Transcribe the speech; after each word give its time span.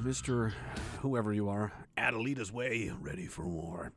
Mr. 0.00 0.52
Whoever 1.00 1.32
you 1.32 1.48
are. 1.48 1.72
Adelita's 1.96 2.52
Way, 2.52 2.92
ready 3.00 3.26
for 3.26 3.46
war. 3.46 3.92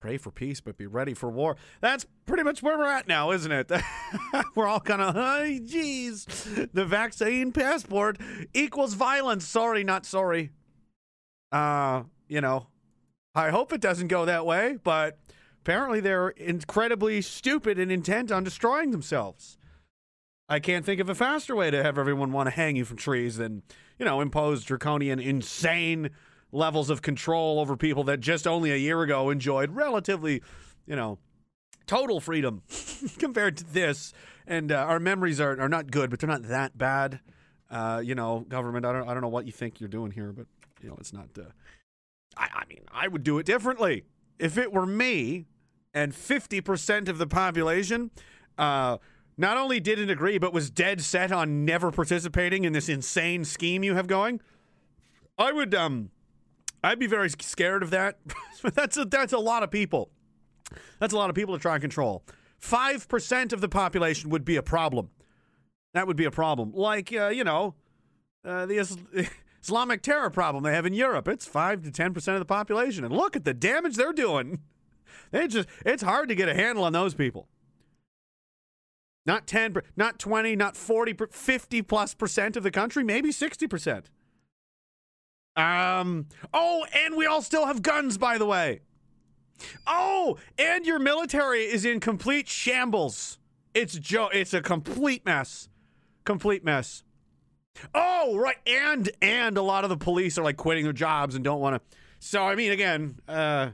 Pray 0.00 0.18
for 0.18 0.30
peace, 0.30 0.60
but 0.60 0.76
be 0.76 0.86
ready 0.86 1.14
for 1.14 1.30
war. 1.30 1.56
That's 1.80 2.06
pretty 2.26 2.42
much 2.42 2.62
where 2.62 2.78
we're 2.78 2.90
at 2.90 3.08
now, 3.08 3.30
isn't 3.32 3.50
it? 3.50 3.72
we're 4.54 4.66
all 4.66 4.80
kind 4.80 5.00
of, 5.00 5.14
hey, 5.14 5.60
geez. 5.64 6.26
The 6.72 6.84
vaccine 6.84 7.50
passport 7.50 8.18
equals 8.52 8.94
violence. 8.94 9.46
Sorry, 9.46 9.82
not 9.84 10.04
sorry. 10.04 10.50
Uh, 11.50 12.02
you 12.28 12.40
know, 12.40 12.66
I 13.34 13.50
hope 13.50 13.72
it 13.72 13.80
doesn't 13.80 14.08
go 14.08 14.26
that 14.26 14.44
way, 14.44 14.78
but 14.82 15.18
apparently 15.62 16.00
they're 16.00 16.28
incredibly 16.28 17.22
stupid 17.22 17.78
and 17.78 17.90
intent 17.90 18.30
on 18.30 18.44
destroying 18.44 18.90
themselves. 18.90 19.58
I 20.48 20.60
can't 20.60 20.84
think 20.84 21.00
of 21.00 21.08
a 21.08 21.14
faster 21.14 21.56
way 21.56 21.70
to 21.70 21.82
have 21.82 21.98
everyone 21.98 22.32
want 22.32 22.48
to 22.48 22.54
hang 22.54 22.76
you 22.76 22.84
from 22.84 22.98
trees 22.98 23.36
than, 23.38 23.62
you 23.98 24.04
know, 24.04 24.20
impose 24.20 24.64
draconian, 24.64 25.18
insane 25.18 26.10
levels 26.52 26.90
of 26.90 27.02
control 27.02 27.60
over 27.60 27.76
people 27.76 28.04
that 28.04 28.20
just 28.20 28.46
only 28.46 28.70
a 28.70 28.76
year 28.76 29.02
ago 29.02 29.30
enjoyed 29.30 29.70
relatively, 29.70 30.42
you 30.86 30.96
know, 30.96 31.18
total 31.86 32.20
freedom 32.20 32.62
compared 33.18 33.56
to 33.56 33.64
this. 33.64 34.12
And 34.46 34.70
uh, 34.70 34.76
our 34.76 35.00
memories 35.00 35.40
are, 35.40 35.60
are 35.60 35.68
not 35.68 35.90
good, 35.90 36.10
but 36.10 36.20
they're 36.20 36.28
not 36.28 36.44
that 36.44 36.76
bad. 36.76 37.20
Uh, 37.70 38.00
you 38.04 38.14
know, 38.14 38.44
government, 38.48 38.86
I 38.86 38.92
don't, 38.92 39.08
I 39.08 39.12
don't 39.12 39.22
know 39.22 39.28
what 39.28 39.46
you 39.46 39.52
think 39.52 39.80
you're 39.80 39.88
doing 39.88 40.12
here, 40.12 40.32
but, 40.32 40.46
you 40.82 40.88
know, 40.88 40.96
it's 41.00 41.12
not. 41.12 41.28
Uh, 41.36 41.42
I, 42.36 42.48
I 42.54 42.64
mean, 42.68 42.82
I 42.92 43.08
would 43.08 43.24
do 43.24 43.38
it 43.38 43.46
differently. 43.46 44.04
If 44.38 44.56
it 44.56 44.72
were 44.72 44.86
me 44.86 45.46
and 45.94 46.12
50% 46.12 47.08
of 47.08 47.18
the 47.18 47.26
population 47.26 48.10
uh, 48.58 48.98
not 49.38 49.56
only 49.56 49.80
didn't 49.80 50.10
agree, 50.10 50.38
but 50.38 50.52
was 50.52 50.70
dead 50.70 51.00
set 51.02 51.30
on 51.30 51.64
never 51.64 51.90
participating 51.90 52.64
in 52.64 52.72
this 52.72 52.88
insane 52.88 53.44
scheme 53.44 53.82
you 53.84 53.94
have 53.94 54.06
going, 54.06 54.40
I 55.38 55.52
would, 55.52 55.74
um, 55.74 56.10
I'd 56.82 56.98
be 56.98 57.06
very 57.06 57.28
scared 57.30 57.82
of 57.82 57.90
that. 57.90 58.18
that's 58.74 58.96
a, 58.96 59.04
that's 59.04 59.32
a 59.32 59.38
lot 59.38 59.62
of 59.62 59.70
people. 59.70 60.10
That's 60.98 61.12
a 61.12 61.16
lot 61.16 61.28
of 61.28 61.36
people 61.36 61.54
to 61.54 61.60
try 61.60 61.74
and 61.74 61.82
control. 61.82 62.24
5% 62.62 63.52
of 63.52 63.60
the 63.60 63.68
population 63.68 64.30
would 64.30 64.44
be 64.44 64.56
a 64.56 64.62
problem. 64.62 65.10
That 65.92 66.06
would 66.06 66.16
be 66.16 66.24
a 66.24 66.30
problem. 66.30 66.72
Like, 66.74 67.12
uh, 67.12 67.28
you 67.28 67.44
know, 67.44 67.74
uh, 68.44 68.66
the 68.66 68.78
Is- 68.78 68.96
Islamic 69.62 70.02
terror 70.02 70.30
problem 70.30 70.64
they 70.64 70.74
have 70.74 70.86
in 70.86 70.94
Europe. 70.94 71.28
It's 71.28 71.46
5 71.46 71.82
to 71.82 71.90
10% 71.90 72.32
of 72.32 72.38
the 72.38 72.44
population. 72.44 73.04
And 73.04 73.14
look 73.14 73.36
at 73.36 73.44
the 73.44 73.54
damage 73.54 73.96
they're 73.96 74.12
doing. 74.12 74.60
They 75.32 75.48
just 75.48 75.68
it's 75.84 76.02
hard 76.04 76.28
to 76.28 76.36
get 76.36 76.48
a 76.48 76.54
handle 76.54 76.84
on 76.84 76.92
those 76.92 77.12
people. 77.14 77.48
Not 79.26 79.46
10, 79.46 79.76
not 79.96 80.18
20, 80.18 80.54
not 80.56 80.76
40, 80.76 81.14
50 81.30 81.82
plus 81.82 82.14
percent 82.14 82.56
of 82.56 82.62
the 82.62 82.70
country, 82.70 83.02
maybe 83.02 83.30
60%. 83.30 84.04
Um, 85.56 86.26
oh, 86.54 86.86
and 86.94 87.16
we 87.16 87.26
all 87.26 87.42
still 87.42 87.66
have 87.66 87.82
guns 87.82 88.18
by 88.18 88.38
the 88.38 88.46
way. 88.46 88.80
Oh, 89.86 90.36
and 90.58 90.84
your 90.84 90.98
military 90.98 91.62
is 91.62 91.84
in 91.84 91.98
complete 91.98 92.46
shambles. 92.46 93.38
It's 93.74 93.98
Joe, 93.98 94.28
it's 94.32 94.54
a 94.54 94.60
complete 94.60 95.24
mess. 95.24 95.68
Complete 96.24 96.64
mess. 96.64 97.02
Oh, 97.94 98.36
right. 98.36 98.56
And 98.66 99.10
and 99.22 99.56
a 99.56 99.62
lot 99.62 99.84
of 99.84 99.90
the 99.90 99.96
police 99.96 100.38
are 100.38 100.44
like 100.44 100.56
quitting 100.56 100.84
their 100.84 100.92
jobs 100.92 101.34
and 101.34 101.44
don't 101.44 101.60
want 101.60 101.76
to. 101.76 101.96
So 102.18 102.46
I 102.46 102.54
mean, 102.54 102.72
again, 102.72 103.18
uh 103.28 103.70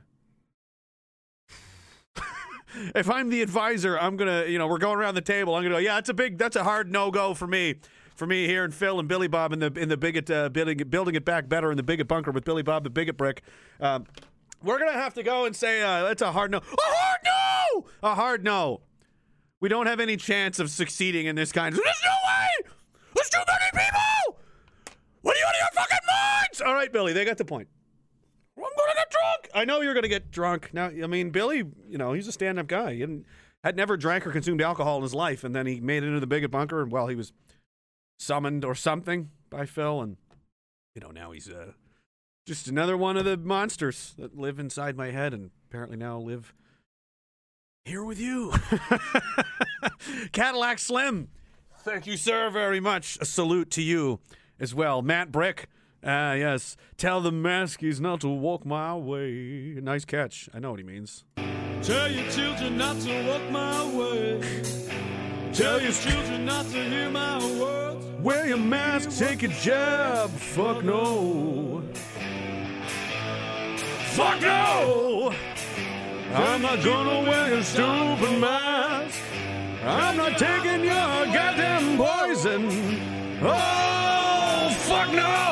if 2.95 3.11
I'm 3.11 3.29
the 3.29 3.43
advisor, 3.43 3.99
I'm 3.99 4.17
gonna, 4.17 4.47
you 4.47 4.59
know, 4.59 4.67
we're 4.67 4.79
going 4.79 4.99
around 4.99 5.15
the 5.15 5.21
table. 5.21 5.55
I'm 5.55 5.63
gonna 5.63 5.75
go, 5.75 5.79
yeah, 5.79 5.95
that's 5.95 6.09
a 6.09 6.15
big, 6.15 6.39
that's 6.39 6.57
a 6.57 6.65
hard 6.65 6.91
no 6.91 7.11
go 7.11 7.35
for 7.35 7.47
me, 7.47 7.77
for 8.15 8.27
me 8.27 8.47
here 8.47 8.65
and 8.65 8.75
Phil 8.75 8.99
and 8.99 9.09
Billy 9.09 9.29
Bob 9.29 9.53
in 9.53 9.59
the 9.59 9.73
in 9.75 9.89
the 9.89 9.97
bigot 9.97 10.31
uh, 10.31 10.49
building 10.49 10.79
building 10.89 11.15
it 11.15 11.25
back 11.25 11.49
better 11.49 11.71
in 11.71 11.77
the 11.77 11.83
bigot 11.83 12.09
bunker 12.09 12.31
with 12.31 12.45
Billy 12.45 12.63
Bob 12.63 12.85
the 12.85 12.91
bigot 12.91 13.17
brick. 13.17 13.43
Um, 13.81 14.07
we're 14.63 14.79
gonna 14.79 14.93
have 14.93 15.15
to 15.15 15.23
go 15.23 15.45
and 15.45 15.57
say 15.57 15.83
uh, 15.83 16.05
that's 16.05 16.23
a 16.23 16.33
hard 16.33 16.51
no, 16.51 16.59
a 16.59 16.63
hard 16.79 17.21
no, 17.25 17.87
a 18.03 18.15
hard 18.15 18.45
no. 18.45 18.81
We 19.61 19.69
don't 19.69 19.87
have 19.87 20.01
any 20.01 20.17
chance 20.17 20.59
of 20.59 20.71
succeeding 20.71 21.27
in 21.27 21.37
this 21.37 21.53
kind. 21.53 21.75
There's 21.75 22.03
no 22.05 22.11
way. 22.29 22.73
There's 23.15 23.29
too 23.29 23.39
many 23.47 23.85
people. 23.85 24.39
What 25.23 25.37
are 25.37 25.39
you 25.39 25.47
out 25.47 25.55
of 25.55 25.61
your 25.61 25.83
fucking 25.83 26.07
minds? 26.07 26.61
All 26.63 26.75
right, 26.75 26.93
Billy, 26.93 27.13
they 27.13 27.25
got 27.25 27.39
the 27.39 27.45
point. 27.45 27.69
I'm 28.57 28.63
gonna 28.63 28.95
get 28.95 29.11
drunk. 29.11 29.51
I 29.55 29.65
know 29.65 29.81
you're 29.81 29.95
gonna 29.95 30.09
get 30.09 30.31
drunk. 30.31 30.71
Now, 30.73 30.87
I 30.87 31.07
mean, 31.07 31.31
Billy, 31.31 31.59
you 31.89 31.99
know, 31.99 32.13
he's 32.13 32.29
a 32.29 32.33
stand-up 32.33 32.67
guy. 32.67 32.95
He 32.95 33.01
had 33.65 33.77
never 33.77 33.97
drank 33.97 34.27
or 34.27 34.33
consumed 34.33 34.61
alcohol 34.61 34.97
in 34.97 35.03
his 35.03 35.15
life, 35.15 35.45
and 35.45 35.55
then 35.55 35.67
he 35.67 35.81
made 35.81 36.03
it 36.03 36.07
into 36.07 36.21
the 36.21 36.27
bigot 36.27 36.51
bunker. 36.51 36.83
And 36.83 36.91
well, 36.91 37.09
he 37.09 37.17
was 37.17 37.33
summoned 38.19 38.65
or 38.65 38.75
something 38.75 39.31
by 39.51 39.67
Phil, 39.67 40.01
and 40.01 40.17
you 40.95 41.01
know, 41.01 41.11
now 41.11 41.33
he's 41.33 41.49
uh, 41.49 41.73
just 42.47 42.69
another 42.69 42.97
one 42.97 43.17
of 43.17 43.25
the 43.25 43.37
monsters 43.37 44.15
that 44.19 44.37
live 44.37 44.59
inside 44.59 44.97
my 44.97 45.11
head, 45.11 45.33
and 45.33 45.51
apparently 45.69 45.97
now 45.97 46.19
live 46.19 46.55
here 47.85 48.05
with 48.05 48.21
you. 48.21 48.53
Cadillac 50.33 50.79
Slim. 50.79 51.29
Thank 51.81 52.07
you, 52.07 52.17
sir, 52.17 52.51
very 52.51 52.81
much. 52.81 53.19
A 53.21 53.25
salute 53.25 53.71
to 53.73 53.83
you 53.83 54.21
as 54.61 54.75
well. 54.75 55.03
Matt 55.03 55.33
Brick. 55.33 55.69
Ah, 56.05 56.33
yes. 56.35 56.77
Tell 56.97 57.21
the 57.21 57.31
maskies 57.31 58.01
not 58.01 58.21
to 58.23 58.29
walk 58.29 58.65
my 58.67 58.95
way. 58.95 59.79
Nice 59.81 60.05
catch. 60.05 60.49
I 60.53 60.59
know 60.59 60.71
what 60.71 60.81
he 60.81 60.85
means. 60.85 61.25
Tell 61.83 62.11
your 62.11 62.29
children 62.31 62.77
not 62.77 62.99
to 63.01 63.27
walk 63.29 63.51
my 63.51 63.85
way. 63.95 64.41
Tell 65.53 65.81
your 65.81 65.93
children 65.93 66.45
not 66.47 66.65
to 66.67 66.83
hear 66.83 67.11
my 67.11 67.39
words. 67.61 68.07
Wear 68.21 68.47
your 68.49 68.57
mask, 68.57 69.11
take 69.19 69.43
a 69.43 69.49
jab. 69.49 70.31
Fuck 70.31 70.83
no. 70.85 71.83
Fuck 74.15 74.41
no! 74.43 75.33
I'm 76.35 76.63
not 76.63 76.83
gonna 76.85 77.29
wear 77.29 77.55
your 77.55 77.63
stupid 77.63 78.39
mask. 78.41 79.19
I'm 79.85 80.17
not 80.17 80.39
taking 80.39 80.85
your 80.85 81.27
goddamn 81.37 81.97
poison. 81.97 82.69
Oh, 83.43 84.69
fuck 84.87 85.13
no! 85.13 85.52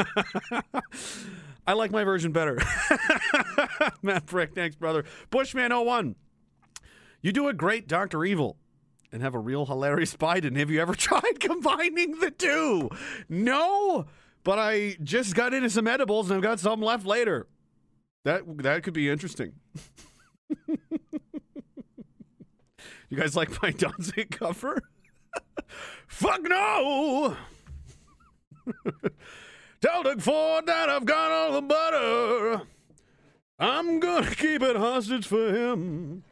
I 1.66 1.74
like 1.74 1.90
my 1.90 2.04
version 2.04 2.32
better. 2.32 2.58
Matt 4.02 4.26
Brick, 4.26 4.54
thanks, 4.54 4.76
brother. 4.76 5.04
Bushman01, 5.30 6.14
you 7.20 7.32
do 7.32 7.48
a 7.48 7.52
great 7.54 7.86
Dr. 7.86 8.24
Evil 8.24 8.56
and 9.12 9.22
have 9.22 9.34
a 9.34 9.38
real 9.38 9.66
hilarious 9.66 10.16
Biden. 10.16 10.56
Have 10.56 10.70
you 10.70 10.80
ever 10.80 10.94
tried 10.96 11.38
combining 11.38 12.18
the 12.18 12.30
two? 12.30 12.90
No, 13.28 14.06
but 14.42 14.58
I 14.58 14.96
just 15.02 15.34
got 15.34 15.54
into 15.54 15.70
some 15.70 15.86
edibles 15.86 16.30
and 16.30 16.38
I've 16.38 16.42
got 16.42 16.58
some 16.58 16.80
left 16.80 17.06
later. 17.06 17.46
That 18.24 18.42
that 18.58 18.82
could 18.82 18.94
be 18.94 19.08
interesting. 19.10 19.52
you 23.08 23.16
guys 23.16 23.36
like 23.36 23.60
my 23.62 23.70
Danzig 23.70 24.30
cover? 24.30 24.80
Fuck 26.06 26.42
no! 26.42 27.36
Tell 29.82 30.04
Doug 30.04 30.22
Ford 30.22 30.66
that 30.66 30.88
I've 30.88 31.04
got 31.04 31.32
all 31.32 31.52
the 31.54 31.62
butter. 31.62 32.62
I'm 33.58 33.98
gonna 33.98 34.32
keep 34.32 34.62
it 34.62 34.76
hostage 34.76 35.26
for 35.26 35.52
him. 35.52 36.22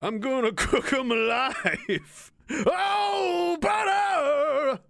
I'm 0.00 0.20
gonna 0.20 0.52
cook 0.52 0.90
him 0.92 1.10
alive. 1.10 2.32
Oh, 2.66 3.58
butter! 3.60 4.80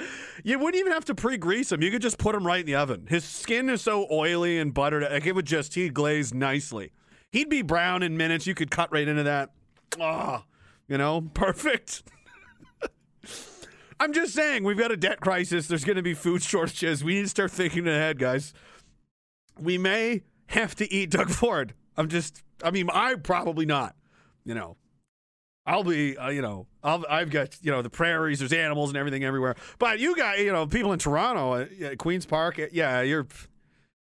you 0.44 0.58
wouldn't 0.58 0.80
even 0.80 0.92
have 0.92 1.04
to 1.04 1.14
pre-grease 1.14 1.70
him. 1.70 1.82
You 1.82 1.90
could 1.90 2.02
just 2.02 2.18
put 2.18 2.34
him 2.34 2.46
right 2.46 2.60
in 2.60 2.66
the 2.66 2.76
oven. 2.76 3.06
His 3.08 3.24
skin 3.24 3.68
is 3.68 3.82
so 3.82 4.06
oily 4.10 4.58
and 4.58 4.72
buttered, 4.72 5.02
like 5.02 5.26
it 5.26 5.34
would 5.34 5.46
just 5.46 5.74
he'd 5.74 5.92
glaze 5.92 6.32
nicely. 6.32 6.92
He'd 7.30 7.50
be 7.50 7.60
brown 7.60 8.02
in 8.02 8.16
minutes. 8.16 8.46
You 8.46 8.54
could 8.54 8.70
cut 8.70 8.90
right 8.90 9.06
into 9.06 9.24
that. 9.24 9.50
Ah, 10.00 10.44
you 10.88 10.96
know, 10.96 11.28
perfect. 11.34 12.02
I'm 14.00 14.12
just 14.12 14.34
saying, 14.34 14.64
we've 14.64 14.78
got 14.78 14.90
a 14.90 14.96
debt 14.96 15.20
crisis. 15.20 15.66
There's 15.68 15.84
going 15.84 15.96
to 15.96 16.02
be 16.02 16.14
food 16.14 16.42
shortages. 16.42 17.02
We 17.04 17.14
need 17.14 17.22
to 17.22 17.28
start 17.28 17.50
thinking 17.50 17.86
ahead, 17.86 18.18
guys. 18.18 18.52
We 19.58 19.78
may 19.78 20.22
have 20.48 20.74
to 20.76 20.92
eat 20.92 21.10
Doug 21.10 21.30
Ford. 21.30 21.74
I'm 21.96 22.08
just, 22.08 22.42
I 22.62 22.70
mean, 22.70 22.88
I 22.92 23.14
probably 23.14 23.66
not. 23.66 23.94
You 24.44 24.54
know, 24.54 24.76
I'll 25.64 25.84
be, 25.84 26.16
uh, 26.18 26.28
you 26.28 26.42
know, 26.42 26.66
I'll, 26.82 27.04
I've 27.08 27.30
got, 27.30 27.56
you 27.62 27.70
know, 27.70 27.82
the 27.82 27.88
prairies. 27.90 28.40
There's 28.40 28.52
animals 28.52 28.90
and 28.90 28.96
everything 28.98 29.24
everywhere. 29.24 29.54
But 29.78 30.00
you 30.00 30.14
got, 30.16 30.38
you 30.38 30.52
know, 30.52 30.66
people 30.66 30.92
in 30.92 30.98
Toronto, 30.98 31.52
uh, 31.54 31.94
Queens 31.96 32.26
Park. 32.26 32.58
uh, 32.58 32.66
Yeah, 32.72 33.00
you're, 33.02 33.26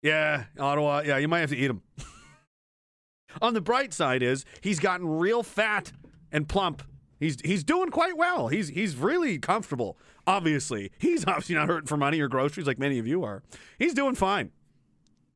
yeah, 0.02 0.44
Ottawa. 0.58 1.02
Yeah, 1.04 1.18
you 1.18 1.28
might 1.28 1.40
have 1.40 1.50
to 1.50 1.56
eat 1.56 1.66
them. 1.66 1.82
On 3.42 3.54
the 3.54 3.60
bright 3.60 3.92
side 3.92 4.22
is 4.22 4.44
he's 4.60 4.78
gotten 4.78 5.06
real 5.08 5.42
fat 5.42 5.92
and 6.30 6.48
plump. 6.48 6.82
He's 7.22 7.40
he's 7.44 7.62
doing 7.62 7.90
quite 7.90 8.16
well. 8.16 8.48
He's 8.48 8.68
he's 8.68 8.96
really 8.96 9.38
comfortable. 9.38 9.96
Obviously, 10.26 10.90
he's 10.98 11.24
obviously 11.28 11.54
not 11.54 11.68
hurting 11.68 11.86
for 11.86 11.96
money 11.96 12.20
or 12.20 12.26
groceries 12.26 12.66
like 12.66 12.80
many 12.80 12.98
of 12.98 13.06
you 13.06 13.22
are. 13.22 13.44
He's 13.78 13.94
doing 13.94 14.16
fine. 14.16 14.50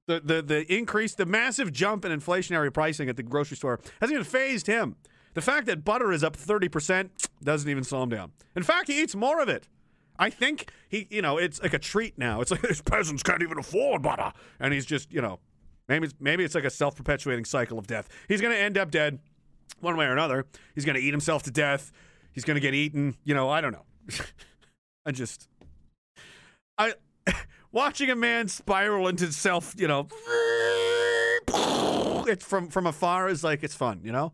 The 0.06 0.18
the 0.18 0.42
the 0.42 0.74
increase, 0.74 1.14
the 1.14 1.26
massive 1.26 1.72
jump 1.72 2.04
in 2.04 2.10
inflationary 2.10 2.74
pricing 2.74 3.08
at 3.08 3.16
the 3.16 3.22
grocery 3.22 3.56
store 3.56 3.78
hasn't 4.00 4.14
even 4.14 4.24
phased 4.24 4.66
him. 4.66 4.96
The 5.34 5.40
fact 5.40 5.66
that 5.66 5.84
butter 5.84 6.10
is 6.10 6.24
up 6.24 6.34
thirty 6.34 6.68
percent 6.68 7.28
doesn't 7.40 7.70
even 7.70 7.84
slow 7.84 8.02
him 8.02 8.08
down. 8.08 8.32
In 8.56 8.64
fact, 8.64 8.88
he 8.88 9.00
eats 9.00 9.14
more 9.14 9.40
of 9.40 9.48
it. 9.48 9.68
I 10.18 10.28
think 10.28 10.72
he, 10.88 11.06
you 11.08 11.22
know, 11.22 11.38
it's 11.38 11.62
like 11.62 11.74
a 11.74 11.78
treat 11.78 12.18
now. 12.18 12.40
It's 12.40 12.50
like 12.50 12.62
these 12.68 12.82
peasants 12.82 13.22
can't 13.22 13.42
even 13.42 13.58
afford 13.58 14.02
butter, 14.02 14.32
and 14.58 14.74
he's 14.74 14.86
just, 14.86 15.12
you 15.12 15.22
know, 15.22 15.38
maybe 15.88 16.06
it's, 16.06 16.14
maybe 16.18 16.42
it's 16.42 16.56
like 16.56 16.64
a 16.64 16.70
self-perpetuating 16.70 17.44
cycle 17.44 17.78
of 17.78 17.86
death. 17.86 18.08
He's 18.26 18.40
going 18.40 18.54
to 18.54 18.58
end 18.58 18.76
up 18.76 18.90
dead, 18.90 19.20
one 19.80 19.96
way 19.96 20.06
or 20.06 20.12
another. 20.12 20.46
He's 20.74 20.84
going 20.84 20.96
to 20.96 21.02
eat 21.02 21.12
himself 21.12 21.42
to 21.44 21.50
death. 21.50 21.92
He's 22.32 22.44
going 22.44 22.56
to 22.56 22.60
get 22.60 22.74
eaten. 22.74 23.16
You 23.24 23.34
know, 23.34 23.48
I 23.48 23.60
don't 23.60 23.72
know. 23.72 23.84
I 25.06 25.12
just, 25.12 25.48
I 26.78 26.94
watching 27.72 28.10
a 28.10 28.16
man 28.16 28.48
spiral 28.48 29.08
into 29.08 29.30
self, 29.32 29.74
you 29.78 29.86
know, 29.86 30.08
it's 32.28 32.44
from 32.44 32.68
from 32.68 32.86
afar 32.86 33.28
is 33.28 33.44
like 33.44 33.62
it's 33.62 33.74
fun. 33.74 34.00
You 34.02 34.12
know, 34.12 34.32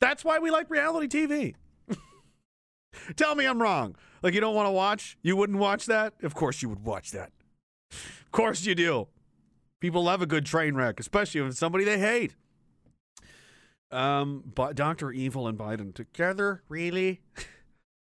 that's 0.00 0.24
why 0.24 0.38
we 0.38 0.50
like 0.50 0.70
reality 0.70 1.08
TV. 1.08 1.54
Tell 3.16 3.34
me 3.34 3.44
I'm 3.44 3.60
wrong. 3.60 3.96
Like 4.22 4.34
you 4.34 4.40
don't 4.40 4.54
want 4.54 4.66
to 4.66 4.72
watch? 4.72 5.18
You 5.22 5.36
wouldn't 5.36 5.58
watch 5.58 5.86
that? 5.86 6.14
Of 6.22 6.34
course 6.34 6.62
you 6.62 6.68
would 6.68 6.84
watch 6.84 7.10
that. 7.10 7.32
Of 7.90 8.30
course 8.32 8.64
you 8.64 8.74
do. 8.74 9.08
People 9.80 10.04
love 10.04 10.22
a 10.22 10.26
good 10.26 10.46
train 10.46 10.74
wreck, 10.74 10.98
especially 10.98 11.40
if 11.42 11.48
it's 11.48 11.58
somebody 11.58 11.84
they 11.84 11.98
hate. 11.98 12.34
Um, 13.94 14.42
but 14.54 14.74
Doctor 14.74 15.12
Evil 15.12 15.46
and 15.46 15.56
Biden 15.56 15.94
together, 15.94 16.62
really? 16.68 17.20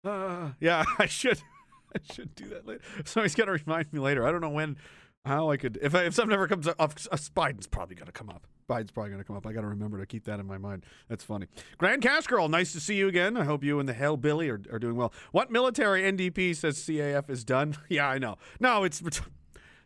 Uh, 0.02 0.52
yeah, 0.60 0.82
I 0.98 1.04
should, 1.04 1.42
I 1.94 1.98
should 2.12 2.34
do 2.34 2.48
that 2.48 2.66
later. 2.66 2.80
Somebody's 3.04 3.34
got 3.34 3.44
to 3.46 3.52
remind 3.52 3.92
me 3.92 4.00
later. 4.00 4.26
I 4.26 4.32
don't 4.32 4.40
know 4.40 4.48
when, 4.48 4.78
how 5.26 5.50
I 5.50 5.58
could. 5.58 5.78
If 5.82 5.94
I, 5.94 6.04
if 6.04 6.14
something 6.14 6.32
ever 6.32 6.48
comes 6.48 6.66
up, 6.66 6.78
Biden's 6.78 7.66
probably 7.66 7.96
to 7.96 8.12
come 8.12 8.30
up. 8.30 8.46
Biden's 8.68 8.92
probably 8.92 9.16
to 9.16 9.24
come 9.24 9.36
up. 9.36 9.46
I 9.46 9.52
got 9.52 9.60
to 9.62 9.66
remember 9.66 9.98
to 9.98 10.06
keep 10.06 10.24
that 10.24 10.40
in 10.40 10.46
my 10.46 10.56
mind. 10.56 10.86
That's 11.08 11.24
funny. 11.24 11.48
Grande 11.76 12.02
Cache 12.02 12.26
Girl, 12.28 12.48
nice 12.48 12.72
to 12.72 12.80
see 12.80 12.94
you 12.94 13.08
again. 13.08 13.36
I 13.36 13.44
hope 13.44 13.62
you 13.64 13.78
and 13.80 13.88
the 13.88 13.94
Hellbilly 13.94 14.48
are, 14.48 14.74
are 14.74 14.78
doing 14.78 14.96
well. 14.96 15.12
What 15.32 15.50
military 15.50 16.02
NDP 16.02 16.56
says 16.56 16.78
CAF 16.78 17.28
is 17.28 17.44
done? 17.44 17.76
Yeah, 17.88 18.08
I 18.08 18.18
know. 18.18 18.36
No, 18.58 18.84
it's 18.84 19.02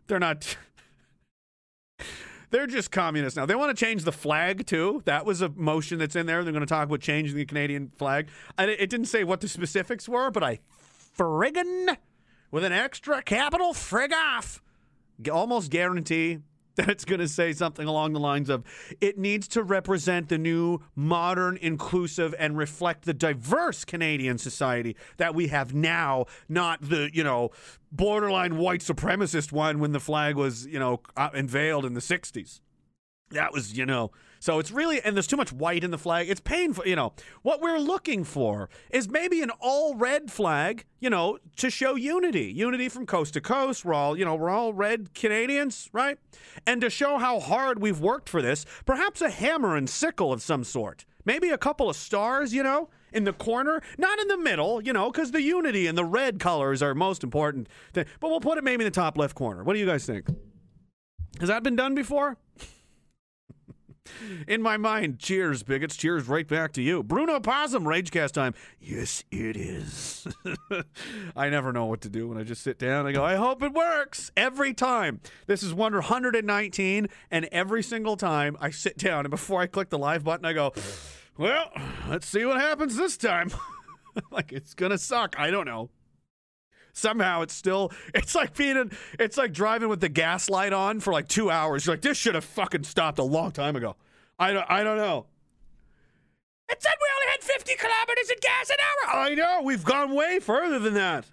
they're 0.07 0.21
not. 0.21 0.57
They're 2.55 2.69
just 2.69 2.93
communists 2.93 3.37
now. 3.37 3.47
They 3.47 3.57
want 3.57 3.77
to 3.77 3.85
change 3.85 4.05
the 4.05 4.13
flag 4.13 4.65
too. 4.65 5.03
That 5.07 5.27
was 5.27 5.43
a 5.43 5.49
motion 5.49 5.99
that's 5.99 6.15
in 6.15 6.27
there. 6.27 6.45
They're 6.45 6.53
going 6.53 6.61
to 6.61 6.73
talk 6.73 6.87
about 6.87 7.01
changing 7.01 7.35
the 7.35 7.45
Canadian 7.45 7.91
flag. 7.97 8.29
And 8.57 8.71
it, 8.71 8.81
it 8.81 8.91
didn't 8.91 9.07
say 9.07 9.25
what 9.25 9.41
the 9.41 9.49
specifics 9.49 10.09
were, 10.09 10.31
but 10.31 10.45
I 10.45 10.61
friggin' 11.19 11.97
with 12.53 12.63
an 12.63 12.71
extra 12.71 13.23
capital 13.23 13.73
frig 13.73 14.13
off, 14.13 14.63
almost 15.33 15.73
guarantee 15.73 16.39
that 16.76 16.88
it's 16.88 17.04
going 17.04 17.21
to 17.21 17.28
say 17.28 17.52
something 17.52 17.87
along 17.87 18.12
the 18.12 18.21
lines 18.21 18.49
of 18.49 18.64
it 19.00 19.16
needs 19.16 19.47
to 19.49 19.62
represent 19.62 20.28
the 20.28 20.38
new, 20.38 20.81
modern, 20.97 21.57
inclusive, 21.59 22.35
and 22.38 22.57
reflect 22.57 23.04
the 23.04 23.14
diverse 23.14 23.85
Canadian 23.85 24.38
society 24.38 24.97
that 25.16 25.35
we 25.35 25.49
have 25.49 25.73
now, 25.73 26.26
not 26.49 26.81
the, 26.83 27.11
you 27.12 27.23
know, 27.23 27.50
borderline 27.93 28.57
white 28.57 28.81
supremacist 28.81 29.52
one 29.52 29.78
when 29.78 29.93
the 29.93 30.00
flag 30.00 30.35
was, 30.35 30.66
you 30.66 30.78
know, 30.78 31.00
uh, 31.16 31.31
unveiled 31.33 31.85
in 31.85 31.95
the 31.95 32.00
60s. 32.00 32.61
That 33.31 33.52
was, 33.52 33.76
you 33.76 33.87
know, 33.87 34.11
so 34.45 34.59
it's 34.59 34.71
really, 34.71 35.01
and 35.01 35.17
there's 35.17 35.27
too 35.27 35.39
much 35.39 35.55
white 35.55 35.85
in 35.85 35.91
the 35.91 35.97
flag. 35.97 36.29
It's 36.29 36.39
painful, 36.39 36.87
you 36.87 36.97
know. 36.97 37.15
What 37.41 37.63
we're 37.63 37.79
looking 37.79 38.25
for 38.25 38.69
is 38.91 39.09
maybe 39.09 39.41
an 39.41 39.51
all 39.59 39.95
red 39.95 40.31
flag, 40.31 40.85
you 41.01 41.09
know, 41.09 41.39
to 41.57 41.71
show 41.71 41.95
unity, 41.95 42.53
unity 42.53 42.91
from 42.91 43.07
coast 43.07 43.33
to 43.33 43.41
coast. 43.41 43.87
We're 43.87 43.95
all, 43.95 44.19
you 44.19 44.25
know, 44.27 44.35
we're 44.35 44.51
all 44.51 44.75
red 44.75 45.15
Canadians, 45.15 45.89
right? 45.95 46.19
And 46.67 46.83
to 46.83 46.91
show 46.91 47.17
how 47.17 47.41
hard 47.41 47.81
we've 47.81 48.01
worked 48.01 48.29
for 48.29 48.43
this, 48.43 48.67
perhaps 48.85 49.23
a 49.23 49.31
hammer 49.31 49.77
and 49.77 49.89
sickle 49.89 50.31
of 50.31 50.43
some 50.43 50.63
sort. 50.63 51.07
Maybe 51.25 51.49
a 51.49 51.57
couple 51.57 51.89
of 51.89 51.97
stars, 51.97 52.53
you 52.53 52.63
know, 52.63 52.91
in 53.15 53.25
the 53.25 53.33
corner, 53.33 53.81
not 53.97 54.19
in 54.19 54.29
the 54.29 54.37
middle, 54.37 54.83
you 54.83 54.93
know, 54.93 55.11
because 55.11 55.31
the 55.31 55.41
unity 55.41 55.87
and 55.87 55.97
the 55.97 56.05
red 56.05 56.39
colors 56.39 56.83
are 56.83 56.95
most 56.95 57.25
important. 57.25 57.67
But 57.95 58.07
we'll 58.21 58.41
put 58.41 58.59
it 58.59 58.65
maybe 58.65 58.85
in 58.85 58.91
the 58.91 58.95
top 58.95 59.17
left 59.17 59.37
corner. 59.37 59.65
What 59.65 59.73
do 59.73 59.79
you 59.79 59.87
guys 59.87 60.05
think? 60.05 60.27
Has 61.41 61.49
that 61.49 61.63
been 61.63 61.77
done 61.77 61.95
before? 61.95 62.37
In 64.47 64.63
my 64.63 64.77
mind, 64.77 65.19
cheers, 65.19 65.63
bigots. 65.63 65.97
Cheers 65.97 66.29
right 66.29 66.47
back 66.47 66.73
to 66.73 66.83
you. 66.83 67.03
Bruno 67.03 67.41
Possum, 67.41 67.85
Ragecast 67.85 68.33
time. 68.33 68.55
Yes, 68.81 69.25
it 69.31 69.57
is. 69.57 70.27
I 71.37 71.49
never 71.49 71.73
know 71.73 71.87
what 71.87 72.01
to 72.03 72.09
do 72.09 72.29
when 72.29 72.39
I 72.39 72.43
just 72.43 72.63
sit 72.63 72.79
down. 72.79 73.07
I 73.07 73.13
go, 73.13 73.25
I 73.25 73.37
hope 73.37 73.63
it 73.63 73.73
works 73.73 74.31
every 74.37 74.75
time. 74.75 75.21
This 75.47 75.63
is 75.63 75.73
119, 75.73 77.09
and 77.31 77.45
every 77.47 77.83
single 77.83 78.17
time 78.17 78.57
I 78.61 78.71
sit 78.71 78.99
down, 78.99 79.25
and 79.25 79.31
before 79.31 79.61
I 79.61 79.67
click 79.67 79.91
the 79.91 79.99
live 79.99 80.25
button, 80.25 80.45
I 80.45 80.53
go, 80.53 80.73
well, 81.39 81.71
let's 82.09 82.29
see 82.29 82.45
what 82.45 82.61
happens 82.61 82.97
this 82.97 83.17
time. 83.17 83.51
like, 84.31 84.53
it's 84.53 84.75
going 84.75 84.93
to 84.93 84.99
suck. 84.99 85.35
I 85.39 85.51
don't 85.51 85.67
know 85.67 85.91
somehow 86.95 87.43
it's 87.43 87.53
still 87.55 87.93
it's 88.15 88.35
like 88.35 88.57
being 88.57 88.77
in 88.77 88.91
it's 89.19 89.37
like 89.37 89.53
driving 89.53 89.89
with 89.91 90.01
the 90.01 90.09
gas 90.09 90.49
light 90.49 90.73
on 90.73 91.01
for 91.01 91.13
like 91.13 91.29
two 91.29 91.51
hours 91.51 91.85
you're 91.85 91.95
like 91.95 92.03
this 92.03 92.17
should 92.17 92.35
have 92.35 92.45
fucking 92.45 92.83
stopped 92.85 93.19
a 93.19 93.23
long 93.23 93.51
time 93.53 93.77
ago 93.77 93.95
i 94.39 94.53
don't 94.53 94.65
i 94.71 94.83
don't 94.83 94.97
know 94.97 95.27
It 96.71 96.83
said 96.83 96.93
we 96.99 97.07
only 97.15 97.31
had 97.33 97.43
50 97.43 97.75
kilometers 97.77 98.31
in 98.31 98.37
gas 98.41 98.71
an 98.71 98.77
hour. 98.81 99.21
I 99.21 99.35
know. 99.35 99.61
We've 99.63 99.85
gone 99.85 100.15
way 100.15 100.41
further 100.41 100.79
than 100.79 100.95
that. 100.95 101.27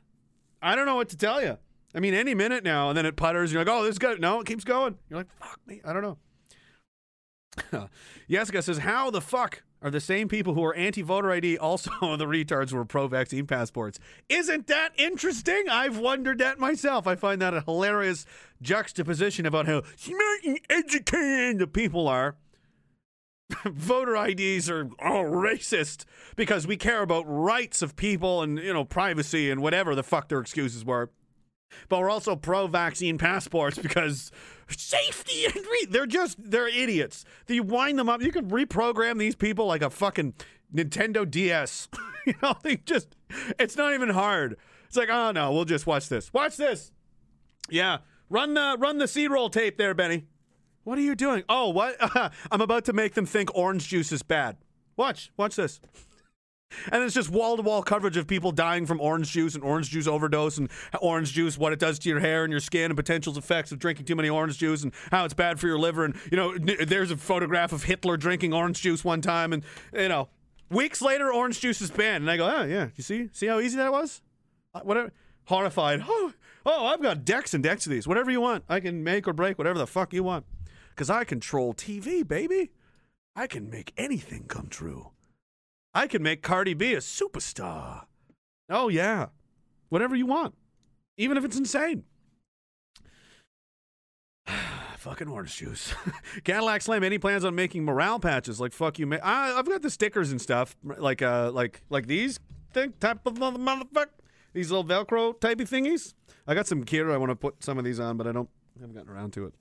I 0.61 0.75
don't 0.75 0.85
know 0.85 0.95
what 0.97 1.07
to 1.09 1.17
tell 1.17 1.41
you. 1.41 1.57
I 1.95 1.99
mean, 2.01 2.13
any 2.13 2.35
minute 2.35 2.63
now, 2.65 2.89
and 2.89 2.97
then 2.97 3.05
it 3.05 3.15
putters. 3.15 3.51
You're 3.51 3.63
like, 3.63 3.73
oh, 3.73 3.83
this 3.83 3.93
is 3.93 3.99
good. 3.99 4.19
No, 4.19 4.41
it 4.41 4.45
keeps 4.47 4.63
going. 4.65 4.97
You're 5.09 5.19
like, 5.19 5.31
fuck 5.39 5.59
me. 5.65 5.81
I 5.85 5.93
don't 5.93 6.01
know. 7.71 7.89
Jessica 8.29 8.61
says, 8.61 8.77
how 8.79 9.09
the 9.09 9.21
fuck 9.21 9.63
are 9.81 9.89
the 9.89 9.99
same 9.99 10.27
people 10.27 10.53
who 10.53 10.63
are 10.63 10.75
anti-voter 10.75 11.31
ID 11.31 11.57
also 11.57 11.91
the 12.17 12.25
retards 12.25 12.71
who 12.71 12.77
are 12.77 12.85
pro-vaccine 12.85 13.47
passports? 13.47 13.99
Isn't 14.29 14.67
that 14.67 14.91
interesting? 14.97 15.65
I've 15.69 15.97
wondered 15.97 16.37
that 16.39 16.59
myself. 16.59 17.07
I 17.07 17.15
find 17.15 17.41
that 17.41 17.53
a 17.53 17.61
hilarious 17.61 18.25
juxtaposition 18.61 19.45
about 19.45 19.65
how 19.65 19.83
smart 19.95 20.43
and 20.45 20.59
educated 20.69 21.59
the 21.59 21.67
people 21.67 22.07
are. 22.07 22.35
Voter 23.65 24.15
IDs 24.15 24.69
are 24.69 24.89
all 24.99 25.25
racist 25.25 26.05
because 26.35 26.65
we 26.65 26.77
care 26.77 27.01
about 27.01 27.25
rights 27.27 27.81
of 27.81 27.95
people 27.95 28.41
and 28.41 28.57
you 28.57 28.73
know 28.73 28.85
privacy 28.85 29.51
and 29.51 29.61
whatever 29.61 29.93
the 29.93 30.03
fuck 30.03 30.29
their 30.29 30.39
excuses 30.39 30.85
were. 30.85 31.09
But 31.89 31.99
we're 31.99 32.09
also 32.09 32.35
pro-vaccine 32.35 33.17
passports 33.17 33.77
because 33.81 34.31
safety 34.73 35.45
and 35.53 35.55
re- 35.55 35.87
they're 35.89 36.05
just 36.05 36.37
they're 36.51 36.67
idiots. 36.67 37.25
You 37.47 37.63
wind 37.63 37.99
them 37.99 38.09
up. 38.09 38.21
You 38.21 38.31
can 38.31 38.49
reprogram 38.49 39.17
these 39.17 39.35
people 39.35 39.65
like 39.65 39.81
a 39.81 39.89
fucking 39.89 40.33
Nintendo 40.73 41.29
DS. 41.29 41.89
you 42.25 42.33
know, 42.41 42.55
they 42.63 42.77
just 42.77 43.15
it's 43.59 43.75
not 43.75 43.93
even 43.93 44.09
hard. 44.09 44.57
It's 44.87 44.97
like, 44.97 45.09
oh 45.09 45.31
no, 45.31 45.51
we'll 45.51 45.65
just 45.65 45.87
watch 45.87 46.09
this. 46.09 46.33
Watch 46.33 46.57
this. 46.57 46.91
Yeah, 47.69 47.99
run 48.29 48.53
the 48.53 48.75
run 48.79 48.97
the 48.97 49.07
C-roll 49.07 49.49
tape 49.49 49.77
there, 49.77 49.93
Benny. 49.93 50.25
What 50.83 50.97
are 50.97 51.01
you 51.01 51.15
doing? 51.15 51.43
Oh, 51.47 51.69
what? 51.69 51.95
I'm 52.51 52.61
about 52.61 52.85
to 52.85 52.93
make 52.93 53.13
them 53.13 53.25
think 53.25 53.55
orange 53.55 53.87
juice 53.87 54.11
is 54.11 54.23
bad. 54.23 54.57
Watch, 54.97 55.31
watch 55.37 55.55
this. 55.55 55.79
And 56.91 57.03
it's 57.03 57.13
just 57.13 57.29
wall 57.29 57.57
to 57.57 57.63
wall 57.63 57.83
coverage 57.83 58.17
of 58.17 58.27
people 58.27 58.51
dying 58.51 58.85
from 58.85 58.99
orange 59.01 59.31
juice 59.31 59.55
and 59.55 59.63
orange 59.63 59.89
juice 59.89 60.07
overdose 60.07 60.57
and 60.57 60.69
orange 61.01 61.33
juice, 61.33 61.57
what 61.57 61.73
it 61.73 61.79
does 61.79 61.99
to 61.99 62.09
your 62.09 62.19
hair 62.19 62.43
and 62.43 62.51
your 62.51 62.59
skin 62.59 62.91
and 62.91 62.95
potential 62.95 63.37
effects 63.37 63.71
of 63.71 63.79
drinking 63.79 64.05
too 64.05 64.15
many 64.15 64.29
orange 64.29 64.57
juice 64.57 64.83
and 64.83 64.93
how 65.11 65.25
it's 65.25 65.33
bad 65.33 65.59
for 65.59 65.67
your 65.67 65.79
liver. 65.79 66.05
And, 66.05 66.15
you 66.31 66.37
know, 66.37 66.57
there's 66.57 67.11
a 67.11 67.17
photograph 67.17 67.71
of 67.71 67.83
Hitler 67.83 68.17
drinking 68.17 68.53
orange 68.53 68.81
juice 68.81 69.03
one 69.03 69.21
time. 69.21 69.53
And, 69.53 69.63
you 69.93 70.09
know, 70.09 70.29
weeks 70.69 71.01
later, 71.01 71.31
orange 71.31 71.59
juice 71.59 71.81
is 71.81 71.91
banned. 71.91 72.23
And 72.23 72.31
I 72.31 72.37
go, 72.37 72.47
oh, 72.47 72.63
yeah, 72.63 72.89
you 72.95 73.03
see? 73.03 73.29
See 73.33 73.47
how 73.47 73.59
easy 73.59 73.77
that 73.77 73.91
was? 73.91 74.21
Uh, 74.73 74.81
Whatever. 74.81 75.11
Horrified. 75.45 76.03
Oh, 76.63 76.73
oh, 76.77 76.85
I've 76.85 77.01
got 77.01 77.25
decks 77.25 77.55
and 77.55 77.63
decks 77.63 77.87
of 77.87 77.91
these. 77.91 78.07
Whatever 78.07 78.29
you 78.29 78.39
want. 78.39 78.63
I 78.69 78.79
can 78.79 79.03
make 79.03 79.27
or 79.27 79.33
break 79.33 79.57
whatever 79.57 79.79
the 79.79 79.87
fuck 79.87 80.13
you 80.13 80.21
want. 80.23 80.45
Because 80.89 81.09
I 81.09 81.23
control 81.23 81.73
TV, 81.73 82.27
baby. 82.27 82.69
I 83.35 83.47
can 83.47 83.67
make 83.67 83.93
anything 83.97 84.43
come 84.47 84.67
true. 84.67 85.09
I 85.93 86.07
can 86.07 86.23
make 86.23 86.41
Cardi 86.41 86.73
B 86.73 86.93
a 86.93 86.97
superstar. 86.97 88.05
Oh, 88.69 88.87
yeah. 88.87 89.27
Whatever 89.89 90.15
you 90.15 90.25
want. 90.25 90.55
Even 91.17 91.37
if 91.37 91.43
it's 91.43 91.57
insane. 91.57 92.05
Fucking 94.97 95.27
orange 95.27 95.55
juice. 95.55 95.93
Cadillac 96.43 96.81
Slam. 96.81 97.03
Any 97.03 97.17
plans 97.17 97.43
on 97.43 97.55
making 97.55 97.83
morale 97.83 98.19
patches 98.19 98.59
like 98.59 98.71
"fuck 98.71 98.99
you"? 98.99 99.07
Ma- 99.07 99.17
I, 99.23 99.57
I've 99.57 99.67
got 99.67 99.81
the 99.81 99.89
stickers 99.89 100.31
and 100.31 100.39
stuff, 100.39 100.75
like 100.83 101.21
uh, 101.21 101.51
like 101.51 101.81
like 101.89 102.07
these 102.07 102.39
thing 102.71 102.93
type 102.99 103.25
of 103.25 103.37
mother 103.37 103.57
motherfucker. 103.59 104.07
These 104.53 104.69
little 104.69 104.85
Velcro 104.85 105.35
typey 105.39 105.67
thingies. 105.67 106.13
I 106.47 106.53
got 106.53 106.67
some 106.67 106.81
gear 106.81 107.11
I 107.11 107.17
want 107.17 107.31
to 107.31 107.35
put 107.35 107.63
some 107.63 107.77
of 107.77 107.83
these 107.83 107.99
on, 107.99 108.17
but 108.17 108.27
I 108.27 108.31
don't 108.31 108.49
I 108.77 108.81
haven't 108.81 108.95
gotten 108.95 109.11
around 109.11 109.33
to 109.33 109.45
it. 109.47 109.53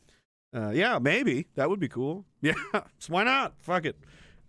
Uh, 0.55 0.71
yeah, 0.71 0.99
maybe 0.99 1.47
that 1.55 1.71
would 1.71 1.81
be 1.81 1.89
cool. 1.89 2.25
Yeah, 2.43 2.55
so 2.99 3.13
why 3.13 3.25
not? 3.25 3.55
Fuck 3.61 3.85
it. 3.85 3.97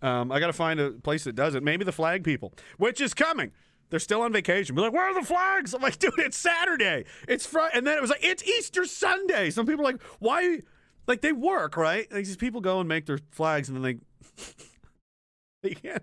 Um, 0.02 0.32
I 0.32 0.40
got 0.40 0.48
to 0.48 0.52
find 0.52 0.80
a 0.80 0.90
place 0.90 1.24
that 1.24 1.34
does 1.34 1.54
it. 1.54 1.62
Maybe 1.62 1.84
the 1.84 1.92
flag 1.92 2.24
people, 2.24 2.52
which 2.76 3.00
is 3.00 3.14
coming. 3.14 3.52
They're 3.88 4.00
still 4.00 4.22
on 4.22 4.32
vacation. 4.32 4.74
Be 4.74 4.80
like, 4.82 4.92
where 4.92 5.10
are 5.10 5.14
the 5.14 5.26
flags? 5.26 5.74
I'm 5.74 5.82
like, 5.82 5.98
dude, 5.98 6.14
it's 6.18 6.36
Saturday. 6.36 7.04
It's 7.28 7.46
Friday. 7.46 7.76
And 7.76 7.86
then 7.86 7.98
it 7.98 8.00
was 8.00 8.10
like, 8.10 8.24
it's 8.24 8.42
Easter 8.42 8.84
Sunday. 8.86 9.50
Some 9.50 9.66
people 9.66 9.82
are 9.82 9.92
like, 9.92 10.02
why? 10.18 10.60
Like, 11.06 11.20
they 11.20 11.32
work, 11.32 11.76
right? 11.76 12.10
Like, 12.10 12.24
these 12.24 12.36
people 12.36 12.60
go 12.60 12.80
and 12.80 12.88
make 12.88 13.06
their 13.06 13.18
flags 13.30 13.68
and 13.68 13.76
then 13.76 13.82
they. 13.82 15.62
they 15.68 15.74
can't. 15.74 16.02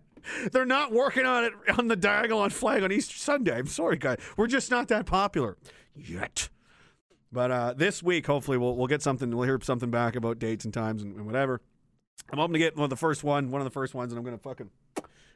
They're 0.52 0.66
not 0.66 0.92
working 0.92 1.26
on 1.26 1.46
it 1.46 1.54
on 1.78 1.88
the 1.88 1.98
Diagolon 1.98 2.52
flag 2.52 2.84
on 2.84 2.92
Easter 2.92 3.18
Sunday. 3.18 3.58
I'm 3.58 3.68
sorry, 3.68 3.98
guys. 3.98 4.18
We're 4.38 4.48
just 4.48 4.70
not 4.70 4.88
that 4.90 5.06
popular 5.06 5.58
yet. 5.96 6.50
But 7.32 7.52
uh, 7.52 7.74
this 7.76 8.04
week, 8.04 8.28
hopefully, 8.28 8.58
we'll 8.58 8.76
we'll 8.76 8.88
get 8.88 9.02
something. 9.02 9.36
We'll 9.36 9.46
hear 9.46 9.60
something 9.62 9.92
back 9.92 10.16
about 10.16 10.40
dates 10.40 10.66
and 10.66 10.74
times 10.74 11.04
and, 11.04 11.16
and 11.16 11.26
whatever. 11.26 11.62
I'm 12.32 12.40
hoping 12.40 12.54
to 12.54 12.60
get 12.60 12.76
one 12.76 12.84
of 12.86 12.90
the 12.90 12.96
first 12.96 13.24
one, 13.24 13.52
one 13.52 13.62
of 13.62 13.66
the 13.66 13.72
first 13.72 13.94
ones, 13.94 14.12
and 14.12 14.20
I'm 14.20 14.26
gonna 14.26 14.38
fucking. 14.38 14.70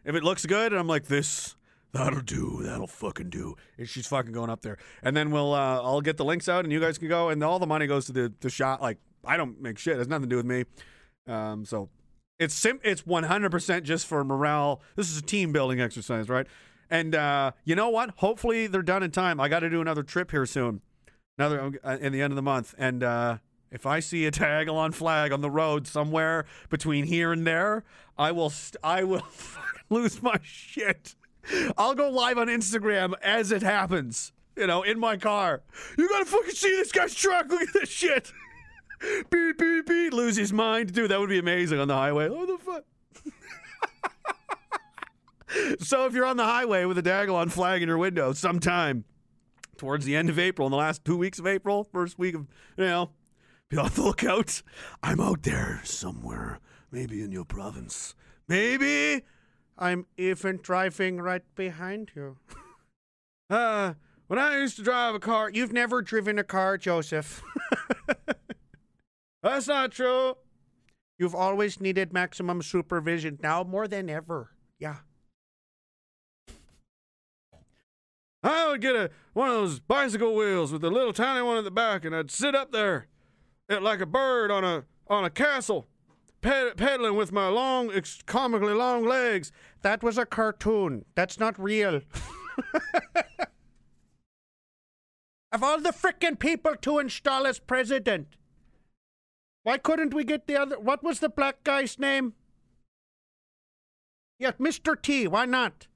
If 0.06 0.16
it 0.16 0.24
looks 0.24 0.46
good, 0.46 0.72
and 0.74 0.80
I'm 0.80 0.88
like 0.88 1.08
this, 1.08 1.56
that'll 1.94 2.22
do. 2.22 2.60
That'll 2.64 2.88
fucking 2.88 3.30
do. 3.30 3.56
And 3.78 3.88
she's 3.88 4.08
fucking 4.08 4.34
going 4.34 4.50
up 4.50 4.62
there, 4.62 4.78
and 5.02 5.16
then 5.16 5.32
we'll. 5.32 5.54
Uh, 5.54 5.82
I'll 5.82 6.02
get 6.02 6.18
the 6.18 6.26
links 6.26 6.50
out, 6.50 6.66
and 6.66 6.74
you 6.74 6.80
guys 6.80 6.98
can 6.98 7.08
go, 7.08 7.30
and 7.30 7.44
all 7.44 7.60
the 7.60 7.68
money 7.68 7.88
goes 7.88 8.06
to 8.08 8.12
the 8.12 8.34
the 8.42 8.50
shot. 8.50 8.82
Like 8.82 8.98
I 9.26 9.38
don't 9.38 9.62
make 9.62 9.78
shit. 9.78 9.96
It 9.96 10.00
has 10.00 10.08
nothing 10.08 10.30
to 10.30 10.30
do 10.30 10.38
with 10.38 10.46
me. 10.46 10.66
Um, 11.28 11.66
so 11.66 11.90
it's 12.40 12.54
sim- 12.54 12.82
it's 12.84 13.04
100% 13.04 13.84
just 13.84 14.06
for 14.06 14.24
morale. 14.24 14.82
This 14.96 15.10
is 15.10 15.18
a 15.18 15.22
team 15.22 15.52
building 15.52 15.80
exercise, 15.80 16.30
right? 16.30 16.48
And 16.90 17.16
uh, 17.16 17.52
you 17.64 17.76
know 17.76 17.90
what? 17.90 18.12
Hopefully 18.18 18.68
they're 18.68 18.82
done 18.82 19.04
in 19.04 19.12
time. 19.12 19.40
I 19.40 19.48
got 19.48 19.62
to 19.62 19.70
do 19.70 19.82
another 19.82 20.04
trip 20.04 20.32
here 20.32 20.46
soon, 20.46 20.82
another 21.38 21.80
uh, 21.84 21.98
in 22.02 22.12
the 22.12 22.22
end 22.22 22.32
of 22.32 22.36
the 22.36 22.42
month. 22.42 22.76
And 22.78 23.04
uh, 23.04 23.38
if 23.74 23.88
I 23.88 24.00
see 24.00 24.26
a 24.28 24.32
Diagolon 24.32 24.94
flag 24.94 25.34
on 25.34 25.42
the 25.42 25.50
road 25.50 25.88
somewhere 25.88 26.46
between 26.70 27.06
here 27.06 27.34
and 27.34 27.46
there, 27.46 27.84
I 28.18 28.32
will 28.32 28.52
st- 28.52 28.78
I 28.84 29.04
will 29.04 29.26
lose 29.90 30.22
my 30.22 30.40
shit. 30.44 31.16
I'll 31.76 31.96
go 31.96 32.10
live 32.10 32.38
on 32.38 32.48
Instagram 32.48 33.16
as 33.22 33.52
it 33.52 33.64
happens. 33.64 34.32
You 34.56 34.68
know, 34.68 34.84
in 34.84 35.00
my 35.00 35.18
car. 35.18 35.64
You 35.98 36.08
gotta 36.08 36.26
fucking 36.26 36.52
see 36.52 36.70
this 36.70 36.92
guy's 36.92 37.16
truck. 37.16 37.50
Look 37.50 37.64
at 37.64 37.74
this 37.74 37.90
shit. 37.90 38.32
beep 39.32 39.58
beep 39.58 39.88
beep. 39.88 40.14
Lose 40.14 40.36
his 40.36 40.54
mind, 40.54 40.94
dude. 40.94 41.10
That 41.10 41.20
would 41.20 41.30
be 41.30 41.40
amazing 41.40 41.80
on 41.80 41.88
the 41.88 41.96
highway. 41.96 42.30
Oh 42.30 42.46
the 42.46 42.58
fuck. 42.60 42.84
so 45.80 46.06
if 46.06 46.14
you're 46.14 46.26
on 46.26 46.38
the 46.38 46.46
highway 46.46 46.86
with 46.86 47.00
a 47.00 47.04
Diagolon 47.04 47.52
flag 47.52 47.82
in 47.82 47.88
your 47.88 47.98
window 47.98 48.34
sometime 48.34 49.06
towards 49.78 50.06
the 50.06 50.16
end 50.16 50.30
of 50.30 50.38
April, 50.38 50.68
in 50.68 50.72
the 50.72 50.78
last 50.78 51.04
two 51.04 51.18
weeks 51.18 51.40
of 51.40 51.48
April, 51.48 51.84
first 51.84 52.20
week 52.20 52.36
of, 52.36 52.42
you 52.78 52.86
know, 52.86 53.10
be 53.70 53.78
on 53.78 53.92
the 53.94 54.02
lookout. 54.02 54.62
I'm 55.02 55.20
out 55.20 55.44
there 55.44 55.82
somewhere, 55.84 56.60
maybe 56.92 57.22
in 57.22 57.32
your 57.32 57.46
province. 57.46 58.16
Maybe 58.48 59.24
I'm 59.78 60.06
even 60.18 60.60
driving 60.62 61.20
right 61.20 61.44
behind 61.56 62.12
you. 62.16 62.38
uh, 63.50 63.94
when 64.28 64.40
I 64.40 64.58
used 64.58 64.78
to 64.78 64.84
drive 64.84 65.16
a 65.16 65.20
car, 65.20 65.50
you've 65.50 65.74
never 65.74 66.02
driven 66.02 66.40
a 66.40 66.44
car, 66.44 66.78
Joseph. 66.78 67.44
That's 69.44 69.68
not 69.68 69.92
true. 69.92 70.36
You've 71.18 71.36
always 71.36 71.80
needed 71.80 72.14
maximum 72.14 72.62
supervision 72.62 73.40
now 73.42 73.64
more 73.64 73.88
than 73.88 74.10
ever. 74.10 74.52
Yeah. 74.80 74.98
I 78.44 78.68
would 78.68 78.82
get 78.82 78.96
a 78.96 79.10
one 79.32 79.48
of 79.50 79.56
those 79.56 79.80
bicycle 79.80 80.36
wheels 80.36 80.72
with 80.72 80.82
the 80.82 80.92
little 80.92 81.14
tiny 81.14 81.42
one 81.42 81.58
at 81.58 81.64
the 81.64 81.72
back, 81.72 82.04
and 82.04 82.16
I'd 82.16 82.30
sit 82.30 82.56
up 82.56 82.72
there, 82.72 83.08
Eh, 83.70 83.80
like 83.80 84.02
a 84.02 84.06
bird 84.06 84.52
on 84.52 84.64
a 84.64 84.84
on 85.08 85.26
a 85.26 85.30
castle, 85.30 85.88
ped- 86.42 86.76
pedaling 86.78 87.16
with 87.16 87.32
my 87.32 87.48
long, 87.48 87.92
comically 88.26 88.74
long 88.74 89.06
legs. 89.06 89.52
That 89.82 90.04
was 90.04 90.18
a 90.18 90.26
cartoon. 90.26 91.06
That's 91.16 91.40
not 91.40 91.60
real. 91.60 92.02
of 95.52 95.64
all 95.64 95.80
the 95.80 95.92
frickin' 95.92 96.40
people 96.40 96.76
to 96.82 97.00
install 97.00 97.46
as 97.48 97.60
president, 97.60 98.36
why 99.64 99.78
couldn't 99.78 100.14
we 100.14 100.24
get 100.24 100.48
the 100.48 100.58
other? 100.58 100.80
What 100.80 101.04
was 101.04 101.20
the 101.20 101.30
black 101.30 101.64
guy's 101.64 101.98
name? 102.00 102.34
Yeah, 104.40 104.52
Mr. 104.54 105.02
T. 105.02 105.28
Why 105.28 105.46
not? 105.46 105.88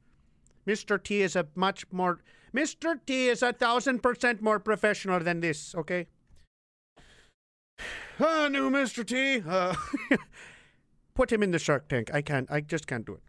Mr. 0.65 1.01
T 1.01 1.21
is 1.21 1.35
a 1.35 1.47
much 1.55 1.85
more. 1.91 2.21
Mr. 2.55 2.99
T 3.05 3.27
is 3.27 3.43
a 3.43 3.51
thousand 3.51 4.01
percent 4.01 4.41
more 4.41 4.59
professional 4.59 5.19
than 5.19 5.41
this, 5.41 5.75
okay? 5.75 6.07
Ah, 8.19 8.47
new 8.47 8.69
Mr. 8.69 9.05
T. 9.05 9.43
Uh, 9.47 9.75
put 11.13 11.31
him 11.31 11.43
in 11.43 11.51
the 11.51 11.59
Shark 11.59 11.87
Tank. 11.87 12.09
I 12.13 12.21
can't. 12.21 12.49
I 12.51 12.61
just 12.61 12.87
can't 12.87 13.05
do 13.05 13.19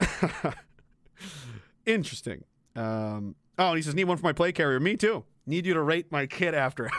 it. 0.00 0.54
Interesting. 1.86 2.44
Um, 2.74 3.36
oh, 3.58 3.68
and 3.68 3.76
he 3.76 3.82
says, 3.82 3.94
need 3.94 4.04
one 4.04 4.16
for 4.16 4.24
my 4.24 4.32
play 4.32 4.52
carrier. 4.52 4.80
Me 4.80 4.96
too. 4.96 5.24
Need 5.46 5.64
you 5.64 5.74
to 5.74 5.80
rate 5.80 6.10
my 6.10 6.26
kid 6.26 6.54
after. 6.54 6.90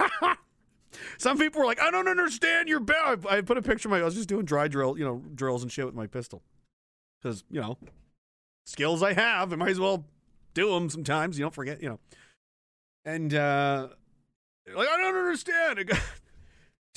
Some 1.18 1.38
people 1.38 1.60
were 1.60 1.68
like, 1.68 1.82
I 1.82 1.92
don't 1.92 2.08
understand 2.08 2.70
your 2.70 2.80
bad. 2.80 3.26
I 3.30 3.42
put 3.42 3.58
a 3.58 3.62
picture 3.62 3.88
of 3.88 3.92
my. 3.92 4.00
I 4.00 4.04
was 4.04 4.16
just 4.16 4.30
doing 4.30 4.46
dry 4.46 4.68
drill, 4.68 4.98
you 4.98 5.06
know, 5.06 5.22
drills 5.36 5.62
and 5.62 5.72
shit 5.72 5.86
with 5.86 5.94
my 5.94 6.08
pistol, 6.08 6.42
because 7.22 7.44
you 7.52 7.62
know, 7.62 7.78
skills 8.66 9.04
I 9.04 9.14
have. 9.14 9.54
I 9.54 9.58
might 9.58 9.70
as 9.70 9.80
well 9.80 10.06
do 10.54 10.74
them 10.74 10.90
sometimes. 10.90 11.38
You 11.38 11.44
don't 11.44 11.54
forget, 11.54 11.84
you 11.84 11.90
know. 11.90 12.00
And 13.06 13.34
uh 13.34 13.90
like 14.74 14.88
I 14.88 14.98
don't 14.98 15.16
understand. 15.16 15.92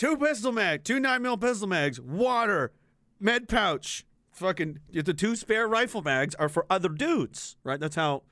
Two 0.00 0.16
pistol 0.16 0.50
mag, 0.50 0.82
two 0.82 0.98
nine 0.98 1.20
mil 1.20 1.36
pistol 1.36 1.68
mags, 1.68 2.00
water, 2.00 2.72
med 3.20 3.50
pouch, 3.50 4.06
fucking 4.32 4.78
the 4.90 5.12
two 5.12 5.36
spare 5.36 5.68
rifle 5.68 6.00
mags 6.00 6.34
are 6.36 6.48
for 6.48 6.64
other 6.70 6.88
dudes, 6.88 7.58
right? 7.64 7.78
That's 7.78 7.96
how. 7.96 8.22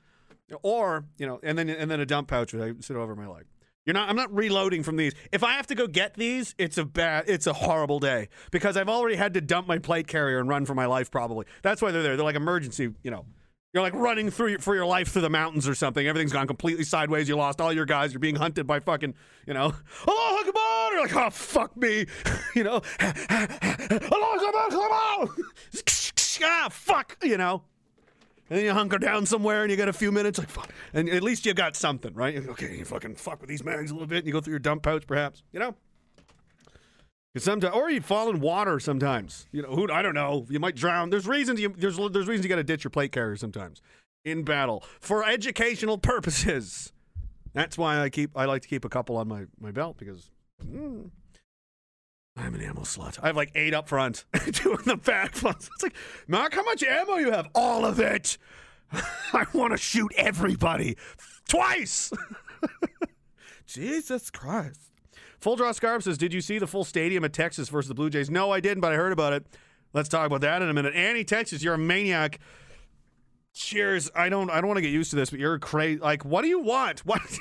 Or 0.63 1.05
you 1.19 1.27
know, 1.27 1.39
and 1.43 1.59
then 1.59 1.69
and 1.69 1.91
then 1.91 1.99
a 1.99 2.07
dump 2.07 2.27
pouch 2.27 2.53
that 2.53 2.63
I 2.63 2.73
sit 2.79 2.95
over 2.95 3.15
my 3.15 3.27
leg. 3.27 3.45
You're 3.85 3.93
not. 3.93 4.09
I'm 4.09 4.15
not 4.15 4.33
reloading 4.35 4.81
from 4.81 4.95
these. 4.95 5.13
If 5.31 5.43
I 5.43 5.51
have 5.51 5.67
to 5.67 5.75
go 5.75 5.85
get 5.85 6.15
these, 6.15 6.55
it's 6.57 6.79
a 6.79 6.85
bad. 6.85 7.25
It's 7.27 7.45
a 7.45 7.53
horrible 7.53 7.99
day 7.99 8.29
because 8.49 8.75
I've 8.75 8.89
already 8.89 9.15
had 9.15 9.35
to 9.35 9.41
dump 9.41 9.67
my 9.67 9.77
plate 9.77 10.07
carrier 10.07 10.39
and 10.39 10.49
run 10.49 10.65
for 10.65 10.73
my 10.73 10.87
life. 10.87 11.11
Probably 11.11 11.45
that's 11.61 11.83
why 11.83 11.91
they're 11.91 12.01
there. 12.01 12.17
They're 12.17 12.25
like 12.25 12.35
emergency. 12.35 12.95
You 13.03 13.11
know, 13.11 13.27
you're 13.73 13.83
like 13.83 13.93
running 13.93 14.31
through 14.31 14.47
your, 14.47 14.59
for 14.59 14.73
your 14.73 14.85
life 14.85 15.09
through 15.09 15.21
the 15.21 15.29
mountains 15.29 15.67
or 15.67 15.75
something. 15.75 16.05
Everything's 16.07 16.33
gone 16.33 16.47
completely 16.47 16.83
sideways. 16.83 17.29
You 17.29 17.35
lost 17.35 17.61
all 17.61 17.71
your 17.71 17.85
guys. 17.85 18.13
You're 18.13 18.19
being 18.19 18.35
hunted 18.35 18.65
by 18.65 18.79
fucking. 18.79 19.13
You 19.45 19.53
know, 19.53 19.73
Allah 20.07 20.43
Akbar. 20.45 20.91
You're 20.93 21.01
like, 21.01 21.15
oh 21.15 21.29
fuck 21.29 21.77
me. 21.77 22.05
you 22.55 22.63
know, 22.63 22.81
Allah 22.99 24.69
Akbar. 24.71 25.27
Ah 26.43 26.67
fuck. 26.71 27.17
You 27.23 27.37
know. 27.37 27.63
And 28.49 28.57
then 28.57 28.65
you 28.65 28.73
hunker 28.73 28.97
down 28.97 29.27
somewhere 29.27 29.61
and 29.61 29.69
you 29.69 29.77
get 29.77 29.89
a 29.89 29.93
few 29.93 30.11
minutes, 30.11 30.39
like 30.39 30.49
fuck. 30.49 30.69
And 30.93 31.07
at 31.07 31.21
least 31.21 31.45
you 31.45 31.53
got 31.53 31.75
something, 31.75 32.13
right? 32.15 32.33
You're, 32.33 32.49
Okay, 32.51 32.77
you 32.77 32.85
fucking 32.85 33.15
fuck 33.15 33.41
with 33.41 33.49
these 33.49 33.63
mags 33.63 33.91
a 33.91 33.93
little 33.93 34.07
bit, 34.07 34.19
and 34.19 34.27
you 34.27 34.33
go 34.33 34.41
through 34.41 34.53
your 34.53 34.59
dump 34.59 34.81
pouch, 34.81 35.05
perhaps, 35.05 35.43
you 35.51 35.59
know. 35.59 35.75
Sometimes, 37.37 37.73
or 37.75 37.89
you 37.89 38.01
fall 38.01 38.29
in 38.29 38.39
water 38.39 38.79
sometimes. 38.79 39.47
You 39.51 39.61
know, 39.63 39.69
who 39.69 39.91
I 39.91 40.01
don't 40.01 40.15
know. 40.15 40.45
You 40.49 40.59
might 40.59 40.75
drown. 40.75 41.09
There's 41.09 41.27
reasons. 41.27 41.59
You, 41.59 41.73
there's 41.77 41.97
there's 41.97 42.27
reasons 42.27 42.43
you 42.43 42.49
got 42.49 42.55
to 42.55 42.63
ditch 42.63 42.83
your 42.83 42.91
plate 42.91 43.11
carrier 43.11 43.35
sometimes 43.35 43.81
in 44.25 44.43
battle 44.43 44.83
for 44.99 45.23
educational 45.23 45.97
purposes. 45.97 46.91
That's 47.53 47.77
why 47.77 47.99
I 48.01 48.09
keep. 48.09 48.31
I 48.35 48.45
like 48.45 48.61
to 48.63 48.67
keep 48.67 48.85
a 48.85 48.89
couple 48.89 49.17
on 49.17 49.27
my 49.27 49.45
my 49.59 49.71
belt 49.71 49.97
because. 49.97 50.31
mm, 50.63 51.09
I'm 52.37 52.55
an 52.55 52.61
ammo 52.61 52.81
slut. 52.81 53.19
I 53.21 53.27
have 53.27 53.35
like 53.35 53.51
eight 53.55 53.73
up 53.73 53.89
front, 53.89 54.25
two 54.53 54.73
in 54.73 54.85
the 54.85 54.95
back. 54.95 55.35
It's 55.43 55.83
like, 55.83 55.95
Mark, 56.27 56.53
how 56.53 56.63
much 56.63 56.83
ammo 56.83 57.15
you 57.17 57.31
have? 57.31 57.49
All 57.53 57.85
of 57.85 57.99
it. 57.99 58.37
I 59.33 59.45
want 59.53 59.71
to 59.71 59.77
shoot 59.77 60.11
everybody 60.15 60.95
twice. 61.47 62.11
Jesus 63.65 64.31
Christ. 64.31 64.88
Full 65.39 65.55
Draw 65.55 65.71
Scarp 65.71 66.03
says, 66.03 66.17
Did 66.17 66.33
you 66.33 66.41
see 66.41 66.59
the 66.59 66.67
full 66.67 66.83
stadium 66.83 67.23
at 67.23 67.33
Texas 67.33 67.69
versus 67.69 67.87
the 67.87 67.95
Blue 67.95 68.09
Jays? 68.09 68.29
No, 68.29 68.51
I 68.51 68.59
didn't, 68.59 68.81
but 68.81 68.91
I 68.91 68.95
heard 68.95 69.13
about 69.13 69.33
it. 69.33 69.45
Let's 69.93 70.09
talk 70.09 70.25
about 70.27 70.41
that 70.41 70.61
in 70.61 70.69
a 70.69 70.73
minute. 70.73 70.93
Annie, 70.93 71.23
Texas, 71.23 71.63
you're 71.63 71.73
a 71.73 71.77
maniac. 71.77 72.39
Cheers. 73.53 74.11
I 74.15 74.29
don't 74.29 74.49
I 74.49 74.61
don't 74.61 74.67
want 74.67 74.77
to 74.77 74.81
get 74.81 74.91
used 74.91 75.09
to 75.11 75.15
this, 75.15 75.31
but 75.31 75.39
you're 75.39 75.57
crazy. 75.57 75.99
Like, 75.99 76.23
what 76.23 76.43
do 76.43 76.47
you 76.47 76.59
want? 76.59 76.99
What 77.05 77.21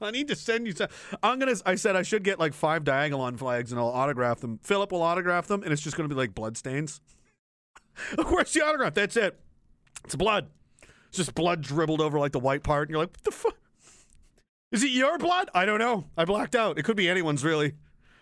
I 0.00 0.10
need 0.10 0.28
to 0.28 0.36
send 0.36 0.66
you 0.66 0.72
some. 0.72 0.88
I'm 1.22 1.38
gonna. 1.38 1.54
I 1.64 1.74
said 1.74 1.96
I 1.96 2.02
should 2.02 2.22
get 2.22 2.38
like 2.38 2.52
five 2.54 2.84
Diagolon 2.84 3.38
flags 3.38 3.72
and 3.72 3.80
I'll 3.80 3.88
autograph 3.88 4.40
them. 4.40 4.58
Philip 4.62 4.92
will 4.92 5.02
autograph 5.02 5.46
them, 5.46 5.62
and 5.62 5.72
it's 5.72 5.82
just 5.82 5.96
gonna 5.96 6.08
be 6.08 6.14
like 6.14 6.34
blood 6.34 6.56
stains. 6.56 7.00
Where's 8.28 8.52
the 8.52 8.64
autograph? 8.64 8.94
That's 8.94 9.16
it. 9.16 9.40
It's 10.04 10.14
blood. 10.14 10.48
It's 11.08 11.16
just 11.16 11.34
blood 11.34 11.62
dribbled 11.62 12.00
over 12.00 12.18
like 12.18 12.32
the 12.32 12.38
white 12.38 12.62
part, 12.62 12.88
and 12.88 12.90
you're 12.90 13.00
like, 13.00 13.10
what 13.10 13.24
the 13.24 13.30
fuck? 13.30 13.56
Is 14.70 14.84
it 14.84 14.90
your 14.90 15.18
blood? 15.18 15.48
I 15.54 15.64
don't 15.64 15.78
know. 15.78 16.04
I 16.16 16.24
blacked 16.24 16.54
out. 16.54 16.78
It 16.78 16.82
could 16.84 16.96
be 16.96 17.08
anyone's, 17.08 17.44
really. 17.44 17.74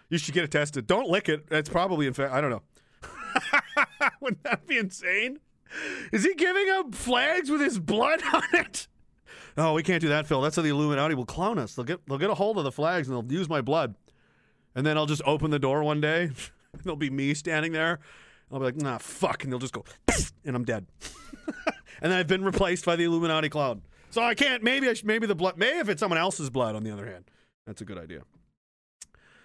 You 0.08 0.18
should 0.18 0.34
get 0.34 0.44
it 0.44 0.50
tested. 0.52 0.86
Don't 0.86 1.08
lick 1.08 1.28
it. 1.28 1.46
It's 1.50 1.68
probably 1.68 2.06
infected. 2.06 2.36
I 2.36 2.40
don't 2.40 2.50
know. 2.50 2.62
Wouldn't 4.20 4.44
that 4.44 4.66
be 4.66 4.78
insane? 4.78 5.40
Is 6.12 6.24
he 6.24 6.34
giving 6.34 6.68
out 6.70 6.94
flags 6.94 7.50
with 7.50 7.60
his 7.60 7.78
blood 7.78 8.22
on 8.32 8.42
it? 8.52 8.86
Oh, 9.56 9.72
we 9.72 9.82
can't 9.82 10.00
do 10.00 10.08
that, 10.10 10.26
Phil. 10.26 10.40
That's 10.40 10.54
how 10.56 10.62
the 10.62 10.68
Illuminati 10.68 11.14
will 11.14 11.26
clone 11.26 11.58
us. 11.58 11.74
They'll 11.74 11.84
get 11.84 12.06
they'll 12.06 12.18
get 12.18 12.30
a 12.30 12.34
hold 12.34 12.58
of 12.58 12.64
the 12.64 12.72
flags 12.72 13.08
and 13.08 13.16
they'll 13.16 13.38
use 13.38 13.48
my 13.48 13.60
blood. 13.60 13.94
And 14.74 14.86
then 14.86 14.96
I'll 14.98 15.06
just 15.06 15.22
open 15.24 15.50
the 15.50 15.58
door 15.58 15.82
one 15.82 16.00
day. 16.00 16.30
there'll 16.84 16.96
be 16.96 17.10
me 17.10 17.34
standing 17.34 17.72
there. 17.72 18.00
I'll 18.52 18.58
be 18.58 18.66
like, 18.66 18.76
nah, 18.76 18.98
fuck, 18.98 19.42
and 19.42 19.52
they'll 19.52 19.58
just 19.58 19.72
go, 19.72 19.84
and 20.44 20.54
I'm 20.54 20.64
dead. 20.64 20.86
and 22.00 22.12
then 22.12 22.12
I've 22.12 22.28
been 22.28 22.44
replaced 22.44 22.84
by 22.84 22.94
the 22.94 23.02
Illuminati 23.02 23.48
cloud. 23.48 23.80
So 24.10 24.22
I 24.22 24.34
can't. 24.34 24.62
Maybe 24.62 24.88
I 24.88 24.94
should, 24.94 25.06
maybe 25.06 25.26
the 25.26 25.34
blood. 25.34 25.56
Maybe 25.56 25.78
if 25.78 25.88
it's 25.88 26.00
someone 26.00 26.18
else's 26.18 26.50
blood. 26.50 26.74
On 26.74 26.82
the 26.82 26.90
other 26.90 27.06
hand, 27.06 27.24
that's 27.66 27.80
a 27.80 27.84
good 27.84 27.98
idea. 27.98 28.22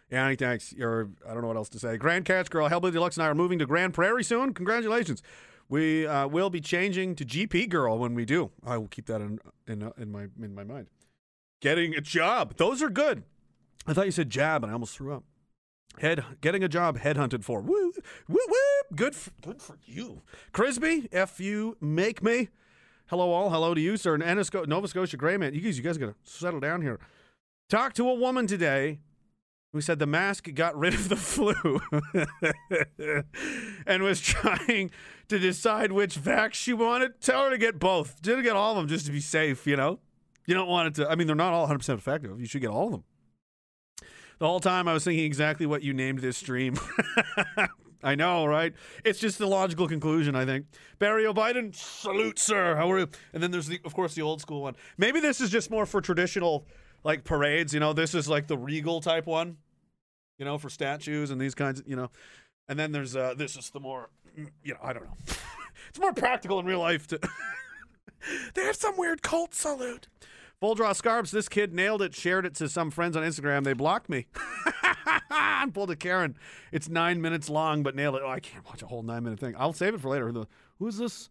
Yeah, 0.10 0.34
thanks. 0.36 0.74
You're. 0.74 1.10
I 1.28 1.34
don't 1.34 1.42
know 1.42 1.48
what 1.48 1.58
else 1.58 1.70
to 1.70 1.80
say. 1.80 1.98
Grande 1.98 2.26
Cache 2.26 2.50
Girl, 2.50 2.70
Hellbilly 2.70 2.92
Deluxe, 2.92 3.18
and 3.18 3.24
I 3.24 3.28
are 3.28 3.36
moving 3.36 3.60
to 3.60 3.66
Grande 3.66 3.94
Prairie 3.94 4.24
soon. 4.24 4.54
Congratulations. 4.54 5.24
We 5.70 6.06
uh, 6.06 6.28
will 6.28 6.50
be 6.50 6.60
changing 6.60 7.16
to 7.16 7.26
GP 7.26 7.70
Girl 7.70 7.98
when 7.98 8.14
we 8.14 8.26
do. 8.26 8.52
I 8.66 8.78
will 8.78 8.90
keep 8.90 9.06
that 9.06 9.22
in 9.22 9.40
in, 9.68 9.92
in 9.98 10.12
my 10.12 10.28
in 10.42 10.54
my 10.54 10.66
mind. 10.66 10.88
Getting 11.62 11.96
a 11.96 12.02
job. 12.02 12.58
Those 12.58 12.82
are 12.82 12.90
good. 12.90 13.24
I 13.88 13.94
thought 13.94 14.06
you 14.06 14.12
said 14.12 14.30
jab, 14.30 14.64
and 14.64 14.72
I 14.72 14.74
almost 14.74 14.96
threw 14.96 15.14
up. 15.14 15.24
Head 16.00 16.24
getting 16.42 16.64
a 16.64 16.70
job 16.70 17.00
headhunted 17.00 17.44
for. 17.44 17.62
Woo 17.62 17.94
woo 18.28 18.40
woo. 18.48 18.96
Good 18.96 19.16
for, 19.16 19.32
good 19.42 19.62
for 19.62 19.78
you, 19.86 20.22
Crisby. 20.54 21.08
F 21.12 21.40
you 21.40 21.78
make 21.80 22.22
me. 22.22 22.50
Hello 23.12 23.34
all. 23.34 23.50
Hello 23.50 23.74
to 23.74 23.82
you, 23.82 23.98
sir. 23.98 24.16
And 24.16 24.70
Nova 24.70 24.88
Scotia 24.88 25.18
Gray 25.18 25.36
man. 25.36 25.54
You 25.54 25.60
guys, 25.60 25.78
you 25.78 25.84
guys 25.84 25.98
gotta 25.98 26.16
settle 26.24 26.62
down 26.62 26.82
here. 26.82 26.98
Talked 27.70 27.98
to 27.98 28.08
a 28.08 28.14
woman 28.14 28.48
today 28.48 29.00
who 29.74 29.82
said 29.82 30.00
the 30.00 30.06
mask 30.06 30.48
got 30.54 30.78
rid 30.80 30.94
of 30.94 31.10
the 31.10 31.18
flu 31.18 31.82
and 33.86 34.02
was 34.02 34.22
trying 34.22 34.92
to 35.28 35.40
decide 35.40 35.92
which 35.92 36.16
vax 36.16 36.54
she 36.54 36.72
wanted. 36.72 37.20
Tell 37.20 37.44
her 37.44 37.50
to 37.50 37.58
get 37.58 37.80
both. 37.80 38.22
Didn't 38.22 38.44
get 38.44 38.56
all 38.56 38.72
of 38.72 38.78
them 38.78 38.88
just 38.88 39.08
to 39.08 39.12
be 39.12 39.20
safe, 39.20 39.68
you 39.68 39.76
know? 39.76 40.00
You 40.46 40.54
don't 40.54 40.70
want 40.70 40.88
it 40.88 40.96
to, 41.02 41.12
I 41.12 41.16
mean, 41.16 41.28
they're 41.28 41.36
not 41.36 41.52
all 41.52 41.68
100% 41.68 41.94
effective. 41.96 42.40
You 42.40 42.46
should 42.46 42.62
get 42.62 42.70
all 42.70 42.86
of 42.86 42.92
them. 42.92 43.04
The 44.40 44.48
whole 44.48 44.62
time 44.62 44.88
I 44.88 44.94
was 44.94 45.04
thinking 45.04 45.26
exactly 45.26 45.66
what 45.66 45.84
you 45.84 45.94
named 45.94 46.20
this 46.20 46.38
stream. 46.38 46.76
I 48.04 48.16
know, 48.16 48.46
right? 48.46 48.74
It's 49.06 49.20
just 49.20 49.38
the 49.38 49.48
logical 49.48 49.88
conclusion, 49.88 50.36
I 50.36 50.46
think. 50.46 50.66
Barry 51.00 51.26
O'Biden, 51.26 51.76
salute, 51.76 52.40
sir. 52.40 52.76
How 52.76 52.92
are 52.92 53.00
you? 53.00 53.08
And 53.34 53.42
then 53.42 53.52
there's, 53.52 53.68
the, 53.68 53.80
of 53.86 53.94
course, 53.94 54.16
the 54.16 54.22
old 54.22 54.42
school 54.42 54.62
one. 54.64 54.76
Maybe 54.98 55.20
this 55.20 55.40
is 55.42 55.50
just 55.50 55.70
more 55.70 55.86
for 55.86 56.02
traditional, 56.02 56.66
like, 57.04 57.24
parades. 57.24 57.74
You 57.74 57.80
know, 57.80 57.94
this 57.94 58.16
is 58.16 58.28
like 58.28 58.48
the 58.48 58.58
regal 58.58 59.02
type 59.02 59.28
one, 59.28 59.58
you 60.40 60.46
know, 60.46 60.58
for 60.58 60.70
statues 60.70 61.30
and 61.32 61.40
these 61.40 61.56
kinds 61.56 61.80
of, 61.80 61.88
you 61.88 61.96
know. 61.96 62.10
And 62.68 62.80
then 62.80 62.92
there's, 62.92 63.16
uh, 63.16 63.36
this 63.38 63.56
is 63.56 63.70
the 63.70 63.80
more, 63.80 64.10
you 64.36 64.74
know, 64.74 64.80
I 64.82 64.94
don't 64.94 65.04
know. 65.04 65.18
it's 65.90 66.00
more 66.00 66.14
practical 66.14 66.60
in 66.60 66.66
real 66.66 66.80
life 66.80 67.08
to. 67.08 67.20
they 68.56 68.64
have 68.64 68.76
some 68.76 68.98
weird 68.98 69.22
cult 69.22 69.54
salute. 69.54 70.08
Full 70.62 70.76
draw 70.76 70.94
scarps. 70.94 71.32
This 71.32 71.50
kid 71.50 71.74
nailed 71.74 72.02
it. 72.02 72.16
Shared 72.16 72.46
it 72.46 72.56
to 72.56 72.70
some 72.70 72.92
friends 72.92 73.18
on 73.18 73.24
Instagram. 73.24 73.64
They 73.64 73.74
blocked 73.74 74.10
me. 74.10 74.28
and 75.32 75.74
pulled 75.74 75.92
a 75.92 75.96
Karen. 75.96 76.38
It's 76.72 76.88
nine 76.88 77.22
minutes 77.22 77.50
long, 77.50 77.84
but 77.84 77.96
nailed 77.96 78.16
it. 78.16 78.22
Oh, 78.24 78.30
I 78.30 78.40
can't 78.40 78.66
watch 78.66 78.82
a 78.82 78.88
whole 78.88 79.02
nine 79.02 79.24
minute 79.24 79.40
thing. 79.40 79.56
I'll 79.58 79.74
save 79.74 79.96
it 79.96 80.02
for 80.02 80.10
later. 80.10 80.32
Who's 80.80 80.98
this? 80.98 81.30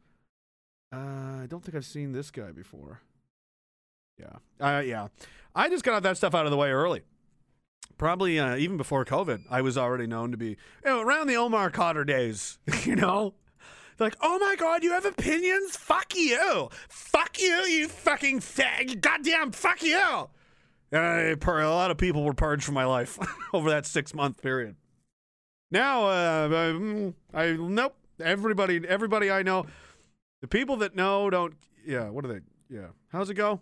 Uh, 0.92 1.42
I 1.42 1.46
don't 1.48 1.64
think 1.64 1.76
I've 1.76 1.86
seen 1.86 2.12
this 2.12 2.30
guy 2.30 2.50
before. 2.50 3.02
Yeah. 4.18 4.36
Uh, 4.60 4.80
yeah. 4.80 5.08
I 5.54 5.68
just 5.68 5.84
got 5.84 6.02
that 6.02 6.16
stuff 6.16 6.34
out 6.34 6.44
of 6.44 6.50
the 6.50 6.56
way 6.56 6.70
early. 6.70 7.02
Probably 7.98 8.38
uh, 8.38 8.56
even 8.56 8.76
before 8.76 9.04
COVID, 9.04 9.44
I 9.50 9.62
was 9.62 9.76
already 9.76 10.06
known 10.06 10.30
to 10.30 10.36
be 10.36 10.48
you 10.48 10.56
know, 10.86 11.00
around 11.00 11.26
the 11.26 11.36
Omar 11.36 11.70
Khadr 11.70 12.06
days. 12.06 12.58
You 12.84 12.96
know, 12.96 13.34
they're 14.00 14.06
like, 14.06 14.16
"Oh 14.22 14.38
my 14.38 14.56
God, 14.56 14.82
you 14.82 14.92
have 14.92 15.04
opinions? 15.04 15.76
Fuck 15.76 16.16
you! 16.16 16.70
Fuck 16.88 17.38
you! 17.38 17.54
You 17.64 17.86
fucking 17.86 18.40
fag! 18.40 19.02
Goddamn 19.02 19.52
fuck 19.52 19.82
you!" 19.82 20.30
And 20.90 21.02
I, 21.02 21.60
a 21.60 21.70
lot 21.70 21.90
of 21.90 21.98
people 21.98 22.24
were 22.24 22.32
purged 22.32 22.64
from 22.64 22.74
my 22.74 22.86
life 22.86 23.18
over 23.52 23.68
that 23.68 23.84
six 23.84 24.14
month 24.14 24.40
period. 24.40 24.76
Now, 25.70 26.06
uh, 26.06 26.48
I, 26.48 26.72
mm, 26.72 27.14
I 27.34 27.52
nope. 27.52 27.94
Everybody, 28.22 28.80
everybody 28.88 29.30
I 29.30 29.42
know, 29.42 29.66
the 30.40 30.48
people 30.48 30.78
that 30.78 30.96
know 30.96 31.28
don't. 31.28 31.54
Yeah, 31.86 32.08
what 32.08 32.24
are 32.24 32.28
they? 32.28 32.40
Yeah, 32.70 32.88
how's 33.12 33.28
it 33.28 33.34
go? 33.34 33.60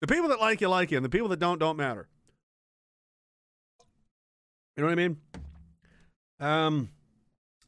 The 0.00 0.08
people 0.08 0.28
that 0.30 0.40
like 0.40 0.60
you 0.60 0.68
like 0.68 0.90
you, 0.90 0.98
and 0.98 1.04
the 1.04 1.10
people 1.10 1.28
that 1.28 1.38
don't 1.38 1.58
don't 1.58 1.76
matter. 1.76 2.08
You 4.76 4.82
know 4.82 4.88
what 4.88 4.92
I 4.92 4.96
mean? 4.96 5.16
Um, 6.40 6.88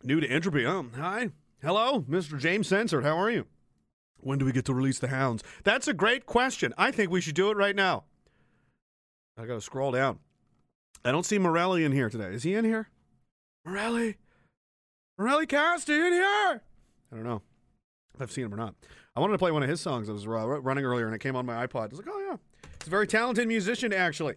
new 0.07 0.21
to 0.21 0.29
entropy. 0.29 0.65
Um, 0.65 0.93
hi, 0.97 1.31
hello, 1.61 2.03
Mr. 2.03 2.39
James 2.39 2.69
Censored. 2.69 3.05
How 3.05 3.19
are 3.19 3.31
you? 3.31 3.47
When 4.19 4.39
do 4.39 4.45
we 4.45 4.53
get 4.53 4.65
to 4.67 4.75
release 4.75 4.99
the 4.99 5.09
hounds? 5.09 5.43
That's 5.65 5.89
a 5.89 5.95
great 5.95 6.27
question. 6.27 6.73
I 6.79 6.91
think 6.91 7.11
we 7.11 7.21
should 7.21 7.35
do 7.35 7.51
it 7.51 7.57
right 7.57 7.77
now. 7.77 8.05
I 9.37 9.45
gotta 9.45 9.61
scroll 9.61 9.91
down. 9.91 10.21
I 11.05 11.13
don't 11.13 11.27
see 11.27 11.39
Morelli 11.39 11.85
in 11.85 11.93
here 11.93 12.09
today. 12.09 12.29
Is 12.29 12.45
he 12.45 12.55
in 12.55 12.65
here? 12.65 12.89
Morelli, 13.65 14.17
Morelli 15.19 15.47
Cast, 15.47 15.89
in 15.89 16.13
here? 16.13 16.63
I 17.13 17.15
don't 17.15 17.25
know 17.25 17.43
if 18.15 18.23
I've 18.23 18.33
seen 18.33 18.45
him 18.45 18.55
or 18.55 18.57
not. 18.57 18.75
I 19.15 19.21
wanted 19.21 19.33
to 19.33 19.39
play 19.39 19.51
one 19.51 19.63
of 19.63 19.69
his 19.69 19.81
songs. 19.81 20.09
I 20.09 20.13
was 20.13 20.27
uh, 20.27 20.31
running 20.31 20.85
earlier 20.85 21.07
and 21.07 21.15
it 21.15 21.21
came 21.21 21.37
on 21.37 21.47
my 21.47 21.67
iPod. 21.67 21.85
I 21.85 21.87
was 21.87 21.99
like, 21.99 22.09
oh 22.09 22.27
yeah, 22.31 22.37
he's 22.79 22.87
a 22.87 22.91
very 22.91 23.07
talented 23.07 23.49
musician 23.49 23.93
actually. 23.93 24.37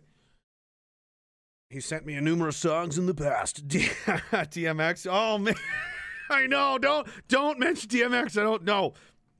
He 1.70 1.80
sent 1.80 2.06
me 2.06 2.16
a 2.16 2.22
numerous 2.22 2.58
songs 2.58 2.98
in 2.98 3.06
the 3.06 3.14
past. 3.14 3.68
D- 3.68 3.80
DMX. 4.08 5.08
Oh 5.10 5.38
man, 5.38 5.56
I 6.30 6.48
know. 6.48 6.78
Don't 6.78 7.08
don't 7.28 7.60
mention 7.60 7.90
DMX. 7.90 8.40
I 8.40 8.44
don't 8.44 8.64
know. 8.64 8.94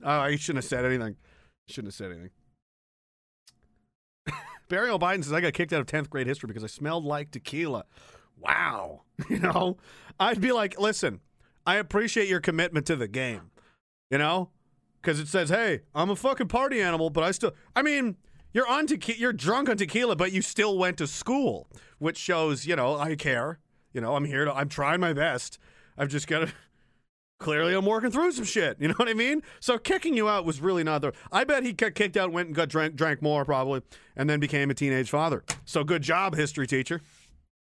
Oh, 0.04 0.08
uh, 0.10 0.20
I 0.22 0.36
shouldn't 0.36 0.64
have 0.64 0.70
said 0.70 0.86
anything. 0.86 1.16
Shouldn't 1.68 1.88
have 1.88 1.96
said 1.96 2.12
anything. 2.12 2.30
Barry 4.70 4.90
O'Biden 4.92 5.24
says 5.24 5.34
I 5.34 5.42
got 5.42 5.54
kicked 5.54 5.74
out 5.74 5.82
of 5.82 5.88
tenth 5.88 6.12
grade 6.12 6.28
history 6.28 6.48
because 6.48 6.64
I 6.64 6.68
smelled 6.68 7.04
like 7.04 7.32
tequila. 7.32 7.86
Wow. 8.38 9.02
You 9.28 9.40
know, 9.40 9.78
I'd 10.20 10.40
be 10.40 10.52
like, 10.52 10.80
listen, 10.80 11.22
I 11.66 11.76
appreciate 11.78 12.28
your 12.30 12.40
commitment 12.40 12.86
to 12.86 12.96
the 12.96 13.08
game. 13.08 13.50
You 14.12 14.20
know, 14.20 14.50
because 15.02 15.20
it 15.20 15.28
says, 15.28 15.50
"Hey, 15.50 15.82
I'm 15.94 16.10
a 16.10 16.16
fucking 16.16 16.48
party 16.48 16.82
animal, 16.82 17.10
but 17.10 17.24
I 17.24 17.32
still." 17.32 17.54
I 17.76 17.82
mean, 17.82 18.16
you're 18.54 18.68
on 18.68 18.88
tequila, 18.88 19.20
you're 19.20 19.34
drunk 19.34 19.70
on 19.70 19.78
tequila, 19.78 20.16
but 20.16 20.32
you 20.32 20.42
still 20.42 20.78
went 20.78 20.98
to 20.98 21.08
school, 21.08 21.68
which 22.00 22.18
shows, 22.18 22.66
you 22.66 22.76
know, 22.76 22.98
I 22.98 23.16
care. 23.16 23.60
You 23.94 24.02
know, 24.02 24.16
I'm 24.16 24.26
here 24.26 24.46
to. 24.46 24.54
I'm 24.54 24.70
trying 24.70 25.00
my 25.00 25.14
best. 25.14 25.60
I've 25.98 26.10
just 26.10 26.28
got 26.28 26.40
to. 26.40 26.54
Clearly, 27.40 27.74
I'm 27.74 27.86
working 27.86 28.12
through 28.12 28.34
some 28.34 28.44
shit. 28.44 28.76
You 28.82 28.90
know 28.90 28.96
what 28.98 29.08
I 29.08 29.14
mean? 29.14 29.44
So 29.62 29.78
kicking 29.78 30.14
you 30.14 30.28
out 30.28 30.44
was 30.44 30.60
really 30.60 30.84
not 30.84 31.02
the. 31.02 31.14
I 31.32 31.46
bet 31.46 31.64
he 31.64 31.72
got 31.72 31.96
kicked 31.96 32.18
out, 32.18 32.34
went 32.34 32.48
and 32.48 32.56
got 32.56 32.68
drank, 32.68 32.96
drank 32.96 33.22
more 33.22 33.46
probably, 33.46 33.82
and 34.18 34.30
then 34.30 34.42
became 34.42 34.70
a 34.70 34.74
teenage 34.74 35.10
father. 35.10 35.46
So 35.64 35.86
good 35.86 36.02
job, 36.02 36.36
history 36.36 36.68
teacher. 36.68 37.00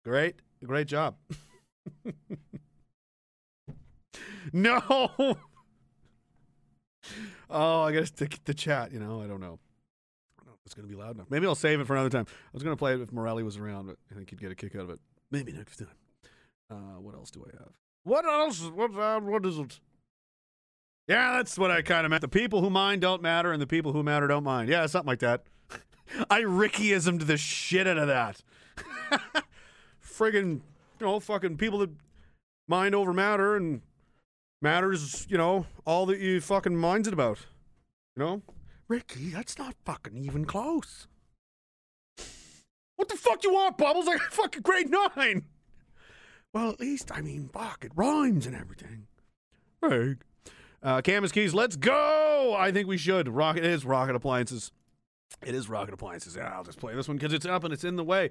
Great, 0.04 0.36
great 0.64 0.86
job. 0.86 1.16
no. 4.52 5.36
Oh, 7.50 7.80
I 7.80 7.92
guess 7.92 8.10
the, 8.10 8.28
the 8.44 8.52
chat. 8.52 8.92
You 8.92 9.00
know, 9.00 9.22
I 9.22 9.26
don't 9.26 9.40
know. 9.40 9.58
It's 10.68 10.74
gonna 10.74 10.86
be 10.86 10.94
loud 10.94 11.14
enough. 11.14 11.30
Maybe 11.30 11.46
I'll 11.46 11.54
save 11.54 11.80
it 11.80 11.86
for 11.86 11.94
another 11.94 12.10
time. 12.10 12.26
I 12.28 12.50
was 12.52 12.62
gonna 12.62 12.76
play 12.76 12.92
it 12.92 13.00
if 13.00 13.10
Morelli 13.10 13.42
was 13.42 13.56
around, 13.56 13.86
but 13.86 13.96
I 14.10 14.14
think 14.14 14.28
he'd 14.28 14.38
get 14.38 14.52
a 14.52 14.54
kick 14.54 14.74
out 14.74 14.82
of 14.82 14.90
it. 14.90 15.00
Maybe 15.30 15.50
next 15.50 15.78
time. 15.78 15.88
Uh, 16.70 17.00
what 17.00 17.14
else 17.14 17.30
do 17.30 17.42
I 17.42 17.56
have? 17.56 17.70
What 18.04 18.26
else? 18.26 18.60
What 18.64 18.94
uh, 18.94 19.18
what 19.20 19.46
is 19.46 19.56
it? 19.56 19.80
Yeah, 21.06 21.38
that's 21.38 21.56
what 21.56 21.70
I 21.70 21.80
kind 21.80 22.04
of 22.04 22.10
meant. 22.10 22.20
The 22.20 22.28
people 22.28 22.60
who 22.60 22.68
mind 22.68 23.00
don't 23.00 23.22
matter, 23.22 23.50
and 23.50 23.62
the 23.62 23.66
people 23.66 23.94
who 23.94 24.02
matter 24.02 24.26
don't 24.26 24.44
mind. 24.44 24.68
Yeah, 24.68 24.84
something 24.84 25.06
like 25.06 25.20
that. 25.20 25.44
I 26.30 26.42
Rickyismed 26.42 27.26
the 27.26 27.38
shit 27.38 27.86
out 27.86 27.96
of 27.96 28.08
that. 28.08 28.42
Friggin', 30.04 30.60
you 31.00 31.06
know, 31.06 31.18
fucking 31.18 31.56
people 31.56 31.78
that 31.78 31.92
mind 32.68 32.94
over 32.94 33.14
matter, 33.14 33.56
and 33.56 33.80
matters, 34.60 35.26
you 35.30 35.38
know, 35.38 35.64
all 35.86 36.04
that 36.04 36.18
you 36.18 36.42
fucking 36.42 36.76
minds 36.76 37.08
it 37.08 37.14
about. 37.14 37.38
You 38.14 38.22
know? 38.22 38.42
Ricky, 38.88 39.30
that's 39.30 39.58
not 39.58 39.74
fucking 39.84 40.16
even 40.16 40.44
close. 40.46 41.06
What 42.96 43.08
the 43.08 43.16
fuck 43.16 43.44
you 43.44 43.52
want, 43.52 43.78
Bubbles? 43.78 44.08
I 44.08 44.16
got 44.16 44.32
fucking 44.32 44.62
grade 44.62 44.90
nine. 44.90 45.44
Well, 46.52 46.70
at 46.70 46.80
least, 46.80 47.12
I 47.14 47.20
mean, 47.20 47.50
fuck, 47.52 47.84
it 47.84 47.92
rhymes 47.94 48.46
and 48.46 48.56
everything. 48.56 49.06
Right. 49.80 50.16
Uh, 50.82 51.00
Camus 51.02 51.30
Keys, 51.30 51.54
let's 51.54 51.76
go. 51.76 52.56
I 52.58 52.72
think 52.72 52.88
we 52.88 52.96
should. 52.96 53.28
Rocket 53.28 53.64
is 53.64 53.84
Rocket 53.84 54.16
Appliances. 54.16 54.72
It 55.44 55.54
is 55.54 55.68
Rocket 55.68 55.94
Appliances. 55.94 56.36
Yeah, 56.36 56.52
I'll 56.54 56.64
just 56.64 56.80
play 56.80 56.94
this 56.94 57.06
one 57.06 57.18
because 57.18 57.32
it's 57.32 57.46
up 57.46 57.64
and 57.64 57.72
it's 57.72 57.84
in 57.84 57.96
the 57.96 58.04
way. 58.04 58.30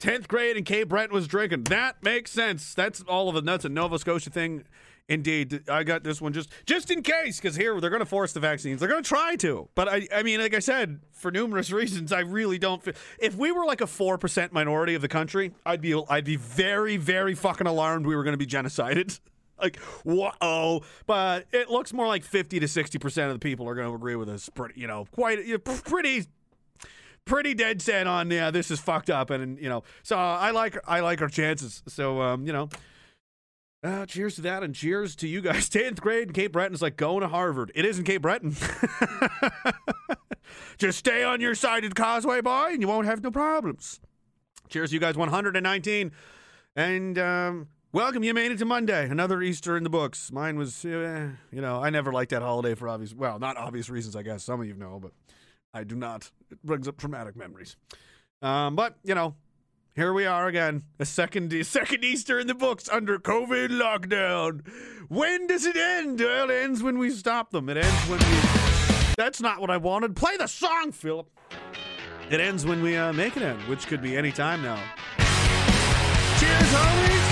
10th 0.00 0.28
grade 0.28 0.56
and 0.56 0.64
Cape 0.64 0.88
Breton 0.88 1.12
was 1.12 1.26
drinking. 1.26 1.64
That 1.64 2.02
makes 2.02 2.30
sense. 2.30 2.72
That's 2.72 3.02
all 3.02 3.28
of 3.28 3.36
it. 3.36 3.44
That's 3.44 3.64
a 3.64 3.68
Nova 3.68 3.98
Scotia 3.98 4.30
thing. 4.30 4.64
Indeed, 5.08 5.62
I 5.70 5.84
got 5.84 6.04
this 6.04 6.20
one 6.20 6.34
just 6.34 6.50
just 6.66 6.90
in 6.90 7.02
case 7.02 7.40
because 7.40 7.56
here 7.56 7.80
they're 7.80 7.88
going 7.88 8.00
to 8.00 8.06
force 8.06 8.34
the 8.34 8.40
vaccines. 8.40 8.78
They're 8.78 8.90
going 8.90 9.02
to 9.02 9.08
try 9.08 9.36
to, 9.36 9.68
but 9.74 9.88
I, 9.88 10.06
I 10.14 10.22
mean, 10.22 10.38
like 10.38 10.52
I 10.52 10.58
said, 10.58 11.00
for 11.12 11.30
numerous 11.30 11.70
reasons, 11.72 12.12
I 12.12 12.20
really 12.20 12.58
don't. 12.58 12.82
Feel, 12.82 12.92
if 13.18 13.34
we 13.34 13.50
were 13.50 13.64
like 13.64 13.80
a 13.80 13.86
four 13.86 14.18
percent 14.18 14.52
minority 14.52 14.94
of 14.94 15.00
the 15.00 15.08
country, 15.08 15.52
I'd 15.64 15.80
be 15.80 15.98
I'd 16.10 16.26
be 16.26 16.36
very 16.36 16.98
very 16.98 17.34
fucking 17.34 17.66
alarmed 17.66 18.06
we 18.06 18.16
were 18.16 18.22
going 18.22 18.34
to 18.34 18.38
be 18.38 18.46
genocided. 18.46 19.18
like 19.60 19.76
whoa, 20.04 20.82
but 21.06 21.46
it 21.52 21.70
looks 21.70 21.94
more 21.94 22.06
like 22.06 22.22
fifty 22.22 22.60
to 22.60 22.68
sixty 22.68 22.98
percent 22.98 23.28
of 23.28 23.34
the 23.34 23.40
people 23.40 23.66
are 23.66 23.74
going 23.74 23.88
to 23.88 23.94
agree 23.94 24.16
with 24.16 24.28
us. 24.28 24.50
Pretty, 24.50 24.78
you 24.78 24.86
know, 24.86 25.06
quite 25.12 25.64
pretty 25.64 26.26
pretty 27.24 27.52
dead 27.52 27.82
set 27.82 28.06
on 28.06 28.30
yeah 28.30 28.50
this 28.50 28.70
is 28.70 28.80
fucked 28.80 29.10
up 29.10 29.28
and 29.28 29.58
you 29.58 29.68
know 29.68 29.82
so 30.02 30.16
i 30.16 30.50
like 30.50 30.78
i 30.88 31.00
like 31.00 31.20
our 31.20 31.28
chances 31.28 31.82
so 31.86 32.22
um 32.22 32.46
you 32.46 32.54
know 32.54 32.70
uh, 33.82 34.06
cheers 34.06 34.34
to 34.36 34.40
that 34.42 34.62
and 34.62 34.74
cheers 34.74 35.14
to 35.16 35.28
you 35.28 35.40
guys. 35.40 35.68
10th 35.70 36.00
grade 36.00 36.34
cape 36.34 36.52
breton's 36.52 36.82
like 36.82 36.96
going 36.96 37.20
to 37.20 37.28
harvard. 37.28 37.72
It 37.74 37.84
isn't 37.84 38.04
cape 38.04 38.22
breton. 38.22 38.56
Just 40.78 40.98
stay 40.98 41.24
on 41.24 41.40
your 41.40 41.54
side 41.54 41.84
of 41.84 41.90
the 41.90 42.00
causeway 42.00 42.40
boy 42.40 42.70
and 42.70 42.80
you 42.80 42.88
won't 42.88 43.06
have 43.06 43.22
no 43.22 43.30
problems. 43.30 44.00
Cheers 44.68 44.90
to 44.90 44.94
you 44.94 45.00
guys 45.00 45.16
119 45.16 46.12
and 46.76 47.18
um 47.18 47.68
welcome 47.92 48.22
you 48.22 48.34
made 48.34 48.52
it 48.52 48.58
to 48.58 48.64
monday. 48.64 49.08
Another 49.08 49.40
easter 49.42 49.76
in 49.76 49.82
the 49.82 49.90
books. 49.90 50.30
Mine 50.30 50.58
was 50.58 50.84
uh, 50.84 51.30
you 51.50 51.60
know 51.60 51.82
i 51.82 51.90
never 51.90 52.12
liked 52.12 52.30
that 52.30 52.42
holiday 52.42 52.74
for 52.74 52.88
obvious 52.88 53.14
well 53.14 53.38
not 53.38 53.56
obvious 53.56 53.88
reasons 53.88 54.14
i 54.14 54.22
guess. 54.22 54.44
Some 54.44 54.60
of 54.60 54.66
you 54.66 54.74
know 54.74 54.98
but 55.00 55.12
I 55.74 55.84
do 55.84 55.94
not. 55.96 56.30
It 56.50 56.62
brings 56.64 56.88
up 56.88 56.96
traumatic 56.96 57.36
memories. 57.36 57.76
Um, 58.42 58.76
but 58.76 58.96
you 59.04 59.14
know, 59.14 59.34
here 59.98 60.12
we 60.12 60.26
are 60.26 60.46
again, 60.46 60.84
a 61.00 61.04
second 61.04 61.52
second 61.66 62.04
Easter 62.04 62.38
in 62.38 62.46
the 62.46 62.54
books 62.54 62.88
under 62.88 63.18
COVID 63.18 63.70
lockdown. 63.70 64.64
When 65.08 65.48
does 65.48 65.66
it 65.66 65.74
end? 65.74 66.20
Well, 66.20 66.50
it 66.50 66.62
ends 66.62 66.84
when 66.84 66.98
we 66.98 67.10
stop 67.10 67.50
them. 67.50 67.68
It 67.68 67.78
ends 67.78 68.08
when 68.08 68.20
we. 68.20 68.40
That's 69.16 69.40
not 69.40 69.60
what 69.60 69.70
I 69.70 69.76
wanted. 69.76 70.14
Play 70.14 70.36
the 70.36 70.46
song, 70.46 70.92
Philip. 70.92 71.28
It 72.30 72.38
ends 72.38 72.64
when 72.64 72.80
we 72.80 72.96
uh, 72.96 73.12
make 73.12 73.36
it 73.36 73.42
end, 73.42 73.60
which 73.62 73.88
could 73.88 74.00
be 74.00 74.16
any 74.16 74.30
time 74.30 74.62
now. 74.62 74.80
Cheers, 76.38 76.72
homies. 76.72 77.27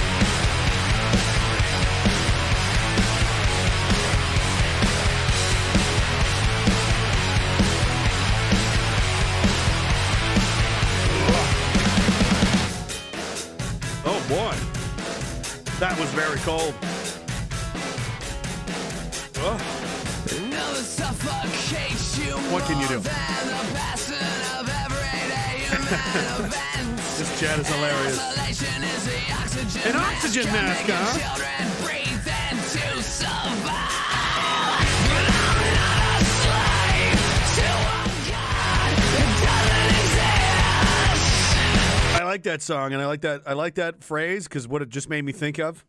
That 15.78 15.98
was 15.98 16.08
very 16.10 16.38
cold. 16.38 16.74
Suffocates 20.76 22.18
What 22.50 22.64
can 22.64 22.80
you 22.80 22.88
do? 22.88 23.00
This 27.16 27.40
chat 27.40 27.58
is 27.58 27.68
hilarious. 27.68 28.18
An 29.86 29.96
oxygen 29.96 30.44
mask, 30.52 30.84
huh? 30.86 31.95
Like 42.26 42.42
that 42.44 42.62
song, 42.62 42.92
and 42.92 43.02
I 43.02 43.06
like 43.06 43.22
that. 43.22 43.42
I 43.46 43.52
like 43.54 43.74
that 43.76 44.02
phrase 44.04 44.44
because 44.48 44.68
what 44.68 44.82
it 44.82 44.88
just 44.88 45.08
made 45.08 45.24
me 45.24 45.32
think 45.32 45.58
of. 45.58 45.84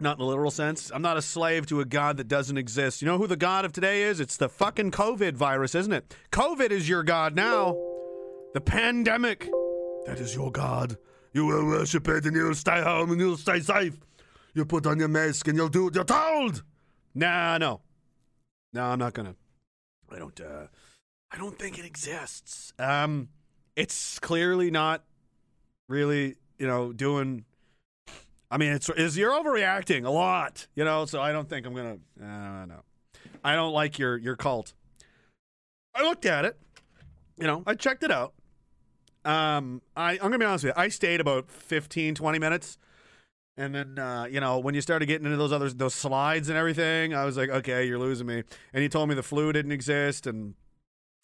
Not 0.00 0.18
in 0.18 0.18
the 0.18 0.24
literal 0.26 0.50
sense. 0.50 0.90
I'm 0.92 1.02
not 1.02 1.16
a 1.16 1.22
slave 1.22 1.66
to 1.66 1.80
a 1.80 1.84
god 1.84 2.16
that 2.16 2.26
doesn't 2.26 2.58
exist. 2.58 3.00
You 3.00 3.06
know 3.06 3.18
who 3.18 3.28
the 3.28 3.36
god 3.36 3.64
of 3.64 3.72
today 3.72 4.02
is? 4.02 4.18
It's 4.18 4.36
the 4.36 4.48
fucking 4.48 4.90
COVID 4.90 5.34
virus, 5.34 5.74
isn't 5.76 5.92
it? 5.92 6.16
COVID 6.32 6.70
is 6.70 6.88
your 6.88 7.04
god 7.04 7.36
now. 7.36 7.76
The 8.54 8.60
pandemic. 8.60 9.48
That 10.06 10.18
is 10.18 10.34
your 10.34 10.50
god. 10.50 10.96
You 11.32 11.46
will 11.46 11.64
worship 11.66 12.08
it 12.08 12.26
and 12.26 12.34
you'll 12.34 12.54
stay 12.54 12.82
home 12.82 13.12
and 13.12 13.20
you'll 13.20 13.36
stay 13.36 13.60
safe. 13.60 13.96
You 14.52 14.64
put 14.64 14.86
on 14.86 14.98
your 14.98 15.08
mask 15.08 15.46
and 15.48 15.56
you'll 15.56 15.68
do 15.68 15.84
what 15.84 15.94
you're 15.94 16.04
told. 16.04 16.62
Nah, 17.14 17.58
no. 17.58 17.80
No, 18.72 18.84
I'm 18.84 18.98
not 18.98 19.14
gonna. 19.14 19.36
I 20.10 20.18
don't 20.18 20.40
uh 20.40 20.66
I 21.30 21.38
don't 21.38 21.58
think 21.58 21.78
it 21.78 21.84
exists. 21.84 22.72
Um 22.78 23.28
it's 23.76 24.18
clearly 24.18 24.70
not 24.70 25.04
really, 25.88 26.36
you 26.58 26.66
know, 26.66 26.92
doing. 26.92 27.44
I 28.50 28.56
mean, 28.56 28.72
it's 28.72 28.88
is 28.90 29.16
you're 29.16 29.32
overreacting 29.32 30.04
a 30.04 30.10
lot, 30.10 30.66
you 30.74 30.84
know. 30.84 31.06
So 31.06 31.20
I 31.20 31.32
don't 31.32 31.48
think 31.48 31.66
I'm 31.66 31.74
gonna. 31.74 31.98
Uh, 32.20 32.66
no, 32.66 32.82
I 33.42 33.54
don't 33.54 33.72
like 33.72 33.98
your 33.98 34.16
your 34.16 34.36
cult. 34.36 34.74
I 35.94 36.02
looked 36.02 36.26
at 36.26 36.44
it, 36.44 36.56
you 37.38 37.46
know. 37.46 37.62
I 37.66 37.74
checked 37.74 38.02
it 38.02 38.10
out. 38.10 38.34
Um, 39.24 39.80
I 39.96 40.12
I'm 40.12 40.18
gonna 40.18 40.38
be 40.38 40.44
honest 40.44 40.64
with 40.64 40.74
you. 40.76 40.82
I 40.82 40.88
stayed 40.88 41.20
about 41.20 41.50
15, 41.50 42.14
20 42.14 42.38
minutes, 42.38 42.78
and 43.56 43.74
then 43.74 43.98
uh, 43.98 44.26
you 44.30 44.40
know 44.40 44.58
when 44.58 44.74
you 44.74 44.80
started 44.80 45.06
getting 45.06 45.24
into 45.24 45.38
those 45.38 45.52
other 45.52 45.70
those 45.70 45.94
slides 45.94 46.48
and 46.48 46.58
everything, 46.58 47.14
I 47.14 47.24
was 47.24 47.36
like, 47.36 47.50
okay, 47.50 47.86
you're 47.86 47.98
losing 47.98 48.26
me. 48.26 48.44
And 48.72 48.82
you 48.82 48.88
told 48.88 49.08
me 49.08 49.14
the 49.14 49.22
flu 49.22 49.52
didn't 49.52 49.72
exist, 49.72 50.26
and 50.26 50.54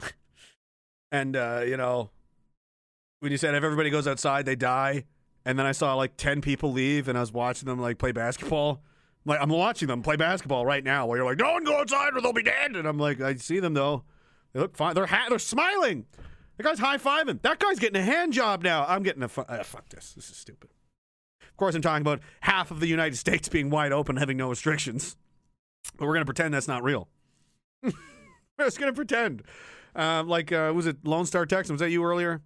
and 1.12 1.36
uh, 1.36 1.62
you 1.66 1.76
know 1.76 2.10
when 3.20 3.32
you 3.32 3.38
said 3.38 3.54
if 3.54 3.62
everybody 3.62 3.90
goes 3.90 4.06
outside, 4.08 4.46
they 4.46 4.56
die. 4.56 5.04
And 5.44 5.58
then 5.58 5.66
I 5.66 5.72
saw 5.72 5.94
like 5.94 6.16
10 6.16 6.40
people 6.40 6.72
leave 6.72 7.08
and 7.08 7.16
I 7.16 7.20
was 7.20 7.32
watching 7.32 7.66
them 7.66 7.78
like 7.78 7.98
play 7.98 8.12
basketball. 8.12 8.82
Like 9.24 9.40
I'm 9.40 9.50
watching 9.50 9.88
them 9.88 10.02
play 10.02 10.16
basketball 10.16 10.66
right 10.66 10.82
now 10.82 11.06
while 11.06 11.16
you're 11.16 11.26
like, 11.26 11.38
no 11.38 11.52
one 11.52 11.64
go 11.64 11.78
outside 11.78 12.14
or 12.14 12.20
they'll 12.20 12.32
be 12.32 12.42
dead. 12.42 12.76
And 12.76 12.86
I'm 12.88 12.98
like, 12.98 13.20
I 13.20 13.34
see 13.36 13.60
them 13.60 13.74
though. 13.74 14.04
They 14.52 14.60
look 14.60 14.76
fine. 14.76 14.94
They're 14.94 15.06
ha- 15.06 15.26
they're 15.28 15.38
smiling. 15.38 16.06
The 16.56 16.64
guy's 16.64 16.78
high 16.78 16.98
fiving. 16.98 17.40
That 17.42 17.58
guy's 17.58 17.78
getting 17.78 18.00
a 18.00 18.04
hand 18.04 18.32
job 18.32 18.62
now. 18.62 18.84
I'm 18.86 19.02
getting 19.02 19.22
a 19.22 19.28
fu- 19.28 19.42
uh, 19.42 19.62
fuck 19.62 19.88
this. 19.88 20.12
This 20.12 20.28
is 20.30 20.36
stupid. 20.36 20.70
Of 21.42 21.56
course, 21.56 21.74
I'm 21.74 21.82
talking 21.82 22.02
about 22.02 22.20
half 22.40 22.70
of 22.70 22.80
the 22.80 22.86
United 22.86 23.16
States 23.16 23.48
being 23.48 23.70
wide 23.70 23.92
open, 23.92 24.16
having 24.16 24.36
no 24.36 24.50
restrictions. 24.50 25.16
But 25.96 26.06
we're 26.06 26.14
gonna 26.14 26.26
pretend 26.26 26.52
that's 26.52 26.68
not 26.68 26.82
real. 26.82 27.08
we're 27.82 27.92
just 28.60 28.78
gonna 28.78 28.92
pretend. 28.92 29.42
Um, 29.94 30.28
like 30.28 30.52
uh, 30.52 30.72
was 30.74 30.86
it 30.86 30.98
Lone 31.04 31.24
Star 31.26 31.46
Texan? 31.46 31.74
Was 31.74 31.80
that 31.80 31.90
you 31.90 32.04
earlier? 32.04 32.42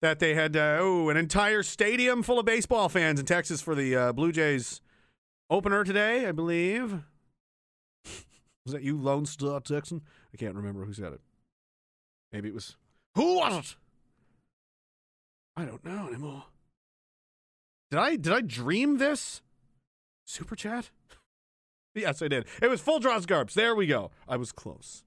That 0.00 0.18
they 0.18 0.34
had 0.34 0.56
uh, 0.56 0.78
oh 0.80 1.08
an 1.08 1.16
entire 1.16 1.62
stadium 1.62 2.22
full 2.22 2.38
of 2.38 2.46
baseball 2.46 2.88
fans 2.88 3.18
in 3.18 3.26
Texas 3.26 3.60
for 3.60 3.74
the 3.74 3.96
uh, 3.96 4.12
Blue 4.12 4.32
Jays 4.32 4.80
opener 5.50 5.84
today, 5.84 6.26
I 6.26 6.32
believe. 6.32 7.02
Was 8.64 8.72
that 8.74 8.82
you, 8.82 8.98
Lone 8.98 9.26
Star 9.26 9.60
Texan? 9.60 10.02
I 10.32 10.36
can't 10.36 10.54
remember 10.54 10.84
who 10.84 10.92
said 10.92 11.12
it. 11.14 11.20
Maybe 12.32 12.48
it 12.48 12.54
was. 12.54 12.76
Who 13.14 13.36
was 13.36 13.58
it? 13.58 13.76
I 15.56 15.64
don't 15.64 15.84
know 15.84 16.06
anymore. 16.06 16.44
Did 17.90 17.98
I 17.98 18.16
did 18.16 18.32
I 18.32 18.40
dream 18.42 18.98
this? 18.98 19.42
Super 20.24 20.54
chat? 20.54 20.90
yes, 21.94 22.20
I 22.20 22.28
did. 22.28 22.44
It 22.60 22.68
was 22.68 22.80
full 22.80 23.00
draws 23.00 23.26
garbs. 23.26 23.54
There 23.54 23.74
we 23.74 23.86
go. 23.86 24.10
I 24.28 24.36
was 24.36 24.52
close. 24.52 25.02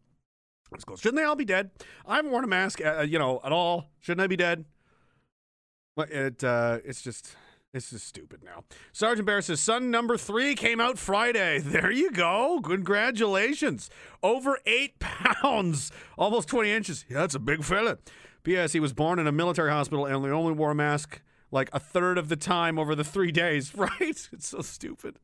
I 0.71 0.75
was 0.75 0.84
close. 0.84 0.99
Shouldn't 0.99 1.17
they 1.17 1.23
all 1.23 1.36
be 1.36 1.45
dead? 1.45 1.69
I 2.06 2.15
haven't 2.15 2.32
worn 2.32 2.43
a 2.43 2.47
mask, 2.47 2.84
uh, 2.84 3.01
you 3.01 3.19
know, 3.19 3.39
at 3.43 3.51
all. 3.51 3.91
Shouldn't 3.99 4.21
I 4.21 4.27
be 4.27 4.38
dead? 4.38 4.65
But 5.95 6.12
it 6.12 6.43
uh, 6.43 6.80
it's 6.86 7.01
just 7.01 7.36
this 7.73 7.93
is 7.93 8.04
stupid 8.04 8.43
now. 8.43 8.63
Sergeant 8.91 9.25
Bear 9.25 9.41
says 9.41 9.60
son 9.60 9.91
number 9.91 10.17
three 10.17 10.56
came 10.56 10.80
out 10.82 10.97
Friday. 10.97 11.60
There 11.63 11.91
you 11.91 12.12
go. 12.12 12.60
Congratulations. 12.63 13.89
Over 14.21 14.60
eight 14.65 14.99
pounds, 14.99 15.91
almost 16.17 16.49
20 16.49 16.71
inches. 16.71 17.06
Yeah, 17.10 17.19
that's 17.19 17.36
a 17.36 17.39
big 17.39 17.63
fella. 17.63 17.97
P.S. 18.43 18.73
He 18.73 18.80
was 18.80 18.91
born 18.91 19.19
in 19.19 19.27
a 19.27 19.32
military 19.32 19.71
hospital 19.71 20.06
and 20.06 20.25
only 20.25 20.51
wore 20.54 20.71
a 20.71 20.75
mask 20.75 21.21
like 21.51 21.69
a 21.73 21.80
third 21.80 22.17
of 22.17 22.30
the 22.30 22.36
time 22.36 22.80
over 22.80 22.95
the 22.95 23.04
three 23.04 23.32
days, 23.32 23.75
right? 23.75 23.89
It's 23.99 24.47
so 24.47 24.62
stupid. 24.62 25.17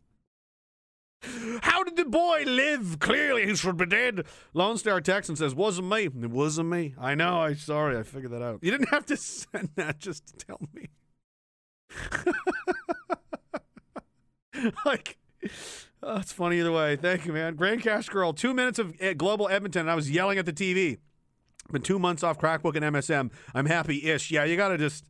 How 1.62 1.84
did 1.84 1.96
the 1.96 2.06
boy 2.06 2.44
live? 2.46 3.00
Clearly, 3.00 3.46
he 3.48 3.56
should 3.56 3.78
be 3.78 3.86
dead. 3.86 4.26
Lone 4.54 4.78
Star 4.78 5.02
Texan 5.02 5.36
says, 5.36 5.56
"Wasn't 5.56 5.90
me. 5.90 6.04
It 6.06 6.30
wasn't 6.30 6.70
me. 6.70 6.94
I 7.00 7.16
know. 7.16 7.42
I'm 7.42 7.58
sorry. 7.58 7.98
I 7.98 8.04
figured 8.04 8.32
that 8.32 8.44
out. 8.44 8.60
You 8.62 8.72
didn't 8.72 8.90
have 8.90 9.06
to 9.08 9.18
send 9.18 9.70
that 9.76 10.00
just 10.00 10.28
to 10.28 10.46
tell 10.46 10.62
me. 10.74 10.90
like, 14.86 15.18
oh, 16.04 16.18
it's 16.18 16.32
funny 16.32 16.60
either 16.60 16.72
way. 16.72 16.96
Thank 16.96 17.26
you, 17.26 17.34
man. 17.34 17.56
Grande 17.56 17.82
Cache 17.82 18.10
Girl. 18.10 18.34
Two 18.34 18.54
minutes 18.54 18.78
of 18.80 18.94
uh, 19.02 19.14
Global 19.14 19.50
Edmonton. 19.50 19.82
And 19.82 19.92
I 19.92 19.96
was 19.96 20.12
yelling 20.12 20.38
at 20.38 20.46
the 20.46 20.54
TV. 20.54 20.98
Been 21.72 21.82
two 21.82 22.00
months 22.00 22.24
off 22.24 22.38
Crackbook 22.40 22.76
and 22.76 22.96
MSM. 22.96 23.32
I'm 23.54 23.66
happy-ish. 23.66 24.32
Yeah, 24.32 24.46
you 24.46 24.56
gotta 24.56 24.78
just. 24.78 25.06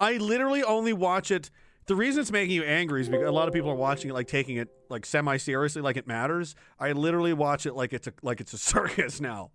I 0.00 0.16
literally 0.16 0.62
only 0.62 0.92
watch 0.92 1.30
it. 1.30 1.50
The 1.86 1.94
reason 1.94 2.20
it's 2.20 2.32
making 2.32 2.54
you 2.54 2.64
angry 2.64 3.00
is 3.00 3.08
because 3.08 3.28
a 3.28 3.32
lot 3.32 3.46
of 3.46 3.54
people 3.54 3.70
are 3.70 3.76
watching 3.76 4.10
it 4.10 4.14
like 4.14 4.26
taking 4.26 4.56
it 4.56 4.68
like 4.90 5.06
semi 5.06 5.36
seriously, 5.36 5.82
like 5.82 5.96
it 5.96 6.06
matters. 6.06 6.56
I 6.80 6.92
literally 6.92 7.32
watch 7.32 7.64
it 7.64 7.74
like 7.74 7.92
it's 7.92 8.08
a 8.08 8.12
like 8.22 8.40
it's 8.40 8.52
a 8.52 8.58
circus 8.72 9.20
now. 9.20 9.50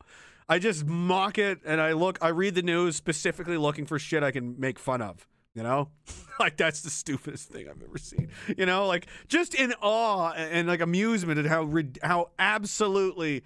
I 0.48 0.60
just 0.60 0.86
mock 0.86 1.38
it 1.38 1.60
and 1.66 1.82
I 1.82 1.92
look. 1.92 2.18
I 2.22 2.30
read 2.30 2.56
the 2.56 2.62
news 2.62 2.96
specifically 2.96 3.58
looking 3.58 3.86
for 3.86 4.00
shit 4.00 4.24
I 4.24 4.32
can 4.32 4.60
make 4.60 4.80
fun 4.80 5.02
of. 5.02 5.28
You 5.54 5.64
know, 5.64 5.90
like 6.40 6.56
that's 6.56 6.82
the 6.82 6.90
stupidest 6.90 7.50
thing 7.50 7.68
I've 7.68 7.82
ever 7.84 7.98
seen. 7.98 8.30
You 8.58 8.66
know, 8.66 8.88
like 8.88 9.08
just 9.28 9.54
in 9.54 9.74
awe 9.82 10.32
and, 10.32 10.54
and 10.54 10.68
like 10.70 10.80
amusement 10.80 11.38
at 11.38 11.46
how 11.46 11.70
how 12.02 12.30
absolutely 12.40 13.44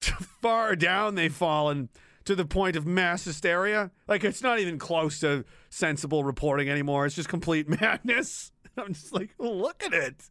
far 0.40 0.76
down 0.76 1.16
they've 1.16 1.34
fallen 1.34 1.88
to 2.24 2.34
the 2.34 2.44
point 2.44 2.76
of 2.76 2.86
mass 2.86 3.24
hysteria. 3.24 3.90
Like 4.08 4.24
it's 4.24 4.42
not 4.42 4.58
even 4.58 4.78
close 4.78 5.20
to 5.20 5.44
sensible 5.68 6.24
reporting 6.24 6.68
anymore. 6.68 7.06
It's 7.06 7.14
just 7.16 7.28
complete 7.28 7.68
madness. 7.80 8.52
I'm 8.76 8.94
just 8.94 9.12
like, 9.12 9.30
look 9.38 9.82
at 9.82 9.92
it. 9.92 10.30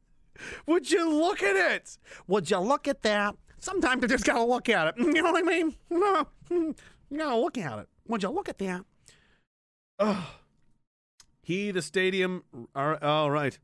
Would 0.65 0.89
you 0.89 1.10
look 1.12 1.43
at 1.43 1.56
it? 1.56 1.97
Would 2.28 2.49
you 2.49 2.60
look 2.60 2.88
at 2.88 3.02
that? 3.02 3.36
Sometimes 3.60 4.02
you 4.02 4.08
just 4.08 4.25
gotta 4.25 4.43
look 4.43 4.69
at 4.69 4.88
it. 4.88 4.95
You 4.99 5.21
know 5.21 5.32
what 5.32 5.43
I 5.43 5.47
mean? 5.47 5.75
No, 5.89 6.28
you 6.49 6.75
gotta 7.17 7.36
look 7.38 7.58
at 7.58 7.80
it. 7.80 7.89
Would 8.08 8.23
you 8.23 8.30
look 8.30 8.49
at 8.49 8.58
that? 8.60 8.86
Ugh. 9.99 10.25
He, 11.41 11.71
the 11.71 11.82
stadium. 11.82 12.43
All 12.75 13.32
right. 13.32 13.60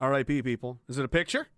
R.I.P. 0.00 0.42
People. 0.42 0.78
Is 0.88 0.98
it 0.98 1.04
a 1.04 1.08
picture? 1.08 1.48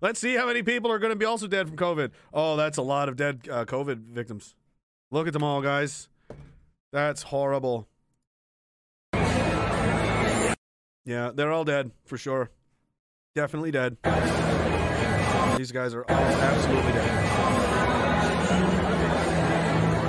Let's 0.00 0.20
see 0.20 0.34
how 0.34 0.46
many 0.46 0.62
people 0.62 0.90
are 0.90 0.98
going 0.98 1.12
to 1.12 1.16
be 1.16 1.24
also 1.24 1.46
dead 1.46 1.68
from 1.68 1.76
COVID. 1.76 2.10
Oh, 2.34 2.56
that's 2.56 2.76
a 2.76 2.82
lot 2.82 3.08
of 3.08 3.16
dead 3.16 3.46
uh, 3.50 3.64
COVID 3.64 4.08
victims. 4.08 4.54
Look 5.12 5.26
at 5.26 5.34
them 5.34 5.44
all, 5.44 5.60
guys. 5.60 6.08
That's 6.90 7.22
horrible. 7.22 7.86
Yeah, 11.04 11.32
they're 11.34 11.52
all 11.52 11.64
dead 11.64 11.90
for 12.06 12.16
sure. 12.16 12.48
Definitely 13.34 13.72
dead. 13.72 13.98
These 15.58 15.70
guys 15.70 15.92
are 15.92 16.04
all 16.08 16.16
absolutely 16.16 16.92
dead. 16.92 17.24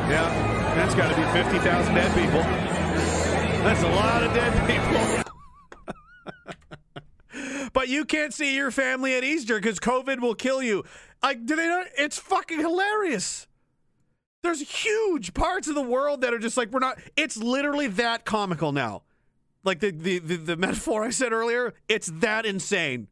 Yeah, 0.09 0.73
that's 0.75 0.95
got 0.95 1.09
to 1.09 1.15
be 1.17 1.23
50,000 1.33 1.95
dead 1.95 2.15
people. 2.15 2.39
That's 3.65 3.83
a 3.83 3.89
lot 3.89 4.23
of 4.23 4.33
dead 4.33 4.53
people. 4.69 5.33
but 7.73 7.89
you 7.89 8.05
can't 8.05 8.33
see 8.33 8.55
your 8.55 8.71
family 8.71 9.15
at 9.15 9.25
Easter 9.25 9.55
because 9.55 9.81
COVID 9.81 10.21
will 10.21 10.35
kill 10.35 10.63
you. 10.63 10.85
Like, 11.21 11.45
do 11.45 11.57
they 11.57 11.67
not? 11.67 11.87
It's 11.97 12.17
fucking 12.17 12.59
hilarious. 12.59 13.47
There's 14.43 14.61
huge 14.61 15.33
parts 15.33 15.67
of 15.67 15.75
the 15.75 15.81
world 15.81 16.21
that 16.21 16.33
are 16.33 16.39
just 16.39 16.57
like 16.57 16.71
we're 16.71 16.79
not. 16.79 16.99
It's 17.15 17.37
literally 17.37 17.87
that 17.87 18.25
comical 18.25 18.71
now. 18.71 19.03
Like 19.63 19.79
the 19.79 19.91
the 19.91 20.19
the, 20.19 20.35
the 20.35 20.57
metaphor 20.57 21.03
I 21.03 21.09
said 21.09 21.33
earlier. 21.33 21.73
It's 21.87 22.11
that 22.15 22.45
insane. 22.45 23.07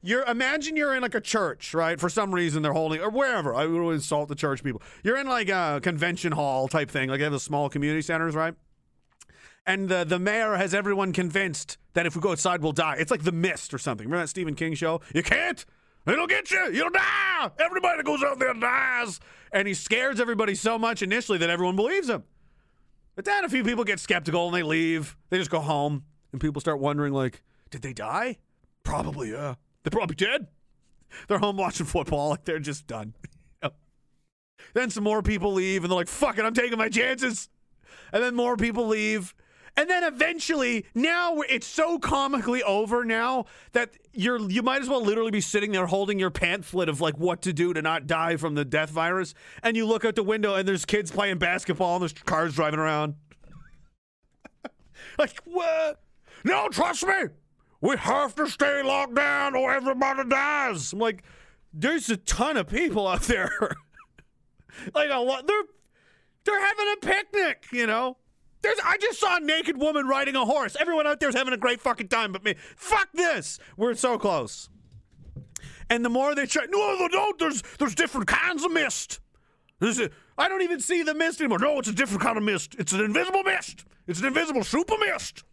You're 0.00 0.24
imagine 0.24 0.76
you're 0.76 0.94
in 0.94 1.02
like 1.02 1.14
a 1.14 1.20
church, 1.20 1.74
right? 1.74 1.98
For 2.00 2.08
some 2.08 2.34
reason 2.34 2.62
they're 2.62 2.72
holding 2.72 3.00
or 3.00 3.10
wherever. 3.10 3.54
I 3.54 3.66
would 3.66 3.92
insult 3.92 4.28
the 4.28 4.34
church 4.34 4.62
people. 4.64 4.80
You're 5.02 5.18
in 5.18 5.28
like 5.28 5.48
a 5.48 5.80
convention 5.82 6.32
hall 6.32 6.68
type 6.68 6.90
thing. 6.90 7.08
Like 7.08 7.18
they 7.18 7.24
have 7.24 7.32
the 7.32 7.40
small 7.40 7.68
community 7.68 8.02
centers, 8.02 8.34
right? 8.34 8.54
and 9.66 9.88
the 9.88 10.04
the 10.04 10.18
mayor 10.18 10.56
has 10.56 10.74
everyone 10.74 11.12
convinced 11.12 11.78
that 11.94 12.06
if 12.06 12.14
we 12.16 12.22
go 12.22 12.32
outside 12.32 12.62
we'll 12.62 12.72
die. 12.72 12.96
It's 12.98 13.10
like 13.10 13.22
the 13.22 13.32
mist 13.32 13.72
or 13.72 13.78
something. 13.78 14.06
Remember 14.06 14.24
that 14.24 14.28
Stephen 14.28 14.54
King 14.54 14.74
show? 14.74 15.00
You 15.14 15.22
can't. 15.22 15.64
It'll 16.06 16.26
get 16.26 16.50
you. 16.50 16.70
You'll 16.72 16.90
die. 16.90 17.50
Everybody 17.58 17.98
that 17.98 18.06
goes 18.06 18.22
out 18.22 18.38
there 18.38 18.54
dies. 18.54 19.20
And 19.52 19.68
he 19.68 19.74
scares 19.74 20.20
everybody 20.20 20.54
so 20.54 20.78
much 20.78 21.02
initially 21.02 21.38
that 21.38 21.50
everyone 21.50 21.76
believes 21.76 22.08
him. 22.08 22.24
But 23.14 23.24
then 23.24 23.44
a 23.44 23.48
few 23.48 23.62
people 23.62 23.84
get 23.84 24.00
skeptical 24.00 24.46
and 24.46 24.56
they 24.56 24.62
leave. 24.62 25.16
They 25.30 25.38
just 25.38 25.50
go 25.50 25.60
home. 25.60 26.04
And 26.32 26.40
people 26.40 26.60
start 26.60 26.80
wondering, 26.80 27.12
like, 27.12 27.42
did 27.70 27.82
they 27.82 27.92
die? 27.92 28.38
Probably, 28.84 29.32
yeah. 29.32 29.54
They're 29.82 29.90
probably 29.90 30.16
dead. 30.16 30.48
They're 31.28 31.38
home 31.38 31.56
watching 31.56 31.86
football. 31.86 32.30
Like, 32.30 32.44
they're 32.44 32.58
just 32.58 32.86
done. 32.86 33.14
then 34.74 34.90
some 34.90 35.04
more 35.04 35.22
people 35.22 35.52
leave 35.52 35.84
and 35.84 35.90
they're 35.90 35.96
like, 35.96 36.08
fuck 36.08 36.38
it, 36.38 36.44
I'm 36.44 36.54
taking 36.54 36.78
my 36.78 36.88
chances. 36.88 37.48
And 38.12 38.22
then 38.22 38.34
more 38.34 38.56
people 38.56 38.86
leave. 38.86 39.34
And 39.76 39.88
then 39.88 40.04
eventually, 40.04 40.84
now 40.94 41.40
it's 41.48 41.66
so 41.66 41.98
comically 41.98 42.62
over 42.62 43.04
now 43.04 43.46
that 43.72 43.90
you're 44.12 44.38
you 44.50 44.62
might 44.62 44.82
as 44.82 44.88
well 44.88 45.02
literally 45.02 45.30
be 45.30 45.40
sitting 45.40 45.72
there 45.72 45.86
holding 45.86 46.18
your 46.18 46.30
pamphlet 46.30 46.90
of 46.90 47.00
like 47.00 47.16
what 47.16 47.40
to 47.42 47.54
do 47.54 47.72
to 47.72 47.80
not 47.80 48.06
die 48.06 48.36
from 48.36 48.54
the 48.54 48.66
death 48.66 48.90
virus, 48.90 49.32
and 49.62 49.76
you 49.76 49.86
look 49.86 50.04
out 50.04 50.14
the 50.14 50.22
window 50.22 50.54
and 50.54 50.68
there's 50.68 50.84
kids 50.84 51.10
playing 51.10 51.38
basketball 51.38 51.96
and 51.96 52.02
there's 52.02 52.12
cars 52.12 52.54
driving 52.54 52.80
around. 52.80 53.14
like 55.18 55.40
what? 55.44 56.02
No, 56.44 56.68
trust 56.68 57.06
me, 57.06 57.24
we 57.80 57.96
have 57.96 58.34
to 58.34 58.48
stay 58.48 58.82
locked 58.82 59.14
down 59.14 59.56
or 59.56 59.72
everybody 59.72 60.28
dies. 60.28 60.92
I'm 60.92 60.98
like, 60.98 61.24
there's 61.72 62.10
a 62.10 62.18
ton 62.18 62.58
of 62.58 62.68
people 62.68 63.08
out 63.08 63.22
there. 63.22 63.50
like 64.94 65.08
a 65.10 65.18
lot. 65.18 65.46
They're 65.46 65.62
they're 66.44 66.60
having 66.60 66.86
a 66.92 66.96
picnic, 67.06 67.64
you 67.72 67.86
know. 67.86 68.18
There's, 68.62 68.78
I 68.84 68.96
just 68.98 69.18
saw 69.18 69.36
a 69.36 69.40
naked 69.40 69.76
woman 69.76 70.06
riding 70.06 70.36
a 70.36 70.44
horse. 70.44 70.76
Everyone 70.78 71.06
out 71.06 71.20
there's 71.20 71.34
having 71.34 71.52
a 71.52 71.58
great 71.58 71.80
fucking 71.80 72.08
time, 72.08 72.32
but 72.32 72.44
me. 72.44 72.54
Fuck 72.76 73.08
this. 73.12 73.58
We're 73.76 73.94
so 73.94 74.18
close. 74.18 74.68
And 75.90 76.04
the 76.04 76.08
more 76.08 76.34
they 76.34 76.46
try, 76.46 76.66
no, 76.70 77.08
no. 77.10 77.32
There's, 77.38 77.62
there's 77.78 77.94
different 77.94 78.28
kinds 78.28 78.64
of 78.64 78.72
mist. 78.72 79.20
There's 79.80 79.98
a, 79.98 80.10
I 80.38 80.48
don't 80.48 80.62
even 80.62 80.80
see 80.80 81.02
the 81.02 81.12
mist 81.12 81.40
anymore. 81.40 81.58
No, 81.58 81.78
it's 81.78 81.88
a 81.88 81.92
different 81.92 82.22
kind 82.22 82.38
of 82.38 82.44
mist. 82.44 82.76
It's 82.78 82.92
an 82.92 83.00
invisible 83.00 83.42
mist. 83.42 83.84
It's 84.06 84.20
an 84.20 84.26
invisible 84.26 84.62
super 84.64 84.96
mist. 84.96 85.44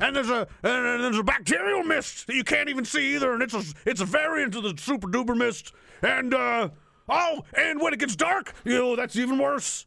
And 0.00 0.16
there's 0.16 0.30
a 0.30 0.48
and 0.62 1.04
there's 1.04 1.18
a 1.18 1.22
bacterial 1.22 1.82
mist 1.82 2.26
that 2.26 2.34
you 2.34 2.42
can't 2.42 2.70
even 2.70 2.86
see 2.86 3.14
either, 3.14 3.34
and 3.34 3.42
it's 3.42 3.52
a 3.52 3.62
it's 3.84 4.00
a 4.00 4.06
variant 4.06 4.54
of 4.56 4.62
the 4.62 4.74
super 4.78 5.06
duper 5.08 5.36
mist. 5.36 5.74
And 6.02 6.32
uh 6.32 6.70
oh, 7.08 7.44
and 7.52 7.80
when 7.82 7.92
it 7.92 7.98
gets 7.98 8.16
dark, 8.16 8.54
you 8.64 8.72
know 8.72 8.96
that's 8.96 9.16
even 9.16 9.38
worse. 9.38 9.84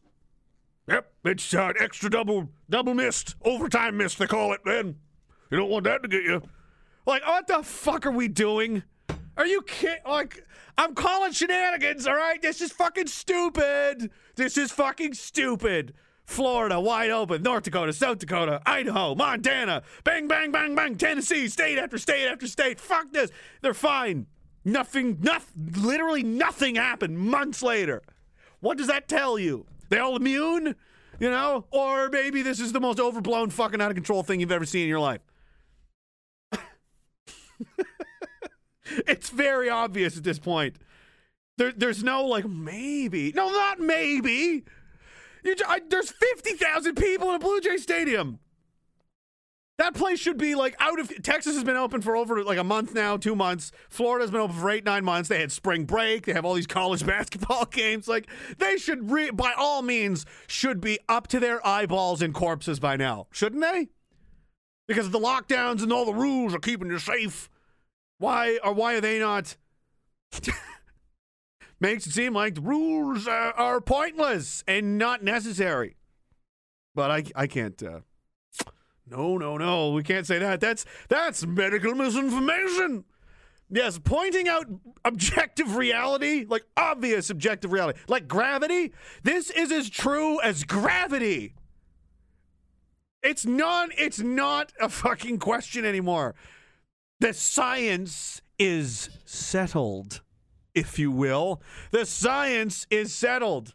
Yep, 0.88 1.12
it's 1.24 1.54
uh, 1.54 1.72
extra 1.80 2.10
double 2.10 2.50
double 2.68 2.94
mist, 2.94 3.36
overtime 3.42 3.96
mist 3.96 4.18
they 4.18 4.26
call 4.26 4.52
it. 4.52 4.60
Then 4.64 4.96
you 5.50 5.56
don't 5.56 5.70
want 5.70 5.84
that 5.84 6.02
to 6.02 6.08
get 6.08 6.24
you. 6.24 6.42
Like, 7.06 7.26
what 7.26 7.46
the 7.46 7.62
fuck 7.62 8.06
are 8.06 8.10
we 8.10 8.28
doing? 8.28 8.82
Are 9.36 9.46
you 9.46 9.62
kidding? 9.62 10.02
Like, 10.06 10.46
I'm 10.78 10.94
calling 10.94 11.32
shenanigans. 11.32 12.06
All 12.06 12.14
right, 12.14 12.40
this 12.40 12.60
is 12.60 12.72
fucking 12.72 13.08
stupid. 13.08 14.10
This 14.36 14.56
is 14.56 14.70
fucking 14.70 15.14
stupid. 15.14 15.94
Florida 16.26 16.80
wide 16.80 17.10
open, 17.10 17.42
North 17.42 17.64
Dakota, 17.64 17.92
South 17.92 18.18
Dakota, 18.18 18.60
Idaho, 18.64 19.14
Montana, 19.14 19.82
bang, 20.04 20.26
bang, 20.26 20.50
bang, 20.50 20.74
bang, 20.74 20.96
Tennessee, 20.96 21.48
state 21.48 21.78
after 21.78 21.98
state 21.98 22.28
after 22.28 22.46
state. 22.46 22.80
Fuck 22.80 23.12
this. 23.12 23.30
They're 23.60 23.74
fine. 23.74 24.26
Nothing, 24.64 25.18
nothing, 25.20 25.72
literally 25.76 26.22
nothing 26.22 26.76
happened 26.76 27.18
months 27.18 27.62
later. 27.62 28.02
What 28.60 28.78
does 28.78 28.86
that 28.86 29.08
tell 29.08 29.38
you? 29.38 29.66
They 29.94 30.00
all 30.00 30.16
immune? 30.16 30.74
You 31.20 31.30
know? 31.30 31.66
Or 31.70 32.08
maybe 32.08 32.42
this 32.42 32.58
is 32.58 32.72
the 32.72 32.80
most 32.80 32.98
overblown, 32.98 33.50
fucking 33.50 33.80
out 33.80 33.92
of 33.92 33.94
control 33.94 34.24
thing 34.24 34.40
you've 34.40 34.50
ever 34.50 34.66
seen 34.66 34.82
in 34.82 34.88
your 34.88 34.98
life. 34.98 35.20
It's 39.06 39.30
very 39.30 39.70
obvious 39.70 40.16
at 40.18 40.24
this 40.24 40.38
point. 40.38 40.76
There, 41.56 41.72
there's 41.72 42.04
no 42.04 42.26
like 42.26 42.46
maybe. 42.46 43.32
No, 43.34 43.50
not 43.50 43.80
maybe. 43.80 44.64
You, 45.42 45.56
I, 45.66 45.80
there's 45.88 46.10
fifty 46.10 46.52
thousand 46.52 46.96
people 46.96 47.30
in 47.30 47.36
a 47.36 47.38
Blue 47.38 47.60
Jay 47.60 47.78
Stadium. 47.78 48.40
That 49.76 49.94
place 49.94 50.20
should 50.20 50.38
be 50.38 50.54
like 50.54 50.76
out 50.78 51.00
of 51.00 51.10
Texas 51.24 51.54
has 51.54 51.64
been 51.64 51.76
open 51.76 52.00
for 52.00 52.16
over 52.16 52.44
like 52.44 52.58
a 52.58 52.64
month 52.64 52.94
now, 52.94 53.16
two 53.16 53.34
months. 53.34 53.72
Florida's 53.88 54.30
been 54.30 54.40
open 54.40 54.56
for 54.56 54.70
eight, 54.70 54.84
nine 54.84 55.04
months. 55.04 55.28
They 55.28 55.40
had 55.40 55.50
spring 55.50 55.84
break. 55.84 56.26
They 56.26 56.32
have 56.32 56.44
all 56.44 56.54
these 56.54 56.68
college 56.68 57.04
basketball 57.06 57.66
games. 57.66 58.06
Like 58.06 58.28
they 58.58 58.76
should, 58.76 59.10
re- 59.10 59.30
by 59.30 59.52
all 59.56 59.82
means, 59.82 60.26
should 60.46 60.80
be 60.80 61.00
up 61.08 61.26
to 61.28 61.40
their 61.40 61.64
eyeballs 61.66 62.22
in 62.22 62.32
corpses 62.32 62.78
by 62.78 62.96
now, 62.96 63.26
shouldn't 63.32 63.62
they? 63.62 63.88
Because 64.86 65.10
the 65.10 65.18
lockdowns 65.18 65.82
and 65.82 65.92
all 65.92 66.04
the 66.04 66.14
rules 66.14 66.54
are 66.54 66.60
keeping 66.60 66.88
you 66.88 66.98
safe. 67.00 67.50
Why 68.18 68.60
or 68.62 68.72
why 68.72 68.94
are 68.94 69.00
they 69.00 69.18
not? 69.18 69.56
Makes 71.80 72.06
it 72.06 72.12
seem 72.12 72.32
like 72.32 72.54
the 72.54 72.60
rules 72.60 73.26
uh, 73.26 73.52
are 73.56 73.80
pointless 73.80 74.62
and 74.68 74.98
not 74.98 75.24
necessary. 75.24 75.96
But 76.94 77.10
I, 77.10 77.24
I 77.34 77.46
can't. 77.48 77.82
Uh, 77.82 78.00
no, 79.06 79.36
no, 79.36 79.56
no. 79.56 79.90
We 79.90 80.02
can't 80.02 80.26
say 80.26 80.38
that. 80.38 80.60
That's 80.60 80.84
that's 81.08 81.46
medical 81.46 81.94
misinformation. 81.94 83.04
Yes, 83.70 83.98
pointing 83.98 84.48
out 84.48 84.66
objective 85.04 85.76
reality, 85.76 86.46
like 86.48 86.64
obvious 86.76 87.30
objective 87.30 87.72
reality, 87.72 87.98
like 88.08 88.28
gravity. 88.28 88.92
This 89.22 89.50
is 89.50 89.72
as 89.72 89.90
true 89.90 90.40
as 90.40 90.64
gravity. 90.64 91.54
It's 93.22 93.46
not 93.46 93.88
it's 93.96 94.20
not 94.20 94.72
a 94.80 94.88
fucking 94.88 95.38
question 95.38 95.84
anymore. 95.84 96.34
The 97.20 97.32
science 97.32 98.42
is 98.58 99.08
settled, 99.24 100.22
if 100.74 100.98
you 100.98 101.10
will. 101.10 101.62
The 101.90 102.06
science 102.06 102.86
is 102.90 103.14
settled. 103.14 103.74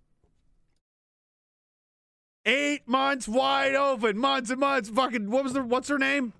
Eight 2.45 2.87
months 2.87 3.27
wide 3.27 3.75
open, 3.75 4.17
months 4.17 4.49
and 4.49 4.59
months. 4.59 4.89
Fucking 4.89 5.29
what 5.29 5.43
was 5.43 5.53
the 5.53 5.63
what's 5.63 5.89
her 5.89 5.97
name? 5.99 6.33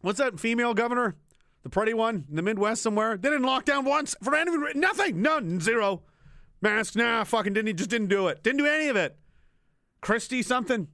What's 0.00 0.18
that 0.18 0.38
female 0.38 0.74
governor? 0.74 1.16
The 1.62 1.70
pretty 1.70 1.94
one 1.94 2.24
in 2.28 2.36
the 2.36 2.42
Midwest 2.42 2.82
somewhere. 2.82 3.16
They 3.16 3.30
didn't 3.30 3.46
lock 3.46 3.64
down 3.64 3.84
once 3.84 4.14
for 4.22 4.34
any 4.34 4.50
nothing, 4.74 5.22
none, 5.22 5.60
zero. 5.60 6.02
Mask, 6.60 6.96
nah, 6.96 7.24
fucking 7.24 7.52
didn't. 7.52 7.68
He 7.68 7.72
just 7.72 7.90
didn't 7.90 8.08
do 8.08 8.28
it. 8.28 8.42
Didn't 8.42 8.58
do 8.58 8.66
any 8.66 8.88
of 8.88 8.96
it. 8.96 9.16
Kristi 10.02 10.44
something. 10.44 10.88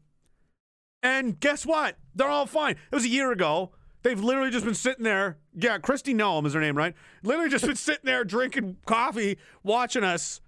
And 1.02 1.38
guess 1.38 1.66
what? 1.66 1.96
They're 2.14 2.28
all 2.28 2.46
fine. 2.46 2.72
It 2.72 2.94
was 2.94 3.04
a 3.04 3.08
year 3.08 3.30
ago. 3.32 3.72
They've 4.02 4.20
literally 4.20 4.50
just 4.50 4.64
been 4.64 4.74
sitting 4.74 5.04
there. 5.04 5.38
Yeah, 5.54 5.78
Kristi 5.78 6.14
Noem 6.14 6.46
is 6.46 6.52
her 6.52 6.60
name, 6.60 6.76
right? 6.76 6.94
Literally 7.22 7.50
just 7.50 7.66
been 7.66 7.76
sitting 7.76 8.04
there 8.04 8.24
drinking 8.24 8.76
coffee, 8.86 9.38
watching 9.62 10.04
us, 10.04 10.40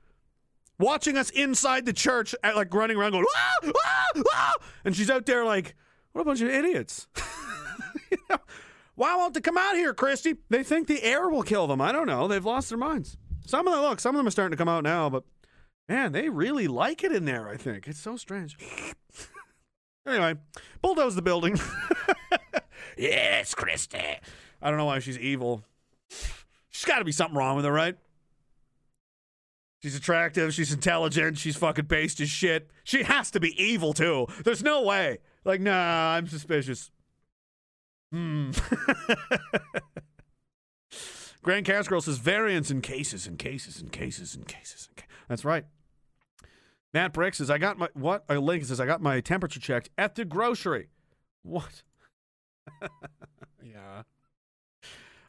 watching 0.79 1.17
us 1.17 1.31
inside 1.31 1.87
the 1.87 1.93
church, 1.93 2.35
at, 2.43 2.57
like 2.57 2.73
running 2.73 2.97
around 2.97 3.13
going, 3.13 3.25
ah, 3.35 3.55
ah, 3.65 4.23
ah! 4.33 4.55
and 4.85 4.97
she's 4.97 5.11
out 5.11 5.27
there 5.27 5.45
like, 5.45 5.75
what 6.13 6.23
a 6.23 6.25
bunch 6.25 6.41
of 6.41 6.49
idiots. 6.49 7.09
Why 8.95 9.15
won't 9.17 9.35
they 9.35 9.41
come 9.41 9.59
out 9.59 9.75
here, 9.77 9.93
Kristi? 9.93 10.39
They 10.49 10.63
think 10.63 10.87
the 10.87 11.03
air 11.03 11.29
will 11.29 11.43
kill 11.43 11.67
them. 11.67 11.83
I 11.83 11.93
don't 11.93 12.07
know. 12.07 12.27
They've 12.27 12.45
lost 12.45 12.71
their 12.71 12.79
minds. 12.79 13.19
Some 13.45 13.69
of 13.69 13.75
them, 13.75 13.83
look, 13.83 14.01
some 14.01 14.15
of 14.15 14.19
them 14.19 14.27
are 14.27 14.31
starting 14.31 14.53
to 14.53 14.57
come 14.57 14.69
out 14.69 14.85
now, 14.85 15.11
but 15.11 15.25
man, 15.89 16.13
they 16.13 16.31
really 16.31 16.67
like 16.67 17.05
it 17.05 17.13
in 17.13 17.27
there, 17.27 17.49
I 17.49 17.57
think. 17.57 17.87
It's 17.87 18.01
so 18.01 18.17
strange. 18.17 18.57
Anyway, 20.07 20.37
bulldoze 20.83 21.17
the 21.17 21.23
building. 21.23 21.59
yes, 22.97 23.57
Kristi. 23.57 24.19
I 24.63 24.69
don't 24.69 24.79
know 24.79 24.85
why 24.85 25.01
she's 25.01 25.19
evil. 25.19 25.65
She's 26.71 26.85
got 26.85 27.01
to 27.01 27.05
be 27.05 27.11
something 27.11 27.37
wrong 27.37 27.57
with 27.57 27.65
her, 27.65 27.73
right? 27.73 27.97
She's 29.83 29.97
attractive. 29.97 30.55
She's 30.55 30.73
intelligent. 30.73 31.39
She's 31.39 31.57
fucking 31.57 31.87
based 31.87 32.21
as 32.21 32.31
shit. 32.31 32.71
She 32.85 33.03
has 33.03 33.31
to 33.33 33.41
be 33.41 33.61
evil 33.63 33.93
too. 33.93 34.27
There's 34.45 34.63
no 34.63 34.83
way. 34.83 35.19
Like, 35.45 35.61
nah, 35.61 36.15
I'm 36.15 36.27
suspicious. 36.27 36.91
Hmm. 38.13 38.51
Grand 41.43 41.65
Casserole 41.65 42.01
says 42.01 42.19
variants 42.19 42.71
in 42.73 42.81
cases 42.81 43.27
and 43.27 43.39
cases 43.39 43.81
and 43.81 43.93
cases 43.93 44.35
and 44.35 44.49
cases. 44.49 44.89
And 44.89 44.97
ca-. 44.97 45.07
That's 45.29 45.45
right. 45.45 45.65
Matt 46.93 47.13
Brick 47.13 47.35
says, 47.35 47.51
I 47.51 47.59
got 47.59 47.79
my, 47.79 47.89
what? 47.95 48.25
A 48.29 48.41
link 48.41 48.65
says, 48.65 48.81
I 48.81 48.87
got 48.87 49.01
my 49.01 49.21
temperature 49.21 49.61
checked 49.61 49.91
at 49.97 50.15
the 50.15 50.25
grocery. 50.25 50.89
What? 51.43 51.83
yeah. 53.63 54.03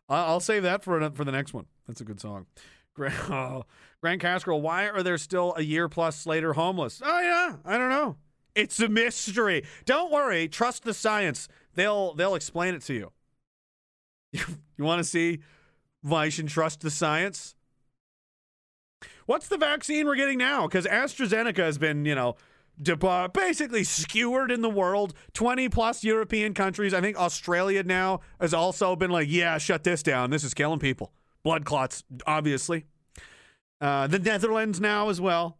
I'll 0.09 0.39
save 0.39 0.63
that 0.63 0.83
for, 0.83 1.11
for 1.11 1.25
the 1.25 1.31
next 1.31 1.53
one. 1.53 1.65
That's 1.85 2.01
a 2.01 2.05
good 2.05 2.19
song. 2.19 2.45
Oh, 3.29 3.63
Grand, 4.01 4.21
oh, 4.21 4.27
Casserole, 4.27 4.61
why 4.61 4.87
are 4.87 5.03
there 5.03 5.17
still 5.17 5.53
a 5.57 5.61
year 5.61 5.89
plus 5.89 6.25
later 6.25 6.53
homeless? 6.53 7.01
Oh, 7.03 7.19
yeah. 7.19 7.55
I 7.65 7.77
don't 7.77 7.89
know. 7.89 8.17
It's 8.55 8.79
a 8.79 8.89
mystery. 8.89 9.63
Don't 9.85 10.11
worry. 10.11 10.47
Trust 10.47 10.83
the 10.83 10.93
science. 10.93 11.47
They'll 11.75 12.15
they'll 12.15 12.35
explain 12.35 12.73
it 12.73 12.81
to 12.83 12.93
you. 12.93 13.11
you 14.31 14.83
want 14.83 14.99
to 14.99 15.03
see 15.03 15.39
why 16.01 16.25
you 16.25 16.31
should 16.31 16.47
trust 16.47 16.81
the 16.81 16.89
science? 16.89 17.55
What's 19.27 19.47
the 19.47 19.57
vaccine 19.57 20.07
we're 20.07 20.15
getting 20.15 20.39
now? 20.39 20.67
Because 20.67 20.85
AstraZeneca 20.85 21.57
has 21.57 21.77
been, 21.77 22.05
you 22.05 22.15
know, 22.15 22.35
basically 23.33 23.83
skewered 23.83 24.51
in 24.51 24.61
the 24.61 24.69
world. 24.69 25.13
20 25.33 25.69
plus 25.69 26.03
European 26.03 26.53
countries. 26.53 26.93
I 26.93 27.01
think 27.01 27.17
Australia 27.17 27.83
now 27.83 28.21
has 28.39 28.53
also 28.53 28.95
been 28.95 29.11
like, 29.11 29.27
yeah, 29.29 29.57
shut 29.57 29.83
this 29.83 30.01
down. 30.01 30.29
This 30.29 30.43
is 30.43 30.53
killing 30.53 30.79
people. 30.79 31.11
Blood 31.43 31.65
clots, 31.65 32.03
obviously. 32.25 32.85
Uh, 33.79 34.07
the 34.07 34.19
Netherlands 34.19 34.79
now 34.79 35.09
as 35.09 35.21
well. 35.21 35.57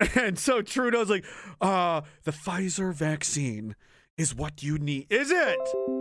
And 0.16 0.36
so 0.36 0.62
Trudeau's 0.62 1.08
like, 1.08 1.24
uh, 1.60 2.00
the 2.24 2.32
Pfizer 2.32 2.92
vaccine 2.92 3.76
is 4.18 4.34
what 4.34 4.62
you 4.62 4.78
need. 4.78 5.06
Is 5.10 5.30
it? 5.30 5.58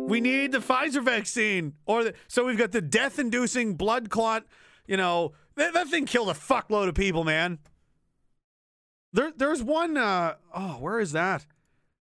We 0.08 0.22
need 0.22 0.52
the 0.52 0.60
Pfizer 0.60 1.04
vaccine. 1.04 1.74
Or 1.86 2.06
the, 2.06 2.14
so 2.28 2.46
we've 2.46 2.58
got 2.58 2.72
the 2.72 2.82
death 2.82 3.20
inducing 3.20 3.76
blood 3.76 4.10
clot, 4.10 4.46
you 4.88 4.98
know, 4.98 5.34
that, 5.56 5.74
that 5.74 5.88
thing 5.88 6.06
killed 6.06 6.30
a 6.30 6.34
fuckload 6.34 6.88
of 6.88 6.96
people, 6.96 7.24
man. 7.24 7.60
There 9.14 9.32
there's 9.36 9.62
one 9.62 9.98
uh 9.98 10.36
oh, 10.54 10.78
where 10.80 11.00
is 11.00 11.12
that? 11.12 11.46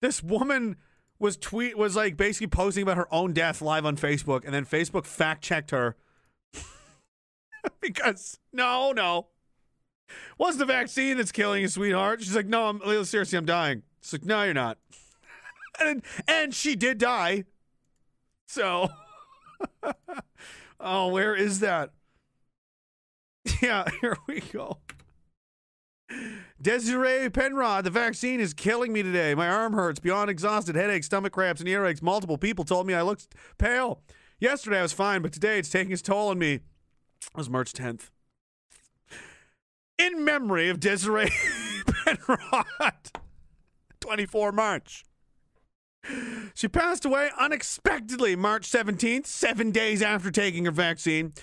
This 0.01 0.23
woman 0.23 0.77
was 1.19 1.37
tweet 1.37 1.77
was 1.77 1.95
like 1.95 2.17
basically 2.17 2.47
posting 2.47 2.83
about 2.83 2.97
her 2.97 3.13
own 3.13 3.33
death 3.33 3.61
live 3.61 3.85
on 3.85 3.97
Facebook, 3.97 4.43
and 4.45 4.53
then 4.53 4.65
Facebook 4.65 5.05
fact 5.05 5.43
checked 5.43 5.71
her. 5.71 5.95
because 7.81 8.39
no, 8.51 8.91
no. 8.91 9.27
What's 10.37 10.57
the 10.57 10.65
vaccine 10.65 11.17
that's 11.17 11.31
killing 11.31 11.61
you, 11.61 11.67
sweetheart? 11.67 12.21
She's 12.21 12.35
like, 12.35 12.45
no, 12.45 12.67
I'm 12.67 13.05
seriously, 13.05 13.37
I'm 13.37 13.45
dying. 13.45 13.83
It's 13.99 14.13
like, 14.13 14.25
no, 14.25 14.43
you're 14.43 14.53
not. 14.53 14.77
and 15.83 16.03
and 16.27 16.53
she 16.53 16.75
did 16.75 16.97
die. 16.97 17.45
So, 18.47 18.89
oh, 20.79 21.07
where 21.07 21.35
is 21.35 21.59
that? 21.61 21.91
Yeah, 23.61 23.85
here 24.01 24.17
we 24.27 24.41
go. 24.41 24.77
Desiree 26.61 27.29
Penrod, 27.29 27.83
the 27.83 27.89
vaccine 27.89 28.39
is 28.39 28.53
killing 28.53 28.93
me 28.93 29.03
today. 29.03 29.35
My 29.35 29.47
arm 29.47 29.73
hurts, 29.73 29.99
beyond 29.99 30.29
exhausted, 30.29 30.75
headaches, 30.75 31.05
stomach 31.07 31.33
cramps, 31.33 31.59
and 31.59 31.69
earaches. 31.69 32.01
Multiple 32.01 32.37
people 32.37 32.63
told 32.63 32.87
me 32.87 32.93
I 32.93 33.01
looked 33.01 33.27
pale. 33.57 34.01
Yesterday 34.39 34.79
I 34.79 34.81
was 34.81 34.93
fine, 34.93 35.21
but 35.21 35.33
today 35.33 35.59
it's 35.59 35.69
taking 35.69 35.91
its 35.91 36.01
toll 36.01 36.29
on 36.29 36.39
me. 36.39 36.53
It 36.53 36.61
was 37.35 37.49
March 37.49 37.73
10th. 37.73 38.09
In 39.97 40.23
memory 40.23 40.69
of 40.69 40.79
Desiree 40.79 41.31
Penrod, 42.05 43.11
24 43.99 44.51
March. 44.51 45.03
She 46.53 46.67
passed 46.67 47.05
away 47.05 47.31
unexpectedly 47.39 48.35
March 48.35 48.69
17th, 48.69 49.25
seven 49.25 49.71
days 49.71 50.01
after 50.01 50.31
taking 50.31 50.65
her 50.65 50.71
vaccine. 50.71 51.33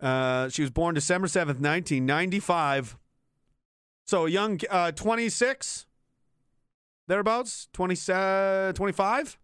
Uh, 0.00 0.48
she 0.48 0.62
was 0.62 0.70
born 0.70 0.94
December 0.94 1.26
7th, 1.26 1.60
1995. 1.60 2.96
So 4.08 4.24
young 4.24 4.58
uh, 4.70 4.90
26, 4.92 5.84
thereabouts, 7.08 7.68
20, 7.74 7.94
uh, 8.10 8.72
25. 8.72 9.38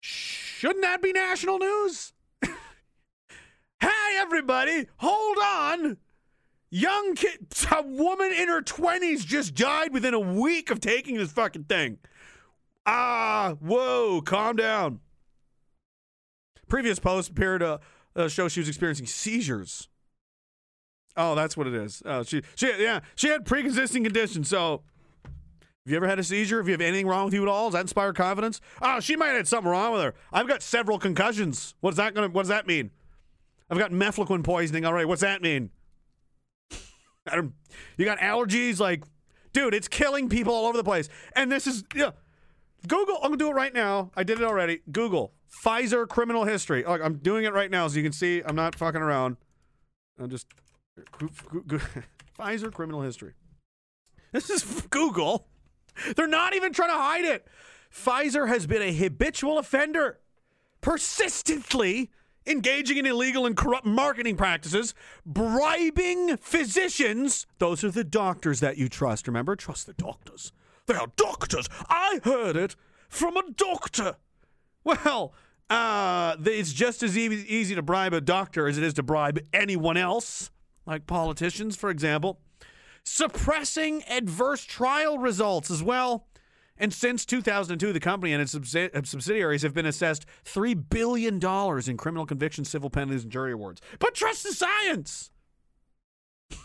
Shouldn't 0.00 0.82
that 0.82 1.00
be 1.00 1.12
national 1.12 1.60
news? 1.60 2.12
hey, 2.42 4.16
everybody, 4.16 4.88
hold 4.96 5.36
on. 5.44 5.96
Young 6.70 7.14
kid, 7.14 7.46
a 7.70 7.82
woman 7.82 8.32
in 8.32 8.48
her 8.48 8.62
20s 8.62 9.24
just 9.24 9.54
died 9.54 9.92
within 9.92 10.12
a 10.12 10.18
week 10.18 10.70
of 10.70 10.80
taking 10.80 11.18
this 11.18 11.30
fucking 11.30 11.64
thing. 11.64 11.98
Ah, 12.84 13.54
whoa, 13.60 14.20
calm 14.22 14.56
down. 14.56 14.98
Previous 16.66 16.98
post 16.98 17.30
appeared 17.30 17.60
to 17.60 17.78
uh, 18.16 18.26
show 18.26 18.48
she 18.48 18.58
was 18.58 18.68
experiencing 18.68 19.06
seizures. 19.06 19.88
Oh, 21.16 21.34
that's 21.34 21.56
what 21.56 21.66
it 21.66 21.74
is. 21.74 22.02
Oh, 22.04 22.22
she, 22.22 22.42
she, 22.54 22.72
yeah, 22.78 23.00
she 23.14 23.28
had 23.28 23.44
pre-existing 23.44 24.04
conditions. 24.04 24.48
So, 24.48 24.82
Have 25.24 25.32
you 25.84 25.96
ever 25.96 26.06
had 26.06 26.18
a 26.18 26.24
seizure? 26.24 26.60
If 26.60 26.66
you 26.66 26.72
have 26.72 26.80
anything 26.80 27.06
wrong 27.06 27.26
with 27.26 27.34
you 27.34 27.42
at 27.42 27.48
all, 27.48 27.68
does 27.68 27.74
that 27.74 27.82
inspire 27.82 28.12
confidence? 28.12 28.60
Oh, 28.80 29.00
she 29.00 29.16
might 29.16 29.28
have 29.28 29.36
had 29.36 29.48
something 29.48 29.70
wrong 29.70 29.92
with 29.92 30.02
her. 30.02 30.14
I've 30.32 30.48
got 30.48 30.62
several 30.62 30.98
concussions. 30.98 31.74
What's 31.80 31.96
that 31.98 32.14
gonna? 32.14 32.28
What 32.28 32.42
does 32.42 32.48
that 32.48 32.66
mean? 32.66 32.90
I've 33.70 33.78
got 33.78 33.90
mefloquine 33.90 34.44
poisoning 34.44 34.84
already. 34.84 35.06
What's 35.06 35.22
that 35.22 35.42
mean? 35.42 35.70
I 37.26 37.36
don't, 37.36 37.52
you 37.96 38.04
got 38.04 38.18
allergies? 38.18 38.80
Like, 38.80 39.04
dude, 39.52 39.74
it's 39.74 39.88
killing 39.88 40.28
people 40.28 40.54
all 40.54 40.66
over 40.66 40.76
the 40.76 40.84
place. 40.84 41.08
And 41.34 41.50
this 41.50 41.66
is 41.66 41.84
yeah. 41.94 42.10
Google. 42.88 43.16
I'm 43.16 43.30
gonna 43.30 43.36
do 43.36 43.48
it 43.48 43.54
right 43.54 43.72
now. 43.72 44.10
I 44.16 44.24
did 44.24 44.40
it 44.40 44.44
already. 44.44 44.80
Google 44.90 45.32
Pfizer 45.64 46.08
criminal 46.08 46.44
history. 46.44 46.84
I'm 46.86 47.18
doing 47.18 47.44
it 47.44 47.52
right 47.52 47.70
now, 47.70 47.86
so 47.88 47.96
you 47.96 48.02
can 48.02 48.12
see 48.12 48.42
I'm 48.44 48.56
not 48.56 48.74
fucking 48.74 49.00
around. 49.00 49.36
I'm 50.18 50.30
just 50.30 50.46
Pfizer 52.38 52.72
criminal 52.72 53.02
history. 53.02 53.34
This 54.32 54.50
is 54.50 54.62
Google. 54.90 55.46
They're 56.16 56.26
not 56.26 56.54
even 56.54 56.72
trying 56.72 56.90
to 56.90 56.96
hide 56.96 57.24
it. 57.24 57.46
Pfizer 57.92 58.48
has 58.48 58.66
been 58.66 58.82
a 58.82 58.92
habitual 58.92 59.58
offender, 59.58 60.18
persistently 60.80 62.10
engaging 62.46 62.96
in 62.96 63.06
illegal 63.06 63.46
and 63.46 63.56
corrupt 63.56 63.84
marketing 63.84 64.36
practices, 64.36 64.94
bribing 65.26 66.38
physicians. 66.38 67.46
Those 67.58 67.84
are 67.84 67.90
the 67.90 68.04
doctors 68.04 68.60
that 68.60 68.78
you 68.78 68.88
trust. 68.88 69.26
Remember, 69.28 69.54
trust 69.54 69.86
the 69.86 69.92
doctors. 69.92 70.52
They 70.86 70.94
are 70.94 71.08
doctors. 71.16 71.68
I 71.88 72.20
heard 72.24 72.56
it 72.56 72.74
from 73.08 73.36
a 73.36 73.50
doctor. 73.52 74.16
Well, 74.82 75.34
uh, 75.70 76.36
it's 76.44 76.72
just 76.72 77.02
as 77.02 77.16
easy, 77.16 77.46
easy 77.54 77.74
to 77.74 77.82
bribe 77.82 78.12
a 78.12 78.20
doctor 78.20 78.66
as 78.66 78.78
it 78.78 78.84
is 78.84 78.94
to 78.94 79.02
bribe 79.02 79.38
anyone 79.52 79.96
else, 79.96 80.50
like 80.86 81.06
politicians, 81.06 81.76
for 81.76 81.90
example. 81.90 82.40
Suppressing 83.04 84.02
adverse 84.04 84.64
trial 84.64 85.18
results 85.18 85.70
as 85.70 85.82
well. 85.82 86.26
And 86.78 86.92
since 86.92 87.24
2002, 87.24 87.92
the 87.92 88.00
company 88.00 88.32
and 88.32 88.42
its 88.42 88.54
uh, 88.54 88.88
subsidiaries 89.04 89.62
have 89.62 89.74
been 89.74 89.86
assessed 89.86 90.26
$3 90.44 90.88
billion 90.88 91.34
in 91.34 91.96
criminal 91.96 92.26
convictions, 92.26 92.68
civil 92.68 92.90
penalties, 92.90 93.22
and 93.24 93.32
jury 93.32 93.52
awards. 93.52 93.80
But 93.98 94.14
trust 94.14 94.44
the 94.44 94.52
science. 94.52 95.30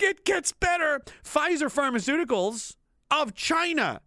It 0.00 0.24
gets 0.24 0.52
better. 0.52 1.00
Pfizer 1.24 1.68
Pharmaceuticals 1.68 2.76
of 3.10 3.34
China. 3.34 4.00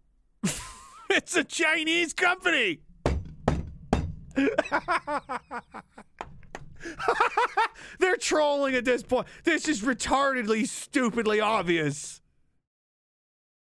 it's 1.10 1.36
a 1.36 1.44
Chinese 1.44 2.14
company. 2.14 2.80
They're 7.98 8.16
trolling 8.16 8.74
at 8.74 8.84
this 8.84 9.02
point. 9.02 9.26
This 9.44 9.68
is 9.68 9.82
retardedly, 9.82 10.66
stupidly 10.66 11.40
obvious. 11.40 12.20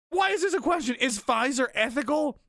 Why 0.09 0.31
is 0.31 0.41
this 0.41 0.53
a 0.53 0.59
question? 0.59 0.95
Is 0.95 1.19
Pfizer 1.19 1.67
ethical? 1.73 2.39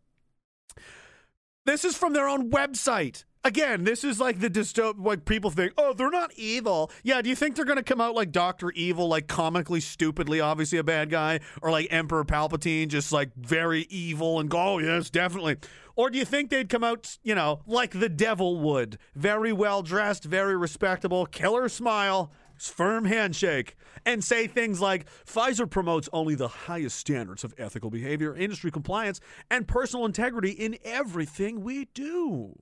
This 1.64 1.84
is 1.84 1.96
from 1.96 2.12
their 2.12 2.28
own 2.28 2.50
website. 2.50 3.24
Again, 3.44 3.82
this 3.82 4.04
is 4.04 4.20
like 4.20 4.38
the 4.38 4.48
dystop 4.48 5.04
like 5.04 5.24
people 5.24 5.50
think, 5.50 5.72
oh, 5.76 5.92
they're 5.92 6.10
not 6.10 6.32
evil. 6.34 6.92
Yeah, 7.02 7.20
do 7.22 7.28
you 7.28 7.34
think 7.34 7.56
they're 7.56 7.64
gonna 7.64 7.82
come 7.82 8.00
out 8.00 8.14
like 8.14 8.30
Doctor 8.30 8.70
Evil, 8.72 9.08
like 9.08 9.26
comically 9.26 9.80
stupidly, 9.80 10.40
obviously 10.40 10.78
a 10.78 10.84
bad 10.84 11.10
guy, 11.10 11.40
or 11.60 11.72
like 11.72 11.88
Emperor 11.90 12.24
Palpatine, 12.24 12.86
just 12.86 13.10
like 13.10 13.30
very 13.36 13.82
evil 13.90 14.38
and 14.38 14.48
go, 14.48 14.58
oh 14.58 14.78
yes, 14.78 15.10
definitely. 15.10 15.56
Or 15.96 16.10
do 16.10 16.18
you 16.18 16.24
think 16.24 16.50
they'd 16.50 16.68
come 16.68 16.84
out, 16.84 17.18
you 17.22 17.34
know, 17.34 17.60
like 17.66 17.98
the 17.98 18.08
devil 18.08 18.60
would? 18.60 18.98
Very 19.14 19.52
well 19.52 19.82
dressed, 19.82 20.24
very 20.24 20.56
respectable, 20.56 21.26
killer 21.26 21.68
smile, 21.68 22.32
firm 22.56 23.04
handshake, 23.04 23.76
and 24.06 24.22
say 24.22 24.46
things 24.46 24.80
like 24.80 25.06
Pfizer 25.26 25.68
promotes 25.68 26.08
only 26.12 26.34
the 26.34 26.48
highest 26.48 26.98
standards 26.98 27.44
of 27.44 27.54
ethical 27.58 27.90
behavior, 27.90 28.34
industry 28.34 28.70
compliance, 28.70 29.20
and 29.50 29.68
personal 29.68 30.06
integrity 30.06 30.50
in 30.50 30.78
everything 30.84 31.62
we 31.62 31.86
do. 31.86 32.58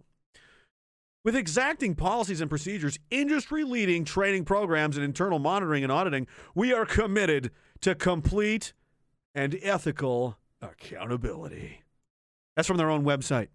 With 1.22 1.36
exacting 1.36 1.94
policies 1.96 2.40
and 2.40 2.48
procedures, 2.48 2.98
industry 3.10 3.62
leading 3.62 4.06
training 4.06 4.46
programs, 4.46 4.96
and 4.96 5.04
internal 5.04 5.38
monitoring 5.38 5.82
and 5.82 5.92
auditing, 5.92 6.26
we 6.54 6.72
are 6.72 6.86
committed 6.86 7.50
to 7.82 7.94
complete 7.94 8.72
and 9.34 9.58
ethical 9.62 10.38
accountability. 10.62 11.79
That's 12.60 12.68
from 12.68 12.76
their 12.76 12.90
own 12.90 13.06
website. 13.06 13.48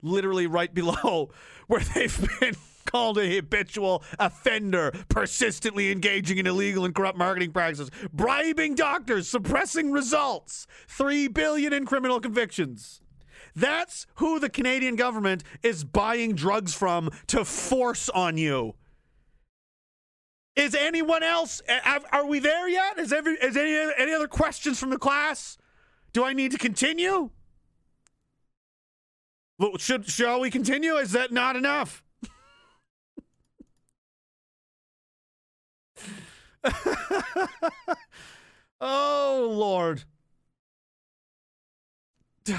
Literally 0.00 0.46
right 0.46 0.72
below 0.72 1.30
where 1.66 1.80
they've 1.80 2.38
been 2.38 2.54
called 2.84 3.18
a 3.18 3.34
habitual 3.34 4.04
offender, 4.20 4.92
persistently 5.08 5.90
engaging 5.90 6.38
in 6.38 6.46
illegal 6.46 6.84
and 6.84 6.94
corrupt 6.94 7.18
marketing 7.18 7.50
practices, 7.50 7.90
bribing 8.12 8.76
doctors, 8.76 9.28
suppressing 9.28 9.90
results, 9.90 10.68
3 10.86 11.26
billion 11.26 11.72
in 11.72 11.84
criminal 11.84 12.20
convictions. 12.20 13.00
That's 13.56 14.06
who 14.14 14.38
the 14.38 14.48
Canadian 14.48 14.94
government 14.94 15.42
is 15.64 15.82
buying 15.82 16.36
drugs 16.36 16.74
from 16.74 17.10
to 17.26 17.44
force 17.44 18.08
on 18.08 18.36
you. 18.36 18.76
Is 20.54 20.76
anyone 20.76 21.24
else? 21.24 21.60
Are 22.12 22.24
we 22.24 22.38
there 22.38 22.68
yet? 22.68 23.00
Is 23.00 23.12
every 23.12 23.34
is 23.34 23.56
any 23.56 23.92
any 23.98 24.14
other 24.14 24.28
questions 24.28 24.78
from 24.78 24.90
the 24.90 24.98
class? 24.98 25.58
Do 26.12 26.24
I 26.24 26.32
need 26.32 26.52
to 26.52 26.58
continue? 26.58 27.30
Should 29.78 30.08
shall 30.08 30.40
we 30.40 30.50
continue? 30.50 30.94
Is 30.94 31.12
that 31.12 31.32
not 31.32 31.56
enough? 31.56 32.02
oh 38.80 39.48
Lord. 39.50 40.04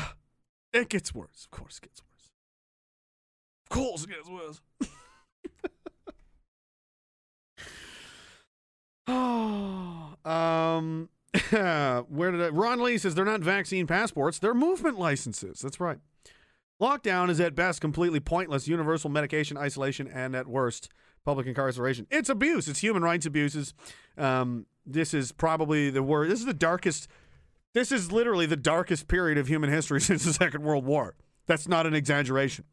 It 0.72 0.88
gets 0.88 1.16
worse. 1.16 1.45
Of 1.45 1.50
course, 1.50 1.80
it 1.80 1.88
gets 1.88 2.04
worse. 2.04 2.30
Of 3.64 3.70
course, 3.76 4.04
it 4.04 4.10
gets 4.12 4.30
worse. 4.30 4.62
oh, 9.08 10.14
um, 10.30 11.10
where 12.08 12.32
did 12.32 12.39
I? 12.39 12.50
Ron 12.50 12.84
Lee 12.84 13.00
says 13.00 13.16
they're 13.16 13.26
not 13.26 13.41
vaccine 13.41 13.88
passports; 13.88 14.38
they're 14.38 14.54
movement 14.54 15.00
licenses. 15.00 15.62
That's 15.62 15.80
right. 15.80 15.97
Lockdown 16.82 17.30
is 17.30 17.40
at 17.40 17.56
best 17.56 17.82
completely 17.82 18.20
pointless. 18.20 18.68
Universal 18.68 19.10
medication 19.10 19.58
isolation, 19.58 20.08
and 20.08 20.36
at 20.36 20.48
worst, 20.48 20.90
public 21.26 21.46
incarceration. 21.48 22.08
It's 22.10 22.30
abuse. 22.30 22.68
It's 22.68 22.80
human 22.80 23.04
rights 23.04 23.26
abuses. 23.26 23.74
Um, 24.18 24.66
this 24.86 25.14
is 25.14 25.32
probably 25.32 25.90
the 25.90 26.04
worst. 26.04 26.30
This 26.30 26.40
is 26.40 26.46
the 26.46 26.54
darkest. 26.54 27.08
This 27.74 27.92
is 27.92 28.12
literally 28.12 28.46
the 28.46 28.58
darkest 28.58 29.08
period 29.08 29.38
of 29.38 29.48
human 29.48 29.70
history 29.70 30.02
since 30.02 30.24
the 30.24 30.34
Second 30.34 30.64
World 30.64 30.86
War. 30.86 31.16
That's 31.46 31.68
not 31.68 31.86
an 31.86 31.94
exaggeration. 31.94 32.66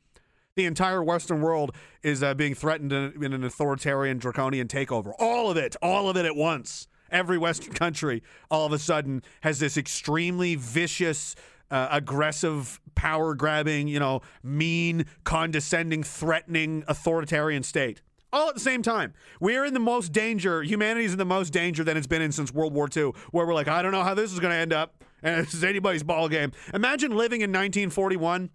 The 0.55 0.65
entire 0.65 1.03
Western 1.03 1.43
world 1.43 1.75
is 2.03 2.23
uh, 2.23 2.33
being 2.33 2.55
threatened 2.55 2.93
in, 2.93 3.23
in 3.23 3.33
an 3.35 3.45
authoritarian, 3.45 4.19
draconian 4.19 4.69
takeover. 4.69 5.13
All 5.19 5.51
of 5.51 5.59
it, 5.59 5.77
all 5.83 6.09
of 6.09 6.17
it 6.17 6.25
at 6.25 6.35
once. 6.35 6.89
Every 7.11 7.39
Western 7.39 7.75
country, 7.75 8.23
all 8.51 8.67
of 8.67 8.73
a 8.73 8.79
sudden, 8.79 9.23
has 9.43 9.61
this 9.61 9.77
extremely 9.77 10.55
vicious, 10.55 11.37
uh, 11.71 11.89
aggressive, 11.91 12.81
power 12.95 13.35
grabbing, 13.35 13.89
you 13.89 13.99
know, 13.99 14.21
mean, 14.43 15.07
condescending, 15.25 16.03
threatening, 16.03 16.85
authoritarian 16.89 17.63
state. 17.63 18.03
All 18.33 18.49
at 18.49 18.55
the 18.55 18.61
same 18.61 18.83
time. 18.83 19.15
We're 19.41 19.65
in 19.65 19.73
the 19.73 19.81
most 19.81 20.13
danger, 20.13 20.63
humanity's 20.63 21.13
in 21.13 21.19
the 21.19 21.25
most 21.25 21.53
danger 21.53 21.85
than 21.85 21.97
it's 21.97 22.07
been 22.07 22.23
in 22.23 22.33
since 22.33 22.53
World 22.53 22.75
War 22.75 22.89
II, 22.95 23.13
where 23.31 23.47
we're 23.47 23.55
like, 23.55 23.69
I 23.69 23.83
don't 23.83 23.93
know 23.93 24.03
how 24.03 24.15
this 24.15 24.33
is 24.33 24.41
going 24.41 24.53
to 24.53 24.59
end 24.59 24.73
up. 24.73 25.05
And 25.23 25.47
this 25.47 25.55
is 25.55 25.65
anybody's 25.65 26.03
ball 26.03 26.29
game. 26.29 26.53
Imagine 26.75 27.13
living 27.17 27.41
in 27.41 27.51
1941. 27.51 28.51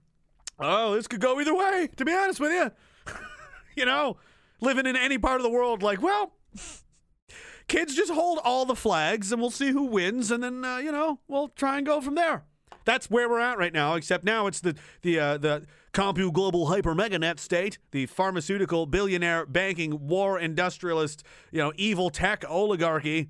Oh, 0.59 0.93
this 0.93 1.07
could 1.07 1.19
go 1.19 1.39
either 1.39 1.55
way, 1.55 1.89
to 1.95 2.05
be 2.05 2.13
honest 2.13 2.39
with 2.39 2.51
you. 2.51 2.71
you 3.75 3.85
know, 3.85 4.17
living 4.59 4.85
in 4.85 4.95
any 4.95 5.17
part 5.17 5.37
of 5.37 5.43
the 5.43 5.49
world, 5.49 5.81
like, 5.81 6.01
well, 6.01 6.33
kids 7.67 7.95
just 7.95 8.11
hold 8.11 8.39
all 8.43 8.65
the 8.65 8.75
flags 8.75 9.31
and 9.31 9.41
we'll 9.41 9.49
see 9.49 9.71
who 9.71 9.83
wins 9.83 10.29
and 10.29 10.43
then 10.43 10.65
uh, 10.65 10.75
you 10.77 10.91
know 10.91 11.19
we'll 11.29 11.47
try 11.47 11.77
and 11.77 11.85
go 11.85 12.01
from 12.01 12.15
there 12.15 12.43
that's 12.85 13.09
where 13.09 13.29
we're 13.29 13.39
at 13.39 13.57
right 13.57 13.73
now 13.73 13.95
except 13.95 14.23
now 14.23 14.47
it's 14.47 14.59
the 14.61 14.75
the 15.01 15.19
uh, 15.19 15.37
the 15.37 15.65
compu 15.93 16.31
global 16.31 16.67
hyper 16.67 16.95
meganet 16.95 17.39
state 17.39 17.77
the 17.91 18.05
pharmaceutical 18.05 18.85
billionaire 18.85 19.45
banking 19.45 20.07
war 20.07 20.39
industrialist 20.39 21.23
you 21.51 21.59
know 21.59 21.73
evil 21.75 22.09
tech 22.09 22.43
oligarchy. 22.47 23.29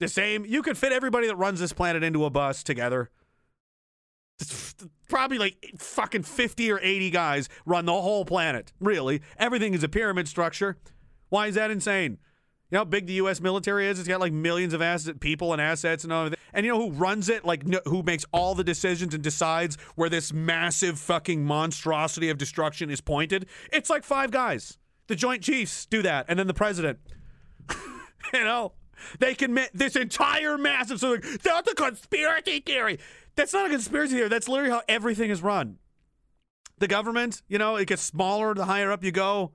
The 0.00 0.08
same 0.08 0.44
you 0.44 0.62
could 0.62 0.78
fit 0.78 0.92
everybody 0.92 1.26
that 1.26 1.36
runs 1.36 1.60
this 1.60 1.72
planet 1.72 2.02
into 2.02 2.24
a 2.24 2.30
bus 2.30 2.62
together. 2.62 3.10
Probably 5.08 5.38
like 5.38 5.56
fucking 5.78 6.22
50 6.22 6.70
or 6.70 6.78
80 6.80 7.10
guys 7.10 7.48
run 7.66 7.86
the 7.86 7.92
whole 7.92 8.24
planet 8.24 8.72
really. 8.80 9.22
Everything 9.38 9.74
is 9.74 9.82
a 9.82 9.88
pyramid 9.88 10.28
structure. 10.28 10.76
Why 11.30 11.48
is 11.48 11.56
that 11.56 11.70
insane 11.70 12.18
you 12.70 12.76
know 12.76 12.80
how 12.80 12.84
big 12.84 13.06
the 13.06 13.14
U.S. 13.14 13.40
military 13.40 13.86
is? 13.86 13.98
It's 13.98 14.08
got 14.08 14.20
like 14.20 14.32
millions 14.32 14.74
of 14.74 14.82
asset, 14.82 15.20
people 15.20 15.52
and 15.54 15.62
assets 15.62 16.04
and 16.04 16.12
all 16.12 16.24
of 16.24 16.30
that. 16.32 16.38
And 16.52 16.66
you 16.66 16.72
know 16.72 16.78
who 16.78 16.92
runs 16.92 17.28
it? 17.30 17.44
Like 17.44 17.66
kn- 17.66 17.80
who 17.86 18.02
makes 18.02 18.26
all 18.32 18.54
the 18.54 18.64
decisions 18.64 19.14
and 19.14 19.22
decides 19.22 19.76
where 19.94 20.10
this 20.10 20.32
massive 20.32 20.98
fucking 20.98 21.44
monstrosity 21.44 22.28
of 22.28 22.36
destruction 22.36 22.90
is 22.90 23.00
pointed? 23.00 23.46
It's 23.72 23.88
like 23.88 24.04
five 24.04 24.30
guys. 24.30 24.76
The 25.06 25.16
Joint 25.16 25.42
Chiefs 25.42 25.86
do 25.86 26.02
that, 26.02 26.26
and 26.28 26.38
then 26.38 26.46
the 26.46 26.54
president. 26.54 26.98
you 28.34 28.44
know, 28.44 28.74
They 29.18 29.34
can 29.34 29.54
ma- 29.54 29.72
this 29.72 29.96
entire 29.96 30.58
massive 30.58 31.00
so 31.00 31.12
like, 31.12 31.24
that's 31.42 31.70
a 31.70 31.74
conspiracy 31.74 32.60
theory. 32.60 32.98
That's 33.36 33.52
not 33.52 33.66
a 33.66 33.70
conspiracy 33.70 34.14
theory. 34.14 34.28
That's 34.28 34.48
literally 34.48 34.70
how 34.70 34.82
everything 34.88 35.30
is 35.30 35.42
run. 35.42 35.78
The 36.78 36.88
government, 36.88 37.42
you 37.48 37.58
know, 37.58 37.76
it 37.76 37.88
gets 37.88 38.02
smaller 38.02 38.54
the 38.54 38.64
higher 38.66 38.92
up 38.92 39.02
you 39.02 39.12
go. 39.12 39.52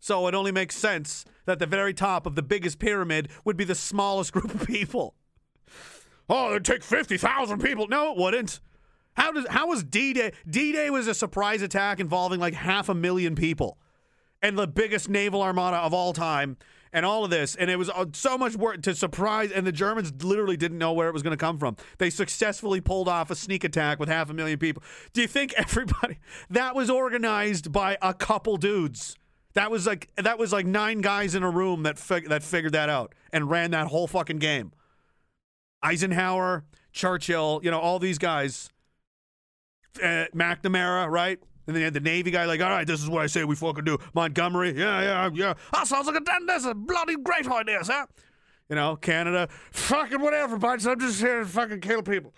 So 0.00 0.26
it 0.28 0.34
only 0.34 0.52
makes 0.52 0.76
sense 0.76 1.24
that 1.46 1.58
the 1.58 1.66
very 1.66 1.94
top 1.94 2.26
of 2.26 2.34
the 2.34 2.42
biggest 2.42 2.78
pyramid 2.78 3.28
would 3.44 3.56
be 3.56 3.64
the 3.64 3.74
smallest 3.74 4.32
group 4.32 4.54
of 4.54 4.66
people. 4.66 5.14
Oh, 6.28 6.50
it'd 6.50 6.64
take 6.64 6.82
50,000 6.82 7.60
people. 7.60 7.86
No, 7.88 8.12
it 8.12 8.18
wouldn't. 8.18 8.60
How 9.16 9.30
does 9.30 9.46
how 9.48 9.68
was 9.68 9.84
D-Day? 9.84 10.32
D-Day 10.48 10.90
was 10.90 11.06
a 11.06 11.14
surprise 11.14 11.62
attack 11.62 12.00
involving 12.00 12.40
like 12.40 12.54
half 12.54 12.88
a 12.88 12.94
million 12.94 13.34
people 13.34 13.78
and 14.42 14.58
the 14.58 14.66
biggest 14.66 15.08
naval 15.08 15.42
armada 15.42 15.76
of 15.76 15.94
all 15.94 16.12
time 16.12 16.56
and 16.92 17.06
all 17.06 17.24
of 17.24 17.30
this 17.30 17.54
and 17.54 17.70
it 17.70 17.76
was 17.76 17.90
uh, 17.90 18.06
so 18.12 18.36
much 18.36 18.56
work 18.56 18.82
to 18.82 18.94
surprise 18.94 19.52
and 19.52 19.66
the 19.66 19.72
Germans 19.72 20.12
literally 20.24 20.56
didn't 20.56 20.78
know 20.78 20.92
where 20.92 21.08
it 21.08 21.12
was 21.12 21.22
going 21.22 21.36
to 21.36 21.36
come 21.36 21.58
from. 21.58 21.76
They 21.98 22.10
successfully 22.10 22.80
pulled 22.80 23.08
off 23.08 23.30
a 23.30 23.36
sneak 23.36 23.62
attack 23.62 24.00
with 24.00 24.08
half 24.08 24.30
a 24.30 24.34
million 24.34 24.58
people. 24.58 24.82
Do 25.12 25.20
you 25.20 25.28
think 25.28 25.52
everybody 25.56 26.18
that 26.50 26.74
was 26.74 26.90
organized 26.90 27.70
by 27.70 27.96
a 28.02 28.14
couple 28.14 28.56
dudes? 28.56 29.16
That 29.54 29.70
was 29.70 29.86
like 29.86 30.08
that 30.16 30.38
was 30.38 30.52
like 30.52 30.66
nine 30.66 31.00
guys 31.00 31.34
in 31.34 31.42
a 31.42 31.50
room 31.50 31.84
that 31.84 31.98
fig- 31.98 32.28
that 32.28 32.42
figured 32.42 32.72
that 32.72 32.88
out 32.88 33.14
and 33.32 33.48
ran 33.48 33.70
that 33.70 33.86
whole 33.86 34.06
fucking 34.06 34.38
game. 34.38 34.72
Eisenhower, 35.82 36.64
Churchill, 36.92 37.60
you 37.62 37.70
know, 37.70 37.78
all 37.78 37.98
these 37.98 38.18
guys. 38.18 38.70
Uh, 40.02 40.26
McNamara, 40.34 41.08
right? 41.08 41.38
And 41.66 41.74
then 41.74 41.80
you 41.80 41.84
had 41.84 41.94
the 41.94 42.00
Navy 42.00 42.32
guy, 42.32 42.46
like, 42.46 42.60
all 42.60 42.68
right, 42.68 42.86
this 42.86 43.00
is 43.00 43.08
what 43.08 43.22
I 43.22 43.26
say 43.26 43.44
we 43.44 43.54
fucking 43.54 43.84
do. 43.84 43.96
Montgomery, 44.12 44.76
yeah, 44.76 45.00
yeah, 45.02 45.30
yeah. 45.32 45.54
That 45.72 45.86
sounds 45.86 46.06
like 46.06 46.16
a 46.16 46.20
damn, 46.20 46.46
that's 46.46 46.64
a 46.64 46.74
bloody 46.74 47.16
great 47.16 47.46
idea, 47.48 47.84
sir. 47.84 48.06
You 48.68 48.76
know, 48.76 48.96
Canada, 48.96 49.48
fucking 49.70 50.20
whatever, 50.20 50.58
but 50.58 50.84
I'm 50.84 50.98
just 50.98 51.20
here 51.20 51.40
to 51.40 51.46
fucking 51.46 51.80
kill 51.80 52.02
people. 52.02 52.34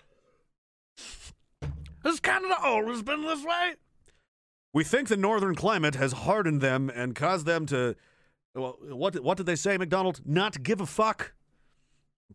Has 2.03 2.19
Canada 2.19 2.55
always 2.61 3.01
been 3.01 3.23
this 3.23 3.43
way? 3.43 3.75
We 4.77 4.83
think 4.83 5.07
the 5.07 5.17
northern 5.17 5.55
climate 5.55 5.95
has 5.95 6.11
hardened 6.11 6.61
them 6.61 6.91
and 6.93 7.15
caused 7.15 7.47
them 7.47 7.65
to, 7.65 7.95
well, 8.53 8.77
what, 8.79 9.19
what 9.21 9.35
did 9.35 9.47
they 9.47 9.55
say, 9.55 9.75
McDonald? 9.75 10.21
Not 10.23 10.61
give 10.61 10.79
a 10.81 10.85
fuck? 10.85 11.33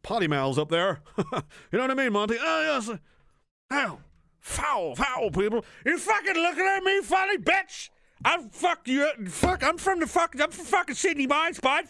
Potty 0.02 0.26
mouths 0.26 0.58
up 0.58 0.68
there. 0.68 1.02
you 1.16 1.24
know 1.70 1.82
what 1.82 1.92
I 1.92 1.94
mean, 1.94 2.12
Monty? 2.12 2.38
Oh, 2.40 2.80
yes. 2.88 2.98
Hell, 3.70 4.00
foul, 4.40 4.96
foul, 4.96 5.30
people. 5.30 5.64
You 5.86 5.96
fucking 5.96 6.34
looking 6.34 6.66
at 6.66 6.82
me, 6.82 7.00
funny 7.02 7.38
bitch? 7.38 7.90
I'm 8.24 8.50
fuck 8.50 8.88
you. 8.88 9.08
Fuck, 9.28 9.62
I'm 9.62 9.78
from 9.78 10.00
the 10.00 10.08
fuck. 10.08 10.34
I'm 10.40 10.50
from 10.50 10.64
fucking 10.64 10.96
Sydney 10.96 11.28
Mines, 11.28 11.60
bud. 11.60 11.84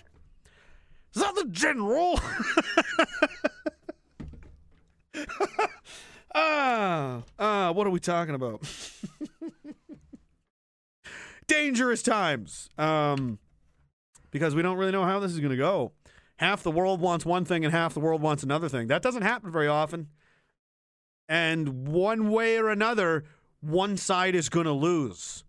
Is 1.15 1.23
that 1.23 1.35
the 1.35 1.47
general? 1.51 2.21
Ah, 6.35 7.23
ah, 7.39 7.73
what 7.73 7.87
are 7.87 7.91
we 7.91 8.01
talking 8.01 8.35
about? 8.35 8.63
Dangerous 11.47 12.03
times. 12.03 12.71
Um, 12.79 13.39
because 14.31 14.55
we 14.55 14.63
don't 14.63 14.79
really 14.79 14.93
know 14.93 15.05
how 15.05 15.21
this 15.21 15.33
is 15.33 15.41
going 15.41 15.51
to 15.51 15.57
go. 15.57 15.93
Half 16.37 16.63
the 16.63 16.71
world 16.71 17.01
wants 17.01 17.25
one 17.25 17.45
thing 17.45 17.65
and 17.65 17.73
half 17.73 17.95
the 17.95 18.01
world 18.01 18.21
wants 18.21 18.43
another 18.43 18.69
thing. 18.69 18.89
That 18.89 19.03
doesn't 19.03 19.23
happen 19.23 19.53
very 19.53 19.69
often. 19.69 20.09
And 21.29 21.87
one 21.87 22.31
way 22.31 22.59
or 22.59 22.69
another, 22.69 23.25
one 23.61 23.97
side 23.97 24.35
is 24.35 24.49
going 24.49 24.67
to 24.67 24.73
lose. 24.73 25.45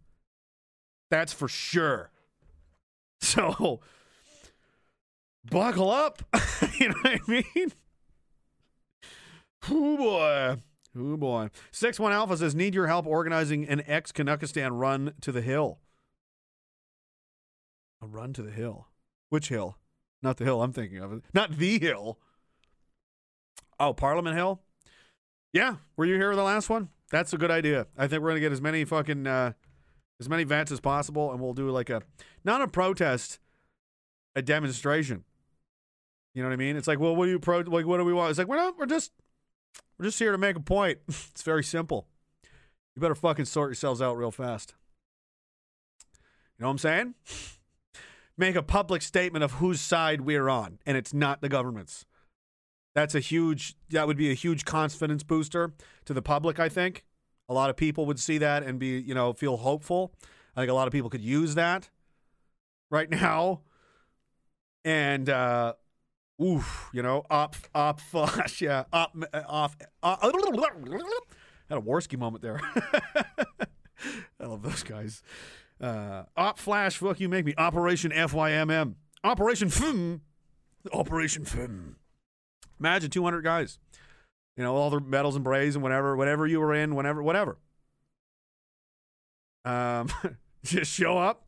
That's 1.10 1.34
for 1.34 1.48
sure. 1.48 2.10
So, 3.24 3.80
buckle 5.50 5.90
up. 5.90 6.24
you 6.78 6.90
know 6.90 6.96
what 7.04 7.22
I 7.26 7.32
mean? 7.32 7.72
Oh 9.72 9.96
boy. 9.98 10.62
Oh 10.98 11.16
boy. 11.16 11.50
6 11.72 12.02
1 12.02 12.12
Alpha 12.12 12.36
says, 12.36 12.54
Need 12.54 12.76
your 12.76 12.88
help 12.88 13.08
organizing 13.08 13.66
an 13.70 13.82
ex 13.88 14.12
Canuckistan 14.12 14.72
run 14.78 15.14
to 15.22 15.32
the 15.32 15.42
hill. 15.42 15.80
A 18.04 18.06
run 18.06 18.34
to 18.34 18.42
the 18.42 18.52
hill. 18.52 18.88
Which 19.30 19.48
hill? 19.48 19.78
Not 20.22 20.36
the 20.36 20.44
hill 20.44 20.62
I'm 20.62 20.74
thinking 20.74 20.98
of. 21.00 21.22
Not 21.34 21.58
the 21.58 21.80
hill. 21.80 22.20
Oh, 23.80 23.94
Parliament 23.94 24.36
Hill? 24.36 24.62
Yeah. 25.54 25.76
Were 25.96 26.04
you 26.04 26.16
here 26.16 26.32
for 26.32 26.36
the 26.36 26.44
last 26.44 26.70
one? 26.70 26.90
That's 27.12 27.32
a 27.32 27.38
good 27.38 27.50
idea. 27.50 27.88
I 27.98 28.08
think 28.08 28.22
we're 28.22 28.32
going 28.32 28.42
to 28.42 28.42
get 28.42 28.52
as 28.52 28.62
many 28.62 28.84
fucking, 28.84 29.26
uh, 29.26 29.54
as 30.20 30.28
many 30.28 30.44
vets 30.44 30.72
as 30.72 30.82
possible, 30.82 31.32
and 31.32 31.40
we'll 31.40 31.54
do 31.54 31.70
like 31.70 31.90
a, 31.90 32.02
not 32.44 32.62
a 32.62 32.68
protest, 32.68 33.40
a 34.36 34.42
demonstration. 34.42 35.24
You 36.34 36.44
know 36.44 36.50
what 36.50 36.54
I 36.54 36.58
mean? 36.58 36.76
It's 36.76 36.88
like, 36.88 37.00
well, 37.00 37.16
what 37.16 37.26
do 37.26 37.32
you 37.32 37.40
pro? 37.40 37.60
Like, 37.60 37.86
what 37.86 38.00
do 38.00 38.06
we 38.06 38.14
want? 38.14 38.32
It's 38.32 38.40
like 38.40 38.48
we're 38.48 38.58
not. 38.58 38.78
We're 38.78 38.86
just, 38.86 39.14
we're 39.98 40.06
just 40.06 40.20
here 40.20 40.34
to 40.34 40.38
make 40.38 40.58
a 40.58 40.62
point. 40.62 41.00
it's 41.08 41.44
very 41.44 41.64
simple. 41.64 42.08
You 42.96 43.02
better 43.02 43.16
fucking 43.16 43.46
sort 43.46 43.70
yourselves 43.70 44.02
out 44.02 44.18
real 44.18 44.32
fast. 44.32 44.74
You 46.58 46.64
know 46.64 46.68
what 46.68 46.72
I'm 46.72 46.78
saying? 46.80 47.14
Make 48.38 48.56
a 48.56 48.64
public 48.64 49.02
statement 49.02 49.44
of 49.44 49.54
whose 49.54 49.80
side 49.80 50.22
we're 50.22 50.50
on, 50.50 50.80
and 50.86 50.98
it's 50.98 51.14
not 51.14 51.42
the 51.42 51.50
government's. 51.50 52.06
That's 52.96 53.16
a 53.16 53.20
huge. 53.20 53.76
That 53.90 54.08
would 54.08 54.18
be 54.18 54.32
a 54.32 54.36
huge 54.36 54.66
confidence 54.66 55.24
booster 55.24 55.74
to 56.06 56.14
the 56.14 56.22
public. 56.22 56.60
I 56.60 56.70
think 56.70 57.06
a 57.48 57.54
lot 57.54 57.70
of 57.70 57.76
people 57.78 58.06
would 58.06 58.20
see 58.20 58.38
that 58.40 58.64
and 58.64 58.80
be, 58.80 59.00
you 59.00 59.14
know, 59.14 59.34
feel 59.34 59.58
hopeful. 59.58 60.14
I 60.56 60.62
think 60.62 60.72
a 60.72 60.74
lot 60.74 60.88
of 60.88 60.92
people 60.92 61.10
could 61.10 61.22
use 61.22 61.56
that 61.56 61.90
right 62.90 63.10
now. 63.22 63.62
And 64.86 65.30
uh 65.30 65.74
oof, 66.42 66.90
you 66.94 67.02
know, 67.02 67.24
op, 67.30 67.56
op, 67.74 68.00
flash, 68.12 68.62
yeah, 68.62 68.84
up, 68.92 69.16
uh, 69.34 69.42
off, 69.48 69.78
uh, 70.02 70.18
had 70.22 71.78
a 71.78 71.82
Warski 71.82 72.18
moment 72.18 72.42
there. 72.42 72.60
I 74.40 74.46
love 74.46 74.62
those 74.62 74.84
guys. 74.84 75.22
Uh, 75.84 76.24
op 76.38 76.58
flash, 76.58 76.96
fuck 76.96 77.20
you, 77.20 77.28
make 77.28 77.44
me. 77.44 77.54
Operation 77.58 78.12
FYMM, 78.12 78.94
Operation 79.22 79.68
FIM, 79.68 80.22
Operation 80.94 81.44
FIM. 81.44 81.96
Imagine 82.80 83.10
200 83.10 83.42
guys. 83.42 83.80
You 84.56 84.64
know, 84.64 84.78
all 84.78 84.90
the 84.90 85.02
medals 85.02 85.36
and 85.36 85.44
brays 85.44 85.76
and 85.76 85.84
whatever, 85.84 86.16
whatever 86.16 86.48
you 86.48 86.62
were 86.62 86.74
in, 86.74 86.96
whenever, 86.96 87.22
whatever. 87.22 87.58
Um, 89.66 90.08
just 90.64 90.90
show 90.90 91.18
up. 91.18 91.48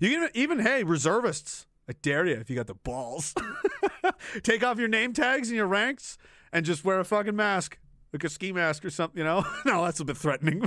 You 0.00 0.08
can 0.08 0.18
even, 0.18 0.30
even, 0.34 0.58
hey, 0.60 0.82
reservists. 0.82 1.66
I 1.90 1.92
dare 2.00 2.24
you 2.24 2.36
if 2.36 2.48
you 2.48 2.56
got 2.56 2.68
the 2.68 2.74
balls. 2.74 3.34
Take 4.42 4.64
off 4.64 4.78
your 4.78 4.88
name 4.88 5.12
tags 5.12 5.48
and 5.48 5.56
your 5.56 5.66
ranks 5.66 6.16
and 6.54 6.64
just 6.64 6.84
wear 6.84 7.00
a 7.00 7.04
fucking 7.04 7.36
mask, 7.36 7.78
like 8.14 8.24
a 8.24 8.30
ski 8.30 8.50
mask 8.50 8.84
or 8.86 8.90
something. 8.90 9.18
You 9.18 9.24
know, 9.24 9.44
no, 9.66 9.84
that's 9.84 10.00
a 10.00 10.04
bit 10.06 10.16
threatening. 10.16 10.66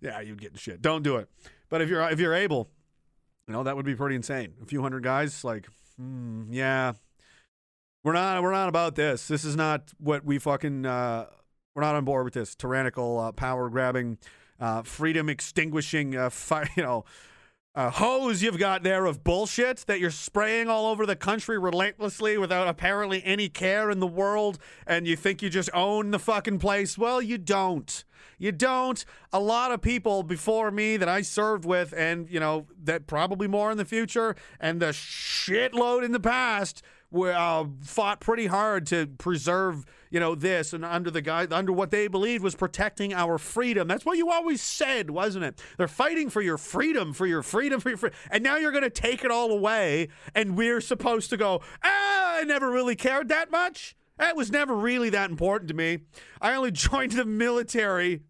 Yeah, 0.00 0.20
you'd 0.20 0.40
get 0.40 0.58
shit. 0.58 0.82
Don't 0.82 1.02
do 1.02 1.16
it. 1.16 1.28
But 1.68 1.82
if 1.82 1.88
you're 1.88 2.02
if 2.10 2.18
you're 2.18 2.34
able, 2.34 2.70
you 3.46 3.54
know 3.54 3.62
that 3.62 3.76
would 3.76 3.86
be 3.86 3.94
pretty 3.94 4.16
insane. 4.16 4.54
A 4.62 4.66
few 4.66 4.82
hundred 4.82 5.02
guys, 5.02 5.44
like, 5.44 5.68
hmm, 5.96 6.44
yeah, 6.50 6.92
we're 8.02 8.12
not 8.12 8.42
we're 8.42 8.52
not 8.52 8.68
about 8.68 8.94
this. 8.94 9.28
This 9.28 9.44
is 9.44 9.56
not 9.56 9.92
what 9.98 10.24
we 10.24 10.38
fucking 10.38 10.86
uh, 10.86 11.26
we're 11.74 11.82
not 11.82 11.94
on 11.94 12.04
board 12.04 12.24
with 12.24 12.34
this 12.34 12.54
tyrannical 12.54 13.18
uh, 13.18 13.32
power 13.32 13.68
grabbing, 13.68 14.18
uh, 14.58 14.82
freedom 14.82 15.28
extinguishing, 15.28 16.16
uh, 16.16 16.30
you 16.76 16.82
know, 16.82 17.04
uh, 17.74 17.90
hose 17.90 18.42
you've 18.42 18.58
got 18.58 18.82
there 18.82 19.06
of 19.06 19.22
bullshit 19.22 19.84
that 19.86 20.00
you're 20.00 20.10
spraying 20.10 20.68
all 20.68 20.86
over 20.86 21.06
the 21.06 21.14
country 21.14 21.58
relentlessly 21.58 22.36
without 22.36 22.66
apparently 22.66 23.22
any 23.24 23.48
care 23.48 23.90
in 23.90 24.00
the 24.00 24.06
world, 24.06 24.58
and 24.86 25.06
you 25.06 25.16
think 25.16 25.40
you 25.40 25.48
just 25.48 25.70
own 25.72 26.10
the 26.10 26.18
fucking 26.18 26.58
place. 26.58 26.98
Well, 26.98 27.22
you 27.22 27.38
don't. 27.38 28.04
You 28.38 28.52
don't. 28.52 29.04
A 29.32 29.38
lot 29.38 29.70
of 29.70 29.82
people 29.82 30.22
before 30.22 30.70
me 30.70 30.96
that 30.96 31.08
I 31.08 31.22
served 31.22 31.64
with, 31.64 31.94
and 31.96 32.28
you 32.28 32.40
know 32.40 32.66
that 32.82 33.06
probably 33.06 33.46
more 33.46 33.70
in 33.70 33.78
the 33.78 33.84
future, 33.84 34.34
and 34.58 34.80
the 34.80 34.86
shitload 34.86 36.04
in 36.04 36.12
the 36.12 36.20
past 36.20 36.82
were 37.10 37.32
uh, 37.32 37.66
fought 37.82 38.20
pretty 38.20 38.46
hard 38.46 38.86
to 38.86 39.06
preserve, 39.06 39.84
you 40.10 40.20
know, 40.20 40.34
this 40.34 40.72
and 40.72 40.84
under 40.84 41.10
the 41.10 41.22
guy 41.22 41.46
under 41.50 41.72
what 41.72 41.90
they 41.90 42.08
believed 42.08 42.42
was 42.44 42.54
protecting 42.54 43.12
our 43.12 43.38
freedom. 43.38 43.88
That's 43.88 44.04
what 44.04 44.16
you 44.18 44.30
always 44.30 44.62
said, 44.62 45.10
wasn't 45.10 45.44
it? 45.44 45.60
They're 45.76 45.88
fighting 45.88 46.30
for 46.30 46.40
your 46.40 46.58
freedom, 46.58 47.12
for 47.12 47.26
your 47.26 47.42
freedom, 47.42 47.80
for 47.80 47.88
your 47.88 47.98
freedom, 47.98 48.18
and 48.30 48.42
now 48.42 48.56
you're 48.56 48.72
going 48.72 48.84
to 48.84 48.90
take 48.90 49.24
it 49.24 49.30
all 49.30 49.50
away, 49.50 50.08
and 50.34 50.56
we're 50.56 50.80
supposed 50.80 51.30
to 51.30 51.36
go. 51.36 51.60
Ah, 51.82 52.38
I 52.38 52.44
never 52.44 52.70
really 52.70 52.96
cared 52.96 53.28
that 53.28 53.50
much. 53.50 53.96
That 54.18 54.36
was 54.36 54.52
never 54.52 54.74
really 54.76 55.08
that 55.10 55.30
important 55.30 55.68
to 55.68 55.74
me. 55.74 56.00
I 56.40 56.54
only 56.54 56.70
joined 56.72 57.12
the 57.12 57.24
military 57.24 58.20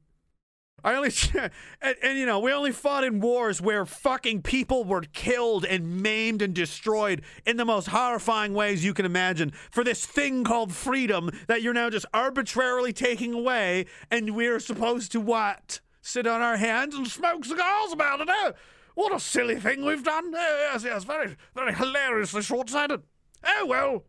I 0.85 0.95
only 0.95 1.11
and, 1.81 1.97
and, 2.03 2.18
you 2.18 2.26
know 2.26 2.39
we 2.39 2.53
only 2.53 2.72
fought 2.72 3.05
in 3.05 3.20
wars 3.20 3.61
where 3.61 3.85
fucking 3.87 4.43
people 4.43 4.85
were 4.85 5.03
killed 5.03 5.64
and 5.64 6.03
maimed 6.03 6.43
and 6.43 6.55
destroyed 6.55 7.22
in 7.47 7.57
the 7.57 7.64
most 7.64 7.89
horrifying 7.89 8.55
ways 8.55 8.85
you 8.85 8.95
can 8.95 9.07
imagine 9.07 9.53
for 9.70 9.85
this 9.85 10.05
thing 10.05 10.45
called 10.45 10.72
freedom 10.72 11.31
that 11.47 11.62
you're 11.62 11.74
now 11.74 11.91
just 11.91 12.07
arbitrarily 12.12 12.93
taking 12.93 13.35
away 13.35 13.87
and 14.11 14.35
we're 14.35 14.61
supposed 14.61 15.12
to 15.12 15.20
what? 15.20 15.81
Sit 16.03 16.26
on 16.26 16.41
our 16.41 16.57
hands 16.57 16.95
and 16.95 17.07
smoke 17.07 17.45
cigars 17.45 17.93
about 17.93 18.20
it 18.20 18.28
oh, 18.31 18.53
what 18.95 19.14
a 19.14 19.20
silly 19.20 19.57
thing 19.57 19.85
we've 19.85 20.05
done. 20.05 20.35
Eh, 20.35 20.39
yes 20.72 20.85
yes 20.85 21.05
very 21.05 21.37
very 21.55 21.74
hilariously 21.74 22.43
short-sighted. 22.43 23.03
Oh 23.45 23.66
well, 23.66 24.05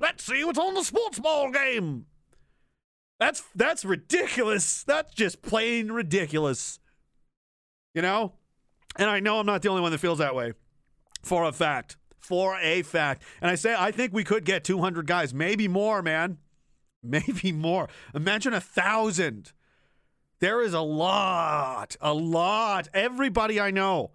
let's 0.00 0.24
see 0.24 0.44
what's 0.44 0.58
on 0.58 0.74
the 0.74 0.84
sports 0.84 1.18
ball 1.18 1.50
game. 1.50 2.06
That's 3.18 3.42
that's 3.54 3.84
ridiculous. 3.84 4.84
That's 4.84 5.12
just 5.14 5.42
plain 5.42 5.90
ridiculous. 5.90 6.78
You 7.94 8.02
know? 8.02 8.34
And 8.96 9.10
I 9.10 9.20
know 9.20 9.38
I'm 9.38 9.46
not 9.46 9.62
the 9.62 9.68
only 9.68 9.82
one 9.82 9.92
that 9.92 9.98
feels 9.98 10.18
that 10.18 10.34
way. 10.34 10.52
For 11.22 11.44
a 11.44 11.52
fact. 11.52 11.96
For 12.18 12.58
a 12.60 12.82
fact. 12.82 13.22
And 13.40 13.50
I 13.50 13.54
say 13.54 13.74
I 13.76 13.90
think 13.90 14.12
we 14.12 14.24
could 14.24 14.44
get 14.44 14.64
200 14.64 15.06
guys, 15.06 15.34
maybe 15.34 15.68
more, 15.68 16.02
man. 16.02 16.38
Maybe 17.02 17.52
more. 17.52 17.88
Imagine 18.12 18.52
a 18.52 18.60
thousand. 18.60 19.52
There 20.40 20.60
is 20.60 20.74
a 20.74 20.80
lot, 20.80 21.96
a 22.00 22.12
lot. 22.12 22.88
Everybody 22.92 23.60
I 23.60 23.70
know, 23.70 24.10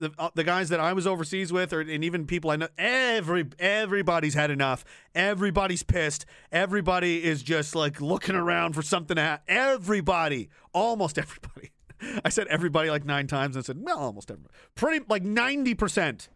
the 0.00 0.12
uh, 0.18 0.30
the 0.34 0.44
guys 0.44 0.68
that 0.68 0.80
I 0.80 0.92
was 0.92 1.06
overseas 1.06 1.52
with, 1.52 1.72
or 1.72 1.80
and 1.80 2.04
even 2.04 2.26
people 2.26 2.50
I 2.50 2.56
know, 2.56 2.68
every 2.78 3.46
everybody's 3.58 4.34
had 4.34 4.50
enough. 4.50 4.84
Everybody's 5.14 5.82
pissed. 5.82 6.26
Everybody 6.52 7.24
is 7.24 7.42
just 7.42 7.74
like 7.74 8.00
looking 8.00 8.34
around 8.34 8.74
for 8.74 8.82
something 8.82 9.16
to. 9.16 9.22
Ha- 9.22 9.40
everybody, 9.48 10.48
almost 10.72 11.18
everybody. 11.18 11.70
I 12.24 12.28
said 12.28 12.46
everybody 12.48 12.90
like 12.90 13.04
nine 13.04 13.26
times. 13.26 13.56
And 13.56 13.64
I 13.64 13.66
said 13.66 13.78
well, 13.80 13.98
almost 13.98 14.30
everybody. 14.30 14.54
Pretty 14.74 15.04
like 15.08 15.22
ninety 15.22 15.74
percent. 15.74 16.28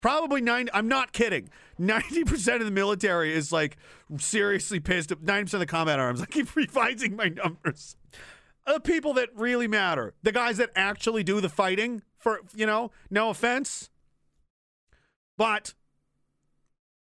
Probably 0.00 0.40
nine. 0.40 0.68
I'm 0.72 0.88
not 0.88 1.12
kidding. 1.12 1.48
Ninety 1.78 2.24
percent 2.24 2.60
of 2.60 2.66
the 2.66 2.72
military 2.72 3.32
is 3.32 3.52
like 3.52 3.76
seriously 4.18 4.80
pissed. 4.80 5.12
Ninety 5.22 5.44
percent 5.44 5.62
of 5.62 5.68
the 5.68 5.70
combat 5.70 5.98
arms. 5.98 6.20
I 6.20 6.26
keep 6.26 6.54
revising 6.56 7.16
my 7.16 7.28
numbers. 7.28 7.96
The 8.66 8.80
people 8.80 9.14
that 9.14 9.30
really 9.34 9.66
matter, 9.66 10.14
the 10.22 10.32
guys 10.32 10.58
that 10.58 10.70
actually 10.76 11.24
do 11.24 11.40
the 11.40 11.48
fighting. 11.48 12.02
For 12.20 12.40
you 12.54 12.66
know, 12.66 12.92
no 13.10 13.30
offense, 13.30 13.90
but 15.36 15.74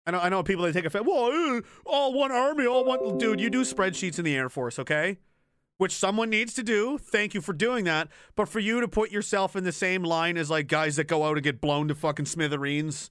I 0.07 0.13
know 0.13 0.21
I 0.21 0.29
know 0.31 0.43
people 0.43 0.65
that 0.65 0.73
take 0.73 0.87
offense. 0.87 1.07
Well, 1.07 1.57
uh, 1.57 1.61
all 1.85 2.15
one 2.15 2.33
army, 2.33 2.67
all 2.67 2.85
one 2.85 3.19
dude. 3.19 3.41
You 3.41 3.51
do 3.51 3.63
spreadsheets 3.63 4.19
in 4.19 4.25
the 4.25 4.35
Air 4.35 4.49
Force, 4.49 4.79
okay? 4.79 5.19
Which 5.77 5.93
someone 5.93 6.31
needs 6.31 6.55
to 6.55 6.63
do. 6.63 6.99
Thank 6.99 7.35
you 7.35 7.41
for 7.41 7.53
doing 7.53 7.85
that. 7.85 8.09
But 8.37 8.49
for 8.49 8.59
you 8.59 8.81
to 8.81 8.89
put 8.89 9.11
yourself 9.11 9.55
in 9.55 9.65
the 9.65 9.73
same 9.73 10.03
line 10.03 10.37
as 10.37 10.49
like 10.51 10.67
guys 10.67 10.97
that 10.97 11.09
go 11.09 11.25
out 11.25 11.37
and 11.37 11.43
get 11.45 11.61
blown 11.61 11.89
to 11.89 11.95
fucking 11.95 12.27
smithereens 12.27 13.11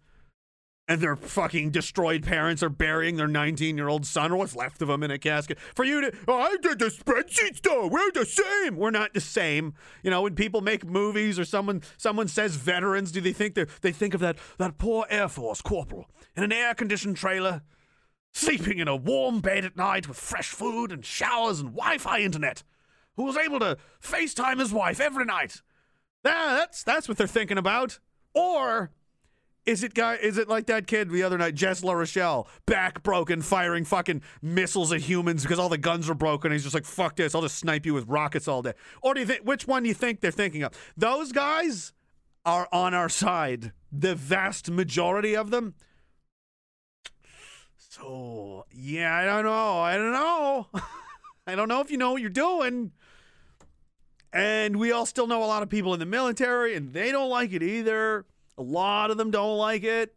and 0.87 1.01
their 1.01 1.15
fucking 1.15 1.71
destroyed 1.71 2.23
parents 2.23 2.63
are 2.63 2.69
burying 2.69 3.17
their 3.17 3.27
19 3.27 3.77
year 3.77 3.87
old 3.87 4.05
son 4.05 4.31
or 4.31 4.37
what's 4.37 4.55
left 4.55 4.81
of 4.81 4.87
them 4.87 5.03
in 5.03 5.11
a 5.11 5.17
casket. 5.17 5.59
For 5.75 5.83
you 5.83 6.01
to, 6.01 6.17
oh, 6.27 6.39
I 6.39 6.55
did 6.61 6.79
the 6.79 6.85
spreadsheets 6.85 7.61
though. 7.61 7.87
We're 7.87 8.11
the 8.11 8.25
same. 8.25 8.77
We're 8.77 8.91
not 8.91 9.13
the 9.13 9.21
same. 9.21 9.73
You 10.03 10.11
know, 10.11 10.21
when 10.21 10.35
people 10.35 10.61
make 10.61 10.85
movies 10.85 11.37
or 11.37 11.45
someone 11.45 11.81
someone 11.97 12.27
says 12.27 12.55
veterans, 12.55 13.11
do 13.11 13.21
they 13.21 13.33
think 13.33 13.55
they 13.55 13.65
they 13.81 13.91
think 13.91 14.13
of 14.13 14.21
that 14.21 14.37
that 14.57 14.77
poor 14.77 15.05
Air 15.09 15.27
Force 15.27 15.61
corporal 15.61 16.09
in 16.35 16.43
an 16.43 16.51
air 16.51 16.73
conditioned 16.73 17.17
trailer? 17.17 17.61
sleeping 18.33 18.77
in 18.77 18.87
a 18.87 18.95
warm 18.95 19.39
bed 19.39 19.65
at 19.65 19.75
night 19.75 20.07
with 20.07 20.17
fresh 20.17 20.49
food 20.51 20.91
and 20.91 21.03
showers 21.03 21.59
and 21.59 21.71
Wi 21.71 21.97
Fi 21.97 22.19
internet, 22.19 22.63
who 23.15 23.23
was 23.23 23.35
able 23.35 23.59
to 23.59 23.77
FaceTime 24.01 24.59
his 24.59 24.71
wife 24.71 24.99
every 24.99 25.25
night. 25.25 25.61
Yeah, 26.23 26.53
that's 26.57 26.83
that's 26.83 27.07
what 27.07 27.17
they're 27.17 27.25
thinking 27.25 27.57
about. 27.57 27.99
Or 28.33 28.91
is 29.67 29.83
it 29.83 29.93
guy 29.93 30.15
is 30.15 30.37
it 30.37 30.47
like 30.47 30.65
that 30.67 30.87
kid 30.87 31.11
the 31.11 31.21
other 31.21 31.37
night, 31.37 31.53
Jess 31.53 31.81
Larochelle, 31.81 32.47
back 32.65 33.03
broken, 33.03 33.41
firing 33.41 33.83
fucking 33.83 34.21
missiles 34.41 34.93
at 34.93 35.01
humans 35.01 35.43
because 35.43 35.59
all 35.59 35.69
the 35.69 35.77
guns 35.77 36.09
are 36.09 36.15
broken. 36.15 36.51
He's 36.53 36.63
just 36.63 36.73
like, 36.73 36.85
fuck 36.85 37.17
this, 37.17 37.35
I'll 37.35 37.41
just 37.41 37.57
snipe 37.57 37.85
you 37.85 37.93
with 37.93 38.07
rockets 38.07 38.47
all 38.47 38.61
day. 38.61 38.73
Or 39.03 39.13
do 39.13 39.19
you 39.19 39.25
think 39.25 39.41
which 39.41 39.67
one 39.67 39.83
do 39.83 39.89
you 39.89 39.93
think 39.93 40.21
they're 40.21 40.31
thinking 40.31 40.63
of? 40.63 40.71
Those 40.95 41.33
guys 41.33 41.91
are 42.45 42.69
on 42.71 42.93
our 42.93 43.09
side. 43.09 43.73
The 43.91 44.15
vast 44.15 44.71
majority 44.71 45.35
of 45.35 45.51
them. 45.51 45.75
So 47.77 48.65
yeah, 48.71 49.15
I 49.15 49.25
don't 49.25 49.43
know. 49.43 49.79
I 49.79 49.97
don't 49.97 50.13
know. 50.13 50.67
I 51.47 51.55
don't 51.55 51.67
know 51.67 51.81
if 51.81 51.91
you 51.91 51.97
know 51.97 52.13
what 52.13 52.21
you're 52.21 52.29
doing. 52.29 52.91
And 54.31 54.77
we 54.77 54.91
all 54.91 55.05
still 55.05 55.27
know 55.27 55.43
a 55.43 55.45
lot 55.45 55.63
of 55.63 55.69
people 55.69 55.93
in 55.93 55.99
the 55.99 56.05
military, 56.05 56.75
and 56.75 56.93
they 56.93 57.11
don't 57.11 57.29
like 57.29 57.53
it 57.53 57.63
either. 57.63 58.25
A 58.57 58.63
lot 58.63 59.11
of 59.11 59.17
them 59.17 59.31
don't 59.31 59.57
like 59.57 59.83
it. 59.83 60.15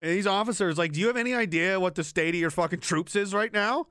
And 0.00 0.12
these 0.12 0.26
officers, 0.26 0.78
like, 0.78 0.92
do 0.92 1.00
you 1.00 1.08
have 1.08 1.16
any 1.16 1.34
idea 1.34 1.80
what 1.80 1.96
the 1.96 2.04
state 2.04 2.34
of 2.34 2.40
your 2.40 2.50
fucking 2.50 2.80
troops 2.80 3.16
is 3.16 3.34
right 3.34 3.52
now? 3.52 3.88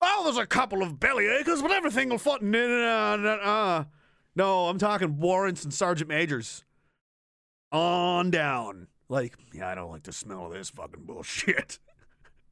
Oh, 0.00 0.22
there's 0.24 0.38
a 0.38 0.46
couple 0.46 0.82
of 0.82 0.98
belly 0.98 1.24
achers, 1.24 1.60
but 1.60 1.70
everything 1.70 2.08
will 2.08 2.18
fall. 2.18 2.38
No, 2.40 2.68
no, 2.68 3.16
no, 3.16 3.86
no, 4.34 4.68
I'm 4.68 4.78
talking 4.78 5.18
warrants 5.18 5.64
and 5.64 5.74
sergeant 5.74 6.08
majors. 6.08 6.64
On 7.72 8.30
down. 8.30 8.86
Like, 9.08 9.34
yeah, 9.52 9.68
I 9.68 9.74
don't 9.74 9.90
like 9.90 10.04
the 10.04 10.12
smell 10.12 10.46
of 10.46 10.52
this 10.52 10.70
fucking 10.70 11.04
bullshit. 11.04 11.78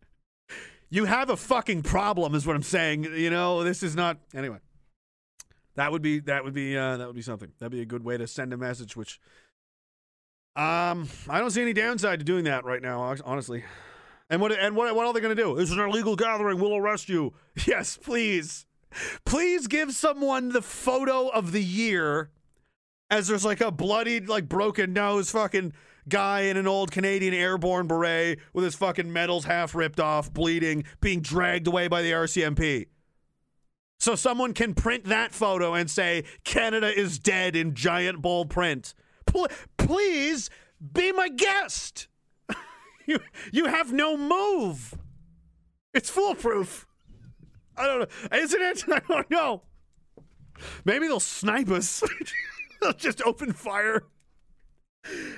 you 0.90 1.04
have 1.04 1.30
a 1.30 1.36
fucking 1.36 1.82
problem, 1.82 2.34
is 2.34 2.46
what 2.46 2.56
I'm 2.56 2.62
saying. 2.62 3.04
You 3.04 3.30
know, 3.30 3.62
this 3.62 3.82
is 3.82 3.94
not. 3.94 4.18
Anyway, 4.34 4.58
that 5.76 5.92
would 5.92 6.02
be 6.02 6.20
that 6.20 6.44
would 6.44 6.54
be 6.54 6.76
uh, 6.76 6.96
that 6.96 7.06
would 7.06 7.16
be 7.16 7.22
something. 7.22 7.52
That'd 7.58 7.72
be 7.72 7.82
a 7.82 7.86
good 7.86 8.04
way 8.04 8.16
to 8.16 8.26
send 8.26 8.52
a 8.52 8.56
message. 8.56 8.96
Which, 8.96 9.20
um, 10.56 11.08
I 11.28 11.38
don't 11.38 11.50
see 11.50 11.62
any 11.62 11.72
downside 11.72 12.18
to 12.20 12.24
doing 12.24 12.44
that 12.44 12.64
right 12.64 12.82
now. 12.82 13.14
Honestly. 13.24 13.64
And 14.28 14.40
what 14.40 14.52
and 14.52 14.74
what 14.74 14.94
what 14.94 15.06
are 15.06 15.12
they 15.12 15.20
going 15.20 15.36
to 15.36 15.42
do? 15.42 15.54
This 15.54 15.70
is 15.70 15.76
an 15.76 15.80
illegal 15.80 16.16
gathering. 16.16 16.58
We'll 16.58 16.76
arrest 16.76 17.08
you. 17.08 17.34
Yes, 17.66 17.96
please, 17.96 18.66
please 19.24 19.66
give 19.66 19.92
someone 19.94 20.50
the 20.50 20.60
photo 20.60 21.28
of 21.28 21.52
the 21.52 21.62
year, 21.62 22.30
as 23.10 23.28
there's 23.28 23.46
like 23.46 23.62
a 23.62 23.70
bloodied, 23.70 24.28
like 24.28 24.46
broken 24.46 24.92
nose, 24.92 25.30
fucking 25.30 25.72
guy 26.06 26.42
in 26.42 26.58
an 26.58 26.66
old 26.66 26.90
Canadian 26.90 27.32
airborne 27.32 27.86
beret 27.86 28.40
with 28.52 28.64
his 28.64 28.74
fucking 28.74 29.10
medals 29.10 29.46
half 29.46 29.74
ripped 29.74 30.00
off, 30.00 30.32
bleeding, 30.32 30.84
being 31.00 31.20
dragged 31.20 31.66
away 31.66 31.88
by 31.88 32.02
the 32.02 32.12
RCMP. 32.12 32.86
So 33.98 34.14
someone 34.14 34.52
can 34.52 34.74
print 34.74 35.04
that 35.04 35.32
photo 35.32 35.72
and 35.72 35.90
say 35.90 36.24
Canada 36.44 36.94
is 36.94 37.18
dead 37.18 37.56
in 37.56 37.74
giant 37.74 38.20
bold 38.20 38.50
print. 38.50 38.94
Pl- 39.26 39.48
please 39.76 40.50
be 40.92 41.12
my 41.12 41.28
guest. 41.28 42.08
you 43.06 43.20
you 43.52 43.66
have 43.66 43.92
no 43.92 44.16
move. 44.16 44.94
It's 45.94 46.10
foolproof. 46.10 46.86
I 47.76 47.86
don't 47.86 48.00
know. 48.00 48.36
Isn't 48.36 48.62
it? 48.62 48.84
I 48.92 49.00
don't 49.08 49.30
know. 49.30 49.62
Maybe 50.84 51.06
they'll 51.06 51.20
snipe 51.20 51.70
us. 51.70 52.02
they'll 52.80 52.92
just 52.92 53.22
open 53.22 53.52
fire. 53.52 54.04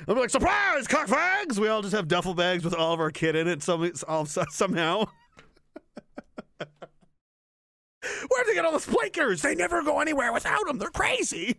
I'll 0.07 0.15
be 0.15 0.21
like, 0.23 0.31
surprise, 0.31 0.87
cockfags! 0.87 1.59
We 1.59 1.69
all 1.69 1.83
just 1.83 1.95
have 1.95 2.09
duffel 2.09 2.33
bags 2.33 2.65
with 2.65 2.73
all 2.73 2.95
of 2.95 3.01
our 3.01 3.11
kid 3.11 3.37
in 3.37 3.47
it 3.47 3.63
some, 3.63 3.93
all, 4.07 4.25
somehow. 4.25 5.05
Where'd 8.31 8.47
they 8.47 8.55
get 8.55 8.65
all 8.65 8.73
the 8.73 8.79
splankers? 8.79 9.43
They 9.43 9.55
never 9.55 9.83
go 9.83 10.01
anywhere 10.01 10.33
without 10.33 10.67
them. 10.67 10.79
They're 10.79 10.89
crazy. 10.91 11.57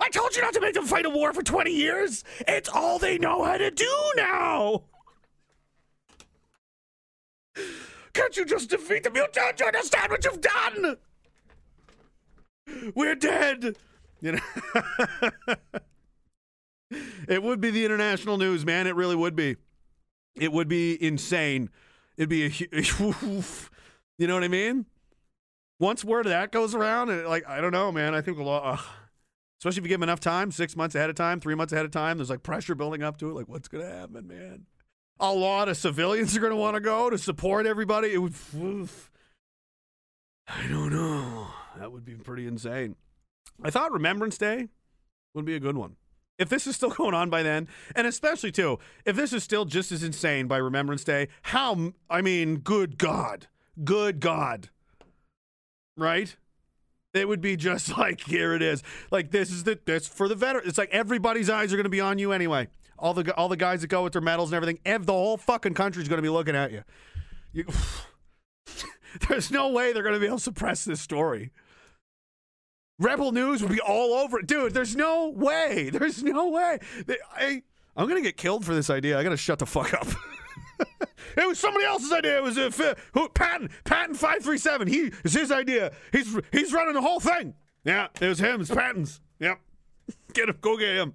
I 0.00 0.08
told 0.08 0.34
you 0.34 0.42
not 0.42 0.54
to 0.54 0.60
make 0.60 0.74
them 0.74 0.86
fight 0.86 1.06
a 1.06 1.10
war 1.10 1.32
for 1.32 1.42
20 1.42 1.70
years. 1.70 2.24
It's 2.48 2.68
all 2.68 2.98
they 2.98 3.18
know 3.18 3.44
how 3.44 3.58
to 3.58 3.70
do 3.70 4.12
now. 4.16 4.84
Can't 8.12 8.36
you 8.36 8.44
just 8.44 8.70
defeat 8.70 9.04
them? 9.04 9.14
You 9.14 9.26
don't 9.32 9.62
understand 9.62 10.10
what 10.10 10.24
you've 10.24 10.40
done? 10.40 10.96
We're 12.94 13.14
dead. 13.14 13.76
You 14.20 14.32
know. 14.32 14.40
it 17.28 17.42
would 17.42 17.60
be 17.60 17.70
the 17.70 17.84
international 17.84 18.38
news, 18.38 18.64
man. 18.64 18.86
It 18.86 18.96
really 18.96 19.16
would 19.16 19.36
be. 19.36 19.56
It 20.34 20.52
would 20.52 20.68
be 20.68 21.02
insane. 21.02 21.70
It'd 22.16 22.28
be 22.28 22.46
a, 22.46 22.48
you 24.18 24.26
know 24.26 24.34
what 24.34 24.44
I 24.44 24.48
mean? 24.48 24.86
Once 25.78 26.04
word 26.04 26.26
of 26.26 26.30
that 26.30 26.52
goes 26.52 26.74
around, 26.74 27.08
and 27.10 27.26
like 27.26 27.48
I 27.48 27.60
don't 27.60 27.72
know, 27.72 27.90
man. 27.90 28.14
I 28.14 28.20
think 28.20 28.38
a 28.38 28.42
lot, 28.42 28.78
uh, 28.78 28.82
especially 29.60 29.80
if 29.80 29.84
you 29.84 29.88
give 29.90 30.00
them 30.00 30.08
enough 30.08 30.20
time, 30.20 30.50
six 30.50 30.74
months 30.74 30.94
ahead 30.94 31.10
of 31.10 31.16
time, 31.16 31.38
three 31.38 31.54
months 31.54 31.72
ahead 31.72 31.84
of 31.84 31.90
time. 31.90 32.16
There's 32.16 32.30
like 32.30 32.42
pressure 32.42 32.74
building 32.74 33.02
up 33.02 33.18
to 33.18 33.28
it. 33.28 33.34
Like 33.34 33.48
what's 33.48 33.68
gonna 33.68 33.90
happen, 33.90 34.26
man? 34.26 34.64
A 35.20 35.32
lot 35.32 35.68
of 35.68 35.76
civilians 35.76 36.34
are 36.34 36.40
gonna 36.40 36.56
want 36.56 36.76
to 36.76 36.80
go 36.80 37.10
to 37.10 37.18
support 37.18 37.66
everybody. 37.66 38.08
It 38.12 38.18
would. 38.18 38.32
oof. 38.56 39.10
I 40.48 40.66
don't 40.66 40.90
know. 40.90 41.48
That 41.78 41.92
would 41.92 42.06
be 42.06 42.14
pretty 42.14 42.46
insane. 42.46 42.96
I 43.62 43.70
thought 43.70 43.92
Remembrance 43.92 44.38
Day 44.38 44.68
would 45.34 45.44
be 45.44 45.54
a 45.54 45.60
good 45.60 45.76
one. 45.76 45.96
If 46.38 46.48
this 46.48 46.66
is 46.66 46.74
still 46.74 46.90
going 46.96 47.14
on 47.14 47.28
by 47.28 47.42
then, 47.42 47.68
and 47.94 48.06
especially 48.06 48.52
too, 48.52 48.78
if 49.04 49.14
this 49.14 49.34
is 49.34 49.44
still 49.44 49.66
just 49.66 49.92
as 49.92 50.02
insane 50.02 50.46
by 50.46 50.56
Remembrance 50.56 51.04
Day, 51.04 51.28
how, 51.42 51.92
I 52.08 52.22
mean, 52.22 52.56
good 52.56 52.96
God. 52.96 53.48
Good 53.84 54.20
God. 54.20 54.70
Right? 55.98 56.34
It 57.14 57.26
would 57.28 57.40
be 57.40 57.56
just 57.56 57.96
like, 57.98 58.20
here 58.20 58.54
it 58.54 58.62
is. 58.62 58.82
Like, 59.10 59.30
this 59.30 59.50
is 59.50 59.64
the, 59.64 59.78
this 59.84 60.06
for 60.06 60.28
the 60.28 60.34
veteran. 60.34 60.64
It's 60.66 60.78
like 60.78 60.90
everybody's 60.90 61.50
eyes 61.50 61.72
are 61.72 61.76
going 61.76 61.84
to 61.84 61.90
be 61.90 62.00
on 62.00 62.18
you 62.18 62.32
anyway. 62.32 62.68
All 62.98 63.14
the, 63.14 63.34
all 63.36 63.48
the 63.48 63.56
guys 63.56 63.80
that 63.80 63.88
go 63.88 64.02
with 64.04 64.12
their 64.12 64.22
medals 64.22 64.50
and 64.50 64.56
everything, 64.56 64.78
ev- 64.84 65.06
the 65.06 65.12
whole 65.12 65.36
fucking 65.38 65.74
country's 65.74 66.08
going 66.08 66.18
to 66.18 66.22
be 66.22 66.28
looking 66.28 66.54
at 66.54 66.70
you. 66.70 66.82
you 67.52 67.64
there's 69.28 69.50
no 69.50 69.70
way 69.70 69.92
they're 69.92 70.02
going 70.02 70.14
to 70.14 70.20
be 70.20 70.26
able 70.26 70.36
to 70.36 70.42
suppress 70.42 70.84
this 70.84 71.00
story. 71.00 71.50
Rebel 72.98 73.32
News 73.32 73.62
would 73.62 73.72
be 73.72 73.80
all 73.80 74.12
over 74.12 74.40
it. 74.40 74.46
Dude, 74.46 74.74
there's 74.74 74.94
no 74.94 75.30
way. 75.30 75.88
There's 75.90 76.22
no 76.22 76.48
way. 76.50 76.78
They- 77.06 77.16
I 77.34 77.62
I'm 77.96 78.08
gonna 78.08 78.20
get 78.20 78.36
killed 78.36 78.64
for 78.64 78.74
this 78.74 78.88
idea. 78.88 79.18
I 79.18 79.22
gotta 79.22 79.36
shut 79.36 79.58
the 79.58 79.66
fuck 79.66 79.92
up. 79.94 80.06
it 81.36 81.46
was 81.46 81.58
somebody 81.58 81.84
else's 81.84 82.12
idea. 82.12 82.36
It 82.38 82.42
was 82.42 82.56
a 82.56 82.70
fi- 82.70 82.94
who, 83.12 83.28
Patton. 83.28 83.70
Patton 83.84 84.14
five 84.14 84.42
three 84.42 84.58
seven. 84.58 84.88
He 84.88 85.10
it's 85.24 85.34
his 85.34 85.52
idea. 85.52 85.92
He's 86.12 86.36
he's 86.52 86.72
running 86.72 86.94
the 86.94 87.02
whole 87.02 87.20
thing. 87.20 87.54
Yeah, 87.84 88.08
it 88.20 88.28
was 88.28 88.38
him. 88.38 88.60
It's 88.60 88.70
Patton's. 88.70 89.20
Yep. 89.38 89.58
Get 90.34 90.48
him. 90.48 90.58
Go 90.60 90.76
get 90.76 90.96
him. 90.96 91.14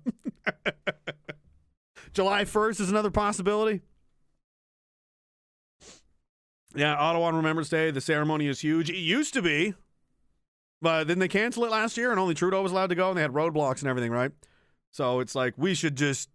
July 2.13 2.45
first 2.45 2.80
is 2.80 2.89
another 2.89 3.11
possibility. 3.11 3.82
Yeah, 6.76 6.95
Ottawa 6.95 7.28
on 7.28 7.36
Remembrance 7.36 7.70
Day. 7.70 7.91
The 7.91 8.01
ceremony 8.01 8.47
is 8.47 8.59
huge. 8.59 8.89
It 8.89 8.97
used 8.97 9.34
to 9.34 9.41
be, 9.41 9.74
but 10.82 11.07
then 11.07 11.20
they 11.20 11.28
canceled 11.28 11.66
it 11.66 11.72
last 11.72 11.97
year, 11.97 12.11
and 12.11 12.20
only 12.20 12.34
Trudeau 12.34 12.61
was 12.61 12.72
allowed 12.72 12.89
to 12.89 12.95
go, 12.95 13.09
and 13.09 13.18
they 13.18 13.22
had 13.22 13.32
roadblocks 13.32 13.80
and 13.80 13.88
everything, 13.89 14.11
right? 14.11 14.32
So 14.91 15.20
it's 15.20 15.36
like 15.36 15.53
we 15.57 15.74
should 15.74 15.95
just 15.95 16.30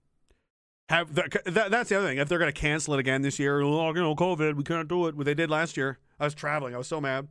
have 0.90 1.14
the, 1.14 1.40
that. 1.46 1.70
That's 1.70 1.88
the 1.88 1.96
other 1.98 2.08
thing. 2.08 2.18
If 2.18 2.28
they're 2.28 2.38
going 2.40 2.52
to 2.52 2.60
cancel 2.60 2.94
it 2.94 3.00
again 3.00 3.22
this 3.22 3.38
year, 3.38 3.60
oh, 3.62 3.88
you 3.94 4.00
know, 4.00 4.16
COVID, 4.16 4.56
we 4.56 4.64
can't 4.64 4.88
do 4.88 5.06
it. 5.06 5.14
What 5.14 5.24
they 5.24 5.34
did 5.34 5.48
last 5.48 5.76
year. 5.76 5.98
I 6.18 6.24
was 6.24 6.34
traveling. 6.34 6.74
I 6.74 6.78
was 6.78 6.88
so 6.88 7.00
mad. 7.00 7.28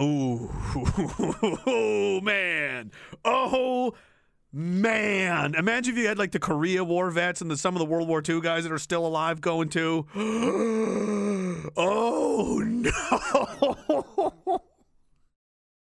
Ooh, 0.00 0.50
oh, 1.66 2.20
man. 2.22 2.92
Oh, 3.24 3.94
man. 4.52 5.54
Imagine 5.54 5.94
if 5.94 5.98
you 5.98 6.08
had 6.08 6.18
like 6.18 6.32
the 6.32 6.38
Korea 6.38 6.84
War 6.84 7.10
vets 7.10 7.40
and 7.40 7.50
the, 7.50 7.56
some 7.56 7.74
of 7.74 7.78
the 7.80 7.86
World 7.86 8.08
War 8.08 8.22
II 8.26 8.42
guys 8.42 8.64
that 8.64 8.72
are 8.72 8.78
still 8.78 9.06
alive 9.06 9.40
going 9.40 9.70
to. 9.70 10.06
oh, 11.76 12.62
no. 12.66 14.62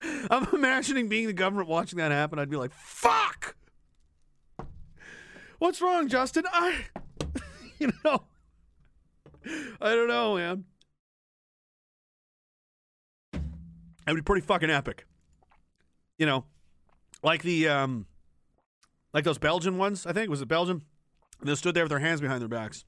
I'm 0.30 0.48
imagining 0.52 1.08
being 1.08 1.26
the 1.26 1.32
government 1.32 1.68
watching 1.68 1.98
that 1.98 2.12
happen. 2.12 2.38
I'd 2.38 2.50
be 2.50 2.56
like, 2.56 2.72
fuck. 2.72 3.56
What's 5.62 5.80
wrong, 5.80 6.08
Justin? 6.08 6.42
I, 6.52 6.74
you 7.78 7.92
know, 8.04 8.24
I 9.80 9.94
don't 9.94 10.08
know, 10.08 10.34
man. 10.34 10.64
That 13.32 13.40
would 14.08 14.16
be 14.16 14.22
pretty 14.22 14.44
fucking 14.44 14.70
epic. 14.70 15.06
You 16.18 16.26
know, 16.26 16.46
like 17.22 17.42
the 17.42 17.68
um, 17.68 18.06
like 19.14 19.22
those 19.22 19.38
Belgian 19.38 19.78
ones. 19.78 20.04
I 20.04 20.12
think 20.12 20.28
was 20.30 20.42
it 20.42 20.48
Belgium? 20.48 20.82
And 21.38 21.48
they 21.48 21.54
stood 21.54 21.76
there 21.76 21.84
with 21.84 21.90
their 21.90 22.00
hands 22.00 22.20
behind 22.20 22.40
their 22.40 22.48
backs 22.48 22.84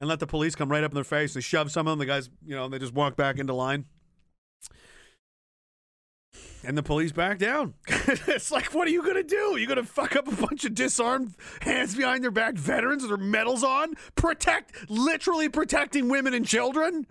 and 0.00 0.08
let 0.08 0.18
the 0.18 0.26
police 0.26 0.56
come 0.56 0.68
right 0.68 0.82
up 0.82 0.90
in 0.90 0.96
their 0.96 1.04
face. 1.04 1.32
They 1.32 1.40
shove 1.40 1.70
some 1.70 1.86
of 1.86 1.92
them. 1.92 2.00
The 2.00 2.06
guys, 2.06 2.28
you 2.44 2.56
know, 2.56 2.68
they 2.68 2.80
just 2.80 2.92
walk 2.92 3.14
back 3.14 3.38
into 3.38 3.54
line. 3.54 3.84
And 6.66 6.76
the 6.76 6.82
police 6.82 7.12
back 7.12 7.38
down. 7.38 7.74
it's 7.86 8.50
like, 8.50 8.74
what 8.74 8.88
are 8.88 8.90
you 8.90 9.00
gonna 9.04 9.22
do? 9.22 9.56
You 9.56 9.68
gonna 9.68 9.84
fuck 9.84 10.16
up 10.16 10.26
a 10.26 10.34
bunch 10.34 10.64
of 10.64 10.74
disarmed, 10.74 11.34
hands 11.60 11.94
behind 11.94 12.24
their 12.24 12.32
back 12.32 12.54
veterans 12.54 13.02
with 13.02 13.10
their 13.10 13.24
medals 13.24 13.62
on? 13.62 13.94
Protect, 14.16 14.90
literally 14.90 15.48
protecting 15.48 16.08
women 16.08 16.34
and 16.34 16.44
children? 16.44 17.06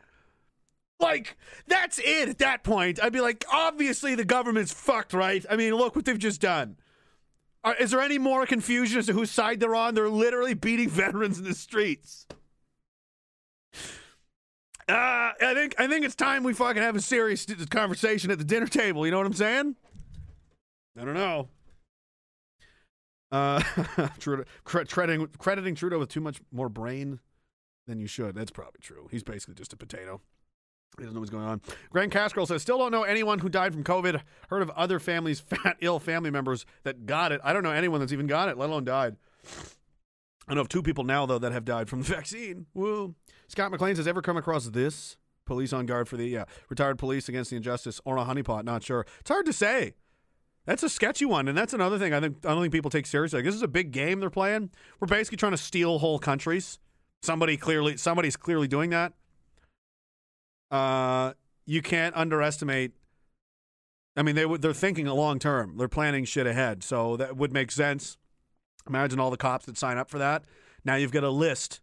Like, 1.00 1.38
that's 1.68 2.00
it 2.00 2.28
at 2.28 2.40
that 2.40 2.64
point. 2.66 3.00
I'd 3.02 3.14
be 3.14 3.22
like, 3.22 3.46
obviously 3.50 4.14
the 4.14 4.26
government's 4.26 4.74
fucked, 4.74 5.14
right? 5.14 5.46
I 5.50 5.56
mean, 5.56 5.74
look 5.74 5.96
what 5.96 6.04
they've 6.04 6.20
just 6.20 6.42
done. 6.42 6.76
Are, 7.64 7.76
is 7.76 7.92
there 7.92 8.02
any 8.02 8.18
more 8.18 8.46
confusion 8.46 9.00
as 9.00 9.06
to 9.06 9.14
whose 9.14 9.32
side 9.32 9.62
they're 9.62 9.74
on? 9.74 9.96
They're 9.96 10.10
literally 10.10 10.54
beating 10.54 10.90
veterans 10.92 11.40
in 11.40 11.46
the 11.46 11.54
streets. 11.54 12.28
Uh, 14.88 15.32
I 15.42 15.54
think 15.56 15.76
I 15.80 15.88
think 15.88 16.06
it's 16.06 16.16
time 16.16 16.44
we 16.44 16.54
fucking 16.54 16.82
have 16.82 16.96
a 16.96 17.02
serious 17.02 17.46
conversation 17.70 18.30
at 18.30 18.38
the 18.38 18.44
dinner 18.44 18.68
table. 18.68 19.06
You 19.06 19.12
know 19.12 19.18
what 19.18 19.26
I'm 19.26 19.34
saying? 19.34 19.76
I 21.00 21.04
don't 21.04 21.16
know. 21.16 21.50
Uh, 23.32 23.60
Trudeau, 24.20 24.44
cre- 24.64 24.84
crediting, 24.84 25.28
crediting 25.40 25.76
Trudeau 25.76 26.00
with 26.00 26.10
too 26.10 26.22
much 26.22 26.40
more 26.52 26.70
brain 26.70 27.20
than 27.88 28.00
you 28.00 28.08
should. 28.08 28.36
That's 28.36 28.52
probably 28.52 28.80
true. 28.82 29.08
He's 29.12 29.24
basically 29.24 29.56
just 29.56 29.74
a 29.74 29.78
potato. 29.78 30.22
He 30.98 31.04
doesn't 31.04 31.14
know 31.14 31.20
what's 31.20 31.32
going 31.32 31.44
on. 31.44 31.62
Grant 31.90 32.14
Cascarell 32.14 32.48
says, 32.48 32.62
still 32.62 32.78
don't 32.78 32.92
know 32.92 33.04
anyone 33.04 33.40
who 33.40 33.50
died 33.50 33.74
from 33.74 33.84
COVID. 33.84 34.22
Heard 34.50 34.62
of 34.62 34.70
other 34.72 35.00
families, 35.00 35.40
fat, 35.46 35.76
ill 35.82 36.00
family 36.00 36.32
members 36.32 36.66
that 36.84 37.06
got 37.06 37.32
it. 37.32 37.42
I 37.44 37.52
don't 37.52 37.64
know 37.64 37.72
anyone 37.72 38.00
that's 38.00 38.14
even 38.14 38.28
got 38.28 38.48
it, 38.48 38.58
let 38.58 38.70
alone 38.70 38.86
died. 38.86 39.18
I 40.48 40.54
know 40.54 40.62
of 40.62 40.70
two 40.70 40.84
people 40.84 41.04
now, 41.04 41.26
though, 41.26 41.40
that 41.40 41.52
have 41.52 41.66
died 41.66 41.90
from 41.90 42.04
the 42.04 42.08
vaccine. 42.14 42.68
Woo. 42.74 43.16
Scott 43.48 43.72
McLean 43.72 43.96
says, 43.96 44.08
ever 44.08 44.22
come 44.22 44.38
across 44.38 44.68
this? 44.68 45.18
Police 45.46 45.74
on 45.74 45.86
guard 45.86 46.08
for 46.08 46.18
the, 46.18 46.26
yeah, 46.28 46.46
retired 46.70 46.98
police 46.98 47.30
against 47.30 47.52
the 47.52 47.58
injustice 47.58 48.02
or 48.04 48.18
a 48.18 48.26
honeypot? 48.26 48.64
Not 48.64 48.84
sure. 48.84 49.06
It's 49.20 49.30
hard 49.30 49.46
to 49.46 49.54
say. 49.54 49.94
That's 50.66 50.82
a 50.82 50.90
sketchy 50.90 51.26
one, 51.26 51.48
and 51.48 51.56
that's 51.56 51.74
another 51.74 52.00
thing 52.00 52.14
I 52.14 52.20
think 52.20 52.38
I 52.44 52.50
don't 52.50 52.62
think 52.62 52.74
people 52.74 52.90
take 52.90 53.06
seriously. 53.06 53.38
Like, 53.38 53.46
this 53.46 53.54
is 53.54 53.62
a 53.62 53.68
big 53.68 53.92
game 53.92 54.20
they're 54.20 54.32
playing. 54.32 54.72
We're 55.00 55.08
basically 55.08 55.38
trying 55.38 55.52
to 55.52 55.58
steal 55.58 56.00
whole 56.00 56.18
countries. 56.18 56.80
Somebody 57.22 57.56
clearly, 57.56 57.98
somebody's 57.98 58.36
clearly 58.36 58.68
doing 58.68 58.90
that. 58.90 59.14
Uh, 60.72 61.34
you 61.68 61.84
can't 61.84 62.16
underestimate. 62.16 62.94
I 64.18 64.24
mean, 64.24 64.36
they 64.36 64.46
they're 64.58 64.74
thinking 64.74 65.06
a 65.08 65.14
long 65.14 65.38
term. 65.38 65.78
They're 65.78 65.88
planning 65.88 66.26
shit 66.26 66.48
ahead, 66.48 66.84
so 66.84 67.16
that 67.18 67.38
would 67.38 67.54
make 67.54 67.72
sense. 67.72 68.18
Imagine 68.88 69.20
all 69.20 69.30
the 69.30 69.38
cops 69.38 69.66
that 69.68 69.78
sign 69.78 69.98
up 69.98 70.10
for 70.10 70.18
that. 70.18 70.46
Now 70.84 70.96
you've 70.96 71.12
got 71.12 71.24
a 71.24 71.30
list 71.30 71.82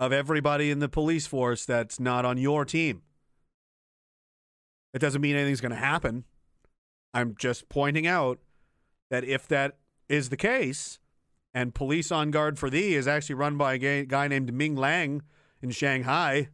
of 0.00 0.12
everybody 0.12 0.70
in 0.70 0.80
the 0.80 0.88
police 0.88 1.26
force 1.26 1.64
that's 1.64 2.00
not 2.00 2.24
on 2.24 2.38
your 2.38 2.64
team. 2.64 3.02
It 4.92 4.98
doesn't 4.98 5.20
mean 5.20 5.36
anything's 5.36 5.60
going 5.60 5.70
to 5.70 5.76
happen. 5.76 6.24
I'm 7.14 7.36
just 7.38 7.68
pointing 7.68 8.06
out 8.06 8.40
that 9.10 9.24
if 9.24 9.46
that 9.48 9.76
is 10.08 10.30
the 10.30 10.36
case, 10.36 10.98
and 11.52 11.74
police 11.74 12.10
on 12.12 12.30
guard 12.30 12.58
for 12.58 12.70
thee 12.70 12.94
is 12.94 13.08
actually 13.08 13.34
run 13.34 13.56
by 13.56 13.74
a 13.74 14.04
guy 14.04 14.28
named 14.28 14.52
Ming 14.52 14.76
Lang 14.76 15.22
in 15.62 15.70
Shanghai, 15.70 16.48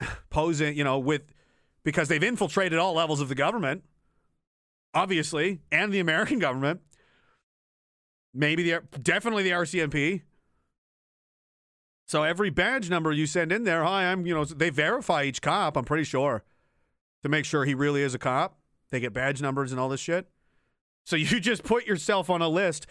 posing, 0.30 0.76
you 0.76 0.84
know, 0.84 0.98
with 0.98 1.22
because 1.84 2.08
they've 2.08 2.22
infiltrated 2.22 2.78
all 2.78 2.94
levels 2.94 3.20
of 3.20 3.28
the 3.28 3.34
government, 3.34 3.84
obviously, 4.94 5.60
and 5.70 5.92
the 5.92 6.00
American 6.00 6.38
government. 6.38 6.80
Maybe 8.34 8.62
the 8.62 8.82
definitely 9.02 9.42
the 9.42 9.50
RCMP. 9.50 10.22
So 12.06 12.22
every 12.24 12.50
badge 12.50 12.90
number 12.90 13.12
you 13.12 13.26
send 13.26 13.52
in 13.52 13.64
there, 13.64 13.84
hi, 13.84 14.04
I'm, 14.04 14.26
you 14.26 14.34
know, 14.34 14.44
they 14.44 14.70
verify 14.70 15.24
each 15.24 15.40
cop, 15.40 15.76
I'm 15.76 15.84
pretty 15.84 16.04
sure, 16.04 16.42
to 17.22 17.28
make 17.28 17.44
sure 17.44 17.64
he 17.64 17.74
really 17.74 18.02
is 18.02 18.14
a 18.14 18.18
cop. 18.18 18.58
They 18.90 19.00
get 19.00 19.12
badge 19.12 19.40
numbers 19.40 19.72
and 19.72 19.80
all 19.80 19.88
this 19.88 20.00
shit. 20.00 20.28
So 21.04 21.16
you 21.16 21.40
just 21.40 21.62
put 21.62 21.86
yourself 21.86 22.28
on 22.30 22.42
a 22.42 22.48
list. 22.48 22.86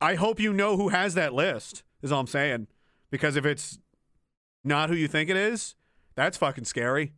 I 0.00 0.14
hope 0.16 0.40
you 0.40 0.52
know 0.52 0.76
who 0.76 0.88
has 0.88 1.14
that 1.14 1.32
list, 1.32 1.82
is 2.02 2.12
all 2.12 2.20
I'm 2.20 2.26
saying. 2.26 2.66
Because 3.10 3.36
if 3.36 3.46
it's 3.46 3.78
not 4.64 4.88
who 4.88 4.96
you 4.96 5.08
think 5.08 5.30
it 5.30 5.36
is, 5.36 5.76
that's 6.14 6.36
fucking 6.36 6.64
scary. 6.64 7.12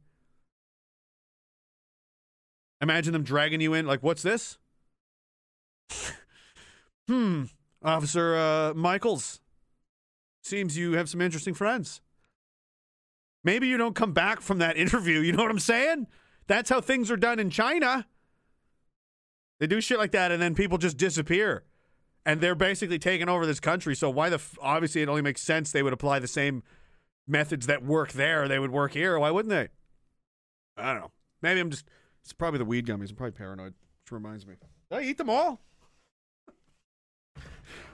Imagine 2.83 3.15
them 3.15 3.23
dragging 3.23 3.61
you 3.61 3.73
in, 3.73 3.87
like, 3.87 4.03
what's 4.03 4.23
this? 4.23 4.59
hmm, 7.09 7.45
Officer 7.83 8.37
uh, 8.37 8.75
Michaels. 8.75 9.41
Seems 10.47 10.79
you 10.79 10.93
have 10.93 11.09
some 11.09 11.21
interesting 11.21 11.55
friends. 11.55 12.01
Maybe 13.43 13.67
you 13.67 13.77
don't 13.77 13.97
come 13.97 14.13
back 14.13 14.41
from 14.41 14.59
that 14.59 14.77
interview. 14.77 15.19
You 15.19 15.33
know 15.33 15.43
what 15.43 15.51
I'm 15.51 15.59
saying? 15.59 16.07
That's 16.47 16.71
how 16.71 16.81
things 16.81 17.11
are 17.11 17.17
done 17.17 17.41
in 17.41 17.51
China. 17.51 18.07
They 19.59 19.67
do 19.67 19.81
shit 19.81 19.99
like 19.99 20.13
that, 20.13 20.31
and 20.31 20.41
then 20.41 20.55
people 20.55 20.79
just 20.79 20.99
disappear. 20.99 21.65
And 22.25 22.41
they're 22.41 22.55
basically 22.55 23.01
taking 23.01 23.29
over 23.29 23.45
this 23.45 23.59
country. 23.59 23.97
So 23.97 24.09
why 24.09 24.29
the 24.29 24.37
f- 24.37 24.57
obviously 24.63 25.03
it 25.03 25.09
only 25.09 25.21
makes 25.21 25.43
sense 25.43 25.73
they 25.73 25.83
would 25.83 25.93
apply 25.93 26.21
the 26.21 26.29
same 26.29 26.63
methods 27.27 27.67
that 27.67 27.85
work 27.85 28.13
there. 28.13 28.47
They 28.47 28.61
would 28.61 28.71
work 28.71 28.93
here. 28.93 29.19
Why 29.19 29.33
wouldn't 29.33 29.51
they? 29.51 29.69
I 30.77 30.93
don't 30.93 31.01
know. 31.01 31.11
Maybe 31.43 31.59
I'm 31.59 31.71
just. 31.71 31.89
It's 32.23 32.33
probably 32.33 32.59
the 32.59 32.65
weed 32.65 32.87
gummies. 32.87 33.11
I'm 33.11 33.17
probably 33.17 33.33
paranoid. 33.33 33.75
Which 34.05 34.13
reminds 34.13 34.47
me. 34.47 34.55
Did 34.91 34.99
I 34.99 35.03
eat 35.03 35.19
them 35.19 35.31
all? 35.31 35.61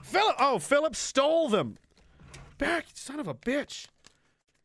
Philip. 0.03 0.35
Oh, 0.37 0.59
Philip 0.59 0.95
stole 0.95 1.49
them. 1.49 1.77
Back, 2.63 2.85
son 2.93 3.19
of 3.19 3.27
a 3.27 3.33
bitch. 3.33 3.87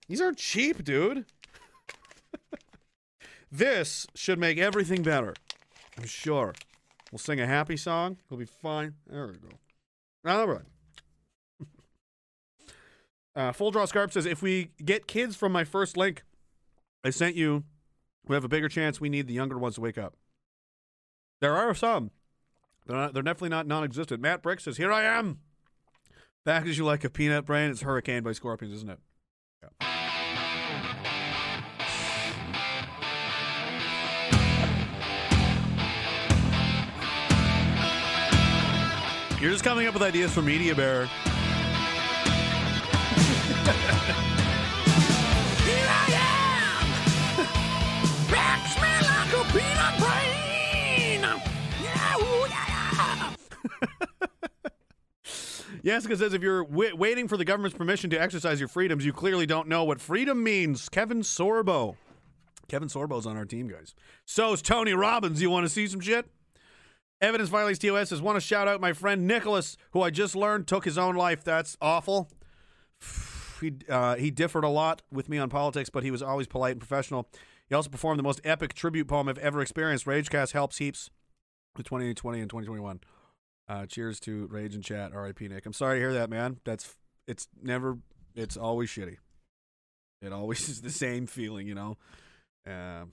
These 0.07 0.21
aren't 0.21 0.39
cheap, 0.39 0.85
dude. 0.85 1.25
this 3.51 4.07
should 4.15 4.39
make 4.39 4.57
everything 4.57 5.03
better. 5.03 5.35
I'm 5.99 6.07
sure. 6.07 6.55
We'll 7.11 7.19
sing 7.19 7.41
a 7.41 7.47
happy 7.47 7.77
song. 7.77 8.19
We'll 8.31 8.39
be 8.39 8.45
fine. 8.45 8.95
There 9.09 9.27
we 9.27 9.33
go. 9.33 9.49
All 10.31 10.47
right. 10.47 10.63
Uh, 13.37 13.53
Full 13.53 13.71
Draw 13.71 13.85
Scarp 13.85 14.13
says, 14.13 14.27
if 14.27 14.43
we 14.43 14.73
get 14.85 15.07
kids 15.07 15.37
from 15.37 15.53
my 15.53 15.63
first 15.63 15.97
link 15.97 16.25
I 17.05 17.11
sent 17.11 17.37
you, 17.37 17.63
we 18.27 18.35
have 18.35 18.43
a 18.43 18.49
bigger 18.49 18.69
chance 18.69 19.01
we 19.01 19.09
need 19.09 19.29
the 19.29 19.35
younger 19.35 19.57
ones 19.57 19.77
to 19.77 19.81
wake 19.81 19.97
up. 19.97 20.17
There 21.41 21.55
are 21.55 21.73
some. 21.73 22.11
They're, 22.87 22.97
not, 22.97 23.15
they're 23.15 23.23
definitely 23.23 23.51
not 23.51 23.69
non 23.69 23.85
existent. 23.85 24.21
Matt 24.21 24.43
Brick 24.43 24.59
says, 24.59 24.77
Here 24.77 24.93
I 24.93 25.05
am. 25.05 25.39
Back 26.49 26.65
as 26.65 26.79
you 26.79 26.87
like 26.87 27.05
a 27.05 27.11
peanut 27.11 27.45
brain. 27.45 27.71
It's 27.71 27.83
Hurricane 27.83 28.23
by 28.23 28.33
Scorpions, 28.33 28.73
isn't 28.73 28.89
it? 28.89 28.99
You're 39.39 39.51
just 39.53 39.63
coming 39.63 39.87
up 39.87 39.93
with 39.93 40.03
ideas 40.03 40.33
for 40.33 40.41
Media 40.41 40.75
Bear. 40.75 41.05
Here 41.05 41.13
I 45.87 46.07
am. 46.17 47.45
Wraps 48.33 48.75
me 48.81 48.89
like 49.07 49.35
a 49.35 49.45
peanut 49.53 49.99
brain. 50.01 51.21
Yeah, 51.83 52.17
ooh, 52.17 52.47
yeah, 52.49 52.69
yeah. 52.97 54.27
Jessica 55.85 56.17
says 56.17 56.35
if 56.35 56.43
you're 56.43 56.65
w- 56.65 56.97
waiting 56.97 57.29
for 57.29 57.37
the 57.37 57.45
government's 57.45 57.77
permission 57.77 58.11
to 58.11 58.21
exercise 58.21 58.61
your 58.61 58.69
freedoms, 58.69 59.05
you 59.05 59.13
clearly 59.13 59.47
don't 59.47 59.69
know 59.69 59.85
what 59.85 60.01
freedom 60.01 60.43
means. 60.43 60.89
Kevin 60.89 61.23
Sorbo. 61.23 61.97
Kevin 62.69 62.89
Sorbo's 62.89 63.27
on 63.27 63.37
our 63.37 63.45
team, 63.45 63.69
guys. 63.69 63.95
So's 64.25 64.61
Tony 64.61 64.93
Robbins. 64.93 65.41
You 65.41 65.51
want 65.51 65.65
to 65.65 65.71
see 65.71 65.87
some 65.87 66.01
shit? 66.01 66.27
Evidence 67.21 67.49
violates 67.49 67.79
TOS 67.81 68.11
says, 68.11 68.23
want 68.23 68.37
to 68.37 68.41
shout 68.41 68.69
out 68.69 68.81
my 68.81 68.93
friend 68.93 69.27
Nicholas, 69.27 69.77
who 69.91 70.03
I 70.03 70.11
just 70.11 70.37
learned 70.37 70.69
took 70.69 70.85
his 70.85 70.97
own 70.97 71.17
life. 71.17 71.43
That's 71.45 71.77
awful. 71.81 72.29
He, 73.61 73.73
uh, 73.89 74.15
he 74.15 74.31
differed 74.31 74.63
a 74.63 74.69
lot 74.69 75.03
with 75.11 75.29
me 75.29 75.37
on 75.37 75.49
politics, 75.49 75.91
but 75.91 76.05
he 76.05 76.13
was 76.13 76.23
always 76.23 76.47
polite 76.47 76.71
and 76.71 76.81
professional. 76.81 77.29
He 77.69 77.75
also 77.75 77.91
performed 77.91 78.17
the 78.17 78.23
most 78.23 78.41
epic 78.45 78.73
tribute 78.73 79.09
poem 79.09 79.29
I've 79.29 79.37
ever 79.39 79.61
experienced. 79.61 80.07
Ragecast 80.07 80.53
helps 80.53 80.79
heaps 80.79 81.11
with 81.77 81.85
2020 81.87 82.41
and 82.41 82.49
2021. 82.49 83.01
Uh, 83.69 83.85
cheers 83.87 84.19
to 84.21 84.47
Rage 84.47 84.75
and 84.75 84.83
Chat. 84.83 85.13
R.I.P. 85.13 85.47
Nick. 85.49 85.67
I'm 85.67 85.73
sorry 85.73 85.99
to 85.99 86.01
hear 86.01 86.13
that, 86.15 86.31
man. 86.31 86.59
That's 86.65 86.97
it's 87.27 87.49
never. 87.63 87.99
It's 88.35 88.57
always 88.57 88.89
shitty. 88.89 89.17
It 90.23 90.33
always 90.33 90.69
is 90.69 90.81
the 90.81 90.91
same 90.91 91.27
feeling, 91.27 91.67
you 91.67 91.75
know. 91.75 91.97
Um, 92.67 93.13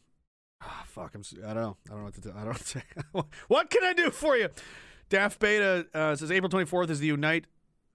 ah, 0.61 0.83
fuck. 0.87 1.13
I'm. 1.15 1.23
I 1.45 1.53
don't 1.53 1.55
know. 1.55 1.77
I 1.87 1.89
don't 1.89 1.97
know 1.99 2.03
what 2.05 2.13
to. 2.15 2.21
Tell, 2.21 2.37
I 2.37 2.45
don't. 2.45 2.57
Say. 2.65 2.83
what 3.47 3.69
can 3.69 3.83
I 3.83 3.93
do 3.93 4.11
for 4.11 4.37
you? 4.37 4.49
Daft 5.09 5.39
Beta 5.39 5.85
uh, 5.93 6.15
says 6.15 6.31
April 6.31 6.49
24th 6.49 6.89
is 6.89 6.99
the 6.99 7.07
Unite 7.07 7.45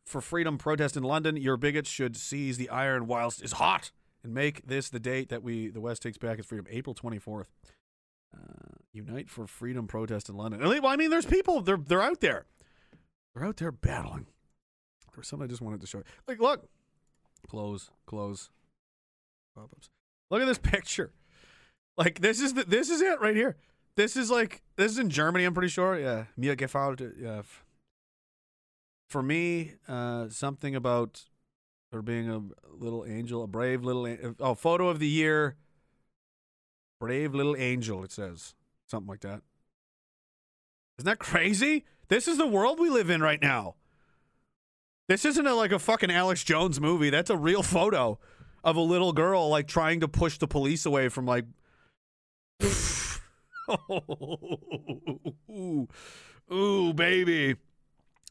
for 0.06 0.20
Freedom 0.20 0.58
protest 0.58 0.96
in 0.96 1.02
London. 1.02 1.36
Your 1.36 1.56
bigots 1.56 1.90
should 1.90 2.16
seize 2.16 2.56
the 2.56 2.68
iron 2.68 3.06
whilst 3.06 3.42
it's 3.42 3.52
hot 3.52 3.90
and 4.22 4.32
make 4.34 4.66
this 4.66 4.90
the 4.90 5.00
date 5.00 5.28
that 5.30 5.42
we 5.42 5.68
the 5.68 5.80
West 5.80 6.02
takes 6.02 6.18
back 6.18 6.38
its 6.38 6.46
freedom. 6.46 6.66
April 6.70 6.94
24th. 6.94 7.46
Uh, 8.34 8.69
Unite 8.92 9.30
for 9.30 9.46
Freedom 9.46 9.86
protest 9.86 10.28
in 10.28 10.36
London. 10.36 10.60
Well, 10.60 10.86
I 10.86 10.96
mean, 10.96 11.10
there's 11.10 11.26
people. 11.26 11.60
They're 11.60 11.76
they're 11.76 12.02
out 12.02 12.20
there. 12.20 12.46
They're 13.34 13.44
out 13.44 13.56
there 13.58 13.70
battling. 13.72 14.26
There's 15.14 15.28
something 15.28 15.44
I 15.44 15.48
just 15.48 15.60
wanted 15.62 15.80
to 15.80 15.86
show 15.86 15.98
you. 15.98 16.04
Like, 16.26 16.40
look, 16.40 16.68
close, 17.48 17.90
close, 18.06 18.50
pop-ups. 19.54 19.88
Look 20.30 20.42
at 20.42 20.46
this 20.46 20.58
picture. 20.62 21.12
Like, 21.96 22.20
this 22.20 22.40
is 22.40 22.54
the, 22.54 22.64
this 22.64 22.90
is 22.90 23.00
it 23.00 23.20
right 23.20 23.36
here. 23.36 23.56
This 23.96 24.16
is 24.16 24.30
like 24.30 24.62
this 24.76 24.92
is 24.92 24.98
in 24.98 25.10
Germany. 25.10 25.44
I'm 25.44 25.54
pretty 25.54 25.68
sure. 25.68 25.98
Yeah, 25.98 26.24
Mir 26.36 26.56
gefällt. 26.56 27.00
Yeah. 27.18 27.42
For 29.08 29.22
me, 29.22 29.74
uh, 29.88 30.28
something 30.28 30.74
about 30.76 31.24
her 31.92 32.00
being 32.00 32.30
a 32.30 32.40
little 32.72 33.04
angel, 33.04 33.42
a 33.42 33.46
brave 33.48 33.84
little. 33.84 34.06
an- 34.06 34.36
Oh, 34.40 34.54
photo 34.54 34.88
of 34.88 34.98
the 35.00 35.08
year. 35.08 35.56
Brave 37.00 37.34
little 37.34 37.56
angel. 37.56 38.04
It 38.04 38.12
says 38.12 38.54
something 38.90 39.08
like 39.08 39.20
that. 39.20 39.42
Isn't 40.98 41.06
that 41.06 41.18
crazy? 41.18 41.84
This 42.08 42.28
is 42.28 42.36
the 42.36 42.46
world 42.46 42.78
we 42.78 42.90
live 42.90 43.08
in 43.08 43.22
right 43.22 43.40
now. 43.40 43.76
This 45.08 45.24
isn't 45.24 45.46
a, 45.46 45.54
like 45.54 45.72
a 45.72 45.78
fucking 45.78 46.10
Alex 46.10 46.44
Jones 46.44 46.80
movie. 46.80 47.10
That's 47.10 47.30
a 47.30 47.36
real 47.36 47.62
photo 47.62 48.18
of 48.62 48.76
a 48.76 48.80
little 48.80 49.12
girl 49.12 49.48
like 49.48 49.66
trying 49.66 50.00
to 50.00 50.08
push 50.08 50.38
the 50.38 50.46
police 50.46 50.84
away 50.86 51.08
from 51.08 51.26
like. 51.26 51.46
ooh, 55.50 55.88
ooh, 56.52 56.92
baby, 56.92 57.56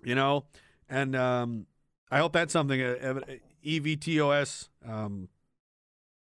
you 0.03 0.13
know, 0.13 0.45
and 0.87 1.15
um, 1.15 1.65
I 2.11 2.19
hope 2.19 2.33
that's 2.33 2.53
something. 2.53 2.81
Uh, 2.81 3.21
EVTOS, 3.65 4.69
um, 4.87 5.29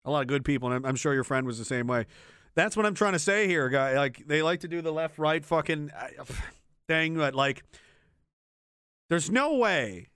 a 0.05 0.11
lot 0.11 0.21
of 0.21 0.27
good 0.27 0.45
people, 0.45 0.71
and 0.71 0.77
I'm, 0.77 0.85
I'm 0.91 0.95
sure 0.95 1.13
your 1.13 1.23
friend 1.23 1.45
was 1.45 1.57
the 1.57 1.65
same 1.65 1.87
way. 1.87 2.05
That's 2.55 2.75
what 2.75 2.85
I'm 2.85 2.95
trying 2.95 3.13
to 3.13 3.19
say 3.19 3.47
here, 3.47 3.69
guy. 3.69 3.95
Like 3.95 4.27
they 4.27 4.41
like 4.41 4.61
to 4.61 4.67
do 4.67 4.81
the 4.81 4.91
left 4.91 5.17
right 5.17 5.43
fucking 5.43 5.91
uh, 5.91 6.23
thing, 6.87 7.15
but 7.15 7.33
like, 7.35 7.63
there's 9.09 9.29
no 9.29 9.55
way 9.55 10.09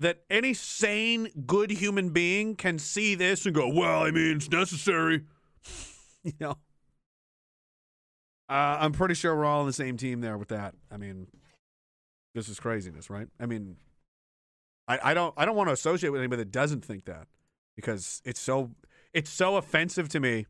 that 0.00 0.22
any 0.30 0.54
sane, 0.54 1.28
good 1.46 1.70
human 1.70 2.10
being 2.10 2.54
can 2.54 2.78
see 2.78 3.14
this 3.14 3.46
and 3.46 3.54
go, 3.54 3.68
"Well, 3.68 4.04
I 4.04 4.10
mean, 4.10 4.36
it's 4.36 4.50
necessary." 4.50 5.24
you 6.22 6.32
know, 6.40 6.56
uh, 8.48 8.78
I'm 8.80 8.92
pretty 8.92 9.14
sure 9.14 9.36
we're 9.36 9.44
all 9.44 9.60
on 9.60 9.66
the 9.66 9.72
same 9.72 9.96
team 9.96 10.20
there 10.20 10.38
with 10.38 10.48
that. 10.48 10.74
I 10.90 10.96
mean, 10.96 11.26
this 12.34 12.48
is 12.48 12.60
craziness, 12.60 13.10
right? 13.10 13.26
I 13.40 13.46
mean, 13.46 13.76
I, 14.86 14.98
I 15.02 15.14
don't 15.14 15.34
I 15.36 15.44
don't 15.44 15.56
want 15.56 15.68
to 15.68 15.72
associate 15.72 16.10
with 16.10 16.20
anybody 16.20 16.42
that 16.42 16.52
doesn't 16.52 16.84
think 16.84 17.04
that 17.06 17.26
because 17.76 18.22
it's 18.24 18.40
so 18.40 18.70
it's 19.12 19.30
so 19.30 19.56
offensive 19.56 20.08
to 20.10 20.20
me 20.20 20.46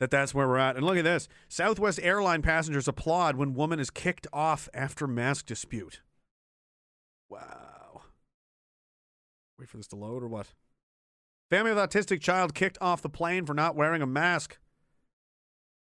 that 0.00 0.10
that's 0.10 0.34
where 0.34 0.48
we're 0.48 0.58
at. 0.58 0.76
And 0.76 0.84
look 0.84 0.96
at 0.96 1.04
this: 1.04 1.28
Southwest 1.48 2.00
airline 2.02 2.42
passengers 2.42 2.88
applaud 2.88 3.36
when 3.36 3.54
woman 3.54 3.80
is 3.80 3.90
kicked 3.90 4.26
off 4.32 4.68
after 4.74 5.06
mask 5.06 5.46
dispute. 5.46 6.00
Wow. 7.28 8.02
Wait 9.58 9.68
for 9.68 9.76
this 9.76 9.88
to 9.88 9.96
load 9.96 10.22
or 10.22 10.28
what? 10.28 10.54
Family 11.50 11.72
of 11.72 11.78
autistic 11.78 12.20
child 12.20 12.54
kicked 12.54 12.78
off 12.80 13.02
the 13.02 13.08
plane 13.08 13.46
for 13.46 13.54
not 13.54 13.74
wearing 13.74 14.02
a 14.02 14.06
mask. 14.06 14.58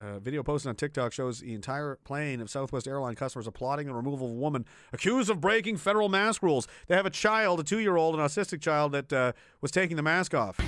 A 0.00 0.20
video 0.20 0.44
posted 0.44 0.68
on 0.68 0.76
TikTok 0.76 1.12
shows 1.12 1.40
the 1.40 1.54
entire 1.54 1.98
plane 2.04 2.40
of 2.40 2.48
Southwest 2.48 2.86
airline 2.86 3.16
customers 3.16 3.48
applauding 3.48 3.88
the 3.88 3.94
removal 3.94 4.28
of 4.28 4.32
a 4.32 4.36
woman 4.36 4.64
accused 4.92 5.28
of 5.28 5.40
breaking 5.40 5.76
federal 5.76 6.08
mask 6.08 6.40
rules. 6.40 6.68
They 6.86 6.94
have 6.94 7.06
a 7.06 7.10
child, 7.10 7.58
a 7.58 7.64
two-year-old, 7.64 8.14
an 8.14 8.20
autistic 8.20 8.60
child 8.60 8.92
that 8.92 9.12
uh, 9.12 9.32
was 9.60 9.72
taking 9.72 9.96
the 9.96 10.02
mask 10.04 10.34
off. 10.34 10.60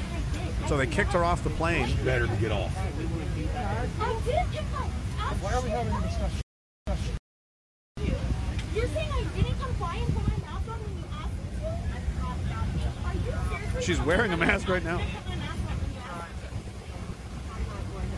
So 0.67 0.77
they 0.77 0.89
kicked 0.89 1.13
her 1.13 1.23
off 1.23 1.45
the 1.45 1.51
plane. 1.51 1.97
better 2.05 2.27
to 2.27 2.37
get 2.37 2.51
off. 2.51 2.77
I 2.77 4.21
did 4.25 4.35
if 4.35 4.65
I 4.75 4.91
asked 5.19 5.43
Why 5.43 5.50
are 5.61 5.65
we 5.65 5.71
having 5.71 5.93
a 5.93 6.01
discussion? 6.01 6.41
You're 8.75 8.87
saying 8.87 9.11
I 9.13 9.25
didn't 9.37 9.61
comply 9.61 9.97
and 9.97 10.15
put 10.15 10.29
my 10.29 10.37
mask 10.47 10.69
on 10.71 10.79
when 10.81 10.97
you 10.97 11.05
asked 11.21 11.37
me 11.37 11.49
to? 11.61 11.67
Are 13.05 13.15
you 13.15 13.33
seriously 13.51 13.83
She's 13.83 14.01
wearing 14.01 14.33
a 14.33 14.37
mask 14.37 14.69
right 14.69 14.85
now. 14.85 15.01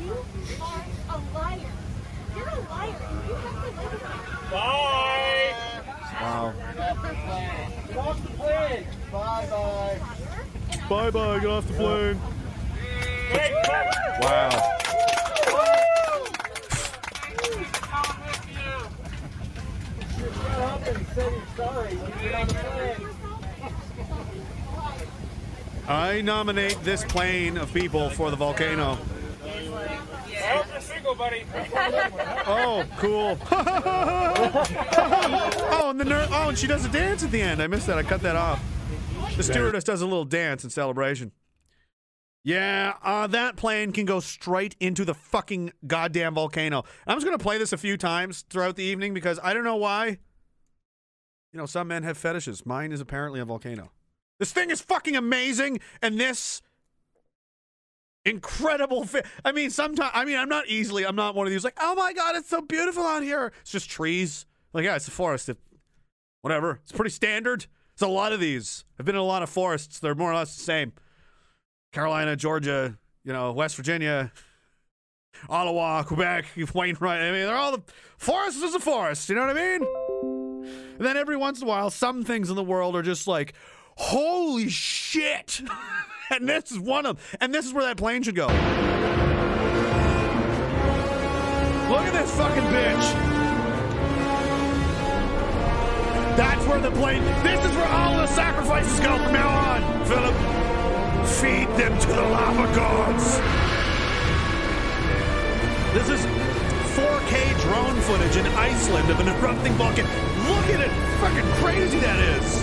You 0.00 0.12
are 0.60 0.84
a 1.10 1.18
liar. 1.34 1.58
You're 2.36 2.48
a 2.48 2.60
liar. 2.70 3.00
You 3.26 3.34
have 3.34 3.54
to 3.54 3.70
live 3.70 3.92
with 3.92 4.02
that. 4.02 4.50
Bye. 4.52 5.54
Wow. 6.20 6.54
Get 7.88 7.98
off 7.98 8.22
the 8.22 8.28
plane. 8.36 8.86
Bye 9.10 9.46
bye. 9.50 9.98
Bye 10.88 11.10
bye. 11.10 11.38
Get 11.40 11.50
off 11.50 11.66
the 11.66 11.74
plane. 11.74 12.20
Wow. 14.20 14.72
Shut 20.22 20.41
up 20.54 20.86
and 20.86 21.06
say 21.08 21.30
you're 21.30 21.42
sorry 21.56 21.96
when 21.96 22.12
you 22.12 22.18
get 22.30 22.34
on 22.34 22.46
the 22.48 22.54
plane. 22.54 23.08
I 25.88 26.20
nominate 26.20 26.78
this 26.84 27.04
plane 27.04 27.56
of 27.56 27.72
people 27.74 28.10
for 28.10 28.30
the 28.30 28.36
volcano. 28.36 28.98
I 29.44 30.62
single. 30.80 31.16
Oh, 32.46 32.84
cool. 32.98 33.38
oh, 35.70 35.88
and 35.90 36.00
the 36.00 36.04
ner- 36.04 36.28
oh, 36.30 36.48
and 36.50 36.58
she 36.58 36.66
does 36.66 36.84
a 36.84 36.88
dance 36.88 37.22
at 37.22 37.30
the 37.30 37.40
end. 37.40 37.62
I 37.62 37.66
missed 37.66 37.86
that. 37.86 37.98
I 37.98 38.02
cut 38.02 38.22
that 38.22 38.36
off. 38.36 38.62
The 39.36 39.42
stewardess 39.42 39.84
does 39.84 40.02
a 40.02 40.06
little 40.06 40.24
dance 40.24 40.64
in 40.64 40.70
celebration. 40.70 41.32
Yeah, 42.44 42.94
uh, 43.02 43.28
that 43.28 43.56
plane 43.56 43.92
can 43.92 44.04
go 44.04 44.18
straight 44.20 44.74
into 44.80 45.04
the 45.04 45.14
fucking 45.14 45.72
goddamn 45.86 46.34
volcano. 46.34 46.82
I'm 47.06 47.16
just 47.16 47.24
gonna 47.24 47.38
play 47.38 47.56
this 47.56 47.72
a 47.72 47.76
few 47.76 47.96
times 47.96 48.44
throughout 48.50 48.76
the 48.76 48.82
evening 48.82 49.14
because 49.14 49.38
I 49.42 49.54
don't 49.54 49.64
know 49.64 49.76
why. 49.76 50.18
You 51.52 51.58
know, 51.58 51.66
some 51.66 51.88
men 51.88 52.02
have 52.02 52.16
fetishes. 52.16 52.64
Mine 52.64 52.92
is 52.92 53.00
apparently 53.00 53.40
a 53.40 53.44
volcano. 53.44 53.90
This 54.38 54.52
thing 54.52 54.70
is 54.70 54.80
fucking 54.80 55.16
amazing, 55.16 55.80
and 56.00 56.18
this 56.18 56.62
incredible 58.24 59.06
I 59.44 59.52
mean, 59.52 59.70
sometimes 59.70 60.10
I 60.14 60.24
mean, 60.24 60.38
I'm 60.38 60.48
not 60.48 60.66
easily. 60.66 61.04
I'm 61.04 61.16
not 61.16 61.34
one 61.34 61.46
of 61.46 61.52
these 61.52 61.64
like, 61.64 61.76
oh 61.80 61.94
my 61.94 62.12
god, 62.12 62.36
it's 62.36 62.48
so 62.48 62.60
beautiful 62.60 63.04
out 63.04 63.22
here. 63.22 63.52
It's 63.60 63.70
just 63.70 63.90
trees. 63.90 64.46
Like, 64.72 64.84
yeah, 64.84 64.96
it's 64.96 65.08
a 65.08 65.12
forest. 65.12 65.48
It, 65.48 65.58
whatever. 66.40 66.80
It's 66.82 66.92
pretty 66.92 67.10
standard. 67.10 67.66
It's 67.92 68.02
a 68.02 68.06
lot 68.06 68.32
of 68.32 68.40
these. 68.40 68.84
I've 68.98 69.04
been 69.04 69.14
in 69.14 69.20
a 69.20 69.24
lot 69.24 69.42
of 69.42 69.50
forests. 69.50 69.98
They're 69.98 70.14
more 70.14 70.32
or 70.32 70.34
less 70.34 70.56
the 70.56 70.62
same. 70.62 70.92
Carolina, 71.92 72.36
Georgia, 72.36 72.96
you 73.22 73.34
know, 73.34 73.52
West 73.52 73.76
Virginia, 73.76 74.32
Ottawa, 75.48 76.02
Quebec, 76.04 76.46
Wainwright. 76.74 77.20
I 77.20 77.30
mean, 77.32 77.46
they're 77.46 77.54
all 77.54 77.72
the 77.72 77.82
forest 78.16 78.62
is 78.62 78.74
a 78.74 78.80
forest. 78.80 79.28
You 79.28 79.34
know 79.34 79.46
what 79.46 79.56
I 79.56 79.78
mean? 79.78 79.86
And 80.98 81.06
then 81.06 81.16
every 81.16 81.36
once 81.36 81.60
in 81.60 81.66
a 81.66 81.68
while, 81.68 81.90
some 81.90 82.24
things 82.24 82.50
in 82.50 82.56
the 82.56 82.62
world 82.62 82.94
are 82.96 83.02
just 83.02 83.26
like, 83.26 83.54
holy 83.96 84.68
shit. 84.68 85.60
and 86.30 86.48
this 86.48 86.70
is 86.70 86.78
one 86.78 87.06
of 87.06 87.16
them. 87.16 87.38
And 87.40 87.54
this 87.54 87.66
is 87.66 87.72
where 87.72 87.84
that 87.84 87.96
plane 87.96 88.22
should 88.22 88.36
go. 88.36 88.46
Look 91.92 92.06
at 92.06 92.12
this 92.12 92.34
fucking 92.36 92.62
bitch. 92.62 93.32
That's 96.36 96.66
where 96.66 96.80
the 96.80 96.90
plane. 96.92 97.22
This 97.42 97.62
is 97.64 97.76
where 97.76 97.88
all 97.88 98.16
the 98.16 98.26
sacrifices 98.26 98.98
go 99.00 99.18
from 99.18 99.32
now 99.34 99.48
on, 99.48 100.06
Philip. 100.06 100.34
Feed 101.26 101.68
them 101.78 101.98
to 102.00 102.06
the 102.06 102.22
lava 102.22 102.74
gods. 102.74 103.38
This 105.92 106.08
is 106.08 106.41
4K 106.92 107.60
drone 107.62 107.96
footage 108.02 108.36
in 108.36 108.46
Iceland 108.52 109.08
of 109.10 109.18
an 109.20 109.28
erupting 109.28 109.72
volcano. 109.74 110.08
Look 110.48 110.68
at 110.68 110.80
it! 110.80 110.90
Fucking 111.24 111.48
crazy 111.56 111.98
that 112.00 112.18
is. 112.36 112.62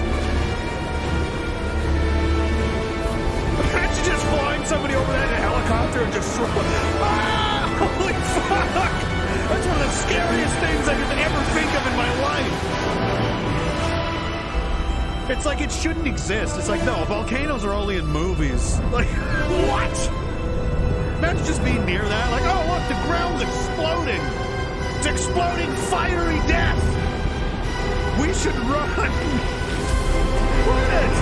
Imagine 3.59 4.05
just 4.05 4.25
flying 4.27 4.63
somebody 4.65 4.93
over 4.93 5.11
that 5.11 5.27
in 5.29 5.33
a 5.33 5.41
helicopter 5.41 6.03
and 6.03 6.13
just 6.13 6.35
throw. 6.35 6.45
Ah! 6.45 7.65
Holy 7.97 8.13
fuck! 8.13 8.93
That's 9.49 9.65
one 9.65 9.81
of 9.81 9.87
the 9.87 9.93
scariest 9.97 10.55
things 10.61 10.85
I 10.87 10.93
could 10.93 11.17
ever 11.25 11.41
think 11.57 11.73
of 11.73 11.87
in 11.89 11.95
my 11.97 12.09
life. 12.21 12.89
It's 15.31 15.45
like 15.45 15.61
it 15.61 15.71
shouldn't 15.71 16.05
exist. 16.05 16.55
It's 16.57 16.69
like, 16.69 16.83
no, 16.83 17.03
volcanoes 17.05 17.65
are 17.65 17.73
only 17.73 17.97
in 17.97 18.05
movies. 18.05 18.79
Like, 18.91 19.07
what? 19.07 20.28
Imagine 21.19 21.45
just 21.45 21.61
being 21.65 21.85
near 21.85 22.01
that. 22.07 22.31
Like, 22.31 22.43
oh, 22.47 22.63
look, 22.71 22.87
the 22.87 22.95
ground's 23.03 23.43
exploding. 23.43 24.23
It's 24.95 25.05
exploding 25.05 25.67
fiery 25.91 26.39
death. 26.47 26.79
We 28.21 28.33
should 28.33 28.55
run. 28.71 28.87
What 30.69 30.89
it? 30.95 31.15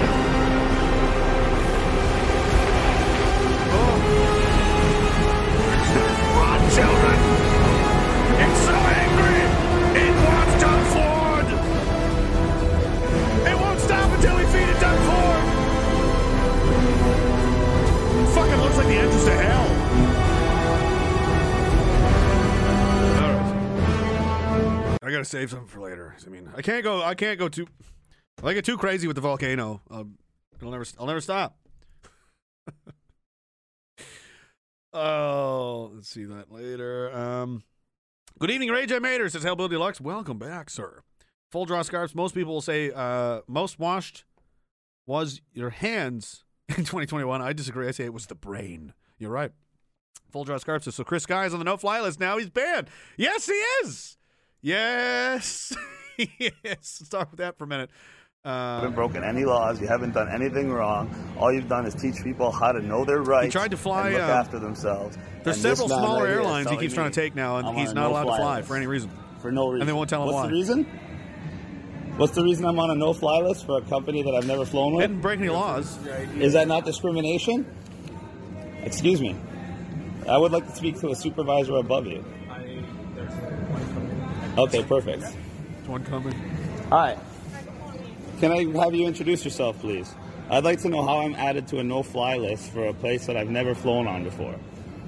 Oh. 3.74 3.96
Run, 6.38 6.62
children! 6.78 7.18
It's 8.44 8.62
so 8.68 8.78
angry! 9.02 9.42
It 9.98 10.14
wants! 10.26 10.58
It 13.50 13.56
won't 13.58 13.80
stop 13.80 14.12
until 14.12 14.36
we 14.38 14.44
feed 14.46 14.70
it! 14.70 14.78
Fucking 18.34 18.60
looks 18.62 18.78
like 18.78 18.88
the 18.88 18.98
entrance 18.98 19.24
to 19.24 19.32
hell. 19.32 19.87
I 25.08 25.12
gotta 25.12 25.26
save 25.26 25.50
something 25.52 25.68
for 25.70 25.80
later. 25.80 26.16
I 26.26 26.30
mean, 26.30 26.52
I 26.56 26.62
can't 26.62 26.84
go. 26.84 27.02
I 27.02 27.16
can't 27.16 27.40
go 27.40 27.48
too. 27.48 27.66
I 28.44 28.54
get 28.54 28.66
too 28.66 28.78
crazy 28.78 29.08
with 29.08 29.16
the 29.16 29.22
volcano. 29.22 29.82
Um, 29.90 30.18
it'll 30.58 30.70
never. 30.70 30.86
I'll 31.00 31.08
never 31.08 31.22
stop. 31.22 31.58
Oh, 34.94 35.92
let's 35.94 36.10
see 36.10 36.24
that 36.24 36.52
later. 36.52 37.16
Um, 37.16 37.62
good 38.40 38.50
evening, 38.50 38.70
Ray 38.70 38.88
J. 38.88 38.98
Mater 38.98 39.30
says 39.30 39.44
Hellbill 39.44 39.70
Deluxe. 39.70 40.02
Welcome 40.02 40.40
back, 40.40 40.72
sir. 40.72 41.04
Full 41.52 41.66
draw 41.66 41.84
scarves. 41.84 42.16
Most 42.16 42.34
people 42.34 42.54
will 42.54 42.62
say 42.62 42.90
uh, 42.96 43.42
most 43.48 43.78
washed 43.78 44.24
was 45.06 45.40
your 45.54 45.70
hands 45.70 46.46
in 46.70 46.78
2021. 46.78 47.44
I 47.44 47.54
disagree. 47.54 47.88
I 47.88 47.92
say 47.92 48.06
it 48.06 48.14
was 48.14 48.26
the 48.26 48.34
brain. 48.34 48.94
You're 49.20 49.30
right. 49.30 49.52
Full 50.32 50.46
draw 50.46 50.58
scarves 50.58 50.92
so. 50.94 51.04
Chris 51.04 51.24
Sky 51.24 51.46
is 51.46 51.54
on 51.54 51.60
the 51.60 51.66
no 51.66 51.78
fly 51.78 52.02
list 52.02 52.20
now. 52.20 52.38
He's 52.38 52.50
banned. 52.50 52.90
Yes, 53.18 53.46
he 53.46 53.54
is. 53.84 54.17
Yes, 54.62 55.76
yes. 56.18 56.58
Let's 56.64 57.10
talk 57.10 57.32
with 57.32 57.40
that 57.40 57.58
for 57.58 57.66
a 57.66 57.68
minute. 57.68 57.90
Uh, 58.46 58.50
You 58.50 58.82
haven't 58.82 58.96
broken 58.96 59.24
any 59.24 59.44
laws. 59.46 59.82
You 59.82 59.88
haven't 59.88 60.14
done 60.14 60.30
anything 60.30 60.72
wrong. 60.72 61.14
All 61.38 61.52
you've 61.52 61.68
done 61.68 61.86
is 61.86 61.94
teach 61.94 62.24
people 62.24 62.52
how 62.52 62.72
to 62.72 62.80
know 62.82 63.04
their 63.04 63.22
rights. 63.22 63.46
He 63.48 63.52
tried 63.52 63.72
to 63.72 63.78
fly, 63.78 64.08
and 64.08 64.14
look 64.16 64.24
uh, 64.24 64.32
after 64.32 64.60
themselves. 64.60 65.18
there's 65.44 65.58
And 65.58 65.64
several 65.64 65.90
smaller 65.90 66.24
right 66.24 66.32
airlines 66.34 66.70
he 66.70 66.78
keeps 66.78 66.94
trying 66.94 67.12
to 67.12 67.20
take 67.22 67.36
now, 67.36 67.58
and 67.58 67.68
I'm 67.68 67.76
he's 67.76 67.94
not 67.94 68.10
allowed 68.10 68.24
to 68.24 68.30
no-fly 68.32 68.56
list 68.58 68.68
for 68.68 68.76
any 68.78 68.88
reason. 68.88 69.12
For 69.42 69.52
no 69.52 69.68
reason. 69.68 69.82
And 69.82 69.90
they 69.90 69.94
won't 69.94 70.10
tell 70.10 70.22
him 70.24 70.28
What's 70.34 70.44
why. 70.46 70.48
the 70.48 70.54
reason? 70.54 70.84
What's 72.18 72.34
the 72.34 72.44
reason 72.44 72.66
I'm 72.66 72.80
on 72.80 72.90
a 72.90 72.96
no-fly 72.96 73.40
list 73.42 73.66
for 73.66 73.78
a 73.78 73.82
company 73.82 74.24
that 74.24 74.34
I've 74.34 74.48
never 74.48 74.66
flown 74.66 74.96
with? 74.96 75.04
Didn't 75.04 75.22
break 75.22 75.40
any 75.40 75.50
laws. 75.50 76.00
Is 76.38 76.54
that 76.54 76.68
not 76.68 76.84
discrimination? 76.84 77.66
Excuse 78.82 79.22
me. 79.22 79.36
I 80.28 80.38
would 80.38 80.52
like 80.52 80.66
to 80.68 80.76
speak 80.76 81.00
to 81.02 81.10
a 81.12 81.16
supervisor 81.16 81.76
above 81.76 82.08
you. 82.08 82.26
Okay, 84.66 84.84
perfect. 84.84 85.24
One 85.86 86.04
coming. 86.04 86.34
Hi. 86.90 87.16
Can 88.40 88.52
I 88.52 88.84
have 88.84 88.96
you 88.96 89.06
introduce 89.06 89.46
yourself, 89.46 89.80
please? 89.80 90.12
I'd 90.50 90.64
like 90.64 90.82
to 90.82 90.90
know 90.90 91.04
how 91.04 91.20
I'm 91.20 91.36
added 91.36 91.68
to 91.68 91.78
a 91.78 91.84
no-fly 91.84 92.38
list 92.38 92.72
for 92.72 92.88
a 92.88 92.94
place 92.94 93.28
that 93.28 93.38
I've 93.38 93.52
never 93.52 93.76
flown 93.76 94.08
on 94.08 94.24
before. 94.24 94.56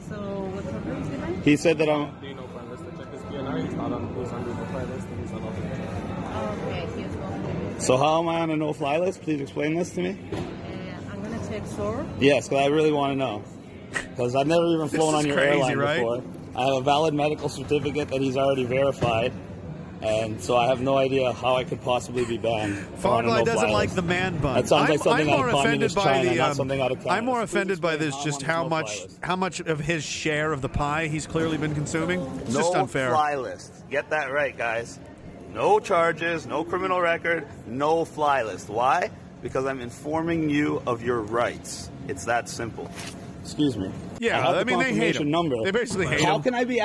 So 0.08 0.18
what 0.18 0.64
happens 0.66 1.10
behind? 1.10 1.44
He 1.44 1.56
said 1.56 1.80
that 1.80 1.90
I'm. 1.90 2.16
Do 2.22 2.28
you 2.28 2.36
know 2.36 2.46
list 2.70 2.84
to 2.84 2.92
check 2.92 3.12
his 3.12 3.22
PNR? 3.24 3.64
He's 3.66 3.74
not 3.74 3.92
on 3.92 4.08
who's 4.14 4.32
under 4.32 4.54
the 4.54 4.66
flight 4.68 4.88
list 4.90 5.08
and 5.08 5.20
he's 5.20 5.32
not 5.32 5.42
on 5.42 5.56
the 5.56 6.68
Okay, 6.70 7.02
here's 7.02 7.16
one. 7.16 7.80
So 7.80 7.98
how 7.98 8.20
am 8.20 8.30
I 8.30 8.42
on 8.42 8.52
a 8.52 8.56
no-fly 8.56 9.00
list? 9.00 9.24
Please 9.24 9.42
explain 9.42 9.74
this 9.74 9.90
to 9.96 10.02
me. 10.04 10.18
Uh, 10.32 10.38
I'm 11.12 11.24
gonna 11.24 11.40
check 11.50 11.66
SOAR. 11.66 12.06
Yes, 12.20 12.48
because 12.48 12.66
I 12.66 12.68
really 12.68 12.92
want 12.92 13.14
to 13.14 13.16
know. 13.16 13.44
Because 13.92 14.36
I've 14.36 14.46
never 14.46 14.68
even 14.68 14.90
flown 14.90 15.16
on 15.16 15.26
your 15.26 15.38
crazy, 15.38 15.54
airline 15.54 15.78
right? 15.80 15.96
before. 15.98 16.24
I 16.56 16.66
have 16.66 16.76
a 16.76 16.82
valid 16.82 17.14
medical 17.14 17.50
certificate 17.50 18.10
that 18.10 18.22
he's 18.22 18.38
already 18.38 18.66
verified, 18.66 19.32
and 20.02 20.42
so 20.42 20.56
I 20.56 20.68
have 20.68 20.82
no 20.82 20.98
idea 20.98 21.34
how 21.34 21.56
I 21.56 21.64
could 21.64 21.82
possibly 21.82 22.26
be 22.26 22.38
banned. 22.38 22.78
on 22.78 23.24
Fogline 23.26 23.46
doesn't 23.46 23.72
like 23.72 23.92
the 23.92 24.02
man 24.02 24.38
bun. 24.38 24.56
That 24.56 24.68
sounds 24.68 24.90
like 24.90 25.00
I'm, 25.00 25.04
something 25.04 25.30
I'm 25.30 25.34
out 25.34 25.38
more 25.38 25.50
of 25.50 25.54
offended 25.56 25.94
communist 25.94 25.96
by 25.96 26.04
China, 26.04 26.30
the. 26.30 26.36
not 26.36 26.50
um, 26.50 26.56
something 26.56 26.82
out 26.82 26.92
of 26.92 26.98
Canada. 26.98 27.16
I'm 27.16 27.26
more 27.26 27.42
offended 27.42 27.82
by 27.82 27.98
this, 27.98 28.16
just 28.24 28.42
how 28.42 28.64
this 28.64 28.70
much, 28.70 29.00
no-fly 29.00 29.28
how 29.28 29.36
much 29.36 29.60
of 29.60 29.80
his 29.80 30.04
share 30.04 30.52
of 30.52 30.62
the 30.62 30.70
pie 30.70 31.08
he's 31.08 31.28
clearly 31.28 31.58
been 31.58 31.76
consuming. 31.76 32.22
It's 32.22 32.54
just 32.54 32.74
no 32.74 32.82
unfair. 32.82 33.10
fly 33.10 33.36
list. 33.36 33.74
Get 33.90 34.10
that 34.10 34.32
right, 34.32 34.58
guys. 34.58 35.00
No 35.54 35.80
charges, 35.80 36.46
no 36.46 36.64
criminal 36.64 37.02
record, 37.02 37.48
no 37.68 38.06
fly 38.06 38.44
list. 38.44 38.70
Why? 38.70 39.10
Because 39.42 39.66
I'm 39.66 39.82
informing 39.82 40.50
you 40.50 40.82
of 40.86 41.02
your 41.02 41.22
rights. 41.22 41.90
It's 42.08 42.26
that 42.26 42.48
simple. 42.48 42.90
Excuse 43.50 43.78
me. 43.78 43.90
Yeah, 44.20 44.38
have 44.46 44.56
I 44.56 44.60
the 44.60 44.66
mean, 44.66 44.78
they 44.78 44.86
hate 44.86 45.16
confirmation 45.16 45.22
him. 45.24 45.32
Number. 45.32 45.56
They 45.64 45.72
basically 45.72 46.06
hate 46.06 46.22
How 46.22 46.36
him. 46.36 46.44
can 46.44 46.54
I 46.54 46.64
be? 46.66 46.82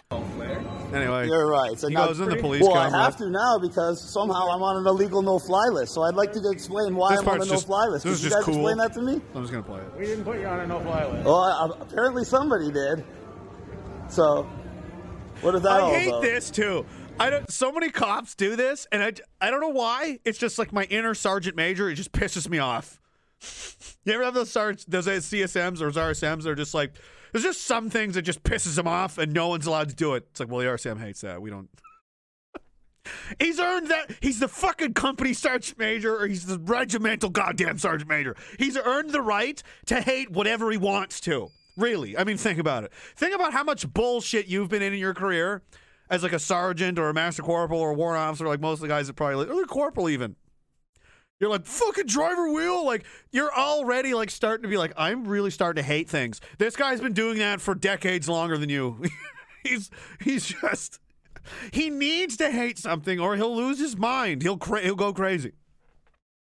Anyway, 0.94 1.26
You're 1.26 1.46
right. 1.50 1.78
So 1.78 1.88
he 1.88 1.94
now- 1.94 2.06
goes 2.06 2.20
in 2.20 2.28
the 2.30 2.36
police 2.36 2.62
Well, 2.62 2.72
car. 2.72 2.86
I 2.86 3.02
have 3.04 3.16
to 3.18 3.28
now 3.28 3.58
because 3.58 4.00
somehow 4.12 4.48
I'm 4.50 4.62
on 4.62 4.78
an 4.78 4.86
illegal 4.86 5.20
no-fly 5.22 5.66
list. 5.72 5.92
So 5.92 6.02
I'd 6.02 6.14
like 6.14 6.32
to 6.32 6.40
explain 6.50 6.94
why 6.96 7.10
This 7.10 7.20
I'm 7.20 7.28
on 7.28 7.42
a 7.42 7.44
no-fly 7.44 7.86
list. 7.88 8.04
this 8.04 8.12
Could 8.12 8.18
is 8.18 8.24
you 8.24 8.30
guys 8.30 8.44
cool. 8.44 8.54
explain 8.54 8.76
that 8.78 8.94
to 8.94 9.02
me? 9.02 9.20
I'm 9.34 9.42
just 9.42 9.52
gonna 9.52 9.62
play 9.64 9.80
it. 9.80 9.98
We 9.98 10.06
didn't 10.06 10.24
put 10.24 10.40
you 10.40 10.46
on 10.46 10.60
a 10.60 10.66
no-fly 10.66 11.04
list. 11.06 11.24
Well, 11.26 11.34
I, 11.36 11.82
apparently 11.82 12.24
somebody 12.24 12.70
did. 12.70 13.04
So, 14.08 14.48
what 15.42 15.54
is 15.56 15.62
that 15.62 15.80
all 15.80 15.92
I 15.94 15.98
hate 15.98 16.08
about? 16.08 16.22
this 16.22 16.50
too. 16.50 16.86
I 17.18 17.28
don't. 17.30 17.50
So 17.50 17.72
many 17.72 17.90
cops 17.90 18.34
do 18.34 18.56
this, 18.56 18.86
and 18.90 19.02
I, 19.02 19.12
I 19.40 19.50
don't 19.50 19.60
know 19.60 19.68
why. 19.68 20.20
It's 20.24 20.38
just 20.38 20.58
like 20.58 20.72
my 20.72 20.84
inner 20.84 21.14
sergeant 21.14 21.56
major. 21.56 21.88
It 21.90 21.96
just 21.96 22.12
pisses 22.12 22.48
me 22.48 22.58
off. 22.58 23.00
You 24.05 24.12
ever 24.12 24.24
have 24.24 24.34
those 24.34 24.52
those 24.52 25.07
CSMs 25.07 25.80
or 25.80 25.90
RSMs? 25.90 26.42
They're 26.42 26.55
just 26.55 26.74
like, 26.74 26.92
there's 27.32 27.44
just 27.44 27.62
some 27.62 27.90
things 27.90 28.14
that 28.14 28.22
just 28.22 28.42
pisses 28.42 28.76
them 28.76 28.86
off, 28.86 29.18
and 29.18 29.32
no 29.32 29.48
one's 29.48 29.66
allowed 29.66 29.88
to 29.88 29.94
do 29.94 30.14
it. 30.14 30.26
It's 30.30 30.40
like, 30.40 30.50
well, 30.50 30.61
the 30.61 30.66
RSM 30.66 31.00
hates 31.00 31.22
that. 31.22 31.40
We 31.40 31.50
don't. 31.50 31.68
He's 33.40 33.59
earned 33.59 33.88
that. 33.88 34.11
He's 34.20 34.40
the 34.40 34.48
fucking 34.48 34.94
company 34.94 35.32
sergeant 35.32 35.78
major, 35.78 36.16
or 36.16 36.26
he's 36.26 36.46
the 36.46 36.59
regimental 36.59 37.30
goddamn 37.30 37.78
sergeant 37.78 38.09
major. 38.09 38.36
He's 38.59 38.76
earned 38.78 39.11
the 39.11 39.20
right 39.20 39.62
to 39.86 40.00
hate 40.00 40.30
whatever 40.30 40.70
he 40.70 40.76
wants 40.76 41.20
to. 41.20 41.48
Really. 41.76 42.16
I 42.16 42.24
mean, 42.24 42.36
think 42.36 42.59
about 42.59 42.84
it. 42.84 42.92
Think 43.16 43.34
about 43.34 43.52
how 43.52 43.64
much 43.64 43.92
bullshit 43.92 44.46
you've 44.46 44.68
been 44.68 44.82
in 44.82 44.92
in 44.92 44.98
your 44.98 45.12
career 45.12 45.62
as 46.09 46.22
like 46.22 46.32
a 46.32 46.38
sergeant 46.38 46.98
or 46.98 47.09
a 47.09 47.14
master 47.14 47.42
corporal 47.42 47.80
or 47.80 47.90
a 47.90 47.94
warrant 47.94 48.20
officer, 48.20 48.46
like 48.46 48.61
most 48.61 48.76
of 48.76 48.82
the 48.82 48.88
guys 48.88 49.07
that 49.09 49.14
probably, 49.14 49.48
or 49.48 49.64
corporal 49.64 50.09
even. 50.09 50.36
You're 51.41 51.51
like, 51.51 51.66
fucking 51.66 52.07
driver 52.07 52.51
wheel. 52.53 52.85
Like, 52.87 53.05
you're 53.32 53.53
already 53.53 54.14
like 54.14 54.30
starting 54.30 54.62
to 54.62 54.68
be 54.68 54.76
like, 54.76 54.93
I'm 54.97 55.26
really 55.26 55.51
starting 55.51 55.82
to 55.82 55.87
hate 55.87 56.09
things. 56.09 56.41
This 56.59 56.76
guy's 56.76 57.01
been 57.01 57.12
doing 57.12 57.39
that 57.39 57.61
for 57.61 57.74
decades 57.74 58.28
longer 58.28 58.57
than 58.57 58.68
you. 58.68 59.05
he's, 59.64 59.91
he's 60.20 60.47
just, 60.47 61.01
he 61.72 61.91
needs 61.91 62.37
to 62.39 62.51
hate 62.51 62.78
something 62.78 63.18
or 63.18 63.37
he'll 63.37 63.55
lose 63.55 63.78
his 63.78 63.97
mind. 63.97 64.43
He'll, 64.43 64.57
cra- 64.57 64.82
he'll 64.82 64.95
go 64.95 65.12
crazy. 65.12 65.53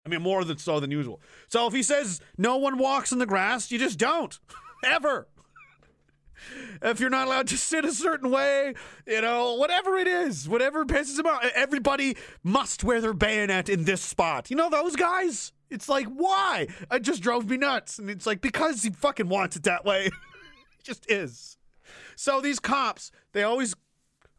I 0.06 0.10
mean, 0.10 0.22
more 0.22 0.44
than 0.44 0.58
so 0.58 0.80
than 0.80 0.92
usual. 0.92 1.22
So 1.48 1.68
if 1.68 1.74
he 1.74 1.84
says 1.84 2.20
no 2.38 2.58
one 2.58 2.78
walks 2.78 3.12
in 3.12 3.20
the 3.20 3.26
grass, 3.26 3.72
you 3.72 3.78
just 3.78 4.00
don't. 4.00 4.38
Ever. 4.84 5.28
If 6.82 7.00
you're 7.00 7.10
not 7.10 7.28
allowed 7.28 7.48
to 7.48 7.58
sit 7.58 7.86
a 7.86 7.92
certain 7.92 8.32
way, 8.32 8.74
you 9.06 9.22
know, 9.22 9.56
whatever 9.56 9.98
it 9.98 10.08
is, 10.08 10.48
whatever 10.48 10.86
pisses 10.86 11.20
him 11.20 11.28
off, 11.28 11.44
everybody 11.56 12.16
must 12.44 12.84
wear 12.84 13.02
their 13.02 13.14
bayonet 13.14 13.70
in 13.70 13.86
this 13.86 14.02
spot. 14.02 14.50
You 14.50 14.58
know 14.58 14.70
those 14.70 14.96
guys? 14.96 15.52
It's 15.70 15.90
like, 15.90 16.08
why? 16.08 16.68
It 16.92 17.02
just 17.02 17.22
drove 17.22 17.50
me 17.50 17.58
nuts. 17.58 18.00
And 18.00 18.10
it's 18.10 18.26
like, 18.26 18.42
because 18.42 18.84
he 18.84 18.90
fucking 18.90 19.30
wants 19.30 19.56
it 19.56 19.64
that 19.64 19.86
way. 19.86 20.06
it 20.08 20.84
just 20.84 21.10
is. 21.12 21.58
So 22.16 22.42
these 22.42 22.60
cops, 22.60 23.12
they 23.34 23.44
always 23.44 23.76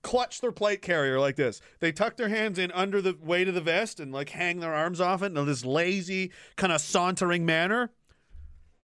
clutch 0.02 0.40
their 0.40 0.52
plate 0.52 0.82
carrier 0.82 1.20
like 1.20 1.36
this. 1.36 1.60
They 1.80 1.92
tuck 1.92 2.16
their 2.16 2.28
hands 2.28 2.58
in 2.58 2.72
under 2.72 3.00
the 3.02 3.16
weight 3.20 3.48
of 3.48 3.54
the 3.54 3.60
vest 3.60 4.00
and 4.00 4.12
like 4.12 4.30
hang 4.30 4.60
their 4.60 4.74
arms 4.74 5.00
off 5.00 5.22
it 5.22 5.36
in 5.36 5.46
this 5.46 5.64
lazy, 5.64 6.32
kind 6.56 6.72
of 6.72 6.80
sauntering 6.80 7.44
manner. 7.44 7.90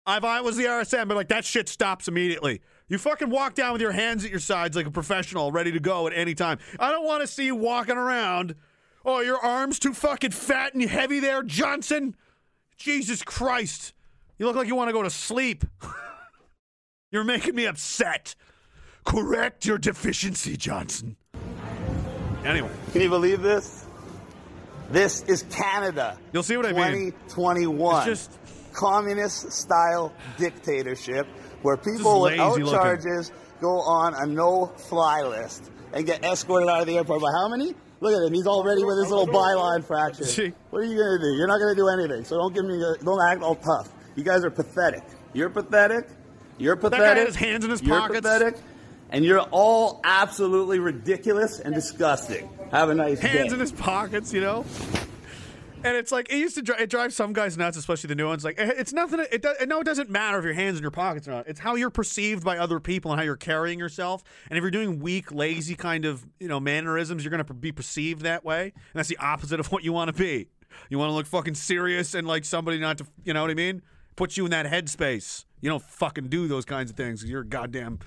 If 0.07 0.25
I 0.25 0.41
was 0.41 0.57
the 0.57 0.65
RSM, 0.65 1.09
but 1.09 1.17
like 1.17 1.29
that 1.29 1.45
shit 1.45 1.69
stops 1.69 2.09
immediately. 2.09 2.61
You 2.91 2.99
fucking 2.99 3.31
walk 3.31 3.55
down 3.55 3.73
with 3.73 3.81
your 3.81 3.93
hands 3.93 4.25
at 4.25 4.31
your 4.33 4.41
sides 4.41 4.77
like 4.77 4.85
a 4.85 4.91
professional, 4.91 5.53
ready 5.53 5.71
to 5.73 5.79
go 5.81 6.09
at 6.09 6.13
any 6.13 6.35
time. 6.35 6.59
I 6.79 6.91
don't 6.91 7.07
want 7.07 7.21
to 7.23 7.27
see 7.29 7.47
you 7.47 7.55
walking 7.55 7.97
around 7.97 8.57
Oh, 9.03 9.21
your 9.21 9.39
arms 9.39 9.79
too 9.79 9.95
fucking 9.95 10.33
fat 10.33 10.75
and 10.75 10.83
heavy 10.83 11.21
there, 11.21 11.43
Johnson? 11.43 12.15
Jesus 12.77 13.23
Christ. 13.23 13.95
You 14.39 14.45
look 14.47 14.57
like 14.57 14.67
you 14.67 14.75
want 14.75 14.89
to 14.89 14.93
go 14.93 15.03
to 15.03 15.09
sleep. 15.09 15.65
You're 17.11 17.25
making 17.25 17.55
me 17.55 17.65
upset. 17.67 18.35
Correct 19.05 19.65
your 19.65 19.79
deficiency, 19.79 20.57
Johnson. 20.57 21.17
Anyway, 22.45 22.71
Can 22.93 23.01
you 23.01 23.09
believe 23.09 23.41
this? 23.41 23.87
This 24.91 25.23
is 25.23 25.45
Canada. 25.45 26.19
You'll 26.33 26.43
see 26.43 26.57
what 26.57 26.67
I 26.67 26.73
mean. 26.73 27.13
2021. 27.29 27.97
It's 27.97 28.05
just- 28.27 28.39
communist 28.73 29.51
style 29.51 30.13
dictatorship 30.39 31.27
where 31.63 31.77
people 31.77 32.23
without 32.23 32.59
looking. 32.59 32.73
charges 32.73 33.33
go 33.61 33.81
on 33.81 34.15
a 34.15 34.27
no 34.27 34.67
fly 34.67 35.23
list 35.23 35.71
and 35.93 36.07
get 36.07 36.25
escorted 36.25 36.69
out 36.69 36.81
of 36.81 36.87
the 36.87 36.97
airport 36.97 37.21
by 37.21 37.31
how 37.33 37.49
many? 37.49 37.75
Look 38.01 38.15
at 38.15 38.27
him. 38.27 38.33
He's 38.33 38.47
already 38.47 38.83
with 38.83 38.99
his 38.99 39.11
little 39.11 39.27
byline 39.27 39.77
infraction. 39.77 40.25
See? 40.25 40.53
What 40.71 40.83
are 40.83 40.87
you 40.87 40.97
going 40.97 41.19
to 41.19 41.25
do? 41.27 41.37
You're 41.37 41.49
not 41.49 41.59
going 41.59 41.75
to 41.75 41.81
do 41.81 41.89
anything. 41.89 42.25
So 42.25 42.37
don't 42.37 42.55
give 42.55 42.65
me, 42.65 42.81
a, 42.83 43.03
don't 43.05 43.21
act 43.21 43.43
all 43.43 43.57
tough. 43.57 43.91
You 44.17 44.25
guys 44.25 44.45
are 44.45 44.51
pathetic. 44.51 45.03
You're 45.33 45.51
pathetic. 45.51 46.09
You're 46.59 46.77
guy 46.77 46.91
pathetic. 46.91 47.07
had 47.19 47.27
his 47.27 47.37
hands 47.37 47.65
in 47.65 47.71
his 47.71 47.83
you're 47.83 47.99
pockets. 47.99 48.21
pathetic. 48.21 48.57
And 49.11 49.25
you're 49.25 49.41
all 49.41 50.01
absolutely 50.05 50.79
ridiculous 50.79 51.59
and 51.59 51.75
disgusting. 51.75 52.49
Have 52.71 52.89
a 52.89 52.95
nice 52.95 53.21
day. 53.21 53.29
hands 53.29 53.53
in 53.53 53.59
his 53.61 53.73
pockets, 53.73 54.33
you 54.33 54.41
know? 54.41 54.65
And 55.83 55.97
it's 55.97 56.13
like 56.13 56.31
it 56.31 56.37
used 56.37 56.57
to 56.57 56.63
drive, 56.63 56.81
it 56.81 56.91
drives 56.91 57.17
some 57.17 57.33
guys 57.33 57.57
nuts, 57.57 57.77
especially 57.77 58.09
the 58.09 58.15
new 58.15 58.27
ones. 58.27 58.45
Like 58.45 58.61
eh, 58.61 58.73
it's 58.77 58.93
nothing. 58.93 59.25
It 59.33 59.41
does, 59.41 59.57
no, 59.67 59.81
it 59.81 59.85
doesn't 59.85 60.11
matter 60.11 60.39
if 60.39 60.45
your 60.45 60.53
hands 60.53 60.77
in 60.77 60.83
your 60.83 60.91
pockets 60.91 61.27
or 61.27 61.31
not. 61.31 61.49
It's 61.49 61.61
how 61.61 61.75
you're 61.75 61.91
perceived 61.91 62.45
by 62.45 62.59
other 62.59 62.81
people 62.81 63.13
and 63.13 63.19
how 63.19 63.25
you're 63.25 63.37
carrying 63.37 63.79
yourself. 63.79 64.23
And 64.51 64.59
if 64.59 64.63
you're 64.63 64.71
doing 64.71 65.01
weak, 65.01 65.33
lazy 65.33 65.75
kind 65.75 66.05
of 66.05 66.27
you 66.39 66.49
know 66.49 66.61
mannerisms, 66.61 67.25
you're 67.25 67.31
going 67.31 67.45
to 67.45 67.55
be 67.55 67.73
perceived 67.73 68.23
that 68.23 68.45
way. 68.45 68.65
And 68.65 68.73
that's 68.95 69.09
the 69.09 69.17
opposite 69.19 69.59
of 69.59 69.73
what 69.73 69.83
you 69.83 69.93
want 69.93 70.15
to 70.15 70.23
be. 70.23 70.49
You 70.91 70.99
want 70.99 71.11
to 71.11 71.15
look 71.15 71.27
fucking 71.27 71.55
serious 71.55 72.15
and 72.15 72.27
like 72.27 72.45
somebody 72.45 72.79
not 72.79 72.99
to, 72.99 73.07
you 73.25 73.33
know 73.33 73.43
what 73.43 73.51
I 73.51 73.55
mean? 73.55 73.83
Puts 74.17 74.37
you 74.37 74.45
in 74.45 74.51
that 74.51 74.67
headspace. 74.67 75.47
You 75.61 75.71
don't 75.71 75.83
fucking 75.83 76.29
do 76.29 76.47
those 76.47 76.65
kinds 76.65 76.91
of 76.91 76.97
things. 76.97 77.25
You're 77.25 77.41
a 77.41 77.47
goddamn 77.47 78.01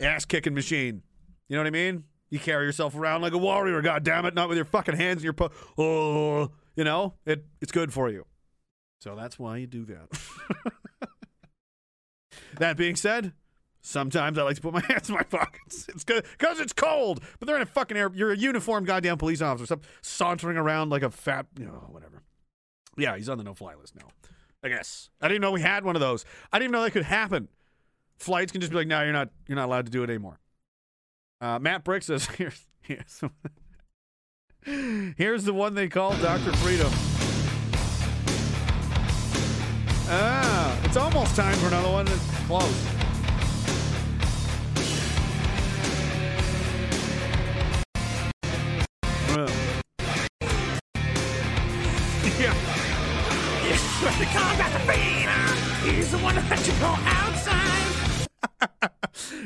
ass 0.00 0.24
kicking 0.24 0.54
machine. 0.54 1.02
You 1.48 1.56
know 1.56 1.62
what 1.62 1.68
I 1.68 1.70
mean? 1.70 2.04
You 2.30 2.38
carry 2.38 2.66
yourself 2.66 2.96
around 2.96 3.22
like 3.22 3.32
a 3.32 3.38
warrior, 3.38 3.80
God 3.82 4.02
damn 4.04 4.26
it, 4.26 4.34
not 4.34 4.48
with 4.48 4.56
your 4.56 4.64
fucking 4.64 4.96
hands 4.96 5.18
in 5.18 5.24
your 5.24 5.32
po- 5.32 5.50
oh, 5.78 6.50
you 6.76 6.84
know, 6.84 7.14
it 7.24 7.44
it's 7.60 7.72
good 7.72 7.92
for 7.92 8.08
you. 8.08 8.26
So 9.00 9.16
that's 9.16 9.38
why 9.38 9.58
you 9.58 9.66
do 9.66 9.84
that. 9.86 11.08
that 12.58 12.76
being 12.76 12.96
said, 12.96 13.32
sometimes 13.80 14.38
I 14.38 14.42
like 14.42 14.56
to 14.56 14.62
put 14.62 14.74
my 14.74 14.80
hands 14.88 15.08
in 15.08 15.14
my 15.14 15.22
pockets. 15.22 15.86
It's 15.88 16.04
good 16.04 16.24
because 16.38 16.60
it's 16.60 16.72
cold. 16.72 17.22
But 17.38 17.46
they're 17.46 17.56
in 17.56 17.62
a 17.62 17.66
fucking 17.66 17.96
air. 17.96 18.10
You're 18.14 18.32
a 18.32 18.36
uniformed 18.36 18.86
goddamn 18.86 19.18
police 19.18 19.42
officer. 19.42 19.66
Stop 19.66 19.84
sauntering 20.02 20.56
around 20.56 20.90
like 20.90 21.02
a 21.02 21.10
fat, 21.10 21.46
you 21.58 21.64
know, 21.64 21.88
whatever. 21.90 22.22
Yeah, 22.96 23.16
he's 23.16 23.28
on 23.28 23.38
the 23.38 23.44
no-fly 23.44 23.74
list 23.74 23.94
now. 23.94 24.08
I 24.62 24.68
guess 24.68 25.10
I 25.20 25.28
didn't 25.28 25.42
know 25.42 25.52
we 25.52 25.60
had 25.60 25.84
one 25.84 25.96
of 25.96 26.00
those. 26.00 26.24
I 26.52 26.58
didn't 26.58 26.70
even 26.70 26.72
know 26.72 26.84
that 26.84 26.90
could 26.92 27.04
happen. 27.04 27.48
Flights 28.18 28.50
can 28.50 28.60
just 28.60 28.72
be 28.72 28.78
like, 28.78 28.86
no, 28.86 29.02
you're 29.02 29.12
not. 29.12 29.30
You're 29.46 29.56
not 29.56 29.66
allowed 29.66 29.86
to 29.86 29.92
do 29.92 30.02
it 30.02 30.10
anymore. 30.10 30.40
Uh, 31.40 31.58
Matt 31.58 31.84
Brick 31.84 32.02
says, 32.02 32.26
here's, 32.38 32.66
here's, 32.80 33.22
here's 34.66 35.44
the 35.44 35.52
one 35.52 35.74
they 35.74 35.88
call 35.88 36.16
Dr. 36.16 36.52
Freedom. 36.56 36.90
Ah, 40.08 40.80
it's 40.84 40.96
almost 40.96 41.36
time 41.36 41.54
for 41.58 41.68
another 41.68 41.90
one. 41.90 42.06
It's 42.08 42.46
close. 42.46 42.95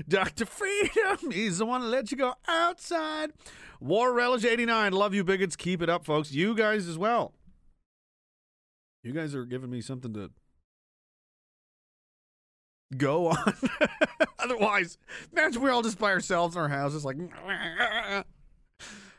Dr. 0.08 0.46
Freedom, 0.46 1.30
he's 1.30 1.58
the 1.58 1.66
one 1.66 1.82
that 1.82 1.88
let 1.88 2.10
you 2.10 2.16
go 2.16 2.34
outside. 2.48 3.32
War 3.80 4.12
Relish 4.12 4.44
89, 4.44 4.92
love 4.92 5.14
you 5.14 5.24
bigots. 5.24 5.56
Keep 5.56 5.82
it 5.82 5.88
up, 5.88 6.04
folks. 6.04 6.32
You 6.32 6.54
guys 6.54 6.86
as 6.86 6.98
well. 6.98 7.32
You 9.02 9.12
guys 9.12 9.34
are 9.34 9.46
giving 9.46 9.70
me 9.70 9.80
something 9.80 10.12
to 10.12 10.30
go 12.96 13.28
on. 13.28 13.54
Otherwise, 14.38 14.98
imagine 15.32 15.62
we're 15.62 15.70
all 15.70 15.82
just 15.82 15.98
by 15.98 16.10
ourselves 16.10 16.56
in 16.56 16.62
our 16.62 16.68
houses, 16.68 17.04
like 17.04 17.16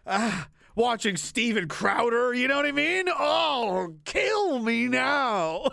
ah, 0.06 0.48
watching 0.76 1.18
Steven 1.18 1.68
Crowder. 1.68 2.34
You 2.34 2.48
know 2.48 2.58
what 2.58 2.66
I 2.66 2.72
mean? 2.72 3.06
Oh, 3.10 3.96
kill 4.06 4.60
me 4.60 4.88
now. 4.88 5.72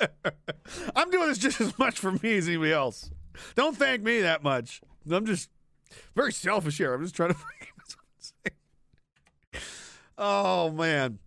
I'm 0.96 1.10
doing 1.10 1.28
this 1.28 1.38
just 1.38 1.60
as 1.60 1.78
much 1.78 1.98
for 1.98 2.12
me 2.12 2.38
as 2.38 2.48
anybody 2.48 2.72
else. 2.72 3.10
Don't 3.54 3.76
thank 3.76 4.02
me 4.02 4.20
that 4.20 4.42
much. 4.42 4.80
I'm 5.10 5.26
just 5.26 5.50
very 6.14 6.32
selfish 6.32 6.78
here. 6.78 6.94
I'm 6.94 7.02
just 7.02 7.14
trying 7.14 7.34
to. 7.34 7.36
oh 10.18 10.70
man. 10.70 11.18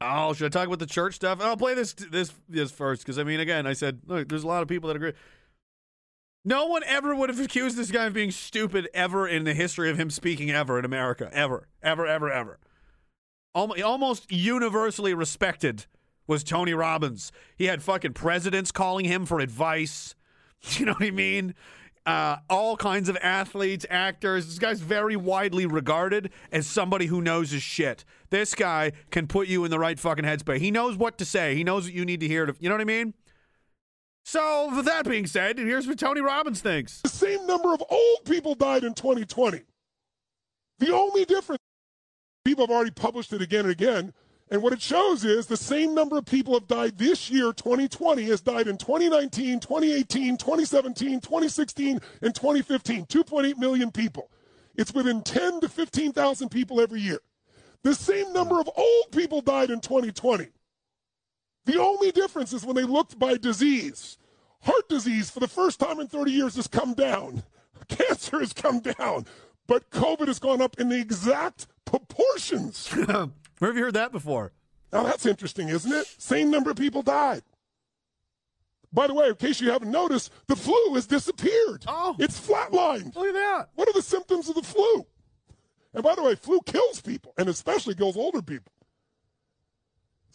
Oh, 0.00 0.34
should 0.34 0.46
I 0.46 0.48
talk 0.50 0.66
about 0.66 0.78
the 0.78 0.86
church 0.86 1.14
stuff? 1.14 1.40
I'll 1.40 1.56
play 1.56 1.74
this 1.74 1.94
this 1.94 2.32
this 2.48 2.70
first 2.70 3.02
because 3.02 3.18
I 3.18 3.24
mean, 3.24 3.40
again, 3.40 3.66
I 3.66 3.72
said 3.72 4.00
look, 4.06 4.28
there's 4.28 4.44
a 4.44 4.48
lot 4.48 4.62
of 4.62 4.68
people 4.68 4.88
that 4.88 4.96
agree. 4.96 5.12
No 6.44 6.66
one 6.66 6.84
ever 6.84 7.12
would 7.14 7.28
have 7.28 7.40
accused 7.40 7.76
this 7.76 7.90
guy 7.90 8.04
of 8.04 8.12
being 8.12 8.30
stupid 8.30 8.88
ever 8.94 9.26
in 9.26 9.42
the 9.42 9.52
history 9.52 9.90
of 9.90 9.98
him 9.98 10.10
speaking 10.10 10.48
ever 10.48 10.78
in 10.78 10.84
America, 10.84 11.28
ever, 11.32 11.66
ever, 11.82 12.06
ever, 12.06 12.30
ever. 12.30 12.60
Almost 13.52 14.30
universally 14.30 15.12
respected 15.12 15.86
was 16.28 16.44
Tony 16.44 16.72
Robbins. 16.72 17.32
He 17.56 17.64
had 17.64 17.82
fucking 17.82 18.12
presidents 18.12 18.70
calling 18.70 19.06
him 19.06 19.26
for 19.26 19.40
advice. 19.40 20.14
You 20.78 20.86
know 20.86 20.92
what 20.92 21.04
I 21.04 21.10
mean? 21.10 21.54
Uh, 22.04 22.36
all 22.48 22.76
kinds 22.76 23.08
of 23.08 23.16
athletes, 23.20 23.84
actors. 23.90 24.46
This 24.46 24.58
guy's 24.58 24.80
very 24.80 25.16
widely 25.16 25.66
regarded 25.66 26.30
as 26.52 26.66
somebody 26.66 27.06
who 27.06 27.20
knows 27.20 27.50
his 27.50 27.62
shit. 27.62 28.04
This 28.30 28.54
guy 28.54 28.92
can 29.10 29.26
put 29.26 29.48
you 29.48 29.64
in 29.64 29.70
the 29.70 29.78
right 29.78 29.98
fucking 29.98 30.24
headspace. 30.24 30.58
He 30.58 30.70
knows 30.70 30.96
what 30.96 31.18
to 31.18 31.24
say. 31.24 31.56
He 31.56 31.64
knows 31.64 31.84
what 31.84 31.94
you 31.94 32.04
need 32.04 32.20
to 32.20 32.28
hear. 32.28 32.46
To, 32.46 32.54
you 32.60 32.68
know 32.68 32.76
what 32.76 32.80
I 32.80 32.84
mean? 32.84 33.14
So, 34.24 34.74
with 34.74 34.84
that 34.86 35.08
being 35.08 35.26
said, 35.26 35.58
here's 35.58 35.86
what 35.86 35.98
Tony 35.98 36.20
Robbins 36.20 36.60
thinks. 36.60 37.00
The 37.02 37.08
same 37.08 37.46
number 37.46 37.72
of 37.72 37.82
old 37.88 38.24
people 38.24 38.54
died 38.54 38.84
in 38.84 38.94
2020. 38.94 39.62
The 40.78 40.94
only 40.94 41.24
difference, 41.24 41.62
people 42.44 42.66
have 42.66 42.74
already 42.74 42.90
published 42.90 43.32
it 43.32 43.42
again 43.42 43.60
and 43.66 43.70
again, 43.70 44.12
and 44.48 44.62
what 44.62 44.72
it 44.72 44.80
shows 44.80 45.24
is 45.24 45.46
the 45.46 45.56
same 45.56 45.94
number 45.94 46.16
of 46.16 46.24
people 46.24 46.54
have 46.54 46.68
died 46.68 46.98
this 46.98 47.30
year, 47.30 47.52
2020, 47.52 48.22
has 48.24 48.40
died 48.40 48.68
in 48.68 48.78
2019, 48.78 49.58
2018, 49.58 50.36
2017, 50.36 51.20
2016, 51.20 52.00
and 52.22 52.34
2015. 52.34 53.06
2.8 53.06 53.58
million 53.58 53.90
people. 53.90 54.30
It's 54.76 54.94
within 54.94 55.22
10 55.22 55.60
to 55.60 55.68
15,000 55.68 56.48
people 56.48 56.80
every 56.80 57.00
year. 57.00 57.18
The 57.82 57.94
same 57.94 58.32
number 58.32 58.60
of 58.60 58.70
old 58.76 59.10
people 59.10 59.40
died 59.40 59.70
in 59.70 59.80
2020. 59.80 60.48
The 61.64 61.80
only 61.80 62.12
difference 62.12 62.52
is 62.52 62.64
when 62.64 62.76
they 62.76 62.84
looked 62.84 63.18
by 63.18 63.36
disease. 63.36 64.16
Heart 64.62 64.88
disease, 64.88 65.28
for 65.28 65.40
the 65.40 65.48
first 65.48 65.80
time 65.80 65.98
in 65.98 66.06
30 66.06 66.30
years, 66.30 66.54
has 66.54 66.68
come 66.68 66.94
down. 66.94 67.42
Cancer 67.88 68.38
has 68.38 68.52
come 68.52 68.78
down. 68.78 69.26
But 69.66 69.90
COVID 69.90 70.28
has 70.28 70.38
gone 70.38 70.62
up 70.62 70.78
in 70.78 70.88
the 70.88 71.00
exact 71.00 71.66
proportions. 71.84 72.94
Where 73.58 73.70
have 73.70 73.76
you 73.76 73.84
heard 73.84 73.94
that 73.94 74.12
before? 74.12 74.52
Now 74.92 75.02
that's 75.02 75.26
interesting, 75.26 75.68
isn't 75.68 75.92
it? 75.92 76.06
Same 76.18 76.50
number 76.50 76.70
of 76.70 76.76
people 76.76 77.02
died. 77.02 77.42
By 78.92 79.06
the 79.06 79.14
way, 79.14 79.28
in 79.28 79.34
case 79.34 79.60
you 79.60 79.70
haven't 79.70 79.90
noticed, 79.90 80.32
the 80.46 80.56
flu 80.56 80.94
has 80.94 81.06
disappeared. 81.06 81.84
Oh. 81.86 82.16
It's 82.18 82.40
flatlined. 82.40 83.14
Look 83.14 83.28
at 83.28 83.34
that. 83.34 83.68
What 83.74 83.88
are 83.88 83.92
the 83.92 84.02
symptoms 84.02 84.48
of 84.48 84.54
the 84.54 84.62
flu? 84.62 85.06
And 85.92 86.02
by 86.02 86.14
the 86.14 86.22
way, 86.22 86.34
flu 86.34 86.60
kills 86.64 87.00
people, 87.00 87.34
and 87.36 87.48
especially 87.48 87.94
kills 87.94 88.16
older 88.16 88.42
people. 88.42 88.72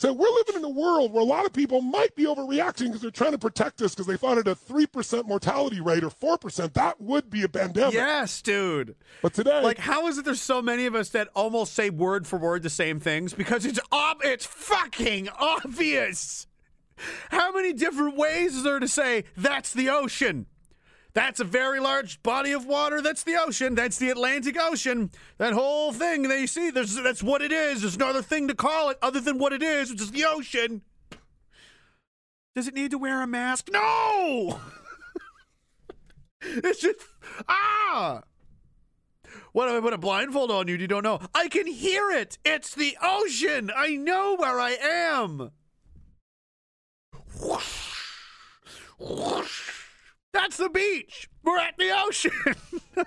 So 0.01 0.11
we're 0.11 0.31
living 0.31 0.55
in 0.55 0.63
a 0.63 0.69
world 0.69 1.13
where 1.13 1.21
a 1.21 1.25
lot 1.25 1.45
of 1.45 1.53
people 1.53 1.79
might 1.79 2.15
be 2.15 2.25
overreacting 2.25 2.87
because 2.87 3.01
they're 3.01 3.11
trying 3.11 3.33
to 3.33 3.37
protect 3.37 3.83
us 3.83 3.93
because 3.93 4.07
they 4.07 4.17
thought 4.17 4.39
at 4.39 4.47
a 4.47 4.55
3% 4.55 5.27
mortality 5.27 5.79
rate 5.79 6.03
or 6.03 6.09
4%, 6.09 6.73
that 6.73 6.99
would 6.99 7.29
be 7.29 7.43
a 7.43 7.47
pandemic. 7.47 7.93
Yes, 7.93 8.41
dude. 8.41 8.95
But 9.21 9.35
today, 9.35 9.61
Like, 9.61 9.77
how 9.77 10.07
is 10.07 10.17
it 10.17 10.25
there's 10.25 10.41
so 10.41 10.59
many 10.59 10.87
of 10.87 10.95
us 10.95 11.09
that 11.09 11.27
almost 11.35 11.73
say 11.73 11.91
word 11.91 12.25
for 12.25 12.39
word 12.39 12.63
the 12.63 12.69
same 12.71 12.99
things? 12.99 13.35
Because 13.35 13.63
it's 13.63 13.79
ob- 13.93 14.21
it's 14.23 14.47
fucking 14.47 15.29
obvious. 15.39 16.47
How 17.29 17.51
many 17.51 17.71
different 17.71 18.17
ways 18.17 18.55
is 18.55 18.63
there 18.63 18.79
to 18.79 18.87
say 18.87 19.25
that's 19.37 19.71
the 19.71 19.91
ocean? 19.91 20.47
That's 21.13 21.39
a 21.39 21.43
very 21.43 21.79
large 21.79 22.23
body 22.23 22.51
of 22.51 22.65
water. 22.65 23.01
That's 23.01 23.23
the 23.23 23.35
ocean. 23.35 23.75
That's 23.75 23.97
the 23.97 24.09
Atlantic 24.09 24.57
Ocean. 24.59 25.11
That 25.37 25.53
whole 25.53 25.91
thing 25.91 26.23
that 26.23 26.39
you 26.39 26.47
see, 26.47 26.69
that's 26.69 27.21
what 27.21 27.41
it 27.41 27.51
is. 27.51 27.81
There's 27.81 27.97
no 27.97 28.07
other 28.07 28.21
thing 28.21 28.47
to 28.47 28.55
call 28.55 28.89
it 28.89 28.97
other 29.01 29.19
than 29.19 29.37
what 29.37 29.53
it 29.53 29.61
is, 29.61 29.91
which 29.91 30.01
is 30.01 30.11
the 30.11 30.25
ocean. 30.25 30.83
Does 32.55 32.67
it 32.67 32.73
need 32.73 32.91
to 32.91 32.97
wear 32.97 33.21
a 33.21 33.27
mask? 33.27 33.69
No! 33.71 34.59
it's 36.41 36.81
just, 36.81 36.99
ah! 37.47 38.23
What 39.53 39.67
if 39.67 39.75
I 39.75 39.79
put 39.81 39.93
a 39.93 39.97
blindfold 39.97 40.49
on 40.49 40.67
you? 40.67 40.75
You 40.75 40.87
don't 40.87 41.03
know. 41.03 41.19
I 41.35 41.49
can 41.49 41.67
hear 41.67 42.09
it. 42.09 42.37
It's 42.45 42.73
the 42.73 42.97
ocean. 43.01 43.69
I 43.75 43.95
know 43.95 44.35
where 44.37 44.59
I 44.59 44.71
am. 44.81 45.51
Whoosh, 47.41 47.99
whoosh. 48.97 49.80
That's 50.33 50.57
the 50.57 50.69
beach. 50.69 51.29
We're 51.43 51.59
at 51.59 51.77
the 51.77 51.91
ocean. 52.05 52.31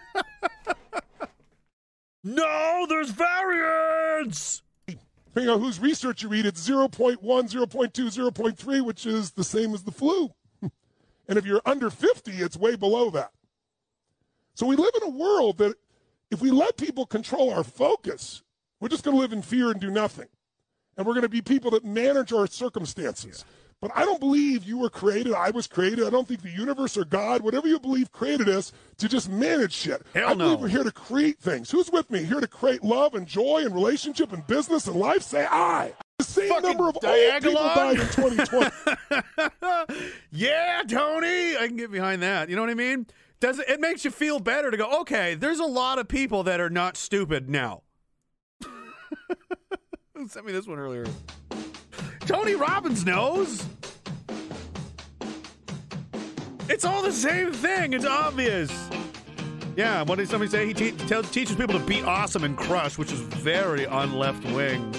no, 2.24 2.86
there's 2.88 3.10
variance. 3.10 4.62
Depending 4.86 5.52
on 5.52 5.60
whose 5.60 5.80
research 5.80 6.22
you 6.22 6.28
read, 6.28 6.46
it's 6.46 6.68
0.1, 6.68 7.18
0.2, 7.20 7.92
0.3, 7.92 8.84
which 8.84 9.06
is 9.06 9.32
the 9.32 9.44
same 9.44 9.74
as 9.74 9.82
the 9.82 9.90
flu. 9.90 10.30
and 10.62 11.38
if 11.38 11.44
you're 11.44 11.62
under 11.66 11.90
50, 11.90 12.30
it's 12.32 12.56
way 12.56 12.76
below 12.76 13.10
that. 13.10 13.32
So 14.54 14.66
we 14.66 14.76
live 14.76 14.92
in 15.02 15.08
a 15.08 15.10
world 15.10 15.58
that 15.58 15.74
if 16.30 16.40
we 16.40 16.50
let 16.50 16.76
people 16.76 17.06
control 17.06 17.52
our 17.52 17.64
focus, 17.64 18.42
we're 18.80 18.88
just 18.88 19.02
going 19.02 19.16
to 19.16 19.20
live 19.20 19.32
in 19.32 19.42
fear 19.42 19.70
and 19.70 19.80
do 19.80 19.90
nothing. 19.90 20.28
And 20.96 21.06
we're 21.06 21.14
going 21.14 21.22
to 21.22 21.28
be 21.28 21.42
people 21.42 21.72
that 21.72 21.84
manage 21.84 22.32
our 22.32 22.46
circumstances. 22.46 23.44
But 23.80 23.90
I 23.94 24.04
don't 24.04 24.20
believe 24.20 24.64
you 24.64 24.78
were 24.78 24.88
created, 24.88 25.34
I 25.34 25.50
was 25.50 25.66
created. 25.66 26.06
I 26.06 26.10
don't 26.10 26.26
think 26.26 26.42
the 26.42 26.50
universe 26.50 26.96
or 26.96 27.04
God, 27.04 27.42
whatever 27.42 27.68
you 27.68 27.78
believe 27.78 28.10
created 28.12 28.48
us, 28.48 28.72
to 28.98 29.08
just 29.08 29.28
manage 29.28 29.72
shit. 29.72 30.02
Hell 30.14 30.30
I 30.30 30.34
believe 30.34 30.60
we're 30.60 30.68
here 30.68 30.84
to 30.84 30.92
create 30.92 31.38
things. 31.38 31.70
Who's 31.70 31.90
with 31.90 32.10
me? 32.10 32.24
Here 32.24 32.40
to 32.40 32.48
create 32.48 32.82
love 32.82 33.14
and 33.14 33.26
joy 33.26 33.62
and 33.64 33.74
relationship 33.74 34.32
and 34.32 34.46
business 34.46 34.86
and 34.86 34.96
life? 34.96 35.22
Say 35.22 35.46
I. 35.50 35.92
The 36.18 36.24
same 36.24 36.48
Fucking 36.48 36.62
number 36.62 36.88
of 36.88 36.96
old 37.02 37.42
people 37.42 37.52
died 37.54 37.98
in 37.98 38.06
2020. 38.08 38.70
yeah, 40.30 40.82
Tony, 40.88 41.56
I 41.56 41.66
can 41.66 41.76
get 41.76 41.90
behind 41.90 42.22
that. 42.22 42.48
You 42.48 42.56
know 42.56 42.62
what 42.62 42.70
I 42.70 42.74
mean? 42.74 43.06
Does 43.40 43.58
it, 43.58 43.68
it 43.68 43.80
makes 43.80 44.04
you 44.04 44.10
feel 44.10 44.38
better 44.38 44.70
to 44.70 44.76
go? 44.76 45.00
Okay, 45.00 45.34
there's 45.34 45.58
a 45.58 45.66
lot 45.66 45.98
of 45.98 46.08
people 46.08 46.44
that 46.44 46.60
are 46.60 46.70
not 46.70 46.96
stupid 46.96 47.50
now. 47.50 47.82
Who 50.14 50.28
sent 50.28 50.46
me 50.46 50.52
this 50.52 50.66
one 50.66 50.78
earlier? 50.78 51.04
Tony 52.26 52.54
Robbins 52.54 53.04
knows. 53.04 53.66
It's 56.68 56.84
all 56.84 57.02
the 57.02 57.12
same 57.12 57.52
thing. 57.52 57.92
It's 57.92 58.06
obvious. 58.06 58.70
Yeah, 59.76 60.02
what 60.02 60.18
did 60.18 60.28
somebody 60.28 60.50
say? 60.50 60.66
He 60.66 60.74
te- 60.74 60.92
tell, 60.92 61.22
teaches 61.22 61.56
people 61.56 61.78
to 61.78 61.84
be 61.84 62.02
awesome 62.02 62.44
and 62.44 62.56
crush, 62.56 62.96
which 62.96 63.12
is 63.12 63.20
very 63.20 63.86
on 63.86 64.14
left 64.14 64.44
wing. 64.52 64.90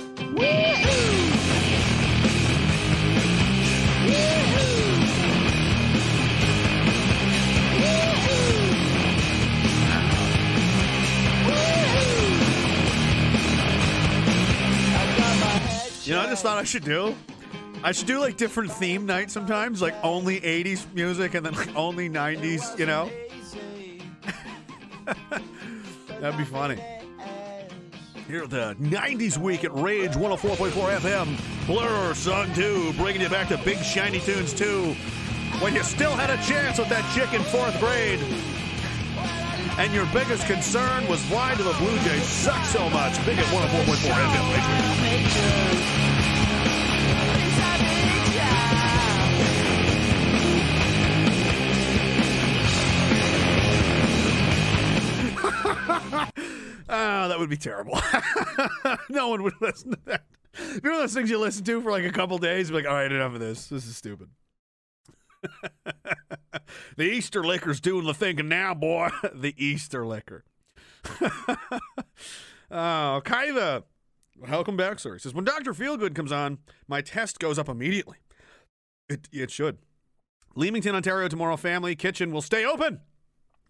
You 16.05 16.13
know, 16.13 16.21
I 16.21 16.27
just 16.27 16.43
thought 16.43 16.59
I 16.59 16.63
should 16.63 16.83
do. 16.83 17.15
I 17.83 17.91
should 17.91 18.05
do 18.05 18.19
like 18.19 18.37
different 18.37 18.71
theme 18.71 19.07
nights 19.07 19.33
sometimes, 19.33 19.81
like 19.81 19.95
only 20.03 20.39
80s 20.39 20.85
music 20.93 21.33
and 21.33 21.43
then 21.43 21.53
like 21.53 21.75
only 21.75 22.09
90s, 22.09 22.77
you 22.77 22.85
know? 22.85 23.09
That'd 26.19 26.37
be 26.37 26.45
funny. 26.45 26.79
Here 28.27 28.43
at 28.43 28.51
the 28.51 28.75
90s 28.79 29.39
week 29.39 29.63
at 29.63 29.73
Rage 29.73 30.11
104.4 30.11 30.99
FM, 30.99 31.65
Blur 31.65 32.13
Song 32.13 32.53
2, 32.53 32.93
bringing 32.97 33.21
you 33.21 33.29
back 33.29 33.47
to 33.47 33.57
Big 33.57 33.79
Shiny 33.79 34.19
Tunes 34.19 34.53
2, 34.53 34.93
when 35.59 35.73
you 35.73 35.81
still 35.83 36.11
had 36.11 36.29
a 36.29 36.37
chance 36.43 36.77
with 36.77 36.89
that 36.89 37.03
chick 37.15 37.33
in 37.33 37.41
fourth 37.45 37.79
grade. 37.79 38.19
And 39.77 39.93
your 39.93 40.05
biggest 40.07 40.47
concern 40.47 41.05
was 41.07 41.21
why 41.25 41.53
do 41.55 41.63
the 41.63 41.73
Blue 41.73 41.99
Jays 41.99 42.23
suck 42.23 42.63
so 42.65 42.89
much? 42.89 43.13
Big 43.25 43.37
at 43.37 43.45
104.4 43.45 44.11
FM. 44.11 44.53
Rage. 45.03 46.05
Ah, 56.87 57.27
that 57.27 57.39
would 57.39 57.49
be 57.49 57.57
terrible. 57.57 57.99
no 59.09 59.27
one 59.29 59.43
would 59.43 59.55
listen 59.59 59.91
to 59.91 59.99
that. 60.05 60.23
You 60.57 60.89
know 60.89 60.99
those 60.99 61.13
things 61.13 61.29
you 61.29 61.37
listen 61.37 61.65
to 61.65 61.81
for 61.81 61.91
like 61.91 62.05
a 62.05 62.11
couple 62.11 62.37
days? 62.37 62.69
You're 62.69 62.79
like, 62.79 62.87
all 62.87 62.95
right, 62.95 63.11
enough 63.11 63.33
of 63.33 63.39
this. 63.39 63.67
This 63.67 63.85
is 63.87 63.97
stupid. 63.97 64.29
the 66.97 67.03
Easter 67.03 67.43
liquor's 67.43 67.79
doing 67.79 68.05
the 68.05 68.13
thinking 68.13 68.49
now, 68.49 68.73
boy. 68.73 69.09
the 69.33 69.53
Easter 69.57 70.05
liquor. 70.05 70.43
Uh, 72.71 73.17
oh, 73.17 73.21
Kaiva. 73.23 73.83
Welcome 74.49 74.75
back, 74.75 74.99
sir. 74.99 75.13
He 75.13 75.19
says, 75.19 75.35
when 75.35 75.45
Dr. 75.45 75.71
Feelgood 75.71 76.15
comes 76.15 76.31
on, 76.31 76.57
my 76.87 76.99
test 77.01 77.37
goes 77.39 77.59
up 77.59 77.69
immediately. 77.69 78.17
It, 79.07 79.29
it 79.31 79.51
should. 79.51 79.77
Leamington, 80.55 80.95
Ontario, 80.95 81.27
tomorrow, 81.27 81.57
family 81.57 81.95
kitchen 81.95 82.31
will 82.31 82.41
stay 82.41 82.65
open. 82.65 83.01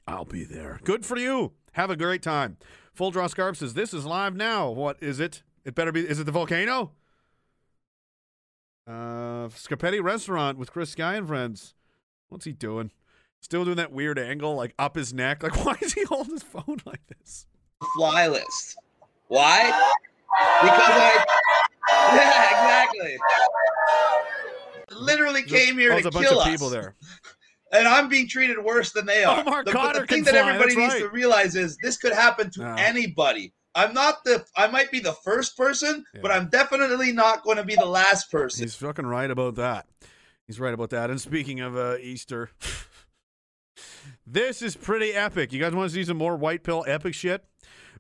I'll 0.08 0.26
be 0.26 0.44
there. 0.44 0.80
Good 0.84 1.06
for 1.06 1.18
you. 1.18 1.54
Have 1.74 1.90
a 1.90 1.98
great 1.98 2.22
time. 2.22 2.58
Full 2.94 3.12
Draw 3.12 3.28
Scarf 3.28 3.58
says, 3.58 3.74
This 3.74 3.94
is 3.94 4.06
live 4.06 4.36
now. 4.36 4.70
What 4.70 4.98
is 5.02 5.20
it? 5.20 5.44
It 5.66 5.76
better 5.76 5.92
be. 5.92 6.08
Is 6.08 6.20
it 6.20 6.24
the 6.24 6.32
volcano? 6.32 6.92
Uh, 8.88 9.48
Scapetti 9.50 10.02
Restaurant 10.02 10.58
with 10.58 10.72
Chris 10.72 10.92
Sky 10.92 11.16
and 11.16 11.28
friends. 11.28 11.74
What's 12.30 12.46
he 12.46 12.52
doing? 12.52 12.92
Still 13.42 13.66
doing 13.66 13.78
that 13.78 13.92
weird 13.92 14.18
angle, 14.20 14.56
like 14.56 14.74
up 14.78 14.96
his 14.96 15.14
neck. 15.14 15.44
Like, 15.44 15.56
why 15.66 15.76
is 15.82 15.94
he 15.94 16.04
holding 16.04 16.34
his 16.34 16.44
phone 16.44 16.78
like 16.86 17.02
this? 17.08 17.48
fly 17.96 18.28
list. 18.28 18.78
Why? 19.28 19.66
Because 20.62 20.80
I. 20.82 21.26
Yeah, 21.88 22.50
exactly. 22.50 23.18
Literally 24.92 25.44
came 25.44 25.78
here 25.78 25.94
Oh, 25.94 26.02
to 26.02 26.08
a 26.08 26.12
bunch 26.12 26.26
kill 26.26 26.40
of 26.40 26.48
us, 26.48 26.52
people 26.52 26.70
there. 26.70 26.96
and 27.72 27.88
I'm 27.88 28.10
being 28.10 28.28
treated 28.28 28.58
worse 28.64 28.92
than 28.92 29.06
they 29.06 29.24
are. 29.24 29.42
Omar 29.42 29.64
the, 29.64 29.72
the 29.72 30.08
thing 30.08 30.24
that 30.24 30.34
everybody 30.34 30.74
that's 30.74 30.94
needs 30.94 30.96
to 30.96 31.10
realize 31.10 31.56
is 31.56 31.78
this 31.84 31.98
could 31.98 32.14
happen 32.14 32.50
to 32.52 32.64
anybody. 32.80 33.54
I'm 33.76 33.94
not 33.94 34.24
the. 34.24 34.46
I 34.56 34.68
might 34.68 34.90
be 34.90 35.02
the 35.02 35.12
first 35.12 35.58
person, 35.58 36.06
but 36.22 36.32
I'm 36.32 36.48
definitely 36.50 37.12
not 37.12 37.44
going 37.44 37.58
to 37.58 37.64
be 37.64 37.76
the 37.76 37.86
last 37.86 38.32
person. 38.32 38.64
He's 38.64 38.76
fucking 38.76 39.06
right 39.06 39.30
about 39.30 39.56
that. 39.56 39.86
He's 40.48 40.60
right 40.60 40.74
about 40.74 40.92
that. 40.92 41.10
And 41.10 41.20
speaking 41.20 41.60
of 41.60 41.76
uh, 41.76 41.98
Easter, 42.00 42.52
this 44.28 44.62
is 44.62 44.76
pretty 44.76 45.14
epic. 45.14 45.52
You 45.52 45.60
guys 45.60 45.74
want 45.74 45.90
to 45.90 45.94
see 45.94 46.06
some 46.06 46.18
more 46.18 46.38
white 46.38 46.64
pill 46.64 46.86
epic 46.88 47.14
shit? 47.14 47.44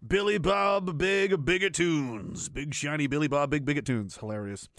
Billy 0.06 0.38
Bob 0.38 0.97
Big 0.97 1.43
Bigot 1.43 1.73
Tunes. 1.73 2.49
Big 2.49 2.73
shiny 2.73 3.07
Billy 3.07 3.27
Bob 3.27 3.49
Big 3.49 3.65
Bigot 3.65 3.85
Tunes. 3.85 4.18
Hilarious. 4.18 4.69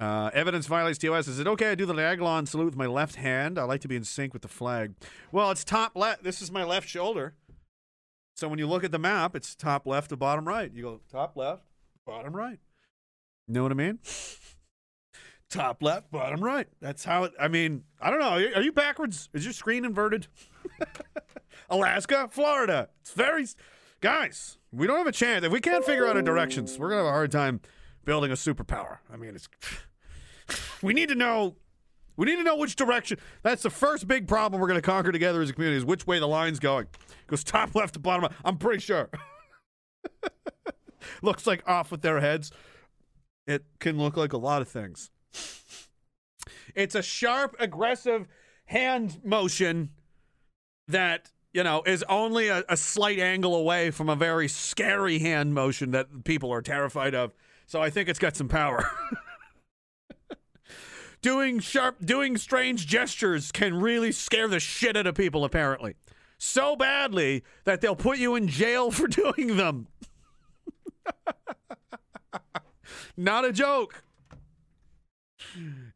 Uh, 0.00 0.30
evidence 0.32 0.66
violates 0.66 0.98
TOS. 0.98 1.28
Is 1.28 1.38
it 1.38 1.46
okay 1.46 1.70
I 1.70 1.74
do 1.74 1.84
the 1.84 1.92
Diagolon 1.92 2.48
salute 2.48 2.64
with 2.64 2.76
my 2.76 2.86
left 2.86 3.16
hand? 3.16 3.58
I 3.58 3.64
like 3.64 3.82
to 3.82 3.88
be 3.88 3.96
in 3.96 4.04
sync 4.04 4.32
with 4.32 4.40
the 4.40 4.48
flag. 4.48 4.94
Well, 5.30 5.50
it's 5.50 5.62
top 5.62 5.94
left. 5.94 6.24
This 6.24 6.40
is 6.40 6.50
my 6.50 6.64
left 6.64 6.88
shoulder. 6.88 7.34
So 8.40 8.48
when 8.48 8.58
you 8.58 8.66
look 8.66 8.84
at 8.84 8.90
the 8.90 8.98
map, 8.98 9.36
it's 9.36 9.54
top 9.54 9.86
left 9.86 10.08
to 10.08 10.16
bottom 10.16 10.48
right. 10.48 10.72
You 10.72 10.82
go 10.82 11.00
top 11.12 11.36
left, 11.36 11.62
bottom 12.06 12.34
right. 12.34 12.58
You 13.46 13.52
Know 13.52 13.64
what 13.64 13.70
I 13.70 13.74
mean? 13.74 13.98
Top 15.50 15.82
left, 15.82 16.10
bottom 16.10 16.42
right. 16.42 16.66
That's 16.80 17.04
how 17.04 17.24
it. 17.24 17.32
I 17.38 17.48
mean, 17.48 17.84
I 18.00 18.08
don't 18.08 18.18
know. 18.18 18.30
Are 18.54 18.62
you, 18.62 18.72
backwards? 18.72 19.28
Is 19.34 19.44
your 19.44 19.52
screen 19.52 19.84
inverted? 19.84 20.26
Alaska, 21.68 22.28
Florida. 22.30 22.88
It's 23.02 23.10
very. 23.10 23.44
Guys, 24.00 24.56
we 24.72 24.86
don't 24.86 24.96
have 24.96 25.06
a 25.06 25.12
chance. 25.12 25.44
If 25.44 25.52
we 25.52 25.60
can't 25.60 25.84
figure 25.84 26.06
out 26.06 26.16
our 26.16 26.22
directions, 26.22 26.78
we're 26.78 26.88
going 26.88 27.00
to 27.00 27.04
have 27.04 27.12
a 27.12 27.14
hard 27.14 27.30
time 27.30 27.60
building 28.06 28.30
a 28.30 28.36
superpower. 28.36 29.00
I 29.12 29.18
mean, 29.18 29.34
it's. 29.34 29.50
We 30.82 30.94
need 30.94 31.10
to 31.10 31.14
know. 31.14 31.56
We 32.20 32.26
need 32.26 32.36
to 32.36 32.42
know 32.42 32.56
which 32.56 32.76
direction. 32.76 33.18
That's 33.42 33.62
the 33.62 33.70
first 33.70 34.06
big 34.06 34.28
problem 34.28 34.60
we're 34.60 34.68
going 34.68 34.76
to 34.76 34.86
conquer 34.86 35.10
together 35.10 35.40
as 35.40 35.48
a 35.48 35.54
community 35.54 35.78
is 35.78 35.86
which 35.86 36.06
way 36.06 36.18
the 36.18 36.28
line's 36.28 36.58
going. 36.58 36.86
Goes 37.26 37.42
top 37.42 37.74
left 37.74 37.94
to 37.94 37.98
bottom. 37.98 38.30
I'm 38.44 38.58
pretty 38.58 38.80
sure. 38.80 39.08
Looks 41.22 41.46
like 41.46 41.66
off 41.66 41.90
with 41.90 42.02
their 42.02 42.20
heads. 42.20 42.52
It 43.46 43.64
can 43.78 43.96
look 43.96 44.18
like 44.18 44.34
a 44.34 44.36
lot 44.36 44.60
of 44.60 44.68
things. 44.68 45.10
It's 46.74 46.94
a 46.94 47.00
sharp, 47.00 47.56
aggressive 47.58 48.28
hand 48.66 49.24
motion 49.24 49.88
that, 50.88 51.30
you 51.54 51.64
know, 51.64 51.82
is 51.86 52.04
only 52.06 52.48
a, 52.48 52.64
a 52.68 52.76
slight 52.76 53.18
angle 53.18 53.54
away 53.54 53.90
from 53.90 54.10
a 54.10 54.14
very 54.14 54.46
scary 54.46 55.20
hand 55.20 55.54
motion 55.54 55.92
that 55.92 56.24
people 56.24 56.52
are 56.52 56.60
terrified 56.60 57.14
of. 57.14 57.32
So 57.64 57.80
I 57.80 57.88
think 57.88 58.10
it's 58.10 58.18
got 58.18 58.36
some 58.36 58.48
power. 58.48 58.84
doing 61.22 61.60
sharp, 61.60 62.04
doing 62.04 62.36
strange 62.36 62.86
gestures 62.86 63.52
can 63.52 63.80
really 63.80 64.12
scare 64.12 64.48
the 64.48 64.60
shit 64.60 64.96
out 64.96 65.06
of 65.06 65.14
people, 65.14 65.44
apparently. 65.44 65.94
So 66.38 66.74
badly 66.74 67.44
that 67.64 67.80
they'll 67.80 67.96
put 67.96 68.18
you 68.18 68.34
in 68.34 68.48
jail 68.48 68.90
for 68.90 69.06
doing 69.06 69.56
them. 69.56 69.88
Not 73.16 73.44
a 73.44 73.52
joke. 73.52 74.02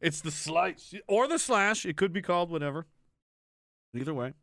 It's 0.01 0.21
the 0.21 0.31
slice 0.31 0.93
or 1.07 1.27
the 1.27 1.39
slash. 1.39 1.85
It 1.85 1.97
could 1.97 2.13
be 2.13 2.21
called 2.21 2.51
whatever. 2.51 2.85
Either 3.95 4.13
way. 4.13 4.33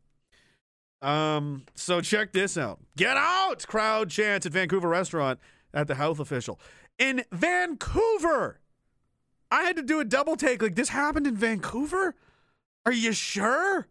Um, 1.03 1.65
so 1.75 2.01
check 2.01 2.33
this 2.33 2.57
out. 2.57 2.79
Get 2.97 3.17
out! 3.17 3.67
Crowd 3.67 4.09
chants 4.09 4.47
at 4.47 4.53
Vancouver 4.53 4.89
restaurant 4.89 5.41
at 5.75 5.89
the 5.89 5.97
health 5.97 6.21
official. 6.21 6.61
In 6.99 7.25
Vancouver! 7.33 8.61
I 9.53 9.65
had 9.65 9.77
to 9.77 9.83
do 9.83 10.01
a 10.01 10.05
double 10.05 10.35
take. 10.35 10.63
Like, 10.63 10.77
this 10.77 10.89
happened 10.89 11.27
in 11.27 11.37
Vancouver? 11.37 12.15
Are 12.87 12.93
you 12.93 13.13
sure? 13.13 13.87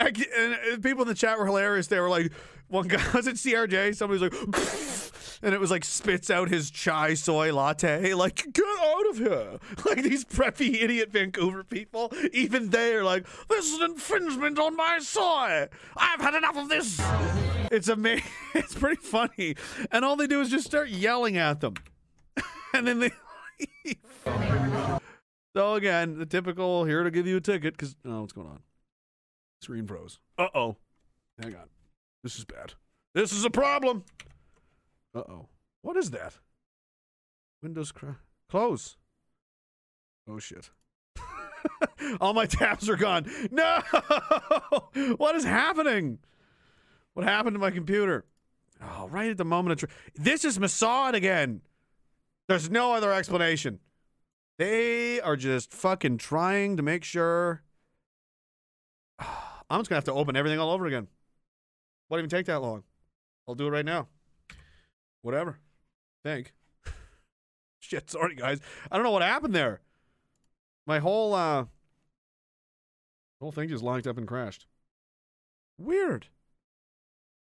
I, 0.00 0.06
and 0.06 0.54
uh, 0.54 0.78
people 0.82 1.02
in 1.02 1.08
the 1.08 1.14
chat 1.14 1.38
were 1.38 1.44
hilarious. 1.44 1.88
They 1.88 2.00
were 2.00 2.08
like, 2.08 2.32
one 2.68 2.88
guy 2.88 3.04
was 3.14 3.28
at 3.28 3.34
CRJ, 3.34 3.94
somebody 3.94 4.20
was 4.20 4.32
like, 4.32 5.38
and 5.42 5.54
it 5.54 5.60
was 5.60 5.70
like 5.70 5.84
spits 5.84 6.30
out 6.30 6.48
his 6.48 6.70
chai 6.70 7.12
soy 7.12 7.52
latte. 7.52 8.14
Like, 8.14 8.50
get 8.50 8.64
out 8.64 9.10
of 9.10 9.18
here. 9.18 9.58
Like 9.84 10.02
these 10.02 10.24
preppy 10.24 10.82
idiot 10.82 11.12
Vancouver 11.12 11.62
people, 11.62 12.10
even 12.32 12.70
they 12.70 12.94
are 12.94 13.04
like, 13.04 13.26
this 13.50 13.66
is 13.66 13.80
an 13.80 13.90
infringement 13.90 14.58
on 14.58 14.74
my 14.74 15.00
soy. 15.00 15.68
I've 15.98 16.20
had 16.20 16.34
enough 16.34 16.56
of 16.56 16.70
this. 16.70 16.98
It's 17.70 17.88
amazing. 17.88 18.24
It's 18.54 18.74
pretty 18.74 19.02
funny. 19.02 19.56
And 19.92 20.02
all 20.02 20.16
they 20.16 20.26
do 20.26 20.40
is 20.40 20.48
just 20.48 20.64
start 20.64 20.88
yelling 20.88 21.36
at 21.36 21.60
them. 21.60 21.74
and 22.72 22.86
then 22.86 23.00
they 23.00 23.10
So 25.56 25.74
again, 25.74 26.18
the 26.18 26.26
typical 26.26 26.84
here 26.84 27.04
to 27.04 27.10
give 27.12 27.28
you 27.28 27.36
a 27.36 27.40
ticket 27.40 27.74
because 27.76 27.94
oh, 28.04 28.22
what's 28.22 28.32
going 28.32 28.48
on? 28.48 28.60
Screen 29.62 29.86
froze. 29.86 30.18
Uh 30.36 30.48
oh. 30.52 30.76
Hang 31.40 31.54
on. 31.54 31.68
This 32.24 32.36
is 32.36 32.44
bad. 32.44 32.74
This 33.14 33.32
is 33.32 33.44
a 33.44 33.50
problem. 33.50 34.04
Uh 35.14 35.22
oh. 35.28 35.46
What 35.82 35.96
is 35.96 36.10
that? 36.10 36.34
Windows 37.62 37.92
cra- 37.92 38.18
close. 38.50 38.96
Oh 40.28 40.40
shit. 40.40 40.70
All 42.20 42.34
my 42.34 42.46
tabs 42.46 42.88
are 42.88 42.96
gone. 42.96 43.30
No! 43.52 43.80
what 45.16 45.36
is 45.36 45.44
happening? 45.44 46.18
What 47.14 47.26
happened 47.26 47.54
to 47.54 47.60
my 47.60 47.70
computer? 47.70 48.24
Oh, 48.82 49.06
right 49.08 49.30
at 49.30 49.36
the 49.36 49.44
moment 49.44 49.72
of 49.72 49.88
tr- 49.88 49.94
this 50.16 50.44
is 50.44 50.58
Mossad 50.58 51.14
again. 51.14 51.60
There's 52.48 52.70
no 52.70 52.94
other 52.94 53.12
explanation. 53.12 53.80
They 54.58 55.20
are 55.20 55.36
just 55.36 55.72
fucking 55.72 56.18
trying 56.18 56.76
to 56.76 56.82
make 56.82 57.04
sure. 57.04 57.62
I'm 59.18 59.80
just 59.80 59.88
gonna 59.88 59.96
have 59.96 60.04
to 60.04 60.12
open 60.12 60.36
everything 60.36 60.58
all 60.58 60.70
over 60.70 60.86
again. 60.86 61.08
Won't 62.08 62.20
even 62.20 62.30
take 62.30 62.46
that 62.46 62.60
long. 62.60 62.84
I'll 63.48 63.54
do 63.54 63.66
it 63.66 63.70
right 63.70 63.84
now. 63.84 64.08
Whatever. 65.22 65.58
Think. 66.22 66.52
Shit, 67.80 68.10
sorry 68.10 68.34
guys. 68.34 68.60
I 68.90 68.96
don't 68.96 69.04
know 69.04 69.10
what 69.10 69.22
happened 69.22 69.54
there. 69.54 69.80
My 70.86 70.98
whole 70.98 71.34
uh 71.34 71.64
whole 73.40 73.52
thing 73.52 73.68
just 73.68 73.82
locked 73.82 74.06
up 74.06 74.18
and 74.18 74.28
crashed. 74.28 74.66
Weird. 75.78 76.26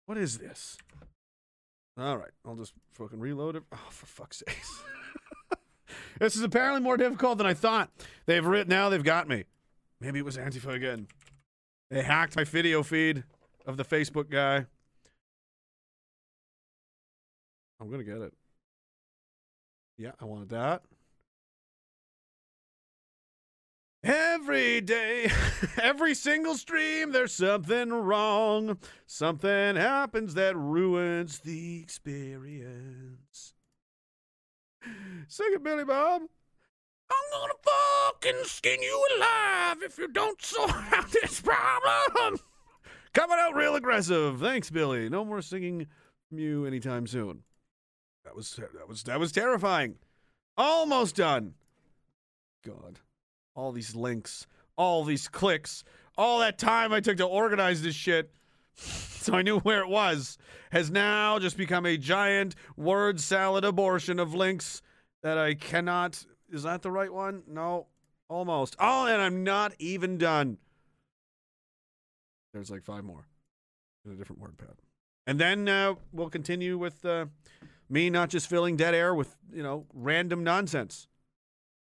What 0.06 0.18
is 0.18 0.38
this? 0.38 0.78
All 1.98 2.18
right, 2.18 2.30
I'll 2.44 2.56
just 2.56 2.74
fucking 2.92 3.18
reload 3.18 3.56
it. 3.56 3.62
Oh, 3.72 3.88
for 3.90 4.06
fuck's 4.06 4.42
sakes. 4.46 4.82
this 6.20 6.36
is 6.36 6.42
apparently 6.42 6.82
more 6.82 6.96
difficult 6.98 7.38
than 7.38 7.46
I 7.46 7.54
thought. 7.54 7.90
They've 8.26 8.44
written 8.44 8.68
now, 8.68 8.90
they've 8.90 9.02
got 9.02 9.28
me. 9.28 9.44
Maybe 10.00 10.18
it 10.18 10.24
was 10.24 10.36
Antifa 10.36 10.74
again. 10.74 11.06
They 11.90 12.02
hacked 12.02 12.36
my 12.36 12.44
video 12.44 12.82
feed 12.82 13.24
of 13.64 13.78
the 13.78 13.84
Facebook 13.84 14.28
guy. 14.28 14.66
I'm 17.80 17.90
gonna 17.90 18.04
get 18.04 18.18
it. 18.18 18.34
Yeah, 19.96 20.12
I 20.20 20.24
wanted 20.26 20.50
that. 20.50 20.82
Every 24.46 24.80
day, 24.80 25.28
every 25.82 26.14
single 26.14 26.54
stream, 26.54 27.10
there's 27.10 27.34
something 27.34 27.92
wrong. 27.92 28.78
Something 29.04 29.74
happens 29.74 30.34
that 30.34 30.56
ruins 30.56 31.40
the 31.40 31.80
experience. 31.80 33.54
Sing 35.26 35.48
it, 35.50 35.64
Billy 35.64 35.84
Bob. 35.84 36.22
I'm 37.10 37.40
gonna 37.40 37.54
fucking 37.64 38.44
skin 38.44 38.80
you 38.80 39.06
alive 39.16 39.78
if 39.82 39.98
you 39.98 40.06
don't 40.06 40.40
sort 40.40 40.70
out 40.92 41.10
this 41.10 41.40
problem. 41.40 42.38
Coming 43.14 43.38
out 43.40 43.56
real 43.56 43.74
aggressive. 43.74 44.38
Thanks, 44.38 44.70
Billy. 44.70 45.08
No 45.08 45.24
more 45.24 45.42
singing 45.42 45.88
from 46.28 46.38
you 46.38 46.66
anytime 46.66 47.08
soon. 47.08 47.42
That 48.24 48.36
was 48.36 48.52
that 48.52 48.88
was 48.88 49.02
that 49.02 49.18
was 49.18 49.32
terrifying. 49.32 49.96
Almost 50.56 51.16
done. 51.16 51.54
God. 52.64 53.00
All 53.56 53.72
these 53.72 53.96
links, 53.96 54.46
all 54.76 55.02
these 55.02 55.26
clicks, 55.26 55.82
all 56.16 56.38
that 56.38 56.58
time 56.58 56.92
I 56.92 57.00
took 57.00 57.16
to 57.16 57.26
organize 57.26 57.82
this 57.82 57.96
shit 57.96 58.30
so 58.76 59.34
I 59.34 59.42
knew 59.42 59.58
where 59.60 59.80
it 59.80 59.88
was 59.88 60.38
has 60.70 60.90
now 60.90 61.38
just 61.38 61.56
become 61.56 61.84
a 61.86 61.96
giant 61.96 62.54
word 62.76 63.18
salad 63.20 63.64
abortion 63.64 64.20
of 64.20 64.34
links 64.34 64.82
that 65.22 65.38
I 65.38 65.54
cannot 65.54 66.24
is 66.50 66.62
that 66.62 66.82
the 66.82 66.90
right 66.90 67.12
one? 67.12 67.42
No. 67.48 67.88
Almost. 68.28 68.76
Oh, 68.78 69.06
and 69.06 69.20
I'm 69.20 69.44
not 69.44 69.72
even 69.78 70.18
done. 70.18 70.58
There's 72.52 72.70
like 72.70 72.84
five 72.84 73.04
more 73.04 73.26
in 74.04 74.12
a 74.12 74.14
different 74.14 74.40
word 74.40 74.56
pad. 74.58 74.74
And 75.26 75.40
then 75.40 75.68
uh, 75.68 75.94
we'll 76.12 76.30
continue 76.30 76.78
with 76.78 77.04
uh, 77.04 77.26
me 77.88 78.10
not 78.10 78.30
just 78.30 78.48
filling 78.48 78.76
dead 78.76 78.94
air 78.94 79.14
with, 79.14 79.36
you 79.52 79.62
know, 79.62 79.86
random 79.92 80.44
nonsense. 80.44 81.08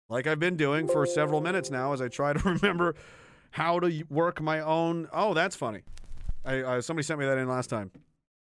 Like 0.10 0.28
I've 0.28 0.40
been 0.40 0.56
doing 0.56 0.88
for 0.88 1.06
several 1.06 1.42
minutes 1.42 1.72
now 1.72 1.94
as 1.94 2.02
I 2.02 2.08
try 2.08 2.34
to 2.34 2.40
remember 2.50 2.96
how 3.52 3.80
to 3.80 4.04
work 4.10 4.42
my 4.42 4.60
own. 4.60 5.08
Oh, 5.12 5.34
that's 5.34 5.56
funny. 5.56 5.82
I, 6.44 6.62
uh, 6.62 6.82
somebody 6.82 7.04
sent 7.04 7.20
me 7.20 7.26
that 7.26 7.38
in 7.38 7.48
last 7.48 7.70
time. 7.70 7.92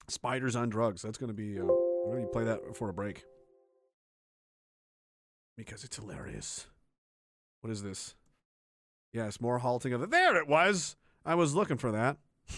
Spiders 0.09 0.55
on 0.55 0.69
drugs. 0.69 1.03
That's 1.03 1.19
to 1.19 1.35
be. 1.35 1.59
Uh, 1.59 1.65
I'm 1.65 2.23
to 2.23 2.27
play 2.29 2.45
that 2.45 2.67
before 2.67 2.89
a 2.89 2.93
break 2.93 3.25
because 5.57 5.85
it's 5.85 5.97
hilarious. 5.97 6.67
What 7.61 7.71
is 7.71 7.83
this? 7.83 8.15
Yes, 9.13 9.41
more 9.41 9.59
halting 9.59 9.93
of 9.93 10.01
the. 10.01 10.07
There 10.07 10.37
it 10.37 10.49
was. 10.49 10.97
I 11.25 11.35
was 11.35 11.55
looking 11.55 11.77
for 11.77 11.93
that. 11.93 12.17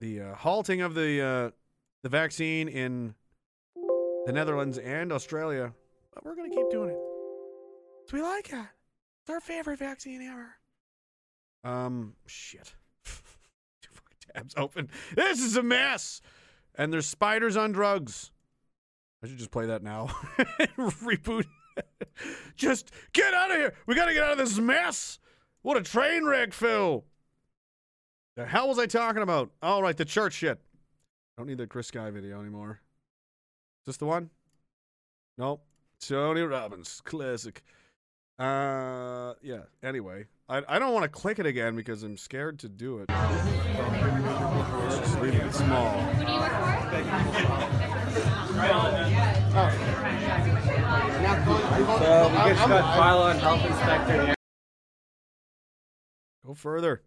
the 0.00 0.20
uh, 0.20 0.34
halting 0.34 0.80
of 0.82 0.94
the 0.94 1.20
uh, 1.22 1.50
the 2.02 2.08
vaccine 2.08 2.68
in 2.68 3.14
the 4.26 4.32
Netherlands 4.32 4.78
and 4.78 5.12
Australia, 5.12 5.72
but 6.14 6.24
we're 6.24 6.34
gonna 6.36 6.50
keep 6.50 6.70
doing 6.70 6.90
it. 6.90 6.96
'Cause 8.06 8.12
we 8.12 8.22
like 8.22 8.50
it. 8.52 8.66
It's 9.22 9.30
our 9.30 9.40
favorite 9.40 9.78
vaccine 9.78 10.22
ever. 10.22 10.56
Um, 11.64 12.14
shit. 12.26 12.74
Two 13.04 13.90
fucking 13.92 14.18
tabs 14.34 14.54
open. 14.56 14.90
This 15.16 15.40
is 15.40 15.56
a 15.56 15.62
mess. 15.62 16.20
And 16.74 16.92
there's 16.92 17.06
spiders 17.06 17.56
on 17.56 17.72
drugs. 17.72 18.32
I 19.22 19.26
should 19.28 19.38
just 19.38 19.50
play 19.50 19.66
that 19.66 19.82
now. 19.82 20.06
Reboot. 20.76 21.46
just 22.56 22.90
get 23.12 23.32
out 23.32 23.50
of 23.50 23.56
here. 23.56 23.74
We 23.86 23.94
got 23.94 24.06
to 24.06 24.12
get 24.12 24.22
out 24.24 24.32
of 24.32 24.38
this 24.38 24.58
mess. 24.58 25.18
What 25.62 25.76
a 25.78 25.82
train 25.82 26.24
wreck, 26.26 26.52
Phil. 26.52 27.04
The 28.36 28.44
hell 28.44 28.68
was 28.68 28.78
I 28.78 28.86
talking 28.86 29.22
about? 29.22 29.50
All 29.62 29.82
right, 29.82 29.96
the 29.96 30.04
church 30.04 30.34
shit. 30.34 30.60
Don't 31.38 31.46
need 31.46 31.58
the 31.58 31.66
Chris 31.66 31.86
Sky 31.86 32.10
video 32.10 32.40
anymore. 32.40 32.80
Is 33.82 33.86
this 33.86 33.96
the 33.96 34.06
one? 34.06 34.30
Nope. 35.38 35.64
Tony 36.08 36.42
Robbins, 36.42 37.00
classic. 37.04 37.62
Uh, 38.38 39.34
yeah. 39.42 39.62
Anyway, 39.82 40.26
I 40.48 40.62
I 40.68 40.78
don't 40.78 40.92
want 40.92 41.04
to 41.04 41.08
click 41.08 41.38
it 41.38 41.46
again 41.46 41.76
because 41.76 42.02
I'm 42.02 42.16
scared 42.16 42.58
to 42.60 42.68
do 42.68 42.98
it. 42.98 43.08
Let's 43.08 44.98
just 44.98 45.20
leave 45.20 45.34
it 45.34 45.54
small. 45.54 45.92
So 51.98 52.28
we 52.28 52.50
just 52.50 52.68
got 52.68 52.96
Philo 52.96 53.28
and 53.28 53.40
Health 53.40 53.64
Inspector. 53.64 54.34
Go 56.44 56.54
further. 56.54 57.02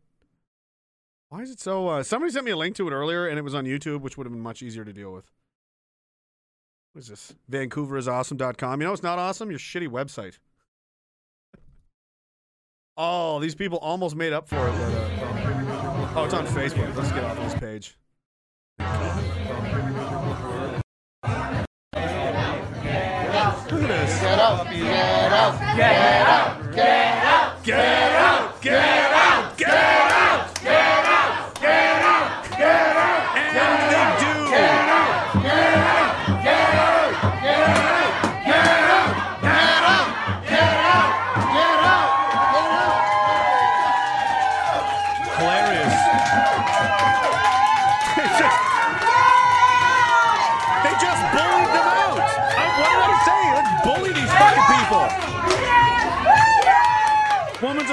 Why 1.30 1.42
is 1.42 1.52
it 1.52 1.60
so? 1.60 1.88
Uh, 1.90 2.04
somebody 2.04 2.32
sent 2.32 2.46
me 2.46 2.52
a 2.52 2.58
link 2.58 2.76
to 2.78 2.88
it 2.88 2.92
earlier, 2.92 3.28
and 3.28 3.38
it 3.38 3.42
was 3.42 3.54
on 3.54 3.66
YouTube, 3.66 4.02
which 4.02 4.18
would 4.18 4.26
have 4.26 4.34
been 4.34 4.42
much 4.42 4.64
easier 4.64 4.86
to 4.86 4.94
deal 4.94 5.12
with. 5.12 5.30
What 6.98 7.04
is 7.04 7.10
this? 7.10 7.36
VancouverisAwesome.com. 7.52 8.82
You 8.82 8.88
know 8.88 8.92
it's 8.92 9.04
not 9.04 9.20
awesome? 9.20 9.52
Your 9.52 9.60
shitty 9.60 9.88
website. 9.88 10.40
Oh, 12.98 13.40
these 13.40 13.54
people 13.54 13.78
almost 13.78 14.16
made 14.16 14.34
up 14.34 14.48
for 14.48 14.56
it. 14.56 14.72
But, 14.72 14.82
uh, 14.82 16.14
oh, 16.16 16.24
it's 16.26 16.34
on 16.34 16.48
Facebook. 16.48 16.96
Let's 16.96 17.12
get 17.12 17.24
off 17.24 17.38
this 17.38 17.54
page. 17.54 17.96
Look 18.80 18.88
at 23.84 23.88
this. 23.88 24.20
Get 24.20 24.40
out, 24.40 24.66
get 24.66 25.34
out, 25.34 25.78
get 25.78 26.28
out, 26.28 26.74
get 26.74 26.82
out, 26.82 26.84
Get 26.84 27.26
out! 27.26 27.64
Get 27.64 27.78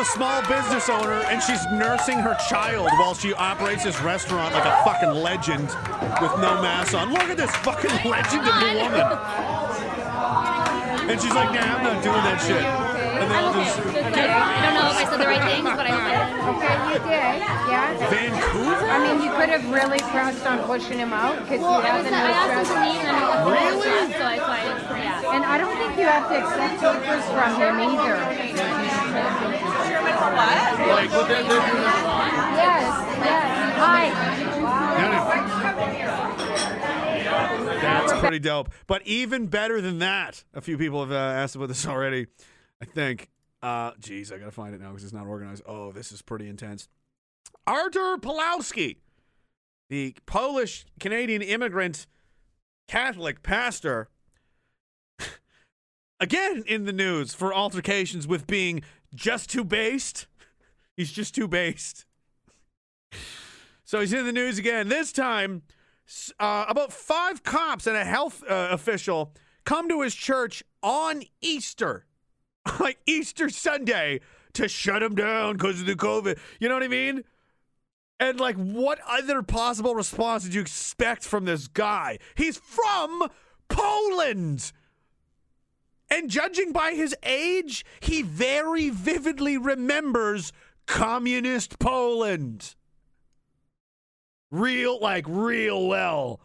a 0.04 0.06
small 0.06 0.42
business 0.42 0.88
owner 0.90 1.22
and 1.28 1.42
she's 1.42 1.64
nursing 1.72 2.18
her 2.18 2.34
child 2.48 2.88
while 2.98 3.14
she 3.14 3.32
operates 3.34 3.84
this 3.84 4.00
restaurant 4.02 4.52
like 4.52 4.64
a 4.64 4.84
fucking 4.84 5.10
legend 5.22 5.68
with 6.20 6.32
no 6.40 6.60
mask 6.60 6.94
on. 6.94 7.10
Look 7.12 7.22
at 7.22 7.36
this 7.36 7.50
fucking 7.56 8.10
legend 8.10 8.46
of 8.46 8.54
a 8.54 8.74
woman. 8.82 9.00
And 11.10 11.20
she's 11.20 11.32
like, 11.32 11.54
nah, 11.54 11.76
I'm 11.76 11.82
not 11.84 12.02
doing 12.02 12.16
that 12.16 12.40
shit. 12.46 12.83
And 13.14 13.30
they 13.30 13.36
all 13.36 13.52
just. 13.54 13.78
I 13.78 13.82
don't 14.64 14.74
know 14.74 14.90
if 14.90 14.98
I 14.98 15.04
said 15.08 15.20
the 15.20 15.26
right 15.26 15.44
things, 15.46 15.70
but 15.70 15.86
I 15.86 15.92
hope 15.94 16.02
I 16.02 16.14
did. 16.14 16.34
Okay, 16.54 16.74
you 16.90 16.98
did, 16.98 17.34
yeah. 17.70 18.10
Vancouver? 18.10 18.86
I 18.90 18.98
mean, 19.06 19.22
you 19.22 19.30
could 19.32 19.48
have 19.48 19.64
really 19.70 19.98
pressed 20.10 20.44
on 20.46 20.58
pushing 20.66 20.98
him 20.98 21.12
out 21.12 21.38
because 21.42 21.60
Well, 21.60 21.80
he 21.80 21.86
I, 21.88 21.90
has 21.94 22.04
was, 22.04 22.12
a 22.12 22.16
I 22.16 22.30
asked 22.30 22.70
him 22.70 22.76
dress. 22.76 23.06
and 23.06 23.16
I 23.16 23.18
was 23.44 23.54
Really? 23.54 24.12
so 24.12 24.24
I, 24.24 24.36
so 24.38 24.44
I, 24.44 24.98
yeah. 24.98 25.34
And 25.34 25.42
I 25.44 25.56
don't 25.58 25.76
think 25.78 25.96
you 25.98 26.04
have 26.06 26.26
to 26.28 26.36
accept 26.42 26.82
papers 26.82 27.24
from 27.32 27.50
him 27.58 27.74
either. 27.80 28.14
Like, 30.94 31.10
but 31.10 31.26
they're, 31.28 31.42
they're 31.42 31.60
doing 31.64 31.82
this 31.82 32.02
wrong. 32.02 32.30
Yes, 32.58 32.84
yes. 33.24 33.78
Hi. 33.78 34.04
That's 37.80 38.12
pretty 38.20 38.38
dope. 38.38 38.70
But 38.86 39.02
even 39.06 39.46
better 39.46 39.80
than 39.80 39.98
that, 39.98 40.44
a 40.54 40.60
few 40.60 40.78
people 40.78 41.00
have 41.00 41.12
uh, 41.12 41.16
asked 41.16 41.56
about 41.56 41.68
this 41.68 41.86
already. 41.86 42.26
I 42.80 42.84
think. 42.84 43.30
Uh, 43.62 43.92
geez, 43.98 44.30
I 44.30 44.38
gotta 44.38 44.50
find 44.50 44.74
it 44.74 44.80
now 44.80 44.90
because 44.90 45.04
it's 45.04 45.12
not 45.12 45.26
organized. 45.26 45.62
Oh, 45.66 45.92
this 45.92 46.12
is 46.12 46.22
pretty 46.22 46.48
intense. 46.48 46.88
Artur 47.66 48.18
Pawlowski, 48.18 48.96
the 49.88 50.14
Polish 50.26 50.84
Canadian 51.00 51.40
immigrant 51.40 52.06
Catholic 52.88 53.42
pastor, 53.42 54.08
again 56.20 56.62
in 56.66 56.84
the 56.84 56.92
news 56.92 57.32
for 57.32 57.54
altercations 57.54 58.26
with 58.26 58.46
being 58.46 58.82
just 59.14 59.50
too 59.50 59.64
based. 59.64 60.26
He's 60.96 61.10
just 61.10 61.34
too 61.34 61.48
based. 61.48 62.04
So 63.84 64.00
he's 64.00 64.12
in 64.12 64.26
the 64.26 64.32
news 64.32 64.58
again. 64.58 64.88
This 64.88 65.12
time, 65.12 65.62
uh, 66.38 66.66
about 66.68 66.92
five 66.92 67.42
cops 67.42 67.86
and 67.86 67.96
a 67.96 68.04
health 68.04 68.42
uh, 68.48 68.68
official 68.70 69.32
come 69.64 69.88
to 69.88 70.02
his 70.02 70.14
church 70.14 70.62
on 70.82 71.22
Easter, 71.40 72.06
like 72.80 72.98
Easter 73.06 73.48
Sunday, 73.48 74.20
to 74.54 74.68
shut 74.68 75.02
him 75.02 75.14
down 75.14 75.56
because 75.56 75.80
of 75.80 75.86
the 75.86 75.94
COVID. 75.94 76.38
You 76.60 76.68
know 76.68 76.74
what 76.74 76.82
I 76.82 76.88
mean? 76.88 77.24
And 78.20 78.38
like, 78.38 78.56
what 78.56 79.00
other 79.06 79.42
possible 79.42 79.94
response 79.94 80.44
did 80.44 80.54
you 80.54 80.60
expect 80.60 81.24
from 81.24 81.44
this 81.44 81.66
guy? 81.68 82.18
He's 82.36 82.56
from 82.56 83.28
Poland. 83.68 84.72
And 86.10 86.30
judging 86.30 86.72
by 86.72 86.92
his 86.92 87.16
age, 87.22 87.84
he 88.00 88.22
very 88.22 88.90
vividly 88.90 89.58
remembers 89.58 90.52
communist 90.86 91.78
Poland. 91.78 92.76
Real, 94.50 95.00
like, 95.00 95.24
real 95.26 95.88
well. 95.88 96.40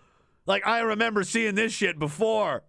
Like, 0.48 0.66
I 0.66 0.80
remember 0.80 1.24
seeing 1.24 1.54
this 1.54 1.72
shit 1.72 2.00
before. 2.00 2.64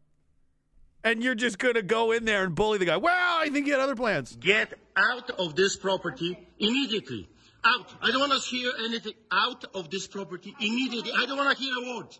And 1.02 1.22
you're 1.22 1.34
just 1.34 1.58
gonna 1.58 1.82
go 1.82 2.12
in 2.12 2.24
there 2.24 2.44
and 2.44 2.54
bully 2.54 2.78
the 2.78 2.84
guy. 2.84 2.96
Well, 2.96 3.38
I 3.38 3.48
think 3.48 3.66
he 3.66 3.72
had 3.72 3.80
other 3.80 3.96
plans. 3.96 4.36
Get 4.36 4.74
out 4.96 5.30
of 5.30 5.56
this 5.56 5.76
property 5.76 6.38
immediately. 6.58 7.28
Out. 7.64 7.92
I 8.02 8.10
don't 8.10 8.20
want 8.20 8.32
to 8.32 8.48
hear 8.48 8.72
anything. 8.84 9.12
Out 9.30 9.64
of 9.74 9.90
this 9.90 10.06
property 10.06 10.54
immediately. 10.60 11.12
I 11.14 11.26
don't 11.26 11.36
want 11.36 11.56
to 11.56 11.62
hear 11.62 11.74
a 11.74 11.96
word. 11.96 12.16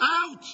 Out. 0.00 0.44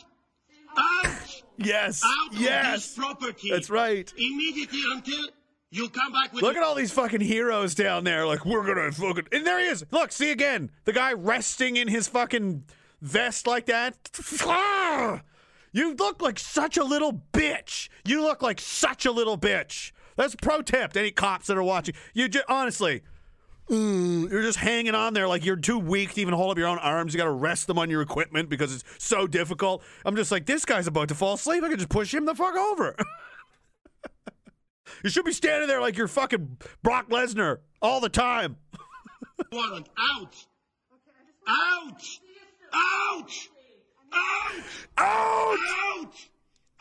Out. 0.76 1.42
Yes. 1.58 2.02
Out 2.04 2.32
yes. 2.32 2.66
of 2.66 2.72
this 2.72 2.94
property. 2.96 3.50
That's 3.50 3.68
right. 3.68 4.12
Immediately 4.16 4.80
until 4.90 5.24
you 5.70 5.88
come 5.88 6.12
back 6.12 6.32
with. 6.32 6.42
Look 6.42 6.56
at 6.56 6.62
all 6.62 6.74
these 6.74 6.92
fucking 6.92 7.20
heroes 7.20 7.74
down 7.74 8.04
there. 8.04 8.26
Like, 8.26 8.44
we're 8.44 8.66
gonna 8.66 8.92
fucking. 8.92 9.28
And 9.32 9.46
there 9.46 9.58
he 9.58 9.66
is. 9.66 9.84
Look, 9.90 10.12
see 10.12 10.30
again. 10.30 10.70
The 10.84 10.92
guy 10.92 11.12
resting 11.12 11.76
in 11.76 11.88
his 11.88 12.08
fucking 12.08 12.64
vest 13.00 13.46
like 13.46 13.66
that. 13.66 13.96
Ah! 14.44 15.22
You 15.72 15.94
look 15.94 16.20
like 16.20 16.38
such 16.38 16.76
a 16.76 16.84
little 16.84 17.22
bitch. 17.32 17.88
You 18.04 18.22
look 18.22 18.42
like 18.42 18.60
such 18.60 19.06
a 19.06 19.10
little 19.10 19.38
bitch. 19.38 19.92
That's 20.16 20.34
pro 20.36 20.62
tip 20.62 20.92
to 20.92 21.00
any 21.00 21.10
cops 21.10 21.46
that 21.46 21.56
are 21.56 21.62
watching. 21.62 21.94
You 22.12 22.28
just, 22.28 22.44
honestly, 22.48 23.02
mm, 23.70 24.30
you're 24.30 24.42
just 24.42 24.58
hanging 24.58 24.94
on 24.94 25.14
there 25.14 25.26
like 25.26 25.44
you're 25.44 25.56
too 25.56 25.78
weak 25.78 26.12
to 26.14 26.20
even 26.20 26.34
hold 26.34 26.50
up 26.50 26.58
your 26.58 26.68
own 26.68 26.78
arms. 26.78 27.14
You 27.14 27.18
got 27.18 27.24
to 27.24 27.30
rest 27.30 27.66
them 27.66 27.78
on 27.78 27.88
your 27.88 28.02
equipment 28.02 28.50
because 28.50 28.74
it's 28.74 28.84
so 28.98 29.26
difficult. 29.26 29.82
I'm 30.04 30.14
just 30.14 30.30
like, 30.30 30.44
this 30.44 30.64
guy's 30.66 30.86
about 30.86 31.08
to 31.08 31.14
fall 31.14 31.34
asleep. 31.34 31.64
I 31.64 31.68
could 31.68 31.78
just 31.78 31.88
push 31.88 32.12
him 32.12 32.26
the 32.26 32.34
fuck 32.34 32.54
over. 32.54 32.94
You 35.02 35.10
should 35.10 35.24
be 35.24 35.32
standing 35.32 35.68
there 35.68 35.80
like 35.80 35.96
you're 35.96 36.08
fucking 36.08 36.58
Brock 36.82 37.08
Lesnar 37.08 37.58
all 37.80 38.00
the 38.00 38.08
time. 38.08 38.56
warrant. 39.50 39.88
Out. 39.98 40.46
Out. 41.48 42.02
Out. 44.12 44.62
Out. 44.98 45.58
Out. 45.58 46.14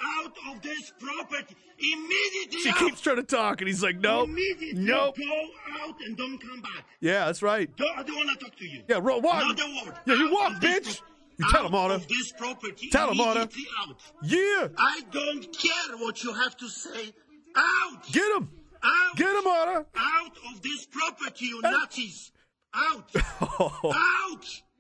Out. 0.04 0.34
Of 0.50 0.62
this 0.62 0.92
property 1.00 1.56
immediately. 1.78 2.60
She 2.62 2.70
out. 2.70 2.78
keeps 2.78 3.02
trying 3.02 3.18
to 3.18 3.24
talk, 3.24 3.62
and 3.62 3.68
he's 3.68 3.84
like, 3.84 3.98
nope, 3.98 4.30
Immediately 4.30 4.84
nope. 4.84 5.16
go 5.18 5.46
out 5.84 5.96
and 6.06 6.18
don't 6.18 6.40
come 6.40 6.62
back. 6.62 6.86
Yeah, 7.00 7.26
that's 7.26 7.42
right. 7.42 7.74
Don't, 7.76 7.98
I 7.98 8.04
don't 8.04 8.16
want 8.16 8.40
to 8.40 8.46
talk 8.46 8.56
to 8.58 8.66
you. 8.66 8.84
Yeah, 8.88 9.00
ro- 9.02 9.20
walk. 9.20 9.44
Not 9.44 9.60
a 9.60 9.86
word. 9.86 9.96
Yeah, 10.06 10.16
you 10.16 10.26
Out 10.28 10.32
walk, 10.32 10.54
bitch. 10.62 11.02
You 11.38 11.46
tell 11.52 11.66
him, 11.66 11.74
of 11.74 12.08
this 12.08 12.32
property 12.34 12.90
Tell 12.90 13.12
him, 13.12 13.20
out. 13.22 13.52
Yeah. 14.22 14.68
I 14.78 15.02
don't 15.12 15.58
care 15.58 15.98
what 15.98 16.24
you 16.24 16.34
have 16.34 16.56
to 16.58 16.68
say. 16.70 17.14
Out. 17.56 18.12
Get 18.12 18.36
him. 18.36 18.50
Out. 18.84 19.16
Get 19.16 19.36
him, 19.36 19.48
Anna. 19.48 19.86
Out 19.96 20.38
of 20.52 20.62
this 20.62 20.86
property, 20.86 21.46
you 21.46 21.62
Nazis. 21.62 22.32
Out. 22.74 23.10
Out. 23.84 24.62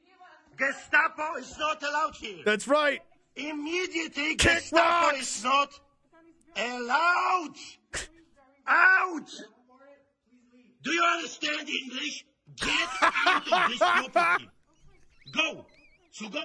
Gestapo 0.61 1.35
is 1.39 1.57
not 1.57 1.81
allowed 1.81 2.15
here. 2.15 2.43
That's 2.45 2.67
right. 2.67 3.01
Immediately, 3.35 4.35
Kick 4.35 4.59
Gestapo 4.59 5.07
rocks. 5.07 5.37
is 5.37 5.43
not 5.43 5.79
allowed. 6.55 7.55
Out. 8.67 9.29
Do 10.83 10.91
you 10.91 11.03
understand 11.03 11.67
English? 11.67 12.25
Get 12.57 12.89
out 13.01 13.51
of 13.51 13.69
this 13.69 13.79
property. 13.79 14.49
Go. 15.33 15.65
So 16.11 16.29
go. 16.29 16.41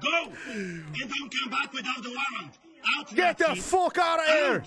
Go. 0.00 0.32
And 0.54 0.94
don't 0.94 1.34
come 1.42 1.50
back 1.50 1.72
without 1.72 2.02
the 2.02 2.08
warrant. 2.08 2.58
Out. 2.96 3.14
Get 3.14 3.36
the 3.36 3.48
Nazis. 3.48 3.66
fuck 3.66 3.98
out 3.98 4.20
of 4.20 4.26
here. 4.26 4.64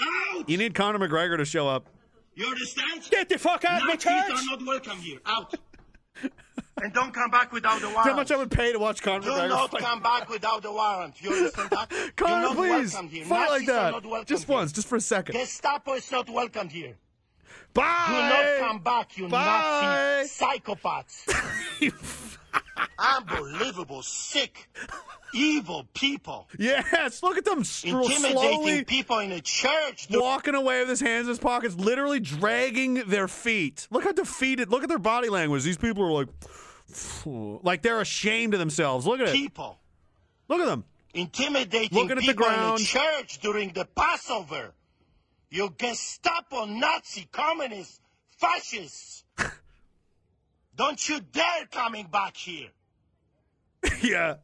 Out. 0.00 0.48
You 0.48 0.56
need 0.56 0.74
Conor 0.74 0.98
McGregor 1.06 1.36
to 1.36 1.44
show 1.44 1.68
up. 1.68 1.86
You 2.34 2.46
understand? 2.46 3.02
Get 3.10 3.28
the 3.28 3.38
fuck 3.38 3.64
out 3.66 3.82
of 3.82 3.88
my 3.88 3.94
Nazis 3.94 4.04
church. 4.04 4.30
are 4.30 4.56
not 4.56 4.66
welcome 4.66 4.98
here. 4.98 5.18
Out. 5.26 5.54
And 6.84 6.92
don't 6.92 7.14
come 7.14 7.30
back 7.30 7.50
without 7.50 7.80
the 7.80 7.88
How 7.88 8.14
much 8.14 8.30
I 8.30 8.36
would 8.36 8.50
pay 8.50 8.72
to 8.72 8.78
watch 8.78 9.02
Conor 9.02 9.24
Do 9.24 9.30
McGregor 9.30 9.48
not 9.48 9.70
fight. 9.70 9.80
come 9.80 10.02
back 10.02 10.28
without 10.28 10.62
the 10.62 10.70
warrant. 10.70 11.20
You 11.22 11.32
understand 11.32 11.70
that? 11.70 11.90
You're 11.90 12.10
Conor, 12.12 12.42
not 12.42 12.56
please. 12.56 12.94
Fight 13.26 13.48
like 13.50 13.66
that. 13.66 14.26
Just 14.26 14.46
here. 14.46 14.54
once, 14.54 14.70
just 14.72 14.86
for 14.86 14.96
a 14.96 15.00
second. 15.00 15.34
Gestapo 15.34 15.94
is 15.94 16.12
not 16.12 16.28
welcome 16.28 16.68
here. 16.68 16.96
Bye. 17.72 18.04
Do 18.06 18.14
not 18.14 18.68
come 18.68 18.78
back, 18.82 19.16
you 19.16 19.28
Bye. 19.28 20.26
Nazi 20.26 20.28
psychopaths. 20.28 21.80
Unbelievable, 22.98 24.02
sick, 24.02 24.68
evil 25.34 25.86
people. 25.94 26.48
Yes, 26.58 27.22
look 27.22 27.38
at 27.38 27.44
them 27.44 27.62
stro- 27.62 28.04
Intimidating 28.04 28.84
people 28.84 29.18
in 29.20 29.32
a 29.32 29.40
church. 29.40 30.06
walking 30.10 30.54
away 30.54 30.80
with 30.80 30.90
his 30.90 31.00
hands 31.00 31.26
in 31.26 31.30
his 31.30 31.38
pockets, 31.38 31.74
literally 31.76 32.20
dragging 32.20 32.94
their 33.06 33.26
feet. 33.26 33.88
Look 33.90 34.04
how 34.04 34.12
defeated. 34.12 34.70
Look 34.70 34.82
at 34.82 34.88
their 34.88 34.98
body 34.98 35.28
language. 35.28 35.64
These 35.64 35.78
people 35.78 36.04
are 36.04 36.12
like, 36.12 36.28
like 37.26 37.82
they're 37.82 38.00
ashamed 38.00 38.54
of 38.54 38.60
themselves. 38.60 39.06
Look 39.06 39.20
at 39.20 39.28
it. 39.28 39.34
People 39.34 39.78
Look 40.48 40.60
at 40.60 40.66
them. 40.66 40.84
intimidating 41.14 41.88
Looking 41.92 42.12
at 42.12 42.16
the 42.18 42.20
people 42.22 42.46
in 42.46 42.52
ground. 42.52 42.80
a 42.80 42.84
church 42.84 43.38
during 43.40 43.72
the 43.72 43.84
Passover. 43.96 44.72
You 45.50 45.70
Gestapo, 45.78 46.66
Nazi, 46.66 47.28
communists, 47.32 48.00
fascists. 48.38 49.24
Don't 50.76 51.08
you 51.08 51.20
dare 51.20 51.66
coming 51.70 52.06
back 52.10 52.36
here. 52.36 52.68
yeah. 54.02 54.36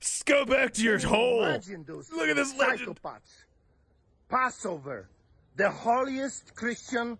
S- 0.00 0.22
Go 0.24 0.44
back 0.44 0.74
to 0.74 0.82
your 0.82 0.98
hole. 0.98 1.42
Those 1.86 2.10
Look 2.12 2.28
at 2.28 2.36
this 2.36 2.54
legend. 2.56 2.98
Passover, 4.28 5.08
the 5.56 5.70
holiest 5.70 6.54
Christian 6.54 7.16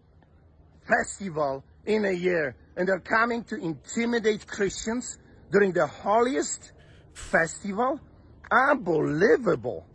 festival 0.86 1.64
in 1.86 2.04
a 2.04 2.10
year, 2.12 2.54
and 2.76 2.88
they're 2.88 3.00
coming 3.00 3.44
to 3.44 3.56
intimidate 3.56 4.46
Christians 4.46 5.18
during 5.50 5.72
the 5.72 5.86
holiest 5.86 6.72
festival? 7.14 8.00
Unbelievable. 8.50 9.86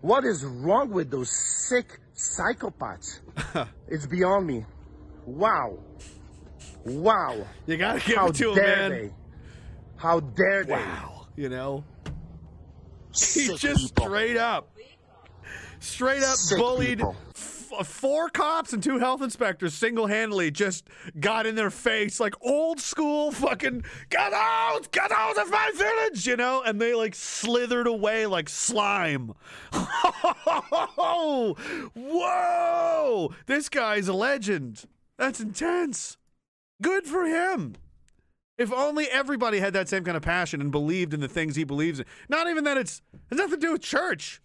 What 0.00 0.24
is 0.24 0.44
wrong 0.44 0.90
with 0.90 1.10
those 1.10 1.30
sick 1.68 1.98
psychopaths? 2.14 3.20
it's 3.88 4.06
beyond 4.06 4.46
me. 4.46 4.64
Wow. 5.26 5.78
Wow. 6.84 7.46
You 7.66 7.76
gotta 7.76 8.00
give 8.00 8.16
How 8.16 8.28
it 8.28 8.34
to 8.36 8.50
him, 8.50 8.54
dare 8.56 8.76
man. 8.76 8.90
they? 8.90 9.10
How 9.96 10.20
dare 10.20 10.64
they? 10.64 10.72
Wow. 10.72 11.26
You 11.36 11.48
know, 11.48 11.84
Sick 13.12 13.50
he's 13.50 13.60
just 13.60 13.94
people. 13.94 14.06
straight 14.10 14.36
up, 14.36 14.70
straight 15.80 16.22
up 16.22 16.36
Sick 16.36 16.58
bullied. 16.58 16.98
people. 16.98 17.16
F- 17.70 17.80
uh, 17.80 17.84
four 17.84 18.28
cops 18.28 18.72
and 18.72 18.82
two 18.82 18.98
health 18.98 19.22
inspectors 19.22 19.74
single-handedly 19.74 20.50
just 20.50 20.88
got 21.20 21.46
in 21.46 21.54
their 21.54 21.70
face 21.70 22.18
like 22.20 22.34
old 22.40 22.80
school 22.80 23.30
fucking 23.30 23.84
get 24.10 24.32
out! 24.32 24.90
Get 24.92 25.10
out 25.12 25.38
of 25.38 25.50
my 25.50 25.70
village! 25.74 26.26
You 26.26 26.36
know? 26.36 26.62
And 26.64 26.80
they 26.80 26.94
like 26.94 27.14
slithered 27.14 27.86
away 27.86 28.26
like 28.26 28.48
slime. 28.48 29.34
Whoa! 31.94 33.32
This 33.46 33.68
guy's 33.68 34.08
a 34.08 34.14
legend. 34.14 34.84
That's 35.18 35.40
intense. 35.40 36.16
Good 36.80 37.04
for 37.04 37.24
him. 37.24 37.74
If 38.56 38.72
only 38.72 39.06
everybody 39.06 39.60
had 39.60 39.72
that 39.74 39.88
same 39.88 40.04
kind 40.04 40.16
of 40.16 40.22
passion 40.22 40.60
and 40.60 40.72
believed 40.72 41.14
in 41.14 41.20
the 41.20 41.28
things 41.28 41.54
he 41.54 41.64
believes 41.64 42.00
in. 42.00 42.06
Not 42.28 42.48
even 42.48 42.64
that 42.64 42.76
it's 42.76 43.02
it 43.12 43.20
has 43.30 43.38
nothing 43.38 43.60
to 43.60 43.66
do 43.66 43.72
with 43.72 43.82
church 43.82 44.40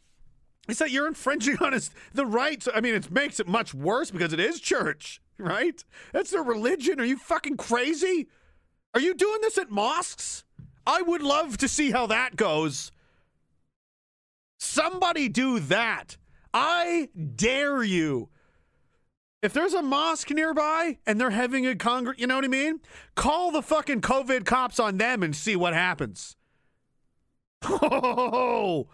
it's 0.67 0.79
that 0.79 0.91
you're 0.91 1.07
infringing 1.07 1.57
on 1.61 1.73
his 1.73 1.91
the 2.13 2.25
rights. 2.25 2.67
I 2.73 2.81
mean, 2.81 2.95
it 2.95 3.11
makes 3.11 3.39
it 3.39 3.47
much 3.47 3.73
worse 3.73 4.11
because 4.11 4.33
it 4.33 4.39
is 4.39 4.59
church, 4.59 5.21
right? 5.37 5.83
That's 6.11 6.31
their 6.31 6.43
religion. 6.43 6.99
Are 6.99 7.05
you 7.05 7.17
fucking 7.17 7.57
crazy? 7.57 8.27
Are 8.93 9.01
you 9.01 9.13
doing 9.13 9.41
this 9.41 9.57
at 9.57 9.71
mosques? 9.71 10.43
I 10.85 11.01
would 11.01 11.21
love 11.21 11.57
to 11.57 11.67
see 11.67 11.91
how 11.91 12.07
that 12.07 12.35
goes. 12.35 12.91
Somebody 14.59 15.27
do 15.29 15.59
that. 15.59 16.17
I 16.53 17.09
dare 17.35 17.83
you. 17.83 18.29
If 19.41 19.51
there's 19.51 19.73
a 19.73 19.81
mosque 19.81 20.29
nearby 20.29 20.99
and 21.05 21.19
they're 21.19 21.31
having 21.31 21.67
a 21.67 21.73
congr, 21.73 22.17
you 22.17 22.27
know 22.27 22.35
what 22.35 22.45
I 22.45 22.49
mean? 22.49 22.79
Call 23.15 23.51
the 23.51 23.61
fucking 23.61 23.99
COVID 23.99 24.45
cops 24.45 24.79
on 24.79 24.97
them 24.97 25.21
and 25.21 25.35
see 25.35 25.55
what 25.55 25.73
happens. 25.73 26.37
Oh, 27.65 28.87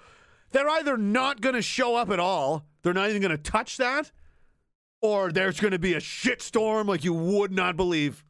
they're 0.52 0.70
either 0.70 0.98
not 0.98 1.42
going 1.42 1.56
to 1.56 1.62
show 1.62 1.96
up 1.96 2.10
at 2.10 2.20
all, 2.20 2.66
they're 2.82 2.94
not 2.94 3.10
even 3.10 3.22
going 3.22 3.36
to 3.36 3.38
touch 3.38 3.78
that, 3.78 4.12
or 5.02 5.32
there's 5.32 5.60
going 5.60 5.72
to 5.72 5.80
be 5.80 5.94
a 5.94 6.00
shitstorm 6.00 6.88
like 6.88 7.04
you 7.04 7.14
would 7.14 7.52
not 7.52 7.76
believe. 7.76 8.24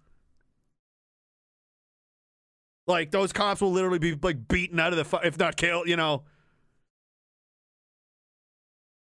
Like 2.87 3.11
those 3.11 3.31
cops 3.31 3.61
will 3.61 3.71
literally 3.71 3.99
be 3.99 4.17
like 4.21 4.47
beaten 4.47 4.79
out 4.79 4.93
of 4.93 4.97
the, 4.97 5.05
fu- 5.05 5.23
if 5.23 5.37
not 5.37 5.55
killed, 5.57 5.87
you 5.87 5.95
know. 5.95 6.23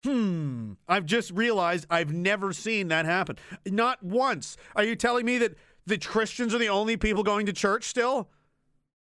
Hmm. 0.04 0.72
I've 0.88 1.04
just 1.04 1.30
realized 1.30 1.86
I've 1.90 2.12
never 2.12 2.52
seen 2.52 2.88
that 2.88 3.04
happen. 3.04 3.36
Not 3.66 4.02
once. 4.02 4.56
Are 4.74 4.82
you 4.82 4.96
telling 4.96 5.26
me 5.26 5.38
that 5.38 5.54
the 5.86 5.98
Christians 5.98 6.54
are 6.54 6.58
the 6.58 6.68
only 6.68 6.96
people 6.96 7.22
going 7.22 7.46
to 7.46 7.52
church 7.52 7.84
still? 7.84 8.28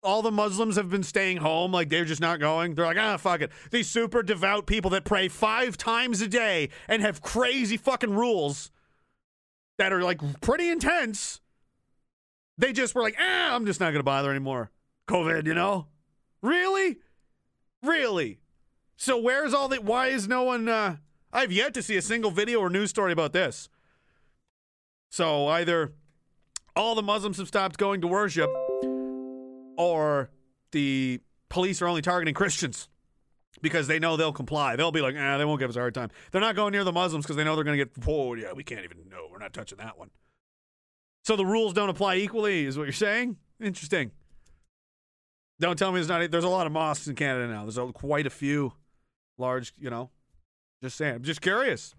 All 0.03 0.23
the 0.23 0.31
Muslims 0.31 0.77
have 0.77 0.91
been 0.91 1.03
staying 1.03 1.39
home, 1.39 1.73
like 1.73 1.89
they're 1.89 2.05
just 2.05 2.21
not 2.21 2.41
going. 2.41 2.75
They're 2.75 2.87
like, 2.87 2.99
ah, 2.99 3.17
fuck 3.17 3.41
it. 3.41 3.51
These 3.71 3.89
super 3.89 4.23
devout 4.23 4.67
people 4.67 4.91
that 4.93 5.05
pray 5.05 5.29
five 5.29 5.77
times 5.77 6.21
a 6.21 6.29
day 6.29 6.71
and 6.89 7.03
have 7.03 7.23
crazy 7.23 7.77
fucking 7.77 8.15
rules 8.15 8.71
that 9.79 9.93
are 9.93 10.03
like 10.03 10.21
pretty 10.41 10.69
intense. 10.69 11.41
They 12.59 12.73
just 12.73 12.95
were 12.95 13.03
like, 13.03 13.17
ah, 13.21 13.55
I'm 13.55 13.67
just 13.67 13.81
not 13.81 13.93
gonna 13.93 14.03
bother 14.03 14.31
anymore. 14.31 14.71
COVID, 15.09 15.47
you 15.47 15.55
know? 15.55 15.87
Really? 16.43 16.99
Really? 17.83 18.39
So 18.97 19.19
where's 19.19 19.53
all 19.53 19.69
the 19.69 19.81
why 19.81 20.09
is 20.09 20.27
no 20.29 20.43
one 20.45 20.69
uh 20.69 20.97
I've 21.33 21.53
yet 21.53 21.75
to 21.75 21.83
see 21.83 21.97
a 21.97 22.03
single 22.03 22.31
video 22.31 22.61
or 22.61 22.71
news 22.71 22.91
story 22.91 23.13
about 23.13 23.33
this. 23.33 23.69
So 25.11 25.49
either 25.49 25.93
all 26.75 26.95
the 26.95 27.03
Muslims 27.03 27.39
have 27.39 27.49
stopped 27.49 27.79
going 27.79 28.01
to 28.01 28.07
worship 28.07 28.51
or 29.77 30.31
the 30.73 31.21
police 31.49 31.81
are 31.83 31.87
only 31.87 32.03
targeting 32.03 32.35
Christians 32.35 32.89
because 33.63 33.87
they 33.87 33.99
know 33.99 34.17
they'll 34.17 34.33
comply. 34.33 34.77
They'll 34.77 34.93
be 34.93 35.01
like, 35.01 35.15
ah, 35.19 35.39
they 35.39 35.45
won't 35.45 35.61
give 35.61 35.71
us 35.71 35.77
a 35.77 35.81
hard 35.81 35.95
time. 35.95 36.11
They're 36.31 36.41
not 36.41 36.57
going 36.57 36.73
near 36.73 36.85
the 36.85 36.93
Muslims 36.93 37.25
because 37.25 37.37
they 37.37 37.45
know 37.45 37.55
they're 37.55 37.65
going 37.65 37.79
to 37.79 37.85
get, 37.85 37.93
oh, 38.07 38.35
yeah, 38.35 38.53
we 38.53 38.65
can't 38.65 38.85
even 38.85 39.09
know. 39.09 39.29
We're 39.31 39.39
not 39.39 39.53
touching 39.53 39.79
that 39.79 39.99
one. 39.99 40.11
So 41.25 41.37
the 41.37 41.47
rules 41.47 41.73
don't 41.73 41.89
apply 41.89 42.17
equally, 42.17 42.67
is 42.67 42.79
what 42.79 42.85
you're 42.85 42.93
saying? 42.93 43.37
Interesting. 43.61 44.13
Don't 45.59 45.79
tell 45.79 45.91
me 45.91 45.97
there's 45.97 46.09
not, 46.09 46.31
there's 46.31 46.45
a 46.45 46.49
lot 46.49 46.67
of 46.67 46.73
mosques 46.73 47.09
in 47.09 47.15
Canada 47.15 47.49
now. 47.49 47.63
There's 47.63 47.79
a, 47.79 47.87
quite 47.93 48.27
a 48.27 48.31
few 48.31 48.75
large, 49.39 49.73
you 49.79 49.91
know, 49.91 50.11
just 50.83 50.97
saying. 50.97 51.17
I'm 51.17 51.23
just 51.23 51.41
curious. 51.41 51.95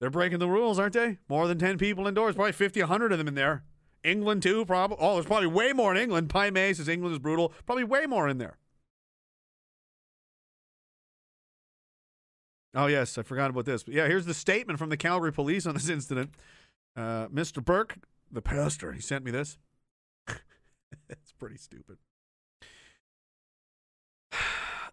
They're 0.00 0.10
breaking 0.10 0.38
the 0.38 0.48
rules, 0.48 0.78
aren't 0.78 0.94
they? 0.94 1.18
More 1.28 1.46
than 1.46 1.58
10 1.58 1.78
people 1.78 2.06
indoors, 2.06 2.34
probably 2.34 2.52
50, 2.52 2.80
100 2.80 3.12
of 3.12 3.18
them 3.18 3.28
in 3.28 3.34
there. 3.34 3.64
England 4.02 4.42
too, 4.42 4.64
probably. 4.64 4.96
Oh, 5.00 5.14
there's 5.14 5.26
probably 5.26 5.48
way 5.48 5.72
more 5.72 5.92
in 5.92 6.00
England. 6.00 6.28
Pi 6.30 6.50
May 6.50 6.72
says 6.72 6.88
England 6.88 7.12
is 7.12 7.18
brutal. 7.18 7.52
Probably 7.66 7.84
way 7.84 8.06
more 8.06 8.28
in 8.28 8.38
there. 8.38 8.56
Oh 12.74 12.86
yes, 12.86 13.18
I 13.18 13.22
forgot 13.22 13.50
about 13.50 13.64
this. 13.64 13.82
But 13.82 13.94
yeah, 13.94 14.06
here's 14.06 14.26
the 14.26 14.34
statement 14.34 14.78
from 14.78 14.90
the 14.90 14.96
Calgary 14.96 15.32
police 15.32 15.66
on 15.66 15.74
this 15.74 15.88
incident. 15.88 16.30
Uh, 16.96 17.26
Mr. 17.28 17.64
Burke, 17.64 17.96
the 18.30 18.42
pastor, 18.42 18.92
he 18.92 19.00
sent 19.00 19.24
me 19.24 19.30
this. 19.30 19.58
it's 21.08 21.32
pretty 21.38 21.56
stupid. 21.56 21.98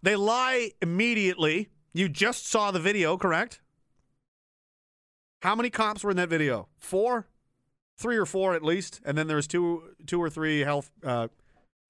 They 0.00 0.14
lie 0.14 0.70
immediately. 0.80 1.70
You 1.92 2.08
just 2.08 2.46
saw 2.46 2.70
the 2.70 2.78
video, 2.78 3.16
correct? 3.16 3.60
How 5.42 5.56
many 5.56 5.70
cops 5.70 6.04
were 6.04 6.12
in 6.12 6.16
that 6.18 6.28
video? 6.28 6.68
Four? 6.78 7.26
Three 7.98 8.16
or 8.16 8.24
four 8.24 8.54
at 8.54 8.62
least, 8.62 9.00
and 9.04 9.18
then 9.18 9.26
there's 9.26 9.46
two 9.46 9.82
two 10.06 10.22
or 10.22 10.30
three 10.30 10.60
health 10.60 10.90
uh, 11.04 11.28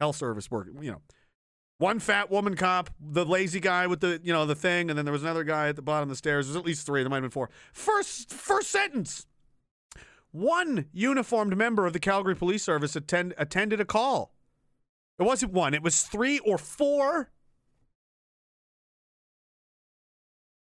health 0.00 0.16
service 0.16 0.50
work. 0.50 0.68
You 0.80 0.92
know, 0.92 1.02
one 1.78 2.00
fat 2.00 2.30
woman 2.30 2.56
cop, 2.56 2.90
the 3.00 3.24
lazy 3.24 3.60
guy 3.60 3.86
with 3.86 4.00
the 4.00 4.20
you 4.24 4.32
know 4.32 4.46
the 4.46 4.54
thing, 4.54 4.90
and 4.90 4.98
then 4.98 5.04
there 5.04 5.12
was 5.12 5.22
another 5.22 5.44
guy 5.44 5.68
at 5.68 5.76
the 5.76 5.82
bottom 5.82 6.04
of 6.04 6.10
the 6.10 6.16
stairs. 6.16 6.46
There's 6.46 6.56
at 6.56 6.64
least 6.64 6.86
three. 6.86 7.02
There 7.02 7.10
might 7.10 7.16
have 7.16 7.22
been 7.22 7.30
four. 7.30 7.50
First 7.72 8.30
first 8.30 8.70
sentence. 8.70 9.26
One 10.30 10.86
uniformed 10.92 11.56
member 11.56 11.86
of 11.86 11.94
the 11.94 12.00
Calgary 12.00 12.36
Police 12.36 12.62
Service 12.62 12.94
attend, 12.94 13.34
attended 13.38 13.80
a 13.80 13.86
call. 13.86 14.34
It 15.18 15.22
wasn't 15.22 15.52
one. 15.52 15.72
It 15.72 15.82
was 15.82 16.02
three 16.02 16.38
or 16.40 16.58
four. 16.58 17.30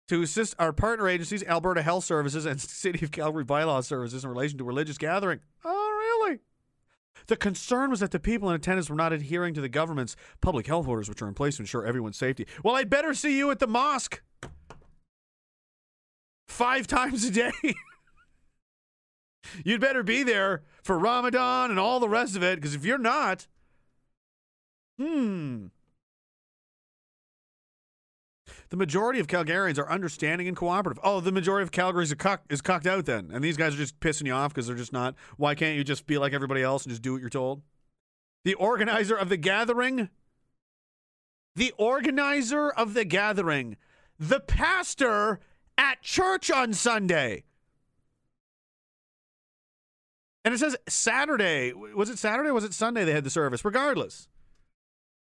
To 0.07 0.21
assist 0.21 0.55
our 0.57 0.71
partner 0.73 1.07
agencies, 1.07 1.43
Alberta 1.43 1.81
Health 1.81 2.05
Services 2.05 2.45
and 2.45 2.59
City 2.61 3.03
of 3.03 3.11
Calgary 3.11 3.45
Bylaw 3.45 3.83
Services, 3.83 4.23
in 4.23 4.29
relation 4.29 4.57
to 4.57 4.63
religious 4.63 4.97
gathering. 4.97 5.39
Oh, 5.65 5.95
really? 6.23 6.39
The 7.27 7.35
concern 7.35 7.89
was 7.89 7.99
that 7.99 8.11
the 8.11 8.19
people 8.19 8.49
in 8.49 8.55
attendance 8.55 8.89
were 8.89 8.95
not 8.95 9.11
adhering 9.11 9.53
to 9.55 9.61
the 9.61 9.69
government's 9.69 10.15
public 10.41 10.67
health 10.67 10.87
orders, 10.87 11.09
which 11.09 11.21
are 11.21 11.27
in 11.27 11.33
place 11.33 11.57
to 11.57 11.63
ensure 11.63 11.85
everyone's 11.85 12.17
safety. 12.17 12.47
Well, 12.63 12.75
I'd 12.75 12.89
better 12.89 13.13
see 13.13 13.37
you 13.37 13.51
at 13.51 13.59
the 13.59 13.67
mosque 13.67 14.21
five 16.47 16.87
times 16.87 17.25
a 17.25 17.31
day. 17.31 17.51
You'd 19.63 19.81
better 19.81 20.03
be 20.03 20.23
there 20.23 20.63
for 20.83 20.97
Ramadan 20.97 21.69
and 21.69 21.79
all 21.79 21.99
the 21.99 22.09
rest 22.09 22.35
of 22.35 22.43
it, 22.43 22.55
because 22.55 22.75
if 22.75 22.85
you're 22.85 22.97
not, 22.97 23.47
hmm. 24.97 25.67
The 28.69 28.77
majority 28.77 29.19
of 29.19 29.27
Calgarians 29.27 29.79
are 29.79 29.89
understanding 29.89 30.47
and 30.47 30.57
cooperative. 30.57 30.99
Oh, 31.03 31.21
the 31.21 31.31
majority 31.31 31.63
of 31.63 31.71
Calgary's 31.71 32.11
a 32.11 32.15
cuck, 32.15 32.43
is 32.49 32.61
cucked 32.61 32.85
out 32.85 33.05
then. 33.05 33.29
And 33.33 33.43
these 33.43 33.55
guys 33.57 33.73
are 33.73 33.77
just 33.77 33.99
pissing 33.99 34.25
you 34.25 34.33
off 34.33 34.53
because 34.53 34.67
they're 34.67 34.75
just 34.75 34.91
not. 34.91 35.15
Why 35.37 35.55
can't 35.55 35.77
you 35.77 35.83
just 35.83 36.05
be 36.05 36.17
like 36.17 36.33
everybody 36.33 36.61
else 36.61 36.83
and 36.83 36.91
just 36.91 37.01
do 37.01 37.13
what 37.13 37.21
you're 37.21 37.29
told? 37.29 37.61
The 38.43 38.55
organizer 38.55 39.15
of 39.15 39.29
the 39.29 39.37
gathering, 39.37 40.09
the 41.55 41.73
organizer 41.77 42.69
of 42.69 42.93
the 42.93 43.05
gathering, 43.05 43.77
the 44.19 44.39
pastor 44.39 45.39
at 45.77 46.01
church 46.01 46.51
on 46.51 46.73
Sunday. 46.73 47.43
And 50.43 50.53
it 50.53 50.59
says 50.59 50.77
Saturday. 50.87 51.73
Was 51.73 52.09
it 52.09 52.17
Saturday? 52.17 52.51
was 52.51 52.63
it 52.63 52.73
Sunday 52.73 53.03
they 53.03 53.11
had 53.11 53.23
the 53.23 53.29
service? 53.29 53.63
Regardless. 53.63 54.27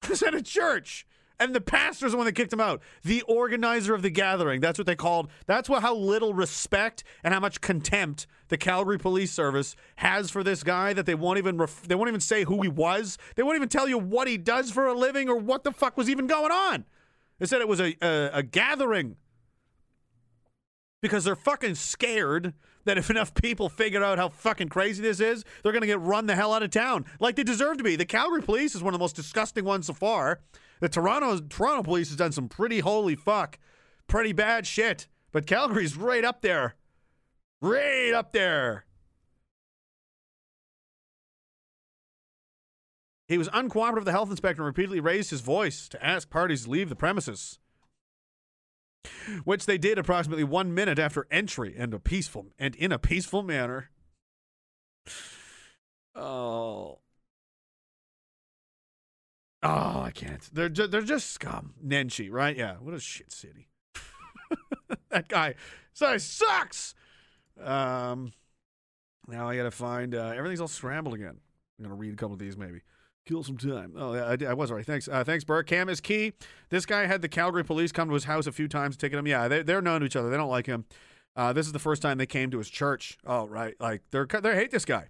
It's 0.11 0.23
at 0.23 0.35
a 0.35 0.43
church. 0.43 1.06
And 1.40 1.55
the 1.55 1.61
pastor's 1.61 2.12
the 2.12 2.16
one 2.16 2.27
that 2.27 2.35
kicked 2.35 2.52
him 2.52 2.61
out. 2.61 2.81
The 3.02 3.23
organizer 3.23 3.93
of 3.94 4.02
the 4.02 4.11
gathering. 4.11 4.61
That's 4.61 4.78
what 4.78 4.86
they 4.86 4.94
called. 4.94 5.28
That's 5.47 5.69
what 5.69 5.82
how 5.82 5.94
little 5.94 6.32
respect 6.32 7.02
and 7.24 7.35
how 7.35 7.40
much 7.40 7.61
contempt 7.61 8.27
the 8.48 8.56
Calgary 8.56 8.98
Police 8.98 9.32
Service 9.32 9.74
has 9.97 10.31
for 10.31 10.44
this 10.44 10.62
guy 10.62 10.93
that 10.93 11.06
they 11.06 11.15
won't 11.15 11.39
even 11.39 11.59
ref- 11.59 11.89
they 11.89 11.97
won't 11.97 12.09
even 12.09 12.20
say 12.20 12.44
who 12.44 12.62
he 12.62 12.69
was. 12.69 13.19
They 13.35 13.43
won't 13.43 13.56
even 13.56 13.69
tell 13.69 13.89
you 13.89 13.98
what 13.98 14.28
he 14.28 14.36
does 14.39 14.70
for 14.70 14.86
a 14.86 14.94
living 14.94 15.28
or 15.28 15.36
what 15.36 15.65
the 15.65 15.73
fuck 15.73 15.97
was 15.97 16.09
even 16.09 16.28
going 16.28 16.52
on. 16.52 16.85
They 17.40 17.47
said 17.47 17.61
it 17.61 17.69
was 17.69 17.81
a 17.81 17.97
a, 18.01 18.39
a 18.39 18.43
gathering 18.44 19.16
because 21.02 21.24
they're 21.24 21.36
fucking 21.36 21.74
scared 21.74 22.55
that 22.85 22.97
if 22.97 23.11
enough 23.11 23.35
people 23.35 23.69
figure 23.69 24.02
out 24.05 24.19
how 24.19 24.28
fucking 24.28 24.69
crazy 24.69 25.02
this 25.02 25.20
is, 25.20 25.44
they're 25.62 25.73
going 25.73 25.82
to 25.82 25.86
get 25.86 26.01
run 26.01 26.27
the 26.27 26.35
hell 26.35 26.52
out 26.52 26.62
of 26.62 26.70
town 26.70 27.05
like 27.19 27.36
they 27.36 27.43
deserve 27.43 27.78
to 27.78 27.85
be. 27.85 27.97
The 27.97 28.05
Calgary 28.05 28.43
Police 28.43 28.74
is 28.74 28.82
one 28.82 28.94
of 28.94 28.98
the 28.98 29.02
most 29.02 29.16
disgusting 29.16 29.65
ones 29.65 29.86
so 29.86 29.93
far. 29.93 30.40
The 30.81 30.89
Toronto 30.89 31.41
Toronto 31.41 31.83
Police 31.83 32.09
has 32.09 32.17
done 32.17 32.33
some 32.33 32.49
pretty 32.49 32.81
holy 32.81 33.15
fuck, 33.17 33.59
pretty 34.07 34.33
bad 34.33 34.67
shit, 34.67 35.07
but 35.33 35.47
Calgary's 35.47 35.97
right 35.97 36.25
up 36.25 36.43
there, 36.43 36.75
right 37.61 38.13
up 38.13 38.33
there. 38.33 38.85
He 43.27 43.39
was 43.39 43.49
uncooperative. 43.49 44.05
The 44.05 44.13
health 44.13 44.31
inspector 44.31 44.63
and 44.63 44.67
repeatedly 44.67 45.01
raised 45.01 45.31
his 45.31 45.41
voice 45.41 45.89
to 45.89 46.05
ask 46.05 46.29
parties 46.29 46.65
to 46.65 46.71
leave 46.71 46.89
the 46.91 46.97
premises. 46.97 47.59
which 49.45 49.67
they 49.67 49.79
did 49.79 49.99
approximately 49.99 50.45
one 50.45 50.75
minute 50.75 50.99
after 50.99 51.27
entry 51.31 51.75
and 51.77 51.93
a 51.95 51.99
peaceful 51.99 52.53
and 52.59 52.75
in 52.77 52.93
a 52.93 52.99
peaceful 52.99 53.43
manner. 53.43 53.91
Oh. 56.17 57.01
Oh, 59.65 60.03
I 60.03 60.11
can't. 60.15 60.49
They're 60.53 60.69
ju- 60.69 60.86
they're 60.86 61.01
just 61.03 61.31
scum. 61.31 61.73
Nenshi, 61.85 62.31
right? 62.31 62.55
Yeah. 62.57 62.74
What 62.81 62.95
a 62.95 63.01
shit 63.01 63.32
city. 63.32 63.69
that 65.11 65.28
guy, 65.28 65.55
guy 65.99 66.16
sucks. 66.19 66.95
Um, 67.59 68.32
now 69.27 69.49
I 69.49 69.57
gotta 69.57 69.70
find. 69.70 70.15
Uh, 70.15 70.32
everything's 70.36 70.61
all 70.61 70.69
scrambled 70.69 71.15
again. 71.15 71.39
I'm 71.78 71.85
gonna 71.85 71.95
read 71.95 72.12
a 72.12 72.16
couple 72.16 72.35
of 72.35 72.39
these 72.39 72.57
maybe. 72.57 72.82
Kill 73.27 73.43
some 73.43 73.57
time. 73.57 73.95
Oh, 73.97 74.12
yeah, 74.12 74.49
I, 74.49 74.51
I 74.51 74.53
was 74.53 74.70
right. 74.70 74.85
Thanks, 74.85 75.09
uh, 75.09 75.24
thanks, 75.24 75.45
Burke. 75.45 75.66
Cam 75.66 75.89
is 75.89 75.99
key. 75.99 76.35
This 76.69 76.85
guy 76.85 77.07
had 77.07 77.23
the 77.23 77.28
Calgary 77.28 77.65
police 77.65 77.91
come 77.91 78.09
to 78.09 78.15
his 78.15 78.24
house 78.24 78.47
a 78.47 78.53
few 78.53 78.69
times, 78.69 78.99
taking 78.99 79.19
him. 79.19 79.27
Yeah, 79.27 79.49
they, 79.49 79.62
they're 79.62 79.81
known 79.81 80.01
to 80.01 80.07
each 80.07 80.15
other. 80.15 80.28
They 80.28 80.36
don't 80.36 80.51
like 80.51 80.66
him. 80.66 80.85
Uh, 81.35 81.55
this 81.55 81.65
is 81.65 81.73
the 81.73 81.78
first 81.78 82.03
time 82.03 82.19
they 82.19 82.27
came 82.27 82.51
to 82.51 82.59
his 82.59 82.69
church. 82.69 83.16
Oh, 83.27 83.47
right. 83.47 83.74
Like 83.81 84.03
they're 84.11 84.27
they 84.27 84.55
hate 84.55 84.70
this 84.70 84.85
guy. 84.85 85.09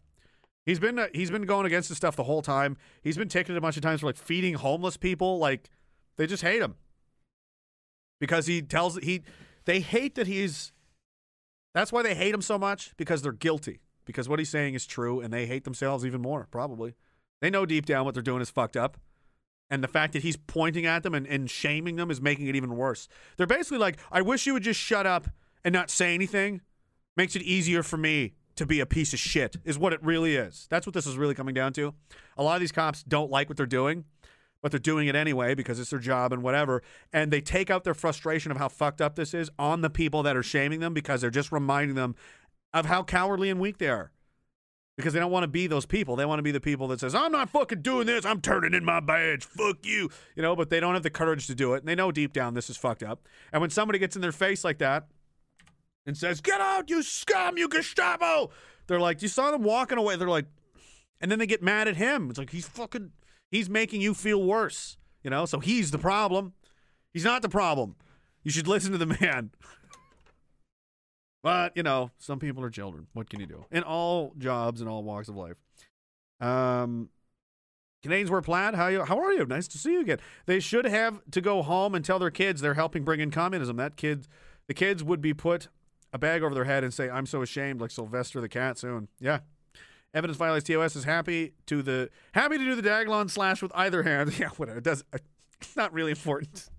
He's 0.66 0.78
been 0.78 0.98
uh, 0.98 1.08
he's 1.12 1.30
been 1.30 1.42
going 1.42 1.66
against 1.66 1.88
this 1.88 1.98
stuff 1.98 2.16
the 2.16 2.24
whole 2.24 2.42
time. 2.42 2.76
He's 3.02 3.18
been 3.18 3.28
ticketed 3.28 3.56
a 3.56 3.60
bunch 3.60 3.76
of 3.76 3.82
times 3.82 4.00
for 4.00 4.06
like 4.06 4.16
feeding 4.16 4.54
homeless 4.54 4.96
people. 4.96 5.38
Like 5.38 5.68
they 6.16 6.26
just 6.26 6.42
hate 6.42 6.62
him 6.62 6.76
because 8.18 8.46
he 8.46 8.62
tells 8.62 8.96
he 8.98 9.22
they 9.64 9.80
hate 9.80 10.14
that 10.14 10.26
he's. 10.26 10.72
That's 11.74 11.92
why 11.92 12.02
they 12.02 12.14
hate 12.14 12.32
him 12.32 12.42
so 12.42 12.56
much 12.56 12.94
because 12.96 13.20
they're 13.22 13.32
guilty 13.32 13.80
because 14.04 14.28
what 14.28 14.38
he's 14.38 14.48
saying 14.48 14.74
is 14.74 14.86
true 14.86 15.20
and 15.20 15.32
they 15.32 15.46
hate 15.46 15.64
themselves 15.64 16.06
even 16.06 16.22
more 16.22 16.46
probably. 16.50 16.94
They 17.40 17.50
know 17.50 17.66
deep 17.66 17.84
down 17.84 18.04
what 18.04 18.14
they're 18.14 18.22
doing 18.22 18.40
is 18.40 18.50
fucked 18.50 18.76
up. 18.76 18.96
And 19.70 19.82
the 19.82 19.88
fact 19.88 20.12
that 20.12 20.22
he's 20.22 20.36
pointing 20.36 20.86
at 20.86 21.02
them 21.02 21.14
and, 21.14 21.26
and 21.26 21.50
shaming 21.50 21.96
them 21.96 22.10
is 22.10 22.20
making 22.20 22.46
it 22.46 22.54
even 22.54 22.76
worse. 22.76 23.08
They're 23.36 23.46
basically 23.46 23.78
like, 23.78 23.98
I 24.12 24.22
wish 24.22 24.46
you 24.46 24.52
would 24.52 24.62
just 24.62 24.78
shut 24.78 25.06
up 25.06 25.28
and 25.64 25.72
not 25.72 25.90
say 25.90 26.14
anything. 26.14 26.60
Makes 27.16 27.34
it 27.34 27.42
easier 27.42 27.82
for 27.82 27.96
me 27.96 28.34
to 28.56 28.66
be 28.66 28.80
a 28.80 28.86
piece 28.86 29.12
of 29.12 29.18
shit, 29.18 29.56
is 29.64 29.78
what 29.78 29.92
it 29.92 30.02
really 30.02 30.36
is. 30.36 30.66
That's 30.70 30.86
what 30.86 30.94
this 30.94 31.06
is 31.06 31.16
really 31.16 31.34
coming 31.34 31.54
down 31.54 31.72
to. 31.74 31.94
A 32.36 32.42
lot 32.42 32.54
of 32.54 32.60
these 32.60 32.72
cops 32.72 33.02
don't 33.02 33.30
like 33.30 33.48
what 33.48 33.56
they're 33.56 33.66
doing, 33.66 34.04
but 34.62 34.70
they're 34.70 34.78
doing 34.78 35.08
it 35.08 35.14
anyway 35.14 35.54
because 35.54 35.78
it's 35.78 35.90
their 35.90 35.98
job 35.98 36.32
and 36.32 36.42
whatever. 36.42 36.82
And 37.12 37.32
they 37.32 37.40
take 37.40 37.70
out 37.70 37.84
their 37.84 37.94
frustration 37.94 38.50
of 38.50 38.58
how 38.58 38.68
fucked 38.68 39.00
up 39.00 39.16
this 39.16 39.34
is 39.34 39.50
on 39.58 39.80
the 39.80 39.90
people 39.90 40.22
that 40.22 40.36
are 40.36 40.42
shaming 40.42 40.80
them 40.80 40.94
because 40.94 41.20
they're 41.20 41.30
just 41.30 41.52
reminding 41.52 41.96
them 41.96 42.14
of 42.72 42.86
how 42.86 43.02
cowardly 43.02 43.50
and 43.50 43.60
weak 43.60 43.78
they 43.78 43.88
are 43.88 44.10
because 44.96 45.12
they 45.12 45.18
don't 45.18 45.32
want 45.32 45.44
to 45.44 45.48
be 45.48 45.66
those 45.66 45.86
people. 45.86 46.16
They 46.16 46.24
want 46.24 46.38
to 46.38 46.42
be 46.42 46.52
the 46.52 46.60
people 46.60 46.88
that 46.88 47.00
says, 47.00 47.14
"I'm 47.14 47.32
not 47.32 47.50
fucking 47.50 47.82
doing 47.82 48.06
this. 48.06 48.24
I'm 48.24 48.40
turning 48.40 48.74
in 48.74 48.84
my 48.84 49.00
badge. 49.00 49.44
Fuck 49.44 49.84
you." 49.84 50.10
You 50.36 50.42
know, 50.42 50.54
but 50.54 50.70
they 50.70 50.80
don't 50.80 50.94
have 50.94 51.02
the 51.02 51.10
courage 51.10 51.46
to 51.48 51.54
do 51.54 51.74
it. 51.74 51.78
And 51.78 51.88
they 51.88 51.94
know 51.94 52.12
deep 52.12 52.32
down 52.32 52.54
this 52.54 52.70
is 52.70 52.76
fucked 52.76 53.02
up. 53.02 53.26
And 53.52 53.60
when 53.60 53.70
somebody 53.70 53.98
gets 53.98 54.16
in 54.16 54.22
their 54.22 54.32
face 54.32 54.64
like 54.64 54.78
that 54.78 55.08
and 56.06 56.16
says, 56.16 56.40
"Get 56.40 56.60
out, 56.60 56.90
you 56.90 57.02
scum, 57.02 57.58
you 57.58 57.68
Gestapo." 57.68 58.50
They're 58.86 59.00
like, 59.00 59.22
"You 59.22 59.28
saw 59.28 59.50
them 59.50 59.62
walking 59.62 59.98
away." 59.98 60.16
They're 60.16 60.28
like 60.28 60.46
and 61.24 61.30
then 61.30 61.38
they 61.38 61.46
get 61.46 61.62
mad 61.62 61.88
at 61.88 61.96
him. 61.96 62.28
It's 62.28 62.38
like 62.38 62.50
he's 62.50 62.68
fucking 62.68 63.10
he's 63.50 63.70
making 63.70 64.02
you 64.02 64.12
feel 64.12 64.42
worse, 64.42 64.98
you 65.22 65.30
know? 65.30 65.46
So 65.46 65.58
he's 65.58 65.90
the 65.90 65.98
problem. 65.98 66.52
He's 67.14 67.24
not 67.24 67.40
the 67.40 67.48
problem. 67.48 67.96
You 68.42 68.50
should 68.50 68.68
listen 68.68 68.92
to 68.92 68.98
the 68.98 69.16
man. 69.20 69.50
But, 71.42 71.74
you 71.74 71.82
know, 71.82 72.10
some 72.18 72.38
people 72.38 72.62
are 72.62 72.68
children. 72.68 73.06
What 73.14 73.30
can 73.30 73.40
you 73.40 73.46
do? 73.46 73.64
In 73.70 73.82
all 73.82 74.34
jobs 74.36 74.82
and 74.82 74.90
all 74.90 75.02
walks 75.02 75.28
of 75.28 75.36
life. 75.36 75.56
Um, 76.40 77.08
Canadians 78.02 78.30
wear 78.30 78.42
plaid. 78.42 78.74
How 78.74 78.88
you? 78.88 79.04
How 79.04 79.18
are 79.18 79.32
you? 79.32 79.46
Nice 79.46 79.66
to 79.68 79.78
see 79.78 79.92
you 79.92 80.02
again. 80.02 80.18
They 80.44 80.60
should 80.60 80.84
have 80.84 81.22
to 81.30 81.40
go 81.40 81.62
home 81.62 81.94
and 81.94 82.04
tell 82.04 82.18
their 82.18 82.30
kids 82.30 82.60
they're 82.60 82.74
helping 82.74 83.02
bring 83.02 83.20
in 83.20 83.30
communism. 83.30 83.76
That 83.76 83.96
kid, 83.96 84.26
the 84.66 84.74
kids 84.74 85.02
would 85.02 85.22
be 85.22 85.32
put 85.32 85.68
a 86.14 86.18
bag 86.18 86.42
over 86.42 86.54
their 86.54 86.64
head 86.64 86.84
and 86.84 86.94
say, 86.94 87.10
"I'm 87.10 87.26
so 87.26 87.42
ashamed," 87.42 87.82
like 87.82 87.90
Sylvester 87.90 88.40
the 88.40 88.48
cat. 88.48 88.78
Soon, 88.78 89.08
yeah. 89.20 89.40
Evidence 90.14 90.38
violates 90.38 90.64
TOS 90.64 90.94
is 90.94 91.04
happy 91.04 91.54
to 91.66 91.82
the 91.82 92.08
happy 92.32 92.56
to 92.56 92.64
do 92.64 92.80
the 92.80 92.88
Diagolon 92.88 93.28
slash 93.28 93.60
with 93.60 93.72
either 93.74 94.04
hand. 94.04 94.32
Yeah, 94.38 94.48
whatever. 94.50 94.78
It 94.78 94.84
does. 94.84 95.04
It's 95.12 95.76
uh, 95.76 95.80
not 95.82 95.92
really 95.92 96.12
important. 96.12 96.70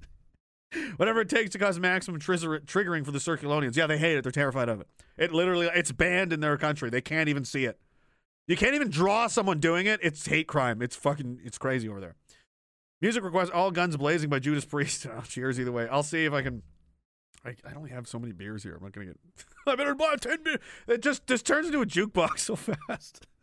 Whatever 0.98 1.22
it 1.22 1.30
takes 1.30 1.52
to 1.52 1.60
cause 1.60 1.80
maximum 1.80 2.20
triggering 2.20 3.06
for 3.06 3.12
the 3.12 3.20
Circulonians. 3.20 3.78
Yeah, 3.78 3.88
they 3.88 3.98
hate 3.98 4.18
it. 4.18 4.24
They're 4.24 4.32
terrified 4.32 4.68
of 4.68 4.82
it. 4.82 4.88
It 5.18 5.32
literally, 5.32 5.70
it's 5.74 5.92
banned 5.92 6.34
in 6.34 6.42
their 6.42 6.58
country. 6.58 6.90
They 6.90 7.02
can't 7.02 7.30
even 7.30 7.46
see 7.46 7.66
it. 7.66 7.80
You 8.48 8.58
can't 8.58 8.76
even 8.76 8.90
draw 8.90 9.28
someone 9.28 9.60
doing 9.60 9.86
it. 9.86 10.00
It's 10.04 10.26
hate 10.26 10.48
crime. 10.48 10.82
It's 10.82 10.96
fucking, 10.96 11.40
it's 11.46 11.58
crazy 11.58 11.88
over 11.88 12.02
there. 12.02 12.16
Music 13.02 13.24
request 13.24 13.52
All 13.52 13.72
Guns 13.72 13.96
Blazing 13.98 14.30
by 14.30 14.40
Judas 14.40 14.66
Priest. 14.66 15.08
Oh, 15.10 15.22
cheers 15.22 15.60
either 15.60 15.72
way. 15.72 15.88
I'll 15.90 16.04
see 16.04 16.26
if 16.26 16.34
I 16.34 16.42
can. 16.42 16.62
I, 17.46 17.56
I 17.70 17.74
only 17.76 17.92
have 17.92 18.08
so 18.08 18.20
many 18.20 18.34
beers 18.34 18.64
here. 18.64 18.76
I'm 18.76 18.84
not 18.84 18.94
to 18.94 19.06
get. 19.06 19.18
I 19.68 19.76
better 19.76 19.96
buy 19.96 20.16
10 20.20 20.44
beers. 20.44 20.60
It 20.88 21.02
just, 21.02 21.28
just 21.28 21.46
turns 21.46 21.68
into 21.68 21.82
a 21.82 21.86
jukebox 21.86 22.40
so 22.40 22.56
fast. 22.56 23.28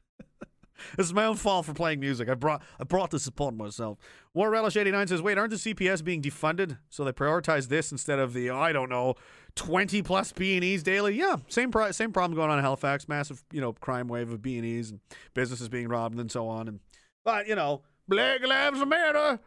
This 0.96 1.06
is 1.06 1.14
my 1.14 1.26
own 1.26 1.36
fault 1.36 1.66
for 1.66 1.74
playing 1.74 2.00
music. 2.00 2.28
I 2.28 2.34
brought 2.34 2.60
I 2.80 2.82
brought 2.82 3.12
this 3.12 3.28
upon 3.28 3.56
myself. 3.56 3.98
War 4.34 4.50
Relish 4.50 4.76
89 4.76 5.06
says, 5.06 5.22
wait, 5.22 5.38
aren't 5.38 5.52
the 5.52 5.56
CPS 5.56 6.02
being 6.02 6.20
defunded? 6.20 6.78
So 6.88 7.04
they 7.04 7.12
prioritize 7.12 7.68
this 7.68 7.92
instead 7.92 8.18
of 8.18 8.32
the, 8.32 8.50
I 8.50 8.72
don't 8.72 8.90
know, 8.90 9.14
20 9.54 10.02
plus 10.02 10.32
B&Es 10.32 10.82
daily? 10.82 11.14
Yeah, 11.16 11.36
same 11.46 11.70
pri- 11.70 11.92
same 11.92 12.10
problem 12.10 12.36
going 12.36 12.50
on 12.50 12.58
in 12.58 12.64
Halifax. 12.64 13.08
Massive, 13.08 13.44
you 13.52 13.60
know, 13.60 13.74
crime 13.74 14.08
wave 14.08 14.32
of 14.32 14.42
B&Es 14.42 14.90
and 14.90 14.98
businesses 15.34 15.68
being 15.68 15.86
robbed 15.86 16.18
and 16.18 16.32
so 16.32 16.48
on. 16.48 16.66
And 16.66 16.80
But, 17.24 17.46
you 17.46 17.54
know, 17.54 17.82
Black 18.08 18.44
Lives 18.44 18.84
Matter 18.84 19.38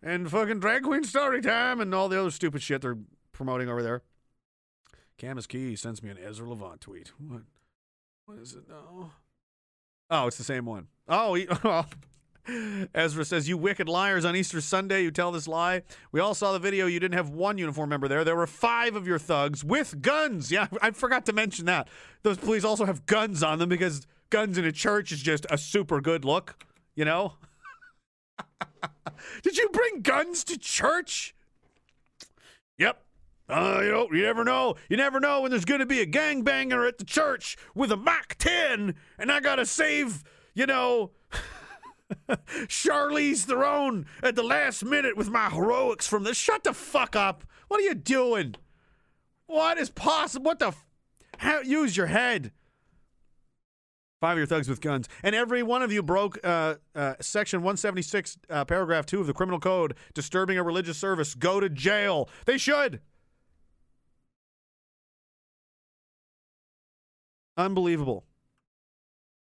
and 0.00 0.30
fucking 0.30 0.60
Drag 0.60 0.84
Queen 0.84 1.02
Story 1.02 1.40
Time 1.40 1.80
and 1.80 1.92
all 1.92 2.08
the 2.08 2.20
other 2.20 2.30
stupid 2.30 2.62
shit 2.62 2.82
they're 2.82 2.98
promoting 3.34 3.68
over 3.68 3.82
there. 3.82 4.02
Camus 5.18 5.46
Key 5.46 5.76
sends 5.76 6.02
me 6.02 6.10
an 6.10 6.18
Ezra 6.18 6.48
Levant 6.48 6.80
tweet. 6.80 7.12
What? 7.18 7.42
What 8.26 8.38
is 8.38 8.54
it 8.54 8.68
now? 8.68 9.12
Oh, 10.10 10.26
it's 10.26 10.38
the 10.38 10.44
same 10.44 10.64
one. 10.64 10.88
Oh, 11.08 11.34
he, 11.34 11.46
oh. 11.64 11.84
Ezra 12.94 13.24
says, 13.24 13.48
You 13.48 13.56
wicked 13.56 13.88
liars 13.88 14.24
on 14.24 14.36
Easter 14.36 14.60
Sunday, 14.60 15.02
you 15.02 15.10
tell 15.10 15.32
this 15.32 15.48
lie. 15.48 15.82
We 16.12 16.20
all 16.20 16.34
saw 16.34 16.52
the 16.52 16.58
video. 16.58 16.86
You 16.86 17.00
didn't 17.00 17.16
have 17.16 17.30
one 17.30 17.58
uniform 17.58 17.90
member 17.90 18.08
there. 18.08 18.24
There 18.24 18.36
were 18.36 18.46
five 18.46 18.96
of 18.96 19.06
your 19.06 19.18
thugs 19.18 19.64
with 19.64 20.02
guns. 20.02 20.50
Yeah, 20.50 20.68
I 20.82 20.90
forgot 20.90 21.26
to 21.26 21.32
mention 21.32 21.66
that. 21.66 21.88
Those 22.22 22.38
police 22.38 22.64
also 22.64 22.84
have 22.84 23.06
guns 23.06 23.42
on 23.42 23.58
them 23.58 23.68
because 23.68 24.06
guns 24.30 24.58
in 24.58 24.64
a 24.64 24.72
church 24.72 25.12
is 25.12 25.22
just 25.22 25.46
a 25.50 25.56
super 25.56 26.00
good 26.00 26.24
look, 26.24 26.64
you 26.94 27.04
know? 27.04 27.34
Did 29.42 29.56
you 29.56 29.68
bring 29.70 30.02
guns 30.02 30.44
to 30.44 30.58
church? 30.58 31.34
Uh, 33.48 33.80
you 33.82 33.90
know, 33.90 34.08
you 34.10 34.22
never 34.22 34.44
know. 34.44 34.74
You 34.88 34.96
never 34.96 35.20
know 35.20 35.42
when 35.42 35.50
there's 35.50 35.64
going 35.64 35.80
to 35.80 35.86
be 35.86 36.00
a 36.00 36.06
gangbanger 36.06 36.88
at 36.88 36.98
the 36.98 37.04
church 37.04 37.56
with 37.74 37.92
a 37.92 37.96
Mach 37.96 38.36
10, 38.38 38.94
and 39.18 39.32
I 39.32 39.40
got 39.40 39.56
to 39.56 39.66
save, 39.66 40.24
you 40.54 40.66
know, 40.66 41.10
Charlize 42.68 43.44
Theron 43.44 44.06
at 44.22 44.34
the 44.34 44.42
last 44.42 44.84
minute 44.84 45.16
with 45.16 45.28
my 45.28 45.50
heroics 45.50 46.06
from 46.06 46.24
the. 46.24 46.34
Shut 46.34 46.64
the 46.64 46.72
fuck 46.72 47.14
up. 47.16 47.44
What 47.68 47.80
are 47.80 47.84
you 47.84 47.94
doing? 47.94 48.54
What 49.46 49.78
is 49.78 49.90
possible? 49.90 50.44
What 50.46 50.58
the? 50.58 50.68
F- 50.68 50.86
how, 51.38 51.60
use 51.60 51.96
your 51.96 52.06
head. 52.06 52.52
Five 54.20 54.32
of 54.32 54.38
your 54.38 54.46
thugs 54.46 54.68
with 54.68 54.80
guns. 54.80 55.06
And 55.22 55.34
every 55.34 55.62
one 55.62 55.82
of 55.82 55.92
you 55.92 56.02
broke 56.02 56.38
uh, 56.42 56.76
uh, 56.94 57.14
Section 57.20 57.60
176, 57.60 58.38
uh, 58.48 58.64
Paragraph 58.64 59.04
2 59.04 59.20
of 59.20 59.26
the 59.26 59.34
Criminal 59.34 59.60
Code, 59.60 59.94
disturbing 60.14 60.56
a 60.56 60.62
religious 60.62 60.96
service. 60.96 61.34
Go 61.34 61.60
to 61.60 61.68
jail. 61.68 62.30
They 62.46 62.56
should. 62.56 63.00
Unbelievable. 67.56 68.24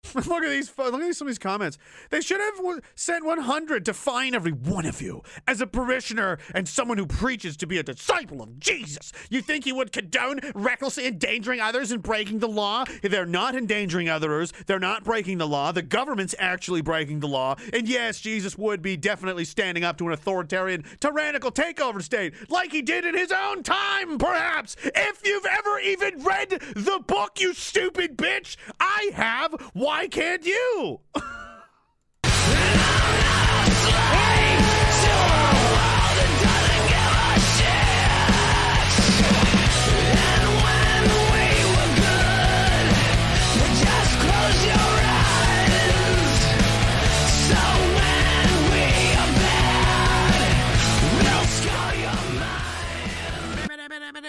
look 0.16 0.44
at 0.44 0.50
these. 0.50 0.72
Look 0.78 1.02
at 1.02 1.16
some 1.16 1.28
of 1.28 1.32
these 1.32 1.38
comments. 1.38 1.78
They 2.10 2.22
should 2.22 2.40
have 2.40 2.82
sent 2.96 3.26
100 3.26 3.86
to 3.86 3.94
fine 3.94 4.36
every 4.36 4.52
one 4.52 4.86
of 4.86 5.02
you 5.02 5.22
as 5.48 5.62
a 5.62 5.68
parishioner 5.68 6.38
and 6.54 6.68
someone 6.68 6.98
who 6.98 7.06
preaches 7.06 7.56
to 7.58 7.68
be 7.68 7.78
a 7.78 7.84
disciple 7.84 8.42
of 8.42 8.60
Jesus. 8.60 9.12
You 9.30 9.42
think 9.42 9.64
he 9.64 9.72
would 9.72 9.92
condone 9.92 10.40
recklessly 10.54 11.06
endangering 11.06 11.62
others 11.62 11.92
and 11.92 12.02
breaking 12.02 12.40
the 12.40 12.48
law? 12.48 12.86
They're 13.02 13.26
not 13.26 13.56
endangering 13.56 14.10
others. 14.10 14.52
They're 14.66 14.80
not 14.80 15.04
breaking 15.04 15.38
the 15.38 15.48
law. 15.48 15.72
The 15.72 15.82
government's 15.82 16.36
actually 16.40 16.82
breaking 16.82 17.20
the 17.20 17.28
law. 17.28 17.56
And 17.74 17.88
yes, 17.88 18.20
Jesus 18.20 18.58
would 18.58 18.82
be 18.82 18.98
definitely 18.98 19.46
standing 19.46 19.84
up 19.84 19.98
to 19.98 20.08
an 20.08 20.14
authoritarian, 20.14 20.84
tyrannical 21.00 21.52
takeover 21.52 22.02
state, 22.02 22.34
like 22.50 22.72
he 22.72 22.82
did 22.82 23.06
in 23.06 23.16
his 23.16 23.32
own 23.32 23.64
time, 23.64 24.18
perhaps. 24.18 24.76
If 24.84 25.22
you've 25.26 25.46
ever 25.46 25.80
even 25.80 26.24
read 26.24 26.50
the 26.50 27.02
book, 27.06 27.40
you 27.40 27.54
stupid 27.54 28.18
bitch, 28.18 28.58
I 28.80 29.12
have. 29.14 29.54
Why 29.74 29.91
can't 30.08 30.46
you? 30.46 31.02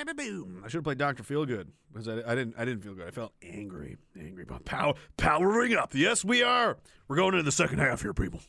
boom. 0.07 0.63
I 0.65 0.69
should 0.69 0.79
have 0.79 0.85
played 0.85 0.99
Doctor 0.99 1.23
Feelgood 1.23 1.69
because 1.93 2.09
I, 2.09 2.19
I, 2.27 2.35
didn't. 2.35 2.55
I 2.59 2.65
didn't 2.65 2.83
feel 2.83 2.95
good. 2.95 3.07
I 3.07 3.11
felt 3.11 3.33
angry, 3.43 3.97
angry 4.19 4.45
but 4.45 4.65
power, 4.65 4.95
powering 5.17 5.75
up. 5.75 5.95
Yes, 5.95 6.25
we 6.25 6.43
are. 6.43 6.79
We're 7.09 7.17
going 7.17 7.35
into 7.35 7.45
the 7.45 7.53
second 7.53 7.79
half 7.79 8.03
here, 8.03 8.13
people. 8.13 8.41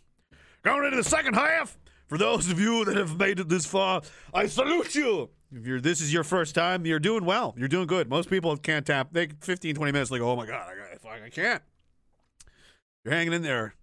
Going 0.64 0.86
into 0.86 0.98
the 0.98 1.04
second 1.04 1.36
half. 1.36 1.78
For 2.08 2.18
those 2.18 2.50
of 2.52 2.60
you 2.60 2.86
that 2.86 2.96
have 2.98 3.18
made 3.18 3.40
it 3.40 3.50
this 3.50 3.66
far, 3.66 4.02
I 4.34 4.48
salute 4.48 4.94
you. 4.94 5.30
If 5.56 5.66
you're 5.66 5.82
this 5.82 6.02
is 6.02 6.12
your 6.12 6.24
first 6.24 6.56
time, 6.56 6.86
you're 6.86 7.00
doing 7.00 7.26
well. 7.26 7.54
You're 7.58 7.68
doing 7.68 7.88
good. 7.88 8.10
Most 8.10 8.30
people 8.30 8.56
can't 8.58 8.86
tap. 8.86 9.10
They 9.12 9.28
15, 9.42 9.76
20 9.76 9.92
minutes. 9.92 10.12
Like, 10.12 10.22
oh 10.22 10.36
my 10.36 10.46
god, 10.46 10.68
I, 11.06 11.26
I 11.26 11.30
can't. 11.30 11.62
You're 13.04 13.14
hanging 13.14 13.34
in 13.34 13.42
there. 13.42 13.76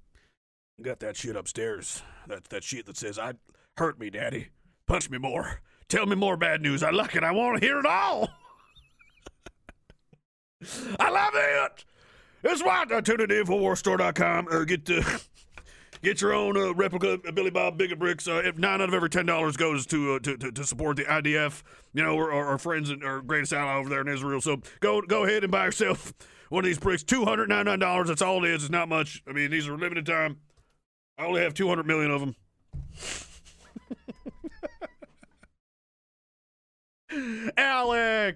You 0.76 0.84
got 0.84 1.00
that 1.00 1.16
shit 1.16 1.36
upstairs. 1.36 2.02
That 2.26 2.44
that 2.44 2.64
shit 2.64 2.86
that 2.86 2.96
says 2.96 3.18
I 3.18 3.34
hurt 3.76 3.98
me, 3.98 4.10
daddy. 4.10 4.48
Punch 4.86 5.10
me 5.10 5.18
more. 5.18 5.60
Tell 5.90 6.06
me 6.06 6.16
more 6.16 6.36
bad 6.36 6.62
news. 6.62 6.82
I 6.82 6.90
like 6.90 7.16
it. 7.16 7.24
I 7.24 7.32
want 7.32 7.60
to 7.60 7.66
hear 7.66 7.78
it 7.78 7.86
all." 7.86 8.30
I 11.00 11.10
love 11.10 11.32
it. 11.34 11.84
It's 12.42 12.62
why 12.62 12.84
I 12.90 13.00
tune 13.00 13.20
it 13.20 13.30
in 13.30 13.44
InfoWarsStore.com. 13.44 14.48
Uh, 14.50 14.64
get 14.64 14.86
the 14.86 15.22
get 16.02 16.20
your 16.20 16.32
own 16.32 16.56
uh, 16.56 16.74
replica 16.74 17.18
Billy 17.32 17.50
Bob 17.50 17.76
Bigot 17.76 17.98
bricks. 17.98 18.26
Uh, 18.28 18.40
if 18.44 18.56
nine 18.56 18.80
out 18.80 18.88
of 18.88 18.94
every 18.94 19.10
ten 19.10 19.26
dollars 19.26 19.56
goes 19.56 19.86
to, 19.86 20.14
uh, 20.14 20.18
to 20.20 20.36
to 20.36 20.52
to 20.52 20.64
support 20.64 20.96
the 20.96 21.04
IDF, 21.04 21.62
you 21.92 22.02
know, 22.02 22.16
our, 22.16 22.32
our 22.32 22.58
friends 22.58 22.90
and 22.90 23.04
our 23.04 23.20
greatest 23.20 23.52
ally 23.52 23.74
over 23.74 23.88
there 23.88 24.00
in 24.00 24.08
Israel. 24.08 24.40
So 24.40 24.60
go 24.80 25.02
go 25.02 25.24
ahead 25.24 25.42
and 25.42 25.52
buy 25.52 25.66
yourself 25.66 26.14
one 26.48 26.64
of 26.64 26.68
these 26.68 26.78
bricks. 26.78 27.02
Two 27.02 27.24
hundred 27.24 27.48
ninety 27.48 27.70
nine 27.70 27.78
dollars. 27.78 28.08
That's 28.08 28.22
all 28.22 28.44
it 28.44 28.50
is. 28.50 28.62
It's 28.64 28.70
not 28.70 28.88
much. 28.88 29.22
I 29.26 29.32
mean, 29.32 29.50
these 29.50 29.68
are 29.68 29.76
limited 29.76 30.06
time. 30.06 30.38
I 31.18 31.26
only 31.26 31.42
have 31.42 31.52
two 31.52 31.68
hundred 31.68 31.86
million 31.86 32.10
of 32.10 32.20
them. 32.20 32.36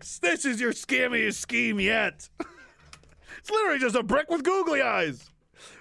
This 0.00 0.44
is 0.44 0.60
your 0.60 0.72
scammiest 0.72 1.34
scheme 1.34 1.78
yet. 1.80 2.28
it's 3.38 3.50
literally 3.50 3.78
just 3.78 3.96
a 3.96 4.02
brick 4.02 4.30
with 4.30 4.42
googly 4.42 4.82
eyes. 4.82 5.30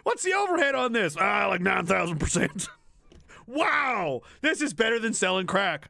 What's 0.03 0.23
the 0.23 0.34
overhead 0.34 0.76
on 0.76 0.94
this? 0.94 1.18
Ah, 1.19 1.48
like 1.49 1.61
9,000%. 1.61 2.68
wow, 3.48 4.22
this 4.41 4.61
is 4.61 4.73
better 4.73 4.99
than 4.99 5.14
selling 5.14 5.48
crack. 5.48 5.90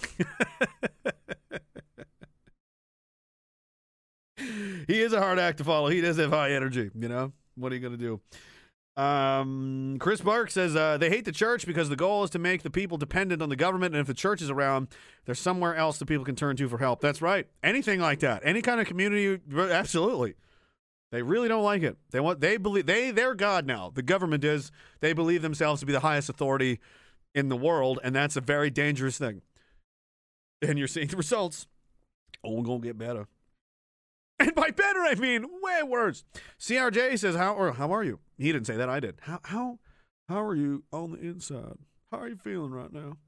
he 4.86 5.00
is 5.00 5.12
a 5.12 5.20
hard 5.20 5.38
act 5.38 5.58
to 5.58 5.64
follow. 5.64 5.88
He 5.88 6.00
does 6.00 6.16
have 6.18 6.30
high 6.30 6.52
energy, 6.52 6.90
you 6.94 7.08
know? 7.08 7.32
What 7.56 7.72
are 7.72 7.74
you 7.74 7.80
going 7.80 7.92
to 7.92 7.98
do? 7.98 8.20
Um, 8.96 9.96
Chris 9.98 10.20
Bark 10.20 10.52
says 10.52 10.76
uh, 10.76 10.98
they 10.98 11.10
hate 11.10 11.24
the 11.24 11.32
church 11.32 11.66
because 11.66 11.88
the 11.88 11.96
goal 11.96 12.22
is 12.22 12.30
to 12.30 12.38
make 12.38 12.62
the 12.62 12.70
people 12.70 12.96
dependent 12.96 13.42
on 13.42 13.48
the 13.48 13.56
government, 13.56 13.94
and 13.94 14.00
if 14.00 14.06
the 14.06 14.14
church 14.14 14.40
is 14.40 14.50
around, 14.50 14.88
there's 15.24 15.40
somewhere 15.40 15.74
else 15.74 15.98
that 15.98 16.06
people 16.06 16.24
can 16.24 16.36
turn 16.36 16.56
to 16.56 16.68
for 16.68 16.78
help. 16.78 17.00
That's 17.00 17.20
right. 17.20 17.48
Anything 17.62 17.98
like 17.98 18.20
that, 18.20 18.42
any 18.44 18.62
kind 18.62 18.80
of 18.80 18.86
community, 18.86 19.40
absolutely. 19.52 20.34
They 21.10 21.22
really 21.22 21.48
don't 21.48 21.62
like 21.62 21.82
it. 21.82 21.96
They 22.10 22.20
want 22.20 22.40
they 22.40 22.56
believe 22.56 22.86
they 22.86 23.12
they're 23.12 23.34
God 23.34 23.66
now. 23.66 23.90
The 23.94 24.02
government 24.02 24.42
is. 24.42 24.72
They 25.00 25.12
believe 25.12 25.42
themselves 25.42 25.78
to 25.80 25.86
be 25.86 25.92
the 25.92 26.00
highest 26.00 26.28
authority 26.28 26.80
in 27.34 27.48
the 27.48 27.56
world, 27.56 28.00
and 28.02 28.14
that's 28.14 28.36
a 28.36 28.40
very 28.40 28.68
dangerous 28.68 29.18
thing. 29.18 29.42
And 30.60 30.76
you're 30.76 30.88
seeing 30.88 31.06
the 31.08 31.16
results. 31.16 31.68
Oh, 32.42 32.54
we're 32.54 32.64
gonna 32.64 32.80
get 32.80 32.98
better. 32.98 33.28
And 34.40 34.52
by 34.56 34.70
better, 34.72 34.98
I 34.98 35.14
mean 35.14 35.46
way 35.62 35.84
worse. 35.84 36.24
CRJ 36.58 37.20
says, 37.20 37.36
"How 37.36 37.54
or 37.54 37.74
how 37.74 37.92
are 37.92 38.02
you?" 38.02 38.18
He 38.38 38.52
didn't 38.52 38.66
say 38.66 38.76
that. 38.76 38.88
I 38.88 39.00
did. 39.00 39.16
How 39.22 39.40
how 39.44 39.78
how 40.28 40.42
are 40.42 40.54
you 40.54 40.84
on 40.92 41.12
the 41.12 41.18
inside? 41.18 41.78
How 42.10 42.18
are 42.20 42.28
you 42.28 42.36
feeling 42.36 42.70
right 42.70 42.92
now? 42.92 43.18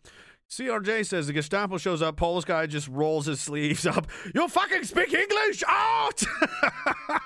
CRJ 0.48 1.06
says 1.06 1.26
the 1.26 1.32
Gestapo 1.32 1.76
shows 1.76 2.02
up. 2.02 2.16
Polish 2.16 2.44
guy 2.44 2.66
just 2.66 2.86
rolls 2.88 3.26
his 3.26 3.40
sleeves 3.40 3.84
up. 3.84 4.06
You 4.34 4.46
fucking 4.46 4.84
speak 4.84 5.12
English 5.12 5.64
out! 5.66 6.22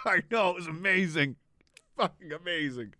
I 0.06 0.22
know 0.30 0.50
it 0.50 0.56
was 0.56 0.66
amazing, 0.66 1.36
fucking 1.98 2.32
amazing, 2.32 2.94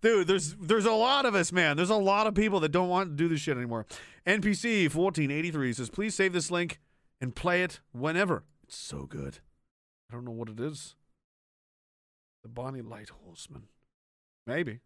dude. 0.00 0.26
There's 0.26 0.54
there's 0.56 0.86
a 0.86 0.92
lot 0.92 1.24
of 1.24 1.34
us, 1.36 1.52
man. 1.52 1.76
There's 1.76 1.90
a 1.90 1.96
lot 1.96 2.26
of 2.26 2.34
people 2.34 2.60
that 2.60 2.72
don't 2.72 2.88
want 2.88 3.10
to 3.10 3.16
do 3.16 3.28
this 3.28 3.40
shit 3.40 3.56
anymore. 3.56 3.86
NPC 4.26 4.90
fourteen 4.90 5.30
eighty 5.30 5.50
three 5.52 5.72
says, 5.72 5.88
please 5.88 6.14
save 6.14 6.32
this 6.32 6.50
link 6.50 6.80
and 7.20 7.34
play 7.34 7.62
it 7.62 7.80
whenever. 7.92 8.42
It's 8.64 8.76
so 8.76 9.06
good. 9.06 9.38
I 10.10 10.14
don't 10.14 10.24
know 10.24 10.32
what 10.32 10.48
it 10.48 10.58
is. 10.58 10.96
The 12.42 12.48
Bonnie 12.48 12.82
Light 12.82 13.10
Horseman. 13.24 13.68
Maybe. 14.46 14.80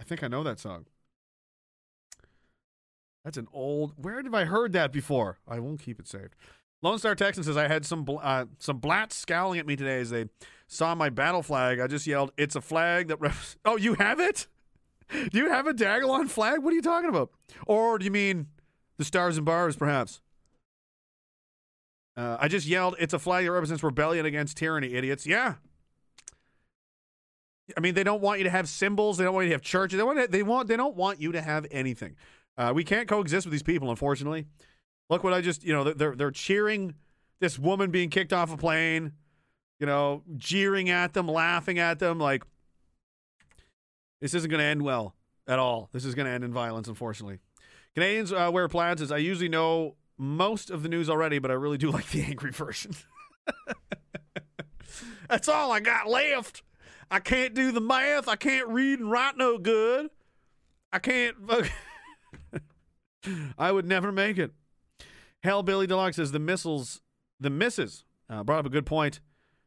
I 0.00 0.04
think 0.04 0.22
I 0.22 0.28
know 0.28 0.42
that 0.42 0.58
song. 0.58 0.86
That's 3.24 3.38
an 3.38 3.48
old. 3.52 3.94
Where 3.96 4.22
have 4.22 4.34
I 4.34 4.44
heard 4.44 4.72
that 4.72 4.92
before? 4.92 5.38
I 5.48 5.58
won't 5.58 5.80
keep 5.80 5.98
it 5.98 6.06
saved. 6.06 6.34
Lone 6.82 6.98
Star 6.98 7.14
Texan 7.14 7.42
says 7.42 7.56
I 7.56 7.68
had 7.68 7.86
some 7.86 8.04
bl- 8.04 8.18
uh, 8.22 8.44
some 8.58 8.78
blats 8.78 9.16
scowling 9.16 9.58
at 9.58 9.66
me 9.66 9.74
today 9.76 10.00
as 10.00 10.10
they 10.10 10.26
saw 10.66 10.94
my 10.94 11.08
battle 11.08 11.42
flag. 11.42 11.80
I 11.80 11.86
just 11.86 12.06
yelled, 12.06 12.32
"It's 12.36 12.54
a 12.54 12.60
flag 12.60 13.08
that." 13.08 13.20
Ref- 13.20 13.56
oh, 13.64 13.76
you 13.76 13.94
have 13.94 14.20
it? 14.20 14.46
Do 15.10 15.38
you 15.38 15.48
have 15.48 15.66
a 15.66 15.72
Diagolon 15.72 16.28
flag? 16.28 16.62
What 16.62 16.72
are 16.72 16.76
you 16.76 16.82
talking 16.82 17.08
about? 17.08 17.30
Or 17.66 17.98
do 17.98 18.04
you 18.04 18.10
mean 18.10 18.48
the 18.98 19.04
stars 19.04 19.36
and 19.36 19.46
bars, 19.46 19.76
perhaps? 19.76 20.20
Uh, 22.16 22.36
I 22.38 22.48
just 22.48 22.66
yelled, 22.66 22.96
"It's 22.98 23.14
a 23.14 23.18
flag 23.18 23.46
that 23.46 23.52
represents 23.52 23.82
rebellion 23.82 24.26
against 24.26 24.58
tyranny, 24.58 24.92
idiots!" 24.92 25.26
Yeah. 25.26 25.54
I 27.76 27.80
mean, 27.80 27.94
they 27.94 28.04
don't 28.04 28.20
want 28.20 28.38
you 28.38 28.44
to 28.44 28.50
have 28.50 28.68
symbols. 28.68 29.16
They 29.16 29.24
don't 29.24 29.34
want 29.34 29.44
you 29.44 29.50
to 29.50 29.54
have 29.54 29.62
churches. 29.62 29.96
They 29.96 30.02
want. 30.02 30.30
They 30.30 30.42
want. 30.42 30.68
They 30.68 30.76
don't 30.76 30.96
want 30.96 31.20
you 31.20 31.32
to 31.32 31.40
have 31.40 31.66
anything. 31.70 32.16
Uh, 32.56 32.72
we 32.74 32.84
can't 32.84 33.08
coexist 33.08 33.46
with 33.46 33.52
these 33.52 33.62
people, 33.62 33.90
unfortunately. 33.90 34.46
Look 35.08 35.24
what 35.24 35.32
I 35.32 35.40
just. 35.40 35.64
You 35.64 35.72
know, 35.72 35.84
they're 35.84 36.14
they're 36.14 36.30
cheering 36.30 36.94
this 37.40 37.58
woman 37.58 37.90
being 37.90 38.10
kicked 38.10 38.32
off 38.32 38.52
a 38.52 38.56
plane. 38.56 39.12
You 39.80 39.86
know, 39.86 40.22
jeering 40.36 40.90
at 40.90 41.14
them, 41.14 41.26
laughing 41.26 41.78
at 41.78 41.98
them. 41.98 42.18
Like 42.18 42.44
this 44.20 44.34
isn't 44.34 44.50
going 44.50 44.60
to 44.60 44.64
end 44.64 44.82
well 44.82 45.14
at 45.46 45.58
all. 45.58 45.88
This 45.92 46.04
is 46.04 46.14
going 46.14 46.26
to 46.26 46.32
end 46.32 46.44
in 46.44 46.52
violence, 46.52 46.88
unfortunately. 46.88 47.38
Canadians 47.94 48.32
uh, 48.32 48.50
wear 48.52 48.68
plaids. 48.68 49.00
As 49.02 49.10
I 49.10 49.18
usually 49.18 49.48
know 49.48 49.96
most 50.18 50.70
of 50.70 50.82
the 50.82 50.88
news 50.88 51.08
already, 51.10 51.38
but 51.38 51.50
I 51.50 51.54
really 51.54 51.78
do 51.78 51.90
like 51.92 52.08
the 52.10 52.22
angry 52.22 52.50
version. 52.50 52.92
That's 55.28 55.48
all 55.48 55.72
I 55.72 55.80
got 55.80 56.08
left. 56.08 56.62
I 57.10 57.20
can't 57.20 57.54
do 57.54 57.72
the 57.72 57.80
math. 57.80 58.28
I 58.28 58.36
can't 58.36 58.68
read 58.68 58.98
and 58.98 59.10
write 59.10 59.36
no 59.36 59.58
good. 59.58 60.10
I 60.92 60.98
can't. 60.98 61.36
I 63.58 63.72
would 63.72 63.86
never 63.86 64.12
make 64.12 64.38
it. 64.38 64.52
Hell, 65.42 65.62
Billy 65.62 65.86
Deluxe 65.86 66.16
says 66.16 66.32
the 66.32 66.38
missiles, 66.38 67.02
the 67.38 67.50
misses, 67.50 68.04
uh, 68.30 68.42
brought 68.42 68.60
up 68.60 68.66
a 68.66 68.70
good 68.70 68.86
point. 68.86 69.20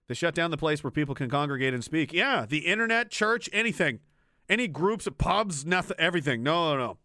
They 0.08 0.14
shut 0.14 0.34
down 0.34 0.52
the 0.52 0.58
place 0.58 0.84
where 0.84 0.92
people 0.92 1.16
can 1.16 1.30
congregate 1.30 1.74
and 1.74 1.84
speak. 1.84 2.14
Yeah, 2.14 2.46
the 2.48 2.60
internet, 2.60 3.12
church, 3.12 3.50
anything, 3.52 4.00
any 4.48 4.68
groups, 4.68 5.08
pubs, 5.18 5.66
nothing, 5.66 5.98
everything. 6.00 6.44
No, 6.44 6.76
no, 6.76 6.78
no. 6.78 6.98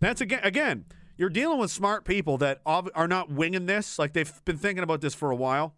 That's 0.00 0.20
again, 0.20 0.40
again. 0.42 0.84
You're 1.16 1.30
dealing 1.30 1.58
with 1.58 1.72
smart 1.72 2.04
people 2.04 2.38
that 2.38 2.60
are 2.64 3.08
not 3.08 3.28
winging 3.28 3.66
this. 3.66 3.98
Like 3.98 4.12
they've 4.12 4.32
been 4.44 4.58
thinking 4.58 4.84
about 4.84 5.00
this 5.00 5.14
for 5.14 5.32
a 5.32 5.36
while, 5.36 5.74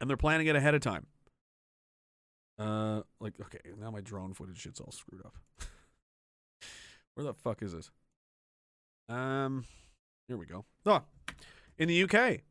and 0.00 0.10
they're 0.10 0.16
planning 0.16 0.48
it 0.48 0.56
ahead 0.56 0.74
of 0.74 0.80
time. 0.80 1.06
Uh, 2.60 3.00
like 3.20 3.32
okay, 3.40 3.58
now 3.80 3.90
my 3.90 4.02
drone 4.02 4.34
footage 4.34 4.60
shit's 4.60 4.80
all 4.80 4.92
screwed 4.92 5.24
up. 5.24 5.34
Where 7.14 7.24
the 7.24 7.32
fuck 7.32 7.62
is 7.62 7.72
this? 7.72 7.90
Um, 9.08 9.64
here 10.28 10.36
we 10.36 10.44
go. 10.44 10.66
Oh, 10.84 11.02
in 11.78 11.88
the 11.88 12.02
UK, 12.02 12.42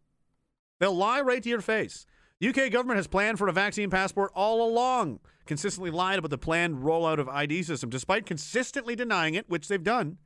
they'll 0.80 0.95
lie 0.95 1.22
right 1.22 1.44
to 1.44 1.49
your 1.49 1.61
face. 1.61 2.07
UK 2.44 2.72
government 2.72 2.98
has 2.98 3.07
planned 3.07 3.38
for 3.38 3.48
a 3.48 3.53
vaccine 3.53 3.90
passport 3.90 4.31
all 4.34 4.68
along. 4.68 5.19
Consistently 5.45 5.91
lied 5.91 6.18
about 6.18 6.31
the 6.31 6.38
planned 6.38 6.77
rollout 6.77 7.19
of 7.19 7.30
ID 7.30 7.64
system, 7.64 7.90
despite 7.90 8.26
consistently 8.26 8.95
denying 8.95 9.36
it, 9.36 9.48
which 9.48 9.68
they've 9.68 9.84
done. 9.84 10.18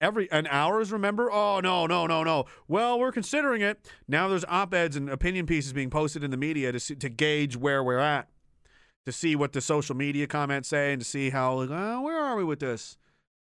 Every 0.00 0.30
an 0.32 0.46
hours, 0.48 0.92
remember? 0.92 1.30
Oh 1.30 1.60
no, 1.60 1.86
no, 1.86 2.06
no, 2.06 2.24
no. 2.24 2.44
Well, 2.68 2.98
we're 2.98 3.12
considering 3.12 3.60
it. 3.60 3.86
Now 4.08 4.28
there's 4.28 4.44
op-eds 4.46 4.96
and 4.96 5.10
opinion 5.10 5.46
pieces 5.46 5.72
being 5.72 5.90
posted 5.90 6.24
in 6.24 6.30
the 6.30 6.36
media 6.36 6.72
to 6.72 6.80
see, 6.80 6.94
to 6.96 7.08
gauge 7.08 7.56
where 7.56 7.82
we're 7.82 7.98
at, 7.98 8.28
to 9.06 9.12
see 9.12 9.36
what 9.36 9.52
the 9.52 9.60
social 9.60 9.94
media 9.94 10.26
comments 10.26 10.68
say, 10.68 10.92
and 10.92 11.02
to 11.02 11.06
see 11.06 11.30
how 11.30 11.54
like, 11.54 11.70
oh, 11.70 12.00
where 12.02 12.18
are 12.18 12.36
we 12.36 12.44
with 12.44 12.60
this? 12.60 12.96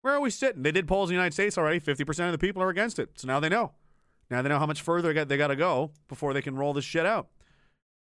Where 0.02 0.14
are 0.14 0.22
we 0.22 0.30
sitting? 0.30 0.64
They 0.64 0.72
did 0.72 0.88
polls 0.88 1.10
in 1.10 1.16
the 1.16 1.20
United 1.20 1.34
States 1.34 1.58
already. 1.58 1.80
Fifty 1.80 2.04
percent 2.04 2.28
of 2.28 2.40
the 2.40 2.46
people 2.46 2.62
are 2.64 2.70
against 2.70 3.00
it. 3.00 3.20
So 3.20 3.28
now 3.28 3.40
they 3.40 3.50
know. 3.50 3.74
Now 4.30 4.42
they 4.42 4.50
know 4.50 4.60
how 4.60 4.66
much 4.66 4.82
further 4.82 5.10
they 5.10 5.14
got, 5.14 5.28
they 5.28 5.38
got 5.38 5.48
to 5.48 5.56
go 5.56 5.92
before 6.08 6.34
they 6.34 6.42
can 6.42 6.56
roll 6.56 6.74
this 6.74 6.86
shit 6.86 7.06
out. 7.06 7.28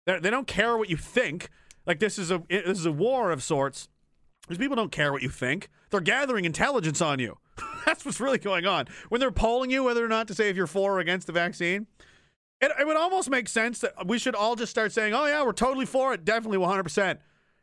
They're, 0.05 0.19
they 0.19 0.31
don't 0.31 0.47
care 0.47 0.75
what 0.75 0.89
you 0.89 0.97
think. 0.97 1.49
Like 1.85 1.99
this 1.99 2.17
is 2.17 2.31
a 2.31 2.43
this 2.49 2.79
is 2.79 2.85
a 2.85 2.91
war 2.91 3.31
of 3.31 3.43
sorts. 3.43 3.87
These 4.49 4.57
people 4.57 4.75
don't 4.75 4.91
care 4.91 5.11
what 5.11 5.21
you 5.21 5.29
think. 5.29 5.69
They're 5.89 6.01
gathering 6.01 6.45
intelligence 6.45 7.01
on 7.01 7.19
you. 7.19 7.37
That's 7.85 8.05
what's 8.05 8.19
really 8.19 8.37
going 8.37 8.65
on. 8.65 8.85
When 9.09 9.19
they're 9.19 9.31
polling 9.31 9.69
you 9.69 9.83
whether 9.83 10.03
or 10.03 10.07
not 10.07 10.27
to 10.29 10.35
say 10.35 10.49
if 10.49 10.55
you're 10.55 10.67
for 10.67 10.93
or 10.93 10.99
against 10.99 11.27
the 11.27 11.33
vaccine, 11.33 11.87
it, 12.61 12.71
it 12.79 12.87
would 12.87 12.97
almost 12.97 13.29
make 13.29 13.47
sense 13.47 13.79
that 13.79 14.07
we 14.07 14.17
should 14.19 14.35
all 14.35 14.55
just 14.55 14.71
start 14.71 14.91
saying, 14.91 15.13
"Oh 15.13 15.25
yeah, 15.25 15.43
we're 15.43 15.53
totally 15.53 15.85
for 15.85 16.13
it, 16.13 16.25
definitely 16.25 16.57
100%." 16.57 17.19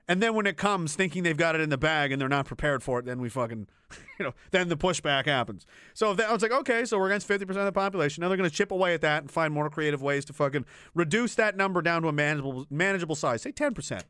And 0.06 0.22
then 0.22 0.34
when 0.34 0.46
it 0.46 0.56
comes, 0.56 0.94
thinking 0.94 1.22
they've 1.22 1.36
got 1.36 1.54
it 1.54 1.62
in 1.62 1.70
the 1.70 1.78
bag 1.78 2.12
and 2.12 2.20
they're 2.20 2.28
not 2.28 2.44
prepared 2.44 2.82
for 2.82 2.98
it, 2.98 3.06
then 3.06 3.20
we 3.20 3.30
fucking, 3.30 3.66
you 4.18 4.24
know, 4.24 4.34
then 4.50 4.68
the 4.68 4.76
pushback 4.76 5.24
happens. 5.24 5.64
So 5.94 6.10
if 6.10 6.18
that, 6.18 6.28
I 6.28 6.32
was 6.32 6.42
like, 6.42 6.52
okay, 6.52 6.84
so 6.84 6.98
we're 6.98 7.08
against 7.08 7.26
50% 7.26 7.48
of 7.48 7.64
the 7.64 7.72
population. 7.72 8.20
Now 8.20 8.28
they're 8.28 8.36
going 8.36 8.48
to 8.48 8.54
chip 8.54 8.70
away 8.70 8.92
at 8.92 9.00
that 9.00 9.22
and 9.22 9.30
find 9.30 9.54
more 9.54 9.70
creative 9.70 10.02
ways 10.02 10.26
to 10.26 10.34
fucking 10.34 10.66
reduce 10.94 11.34
that 11.36 11.56
number 11.56 11.80
down 11.80 12.02
to 12.02 12.08
a 12.08 12.12
manageable, 12.12 12.66
manageable 12.68 13.14
size. 13.14 13.42
Say 13.42 13.52
10%. 13.52 14.02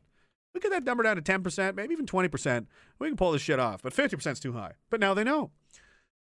We 0.53 0.59
get 0.59 0.71
that 0.71 0.83
number 0.83 1.03
down 1.03 1.15
to 1.15 1.21
10%, 1.21 1.75
maybe 1.75 1.93
even 1.93 2.05
20%. 2.05 2.65
We 2.99 3.07
can 3.07 3.17
pull 3.17 3.31
this 3.31 3.41
shit 3.41 3.59
off. 3.59 3.81
But 3.81 3.93
50% 3.93 4.31
is 4.33 4.39
too 4.39 4.53
high. 4.53 4.73
But 4.89 4.99
now 4.99 5.13
they 5.13 5.23
know. 5.23 5.51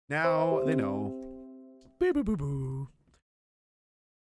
Now 0.08 0.62
they 0.64 0.74
know. 0.74 1.14
Boo, 1.98 2.12
boo, 2.12 2.24
boo, 2.24 2.36
boo. 2.36 2.88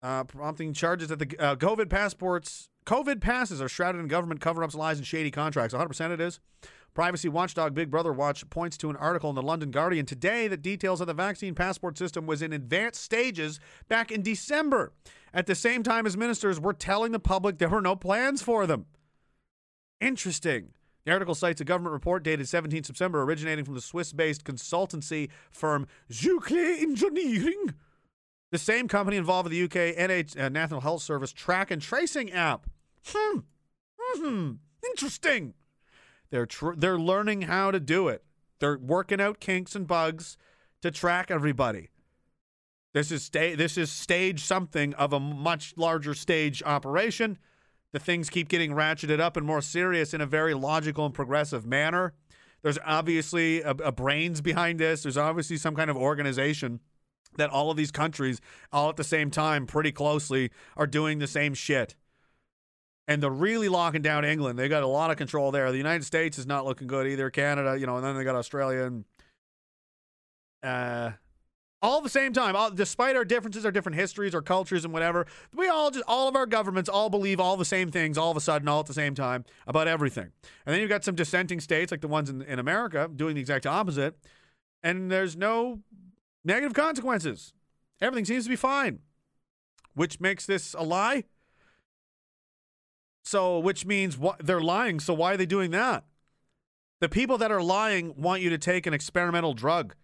Uh, 0.02 0.24
prompting 0.24 0.74
charges 0.74 1.10
that 1.10 1.20
the 1.20 1.28
uh, 1.40 1.56
COVID 1.58 1.90
passports, 1.90 2.70
COVID 2.86 3.20
passes 3.20 3.62
are 3.62 3.68
shrouded 3.68 4.00
in 4.00 4.08
government 4.08 4.40
cover-ups, 4.40 4.74
lies, 4.74 4.98
and 4.98 5.06
shady 5.06 5.30
contracts. 5.30 5.74
100% 5.74 6.12
it 6.12 6.22
is. 6.22 6.40
Privacy 6.94 7.30
watchdog 7.30 7.74
Big 7.74 7.92
Brother 7.92 8.12
Watch 8.12 8.50
points 8.50 8.78
to 8.78 8.90
an 8.90 8.96
article 8.96 9.30
in 9.30 9.36
the 9.36 9.42
London 9.42 9.72
Guardian 9.72 10.06
today 10.06 10.48
that 10.48 10.62
details 10.62 11.00
how 11.00 11.06
the 11.06 11.14
vaccine 11.14 11.54
passport 11.54 11.98
system 11.98 12.26
was 12.26 12.42
in 12.42 12.52
advanced 12.52 13.02
stages 13.02 13.60
back 13.88 14.12
in 14.12 14.22
December, 14.22 14.92
at 15.34 15.46
the 15.46 15.56
same 15.56 15.84
time 15.84 16.06
as 16.06 16.18
ministers 16.18 16.60
were 16.60 16.74
telling 16.74 17.12
the 17.12 17.20
public 17.20 17.58
there 17.58 17.70
were 17.70 17.82
no 17.82 17.96
plans 17.96 18.42
for 18.42 18.66
them. 18.66 18.86
Interesting. 20.02 20.70
The 21.06 21.12
article 21.12 21.36
cites 21.36 21.62
a 21.62 21.66
government 21.66 21.94
report 21.94 22.24
dated 22.24 22.48
17 22.48 22.84
September 22.84 23.22
originating 23.22 23.66
from 23.66 23.76
the 23.76 23.82
Swiss-based 23.82 24.44
consultancy 24.44 25.30
firm 25.52 25.88
Zühlke 26.12 26.82
Engineering. 26.82 27.74
The 28.52 28.58
same 28.58 28.88
company 28.88 29.18
involved 29.18 29.50
with 29.50 29.52
the 29.52 29.64
UK 29.64 29.96
NH, 29.96 30.40
uh, 30.40 30.50
National 30.50 30.82
Health 30.82 31.04
Service 31.04 31.32
track 31.32 31.70
and 31.70 31.82
tracing 31.82 32.32
app. 32.32 32.66
Hmm. 33.06 33.40
Hmm. 34.00 34.52
Interesting. 34.84 35.54
They're 36.32 36.46
tr- 36.46 36.76
they're 36.76 36.98
learning 37.00 37.44
how 37.44 37.72
to 37.72 37.80
do 37.80 38.08
it. 38.08 38.24
They're 38.60 38.78
working 38.78 39.22
out 39.22 39.40
kinks 39.40 39.76
and 39.76 39.88
bugs 39.88 40.38
to 40.82 40.92
track 40.92 41.30
everybody. 41.30 41.90
This 42.94 43.12
is 43.12 43.24
sta- 43.24 43.56
this 43.56 43.78
is 43.78 43.92
stage 43.92 44.44
something 44.44 44.94
of 44.96 45.14
a 45.14 45.20
much 45.20 45.74
larger 45.78 46.14
stage 46.14 46.64
operation. 46.66 47.38
The 47.92 48.00
things 48.00 48.30
keep 48.30 48.50
getting 48.50 48.72
ratcheted 48.72 49.20
up 49.20 49.38
and 49.38 49.46
more 49.46 49.62
serious 49.62 50.14
in 50.14 50.22
a 50.22 50.26
very 50.26 50.54
logical 50.54 51.06
and 51.06 51.14
progressive 51.14 51.66
manner. 51.66 52.14
There's 52.62 52.80
obviously 52.86 53.62
a, 53.62 53.72
a 53.72 53.92
brains 53.92 54.42
behind 54.42 54.80
this. 54.80 55.04
There's 55.04 55.18
obviously 55.18 55.58
some 55.58 55.76
kind 55.76 55.90
of 55.90 55.98
organization 55.98 56.80
that 57.38 57.50
all 57.50 57.72
of 57.72 57.78
these 57.78 57.92
countries, 57.92 58.42
all 58.72 58.90
at 58.90 58.98
the 58.98 59.04
same 59.04 59.32
time, 59.32 59.66
pretty 59.66 59.92
closely, 59.92 60.52
are 60.76 60.88
doing 60.88 61.20
the 61.20 61.28
same 61.28 61.54
shit. 61.54 61.96
And 63.08 63.24
they're 63.24 63.30
really 63.30 63.70
locking 63.70 64.02
down 64.02 64.24
England. 64.24 64.60
They 64.60 64.68
got 64.68 64.84
a 64.84 64.88
lot 64.88 65.10
of 65.10 65.18
control 65.18 65.52
there. 65.52 65.72
The 65.72 65.78
United 65.78 66.04
States 66.04 66.38
is 66.38 66.46
not 66.46 66.66
looking 66.66 66.88
good 66.88 67.08
either. 67.08 67.30
Canada, 67.30 67.78
you 67.80 67.88
know, 67.88 67.98
and 67.98 68.06
then 68.06 68.16
they 68.16 68.24
got 68.24 68.36
Australia 68.36 68.84
and 68.84 69.06
uh 70.62 71.12
all 71.82 71.98
at 71.98 72.04
the 72.04 72.10
same 72.10 72.34
time, 72.34 72.56
all, 72.56 72.70
despite 72.70 73.16
our 73.16 73.24
differences, 73.24 73.66
our 73.66 73.72
different 73.72 73.96
histories, 73.96 74.36
our 74.36 74.42
cultures, 74.42 74.84
and 74.84 74.94
whatever, 74.94 75.26
we 75.56 75.68
all 75.68 75.92
just, 75.92 76.04
all 76.08 76.28
of 76.28 76.36
our 76.36 76.46
governments 76.46 76.90
all 76.90 77.10
believe 77.10 77.40
all 77.40 77.56
the 77.56 77.66
same 77.66 77.90
things 77.90 78.18
all 78.18 78.32
of 78.32 78.38
a 78.38 78.42
sudden, 78.42 78.68
all 78.68 78.82
at 78.82 78.86
the 78.86 78.94
same 78.94 79.16
time 79.16 79.46
about 79.66 79.88
everything. 79.88 80.32
And 80.66 80.74
then 80.74 80.82
you've 80.82 80.90
got 80.90 81.06
some 81.06 81.16
dissenting 81.16 81.60
states, 81.60 81.92
like 81.92 82.02
the 82.02 82.08
ones 82.08 82.30
in, 82.30 82.42
in 82.42 82.60
America, 82.60 83.10
doing 83.16 83.36
the 83.36 83.42
exact 83.42 83.66
opposite. 83.66 84.18
And 84.84 85.10
there's 85.10 85.36
no 85.38 85.80
negative 86.50 86.74
consequences. 86.74 87.54
Everything 88.02 88.26
seems 88.26 88.44
to 88.46 88.50
be 88.50 88.56
fine, 88.56 89.00
which 89.94 90.20
makes 90.20 90.46
this 90.46 90.74
a 90.74 90.84
lie. 90.84 91.26
So, 93.24 93.60
which 93.60 93.86
means 93.86 94.18
what 94.18 94.46
they're 94.46 94.60
lying. 94.60 95.00
So, 95.00 95.14
why 95.14 95.34
are 95.34 95.38
they 95.38 95.46
doing 95.46 95.72
that? 95.72 96.06
The 97.00 97.10
people 97.10 97.38
that 97.38 97.52
are 97.52 97.62
lying 97.62 98.14
want 98.18 98.42
you 98.42 98.50
to 98.50 98.58
take 98.58 98.88
an 98.88 98.94
experimental 98.94 99.54
drug, 99.54 99.96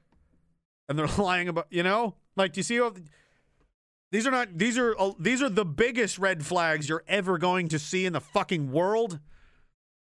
and 0.87 0.97
they're 0.97 1.07
lying 1.17 1.47
about 1.47 1.67
you 1.69 1.83
know, 1.83 2.15
like 2.35 2.53
do 2.53 2.59
you 2.59 2.63
see? 2.63 2.77
How, 2.77 2.93
these 4.11 4.27
are 4.27 4.31
not 4.31 4.57
these 4.57 4.77
are 4.77 4.95
uh, 4.99 5.13
these 5.19 5.41
are 5.41 5.49
the 5.49 5.65
biggest 5.65 6.19
red 6.19 6.45
flags 6.45 6.87
you're 6.87 7.03
ever 7.07 7.37
going 7.37 7.67
to 7.69 7.79
see 7.79 8.05
in 8.05 8.13
the 8.13 8.21
fucking 8.21 8.71
world. 8.71 9.19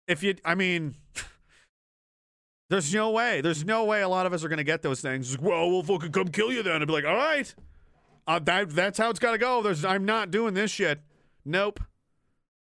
If 0.08 0.22
you, 0.22 0.36
I 0.44 0.54
mean. 0.54 0.96
There's 2.70 2.94
no 2.94 3.10
way. 3.10 3.40
There's 3.40 3.64
no 3.64 3.84
way 3.84 4.01
a 4.01 4.09
lot 4.09 4.26
of 4.26 4.32
us 4.32 4.44
are 4.44 4.48
going 4.48 4.59
to 4.59 4.64
get 4.64 4.80
those 4.80 5.01
things. 5.01 5.36
Well, 5.36 5.68
we'll 5.68 5.82
fucking 5.82 6.12
come 6.12 6.28
kill 6.28 6.52
you 6.52 6.62
then. 6.62 6.80
I'd 6.80 6.86
be 6.86 6.92
like, 6.92 7.05
all 7.05 7.16
right. 7.16 7.52
Uh, 8.28 8.38
that, 8.38 8.70
that's 8.70 8.97
how 8.97 9.10
it's 9.10 9.18
got 9.18 9.32
to 9.32 9.38
go. 9.38 9.60
There's, 9.60 9.84
I'm 9.84 10.05
not 10.05 10.30
doing 10.30 10.55
this 10.55 10.70
shit. 10.70 11.01
Nope. 11.44 11.80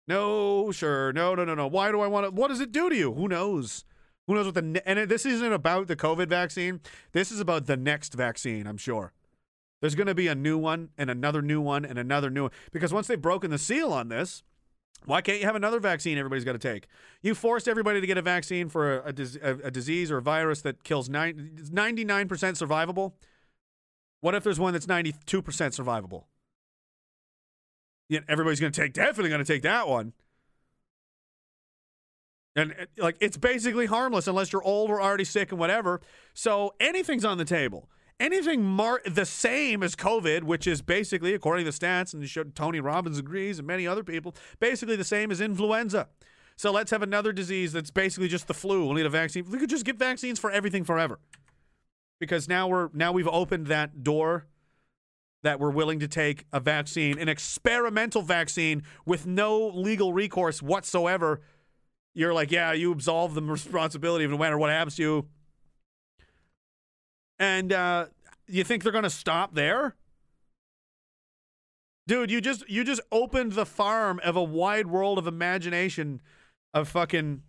No, 0.09 0.73
sure. 0.73 1.13
No, 1.13 1.35
no, 1.35 1.45
no, 1.45 1.55
no. 1.55 1.67
Why 1.67 1.93
do 1.93 2.01
I 2.01 2.07
want 2.07 2.25
to? 2.27 2.31
What 2.31 2.49
does 2.49 2.61
it 2.61 2.73
do 2.73 2.89
to 2.89 2.97
you? 2.97 3.13
Who 3.13 3.29
knows? 3.29 3.85
Who 4.27 4.35
knows 4.35 4.47
what 4.47 4.55
the. 4.55 4.83
And 4.87 5.11
this 5.11 5.27
isn't 5.27 5.53
about 5.53 5.89
the 5.89 5.97
COVID 5.97 6.29
vaccine. 6.29 6.81
This 7.13 7.31
is 7.31 7.39
about 7.39 7.67
the 7.67 7.77
next 7.77 8.15
vaccine, 8.15 8.67
I'm 8.67 8.79
sure. 8.79 9.13
There's 9.81 9.95
going 9.95 10.07
to 10.07 10.15
be 10.15 10.29
a 10.29 10.35
new 10.35 10.57
one 10.57 10.89
and 10.97 11.11
another 11.11 11.43
new 11.43 11.61
one 11.61 11.85
and 11.85 11.99
another 11.99 12.31
new 12.31 12.45
one. 12.45 12.53
Because 12.73 12.95
once 12.95 13.09
they've 13.09 13.21
broken 13.21 13.51
the 13.51 13.59
seal 13.59 13.93
on 13.93 14.09
this, 14.09 14.43
why 15.05 15.21
can't 15.21 15.41
you 15.41 15.47
have 15.47 15.57
another 15.57 15.81
vaccine 15.81 16.19
everybody's 16.19 16.45
got 16.45 16.53
to 16.53 16.59
take? 16.59 16.87
You 17.23 17.35
forced 17.35 17.69
everybody 17.69 18.01
to 18.01 18.07
get 18.07 18.19
a 18.19 18.23
vaccine 18.23 18.69
for 18.69 18.99
a, 19.01 19.15
a, 19.43 19.67
a, 19.67 19.71
disease 19.71 20.11
or 20.11 20.19
a 20.19 20.23
virus 20.23 20.63
that 20.63 20.85
kills 20.85 21.09
nine, 21.09 21.59
99% 21.73 22.27
survivable. 22.29 23.13
What 24.21 24.35
if 24.35 24.45
there's 24.45 24.61
one 24.61 24.73
that's 24.73 24.87
92% 24.87 25.15
survivable? 25.25 26.25
Everybody's 28.29 28.61
going 28.61 28.73
to 28.73 28.81
take, 28.81 28.93
definitely 28.93 29.31
going 29.31 29.45
to 29.45 29.53
take 29.53 29.63
that 29.63 29.89
one. 29.89 30.13
And 32.55 32.73
uh, 32.73 32.85
like, 32.99 33.17
it's 33.21 33.37
basically 33.37 33.87
harmless 33.87 34.27
unless 34.27 34.53
you're 34.53 34.63
old 34.63 34.91
or 34.91 35.01
already 35.01 35.25
sick 35.25 35.51
and 35.51 35.59
whatever. 35.59 36.01
So 36.35 36.75
anything's 36.79 37.25
on 37.25 37.39
the 37.39 37.45
table. 37.45 37.89
Anything 38.21 38.63
mar- 38.63 39.03
the 39.05 39.27
same 39.27 39.83
as 39.83 39.97
COVID, 39.97 40.45
which 40.45 40.67
is 40.67 40.81
basically, 40.81 41.35
according 41.35 41.65
to 41.65 41.71
the 41.71 41.77
stats, 41.77 42.15
and 42.15 42.55
Tony 42.55 42.81
Robbins 42.81 43.19
agrees, 43.19 43.59
and 43.59 43.67
many 43.67 43.87
other 43.87 44.05
people, 44.05 44.35
basically 44.61 44.97
the 44.97 45.05
same 45.05 45.31
as 45.31 45.41
influenza. 45.41 46.09
So 46.57 46.71
let's 46.71 46.91
have 46.91 47.03
another 47.03 47.33
disease 47.33 47.73
that's 47.73 47.91
basically 47.91 48.29
just 48.29 48.47
the 48.47 48.55
flu. 48.55 48.85
We'll 48.85 48.95
need 48.95 49.07
a 49.07 49.11
vaccine. 49.11 49.51
We 49.51 49.59
could 49.59 49.71
just 49.71 49.85
get 49.85 49.99
vaccines 49.99 50.39
for 50.39 50.51
everything 50.51 50.85
forever. 50.85 51.19
Because 52.21 52.49
now 52.49 52.69
we're 52.69 52.89
now 52.93 53.11
we've 53.11 53.27
opened 53.27 53.67
that 53.67 54.05
door 54.05 54.47
that 55.43 55.59
we're 55.59 55.71
willing 55.71 55.99
to 55.99 56.09
take 56.09 56.45
a 56.53 56.61
vaccine, 56.61 57.19
an 57.19 57.29
experimental 57.29 58.23
vaccine 58.23 58.85
with 59.05 59.27
no 59.27 59.67
legal 59.69 60.13
recourse 60.13 60.63
whatsoever. 60.63 61.41
You're 62.15 62.33
like, 62.35 62.53
yeah, 62.53 62.73
you 62.73 62.93
absolve 62.93 63.35
the 63.35 63.43
responsibility 63.43 64.25
of 64.25 64.31
no 64.31 64.39
matter 64.39 64.57
what 64.59 64.71
happens 64.71 64.97
to 64.97 65.03
you. 65.03 65.27
And 67.43 67.73
uh, 67.73 68.07
you 68.47 68.63
think 68.63 68.85
they're 68.85 68.93
going 68.93 69.03
to 69.03 69.11
stop 69.11 69.53
there? 69.57 69.97
Dude, 72.07 72.31
you 72.31 72.41
just 72.41 72.69
you 72.71 72.85
just 72.85 73.01
opened 73.11 73.53
the 73.53 73.67
farm 73.67 74.21
of 74.23 74.37
a 74.37 74.43
wide 74.43 74.87
world 74.87 75.19
of 75.19 75.27
imagination 75.27 76.21
of 76.73 76.89
fucking 76.89 77.43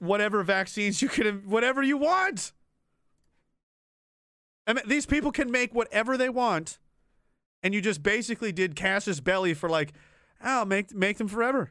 whatever 0.00 0.42
vaccines 0.42 1.00
you 1.00 1.08
can 1.08 1.48
whatever 1.48 1.82
you 1.82 1.96
want. 1.96 2.52
I 4.66 4.74
mean, 4.74 4.84
these 4.86 5.06
people 5.06 5.32
can 5.32 5.50
make 5.50 5.74
whatever 5.74 6.18
they 6.18 6.28
want, 6.28 6.78
and 7.62 7.72
you 7.72 7.80
just 7.80 8.02
basically 8.02 8.52
did 8.52 8.76
Cassius 8.76 9.20
Belly 9.20 9.54
for 9.54 9.70
like, 9.70 9.94
oh, 10.44 10.66
make 10.66 10.94
make 10.94 11.16
them 11.16 11.28
forever. 11.28 11.70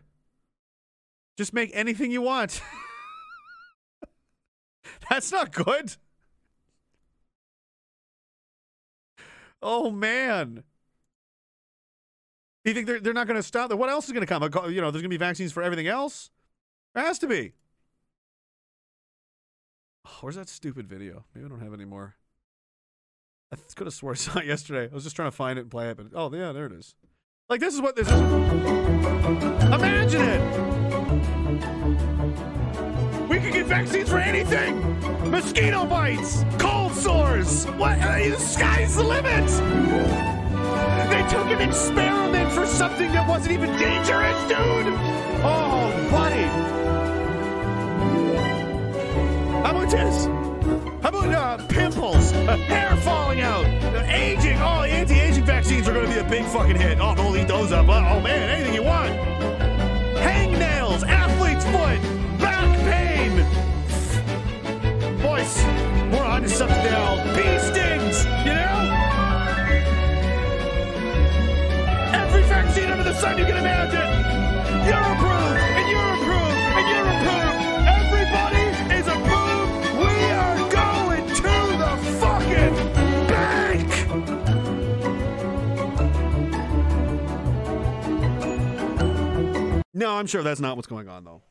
Just 1.37 1.53
make 1.53 1.69
anything 1.73 2.09
you 2.09 2.23
want. 2.23 2.59
That's 5.11 5.31
not 5.31 5.51
good. 5.51 5.95
Oh 9.61 9.91
man. 9.91 10.63
You 12.63 12.73
think 12.73 12.85
they're 12.85 12.99
they're 12.99 13.13
not 13.13 13.27
going 13.27 13.39
to 13.39 13.43
stop? 13.43 13.71
What 13.73 13.89
else 13.89 14.05
is 14.07 14.11
going 14.11 14.25
to 14.25 14.27
come? 14.27 14.43
You 14.71 14.81
know, 14.81 14.91
there's 14.91 15.01
going 15.01 15.03
to 15.03 15.09
be 15.09 15.17
vaccines 15.17 15.51
for 15.53 15.63
everything 15.63 15.87
else. 15.87 16.29
There 16.93 17.03
has 17.03 17.19
to 17.19 17.27
be. 17.27 17.53
Oh, 20.05 20.17
where's 20.21 20.35
that 20.35 20.49
stupid 20.49 20.87
video? 20.87 21.25
Maybe 21.33 21.45
I 21.45 21.49
don't 21.49 21.61
have 21.61 21.73
any 21.73 21.85
more. 21.85 22.15
I 23.51 23.55
could 23.75 23.87
have 23.87 23.93
swore 23.93 24.11
I 24.11 24.15
saw 24.15 24.39
it 24.39 24.45
yesterday. 24.47 24.89
I 24.91 24.93
was 24.93 25.03
just 25.03 25.15
trying 25.15 25.31
to 25.31 25.35
find 25.35 25.57
it 25.57 25.63
and 25.63 25.71
play 25.71 25.89
it, 25.89 25.97
but 25.97 26.07
oh 26.13 26.33
yeah, 26.33 26.51
there 26.51 26.65
it 26.65 26.73
is. 26.73 26.95
Like 27.49 27.61
this 27.61 27.73
is 27.73 27.81
what 27.81 27.95
this 27.95 28.07
is. 28.07 28.19
Imagine 29.73 30.21
it. 30.21 30.41
We 33.29 33.39
could 33.39 33.53
get 33.53 33.65
vaccines 33.67 34.09
for 34.09 34.17
anything. 34.17 35.16
Mosquito 35.27 35.85
bites, 35.85 36.45
cold 36.57 36.93
sores. 36.93 37.65
What? 37.77 37.99
Uh, 37.99 38.29
the 38.29 38.39
sky's 38.39 38.95
the 38.95 39.03
limit. 39.03 39.47
They 41.09 41.21
took 41.29 41.47
an 41.47 41.61
experiment 41.61 42.51
for 42.51 42.65
something 42.65 43.11
that 43.11 43.27
wasn't 43.27 43.51
even 43.53 43.69
dangerous, 43.77 44.41
dude. 44.47 44.93
Oh, 45.43 45.91
buddy. 46.09 46.43
How 49.63 49.71
about 49.71 49.89
this? 49.89 50.25
How 51.01 51.09
about 51.09 51.33
uh, 51.33 51.57
pimples, 51.67 52.33
uh, 52.33 52.57
hair 52.57 52.95
falling 52.97 53.41
out, 53.41 53.65
uh, 53.65 54.03
aging? 54.07 54.57
Oh, 54.57 54.81
the 54.81 54.89
anti-aging 54.89 55.45
vaccines 55.45 55.87
are 55.87 55.93
going 55.93 56.07
to 56.07 56.11
be 56.11 56.19
a 56.19 56.29
big 56.29 56.45
fucking 56.45 56.75
hit. 56.75 56.99
Oh, 56.99 57.15
don't 57.15 57.37
eat 57.37 57.47
those 57.47 57.71
up. 57.71 57.87
Oh, 57.87 57.93
oh, 57.93 58.19
man, 58.21 58.49
anything 58.49 58.73
you 58.73 58.83
want. 58.83 59.36
this. 65.47 65.63
We're 66.11 66.23
on 66.23 66.41
to 66.41 66.49
something 66.49 66.77
else. 66.77 67.21
Bee 67.35 67.59
stings, 67.59 68.25
you 68.45 68.53
know? 68.53 68.93
Every 72.13 72.43
vaccine 72.43 72.89
under 72.89 73.03
the 73.03 73.13
sun 73.15 73.37
you 73.37 73.45
can 73.45 73.57
imagine. 73.57 74.07
You're 74.85 74.97
approved, 74.97 75.59
and 75.77 75.89
you're 75.89 76.13
approved, 76.17 76.57
and 76.77 76.87
you're 76.91 77.09
approved. 77.15 77.63
Everybody 77.99 78.65
is 78.95 79.07
approved. 79.07 79.73
We 79.99 80.13
are 80.31 80.57
going 80.71 81.25
to 81.27 81.51
the 81.83 81.93
fucking 82.19 82.75
bank. 83.27 83.89
No, 89.93 90.15
I'm 90.15 90.27
sure 90.27 90.43
that's 90.43 90.59
not 90.59 90.75
what's 90.75 90.87
going 90.87 91.09
on, 91.09 91.23
though. 91.25 91.41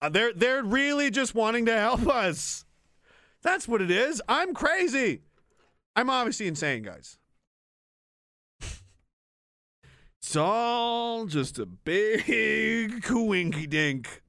Uh, 0.00 0.08
they're 0.08 0.32
they're 0.32 0.62
really 0.62 1.10
just 1.10 1.34
wanting 1.34 1.66
to 1.66 1.72
help 1.76 2.06
us. 2.06 2.64
That's 3.42 3.68
what 3.68 3.82
it 3.82 3.90
is. 3.90 4.20
I'm 4.28 4.54
crazy. 4.54 5.22
I'm 5.94 6.10
obviously 6.10 6.46
insane, 6.46 6.82
guys. 6.82 7.18
It's 10.20 10.36
all 10.36 11.26
just 11.26 11.58
a 11.58 11.66
big 11.66 12.22
coinky 13.02 13.68
dink. 13.68 14.22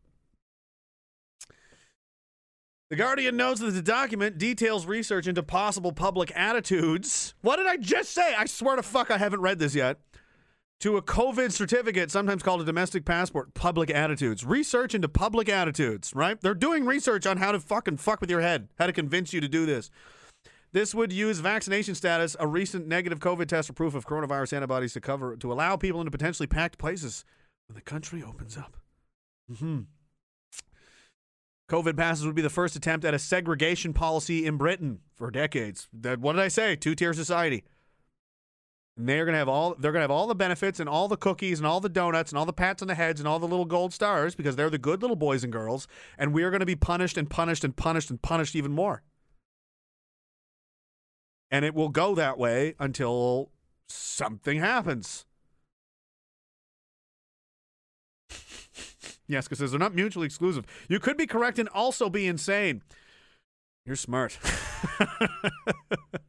The 2.90 2.96
Guardian 2.96 3.38
notes 3.38 3.60
that 3.60 3.72
the 3.72 3.84
document 3.84 4.40
details 4.40 4.88
research 4.88 5.28
into 5.28 5.44
possible 5.44 5.92
public 5.92 6.32
attitudes. 6.36 7.36
What 7.42 7.58
did 7.58 7.68
I 7.68 7.78
just 7.78 8.14
say? 8.14 8.34
I 8.34 8.46
swear 8.46 8.78
to 8.78 8.84
fuck, 8.84 9.12
I 9.12 9.18
haven't 9.20 9.42
read 9.42 9.60
this 9.60 9.76
yet. 9.76 10.00
To 10.82 10.96
a 10.96 11.02
COVID 11.02 11.52
certificate, 11.52 12.10
sometimes 12.10 12.42
called 12.42 12.62
a 12.62 12.66
domestic 12.66 13.04
passport, 13.04 13.54
public 13.54 13.90
attitudes. 13.90 14.46
Research 14.46 14.96
into 14.96 15.10
public 15.10 15.50
attitudes, 15.50 16.16
right? 16.16 16.40
They're 16.40 16.54
doing 16.54 16.86
research 16.86 17.26
on 17.26 17.36
how 17.36 17.52
to 17.52 17.60
fucking 17.60 17.98
fuck 17.98 18.22
with 18.22 18.30
your 18.30 18.40
head, 18.40 18.70
how 18.80 18.88
to 18.88 18.94
convince 18.94 19.34
you 19.34 19.42
to 19.42 19.50
do 19.50 19.66
this. 19.66 19.92
This 20.72 20.96
would 20.96 21.12
use 21.12 21.40
vaccination 21.40 21.96
status, 21.96 22.38
a 22.40 22.48
recent 22.48 22.88
negative 22.88 23.20
COVID 23.20 23.48
test, 23.48 23.70
or 23.70 23.74
proof 23.74 23.94
of 23.94 24.08
coronavirus 24.08 24.54
antibodies 24.54 24.94
to 24.94 25.02
cover 25.02 25.36
to 25.36 25.52
allow 25.52 25.76
people 25.76 26.00
into 26.00 26.12
potentially 26.12 26.48
packed 26.48 26.78
places 26.78 27.26
when 27.68 27.76
the 27.76 27.82
country 27.82 28.24
opens 28.24 28.56
up. 28.56 28.78
hmm 29.58 29.82
COVID 31.70 31.98
passes 31.98 32.26
would 32.26 32.36
be 32.36 32.42
the 32.42 32.50
first 32.50 32.76
attempt 32.76 33.06
at 33.06 33.14
a 33.14 33.20
segregation 33.20 33.94
policy 33.94 34.46
in 34.46 34.58
Britain 34.58 35.02
for 35.14 35.30
decades. 35.30 35.88
That 35.94 36.20
what 36.20 36.34
did 36.34 36.42
I 36.42 36.48
say? 36.48 36.76
Two 36.76 36.96
tier 36.96 37.14
society. 37.14 37.64
They're 39.02 39.24
gonna 39.24 39.38
have 39.38 39.48
all 39.48 39.76
they're 39.80 39.94
gonna 39.94 40.04
have 40.04 40.12
all 40.12 40.28
the 40.28 40.36
benefits 40.36 40.82
and 40.82 40.90
all 40.90 41.08
the 41.08 41.16
cookies 41.16 41.58
and 41.60 41.66
all 41.66 41.80
the 41.80 41.88
donuts 41.88 42.34
and 42.34 42.38
all 42.38 42.46
the 42.46 42.52
pats 42.52 42.82
on 42.82 42.90
the 42.90 42.96
heads 42.96 43.22
and 43.22 43.28
all 43.30 43.40
the 43.40 43.48
little 43.48 43.64
gold 43.64 43.94
stars 43.94 44.36
because 44.36 44.58
they're 44.58 44.70
the 44.70 44.78
good 44.78 45.02
little 45.02 45.16
boys 45.16 45.42
and 45.42 45.54
girls, 45.54 45.88
and 46.18 46.34
we 46.34 46.44
are 46.44 46.52
gonna 46.52 46.66
be 46.66 46.76
punished 46.76 47.18
and 47.18 47.30
punished 47.30 47.64
and 47.64 47.78
punished 47.78 48.10
and 48.10 48.22
punished 48.22 48.58
even 48.58 48.74
more. 48.74 49.02
And 51.50 51.64
it 51.64 51.74
will 51.74 51.88
go 51.88 52.14
that 52.16 52.38
way 52.38 52.76
until 52.78 53.52
something 53.88 54.60
happens. 54.60 55.26
yes, 59.28 59.48
because 59.48 59.72
they're 59.72 59.80
not 59.80 59.96
mutually 59.96 60.26
exclusive. 60.26 60.66
You 60.90 61.00
could 61.00 61.16
be 61.16 61.26
correct 61.26 61.58
and 61.58 61.70
also 61.70 62.10
be 62.10 62.28
insane. 62.28 62.82
You're 63.86 63.96
smart. 63.96 64.38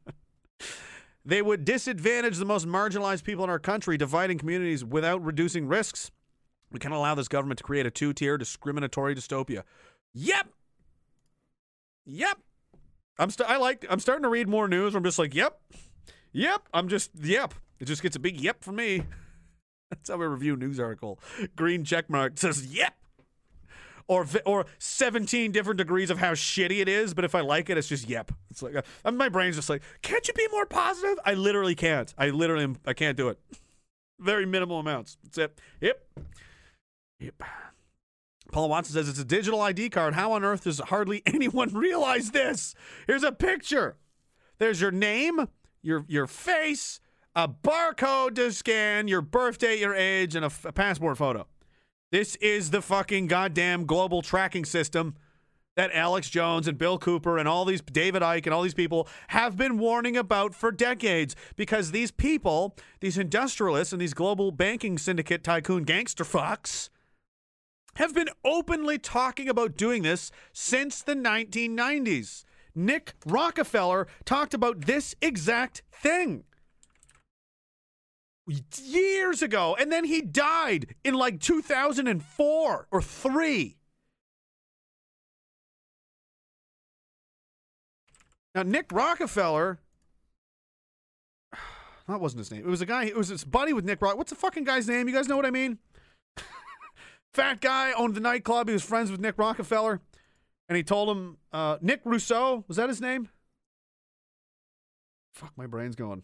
they 1.30 1.42
would 1.42 1.64
disadvantage 1.64 2.38
the 2.38 2.44
most 2.44 2.66
marginalized 2.66 3.22
people 3.22 3.44
in 3.44 3.50
our 3.50 3.60
country, 3.60 3.96
dividing 3.96 4.36
communities 4.36 4.84
without 4.84 5.24
reducing 5.24 5.68
risks. 5.68 6.10
We 6.72 6.80
can't 6.80 6.92
allow 6.92 7.14
this 7.14 7.28
government 7.28 7.58
to 7.58 7.64
create 7.64 7.86
a 7.86 7.90
two 7.90 8.12
tier 8.12 8.36
discriminatory 8.36 9.14
dystopia. 9.14 9.62
Yep. 10.12 10.48
Yep. 12.04 12.38
I'm 13.16 13.30
st- 13.30 13.48
I 13.48 13.58
like 13.58 13.86
I'm 13.88 14.00
starting 14.00 14.24
to 14.24 14.28
read 14.28 14.48
more 14.48 14.66
news. 14.66 14.96
I'm 14.96 15.04
just 15.04 15.20
like, 15.20 15.32
yep, 15.32 15.60
yep. 16.32 16.62
I'm 16.74 16.88
just 16.88 17.12
yep. 17.14 17.54
It 17.78 17.84
just 17.84 18.02
gets 18.02 18.16
a 18.16 18.20
big 18.20 18.40
yep 18.40 18.64
from 18.64 18.76
me. 18.76 19.04
That's 19.90 20.10
how 20.10 20.20
I 20.20 20.24
review 20.24 20.56
news 20.56 20.80
article. 20.80 21.20
Green 21.54 21.84
check 21.84 22.10
mark 22.10 22.38
says 22.38 22.74
yep, 22.74 22.94
or 24.10 24.26
or 24.44 24.66
17 24.78 25.52
different 25.52 25.78
degrees 25.78 26.10
of 26.10 26.18
how 26.18 26.32
shitty 26.32 26.80
it 26.80 26.88
is. 26.88 27.14
But 27.14 27.24
if 27.24 27.36
I 27.36 27.40
like 27.42 27.70
it, 27.70 27.78
it's 27.78 27.88
just 27.88 28.08
yep. 28.08 28.32
It's 28.50 28.60
like 28.60 28.74
uh, 29.04 29.10
my 29.12 29.28
brain's 29.28 29.54
just 29.54 29.70
like, 29.70 29.82
can't 30.02 30.26
you 30.26 30.34
be 30.34 30.48
more 30.50 30.66
positive? 30.66 31.16
I 31.24 31.34
literally 31.34 31.76
can't. 31.76 32.12
I 32.18 32.30
literally 32.30 32.64
am- 32.64 32.76
I 32.84 32.92
can't 32.92 33.16
do 33.16 33.28
it. 33.28 33.38
Very 34.18 34.46
minimal 34.46 34.80
amounts. 34.80 35.16
That's 35.22 35.38
it. 35.38 35.60
Yep. 35.80 36.08
Yep. 37.20 37.42
Paul 38.50 38.68
Watson 38.68 38.94
says 38.94 39.08
it's 39.08 39.20
a 39.20 39.24
digital 39.24 39.60
ID 39.60 39.90
card. 39.90 40.14
How 40.14 40.32
on 40.32 40.44
earth 40.44 40.64
does 40.64 40.80
hardly 40.80 41.22
anyone 41.26 41.72
realize 41.72 42.32
this? 42.32 42.74
Here's 43.06 43.22
a 43.22 43.30
picture. 43.30 43.96
There's 44.58 44.80
your 44.80 44.90
name, 44.90 45.46
your 45.82 46.04
your 46.08 46.26
face, 46.26 47.00
a 47.36 47.46
barcode 47.48 48.34
to 48.34 48.50
scan, 48.50 49.06
your 49.06 49.22
birthday, 49.22 49.78
your 49.78 49.94
age, 49.94 50.34
and 50.34 50.44
a 50.44 50.50
passport 50.72 51.16
photo. 51.16 51.46
This 52.12 52.34
is 52.36 52.70
the 52.70 52.82
fucking 52.82 53.28
goddamn 53.28 53.86
global 53.86 54.20
tracking 54.20 54.64
system 54.64 55.14
that 55.76 55.92
Alex 55.92 56.28
Jones 56.28 56.66
and 56.66 56.76
Bill 56.76 56.98
Cooper 56.98 57.38
and 57.38 57.46
all 57.46 57.64
these 57.64 57.80
David 57.80 58.20
Icke 58.20 58.46
and 58.46 58.52
all 58.52 58.62
these 58.62 58.74
people 58.74 59.06
have 59.28 59.56
been 59.56 59.78
warning 59.78 60.16
about 60.16 60.52
for 60.52 60.72
decades 60.72 61.36
because 61.54 61.92
these 61.92 62.10
people, 62.10 62.76
these 62.98 63.16
industrialists 63.16 63.92
and 63.92 64.02
these 64.02 64.12
global 64.12 64.50
banking 64.50 64.98
syndicate 64.98 65.44
tycoon 65.44 65.84
gangster 65.84 66.24
fucks 66.24 66.90
have 67.94 68.12
been 68.12 68.28
openly 68.44 68.98
talking 68.98 69.48
about 69.48 69.76
doing 69.76 70.02
this 70.02 70.32
since 70.52 71.02
the 71.02 71.14
1990s. 71.14 72.44
Nick 72.74 73.14
Rockefeller 73.24 74.08
talked 74.24 74.52
about 74.52 74.82
this 74.82 75.14
exact 75.22 75.82
thing 75.92 76.42
years 78.46 79.42
ago, 79.42 79.76
and 79.78 79.90
then 79.90 80.04
he 80.04 80.20
died 80.20 80.94
in 81.04 81.14
like 81.14 81.40
2004 81.40 82.88
or 82.90 83.02
3. 83.02 83.76
Now, 88.54 88.62
Nick 88.62 88.90
Rockefeller, 88.92 89.78
that 92.08 92.20
wasn't 92.20 92.40
his 92.40 92.50
name. 92.50 92.60
It 92.60 92.66
was 92.66 92.80
a 92.80 92.86
guy, 92.86 93.04
it 93.04 93.16
was 93.16 93.28
his 93.28 93.44
buddy 93.44 93.72
with 93.72 93.84
Nick 93.84 94.02
Rock. 94.02 94.16
What's 94.16 94.30
the 94.30 94.36
fucking 94.36 94.64
guy's 94.64 94.88
name? 94.88 95.08
You 95.08 95.14
guys 95.14 95.28
know 95.28 95.36
what 95.36 95.46
I 95.46 95.50
mean? 95.50 95.78
Fat 97.34 97.60
guy 97.60 97.92
owned 97.92 98.14
the 98.14 98.20
nightclub. 98.20 98.68
He 98.68 98.72
was 98.72 98.82
friends 98.82 99.10
with 99.10 99.20
Nick 99.20 99.38
Rockefeller. 99.38 100.00
And 100.68 100.76
he 100.76 100.82
told 100.82 101.16
him, 101.16 101.36
uh, 101.52 101.78
Nick 101.80 102.00
Rousseau, 102.04 102.64
was 102.68 102.76
that 102.76 102.88
his 102.88 103.00
name? 103.00 103.28
Fuck, 105.34 105.52
my 105.56 105.66
brain's 105.66 105.96
going. 105.96 106.22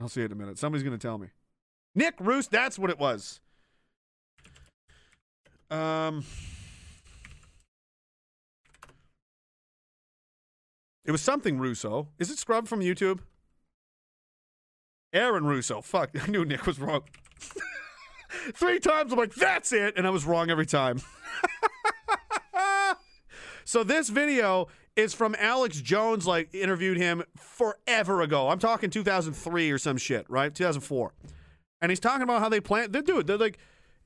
I'll 0.00 0.08
see 0.08 0.22
it 0.22 0.26
in 0.26 0.32
a 0.32 0.36
minute. 0.36 0.58
Somebody's 0.58 0.84
going 0.84 0.96
to 0.96 1.06
tell 1.06 1.18
me. 1.18 1.28
Nick 1.94 2.14
Roos, 2.20 2.46
that's 2.46 2.78
what 2.78 2.90
it 2.90 2.98
was. 2.98 3.40
Um, 5.70 6.24
it 11.04 11.10
was 11.10 11.20
something 11.20 11.58
Russo. 11.58 12.08
Is 12.18 12.30
it 12.30 12.38
Scrub 12.38 12.68
from 12.68 12.80
YouTube? 12.80 13.20
Aaron 15.12 15.44
Russo. 15.44 15.80
Fuck, 15.80 16.10
I 16.22 16.30
knew 16.30 16.44
Nick 16.44 16.66
was 16.66 16.78
wrong. 16.78 17.02
Three 18.54 18.78
times 18.78 19.12
I'm 19.12 19.18
like, 19.18 19.34
that's 19.34 19.72
it, 19.72 19.94
and 19.96 20.06
I 20.06 20.10
was 20.10 20.24
wrong 20.24 20.50
every 20.50 20.66
time. 20.66 21.00
so 23.64 23.82
this 23.82 24.08
video 24.10 24.68
is 24.98 25.14
from 25.14 25.36
Alex 25.38 25.80
Jones, 25.80 26.26
like 26.26 26.52
interviewed 26.52 26.96
him 26.96 27.22
forever 27.36 28.20
ago. 28.20 28.48
I'm 28.48 28.58
talking 28.58 28.90
2003 28.90 29.70
or 29.70 29.78
some 29.78 29.96
shit, 29.96 30.26
right? 30.28 30.52
2004. 30.52 31.14
And 31.80 31.90
he's 31.92 32.00
talking 32.00 32.22
about 32.22 32.40
how 32.40 32.48
they 32.48 32.60
plan. 32.60 32.90
They 32.90 33.00
do 33.00 33.20
it. 33.20 33.26
They're 33.28 33.38
like, 33.38 33.58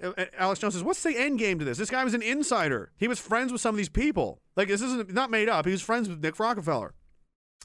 uh, 0.03 0.13
uh, 0.19 0.27
Alex 0.37 0.61
Jones 0.61 0.75
says, 0.75 0.83
"What's 0.83 1.03
the 1.03 1.17
end 1.17 1.39
game 1.39 1.59
to 1.59 1.65
this?" 1.65 1.79
This 1.79 1.89
guy 1.89 2.05
was 2.05 2.13
an 2.13 2.23
insider. 2.23 2.93
He 2.99 3.09
was 3.09 3.19
friends 3.19 3.53
with 3.53 3.63
some 3.63 3.75
of 3.75 3.79
these 3.79 3.89
people. 3.89 4.43
Like 4.55 4.69
this 4.69 4.83
isn't 4.83 5.13
not 5.15 5.31
made 5.31 5.49
up. 5.49 5.65
He 5.65 5.73
was 5.73 5.81
friends 5.81 6.09
with 6.09 6.23
Nick 6.23 6.39
Rockefeller, 6.39 6.93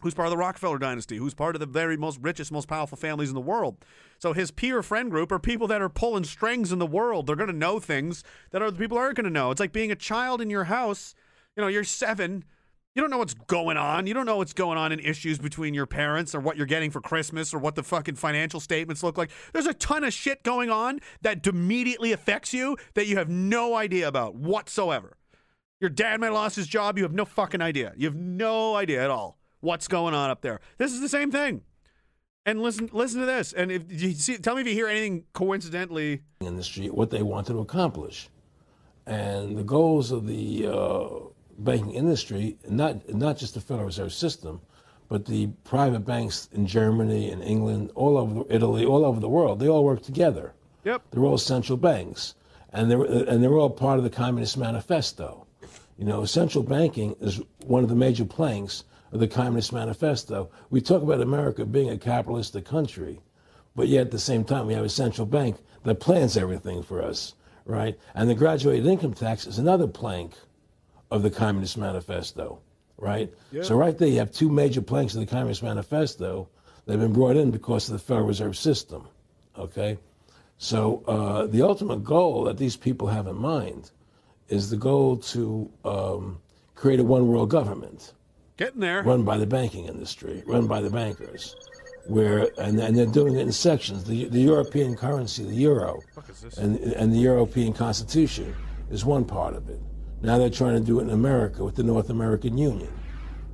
who's 0.02 0.14
part 0.14 0.28
of 0.28 0.32
the 0.32 0.38
Rockefeller 0.38 0.78
dynasty, 0.78 1.18
who's 1.18 1.34
part 1.34 1.56
of 1.56 1.60
the 1.60 1.66
very 1.66 1.98
most 1.98 2.20
richest, 2.22 2.52
most 2.52 2.70
powerful 2.70 2.98
families 2.98 3.30
in 3.30 3.36
the 3.36 3.42
world. 3.42 3.84
So 4.20 4.32
his 4.32 4.52
peer 4.52 4.82
friend 4.82 5.12
group 5.12 5.34
are 5.34 5.40
people 5.40 5.68
that 5.68 5.82
are 5.82 5.90
pulling 5.90 6.24
strings 6.24 6.72
in 6.72 6.80
the 6.80 6.86
world. 6.86 7.28
They're 7.28 7.36
going 7.36 7.52
to 7.52 7.56
know 7.56 7.80
things 7.80 8.24
that 8.52 8.62
other 8.62 8.78
people 8.78 8.98
aren't 8.98 9.18
going 9.18 9.26
to 9.26 9.30
know. 9.30 9.52
It's 9.52 9.60
like 9.60 9.74
being 9.74 9.92
a 9.92 9.96
child 9.96 10.40
in 10.40 10.50
your 10.50 10.66
house. 10.66 11.14
You 11.58 11.62
know, 11.62 11.68
you're 11.68 11.84
seven. 11.84 12.46
You 12.98 13.02
don't 13.02 13.12
know 13.12 13.20
what's 13.20 13.36
going 13.36 13.78
on. 13.78 14.08
You 14.08 14.16
don't 14.16 14.26
know 14.26 14.38
what's 14.38 14.54
going 14.54 14.80
on 14.80 14.92
in 14.92 15.00
issues 15.00 15.38
between 15.38 15.76
your 15.76 15.86
parents 15.86 16.34
or 16.34 16.40
what 16.40 16.58
you're 16.58 16.66
getting 16.66 16.90
for 16.90 17.00
Christmas 17.00 17.54
or 17.54 17.60
what 17.60 17.76
the 17.76 17.84
fucking 17.84 18.16
financial 18.16 18.60
statements 18.60 19.04
look 19.04 19.20
like. 19.20 19.30
There's 19.54 19.68
a 19.68 19.74
ton 19.76 20.04
of 20.04 20.14
shit 20.14 20.42
going 20.42 20.72
on 20.72 21.02
that 21.22 21.46
immediately 21.46 22.12
affects 22.12 22.56
you 22.56 22.76
that 22.96 23.06
you 23.06 23.18
have 23.18 23.30
no 23.30 23.76
idea 23.76 24.08
about 24.08 24.34
whatsoever. 24.34 25.16
Your 25.80 25.92
dad 25.92 26.20
might 26.20 26.28
have 26.28 26.34
lost 26.34 26.56
his 26.56 26.66
job. 26.66 26.98
You 26.98 27.04
have 27.04 27.14
no 27.14 27.24
fucking 27.24 27.62
idea. 27.62 27.94
You 27.98 28.08
have 28.08 28.16
no 28.16 28.76
idea 28.76 29.04
at 29.04 29.12
all 29.12 29.38
what's 29.60 29.88
going 29.88 30.16
on 30.16 30.32
up 30.32 30.42
there. 30.42 30.60
This 30.80 30.92
is 30.92 31.00
the 31.00 31.08
same 31.08 31.30
thing. 31.30 31.62
And 32.48 32.64
listen, 32.64 32.90
listen 32.92 33.20
to 33.20 33.28
this. 33.28 33.54
And 33.54 33.72
if 33.72 33.84
you 33.92 34.14
see, 34.14 34.40
tell 34.40 34.56
me 34.56 34.62
if 34.62 34.68
you 34.68 34.74
hear 34.74 34.88
anything 34.88 35.26
coincidentally. 35.34 36.24
in 36.42 36.56
the 36.56 36.64
street 36.64 36.96
what 36.96 37.12
they 37.12 37.22
wanted 37.22 37.54
to 37.54 37.60
accomplish. 37.60 38.28
And 39.06 39.56
the 39.56 39.64
goals 39.64 40.12
of 40.12 40.26
the 40.26 40.66
uh, 40.66 41.10
banking 41.58 41.94
industry, 41.94 42.58
not, 42.70 43.14
not 43.14 43.38
just 43.38 43.54
the 43.54 43.62
Federal 43.62 43.86
Reserve 43.86 44.14
System, 44.14 44.62
but 45.10 45.26
the 45.26 45.48
private 45.64 46.02
banks 46.02 46.50
in 46.52 46.68
Germany 46.68 47.32
and 47.32 47.42
England, 47.42 47.92
all 47.96 48.18
over 48.18 48.44
Italy, 48.50 48.86
all 48.86 49.06
over 49.06 49.20
the 49.20 49.30
world, 49.30 49.60
they 49.60 49.68
all 49.68 49.84
work 49.84 50.02
together. 50.02 50.54
Yep. 50.84 51.04
They're 51.12 51.24
all 51.24 51.38
central 51.38 51.78
banks, 51.78 52.36
and 52.72 52.90
they're 52.92 53.04
and 53.04 53.44
they're 53.44 53.58
all 53.58 53.70
part 53.70 53.98
of 53.98 54.04
the 54.04 54.10
Communist 54.10 54.58
Manifesto. 54.58 55.48
You 55.98 56.06
know, 56.06 56.26
central 56.26 56.64
banking 56.64 57.16
is 57.20 57.42
one 57.66 57.84
of 57.84 57.90
the 57.90 57.96
major 57.96 58.26
planks 58.26 58.84
of 59.12 59.20
the 59.20 59.28
Communist 59.28 59.74
Manifesto. 59.74 60.50
We 60.70 60.82
talk 60.82 61.02
about 61.02 61.22
America 61.22 61.66
being 61.66 61.90
a 61.90 61.98
capitalistic 61.98 62.66
country, 62.66 63.20
but 63.76 63.88
yet 63.88 64.08
at 64.08 64.12
the 64.12 64.20
same 64.20 64.44
time 64.44 64.68
we 64.68 64.74
have 64.74 64.86
a 64.86 64.90
central 64.90 65.26
bank 65.26 65.58
that 65.84 66.00
plans 66.00 66.38
everything 66.38 66.84
for 66.84 67.02
us, 67.02 67.34
right? 67.66 67.98
And 68.14 68.30
the 68.30 68.36
graduated 68.36 68.86
income 68.86 69.14
tax 69.14 69.48
is 69.48 69.58
another 69.58 69.88
plank 69.88 70.34
of 71.12 71.24
the 71.24 71.30
Communist 71.30 71.78
Manifesto, 71.78 72.60
right? 72.98 73.32
Yeah. 73.52 73.64
So 73.64 73.76
right 73.76 73.98
there 73.98 74.08
you 74.08 74.20
have 74.20 74.32
two 74.32 74.50
major 74.50 74.82
planks 74.82 75.14
of 75.14 75.22
the 75.22 75.26
Communist 75.26 75.64
Manifesto 75.64 76.50
that 76.86 76.94
have 76.94 77.02
been 77.02 77.14
brought 77.14 77.36
in 77.36 77.52
because 77.52 77.90
of 77.90 77.94
the 77.94 78.00
Federal 78.00 78.28
Reserve 78.28 78.58
System, 78.58 79.08
okay? 79.58 79.98
So 80.58 81.04
uh, 81.08 81.48
the 81.48 81.62
ultimate 81.62 82.04
goal 82.04 82.44
that 82.46 82.58
these 82.58 82.76
people 82.76 83.08
have 83.08 83.28
in 83.28 83.36
mind 83.36 83.92
is 84.50 84.70
the 84.70 84.78
goal 84.78 85.18
to 85.18 85.70
um, 85.86 86.40
create 86.76 87.00
a 87.00 87.04
one 87.04 87.28
world 87.28 87.50
government 87.50 88.14
Getting 88.58 88.80
there. 88.80 89.04
run 89.04 89.24
by 89.24 89.38
the 89.38 89.46
banking 89.46 89.86
industry, 89.86 90.44
run 90.48 90.66
by 90.68 90.82
the 90.82 90.90
bankers, 90.90 91.56
where 92.08 92.50
and, 92.58 92.80
and 92.80 92.98
they're 92.98 93.06
doing 93.06 93.36
it 93.36 93.42
in 93.42 93.52
sections. 93.52 94.06
The, 94.06 94.26
the 94.26 94.40
European 94.40 94.96
currency, 94.96 95.44
the 95.44 95.54
euro, 95.54 96.00
and 96.58 96.78
and 96.80 97.14
the 97.14 97.20
European 97.20 97.74
Constitution 97.74 98.56
is 98.90 99.06
one 99.06 99.26
part 99.26 99.54
of 99.56 99.70
it. 99.70 99.80
Now 100.22 100.38
they're 100.38 100.50
trying 100.50 100.74
to 100.76 100.80
do 100.86 101.00
it 101.00 101.04
in 101.04 101.10
America 101.12 101.64
with 101.64 101.76
the 101.76 101.84
North 101.84 102.10
American 102.10 102.58
Union, 102.58 102.92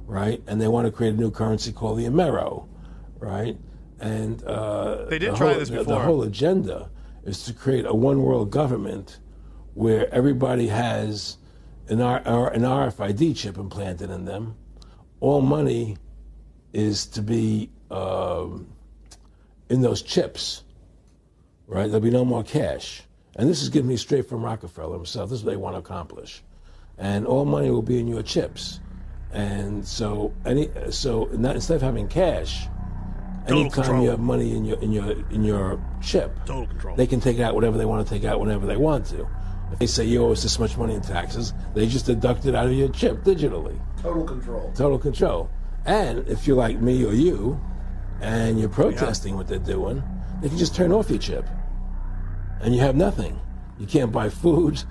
right? 0.06 0.42
And 0.48 0.62
they 0.62 0.68
want 0.68 0.86
to 0.86 0.92
create 0.92 1.14
a 1.14 1.18
new 1.18 1.32
currency 1.32 1.72
called 1.72 1.98
the 2.00 2.06
Amero, 2.06 2.68
right? 3.20 3.58
And 4.00 4.44
uh, 4.44 5.06
They 5.06 5.20
did 5.20 5.34
the 5.34 5.38
try 5.38 5.50
whole- 5.52 5.60
this 5.60 5.70
before. 5.70 5.86
The 5.86 6.00
whole 6.00 6.24
agenda 6.24 6.90
is 7.26 7.44
to 7.46 7.54
create 7.54 7.86
a 7.86 7.94
one 7.94 8.22
world 8.22 8.50
government 8.52 9.20
where 9.74 10.14
everybody 10.14 10.68
has 10.68 11.38
an, 11.90 12.00
R, 12.02 12.20
an 12.52 12.62
RFID 12.62 13.36
chip 13.36 13.58
implanted 13.58 14.10
in 14.10 14.26
them. 14.26 14.56
All 15.20 15.42
money 15.42 15.98
is 16.74 17.06
to 17.08 17.22
be 17.22 17.70
um, 17.92 18.68
in 19.70 19.82
those 19.82 20.02
chips, 20.02 20.64
right? 21.68 21.86
There'll 21.88 22.00
be 22.02 22.10
no 22.10 22.26
more 22.26 22.44
cash. 22.44 23.04
And 23.36 23.50
this 23.50 23.62
is 23.64 23.70
given 23.70 23.88
me 23.88 23.98
straight 23.98 24.28
from 24.30 24.44
Rockefeller 24.44 24.96
himself. 24.96 25.30
This 25.30 25.40
is 25.40 25.46
what 25.46 25.52
they 25.52 25.58
want 25.58 25.76
to 25.76 25.80
accomplish. 25.80 26.44
And 26.98 27.26
all 27.26 27.46
money 27.46 27.70
will 27.72 27.82
be 27.82 28.00
in 28.00 28.08
your 28.08 28.24
chips. 28.24 28.80
And 29.32 29.86
so, 29.86 30.34
any 30.46 30.70
so 30.92 31.26
not, 31.34 31.56
instead 31.56 31.76
of 31.76 31.82
having 31.82 32.08
cash, 32.08 32.68
Total 33.48 33.60
anytime 33.62 33.84
control. 33.84 34.04
you 34.04 34.10
have 34.12 34.20
money 34.20 34.56
in 34.56 34.64
your 34.64 34.80
in 34.80 34.92
your 34.92 35.12
in 35.32 35.44
your 35.44 35.84
chip, 36.02 36.38
Total 36.46 36.68
control. 36.68 36.96
they 36.96 37.08
can 37.08 37.20
take 37.20 37.40
out 37.40 37.56
whatever 37.56 37.78
they 37.78 37.86
want 37.86 38.08
to 38.08 38.14
take 38.14 38.24
out 38.26 38.40
whenever 38.40 38.66
they 38.68 38.78
want 38.78 39.06
to. 39.08 39.28
If 39.72 39.80
they 39.80 39.88
say 39.88 40.06
you 40.06 40.24
owe 40.24 40.32
us 40.32 40.44
this 40.44 40.60
much 40.60 40.78
money 40.78 40.94
in 40.94 41.02
taxes, 41.02 41.52
they 41.74 41.88
just 41.88 42.06
deduct 42.06 42.46
it 42.46 42.54
out 42.54 42.68
of 42.68 42.74
your 42.74 42.90
chip 42.90 43.24
digitally. 43.24 43.78
Total 44.02 44.24
control. 44.24 44.72
Total 44.76 45.00
control. 45.00 45.50
And 45.86 46.28
if 46.28 46.46
you're 46.46 46.56
like 46.56 46.80
me 46.80 47.04
or 47.04 47.14
you, 47.14 47.60
and 48.22 48.60
you're 48.60 48.70
protesting 48.70 49.36
what 49.36 49.48
they're 49.48 49.58
doing, 49.58 50.04
they 50.42 50.48
can 50.50 50.58
just 50.60 50.76
turn 50.76 50.92
off 50.92 51.10
your 51.10 51.18
chip, 51.20 51.50
and 52.62 52.74
you 52.76 52.82
have 52.82 52.96
nothing. 52.96 53.40
You 53.80 53.88
can't 53.88 54.12
buy 54.12 54.30
food. 54.30 54.84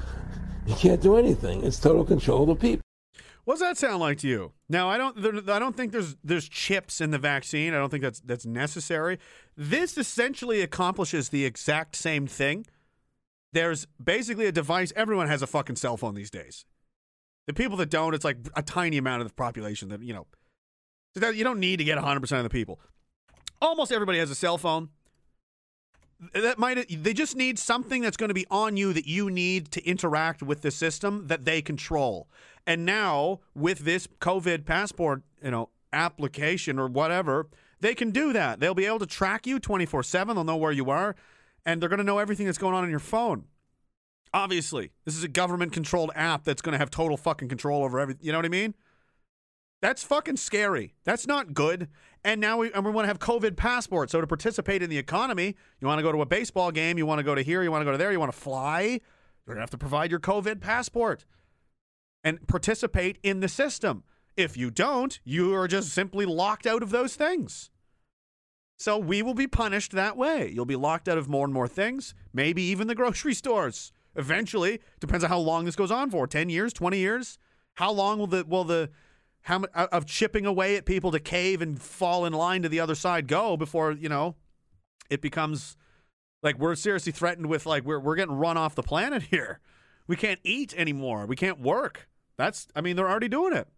You 0.66 0.74
can't 0.74 1.00
do 1.00 1.16
anything. 1.16 1.64
It's 1.64 1.78
total 1.78 2.04
control 2.04 2.42
of 2.42 2.48
the 2.48 2.54
people. 2.56 2.82
What 3.44 3.54
does 3.54 3.60
that 3.60 3.76
sound 3.76 3.98
like 3.98 4.18
to 4.18 4.28
you? 4.28 4.52
Now, 4.68 4.88
I 4.88 4.96
don't. 4.96 5.48
I 5.48 5.58
don't 5.58 5.76
think 5.76 5.90
there's 5.90 6.16
there's 6.22 6.48
chips 6.48 7.00
in 7.00 7.10
the 7.10 7.18
vaccine. 7.18 7.74
I 7.74 7.78
don't 7.78 7.90
think 7.90 8.02
that's 8.02 8.20
that's 8.20 8.46
necessary. 8.46 9.18
This 9.56 9.98
essentially 9.98 10.60
accomplishes 10.60 11.30
the 11.30 11.44
exact 11.44 11.96
same 11.96 12.28
thing. 12.28 12.66
There's 13.52 13.86
basically 14.02 14.46
a 14.46 14.52
device. 14.52 14.92
Everyone 14.94 15.26
has 15.26 15.42
a 15.42 15.48
fucking 15.48 15.76
cell 15.76 15.96
phone 15.96 16.14
these 16.14 16.30
days. 16.30 16.64
The 17.48 17.52
people 17.52 17.76
that 17.78 17.90
don't, 17.90 18.14
it's 18.14 18.24
like 18.24 18.38
a 18.54 18.62
tiny 18.62 18.96
amount 18.96 19.22
of 19.22 19.28
the 19.28 19.34
population 19.34 19.88
that 19.88 20.02
you 20.02 20.14
know. 20.14 20.26
You 21.16 21.44
don't 21.44 21.60
need 21.60 21.76
to 21.78 21.84
get 21.84 21.96
100 21.96 22.20
percent 22.20 22.38
of 22.38 22.44
the 22.44 22.50
people. 22.50 22.80
Almost 23.60 23.90
everybody 23.90 24.18
has 24.18 24.30
a 24.30 24.36
cell 24.36 24.56
phone. 24.56 24.90
That 26.34 26.58
might 26.58 27.02
they 27.02 27.12
just 27.12 27.36
need 27.36 27.58
something 27.58 28.00
that's 28.00 28.16
going 28.16 28.28
to 28.28 28.34
be 28.34 28.46
on 28.50 28.76
you 28.76 28.92
that 28.92 29.06
you 29.06 29.28
need 29.28 29.72
to 29.72 29.84
interact 29.84 30.42
with 30.42 30.60
the 30.60 30.70
system 30.70 31.26
that 31.26 31.44
they 31.44 31.60
control. 31.62 32.28
And 32.66 32.86
now 32.86 33.40
with 33.54 33.80
this 33.80 34.06
COVID 34.20 34.64
passport, 34.64 35.22
you 35.42 35.50
know, 35.50 35.70
application 35.92 36.78
or 36.78 36.86
whatever, 36.86 37.48
they 37.80 37.94
can 37.94 38.12
do 38.12 38.32
that. 38.32 38.60
They'll 38.60 38.74
be 38.74 38.86
able 38.86 39.00
to 39.00 39.06
track 39.06 39.46
you 39.46 39.58
24/7. 39.58 40.34
They'll 40.34 40.44
know 40.44 40.56
where 40.56 40.70
you 40.72 40.90
are 40.90 41.16
and 41.66 41.80
they're 41.80 41.88
going 41.88 41.98
to 41.98 42.04
know 42.04 42.18
everything 42.18 42.46
that's 42.46 42.58
going 42.58 42.74
on 42.74 42.84
in 42.84 42.90
your 42.90 43.00
phone. 43.00 43.46
Obviously, 44.34 44.92
this 45.04 45.16
is 45.16 45.24
a 45.24 45.28
government 45.28 45.72
controlled 45.72 46.10
app 46.14 46.44
that's 46.44 46.62
going 46.62 46.72
to 46.72 46.78
have 46.78 46.90
total 46.90 47.16
fucking 47.16 47.48
control 47.48 47.84
over 47.84 47.98
everything. 47.98 48.24
You 48.24 48.32
know 48.32 48.38
what 48.38 48.46
I 48.46 48.50
mean? 48.50 48.74
That's 49.82 50.04
fucking 50.04 50.36
scary. 50.36 50.94
That's 51.04 51.26
not 51.26 51.54
good. 51.54 51.88
And 52.24 52.40
now 52.40 52.58
we, 52.58 52.72
and 52.72 52.84
we 52.84 52.92
want 52.92 53.04
to 53.04 53.08
have 53.08 53.18
COVID 53.18 53.56
passports. 53.56 54.12
So 54.12 54.20
to 54.20 54.26
participate 54.28 54.80
in 54.80 54.88
the 54.88 54.96
economy, 54.96 55.56
you 55.80 55.88
want 55.88 55.98
to 55.98 56.04
go 56.04 56.12
to 56.12 56.22
a 56.22 56.26
baseball 56.26 56.70
game, 56.70 56.96
you 56.96 57.04
want 57.04 57.18
to 57.18 57.24
go 57.24 57.34
to 57.34 57.42
here, 57.42 57.64
you 57.64 57.70
want 57.72 57.82
to 57.82 57.84
go 57.84 57.90
to 57.90 57.98
there, 57.98 58.12
you 58.12 58.20
want 58.20 58.32
to 58.32 58.38
fly, 58.38 59.00
you're 59.44 59.54
going 59.54 59.56
to 59.56 59.62
have 59.62 59.70
to 59.70 59.78
provide 59.78 60.12
your 60.12 60.20
COVID 60.20 60.60
passport 60.60 61.26
and 62.22 62.46
participate 62.46 63.18
in 63.24 63.40
the 63.40 63.48
system. 63.48 64.04
If 64.36 64.56
you 64.56 64.70
don't, 64.70 65.18
you 65.24 65.52
are 65.54 65.66
just 65.66 65.90
simply 65.90 66.26
locked 66.26 66.64
out 66.64 66.84
of 66.84 66.90
those 66.90 67.16
things. 67.16 67.70
So 68.78 68.96
we 68.96 69.20
will 69.20 69.34
be 69.34 69.48
punished 69.48 69.92
that 69.92 70.16
way. 70.16 70.48
You'll 70.48 70.64
be 70.64 70.76
locked 70.76 71.08
out 71.08 71.18
of 71.18 71.28
more 71.28 71.44
and 71.44 71.52
more 71.52 71.68
things, 71.68 72.14
maybe 72.32 72.62
even 72.62 72.86
the 72.86 72.94
grocery 72.94 73.34
stores. 73.34 73.92
Eventually, 74.14 74.80
depends 75.00 75.24
on 75.24 75.30
how 75.30 75.38
long 75.38 75.64
this 75.64 75.76
goes 75.76 75.90
on 75.90 76.08
for 76.10 76.28
10 76.28 76.50
years, 76.50 76.72
20 76.72 76.98
years. 76.98 77.38
How 77.74 77.90
long 77.90 78.18
will 78.18 78.26
the 78.26 78.44
will 78.46 78.64
the 78.64 78.90
how 79.42 79.60
mu- 79.60 79.66
uh, 79.74 79.88
of 79.92 80.06
chipping 80.06 80.46
away 80.46 80.76
at 80.76 80.84
people 80.84 81.10
to 81.10 81.20
cave 81.20 81.60
and 81.60 81.80
fall 81.80 82.24
in 82.24 82.32
line 82.32 82.62
to 82.62 82.68
the 82.68 82.80
other 82.80 82.94
side 82.94 83.26
go 83.26 83.56
before, 83.56 83.92
you 83.92 84.08
know, 84.08 84.36
it 85.10 85.20
becomes 85.20 85.76
like 86.42 86.58
we're 86.58 86.74
seriously 86.74 87.12
threatened 87.12 87.46
with 87.46 87.66
like 87.66 87.84
we're 87.84 88.00
we're 88.00 88.16
getting 88.16 88.36
run 88.36 88.56
off 88.56 88.74
the 88.74 88.82
planet 88.82 89.22
here. 89.30 89.60
We 90.06 90.16
can't 90.16 90.40
eat 90.42 90.74
anymore. 90.76 91.26
We 91.26 91.36
can't 91.36 91.60
work. 91.60 92.08
That's 92.36 92.68
I 92.74 92.80
mean, 92.80 92.96
they're 92.96 93.08
already 93.08 93.28
doing 93.28 93.54
it. 93.54 93.68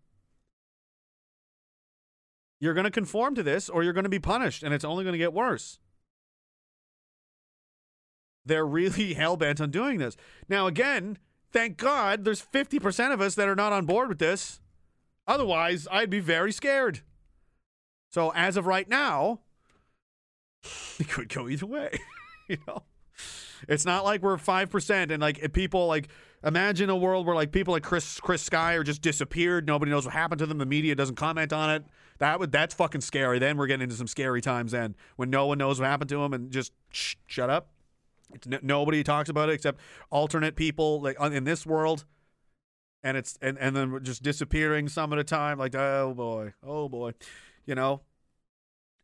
You're 2.60 2.74
going 2.74 2.84
to 2.84 2.90
conform 2.90 3.34
to 3.34 3.42
this 3.42 3.68
or 3.68 3.82
you're 3.82 3.92
going 3.92 4.04
to 4.04 4.10
be 4.10 4.18
punished 4.18 4.62
and 4.62 4.72
it's 4.72 4.84
only 4.84 5.04
going 5.04 5.12
to 5.12 5.18
get 5.18 5.32
worse. 5.32 5.80
They're 8.46 8.66
really 8.66 9.14
hell 9.14 9.36
bent 9.36 9.60
on 9.60 9.70
doing 9.70 9.98
this. 9.98 10.16
Now, 10.48 10.66
again, 10.66 11.18
thank 11.52 11.76
God 11.76 12.24
there's 12.24 12.42
50% 12.42 13.12
of 13.12 13.20
us 13.20 13.34
that 13.34 13.48
are 13.48 13.56
not 13.56 13.72
on 13.72 13.86
board 13.86 14.08
with 14.08 14.18
this. 14.18 14.60
Otherwise, 15.26 15.88
I'd 15.90 16.10
be 16.10 16.20
very 16.20 16.52
scared. 16.52 17.00
So, 18.10 18.30
as 18.30 18.56
of 18.56 18.66
right 18.66 18.88
now, 18.88 19.40
it 20.98 21.08
could 21.08 21.28
go 21.28 21.48
either 21.48 21.66
way. 21.66 21.98
you 22.48 22.58
know, 22.66 22.82
it's 23.68 23.84
not 23.84 24.04
like 24.04 24.22
we're 24.22 24.36
5% 24.36 25.10
and 25.10 25.20
like 25.20 25.52
people 25.52 25.86
like 25.86 26.08
imagine 26.44 26.90
a 26.90 26.96
world 26.96 27.26
where 27.26 27.34
like 27.34 27.52
people 27.52 27.72
like 27.72 27.82
Chris 27.82 28.20
Chris 28.20 28.42
Sky 28.42 28.74
are 28.74 28.84
just 28.84 29.02
disappeared. 29.02 29.66
Nobody 29.66 29.90
knows 29.90 30.04
what 30.04 30.14
happened 30.14 30.38
to 30.40 30.46
them. 30.46 30.58
The 30.58 30.66
media 30.66 30.94
doesn't 30.94 31.16
comment 31.16 31.52
on 31.52 31.70
it. 31.70 31.84
That 32.18 32.38
would 32.38 32.52
that's 32.52 32.74
fucking 32.74 33.00
scary. 33.00 33.38
Then 33.38 33.56
we're 33.56 33.66
getting 33.66 33.84
into 33.84 33.96
some 33.96 34.06
scary 34.06 34.40
times 34.40 34.72
then 34.72 34.94
when 35.16 35.30
no 35.30 35.46
one 35.46 35.58
knows 35.58 35.80
what 35.80 35.86
happened 35.86 36.10
to 36.10 36.18
them 36.18 36.32
and 36.32 36.50
just 36.50 36.72
shh, 36.90 37.16
shut 37.26 37.50
up. 37.50 37.68
N- 38.50 38.60
nobody 38.62 39.02
talks 39.02 39.28
about 39.28 39.48
it 39.48 39.52
except 39.52 39.80
alternate 40.10 40.56
people 40.56 41.00
like 41.00 41.20
in 41.20 41.44
this 41.44 41.66
world, 41.66 42.04
and 43.04 43.16
it's 43.16 43.38
and 43.42 43.56
and 43.58 43.76
then 43.76 44.00
just 44.02 44.22
disappearing 44.22 44.88
some 44.88 45.12
at 45.12 45.18
a 45.18 45.24
time. 45.24 45.58
Like 45.58 45.76
oh 45.76 46.14
boy, 46.16 46.54
oh 46.66 46.88
boy, 46.88 47.12
you 47.66 47.76
know. 47.76 48.00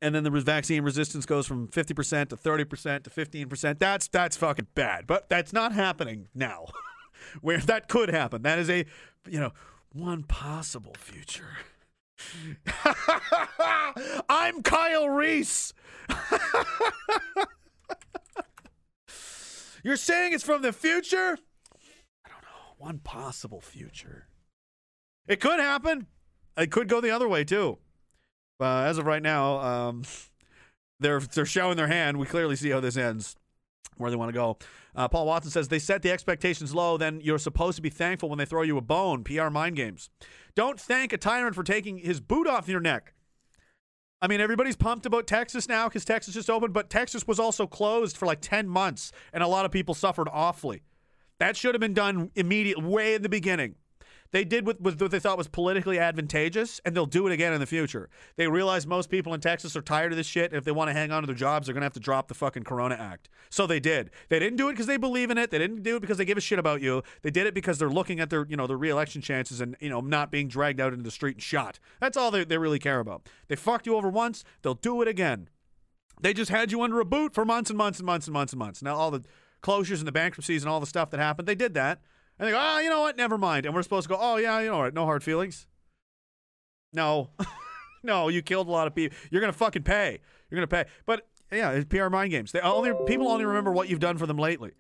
And 0.03 0.15
then 0.15 0.25
the 0.25 0.31
vaccine 0.31 0.83
resistance 0.83 1.27
goes 1.27 1.47
from 1.47 1.69
fifty 1.69 1.93
percent 1.93 2.31
to 2.31 2.37
thirty 2.37 2.65
percent 2.65 3.05
to 3.05 3.11
fifteen 3.11 3.49
percent. 3.49 3.79
That's 3.79 4.09
that's 4.09 4.37
fucking 4.37 4.69
bad, 4.75 5.07
but 5.07 5.29
that's 5.29 5.53
not 5.53 5.73
happening 5.73 6.29
now. 6.35 6.67
Where 7.43 7.59
that 7.59 7.89
could 7.89 8.09
happen. 8.09 8.41
That 8.43 8.59
is 8.59 8.71
a 8.71 8.87
you 9.29 9.39
know 9.39 9.53
one 9.93 10.23
possible 10.23 10.95
future. 10.99 11.59
I'm 14.29 14.63
Kyle 14.63 15.09
Reese. 15.11 15.75
You're 19.83 19.97
saying 19.97 20.35
it's 20.35 20.45
from 20.45 20.61
the 20.63 20.73
future? 20.73 21.39
One 22.81 22.99
possible 22.99 23.61
future. 23.61 24.27
It 25.29 25.39
could 25.39 25.61
happen. 25.61 26.07
It 26.57 26.71
could 26.71 26.89
go 26.89 27.03
the 27.03 27.11
other 27.11 27.29
way 27.29 27.45
too. 27.45 27.77
Uh, 28.59 28.85
as 28.85 28.97
of 28.97 29.05
right 29.05 29.23
now, 29.23 29.59
um, 29.59 30.05
they're 30.99 31.21
they're 31.21 31.45
showing 31.45 31.77
their 31.77 31.89
hand. 31.89 32.19
We 32.19 32.25
clearly 32.25 32.57
see 32.57 32.71
how 32.71 32.81
this 32.81 32.97
ends, 32.97 33.37
where 33.99 34.11
they 34.11 34.17
want 34.17 34.31
to 34.31 34.33
go. 34.33 34.57
Uh, 34.97 35.09
Paul 35.09 35.27
Watson 35.27 35.51
says 35.51 35.69
they 35.69 35.79
set 35.79 36.01
the 36.01 36.11
expectations 36.11 36.75
low. 36.75 36.97
Then 36.97 37.21
you're 37.21 37.39
supposed 37.39 37.77
to 37.77 37.83
be 37.83 37.91
thankful 37.91 38.31
when 38.31 38.39
they 38.39 38.47
throw 38.47 38.63
you 38.63 38.79
a 38.79 38.81
bone. 38.81 39.25
PR 39.25 39.51
mind 39.51 39.77
games. 39.77 40.09
Don't 40.55 40.81
thank 40.81 41.13
a 41.13 41.19
tyrant 41.19 41.55
for 41.55 41.63
taking 41.63 41.99
his 41.99 42.19
boot 42.19 42.47
off 42.47 42.67
your 42.67 42.81
neck. 42.81 43.13
I 44.23 44.27
mean, 44.27 44.41
everybody's 44.41 44.77
pumped 44.77 45.05
about 45.05 45.27
Texas 45.27 45.69
now 45.69 45.87
because 45.89 46.07
Texas 46.07 46.33
just 46.33 46.49
opened, 46.49 46.73
but 46.73 46.89
Texas 46.89 47.27
was 47.27 47.39
also 47.39 47.67
closed 47.67 48.17
for 48.17 48.25
like 48.25 48.41
10 48.41 48.71
months, 48.71 49.13
and 49.35 49.43
a 49.43 49.47
lot 49.49 49.67
of 49.67 49.71
people 49.71 49.95
suffered 49.95 50.31
awfully. 50.33 50.81
That 51.41 51.57
should 51.57 51.75
have 51.75 51.81
been 51.81 51.95
done 51.95 52.31
immediately, 52.37 52.85
way 52.85 53.15
in 53.15 53.23
the 53.23 53.29
beginning. 53.29 53.75
They 54.31 54.45
did 54.45 54.65
what, 54.67 54.81
what 54.81 55.11
they 55.11 55.19
thought 55.19 55.39
was 55.39 55.49
politically 55.49 55.99
advantageous, 55.99 56.81
and 56.85 56.95
they'll 56.95 57.07
do 57.07 57.27
it 57.27 57.33
again 57.33 57.53
in 57.53 57.59
the 57.59 57.67
future. 57.67 58.09
They 58.37 58.47
realize 58.47 58.87
most 58.87 59.11
people 59.11 59.35
in 59.35 59.41
Texas 59.41 59.75
are 59.75 59.83
tired 59.83 60.13
of 60.13 60.19
this 60.19 60.27
shit. 60.27 60.53
And 60.53 60.59
if 60.59 60.65
they 60.65 60.71
want 60.71 60.89
to 60.89 60.93
hang 60.93 61.11
on 61.11 61.23
to 61.23 61.27
their 61.27 61.35
jobs, 61.35 61.67
they're 61.67 61.73
going 61.73 61.81
to 61.81 61.87
have 61.87 61.95
to 61.95 62.01
drop 62.01 62.29
the 62.29 62.35
fucking 62.35 62.63
Corona 62.63 62.95
Act. 62.95 63.29
So 63.49 63.67
they 63.67 63.81
did. 63.81 64.11
They 64.29 64.39
didn't 64.39 64.57
do 64.57 64.69
it 64.69 64.73
because 64.73 64.87
they 64.87 64.99
believe 64.99 65.31
in 65.31 65.39
it. 65.39 65.51
They 65.51 65.59
didn't 65.59 65.83
do 65.83 65.97
it 65.97 66.01
because 66.01 66.19
they 66.19 66.25
give 66.25 66.39
a 66.39 66.43
shit 66.43 66.61
about 66.61 66.81
you. 66.81 67.03
They 67.23 67.31
did 67.31 67.47
it 67.47 67.55
because 67.55 67.79
they're 67.79 67.89
looking 67.89 68.21
at 68.21 68.31
their, 68.31 68.47
you 68.49 68.57
know, 68.57 68.69
their 68.69 68.77
reelection 68.77 69.21
chances 69.21 69.61
and, 69.61 69.77
you 69.81 69.89
know, 69.89 70.01
not 70.01 70.31
being 70.31 70.47
dragged 70.47 70.81
out 70.81 70.93
into 70.93 71.03
the 71.03 71.11
street 71.11 71.37
and 71.37 71.43
shot. 71.43 71.81
That's 72.01 72.17
all 72.17 72.31
they, 72.31 72.45
they 72.45 72.59
really 72.59 72.79
care 72.79 73.01
about. 73.01 73.29
They 73.49 73.57
fucked 73.57 73.87
you 73.87 73.97
over 73.97 74.11
once. 74.11 74.45
They'll 74.63 74.75
do 74.75 75.03
it 75.03 75.09
again. 75.09 75.49
They 76.21 76.35
just 76.35 76.51
had 76.51 76.71
you 76.71 76.83
under 76.83 77.01
a 77.01 77.05
boot 77.05 77.35
for 77.35 77.45
months 77.45 77.71
and 77.71 77.79
months 77.79 77.99
and 77.99 78.07
months 78.07 78.27
and 78.27 78.35
months 78.35 78.53
and 78.53 78.59
months. 78.59 78.83
Now 78.83 78.95
all 78.95 79.11
the 79.11 79.25
closures 79.63 79.99
and 79.99 80.07
the 80.07 80.13
bankruptcies 80.13 80.63
and 80.63 80.71
all 80.71 80.81
the 80.81 80.87
stuff 80.87 81.11
that 81.11 81.21
happened, 81.21 81.49
they 81.49 81.55
did 81.55 81.75
that. 81.75 82.01
And 82.39 82.49
they 82.49 82.53
go, 82.53 82.59
oh, 82.61 82.79
you 82.79 82.89
know 82.89 83.03
what? 83.03 83.17
Never 83.17 83.37
mind. 83.37 83.67
And 83.67 83.75
we're 83.75 83.83
supposed 83.83 84.05
to 84.05 84.15
go, 84.15 84.19
oh, 84.19 84.37
yeah, 84.37 84.61
you 84.61 84.71
know 84.71 84.79
what? 84.79 84.95
No 84.95 85.05
hard 85.05 85.23
feelings. 85.23 85.67
No. 86.93 87.31
no, 88.03 88.29
you 88.29 88.41
killed 88.43 88.67
a 88.67 88.71
lot 88.71 88.87
of 88.87 88.95
people. 88.95 89.17
You're 89.31 89.43
going 89.43 89.53
to 89.53 89.59
fucking 89.59 89.83
pay. 89.83 90.21
You're 90.51 90.57
going 90.57 90.69
to 90.69 90.85
pay. 90.85 90.91
But 91.05 91.29
yeah, 91.53 91.73
it's 91.73 91.85
PR 91.85 92.09
mind 92.09 92.31
games. 92.31 92.53
They 92.53 92.61
only 92.61 92.93
People 93.07 93.29
only 93.29 93.45
remember 93.45 93.73
what 93.73 93.89
you've 93.89 94.01
done 94.01 94.17
for 94.19 94.27
them 94.27 94.39
lately. 94.39 94.73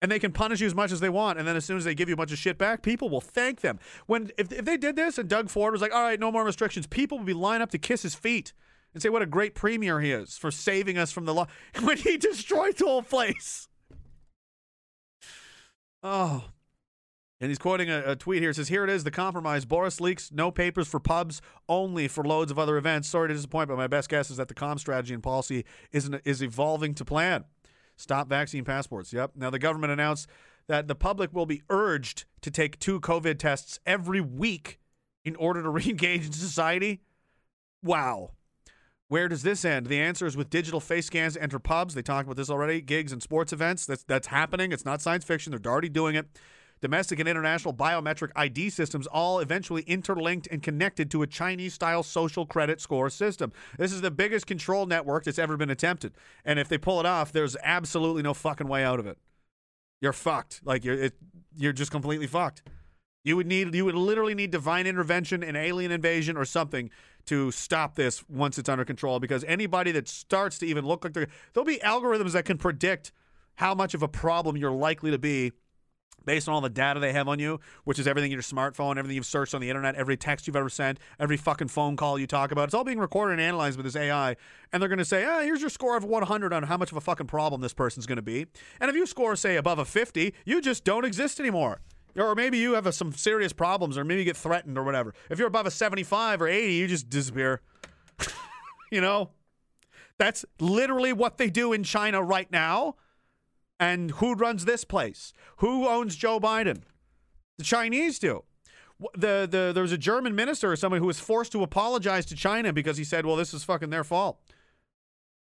And 0.00 0.10
they 0.10 0.18
can 0.18 0.32
punish 0.32 0.60
you 0.60 0.66
as 0.66 0.74
much 0.74 0.92
as 0.92 1.00
they 1.00 1.08
want. 1.08 1.38
And 1.38 1.48
then 1.48 1.56
as 1.56 1.64
soon 1.64 1.76
as 1.76 1.84
they 1.84 1.94
give 1.94 2.08
you 2.08 2.14
a 2.14 2.16
bunch 2.16 2.32
of 2.32 2.38
shit 2.38 2.58
back, 2.58 2.82
people 2.82 3.08
will 3.08 3.22
thank 3.22 3.60
them. 3.60 3.78
When 4.06 4.30
if, 4.36 4.52
if 4.52 4.64
they 4.64 4.76
did 4.76 4.96
this 4.96 5.18
and 5.18 5.28
Doug 5.28 5.48
Ford 5.48 5.72
was 5.72 5.80
like, 5.80 5.94
all 5.94 6.02
right, 6.02 6.20
no 6.20 6.30
more 6.30 6.44
restrictions, 6.44 6.86
people 6.86 7.18
would 7.18 7.26
be 7.26 7.32
lined 7.32 7.62
up 7.62 7.70
to 7.70 7.78
kiss 7.78 8.02
his 8.02 8.14
feet 8.14 8.52
and 8.92 9.02
say 9.02 9.08
what 9.08 9.22
a 9.22 9.26
great 9.26 9.54
premier 9.54 10.00
he 10.00 10.12
is 10.12 10.36
for 10.36 10.50
saving 10.50 10.98
us 10.98 11.10
from 11.10 11.24
the 11.24 11.34
law. 11.34 11.46
When 11.82 11.96
he 11.96 12.16
destroyed 12.16 12.76
the 12.76 12.84
whole 12.84 13.02
place. 13.02 13.68
Oh, 16.04 16.44
and 17.40 17.50
he's 17.50 17.58
quoting 17.58 17.90
a, 17.90 18.12
a 18.12 18.16
tweet 18.16 18.40
here. 18.40 18.50
It 18.50 18.54
says, 18.54 18.68
Here 18.68 18.84
it 18.84 18.90
is, 18.90 19.04
the 19.04 19.10
compromise. 19.10 19.64
Boris 19.64 20.00
leaks 20.00 20.30
no 20.30 20.50
papers 20.50 20.86
for 20.86 21.00
pubs, 21.00 21.42
only 21.68 22.08
for 22.08 22.24
loads 22.24 22.50
of 22.50 22.58
other 22.58 22.76
events. 22.76 23.08
Sorry 23.08 23.28
to 23.28 23.34
disappoint, 23.34 23.68
but 23.68 23.76
my 23.76 23.86
best 23.86 24.08
guess 24.08 24.30
is 24.30 24.36
that 24.36 24.48
the 24.48 24.54
com 24.54 24.78
strategy 24.78 25.14
and 25.14 25.22
policy 25.22 25.64
isn't, 25.92 26.20
is 26.24 26.42
evolving 26.42 26.94
to 26.94 27.04
plan. 27.04 27.44
Stop 27.96 28.28
vaccine 28.28 28.64
passports. 28.64 29.12
Yep. 29.12 29.32
Now, 29.36 29.50
the 29.50 29.58
government 29.58 29.92
announced 29.92 30.28
that 30.68 30.88
the 30.88 30.94
public 30.94 31.32
will 31.32 31.46
be 31.46 31.62
urged 31.70 32.24
to 32.42 32.50
take 32.50 32.78
two 32.78 33.00
COVID 33.00 33.38
tests 33.38 33.80
every 33.84 34.20
week 34.20 34.78
in 35.24 35.36
order 35.36 35.62
to 35.62 35.70
re 35.70 35.84
engage 35.84 36.26
in 36.26 36.32
society. 36.32 37.00
Wow. 37.82 38.30
Where 39.08 39.28
does 39.28 39.42
this 39.42 39.64
end? 39.64 39.86
The 39.86 40.00
answer 40.00 40.26
is 40.26 40.36
with 40.36 40.50
digital 40.50 40.80
face 40.80 41.06
scans 41.06 41.36
enter 41.36 41.58
pubs. 41.58 41.94
They 41.94 42.02
talked 42.02 42.26
about 42.26 42.36
this 42.36 42.50
already. 42.50 42.80
Gigs 42.80 43.12
and 43.12 43.22
sports 43.22 43.52
events. 43.52 43.86
That's 43.86 44.02
that's 44.04 44.28
happening. 44.28 44.72
It's 44.72 44.84
not 44.84 45.02
science 45.02 45.24
fiction. 45.24 45.50
They're 45.52 45.72
already 45.72 45.90
doing 45.90 46.14
it. 46.14 46.26
Domestic 46.80 47.18
and 47.18 47.28
international 47.28 47.72
biometric 47.72 48.30
ID 48.36 48.68
systems 48.68 49.06
all 49.06 49.38
eventually 49.38 49.82
interlinked 49.82 50.48
and 50.50 50.62
connected 50.62 51.10
to 51.10 51.22
a 51.22 51.26
Chinese 51.26 51.72
style 51.72 52.02
social 52.02 52.44
credit 52.44 52.80
score 52.80 53.08
system. 53.08 53.52
This 53.78 53.92
is 53.92 54.00
the 54.00 54.10
biggest 54.10 54.46
control 54.46 54.84
network 54.84 55.24
that's 55.24 55.38
ever 55.38 55.56
been 55.56 55.70
attempted. 55.70 56.12
And 56.44 56.58
if 56.58 56.68
they 56.68 56.76
pull 56.76 57.00
it 57.00 57.06
off, 57.06 57.32
there's 57.32 57.56
absolutely 57.62 58.22
no 58.22 58.34
fucking 58.34 58.68
way 58.68 58.84
out 58.84 58.98
of 58.98 59.06
it. 59.06 59.16
You're 60.00 60.12
fucked. 60.12 60.60
Like 60.64 60.84
you're 60.84 60.94
it, 60.94 61.14
you're 61.56 61.72
just 61.72 61.90
completely 61.90 62.26
fucked. 62.26 62.62
You 63.22 63.36
would 63.36 63.46
need 63.46 63.74
you 63.74 63.86
would 63.86 63.94
literally 63.94 64.34
need 64.34 64.50
divine 64.50 64.86
intervention, 64.86 65.42
an 65.42 65.56
alien 65.56 65.90
invasion, 65.90 66.36
or 66.36 66.44
something 66.44 66.90
to 67.26 67.50
stop 67.50 67.94
this 67.94 68.26
once 68.28 68.58
it's 68.58 68.68
under 68.68 68.84
control. 68.84 69.20
Because 69.20 69.44
anybody 69.44 69.92
that 69.92 70.08
starts 70.08 70.58
to 70.58 70.66
even 70.66 70.84
look 70.84 71.04
like 71.04 71.12
they're 71.12 71.28
there'll 71.52 71.66
be 71.66 71.78
algorithms 71.78 72.32
that 72.32 72.44
can 72.44 72.58
predict 72.58 73.12
how 73.56 73.74
much 73.74 73.94
of 73.94 74.02
a 74.02 74.08
problem 74.08 74.56
you're 74.56 74.70
likely 74.70 75.10
to 75.10 75.18
be 75.18 75.52
based 76.24 76.48
on 76.48 76.54
all 76.54 76.60
the 76.60 76.70
data 76.70 77.00
they 77.00 77.12
have 77.12 77.28
on 77.28 77.38
you, 77.38 77.60
which 77.84 77.98
is 77.98 78.06
everything 78.06 78.30
in 78.30 78.36
your 78.36 78.42
smartphone, 78.42 78.96
everything 78.96 79.16
you've 79.16 79.26
searched 79.26 79.54
on 79.54 79.60
the 79.60 79.68
internet, 79.68 79.94
every 79.94 80.16
text 80.16 80.46
you've 80.46 80.56
ever 80.56 80.68
sent, 80.68 80.98
every 81.18 81.36
fucking 81.36 81.68
phone 81.68 81.96
call 81.96 82.18
you 82.18 82.26
talk 82.26 82.50
about. 82.50 82.64
It's 82.64 82.74
all 82.74 82.84
being 82.84 82.98
recorded 82.98 83.34
and 83.34 83.42
analyzed 83.42 83.76
with 83.76 83.84
this 83.84 83.96
AI. 83.96 84.36
And 84.72 84.80
they're 84.80 84.88
going 84.88 84.98
to 84.98 85.04
say, 85.04 85.24
ah, 85.24 85.42
here's 85.42 85.60
your 85.60 85.70
score 85.70 85.96
of 85.96 86.04
100 86.04 86.52
on 86.52 86.64
how 86.64 86.76
much 86.76 86.90
of 86.90 86.96
a 86.96 87.00
fucking 87.00 87.26
problem 87.26 87.60
this 87.60 87.74
person's 87.74 88.06
going 88.06 88.16
to 88.16 88.22
be. 88.22 88.46
And 88.80 88.90
if 88.90 88.96
you 88.96 89.06
score, 89.06 89.36
say, 89.36 89.56
above 89.56 89.78
a 89.78 89.84
50, 89.84 90.34
you 90.44 90.60
just 90.60 90.84
don't 90.84 91.04
exist 91.04 91.40
anymore. 91.40 91.80
Or 92.16 92.34
maybe 92.34 92.58
you 92.58 92.74
have 92.74 92.86
a, 92.86 92.92
some 92.92 93.12
serious 93.12 93.52
problems, 93.52 93.98
or 93.98 94.04
maybe 94.04 94.20
you 94.20 94.24
get 94.24 94.36
threatened, 94.36 94.78
or 94.78 94.84
whatever. 94.84 95.14
If 95.30 95.38
you're 95.38 95.48
above 95.48 95.66
a 95.66 95.70
75 95.70 96.42
or 96.42 96.48
80, 96.48 96.72
you 96.72 96.86
just 96.86 97.10
disappear. 97.10 97.60
you 98.92 99.00
know? 99.00 99.30
That's 100.18 100.44
literally 100.60 101.12
what 101.12 101.38
they 101.38 101.50
do 101.50 101.72
in 101.72 101.82
China 101.82 102.22
right 102.22 102.50
now. 102.50 102.96
And 103.80 104.12
who 104.12 104.34
runs 104.34 104.64
this 104.64 104.84
place? 104.84 105.32
Who 105.56 105.88
owns 105.88 106.14
Joe 106.14 106.38
Biden? 106.38 106.82
The 107.58 107.64
Chinese 107.64 108.18
do. 108.18 108.44
The, 109.14 109.48
the 109.50 109.72
there 109.74 109.82
was 109.82 109.92
a 109.92 109.98
German 109.98 110.36
minister 110.36 110.70
or 110.70 110.76
someone 110.76 111.00
who 111.00 111.06
was 111.06 111.18
forced 111.18 111.50
to 111.52 111.62
apologize 111.62 112.24
to 112.26 112.36
China 112.36 112.72
because 112.72 112.96
he 112.96 113.02
said, 113.02 113.26
"Well, 113.26 113.34
this 113.34 113.52
is 113.52 113.64
fucking 113.64 113.90
their 113.90 114.04
fault." 114.04 114.38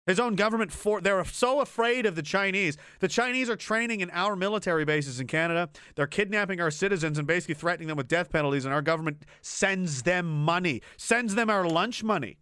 His 0.07 0.19
own 0.19 0.35
government 0.35 0.71
for 0.71 0.99
they're 0.99 1.23
so 1.25 1.59
afraid 1.59 2.05
of 2.05 2.15
the 2.15 2.23
Chinese. 2.23 2.75
The 2.99 3.07
Chinese 3.07 3.49
are 3.49 3.55
training 3.55 4.01
in 4.01 4.09
our 4.11 4.35
military 4.35 4.83
bases 4.83 5.19
in 5.19 5.27
Canada. 5.27 5.69
They're 5.95 6.07
kidnapping 6.07 6.59
our 6.59 6.71
citizens 6.71 7.19
and 7.19 7.27
basically 7.27 7.55
threatening 7.55 7.87
them 7.87 7.97
with 7.97 8.07
death 8.07 8.31
penalties 8.31 8.65
and 8.65 8.73
our 8.73 8.81
government 8.81 9.23
sends 9.41 10.01
them 10.01 10.43
money. 10.43 10.81
Sends 10.97 11.35
them 11.35 11.49
our 11.49 11.67
lunch 11.67 12.03
money. 12.03 12.37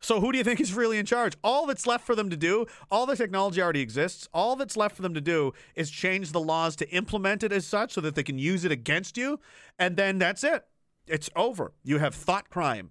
So 0.00 0.20
who 0.20 0.32
do 0.32 0.38
you 0.38 0.44
think 0.44 0.60
is 0.60 0.74
really 0.74 0.98
in 0.98 1.06
charge? 1.06 1.36
All 1.42 1.66
that's 1.66 1.86
left 1.86 2.06
for 2.06 2.14
them 2.14 2.30
to 2.30 2.36
do, 2.36 2.66
all 2.90 3.06
the 3.06 3.16
technology 3.16 3.60
already 3.60 3.80
exists. 3.80 4.28
All 4.32 4.54
that's 4.54 4.76
left 4.76 4.96
for 4.96 5.02
them 5.02 5.14
to 5.14 5.20
do 5.20 5.52
is 5.74 5.90
change 5.90 6.30
the 6.32 6.40
laws 6.40 6.76
to 6.76 6.88
implement 6.90 7.42
it 7.42 7.52
as 7.52 7.66
such 7.66 7.92
so 7.92 8.00
that 8.02 8.14
they 8.14 8.22
can 8.22 8.38
use 8.38 8.64
it 8.64 8.70
against 8.70 9.16
you, 9.16 9.40
and 9.78 9.96
then 9.96 10.18
that's 10.18 10.44
it. 10.44 10.64
It's 11.06 11.30
over. 11.34 11.72
You 11.82 11.98
have 11.98 12.14
thought 12.14 12.48
crime. 12.48 12.90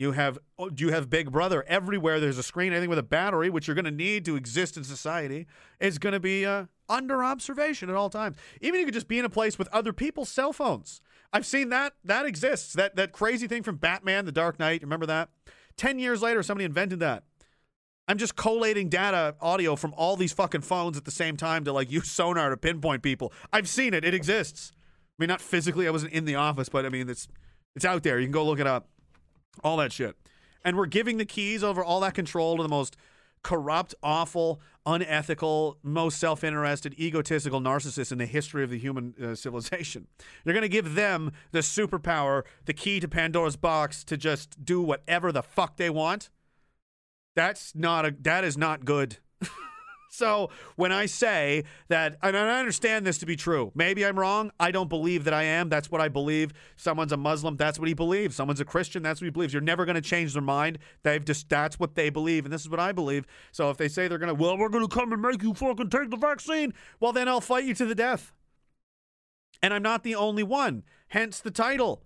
You 0.00 0.12
have 0.12 0.38
oh, 0.58 0.70
you 0.74 0.92
have 0.92 1.10
Big 1.10 1.30
Brother 1.30 1.62
everywhere. 1.68 2.20
There's 2.20 2.38
a 2.38 2.42
screen, 2.42 2.72
anything 2.72 2.88
with 2.88 2.98
a 2.98 3.02
battery, 3.02 3.50
which 3.50 3.68
you're 3.68 3.74
going 3.74 3.84
to 3.84 3.90
need 3.90 4.24
to 4.24 4.34
exist 4.34 4.78
in 4.78 4.82
society, 4.82 5.46
is 5.78 5.98
going 5.98 6.14
to 6.14 6.20
be 6.20 6.46
uh, 6.46 6.64
under 6.88 7.22
observation 7.22 7.90
at 7.90 7.96
all 7.96 8.08
times. 8.08 8.38
Even 8.62 8.80
you 8.80 8.86
could 8.86 8.94
just 8.94 9.08
be 9.08 9.18
in 9.18 9.26
a 9.26 9.28
place 9.28 9.58
with 9.58 9.68
other 9.74 9.92
people's 9.92 10.30
cell 10.30 10.54
phones. 10.54 11.02
I've 11.34 11.44
seen 11.44 11.68
that. 11.68 11.92
That 12.02 12.24
exists. 12.24 12.72
That 12.72 12.96
that 12.96 13.12
crazy 13.12 13.46
thing 13.46 13.62
from 13.62 13.76
Batman: 13.76 14.24
The 14.24 14.32
Dark 14.32 14.58
Knight. 14.58 14.80
Remember 14.80 15.04
that? 15.04 15.28
10 15.76 15.98
years 15.98 16.22
later, 16.22 16.42
somebody 16.42 16.64
invented 16.64 17.00
that. 17.00 17.24
I'm 18.08 18.16
just 18.16 18.36
collating 18.36 18.88
data, 18.88 19.36
audio 19.38 19.76
from 19.76 19.92
all 19.98 20.16
these 20.16 20.32
fucking 20.32 20.62
phones 20.62 20.96
at 20.96 21.04
the 21.04 21.10
same 21.10 21.36
time 21.36 21.64
to 21.64 21.74
like 21.74 21.90
use 21.92 22.10
sonar 22.10 22.48
to 22.48 22.56
pinpoint 22.56 23.02
people. 23.02 23.34
I've 23.52 23.68
seen 23.68 23.92
it. 23.92 24.02
It 24.06 24.14
exists. 24.14 24.72
I 24.74 25.22
mean, 25.22 25.28
not 25.28 25.42
physically. 25.42 25.86
I 25.86 25.90
wasn't 25.90 26.14
in 26.14 26.24
the 26.24 26.36
office, 26.36 26.70
but 26.70 26.86
I 26.86 26.88
mean, 26.88 27.10
it's 27.10 27.28
it's 27.76 27.84
out 27.84 28.02
there. 28.02 28.18
You 28.18 28.24
can 28.24 28.32
go 28.32 28.46
look 28.46 28.60
it 28.60 28.66
up. 28.66 28.88
All 29.62 29.76
that 29.78 29.92
shit. 29.92 30.16
And 30.64 30.76
we're 30.76 30.86
giving 30.86 31.16
the 31.16 31.24
keys 31.24 31.64
over 31.64 31.82
all 31.82 32.00
that 32.00 32.14
control 32.14 32.56
to 32.56 32.62
the 32.62 32.68
most 32.68 32.96
corrupt, 33.42 33.94
awful, 34.02 34.60
unethical, 34.86 35.78
most 35.82 36.18
self 36.18 36.44
interested, 36.44 36.94
egotistical 36.98 37.60
narcissists 37.60 38.12
in 38.12 38.18
the 38.18 38.26
history 38.26 38.62
of 38.62 38.70
the 38.70 38.78
human 38.78 39.14
uh, 39.22 39.34
civilization. 39.34 40.06
You're 40.44 40.54
going 40.54 40.62
to 40.62 40.68
give 40.68 40.94
them 40.94 41.32
the 41.52 41.60
superpower, 41.60 42.42
the 42.66 42.74
key 42.74 43.00
to 43.00 43.08
Pandora's 43.08 43.56
box 43.56 44.04
to 44.04 44.16
just 44.16 44.64
do 44.64 44.80
whatever 44.82 45.32
the 45.32 45.42
fuck 45.42 45.76
they 45.76 45.90
want. 45.90 46.30
That's 47.36 47.74
not 47.74 48.04
a, 48.04 48.14
that 48.20 48.44
is 48.44 48.58
not 48.58 48.84
good. 48.84 49.18
So 50.12 50.50
when 50.74 50.90
I 50.90 51.06
say 51.06 51.62
that, 51.88 52.16
and 52.20 52.36
I 52.36 52.58
understand 52.58 53.06
this 53.06 53.18
to 53.18 53.26
be 53.26 53.36
true, 53.36 53.70
maybe 53.76 54.04
I'm 54.04 54.18
wrong. 54.18 54.50
I 54.58 54.72
don't 54.72 54.88
believe 54.88 55.22
that 55.24 55.32
I 55.32 55.44
am. 55.44 55.68
That's 55.68 55.88
what 55.88 56.00
I 56.00 56.08
believe. 56.08 56.52
Someone's 56.76 57.12
a 57.12 57.16
Muslim. 57.16 57.56
That's 57.56 57.78
what 57.78 57.86
he 57.86 57.94
believes. 57.94 58.34
Someone's 58.34 58.60
a 58.60 58.64
Christian. 58.64 59.04
That's 59.04 59.20
what 59.20 59.26
he 59.26 59.30
believes. 59.30 59.52
You're 59.52 59.62
never 59.62 59.84
going 59.84 59.94
to 59.94 60.00
change 60.00 60.32
their 60.32 60.42
mind. 60.42 60.78
They've 61.04 61.24
just 61.24 61.48
that's 61.48 61.78
what 61.78 61.94
they 61.94 62.10
believe, 62.10 62.44
and 62.44 62.52
this 62.52 62.62
is 62.62 62.68
what 62.68 62.80
I 62.80 62.90
believe. 62.90 63.24
So 63.52 63.70
if 63.70 63.76
they 63.76 63.86
say 63.86 64.08
they're 64.08 64.18
going 64.18 64.36
to, 64.36 64.42
well, 64.42 64.58
we're 64.58 64.68
going 64.68 64.86
to 64.86 64.94
come 64.94 65.12
and 65.12 65.22
make 65.22 65.42
you 65.42 65.54
fucking 65.54 65.90
take 65.90 66.10
the 66.10 66.16
vaccine, 66.16 66.74
well, 66.98 67.12
then 67.12 67.28
I'll 67.28 67.40
fight 67.40 67.64
you 67.64 67.74
to 67.74 67.86
the 67.86 67.94
death. 67.94 68.32
And 69.62 69.72
I'm 69.72 69.82
not 69.82 70.02
the 70.02 70.16
only 70.16 70.42
one. 70.42 70.82
Hence 71.08 71.38
the 71.38 71.52
title. 71.52 72.02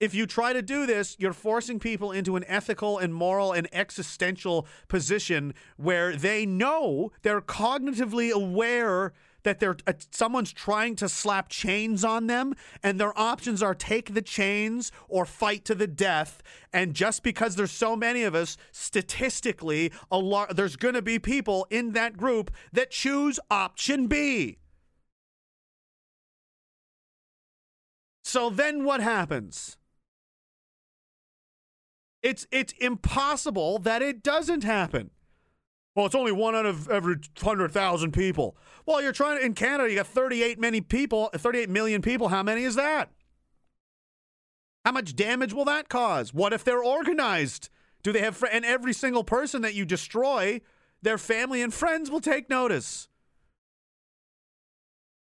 If 0.00 0.14
you 0.14 0.26
try 0.26 0.52
to 0.52 0.62
do 0.62 0.86
this, 0.86 1.16
you're 1.18 1.32
forcing 1.32 1.80
people 1.80 2.12
into 2.12 2.36
an 2.36 2.44
ethical 2.46 2.98
and 2.98 3.12
moral 3.12 3.52
and 3.52 3.68
existential 3.72 4.66
position 4.86 5.54
where 5.76 6.14
they 6.14 6.46
know 6.46 7.10
they're 7.22 7.40
cognitively 7.40 8.30
aware 8.30 9.12
that 9.42 9.58
they're 9.58 9.76
uh, 9.86 9.94
someone's 10.12 10.52
trying 10.52 10.94
to 10.96 11.08
slap 11.08 11.48
chains 11.48 12.04
on 12.04 12.26
them 12.26 12.54
and 12.82 13.00
their 13.00 13.18
options 13.18 13.62
are 13.62 13.74
take 13.74 14.14
the 14.14 14.22
chains 14.22 14.92
or 15.08 15.24
fight 15.24 15.64
to 15.64 15.74
the 15.74 15.86
death. 15.86 16.42
And 16.72 16.94
just 16.94 17.24
because 17.24 17.56
there's 17.56 17.72
so 17.72 17.96
many 17.96 18.22
of 18.22 18.34
us 18.36 18.56
statistically 18.70 19.90
a 20.12 20.18
lot 20.18 20.54
there's 20.54 20.76
going 20.76 20.94
to 20.94 21.02
be 21.02 21.18
people 21.18 21.66
in 21.70 21.92
that 21.92 22.16
group 22.16 22.52
that 22.72 22.90
choose 22.90 23.40
option 23.50 24.06
B. 24.06 24.58
So 28.22 28.50
then 28.50 28.84
what 28.84 29.00
happens 29.00 29.77
It's 32.22 32.46
it's 32.50 32.72
impossible 32.80 33.78
that 33.80 34.02
it 34.02 34.22
doesn't 34.22 34.64
happen. 34.64 35.10
Well, 35.94 36.06
it's 36.06 36.14
only 36.14 36.32
one 36.32 36.54
out 36.54 36.66
of 36.66 36.88
every 36.88 37.16
hundred 37.40 37.72
thousand 37.72 38.12
people. 38.12 38.56
Well, 38.86 39.02
you're 39.02 39.12
trying 39.12 39.38
to 39.38 39.44
in 39.44 39.54
Canada. 39.54 39.90
You 39.90 39.96
got 39.96 40.06
38 40.06 40.58
many 40.58 40.80
people, 40.80 41.30
38 41.34 41.68
million 41.68 42.02
people. 42.02 42.28
How 42.28 42.42
many 42.42 42.62
is 42.62 42.76
that? 42.76 43.10
How 44.84 44.92
much 44.92 45.16
damage 45.16 45.52
will 45.52 45.64
that 45.64 45.88
cause? 45.88 46.32
What 46.32 46.52
if 46.52 46.64
they're 46.64 46.82
organized? 46.82 47.68
Do 48.02 48.12
they 48.12 48.20
have 48.20 48.36
fr- 48.36 48.46
and 48.46 48.64
every 48.64 48.92
single 48.92 49.24
person 49.24 49.62
that 49.62 49.74
you 49.74 49.84
destroy, 49.84 50.60
their 51.02 51.18
family 51.18 51.62
and 51.62 51.72
friends 51.72 52.10
will 52.10 52.20
take 52.20 52.48
notice. 52.48 53.08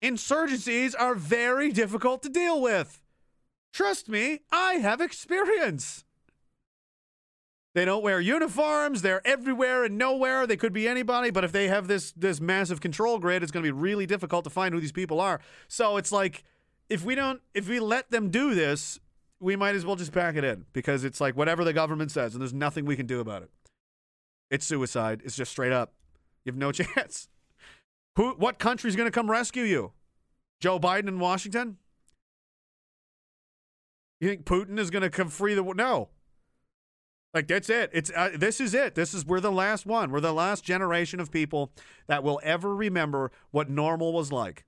Insurgencies 0.03 0.95
are 0.97 1.15
very 1.15 1.71
difficult 1.71 2.23
to 2.23 2.29
deal 2.29 2.61
with. 2.61 3.03
Trust 3.73 4.09
me, 4.09 4.39
I 4.51 4.73
have 4.75 4.99
experience. 4.99 6.05
They 7.73 7.85
don't 7.85 8.03
wear 8.03 8.19
uniforms. 8.19 9.01
They're 9.01 9.25
everywhere 9.25 9.85
and 9.85 9.97
nowhere. 9.97 10.45
They 10.45 10.57
could 10.57 10.73
be 10.73 10.87
anybody, 10.87 11.31
but 11.31 11.43
if 11.43 11.51
they 11.51 11.67
have 11.69 11.87
this 11.87 12.11
this 12.11 12.41
massive 12.41 12.81
control 12.81 13.17
grid, 13.17 13.43
it's 13.43 13.51
going 13.51 13.63
to 13.63 13.67
be 13.67 13.71
really 13.71 14.05
difficult 14.05 14.43
to 14.43 14.49
find 14.49 14.73
who 14.73 14.81
these 14.81 14.91
people 14.91 15.21
are. 15.21 15.39
So 15.67 15.97
it's 15.97 16.11
like 16.11 16.43
if 16.89 17.05
we 17.05 17.15
don't 17.15 17.41
if 17.53 17.69
we 17.69 17.79
let 17.79 18.11
them 18.11 18.29
do 18.29 18.53
this, 18.53 18.99
we 19.39 19.55
might 19.55 19.75
as 19.75 19.85
well 19.85 19.95
just 19.95 20.11
pack 20.11 20.35
it 20.35 20.43
in 20.43 20.65
because 20.73 21.05
it's 21.05 21.21
like 21.21 21.37
whatever 21.37 21.63
the 21.63 21.73
government 21.73 22.11
says 22.11 22.33
and 22.33 22.41
there's 22.41 22.53
nothing 22.53 22.85
we 22.85 22.97
can 22.97 23.05
do 23.05 23.21
about 23.21 23.43
it. 23.43 23.49
It's 24.49 24.65
suicide. 24.65 25.21
It's 25.23 25.37
just 25.37 25.51
straight 25.51 25.71
up. 25.71 25.93
You 26.43 26.51
have 26.51 26.59
no 26.59 26.71
chance. 26.73 27.29
Who 28.17 28.31
what 28.31 28.59
country's 28.59 28.97
going 28.97 29.07
to 29.07 29.11
come 29.11 29.31
rescue 29.31 29.63
you? 29.63 29.93
Joe 30.59 30.77
Biden 30.77 31.07
in 31.07 31.19
Washington? 31.19 31.77
You 34.19 34.27
think 34.27 34.43
Putin 34.43 34.77
is 34.77 34.89
going 34.89 35.01
to 35.01 35.09
come 35.09 35.29
free 35.29 35.53
the 35.53 35.63
no? 35.63 36.09
Like 37.33 37.47
that's 37.47 37.69
it. 37.69 37.89
It's 37.93 38.11
uh, 38.15 38.31
this 38.35 38.59
is 38.59 38.73
it. 38.73 38.95
This 38.95 39.13
is 39.13 39.25
we're 39.25 39.39
the 39.39 39.51
last 39.51 39.85
one. 39.85 40.11
We're 40.11 40.19
the 40.19 40.33
last 40.33 40.63
generation 40.63 41.19
of 41.19 41.31
people 41.31 41.71
that 42.07 42.23
will 42.23 42.41
ever 42.43 42.75
remember 42.75 43.31
what 43.51 43.69
normal 43.69 44.11
was 44.11 44.31
like. 44.31 44.65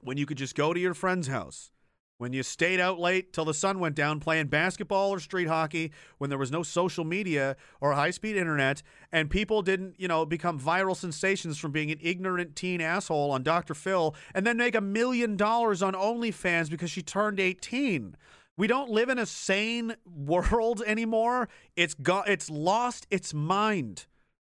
When 0.00 0.16
you 0.16 0.26
could 0.26 0.38
just 0.38 0.54
go 0.54 0.72
to 0.72 0.80
your 0.80 0.94
friend's 0.94 1.28
house, 1.28 1.70
when 2.18 2.32
you 2.32 2.42
stayed 2.42 2.80
out 2.80 2.98
late 2.98 3.32
till 3.32 3.44
the 3.44 3.54
sun 3.54 3.78
went 3.78 3.94
down 3.94 4.20
playing 4.20 4.46
basketball 4.46 5.10
or 5.10 5.20
street 5.20 5.48
hockey, 5.48 5.92
when 6.18 6.30
there 6.30 6.38
was 6.38 6.50
no 6.50 6.62
social 6.62 7.04
media 7.04 7.56
or 7.80 7.92
high-speed 7.92 8.36
internet, 8.36 8.82
and 9.12 9.28
people 9.28 9.62
didn't, 9.62 10.00
you 10.00 10.08
know, 10.08 10.24
become 10.24 10.58
viral 10.58 10.96
sensations 10.96 11.58
from 11.58 11.72
being 11.72 11.90
an 11.90 11.98
ignorant 12.00 12.56
teen 12.56 12.80
asshole 12.80 13.30
on 13.30 13.42
Dr. 13.42 13.74
Phil 13.74 14.14
and 14.34 14.46
then 14.46 14.56
make 14.56 14.74
a 14.74 14.80
million 14.80 15.36
dollars 15.36 15.82
on 15.82 15.92
OnlyFans 15.92 16.70
because 16.70 16.90
she 16.90 17.02
turned 17.02 17.38
18. 17.38 18.16
We 18.56 18.66
don't 18.66 18.90
live 18.90 19.08
in 19.08 19.18
a 19.18 19.26
sane 19.26 19.96
world 20.06 20.82
anymore. 20.86 21.48
It's 21.76 21.94
got 21.94 22.28
it's 22.28 22.50
lost 22.50 23.06
its 23.10 23.34
mind. 23.34 24.06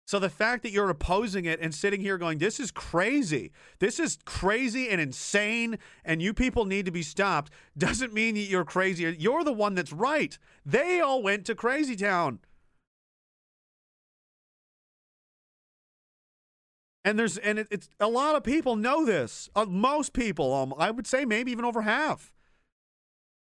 So 0.06 0.20
the 0.20 0.30
fact 0.30 0.62
that 0.62 0.70
you're 0.70 0.88
opposing 0.88 1.46
it 1.46 1.58
and 1.60 1.74
sitting 1.74 2.00
here 2.00 2.16
going, 2.16 2.38
this 2.38 2.60
is 2.60 2.70
crazy, 2.70 3.50
this 3.80 3.98
is 3.98 4.18
crazy 4.24 4.88
and 4.88 5.00
insane, 5.00 5.78
and 6.04 6.22
you 6.22 6.32
people 6.32 6.64
need 6.64 6.84
to 6.84 6.92
be 6.92 7.02
stopped, 7.02 7.50
doesn't 7.76 8.12
mean 8.12 8.36
that 8.36 8.42
you're 8.42 8.64
crazy. 8.64 9.16
You're 9.18 9.42
the 9.42 9.52
one 9.52 9.74
that's 9.74 9.92
right. 9.92 10.38
They 10.64 11.00
all 11.00 11.22
went 11.22 11.44
to 11.46 11.56
Crazy 11.56 11.96
Town. 11.96 12.38
And 17.04 17.18
there's 17.18 17.38
and 17.38 17.60
it, 17.60 17.68
it's 17.70 17.88
a 18.00 18.08
lot 18.08 18.34
of 18.34 18.42
people 18.42 18.74
know 18.74 19.04
this. 19.04 19.48
Uh, 19.54 19.64
most 19.64 20.12
people, 20.12 20.52
um, 20.52 20.74
I 20.76 20.90
would 20.90 21.06
say 21.06 21.24
maybe 21.24 21.52
even 21.52 21.64
over 21.64 21.82
half. 21.82 22.32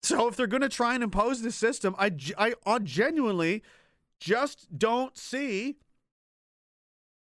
So 0.02 0.28
if 0.28 0.36
they're 0.36 0.46
going 0.46 0.62
to 0.62 0.68
try 0.68 0.94
and 0.94 1.02
impose 1.02 1.42
this 1.42 1.56
system, 1.56 1.94
I, 1.98 2.12
I, 2.38 2.54
I 2.64 2.78
genuinely 2.78 3.62
just 4.20 4.78
don't 4.78 5.16
see 5.16 5.76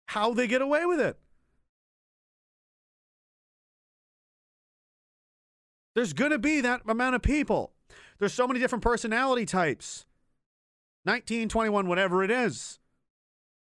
how 0.07 0.35
they 0.35 0.47
get 0.47 0.63
away 0.63 0.85
with 0.85 1.01
it. 1.01 1.19
There's 5.95 6.13
going 6.13 6.33
to 6.33 6.39
be 6.39 6.61
that 6.61 6.83
amount 6.87 7.15
of 7.15 7.23
people. 7.23 7.73
There's 8.19 8.35
so 8.35 8.47
many 8.47 8.61
different 8.61 8.85
personality 8.85 9.47
types 9.47 10.07
19, 11.05 11.49
21, 11.49 11.87
whatever 11.87 12.23
it 12.25 12.31
is. 12.31 12.79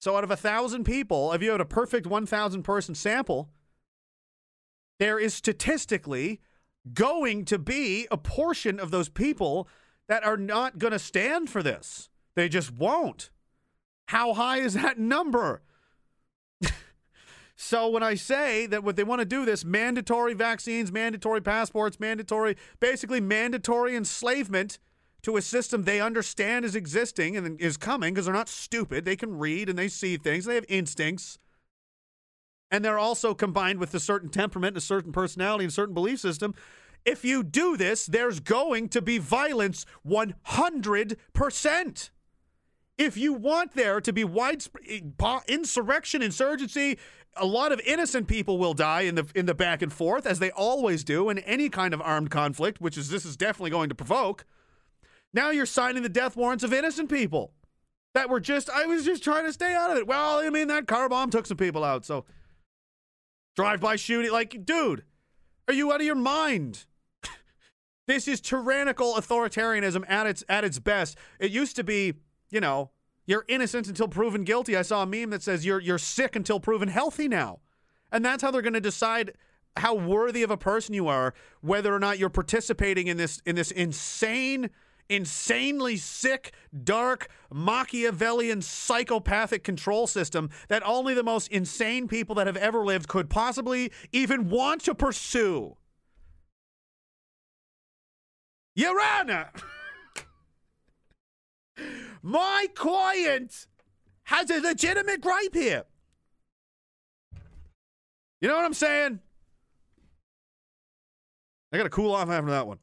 So 0.00 0.16
out 0.16 0.24
of 0.24 0.30
a 0.30 0.36
thousand 0.36 0.84
people, 0.84 1.32
if 1.32 1.42
you 1.42 1.50
had 1.50 1.60
a 1.60 1.64
perfect 1.64 2.06
1,000 2.06 2.62
person 2.62 2.94
sample, 2.94 3.50
there 4.98 5.18
is 5.18 5.32
statistically 5.32 6.40
going 6.92 7.44
to 7.46 7.58
be 7.58 8.06
a 8.10 8.16
portion 8.16 8.80
of 8.80 8.90
those 8.90 9.08
people 9.08 9.68
that 10.08 10.24
are 10.24 10.36
not 10.36 10.78
going 10.78 10.92
to 10.92 10.98
stand 10.98 11.48
for 11.48 11.62
this. 11.62 12.10
They 12.34 12.48
just 12.48 12.72
won't. 12.72 13.30
How 14.06 14.34
high 14.34 14.58
is 14.58 14.74
that 14.74 14.98
number? 14.98 15.62
so 17.56 17.88
when 17.88 18.02
I 18.02 18.14
say 18.14 18.66
that 18.66 18.84
what 18.84 18.96
they 18.96 19.04
want 19.04 19.20
to 19.20 19.24
do 19.24 19.44
this 19.44 19.64
mandatory 19.64 20.34
vaccines, 20.34 20.92
mandatory 20.92 21.40
passports, 21.40 22.00
mandatory 22.00 22.56
basically 22.80 23.20
mandatory 23.20 23.96
enslavement 23.96 24.78
to 25.22 25.36
a 25.36 25.42
system 25.42 25.84
they 25.84 26.00
understand 26.00 26.64
is 26.64 26.74
existing 26.74 27.36
and 27.36 27.60
is 27.60 27.76
coming 27.76 28.12
because 28.12 28.26
they're 28.26 28.34
not 28.34 28.48
stupid. 28.48 29.04
They 29.04 29.16
can 29.16 29.38
read 29.38 29.68
and 29.68 29.78
they 29.78 29.88
see 29.88 30.16
things. 30.16 30.44
They 30.44 30.56
have 30.56 30.64
instincts. 30.68 31.38
And 32.72 32.84
they're 32.84 32.98
also 32.98 33.34
combined 33.34 33.78
with 33.78 33.94
a 33.94 34.00
certain 34.00 34.30
temperament, 34.30 34.78
a 34.78 34.80
certain 34.80 35.12
personality, 35.12 35.64
and 35.64 35.70
a 35.70 35.74
certain 35.74 35.94
belief 35.94 36.18
system. 36.18 36.54
If 37.04 37.24
you 37.24 37.42
do 37.42 37.76
this, 37.76 38.06
there's 38.06 38.40
going 38.40 38.88
to 38.90 39.02
be 39.02 39.18
violence 39.18 39.84
100%. 40.06 42.10
If 42.98 43.16
you 43.16 43.32
want 43.32 43.74
there 43.74 44.00
to 44.00 44.12
be 44.12 44.24
widespread 44.24 44.84
eh, 44.88 45.38
insurrection, 45.48 46.22
insurgency, 46.22 46.98
a 47.36 47.46
lot 47.46 47.72
of 47.72 47.80
innocent 47.80 48.28
people 48.28 48.58
will 48.58 48.74
die 48.74 49.02
in 49.02 49.16
the 49.16 49.26
in 49.34 49.46
the 49.46 49.54
back 49.54 49.82
and 49.82 49.92
forth, 49.92 50.26
as 50.26 50.38
they 50.38 50.50
always 50.50 51.02
do 51.02 51.28
in 51.28 51.38
any 51.40 51.68
kind 51.68 51.94
of 51.94 52.02
armed 52.02 52.30
conflict, 52.30 52.80
which 52.80 52.96
is 52.96 53.08
this 53.08 53.24
is 53.24 53.36
definitely 53.36 53.70
going 53.70 53.88
to 53.88 53.94
provoke. 53.94 54.44
Now 55.32 55.50
you're 55.50 55.66
signing 55.66 56.02
the 56.02 56.08
death 56.08 56.36
warrants 56.36 56.62
of 56.62 56.72
innocent 56.72 57.10
people 57.10 57.52
that 58.14 58.28
were 58.28 58.40
just 58.40 58.70
I 58.70 58.86
was 58.86 59.04
just 59.04 59.24
trying 59.24 59.46
to 59.46 59.52
stay 59.52 59.74
out 59.74 59.90
of 59.90 59.96
it. 59.96 60.06
Well, 60.06 60.38
I 60.38 60.50
mean 60.50 60.68
that 60.68 60.86
car 60.86 61.08
bomb 61.08 61.30
took 61.30 61.46
some 61.46 61.56
people 61.56 61.84
out, 61.84 62.04
so 62.04 62.24
drive-by 63.56 63.96
shooting 63.96 64.32
like 64.32 64.64
dude, 64.64 65.04
are 65.68 65.74
you 65.74 65.92
out 65.92 66.00
of 66.00 66.06
your 66.06 66.14
mind? 66.14 66.86
this 68.06 68.26
is 68.28 68.40
tyrannical 68.40 69.14
authoritarianism 69.14 70.08
at 70.08 70.26
its 70.26 70.44
at 70.48 70.64
its 70.64 70.78
best. 70.78 71.16
It 71.38 71.50
used 71.50 71.76
to 71.76 71.84
be, 71.84 72.14
you 72.50 72.60
know, 72.60 72.90
you're 73.26 73.44
innocent 73.48 73.88
until 73.88 74.08
proven 74.08 74.44
guilty. 74.44 74.76
I 74.76 74.82
saw 74.82 75.02
a 75.02 75.06
meme 75.06 75.30
that 75.30 75.42
says 75.42 75.64
you're 75.64 75.80
you're 75.80 75.98
sick 75.98 76.36
until 76.36 76.60
proven 76.60 76.88
healthy 76.88 77.28
now. 77.28 77.60
And 78.10 78.24
that's 78.24 78.42
how 78.42 78.50
they're 78.50 78.62
going 78.62 78.74
to 78.74 78.80
decide 78.80 79.32
how 79.76 79.94
worthy 79.94 80.42
of 80.42 80.50
a 80.50 80.56
person 80.56 80.94
you 80.94 81.08
are 81.08 81.32
whether 81.62 81.94
or 81.94 81.98
not 81.98 82.18
you're 82.18 82.28
participating 82.28 83.06
in 83.06 83.16
this 83.16 83.40
in 83.46 83.56
this 83.56 83.70
insane 83.70 84.68
insanely 85.12 85.96
sick, 85.96 86.52
dark, 86.84 87.28
Machiavellian, 87.52 88.62
psychopathic 88.62 89.62
control 89.62 90.06
system 90.06 90.50
that 90.68 90.82
only 90.84 91.14
the 91.14 91.22
most 91.22 91.48
insane 91.48 92.08
people 92.08 92.34
that 92.36 92.46
have 92.46 92.56
ever 92.56 92.84
lived 92.84 93.08
could 93.08 93.28
possibly 93.28 93.92
even 94.10 94.48
want 94.48 94.82
to 94.84 94.94
pursue. 94.94 95.76
Your 98.74 98.98
Honor, 99.00 99.50
my 102.22 102.66
client 102.74 103.66
has 104.24 104.50
a 104.50 104.60
legitimate 104.60 105.20
gripe 105.20 105.54
here. 105.54 105.84
You 108.40 108.48
know 108.48 108.56
what 108.56 108.64
I'm 108.64 108.74
saying? 108.74 109.20
I 111.72 111.76
got 111.76 111.84
to 111.84 111.90
cool 111.90 112.14
off 112.14 112.28
after 112.28 112.50
that 112.50 112.66
one. 112.66 112.78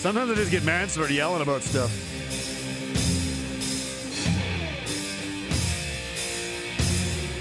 Sometimes 0.00 0.30
I 0.30 0.34
just 0.34 0.50
get 0.50 0.64
mad 0.64 0.84
and 0.84 0.90
start 0.90 1.10
yelling 1.10 1.42
about 1.42 1.60
stuff. 1.60 1.90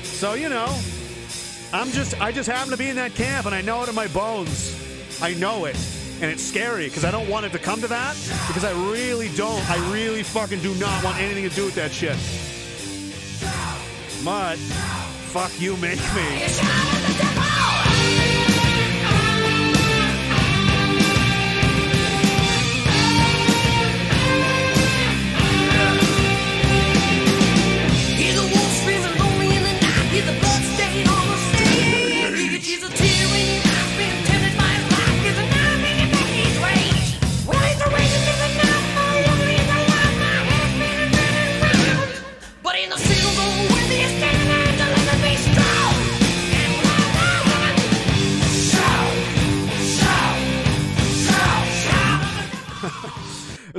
So, 0.03 0.33
you 0.33 0.49
know, 0.49 0.67
I'm 1.71 1.89
just, 1.91 2.19
I 2.19 2.33
just 2.33 2.49
happen 2.49 2.69
to 2.71 2.77
be 2.77 2.89
in 2.89 2.97
that 2.97 3.15
camp 3.15 3.45
and 3.45 3.55
I 3.55 3.61
know 3.61 3.81
it 3.83 3.87
in 3.87 3.95
my 3.95 4.07
bones. 4.07 4.75
I 5.21 5.35
know 5.35 5.63
it. 5.63 5.77
And 6.21 6.29
it's 6.29 6.43
scary 6.43 6.87
because 6.87 7.05
I 7.05 7.11
don't 7.11 7.29
want 7.29 7.45
it 7.45 7.53
to 7.53 7.59
come 7.59 7.79
to 7.79 7.87
that 7.87 8.17
because 8.47 8.65
I 8.65 8.71
really 8.91 9.29
don't. 9.37 9.65
I 9.69 9.77
really 9.93 10.21
fucking 10.21 10.59
do 10.59 10.75
not 10.75 11.01
want 11.01 11.17
anything 11.17 11.47
to 11.47 11.55
do 11.55 11.63
with 11.63 11.75
that 11.75 11.93
shit. 11.93 12.17
But, 14.25 14.57
fuck 15.31 15.61
you, 15.61 15.77
make 15.77 15.99
me. 16.13 17.28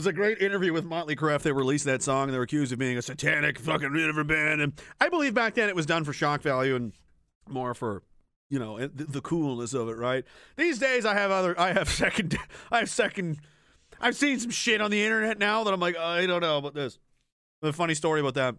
Great 0.06 0.40
interview 0.40 0.72
with 0.72 0.85
Motley 0.85 1.16
Crue 1.16 1.40
they 1.40 1.52
released 1.52 1.85
that 1.85 2.02
song 2.02 2.24
and 2.24 2.32
they 2.32 2.39
were 2.39 2.44
accused 2.44 2.72
of 2.72 2.78
being 2.78 2.98
a 2.98 3.02
satanic 3.02 3.59
fucking 3.59 3.90
river 3.90 4.24
band. 4.24 4.60
And 4.60 4.72
I 5.01 5.09
believe 5.09 5.35
back 5.35 5.55
then 5.55 5.68
it 5.68 5.77
was 5.77 5.86
done 5.86 6.05
for 6.05 6.12
shock 6.12 6.43
value 6.43 6.77
and 6.77 6.93
more 7.48 7.74
for 7.74 8.02
you 8.48 8.59
know 8.59 8.78
the, 8.78 9.05
the 9.05 9.20
coolness 9.20 9.74
of 9.74 9.89
it, 9.89 9.97
right? 9.97 10.24
These 10.56 10.78
days 10.78 11.06
I 11.06 11.14
have 11.14 11.31
other, 11.31 11.59
I 11.59 11.72
have 11.72 11.89
second, 12.05 12.36
I 12.70 12.81
have 12.81 12.90
second. 12.90 13.39
I've 14.01 14.16
seen 14.16 14.39
some 14.40 14.51
shit 14.51 14.81
on 14.81 14.90
the 14.90 15.02
internet 15.02 15.39
now 15.39 15.64
that 15.64 15.74
I'm 15.74 15.81
like, 15.81 15.97
I 15.97 16.27
don't 16.27 16.40
know 16.40 16.59
about 16.59 16.74
this. 16.74 16.98
The 17.60 17.72
funny 17.72 17.94
story 17.94 18.20
about 18.20 18.35
that. 18.35 18.56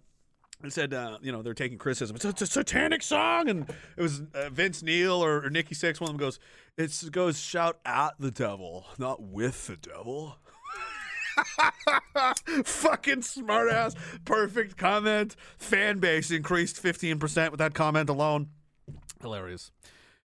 It 0.63 0.71
said, 0.71 0.93
uh, 0.93 1.17
you 1.23 1.31
know, 1.31 1.41
they're 1.41 1.55
taking 1.55 1.79
criticism. 1.79 2.15
It's 2.15 2.25
a, 2.25 2.29
it's 2.29 2.41
a 2.43 2.45
satanic 2.45 3.01
song, 3.01 3.49
and 3.49 3.67
it 3.97 4.01
was 4.01 4.21
uh, 4.35 4.49
Vince 4.51 4.83
Neil 4.83 5.13
or, 5.13 5.43
or 5.43 5.49
Nikki 5.49 5.73
Sixx. 5.73 5.99
One 5.99 6.11
of 6.11 6.17
them 6.17 6.23
goes, 6.23 6.39
"It 6.77 7.11
goes 7.11 7.39
shout 7.39 7.79
at 7.83 8.11
the 8.19 8.29
devil, 8.29 8.85
not 8.99 9.23
with 9.23 9.65
the 9.65 9.75
devil." 9.75 10.37
Fucking 12.65 13.21
smartass, 13.21 13.95
perfect 14.25 14.77
comment. 14.77 15.35
Fan 15.57 15.99
base 15.99 16.31
increased 16.31 16.77
fifteen 16.77 17.19
percent 17.19 17.51
with 17.51 17.59
that 17.59 17.73
comment 17.73 18.09
alone. 18.09 18.49
Hilarious. 19.21 19.71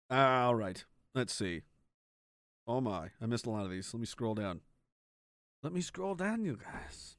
all 0.09 0.55
right, 0.55 0.83
let's 1.15 1.33
see. 1.33 1.61
Oh 2.67 2.81
my, 2.81 3.09
I 3.21 3.25
missed 3.25 3.45
a 3.45 3.49
lot 3.49 3.65
of 3.65 3.71
these. 3.71 3.93
Let 3.93 3.99
me 3.99 4.05
scroll 4.05 4.35
down. 4.35 4.61
Let 5.63 5.73
me 5.73 5.81
scroll 5.81 6.15
down, 6.15 6.43
you 6.43 6.57
guys. 6.61 7.17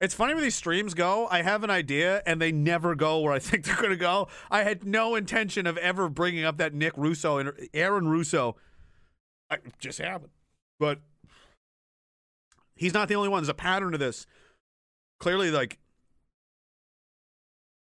It's 0.00 0.14
funny 0.14 0.34
where 0.34 0.42
these 0.42 0.54
streams 0.54 0.94
go. 0.94 1.26
I 1.28 1.42
have 1.42 1.64
an 1.64 1.70
idea, 1.70 2.22
and 2.24 2.40
they 2.40 2.52
never 2.52 2.94
go 2.94 3.20
where 3.20 3.32
I 3.32 3.38
think 3.40 3.64
they're 3.64 3.76
going 3.76 3.90
to 3.90 3.96
go. 3.96 4.28
I 4.50 4.62
had 4.62 4.84
no 4.84 5.14
intention 5.16 5.66
of 5.66 5.76
ever 5.78 6.08
bringing 6.08 6.44
up 6.44 6.58
that 6.58 6.74
Nick 6.74 6.96
Russo 6.96 7.38
and 7.38 7.52
Aaron 7.74 8.08
Russo. 8.08 8.56
I, 9.50 9.56
it 9.56 9.78
just 9.78 9.98
happened, 9.98 10.32
but 10.78 11.00
he's 12.78 12.94
not 12.94 13.08
the 13.08 13.14
only 13.16 13.28
one. 13.28 13.42
There's 13.42 13.48
a 13.48 13.54
pattern 13.54 13.92
to 13.92 13.98
this. 13.98 14.26
Clearly, 15.20 15.50
like, 15.50 15.78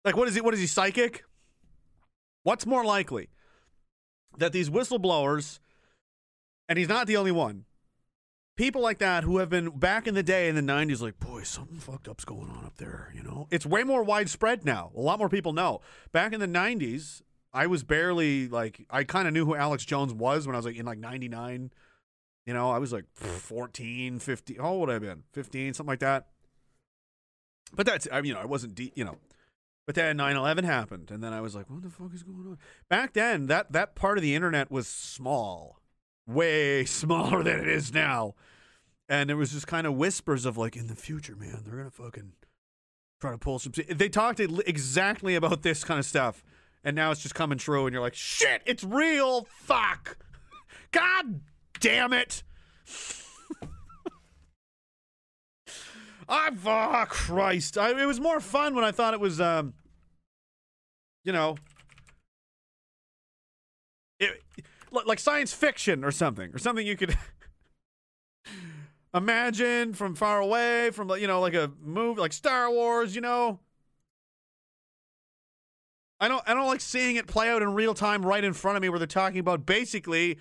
like 0.05 0.17
what 0.17 0.29
is 0.29 0.35
he? 0.35 0.41
What 0.41 0.55
is 0.55 0.61
he? 0.61 0.67
Psychic? 0.67 1.25
What's 2.43 2.67
more 2.67 2.85
likely 2.85 3.29
that 4.39 4.53
these 4.53 4.69
whistleblowers, 4.69 5.61
and 6.69 6.79
he's 6.79 6.89
not 6.89 7.07
the 7.07 7.17
only 7.17 7.33
one, 7.33 7.65
people 8.57 8.83
like 8.83 8.99
that 8.99 9.25
who 9.25 9.39
have 9.39 9.49
been 9.49 9.71
back 9.71 10.07
in 10.07 10.15
the 10.15 10.23
day 10.23 10.49
in 10.49 10.55
the 10.55 10.61
90s 10.61 11.01
like 11.01 11.19
boy 11.19 11.43
something 11.43 11.79
fucked 11.79 12.07
up's 12.07 12.25
going 12.25 12.51
on 12.51 12.65
up 12.65 12.77
there 12.77 13.13
you 13.15 13.23
know 13.23 13.47
it's 13.51 13.65
way 13.65 13.83
more 13.83 14.03
widespread 14.03 14.65
now 14.65 14.91
a 14.97 15.01
lot 15.01 15.19
more 15.19 15.29
people 15.29 15.53
know 15.53 15.81
back 16.13 16.33
in 16.33 16.41
the 16.41 16.47
90s 16.47 17.23
i 17.53 17.67
was 17.67 17.83
barely 17.83 18.49
like 18.49 18.85
i 18.91 19.05
kind 19.05 19.27
of 19.27 19.33
knew 19.33 19.47
who 19.47 19.55
alex 19.55 19.85
jones 19.85 20.13
was 20.13 20.47
when 20.47 20.55
i 20.55 20.59
was 20.59 20.67
like 20.67 20.77
in 20.77 20.85
like 20.87 20.99
99 20.99 21.73
you 22.47 22.55
know 22.55 22.71
i 22.71 22.79
was 22.79 22.93
like 22.93 23.05
14 23.15 24.19
15 24.19 24.57
how 24.59 24.71
old 24.71 24.81
would 24.81 24.91
i 24.91 24.95
have 24.95 25.03
been 25.03 25.23
15 25.33 25.75
something 25.75 25.89
like 25.91 26.01
that 26.01 26.29
but 27.75 27.87
that's 27.87 28.09
i 28.13 28.17
mean 28.17 28.27
you 28.27 28.35
know 28.35 28.41
i 28.41 28.47
wasn't 28.47 28.75
deep 28.75 28.93
you 28.97 29.05
know 29.05 29.17
but 29.87 29.95
then 29.95 30.17
9-11 30.17 30.65
happened 30.65 31.11
and 31.11 31.23
then 31.23 31.33
i 31.33 31.41
was 31.41 31.55
like 31.55 31.69
what 31.69 31.83
the 31.83 31.91
fuck 31.91 32.15
is 32.15 32.23
going 32.23 32.47
on 32.47 32.59
back 32.89 33.13
then 33.13 33.47
that 33.47 33.73
that 33.73 33.95
part 33.95 34.19
of 34.19 34.23
the 34.23 34.35
internet 34.35 34.71
was 34.71 34.87
small 34.87 35.83
way 36.27 36.85
smaller 36.85 37.43
than 37.43 37.61
it 37.61 37.69
is 37.69 37.93
now. 37.93 38.35
And 39.09 39.29
there 39.29 39.37
was 39.37 39.53
just 39.53 39.67
kind 39.67 39.87
of 39.87 39.95
whispers 39.95 40.47
of 40.47 40.57
like, 40.57 40.77
in 40.77 40.87
the 40.87 40.95
future, 40.95 41.37
man, 41.37 41.63
they're 41.65 41.77
gonna 41.77 41.91
fucking 41.91 42.33
try 43.21 43.33
to 43.33 43.39
pull 43.39 43.59
some. 43.59 43.73
They 43.89 44.09
talked 44.09 44.41
exactly 44.41 45.35
about 45.35 45.63
this 45.63 45.85
kind 45.85 45.99
of 45.99 46.07
stuff, 46.07 46.43
and 46.83 46.97
now 46.97 47.11
it's 47.11 47.21
just 47.21 47.35
coming 47.35 47.59
true, 47.59 47.87
and 47.87 47.93
you're 47.93 48.03
like, 48.03 48.15
shit, 48.15 48.63
it's 48.65 48.83
real. 48.83 49.47
Fuck, 49.51 50.17
god 50.93 51.41
damn 51.83 52.15
it. 52.15 52.43
I 56.29 56.51
oh 56.65 57.05
Christ! 57.11 57.77
I, 57.77 58.01
it 58.01 58.07
was 58.07 58.19
more 58.19 58.41
fun 58.41 58.75
when 58.75 58.85
I 58.85 58.93
thought 58.93 59.13
it 59.13 59.21
was, 59.21 59.39
um, 59.39 59.75
you 61.25 61.33
know, 61.33 61.57
it, 64.19 64.41
like 64.91 65.19
science 65.19 65.53
fiction 65.53 66.05
or 66.05 66.11
something, 66.11 66.55
or 66.55 66.59
something 66.59 66.87
you 66.87 66.97
could 66.97 67.19
imagine 69.15 69.93
from 69.93 70.15
far 70.15 70.41
away, 70.41 70.91
from 70.91 71.11
you 71.19 71.27
know, 71.27 71.41
like 71.41 71.55
a 71.55 71.71
movie, 71.83 72.21
like 72.21 72.33
Star 72.33 72.71
Wars. 72.71 73.15
You 73.15 73.21
know, 73.21 73.59
I 76.19 76.29
don't, 76.29 76.43
I 76.47 76.55
don't 76.55 76.69
like 76.69 76.81
seeing 76.81 77.17
it 77.17 77.27
play 77.27 77.51
out 77.51 77.61
in 77.61 77.75
real 77.75 77.93
time 77.93 78.25
right 78.25 78.43
in 78.43 78.55
front 78.55 78.77
of 78.77 78.83
me, 78.83 78.89
where 78.89 78.99
they're 78.99 79.07
talking 79.07 79.41
about 79.41 79.67
basically 79.67 80.39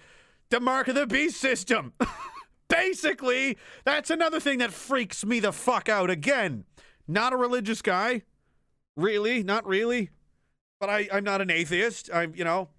the 0.51 0.59
mark 0.59 0.87
of 0.87 0.95
the 0.95 1.07
beast 1.07 1.41
system. 1.41 1.93
basically, 2.69 3.57
that's 3.83 4.09
another 4.09 4.39
thing 4.39 4.59
that 4.59 4.71
freaks 4.71 5.25
me 5.25 5.39
the 5.39 5.51
fuck 5.51 5.89
out. 5.89 6.09
Again, 6.09 6.65
not 7.07 7.33
a 7.33 7.37
religious 7.37 7.81
guy, 7.81 8.21
really, 8.95 9.41
not 9.41 9.65
really, 9.65 10.09
but 10.79 10.89
I, 10.89 11.07
I'm 11.11 11.23
not 11.23 11.41
an 11.41 11.49
atheist. 11.49 12.09
I'm, 12.13 12.35
you 12.35 12.43
know. 12.43 12.69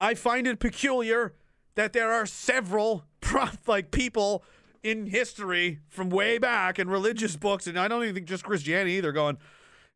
I 0.00 0.14
find 0.14 0.48
it 0.48 0.58
peculiar 0.58 1.34
that 1.76 1.92
there 1.92 2.12
are 2.12 2.26
several 2.26 3.04
like 3.66 3.92
people 3.92 4.42
in 4.82 5.06
history 5.06 5.78
from 5.88 6.10
way 6.10 6.38
back 6.38 6.78
in 6.78 6.88
religious 6.88 7.36
books, 7.36 7.66
and 7.68 7.78
I 7.78 7.86
don't 7.86 8.02
even 8.02 8.14
think 8.14 8.26
just 8.26 8.42
Christianity 8.42 8.92
either. 8.92 9.12
Going 9.12 9.38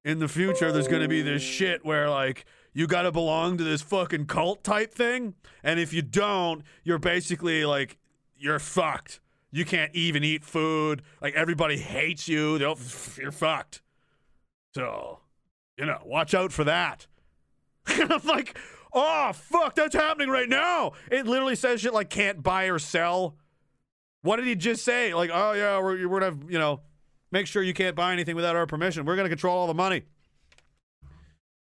in 0.05 0.21
the 0.21 0.29
future, 0.29 0.71
there's 0.71 0.87
going 0.87 1.03
to 1.03 1.09
be 1.09 1.23
this 1.23 1.43
shit 1.43 1.85
where 1.85 2.09
like 2.09 2.45
you 2.77 2.87
got 2.87 3.03
to 3.03 3.11
belong 3.11 3.57
to 3.57 3.65
this 3.65 3.81
fucking 3.81 4.27
cult 4.27 4.63
type 4.63 4.93
thing, 4.93 5.33
and 5.65 5.81
if 5.81 5.95
you 5.95 6.03
don't, 6.03 6.63
you're 6.85 6.99
basically 6.99 7.65
like 7.65 7.97
you're 8.37 8.59
fucked. 8.59 9.21
You 9.51 9.65
can't 9.65 9.95
even 9.95 10.23
eat 10.23 10.45
food. 10.45 11.01
Like 11.23 11.33
everybody 11.35 11.79
hates 11.79 12.29
you. 12.29 12.59
They'll, 12.59 12.79
you're 13.17 13.33
fucked. 13.33 13.81
So, 14.75 15.21
you 15.79 15.87
know, 15.87 16.03
watch 16.05 16.35
out 16.35 16.53
for 16.53 16.65
that. 16.65 17.07
I'm 17.87 18.21
like, 18.27 18.59
oh 18.93 19.33
fuck, 19.33 19.75
that's 19.75 19.95
happening 19.95 20.29
right 20.29 20.49
now. 20.49 20.93
It 21.11 21.27
literally 21.27 21.57
says 21.57 21.81
shit 21.81 21.95
like 21.95 22.11
can't 22.11 22.43
buy 22.43 22.65
or 22.65 22.79
sell. 22.79 23.37
What 24.21 24.37
did 24.37 24.45
he 24.45 24.55
just 24.55 24.85
say? 24.85 25.15
Like, 25.15 25.31
oh 25.33 25.53
yeah, 25.53 25.79
we're, 25.79 26.07
we're 26.07 26.21
gonna, 26.21 26.37
you 26.47 26.59
know, 26.59 26.83
make 27.33 27.47
sure 27.47 27.63
you 27.63 27.73
can't 27.73 27.97
buy 27.97 28.13
anything 28.13 28.37
without 28.37 28.55
our 28.55 28.67
permission. 28.67 29.07
We're 29.07 29.17
gonna 29.17 29.31
control 29.31 29.57
all 29.57 29.67
the 29.67 29.73
money. 29.73 30.03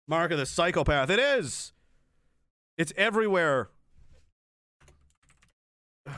Mark 0.07 0.31
of 0.31 0.37
the 0.37 0.45
psychopath. 0.45 1.09
It 1.09 1.19
is. 1.19 1.73
It's 2.77 2.93
everywhere. 2.97 3.69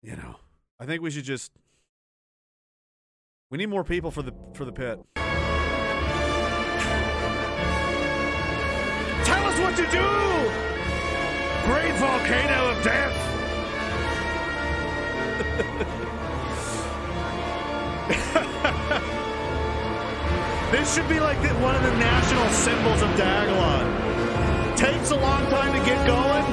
You 0.00 0.14
know, 0.16 0.36
I 0.80 0.86
think 0.86 1.02
we 1.02 1.10
should 1.10 1.24
just. 1.24 1.52
We 3.50 3.58
need 3.58 3.66
more 3.66 3.84
people 3.84 4.10
for 4.10 4.22
the 4.22 4.32
for 4.54 4.64
the 4.64 4.72
pit. 4.72 4.98
Tell 9.24 9.44
us 9.44 9.58
what 9.58 9.76
to 9.76 9.82
do! 9.90 10.08
Great 11.66 11.94
volcano 11.96 12.70
of 12.70 12.82
death! 12.82 13.34
this 20.70 20.94
should 20.94 21.08
be 21.08 21.20
like 21.20 21.38
one 21.62 21.74
of 21.74 21.82
the 21.82 21.96
national 21.96 22.48
symbols 22.50 23.02
of 23.02 23.08
Diagolon. 23.10 24.76
Takes 24.76 25.10
a 25.10 25.16
long 25.16 25.48
time 25.50 25.72
to 25.72 25.84
get 25.86 26.06
going, 26.06 26.44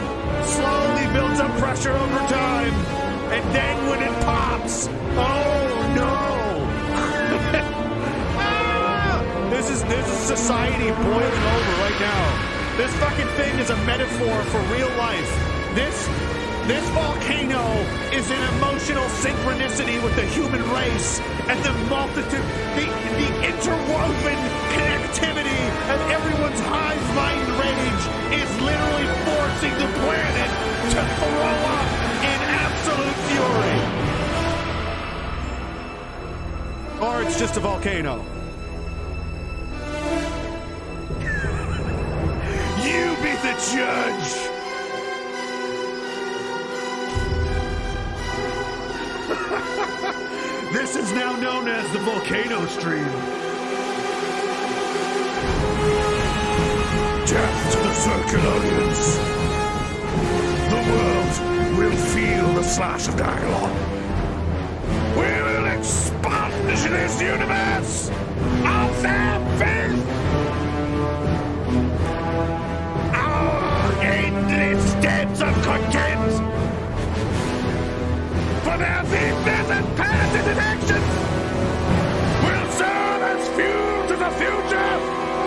slowly 0.43 1.07
builds 1.13 1.39
up 1.39 1.51
pressure 1.59 1.91
over 1.91 2.17
time, 2.27 2.73
and 3.31 3.55
then 3.55 3.89
when 3.89 4.01
it 4.01 4.23
pops, 4.23 4.87
oh 5.17 5.93
no! 5.95 7.71
This 9.55 9.69
is 9.69 9.83
this 9.85 10.05
is 10.11 10.17
society 10.17 10.91
boiling 10.91 11.43
over 11.55 11.71
right 11.79 11.99
now. 11.99 12.75
This 12.77 12.93
fucking 12.95 13.27
thing 13.37 13.57
is 13.57 13.69
a 13.69 13.77
metaphor 13.85 14.43
for 14.51 14.59
real 14.73 14.89
life. 14.97 15.31
This 15.73 16.07
this 16.67 16.87
volcano 16.89 17.63
is 18.11 18.29
in 18.31 18.41
emotional 18.57 19.05
synchronicity 19.21 20.01
with 20.03 20.15
the 20.15 20.25
human 20.25 20.63
race 20.71 21.19
and 21.47 21.63
the 21.63 21.71
multitude, 21.89 22.41
the, 22.73 22.85
the 23.21 23.29
interwoven 23.45 24.39
connectivity 24.73 25.61
of 25.93 26.01
everyone's 26.09 26.59
hive 26.61 27.15
mind 27.15 27.47
rage 27.61 28.05
is 28.41 28.49
literally 28.61 29.05
forcing 29.29 29.73
the 29.77 29.85
planet 30.01 30.49
to 30.89 31.05
throw 31.21 31.53
up 31.69 31.87
in 32.25 32.39
absolute 32.65 33.17
fury. 33.29 33.77
Or 37.07 37.21
it's 37.21 37.37
just 37.37 37.57
a 37.57 37.59
volcano. 37.59 38.25
You 42.85 43.15
be 43.23 43.33
the 43.41 43.53
judge. 43.73 44.54
This 50.75 50.97
is 50.97 51.13
now 51.13 51.33
known 51.37 51.69
as 51.69 51.89
the 51.93 51.99
volcano 51.99 52.65
stream. 52.65 53.05
Death 57.25 57.71
to 57.71 57.77
the 57.77 57.93
Circulonians. 58.03 59.15
The 60.69 60.81
world 60.91 61.77
will 61.77 61.95
feel 61.95 62.53
the 62.55 62.61
slash 62.61 63.07
of 63.07 63.15
Diagolon. 63.15 63.71
We 65.15 65.29
will 65.47 65.65
expunge 65.77 66.83
this 66.89 67.21
universe 67.21 68.09
of 68.09 69.01
their 69.01 69.39
filth. 69.57 70.09
Our 73.15 74.03
endless 74.03 74.93
debts 74.95 75.41
of 75.41 75.53
content 75.63 76.54
for 78.65 78.77
their 78.79 79.03
weakness 79.03 79.69
and 79.69 79.85
parasitic 79.95 80.57
actions 80.57 81.09
will 82.43 82.67
serve 82.71 83.21
as 83.31 83.47
fuel 83.55 84.07
to 84.09 84.15
the 84.17 84.31
future 84.41 84.93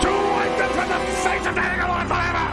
to 0.03 0.11
wipe 0.35 0.55
them 0.57 0.71
from 0.77 0.87
the 0.87 0.99
face 1.25 1.45
of 1.45 1.53
Bangalore 1.53 2.07
forever. 2.07 2.47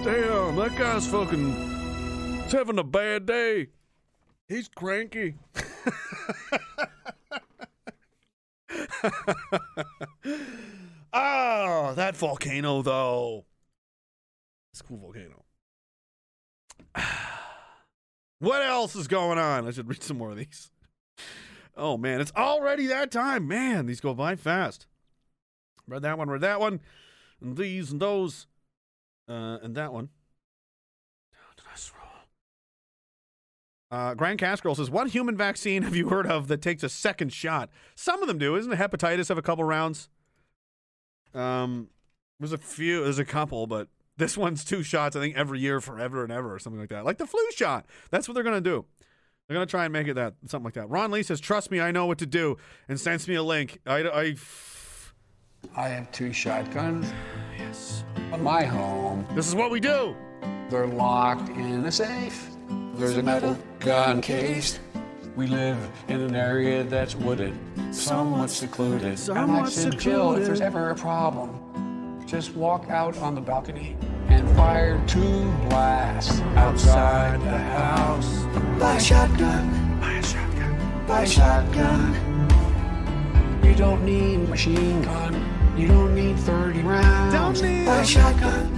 Damn, 0.04 0.56
that 0.56 0.72
guy's 0.78 1.06
fucking. 1.06 1.52
He's 2.44 2.52
having 2.52 2.78
a 2.78 2.84
bad 2.84 3.26
day. 3.26 3.66
He's 4.48 4.68
cranky. 4.68 5.34
oh, 11.12 11.92
that 11.96 12.16
volcano, 12.16 12.80
though. 12.80 13.44
Cool 14.90 14.98
volcano. 14.98 15.44
What 18.40 18.62
else 18.62 18.96
is 18.96 19.06
going 19.06 19.36
on? 19.36 19.68
I 19.68 19.70
should 19.70 19.86
read 19.86 20.02
some 20.02 20.16
more 20.16 20.30
of 20.30 20.38
these. 20.38 20.70
Oh, 21.76 21.98
man, 21.98 22.22
it's 22.22 22.32
already 22.34 22.86
that 22.86 23.10
time. 23.10 23.46
Man, 23.46 23.84
these 23.84 24.00
go 24.00 24.14
by 24.14 24.34
fast. 24.34 24.86
Read 25.86 26.00
that 26.00 26.16
one, 26.16 26.30
read 26.30 26.40
that 26.40 26.58
one, 26.58 26.80
and 27.42 27.54
these 27.58 27.92
and 27.92 28.00
those, 28.00 28.46
uh, 29.28 29.58
and 29.62 29.74
that 29.74 29.92
one. 29.92 30.08
Uh, 33.90 34.14
Grand 34.14 34.38
Cascarol 34.38 34.76
says, 34.76 34.88
"What 34.88 35.10
human 35.10 35.36
vaccine 35.36 35.82
have 35.82 35.96
you 35.96 36.08
heard 36.08 36.26
of 36.26 36.48
that 36.48 36.62
takes 36.62 36.82
a 36.82 36.88
second 36.88 37.34
shot? 37.34 37.68
Some 37.94 38.22
of 38.22 38.28
them 38.28 38.38
do. 38.38 38.56
Isn't 38.56 38.72
it 38.72 38.78
hepatitis 38.78 39.28
have 39.28 39.38
a 39.38 39.42
couple 39.42 39.64
rounds? 39.64 40.08
Um, 41.34 41.88
there's 42.38 42.52
a 42.52 42.58
few. 42.58 43.02
There's 43.02 43.18
a 43.18 43.24
couple, 43.24 43.66
but 43.66 43.88
this 44.20 44.36
one's 44.36 44.64
two 44.64 44.84
shots. 44.84 45.16
I 45.16 45.20
think 45.20 45.36
every 45.36 45.58
year, 45.58 45.80
forever 45.80 46.22
and 46.22 46.30
ever, 46.30 46.54
or 46.54 46.58
something 46.60 46.78
like 46.78 46.90
that. 46.90 47.04
Like 47.04 47.18
the 47.18 47.26
flu 47.26 47.40
shot. 47.52 47.86
That's 48.10 48.28
what 48.28 48.34
they're 48.34 48.44
gonna 48.44 48.60
do. 48.60 48.84
They're 49.48 49.56
gonna 49.56 49.66
try 49.66 49.84
and 49.84 49.92
make 49.92 50.06
it 50.06 50.14
that 50.14 50.34
something 50.46 50.64
like 50.64 50.74
that. 50.74 50.88
Ron 50.88 51.10
Lee 51.10 51.24
says, 51.24 51.40
"Trust 51.40 51.72
me, 51.72 51.80
I 51.80 51.90
know 51.90 52.06
what 52.06 52.18
to 52.18 52.26
do," 52.26 52.56
and 52.88 53.00
sends 53.00 53.26
me 53.26 53.34
a 53.34 53.42
link. 53.42 53.80
I, 53.84 54.02
I 54.04 54.36
I 55.76 55.88
have 55.88 56.12
two 56.12 56.32
shotguns. 56.32 57.12
Yes. 57.58 58.04
On 58.32 58.42
my 58.42 58.64
home. 58.64 59.26
This 59.34 59.48
is 59.48 59.54
what 59.54 59.70
we 59.70 59.80
do. 59.80 60.14
They're 60.68 60.86
locked 60.86 61.48
in 61.50 61.84
a 61.84 61.92
safe. 61.92 62.48
There's 62.94 63.16
a 63.16 63.22
metal 63.22 63.58
gun 63.80 64.20
case. 64.20 64.78
We 65.36 65.46
live 65.46 65.78
in 66.08 66.20
an 66.20 66.36
area 66.36 66.84
that's 66.84 67.14
wooded, 67.14 67.56
somewhat 67.92 68.50
secluded. 68.50 69.18
Somewhat 69.18 69.58
and 69.58 69.66
I 69.66 69.70
said, 69.70 69.98
Jill, 69.98 70.34
if 70.34 70.44
there's 70.44 70.60
ever 70.60 70.90
a 70.90 70.94
problem, 70.94 71.89
just 72.30 72.54
walk 72.54 72.88
out 72.90 73.18
on 73.18 73.34
the 73.34 73.40
balcony 73.40 73.96
and 74.28 74.48
fire 74.56 75.02
two 75.08 75.50
blasts 75.68 76.40
outside 76.54 77.40
the 77.42 77.58
house. 77.58 78.44
Buy 78.78 78.94
a 78.94 79.00
shotgun. 79.00 79.98
Buy 80.00 80.12
a 80.12 80.22
shotgun. 80.22 81.06
Buy 81.08 81.22
a 81.22 81.26
shotgun. 81.26 82.14
You 83.64 83.74
don't 83.74 84.04
need 84.04 84.36
a 84.36 84.46
machine 84.46 85.02
gun. 85.02 85.74
You 85.76 85.88
don't 85.88 86.14
need 86.14 86.38
30 86.38 86.82
rounds. 86.82 87.34
Don't 87.34 87.60
need 87.68 87.86
Buy 87.86 87.98
a 87.98 88.02
a 88.02 88.06
shotgun. 88.06 88.76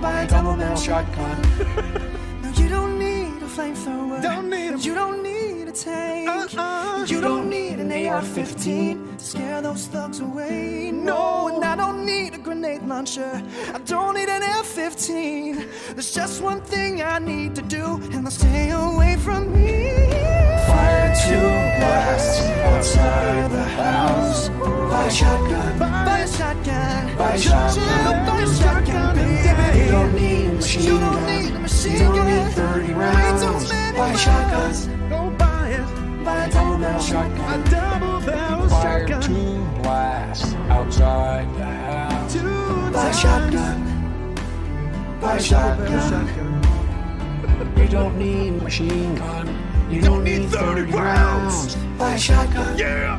Buy 0.00 0.22
a 0.22 0.26
double 0.26 0.56
barrel 0.56 0.76
shotgun. 0.76 1.36
No, 2.42 2.50
you 2.50 2.68
don't 2.68 2.98
need 2.98 3.42
a 3.42 3.46
flamethrower. 3.46 4.22
Don't 4.22 4.50
need 4.50 4.84
You 4.84 4.94
don't 4.94 5.22
need 5.22 5.37
tank. 5.82 6.28
Uh-uh. 6.28 7.04
You 7.08 7.20
don't 7.20 7.48
need 7.48 7.78
an 7.78 7.90
AR-15 7.92 9.18
to 9.18 9.24
scare 9.24 9.62
those 9.62 9.86
thugs 9.86 10.20
away. 10.20 10.90
No, 10.92 11.48
and 11.48 11.64
I 11.64 11.76
don't 11.76 12.04
need 12.04 12.34
a 12.34 12.38
grenade 12.38 12.82
launcher. 12.82 13.42
I 13.74 13.78
don't 13.78 14.14
need 14.14 14.28
an 14.28 14.42
F-15. 14.42 15.94
There's 15.94 16.12
just 16.12 16.42
one 16.42 16.60
thing 16.62 17.02
I 17.02 17.18
need 17.18 17.54
to 17.56 17.62
do, 17.62 17.84
and 18.12 18.24
they'll 18.24 18.30
stay 18.30 18.70
away 18.70 19.16
from 19.16 19.52
me. 19.52 19.92
Fire 20.66 21.14
two 21.24 21.48
blasts 21.78 22.40
outside 22.70 23.50
the 23.50 23.64
house. 23.64 24.48
Buy 24.48 25.04
a 25.06 25.10
shotgun. 25.10 25.78
Buy 25.78 26.18
a 26.20 26.28
shotgun. 26.28 27.16
Buy 27.16 27.32
a 27.32 27.38
shotgun. 27.38 28.26
Buy 28.26 28.42
a 28.42 28.54
shotgun, 28.54 29.16
baby. 29.16 29.78
You 29.84 29.90
don't 29.90 30.14
need 30.14 30.46
a 30.48 30.52
machine 30.54 30.82
You 30.82 30.98
don't 31.00 31.12
gun. 31.14 31.26
need 31.26 31.54
a 31.54 31.58
machine 31.60 31.92
You 31.92 31.98
don't 31.98 32.26
need 32.26 32.52
30 32.52 32.86
Way 32.88 32.92
rounds. 32.94 33.42
too 33.42 33.74
many 33.74 34.97
a 36.36 36.50
double 36.50 36.78
barrel 36.78 37.00
shotgun. 37.00 37.60
A 37.60 37.70
double 37.70 38.20
barrel 38.26 38.68
shotgun. 38.68 39.22
two 39.22 39.82
blasts 39.82 40.54
outside 40.68 41.54
the 41.56 41.64
house. 41.64 42.32
Two 42.32 42.92
times. 42.92 43.18
shotgun. 43.20 43.84
Buy 45.20 45.36
a 45.36 45.42
shotgun. 45.42 46.64
You 47.76 47.88
don't 47.88 48.18
need 48.18 48.62
machine 48.62 49.14
gun. 49.16 49.48
You 49.90 50.00
don't 50.00 50.22
need 50.22 50.48
30 50.50 50.82
rounds. 50.92 51.74
Buy 51.98 52.14
a 52.14 52.18
shotgun. 52.18 52.78
Yeah. 52.78 53.18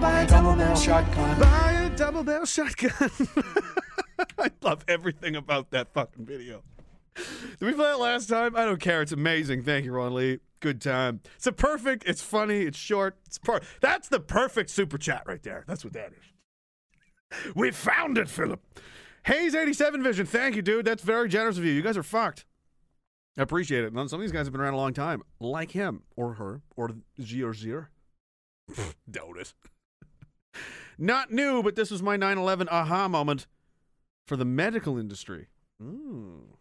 Buy 0.00 0.22
a 0.22 0.26
double 0.26 0.54
barrel 0.56 0.76
shotgun. 0.76 1.40
Buy 1.40 1.72
a 1.72 1.96
double 1.96 2.24
barrel 2.24 2.44
shotgun. 2.44 2.92
I 4.38 4.50
love 4.62 4.84
everything 4.88 5.36
about 5.36 5.70
that 5.70 5.92
fucking 5.94 6.26
video. 6.26 6.62
Did 7.14 7.60
we 7.60 7.72
play 7.72 7.92
it 7.92 7.98
last 7.98 8.28
time? 8.28 8.56
I 8.56 8.64
don't 8.64 8.80
care. 8.80 9.02
It's 9.02 9.12
amazing. 9.12 9.62
Thank 9.62 9.84
you, 9.84 9.92
Ron 9.92 10.14
Lee. 10.14 10.40
Good 10.62 10.80
time. 10.80 11.20
It's 11.36 11.46
a 11.48 11.52
perfect. 11.52 12.04
It's 12.06 12.22
funny. 12.22 12.60
It's 12.62 12.78
short. 12.78 13.16
It's 13.26 13.36
per- 13.36 13.60
That's 13.80 14.08
the 14.08 14.20
perfect 14.20 14.70
super 14.70 14.96
chat 14.96 15.24
right 15.26 15.42
there. 15.42 15.64
That's 15.66 15.82
what 15.84 15.92
that 15.94 16.12
is. 16.12 17.52
We 17.56 17.72
found 17.72 18.16
it, 18.16 18.28
Philip. 18.28 18.60
Hayes 19.24 19.56
eighty 19.56 19.72
seven 19.72 20.04
vision. 20.04 20.24
Thank 20.24 20.54
you, 20.54 20.62
dude. 20.62 20.84
That's 20.84 21.02
very 21.02 21.28
generous 21.28 21.58
of 21.58 21.64
you. 21.64 21.72
You 21.72 21.82
guys 21.82 21.96
are 21.96 22.04
fucked. 22.04 22.44
I 23.36 23.42
appreciate 23.42 23.82
it. 23.82 23.92
Some 23.92 24.04
of 24.06 24.20
these 24.20 24.30
guys 24.30 24.46
have 24.46 24.52
been 24.52 24.60
around 24.60 24.74
a 24.74 24.78
long 24.78 24.92
time, 24.94 25.22
like 25.40 25.72
him 25.72 26.02
or 26.16 26.34
her 26.34 26.62
or 26.76 26.90
Z 27.20 27.42
or 27.42 27.52
Zier. 27.52 27.86
Doubt 29.10 29.38
it. 29.38 29.54
Not 30.96 31.32
new, 31.32 31.62
but 31.64 31.74
this 31.74 31.90
was 31.90 32.02
my 32.02 32.16
9 32.16 32.38
11 32.38 32.68
aha 32.70 33.08
moment 33.08 33.48
for 34.28 34.36
the 34.36 34.44
medical 34.44 34.96
industry. 34.96 35.48
Ooh. 35.82 36.51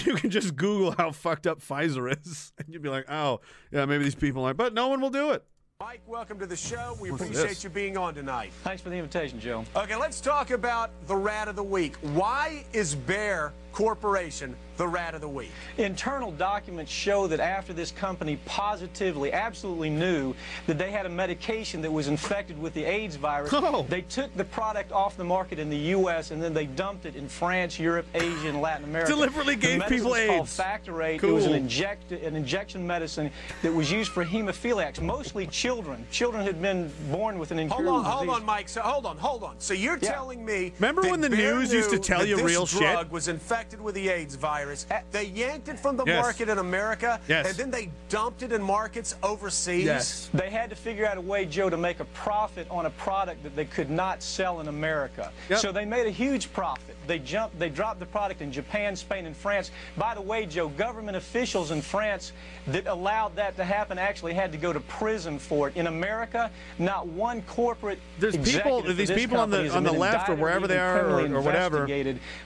You 0.06 0.14
can 0.14 0.30
just 0.30 0.56
Google 0.56 0.92
how 0.92 1.12
fucked 1.12 1.46
up 1.46 1.60
Pfizer 1.60 2.10
is, 2.10 2.52
and 2.58 2.66
you'd 2.68 2.82
be 2.82 2.88
like, 2.88 3.10
oh, 3.10 3.40
yeah, 3.70 3.84
maybe 3.84 4.04
these 4.04 4.14
people 4.14 4.44
aren't, 4.44 4.56
but 4.56 4.72
no 4.72 4.88
one 4.88 5.00
will 5.00 5.10
do 5.10 5.30
it. 5.30 5.44
Mike, 5.78 6.02
welcome 6.06 6.38
to 6.38 6.46
the 6.46 6.56
show. 6.56 6.96
We 7.00 7.10
What's 7.10 7.22
appreciate 7.22 7.48
this? 7.48 7.64
you 7.64 7.70
being 7.70 7.96
on 7.96 8.14
tonight. 8.14 8.52
Thanks 8.64 8.82
for 8.82 8.90
the 8.90 8.96
invitation, 8.96 9.40
Joe. 9.40 9.64
Okay, 9.74 9.96
let's 9.96 10.20
talk 10.20 10.50
about 10.50 10.90
the 11.06 11.16
rat 11.16 11.48
of 11.48 11.56
the 11.56 11.62
week. 11.62 11.96
Why 12.12 12.64
is 12.72 12.94
Bayer 12.94 13.52
Corporation 13.72 14.56
the 14.76 14.88
rat 14.88 15.14
of 15.14 15.20
the 15.20 15.28
week? 15.28 15.50
Internal 15.76 16.32
documents 16.32 16.90
show 16.90 17.26
that 17.26 17.38
after 17.38 17.72
this 17.74 17.90
company 17.92 18.38
positively, 18.46 19.30
absolutely 19.32 19.90
knew 19.90 20.34
that 20.66 20.78
they 20.78 20.90
had 20.90 21.04
a 21.04 21.08
medication 21.08 21.82
that 21.82 21.92
was 21.92 22.08
infected 22.08 22.58
with 22.58 22.72
the 22.72 22.84
AIDS 22.84 23.16
virus, 23.16 23.52
Oh. 23.52 23.84
they 23.88 24.00
took 24.02 24.34
the 24.36 24.44
product 24.44 24.90
off 24.90 25.16
the 25.18 25.24
market 25.24 25.58
in 25.58 25.68
the 25.68 25.76
U.S. 25.76 26.30
and 26.30 26.42
then 26.42 26.54
they 26.54 26.64
dumped 26.66 27.04
it 27.04 27.14
in 27.14 27.28
France, 27.28 27.78
Europe, 27.78 28.06
Asia, 28.14 28.48
and 28.48 28.60
Latin 28.62 28.84
America. 28.84 29.12
Deliberately 29.12 29.54
The 29.54 29.60
gave 29.60 29.78
medicine 29.80 29.98
people 29.98 30.10
was 30.12 30.26
called 30.26 30.40
AIDS. 30.40 30.56
Factorate. 30.56 31.22
It 31.22 31.26
was 31.26 31.44
an, 31.44 31.52
inject, 31.52 32.10
an 32.12 32.34
injection 32.34 32.86
medicine 32.86 33.30
that 33.62 33.72
was 33.72 33.92
used 33.92 34.10
for 34.12 34.24
hemophiliacs, 34.24 35.00
mostly 35.02 35.46
children. 35.46 36.06
Children 36.10 36.44
had 36.44 36.60
been 36.62 36.90
born 37.10 37.38
with 37.38 37.50
an 37.50 37.58
Hold 37.58 37.70
incurable 37.80 37.98
on, 37.98 38.04
hold 38.04 38.28
on, 38.30 38.44
Mike. 38.46 38.68
So 38.70 38.80
hold 38.80 39.04
on, 39.04 39.18
hold 39.18 39.42
on. 39.44 39.56
So 39.58 39.74
you're 39.74 39.98
Yeah. 40.00 40.10
telling 40.10 40.42
me 40.44 40.72
Remember 40.78 41.02
when 41.02 41.20
the 41.20 41.28
Bayer 41.28 41.56
news 41.56 41.70
used 41.72 41.90
to 41.90 41.98
tell 41.98 42.24
you 42.24 42.42
real 42.42 42.64
shit? 42.64 42.80
drug 42.80 43.10
was 43.10 43.28
infected 43.28 43.69
with 43.78 43.94
the 43.94 44.08
AIDS 44.08 44.34
virus. 44.34 44.86
Eh. 44.90 45.00
They 45.12 45.26
yanked 45.26 45.68
it 45.68 45.78
from 45.78 45.96
the 45.96 46.04
Yes. 46.04 46.22
market 46.22 46.48
in 46.48 46.58
America, 46.58 47.20
Yes. 47.28 47.46
and 47.46 47.56
then 47.56 47.70
they 47.70 47.90
dumped 48.08 48.42
it 48.42 48.52
in 48.52 48.62
markets 48.62 49.14
overseas. 49.22 50.30
They 50.34 50.50
had 50.50 50.70
to 50.70 50.76
figure 50.76 51.06
out 51.06 51.18
a 51.18 51.20
way, 51.20 51.44
Joe, 51.44 51.70
to 51.70 51.76
make 51.76 52.00
a 52.00 52.04
profit 52.06 52.66
on 52.70 52.86
a 52.86 52.90
product 52.90 53.42
that 53.42 53.54
they 53.54 53.66
could 53.66 53.90
not 53.90 54.22
sell 54.22 54.60
in 54.60 54.68
America. 54.68 55.30
So 55.56 55.70
they 55.70 55.84
made 55.84 56.06
a 56.06 56.10
huge 56.10 56.52
profit. 56.52 56.96
They 57.06 57.18
jumped, 57.18 57.58
they 57.58 57.68
dropped 57.68 58.00
the 58.00 58.06
product 58.06 58.40
in 58.40 58.50
Japan, 58.50 58.96
Spain, 58.96 59.26
and 59.26 59.36
France. 59.36 59.70
By 59.96 60.14
the 60.14 60.22
way, 60.22 60.46
Joe, 60.46 60.68
government 60.68 61.16
officials 61.16 61.70
in 61.70 61.82
France 61.82 62.32
that 62.68 62.86
allowed 62.86 63.36
that 63.36 63.56
to 63.56 63.64
happen 63.64 63.98
actually 63.98 64.34
had 64.34 64.52
to 64.52 64.58
go 64.58 64.72
to 64.72 64.80
prison 64.80 65.38
for 65.38 65.68
it. 65.68 65.76
In 65.76 65.86
America, 65.86 66.50
not 66.78 67.06
one 67.06 67.42
corporate 67.42 67.98
There's 68.18 68.36
people, 68.36 68.82
these 68.82 69.10
people 69.10 69.38
on 69.38 69.50
the 69.50 69.70
on 69.74 69.82
the 69.82 69.92
left 69.92 70.28
or 70.28 70.34
wherever 70.34 70.66
they 70.66 70.78
are 70.78 71.04
or, 71.06 71.36
or 71.36 71.40
whatever 71.40 71.86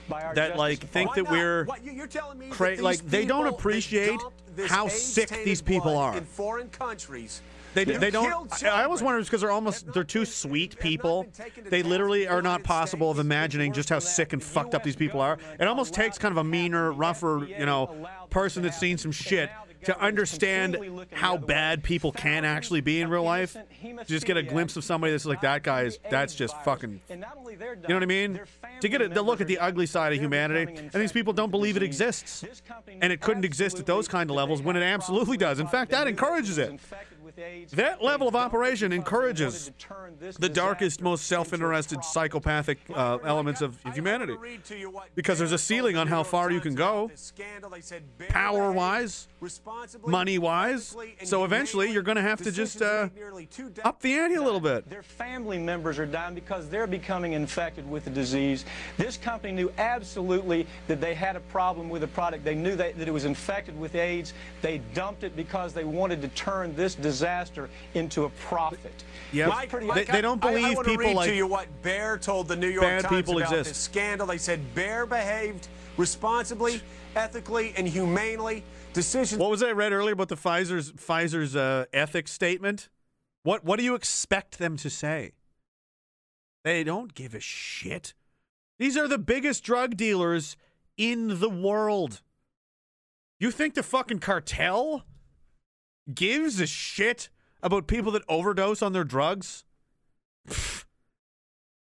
by 0.09 0.21
our 0.21 0.35
that 0.35 0.57
like 0.57 0.79
think 0.79 1.04
that 1.13 1.15
Department. 1.15 1.43
we're 1.43 1.65
What, 1.65 1.83
you- 1.85 1.91
you're 1.91 2.07
telling 2.07 2.37
me 2.39 2.49
cra- 2.49 2.75
like 2.81 2.99
they 3.05 3.25
don't 3.25 3.47
appreciate 3.47 4.19
how 4.67 4.87
sick 4.87 5.29
these 5.43 5.61
people 5.61 5.97
are. 5.97 6.15
in 6.17 6.25
foreign 6.25 6.69
countries 6.69 7.41
They, 7.73 7.83
they 7.83 8.09
don't. 8.09 8.63
I, 8.63 8.69
I 8.69 8.83
almost 8.83 9.03
wonder 9.03 9.21
because 9.21 9.41
they're 9.41 9.51
almost 9.51 9.91
they're 9.93 10.05
too 10.05 10.23
sweet 10.23 10.79
people. 10.79 11.27
They 11.65 11.83
literally 11.83 12.25
are 12.25 12.41
not 12.41 12.63
possible 12.63 13.11
of 13.11 13.19
imagining 13.19 13.73
just 13.73 13.89
how 13.89 13.99
sick 13.99 14.31
and 14.31 14.41
fucked 14.41 14.73
up 14.73 14.81
these 14.83 14.95
people 14.95 15.19
are. 15.19 15.37
It 15.59 15.67
almost 15.67 15.93
takes 15.93 16.17
kind 16.17 16.31
of 16.31 16.37
a 16.37 16.43
meaner, 16.45 16.93
rougher, 16.93 17.45
you 17.49 17.65
know, 17.65 18.07
person 18.29 18.63
that's 18.63 18.77
seen 18.79 18.97
some 18.97 19.11
shit 19.11 19.49
to 19.85 19.99
understand 19.99 20.77
how 21.11 21.37
bad 21.37 21.83
people 21.83 22.11
can 22.11 22.45
actually 22.45 22.81
be 22.81 23.01
in 23.01 23.09
real 23.09 23.23
life. 23.23 23.53
To 23.53 24.05
just 24.05 24.25
get 24.25 24.37
a 24.37 24.43
glimpse 24.43 24.75
of 24.75 24.83
somebody 24.83 25.11
that's 25.11 25.25
like 25.25 25.41
that 25.41 25.63
guy 25.63 25.83
is 25.83 25.99
that's 26.09 26.35
just 26.35 26.59
fucking. 26.63 27.01
You 27.09 27.17
know 27.17 27.95
what 27.95 28.03
I 28.03 28.05
mean? 28.05 28.39
To 28.81 28.89
get 28.89 29.01
a, 29.01 29.09
to 29.09 29.21
look 29.21 29.41
at 29.41 29.47
the 29.47 29.59
ugly 29.59 29.85
side 29.85 30.13
of 30.13 30.19
humanity, 30.19 30.75
and 30.75 30.91
these 30.93 31.11
people 31.11 31.33
don't 31.33 31.51
believe 31.51 31.77
it 31.77 31.83
exists, 31.83 32.43
and 33.01 33.13
it 33.13 33.21
couldn't 33.21 33.45
exist 33.45 33.79
at 33.79 33.85
those 33.85 34.07
kind 34.07 34.29
of 34.29 34.35
levels 34.35 34.61
when 34.61 34.75
it 34.75 34.83
absolutely 34.83 35.37
does. 35.37 35.59
In 35.59 35.67
fact, 35.67 35.91
that 35.91 36.07
encourages 36.07 36.57
it. 36.57 36.79
That 37.73 38.01
level 38.01 38.27
of 38.27 38.35
operation 38.35 38.91
encourages 38.93 39.71
the 40.39 40.49
darkest, 40.49 41.01
most 41.01 41.27
self-interested, 41.27 42.03
psychopathic 42.03 42.79
uh, 42.93 43.17
elements 43.23 43.61
of 43.61 43.77
humanity, 43.93 44.35
because 45.15 45.39
there's 45.39 45.51
a 45.51 45.57
ceiling 45.57 45.97
on 45.97 46.07
how 46.07 46.23
far 46.23 46.51
you 46.51 46.61
can 46.61 46.75
go, 46.75 47.11
power-wise, 48.29 49.27
money-wise. 50.05 50.95
So 51.23 51.43
eventually, 51.43 51.91
you're 51.91 52.03
going 52.03 52.15
to 52.15 52.21
have 52.21 52.41
to 52.43 52.51
just 52.51 52.81
uh, 52.81 53.09
up 53.83 54.01
the 54.01 54.13
ante 54.13 54.35
a 54.35 54.41
little 54.41 54.59
bit. 54.59 54.89
Their 54.89 55.03
family 55.03 55.57
members 55.57 55.99
are 55.99 56.05
dying 56.05 56.35
because 56.35 56.69
they're 56.69 56.87
becoming 56.87 57.33
infected 57.33 57.89
with 57.89 58.05
the 58.05 58.09
disease. 58.09 58.65
This 58.97 59.17
company 59.17 59.53
knew 59.53 59.71
absolutely 59.77 60.67
that 60.87 61.01
they 61.01 61.13
had 61.13 61.35
a 61.35 61.41
problem 61.41 61.89
with 61.89 62.01
the 62.01 62.07
product. 62.07 62.43
They 62.43 62.55
knew 62.55 62.75
that, 62.75 62.97
that 62.97 63.07
it 63.07 63.11
was 63.11 63.25
infected 63.25 63.77
with 63.79 63.95
AIDS. 63.95 64.33
They 64.61 64.79
dumped 64.93 65.23
it 65.23 65.35
because 65.35 65.73
they 65.73 65.83
wanted 65.83 66.21
to 66.21 66.27
turn 66.29 66.75
this 66.75 66.95
disaster 67.25 67.69
into 67.95 68.25
a 68.25 68.29
profit. 68.29 69.03
Yep. 69.33 69.49
Mike, 69.49 69.71
They- 69.71 69.79
Mike, 69.79 70.07
they 70.07 70.21
don't 70.21 70.39
believe 70.39 70.63
I- 70.65 70.71
I 70.71 70.73
wanna 70.75 70.89
people 70.89 71.05
read 71.07 71.15
like- 71.15 71.29
to 71.29 71.35
you 71.35 71.47
what 71.47 71.81
Bayer 71.81 72.17
told 72.17 72.47
the 72.47 72.55
New 72.55 72.69
York 72.69 73.01
Times 73.01 73.07
people 73.07 73.37
about 73.39 73.51
exist. 73.51 73.69
this 73.69 73.77
scandal. 73.77 74.27
They 74.27 74.37
said 74.37 74.75
Bayer 74.75 75.05
behaved 75.07 75.67
responsibly, 75.97 76.81
ethically, 77.15 77.73
and 77.75 77.87
humanely. 77.87 78.63
Decisions. 78.93 79.39
What 79.39 79.49
was 79.49 79.63
I 79.63 79.71
read 79.71 79.91
earlier 79.91 80.13
about 80.13 80.29
the 80.29 80.37
Pfizer's 80.37 80.91
Pfizer's 80.93 81.55
uh, 81.55 81.85
ethics 81.91 82.31
statement? 82.31 82.89
What 83.43 83.63
what 83.65 83.77
do 83.79 83.83
you 83.85 83.95
expect 83.95 84.59
them 84.59 84.77
to 84.77 84.89
say? 84.89 85.31
They 86.63 86.83
don't 86.83 87.13
give 87.13 87.33
a 87.33 87.39
shit. 87.39 88.13
These 88.77 88.97
are 88.97 89.07
the 89.07 89.17
biggest 89.17 89.63
drug 89.63 89.97
dealers 89.97 90.57
in 90.97 91.39
the 91.39 91.49
world. 91.49 92.21
You 93.39 93.51
think 93.51 93.73
the 93.73 93.83
fucking 93.83 94.19
cartel 94.19 95.05
gives 96.13 96.59
a 96.59 96.67
shit 96.67 97.29
about 97.63 97.87
people 97.87 98.11
that 98.13 98.23
overdose 98.29 98.81
on 98.81 98.93
their 98.93 99.03
drugs? 99.03 99.63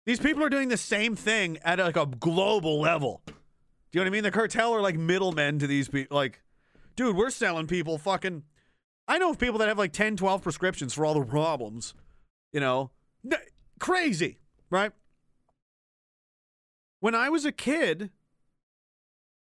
These 0.05 0.19
people 0.19 0.43
are 0.43 0.49
doing 0.49 0.69
the 0.69 0.77
same 0.77 1.15
thing 1.15 1.59
at 1.63 1.77
like 1.79 1.97
a 1.97 2.07
global 2.07 2.79
level. 2.79 3.21
Do 3.27 3.33
you 3.93 3.99
know 3.99 4.03
what 4.03 4.07
I 4.07 4.11
mean? 4.11 4.23
The 4.23 4.31
cartel 4.31 4.73
are 4.73 4.81
like 4.81 4.95
middlemen 4.95 5.59
to 5.59 5.67
these 5.67 5.87
people. 5.89 6.15
Like, 6.15 6.41
dude, 6.95 7.15
we're 7.15 7.29
selling 7.29 7.67
people 7.67 7.97
fucking. 7.97 8.43
I 9.07 9.17
know 9.17 9.31
of 9.31 9.39
people 9.39 9.59
that 9.59 9.67
have 9.67 9.77
like 9.77 9.93
10, 9.93 10.17
12 10.17 10.41
prescriptions 10.41 10.93
for 10.93 11.05
all 11.05 11.13
the 11.13 11.25
problems. 11.25 11.93
You 12.53 12.59
know, 12.59 12.91
N- 13.23 13.37
crazy, 13.79 14.39
right? 14.69 14.91
When 16.99 17.15
I 17.15 17.29
was 17.29 17.45
a 17.45 17.51
kid, 17.51 18.11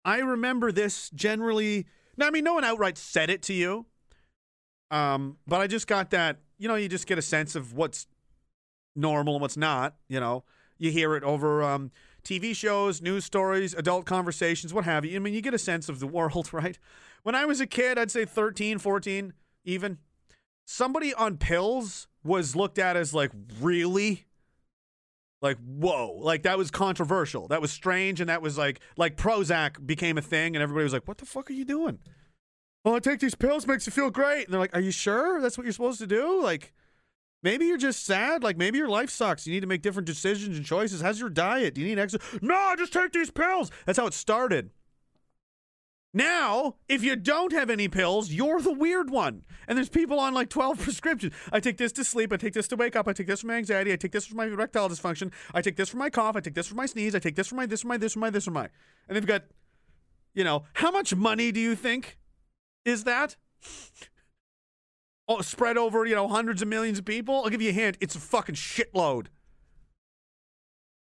I 0.04 0.20
remember 0.20 0.72
this 0.72 1.10
generally. 1.12 1.86
Now, 2.18 2.28
I 2.28 2.32
mean, 2.32 2.44
no 2.44 2.56
one 2.56 2.64
outright 2.64 2.98
said 2.98 3.30
it 3.30 3.42
to 3.44 3.54
you, 3.54 3.86
um, 4.92 5.38
but 5.48 5.62
I 5.62 5.68
just 5.68 5.88
got 5.88 6.12
that. 6.12 6.38
You 6.58 6.68
know, 6.68 6.76
you 6.76 6.90
just 6.90 7.08
get 7.08 7.18
a 7.18 7.22
sense 7.22 7.56
of 7.56 7.74
what's 7.74 8.08
normal 8.96 9.36
and 9.36 9.42
what's 9.42 9.58
not. 9.58 9.96
You 10.08 10.20
know, 10.20 10.44
you 10.78 10.92
hear 10.92 11.16
it 11.16 11.24
over 11.24 11.64
um, 11.64 11.92
TV 12.24 12.56
shows, 12.56 13.02
news 13.02 13.24
stories, 13.24 13.74
adult 13.74 14.06
conversations, 14.06 14.74
what 14.74 14.84
have 14.84 15.06
you. 15.06 15.16
I 15.16 15.20
mean, 15.20 15.34
you 15.34 15.42
get 15.42 15.54
a 15.54 15.60
sense 15.60 15.88
of 15.88 16.00
the 16.00 16.08
world, 16.18 16.52
right? 16.52 16.78
When 17.24 17.36
I 17.36 17.46
was 17.46 17.62
a 17.62 17.68
kid, 17.68 17.98
I'd 17.98 18.12
say 18.12 18.26
13, 18.26 18.80
14, 18.80 19.34
even, 19.64 19.98
somebody 20.66 21.14
on 21.14 21.38
pills 21.38 22.08
was 22.24 22.56
looked 22.56 22.80
at 22.80 22.98
as 22.98 23.14
like, 23.14 23.32
really? 23.62 24.26
Like, 25.42 25.58
whoa. 25.60 26.18
Like, 26.20 26.44
that 26.44 26.58
was 26.58 26.72
controversial. 26.72 27.48
That 27.48 27.62
was 27.62 27.72
strange. 27.72 28.20
And 28.20 28.30
that 28.30 28.42
was 28.42 28.58
like, 28.58 28.80
like 28.98 29.16
Prozac 29.16 29.86
became 29.86 30.18
a 30.18 30.22
thing. 30.22 30.56
And 30.56 30.64
everybody 30.64 30.84
was 30.84 30.94
like, 30.94 31.08
what 31.08 31.20
the 31.20 31.26
fuck 31.26 31.50
are 31.50 31.54
you 31.54 31.66
doing? 31.66 32.00
Well, 32.84 32.96
I 32.96 33.00
take 33.00 33.20
these 33.20 33.36
pills, 33.36 33.68
makes 33.68 33.86
you 33.86 33.92
feel 33.92 34.10
great. 34.10 34.46
And 34.46 34.54
they're 34.54 34.60
like, 34.60 34.76
are 34.76 34.82
you 34.82 34.92
sure 34.92 35.42
that's 35.42 35.58
what 35.58 35.66
you're 35.66 35.74
supposed 35.74 36.00
to 36.00 36.08
do? 36.08 36.42
Like, 36.42 36.74
Maybe 37.44 37.66
you're 37.66 37.78
just 37.78 38.06
sad. 38.06 38.44
Like 38.44 38.58
maybe 38.58 38.78
your 38.78 38.90
life 38.90 39.10
sucks. 39.10 39.46
You 39.46 39.54
need 39.54 39.62
to 39.62 39.68
make 39.68 39.82
different 39.82 40.06
decisions 40.06 40.58
and 40.58 40.66
choices. 40.66 41.02
How's 41.02 41.20
your 41.20 41.30
diet? 41.30 41.76
Do 41.76 41.82
you 41.82 41.88
need 41.88 42.00
extra? 42.00 42.20
No, 42.42 42.76
just 42.78 42.94
take 42.94 43.14
these 43.14 43.32
pills. 43.32 43.72
That's 43.86 44.00
how 44.00 44.08
it 44.08 44.14
started. 44.14 44.72
Now, 46.14 46.76
if 46.90 47.04
you 47.04 47.16
don't 47.16 47.52
have 47.52 47.70
any 47.70 47.88
pills, 47.88 48.32
you're 48.32 48.60
the 48.60 48.74
weird 48.74 49.12
one. 49.12 49.44
And 49.68 49.78
there's 49.78 49.90
people 49.90 50.20
on 50.20 50.34
like 50.34 50.50
12 50.50 50.80
prescriptions. 50.82 51.34
I 51.52 51.60
take 51.60 51.78
this 51.78 51.92
to 51.94 52.04
sleep. 52.04 52.34
I 52.34 52.38
take 52.38 52.54
this 52.54 52.68
to 52.70 52.76
wake 52.76 52.96
up. 52.96 53.08
I 53.08 53.14
take 53.14 53.28
this 53.28 53.42
for 53.42 53.48
my 53.48 53.56
anxiety. 53.56 53.94
I 53.94 53.98
take 53.98 54.14
this 54.14 54.26
for 54.26 54.36
my 54.36 54.46
erectile 54.46 54.90
dysfunction. 54.90 55.32
I 55.54 55.62
take 55.62 55.76
this 55.76 55.90
for 55.90 55.98
my 55.98 56.10
cough. 56.10 56.36
I 56.36 56.40
take 56.40 56.56
this 56.56 56.68
for 56.68 56.76
my 56.76 56.88
sneeze. 56.88 57.14
I 57.14 57.20
take 57.20 57.36
this 57.36 57.48
for 57.48 57.56
my 57.56 57.68
this 57.68 57.84
for 57.84 57.88
my 57.90 57.98
this 57.98 58.14
for 58.14 58.20
my 58.20 58.30
this 58.32 58.46
for 58.46 58.52
my. 58.52 58.68
And 59.08 59.16
they've 59.16 59.26
got, 59.26 59.44
you 60.34 60.44
know, 60.44 60.64
how 60.74 60.90
much 60.90 61.14
money 61.14 61.52
do 61.52 61.60
you 61.60 61.76
think 61.76 62.17
is 62.88 63.04
that? 63.04 63.36
oh, 65.28 65.42
spread 65.42 65.78
over, 65.78 66.06
you 66.06 66.16
know, 66.16 66.28
hundreds 66.28 66.62
of 66.62 66.68
millions 66.68 67.00
of 67.00 67.06
people. 67.06 67.44
I'll 67.44 67.50
give 67.50 67.62
you 67.62 67.70
a 67.70 67.74
hint. 67.74 67.98
It's 68.00 68.16
a 68.16 68.20
fucking 68.20 68.56
shitload. 68.56 69.28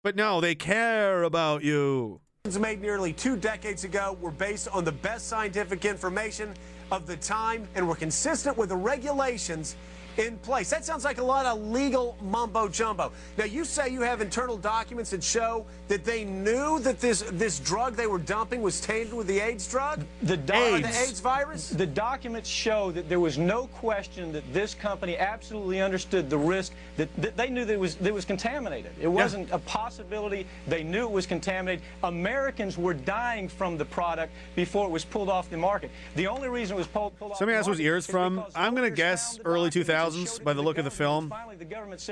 But 0.04 0.16
no, 0.16 0.42
they 0.42 0.56
care 0.56 1.24
about 1.24 1.64
you. 1.64 2.22
made 2.60 2.82
nearly 2.82 3.14
two 3.14 3.36
decades 3.36 3.84
ago 3.84 4.18
were 4.22 4.32
based 4.32 4.68
on 4.70 4.86
the 4.86 4.92
best 4.92 5.28
scientific 5.28 5.86
information 5.86 6.54
of 6.92 7.06
the 7.06 7.18
time 7.18 7.68
and 7.76 7.88
were 7.88 7.96
consistent 7.96 8.58
with 8.58 8.70
the 8.70 8.76
regulations 8.76 9.76
in 10.18 10.38
place. 10.40 10.70
That 10.70 10.86
sounds 10.86 11.04
like 11.04 11.18
a 11.20 11.24
lot 11.24 11.46
of 11.46 11.62
legal 11.68 12.18
mumbo 12.22 12.68
jumbo. 12.68 13.12
Now, 13.38 13.46
you 13.46 13.66
say 13.66 13.90
you 13.90 14.02
have 14.02 14.22
internal 14.22 14.58
documents 14.58 15.12
that 15.12 15.24
show 15.24 15.66
that 15.88 16.04
they 16.04 16.24
knew 16.24 16.80
that 16.80 17.00
this 17.00 17.22
this 17.32 17.60
drug 17.60 17.96
they 17.96 18.08
were 18.08 18.18
dumping 18.20 18.62
was 18.62 18.80
tainted 18.82 19.14
with 19.14 19.28
the 19.28 19.40
AIDS 19.40 19.68
drug? 19.70 20.04
The, 20.24 20.34
Or 20.34 20.38
doc- 20.38 20.82
the 20.82 20.88
AIDS 21.00 21.20
virus? 21.20 21.70
The 21.70 21.86
documents 21.86 22.50
show 22.50 22.92
that 22.92 23.10
there 23.10 23.20
was 23.20 23.38
no 23.38 23.68
question 23.68 24.32
that 24.34 24.52
this 24.54 24.74
company 24.74 25.18
absolutely 25.18 25.82
understood 25.82 26.30
the 26.30 26.38
risk 26.38 26.74
that, 26.98 27.10
that 27.18 27.38
they 27.38 27.50
knew 27.50 27.66
that 27.66 27.74
it 27.74 27.80
was 27.80 27.96
that 27.96 28.08
it 28.08 28.14
was 28.14 28.26
contaminated. 28.26 28.92
It 29.00 29.08
wasn't 29.08 29.52
a 29.52 29.60
possibility. 29.60 30.48
They 30.68 30.84
knew 30.84 31.04
it 31.04 31.12
was 31.12 31.26
contaminated. 31.26 31.84
Americans 32.04 32.78
were 32.78 32.94
dying 32.94 33.48
from 33.50 33.78
the 33.78 33.86
product 33.86 34.34
before 34.56 34.86
it 34.88 34.92
was 34.92 35.06
pulled 35.06 35.30
off 35.30 35.50
the 35.50 35.58
market. 35.58 35.92
The 36.16 36.28
only 36.28 36.50
reason 36.50 36.76
it 36.76 36.80
was 36.80 36.88
pulled, 36.88 37.18
pulled 37.20 37.32
off 37.34 37.38
Somebody 37.38 37.56
the 37.56 37.60
asked 37.60 37.68
what's 37.68 37.80
market 37.80 37.88
ears 37.88 38.08
from. 38.08 38.44
I'm 38.56 38.76
going 38.76 38.90
to 38.90 38.96
guess 38.96 39.40
early 39.46 39.70
2000s 39.70 40.07
by 40.44 40.54
the 40.54 40.62
look 40.62 40.78
of 40.78 40.86
the 40.86 40.92
film 40.92 41.34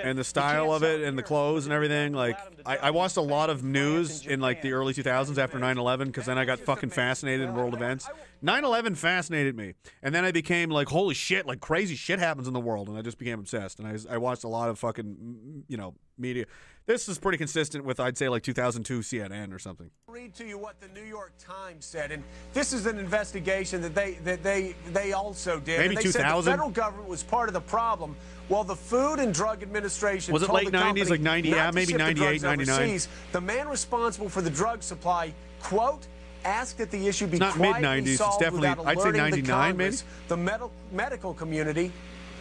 and 0.01 0.17
the 0.17 0.24
style 0.24 0.74
of 0.74 0.83
it 0.83 1.01
and 1.01 1.17
the 1.17 1.24
clothes 1.24 1.65
and 1.65 1.74
everything. 1.74 2.14
Like, 2.14 2.38
I, 2.65 2.77
I 2.77 2.91
watched 2.91 3.17
a 3.17 3.22
lot 3.22 3.49
of 3.49 3.64
news 3.64 4.25
in 4.25 4.40
like 4.40 4.61
the 4.61 4.74
early 4.74 4.93
2000s 4.93 5.38
after 5.38 5.59
9 5.59 5.77
11 5.77 6.07
because 6.07 6.25
then 6.25 6.38
I 6.38 6.45
got 6.45 6.59
fucking 6.59 6.90
fascinated 6.90 7.48
in 7.48 7.56
world 7.56 7.74
events. 7.74 8.09
9 8.41 8.64
11 8.64 8.95
fascinated 8.95 9.56
me. 9.56 9.74
And 10.01 10.14
then 10.14 10.25
I 10.25 10.32
became 10.32 10.69
like, 10.69 10.90
holy 10.90 11.15
shit, 11.15 11.45
like 11.45 11.59
crazy 11.59 11.95
shit 11.95 12.19
happens 12.19 12.48
in 12.48 12.53
the 12.53 12.59
world. 12.59 12.90
And 12.90 12.98
I 12.98 13.01
just 13.01 13.17
became 13.17 13.40
obsessed. 13.40 13.80
And 13.80 13.88
I, 13.88 14.14
I 14.14 14.17
watched 14.17 14.43
a 14.43 14.49
lot 14.49 14.69
of 14.69 14.80
fucking, 14.80 15.64
you 15.67 15.77
know, 15.77 15.95
media. 16.17 16.45
This 16.88 17.09
is 17.09 17.17
pretty 17.17 17.39
consistent 17.39 17.83
with, 17.83 17.99
I'd 17.99 18.15
say, 18.15 18.30
like 18.30 18.43
2002 18.43 18.99
CNN 18.99 19.51
or 19.51 19.57
something. 19.57 19.89
read 20.07 20.35
to 20.35 20.45
you 20.45 20.57
what 20.57 20.80
the 20.80 20.88
New 20.89 21.05
York 21.05 21.33
Times 21.39 21.83
said, 21.83 22.11
and 22.11 22.23
this 22.53 22.73
is 22.73 22.85
an 22.85 22.99
investigation 22.99 23.81
that 23.81 23.95
they 23.95 24.14
that 24.23 24.43
they 24.43 24.75
they 24.93 25.11
also 25.14 25.59
did. 25.59 25.80
Maybe 25.80 25.95
and 25.95 25.97
they 25.97 26.11
said 26.11 26.22
the 26.22 26.27
2000? 26.27 26.53
federal 26.53 26.69
government 26.69 27.09
was 27.09 27.23
part 27.23 27.49
of 27.49 27.53
the 27.53 27.61
problem, 27.61 28.15
Well, 28.49 28.64
the 28.64 28.75
Food 28.75 29.17
and 29.19 29.33
Drug 29.33 29.64
Administration 29.64 30.31
Was 30.31 30.43
it 30.43 30.51
late 30.51 30.72
the 30.72 30.77
90s, 30.77 31.09
like 31.09 31.22
90 31.22 31.49
yeah, 31.49 31.72
maybe 31.72 31.88
ship 31.88 31.97
the 31.97 32.03
98, 32.03 32.41
99. 32.43 32.75
overseas. 32.80 33.07
The 33.31 33.41
man 33.41 33.67
responsible 33.67 34.30
for 34.30 34.43
the 34.43 34.51
drug 34.51 34.83
supply, 34.83 35.33
quote. 35.61 36.05
Asked 36.45 36.77
that 36.77 36.91
the 36.91 37.07
issue 37.07 37.25
be 37.25 37.38
It's 37.38 37.39
not 37.39 37.57
mid-90s, 37.57 38.07
it's 38.22 38.38
definitely- 38.38 38.67
I'd 38.67 38.99
say 39.01 39.09
99 39.09 39.31
the 39.31 39.41
Congress, 39.51 40.03
the 40.27 40.38
medical 40.38 40.72
medical 40.91 41.33
community, 41.33 41.91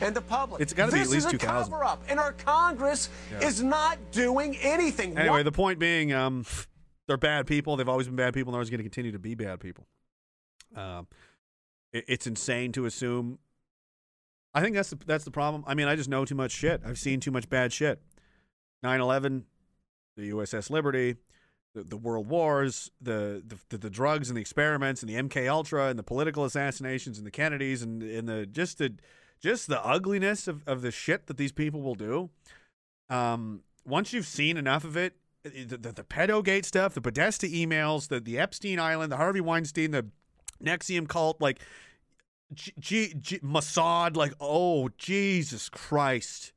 and 0.05 0.15
the 0.17 0.21
public. 0.21 0.61
It's 0.61 0.73
gotta 0.73 0.93
be 0.93 0.99
This 0.99 1.09
at 1.09 1.13
least 1.13 1.27
is 1.29 1.33
a 1.35 1.39
2000. 1.39 1.73
cover-up, 1.73 2.03
and 2.09 2.19
our 2.21 2.33
Congress 2.33 3.09
Yeah. 3.33 3.47
is 3.47 3.63
not 3.63 3.99
doing 4.13 4.57
anything. 4.59 5.17
Anyway, 5.19 5.39
What 5.39 5.45
the 5.45 5.53
point 5.53 5.79
being, 5.79 6.13
um, 6.13 6.45
they're 7.07 7.17
bad 7.17 7.47
people. 7.47 7.77
They've 7.77 7.89
always 7.89 8.07
been 8.07 8.17
bad 8.17 8.35
people, 8.35 8.51
and 8.51 8.55
they're 8.55 8.59
always 8.61 8.71
going 8.71 8.79
to 8.79 8.85
continue 8.85 9.13
to 9.13 9.19
be 9.19 9.35
bad 9.35 9.61
people. 9.61 9.87
Um, 10.77 11.07
it, 11.93 12.05
it's 12.09 12.27
insane 12.27 12.73
to 12.73 12.85
assume. 12.87 13.39
I 14.55 14.61
think 14.61 14.77
that's 14.77 14.91
the, 14.91 14.99
that's 15.05 15.25
the 15.25 15.31
problem. 15.33 15.65
I 15.67 15.75
mean, 15.75 15.89
I 15.89 15.97
just 15.97 16.09
know 16.09 16.25
too 16.25 16.35
much 16.37 16.53
shit. 16.53 16.81
I've 16.87 16.99
seen 16.99 17.21
too 17.21 17.31
much 17.33 17.49
bad 17.49 17.73
shit. 17.73 18.01
9/11, 18.85 19.45
the 20.17 20.29
USS 20.31 20.71
Liberty, 20.71 21.17
the, 21.75 21.83
the 21.83 21.97
World 21.97 22.29
Wars, 22.29 22.91
the, 23.01 23.43
the 23.47 23.57
the 23.71 23.79
the 23.79 23.91
drugs 23.91 24.29
and 24.31 24.37
the 24.37 24.41
experiments, 24.41 25.03
and 25.03 25.11
the 25.11 25.15
MK 25.17 25.49
Ultra, 25.49 25.89
and 25.89 25.99
the 25.99 26.03
political 26.05 26.45
assassinations, 26.45 27.19
and 27.19 27.27
the 27.27 27.31
Kennedys, 27.33 27.83
and 27.83 28.03
and 28.03 28.29
the 28.29 28.47
just 28.47 28.79
the 28.79 28.95
just 29.45 29.69
the 29.69 29.85
ugliness 29.85 30.49
of, 30.49 30.67
of 30.67 30.81
the 30.81 30.91
shit 30.91 31.27
that 31.27 31.37
these 31.37 31.53
people 31.53 31.83
will 31.83 31.95
do. 31.95 32.31
Um, 33.11 33.61
once 33.85 34.11
you've 34.11 34.27
seen 34.27 34.57
enough 34.57 34.85
of 34.85 34.97
it, 34.97 35.17
the, 35.43 35.77
the, 35.77 35.93
the 35.93 36.03
pedogate 36.03 36.65
stuff, 36.65 36.95
the 36.95 37.03
Podesta 37.03 37.47
emails, 37.47 38.09
the, 38.09 38.21
the 38.21 38.39
Epstein 38.39 38.81
Island, 38.81 39.13
the 39.13 39.19
Harvey 39.19 39.43
Weinstein, 39.43 39.91
the 39.91 40.07
NXIVM 40.65 41.09
cult, 41.09 41.43
like 41.43 41.61
G, 42.55 42.73
G, 42.79 43.15
G, 43.21 43.39
Mossad, 43.41 44.17
like, 44.17 44.33
oh, 44.41 44.89
Jesus 44.97 45.69
Christ. 45.69 46.55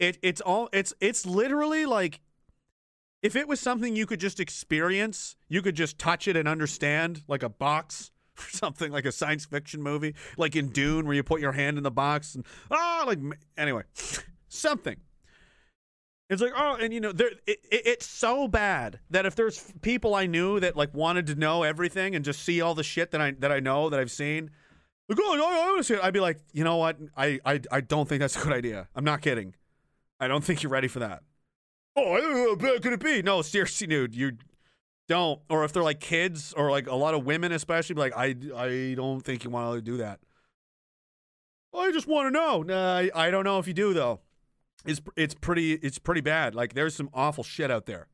It, 0.00 0.18
it's 0.20 0.40
all, 0.40 0.68
it's, 0.72 0.92
it's 1.00 1.24
literally 1.24 1.86
like, 1.86 2.18
if 3.22 3.36
it 3.36 3.46
was 3.46 3.60
something 3.60 3.94
you 3.94 4.06
could 4.06 4.18
just 4.18 4.40
experience, 4.40 5.36
you 5.48 5.62
could 5.62 5.76
just 5.76 5.96
touch 5.96 6.26
it 6.26 6.36
and 6.36 6.48
understand, 6.48 7.22
like 7.28 7.44
a 7.44 7.48
box 7.48 8.10
or 8.46 8.50
something, 8.50 8.92
like 8.92 9.04
a 9.04 9.12
science 9.12 9.44
fiction 9.44 9.82
movie, 9.82 10.14
like 10.36 10.56
in 10.56 10.68
Dune, 10.68 11.06
where 11.06 11.14
you 11.14 11.22
put 11.22 11.40
your 11.40 11.52
hand 11.52 11.76
in 11.76 11.82
the 11.82 11.90
box 11.90 12.34
and 12.34 12.44
ah, 12.70 13.04
like 13.06 13.18
anyway, 13.56 13.82
something. 14.48 14.96
It's 16.28 16.40
like 16.40 16.52
oh, 16.56 16.76
and 16.80 16.94
you 16.94 17.00
know, 17.00 17.10
there 17.10 17.30
it, 17.46 17.58
it, 17.70 17.82
it's 17.86 18.06
so 18.06 18.46
bad 18.46 19.00
that 19.10 19.26
if 19.26 19.34
there's 19.34 19.72
people 19.82 20.14
I 20.14 20.26
knew 20.26 20.60
that 20.60 20.76
like 20.76 20.94
wanted 20.94 21.26
to 21.26 21.34
know 21.34 21.64
everything 21.64 22.14
and 22.14 22.24
just 22.24 22.42
see 22.44 22.60
all 22.60 22.74
the 22.74 22.84
shit 22.84 23.10
that 23.10 23.20
I 23.20 23.32
that 23.32 23.50
I 23.50 23.58
know 23.58 23.90
that 23.90 23.98
I've 23.98 24.12
seen, 24.12 24.50
like 25.08 25.18
oh, 25.20 25.34
I, 25.34 25.36
I 25.36 25.70
want 25.70 25.78
to 25.78 25.84
see 25.84 25.94
it. 25.94 26.00
I'd 26.04 26.14
be 26.14 26.20
like, 26.20 26.38
you 26.52 26.62
know 26.62 26.76
what? 26.76 26.98
I, 27.16 27.40
I 27.44 27.60
I 27.72 27.80
don't 27.80 28.08
think 28.08 28.20
that's 28.20 28.36
a 28.36 28.44
good 28.44 28.52
idea. 28.52 28.88
I'm 28.94 29.04
not 29.04 29.22
kidding. 29.22 29.54
I 30.20 30.28
don't 30.28 30.44
think 30.44 30.62
you're 30.62 30.70
ready 30.70 30.86
for 30.86 31.00
that. 31.00 31.22
Oh, 31.96 32.20
how 32.20 32.54
bad 32.54 32.82
could 32.82 32.92
it 32.92 33.00
be? 33.00 33.22
No, 33.22 33.42
seriously, 33.42 33.88
dude, 33.88 34.14
you 34.14 34.32
don't. 35.10 35.40
Or 35.50 35.64
if 35.64 35.72
they're 35.72 35.82
like 35.82 36.00
kids 36.00 36.54
or 36.56 36.70
like 36.70 36.86
a 36.86 36.94
lot 36.94 37.14
of 37.14 37.26
women, 37.26 37.52
especially, 37.52 37.96
like, 37.96 38.16
I, 38.16 38.36
I 38.56 38.94
don't 38.94 39.20
think 39.20 39.44
you 39.44 39.50
want 39.50 39.74
to 39.74 39.82
do 39.82 39.98
that. 39.98 40.20
I 41.74 41.92
just 41.92 42.06
want 42.06 42.28
to 42.28 42.30
know. 42.30 42.62
Nah, 42.62 42.96
I, 42.96 43.10
I 43.14 43.30
don't 43.30 43.44
know 43.44 43.58
if 43.58 43.66
you 43.68 43.74
do 43.74 43.92
though. 43.92 44.20
It's 44.84 45.00
it's 45.16 45.34
pretty 45.34 45.74
it's 45.74 45.98
pretty 45.98 46.20
bad. 46.20 46.54
Like 46.54 46.74
there's 46.74 46.94
some 46.94 47.10
awful 47.12 47.44
shit 47.44 47.70
out 47.70 47.86
there. 47.86 48.08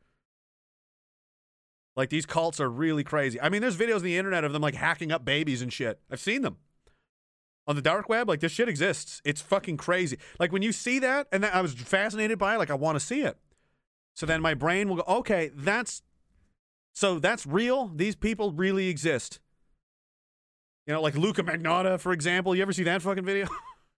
Like 1.94 2.10
these 2.10 2.26
cults 2.26 2.60
are 2.60 2.68
really 2.68 3.04
crazy. 3.04 3.40
I 3.40 3.48
mean, 3.48 3.62
there's 3.62 3.76
videos 3.76 3.96
on 3.96 4.02
the 4.02 4.18
internet 4.18 4.44
of 4.44 4.52
them 4.52 4.60
like 4.60 4.74
hacking 4.74 5.12
up 5.12 5.24
babies 5.24 5.62
and 5.62 5.72
shit. 5.72 6.00
I've 6.10 6.20
seen 6.20 6.42
them 6.42 6.58
on 7.66 7.76
the 7.76 7.82
dark 7.82 8.08
web. 8.08 8.28
Like 8.28 8.40
this 8.40 8.52
shit 8.52 8.68
exists. 8.68 9.22
It's 9.24 9.40
fucking 9.40 9.78
crazy. 9.78 10.18
Like 10.38 10.52
when 10.52 10.62
you 10.62 10.72
see 10.72 10.98
that, 10.98 11.28
and 11.32 11.44
that, 11.44 11.54
I 11.54 11.62
was 11.62 11.72
fascinated 11.72 12.38
by 12.38 12.56
it. 12.56 12.58
Like 12.58 12.70
I 12.70 12.74
want 12.74 12.96
to 12.96 13.04
see 13.04 13.22
it. 13.22 13.38
So 14.14 14.26
then 14.26 14.42
my 14.42 14.54
brain 14.54 14.88
will 14.88 14.96
go, 14.96 15.04
okay, 15.06 15.50
that's 15.54 16.02
so 16.96 17.18
that's 17.18 17.46
real. 17.46 17.88
These 17.94 18.16
people 18.16 18.52
really 18.52 18.88
exist. 18.88 19.38
You 20.86 20.94
know, 20.94 21.02
like 21.02 21.14
Luka 21.14 21.42
Magnotta, 21.42 22.00
for 22.00 22.10
example. 22.10 22.56
You 22.56 22.62
ever 22.62 22.72
see 22.72 22.84
that 22.84 23.02
fucking 23.02 23.22
video? 23.22 23.48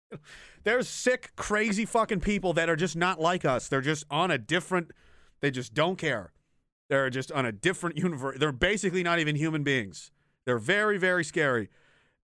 There's 0.63 0.89
sick, 0.89 1.31
crazy 1.35 1.85
fucking 1.85 2.21
people 2.21 2.53
that 2.53 2.69
are 2.69 2.75
just 2.75 2.95
not 2.95 3.19
like 3.19 3.45
us. 3.45 3.67
They're 3.67 3.81
just 3.81 4.03
on 4.09 4.31
a 4.31 4.39
different. 4.39 4.93
They 5.41 5.51
just 5.51 5.75
don't 5.75 5.97
care. 5.97 6.33
They're 6.89 7.11
just 7.11 7.31
on 7.31 7.45
a 7.45 7.51
different 7.51 7.97
universe. 7.97 8.39
They're 8.39 8.51
basically 8.51 9.03
not 9.03 9.19
even 9.19 9.35
human 9.35 9.61
beings. 9.61 10.09
They're 10.47 10.57
very, 10.57 10.97
very 10.97 11.23
scary, 11.23 11.69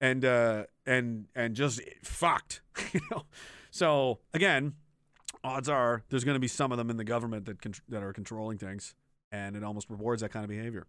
and 0.01 0.25
uh, 0.25 0.65
and 0.86 1.26
and 1.34 1.55
just 1.55 1.83
fucked. 2.02 2.62
you 2.94 3.01
know. 3.10 3.25
So 3.70 4.20
again, 4.33 4.73
odds 5.44 5.68
are 5.68 6.02
there's 6.09 6.25
going 6.25 6.36
to 6.36 6.41
be 6.41 6.49
some 6.49 6.73
of 6.73 6.78
them 6.78 6.89
in 6.89 6.97
the 6.97 7.05
government 7.05 7.44
that 7.44 7.60
con- 7.60 7.75
that 7.91 8.02
are 8.02 8.15
controlling 8.15 8.57
things, 8.57 8.94
and 9.33 9.57
it 9.57 9.65
almost 9.65 9.91
rewards 9.91 10.23
that 10.23 10.31
kind 10.31 10.44
of 10.44 10.51
behavior. 10.51 10.86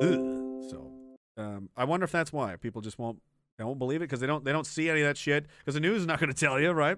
Ugh. 0.00 0.62
So 0.70 0.90
um, 1.36 1.68
I 1.76 1.84
wonder 1.84 2.04
if 2.04 2.12
that's 2.12 2.32
why 2.32 2.56
people 2.56 2.80
just 2.80 2.98
won't 2.98 3.20
they 3.58 3.64
won't 3.64 3.78
believe 3.78 4.00
it 4.00 4.06
because 4.06 4.20
they 4.20 4.26
don't 4.26 4.44
they 4.44 4.52
don't 4.52 4.66
see 4.66 4.88
any 4.88 5.02
of 5.02 5.06
that 5.06 5.18
shit 5.18 5.46
because 5.58 5.74
the 5.74 5.80
news 5.80 6.00
is 6.00 6.06
not 6.06 6.20
going 6.20 6.32
to 6.32 6.38
tell 6.38 6.58
you, 6.58 6.70
right? 6.70 6.96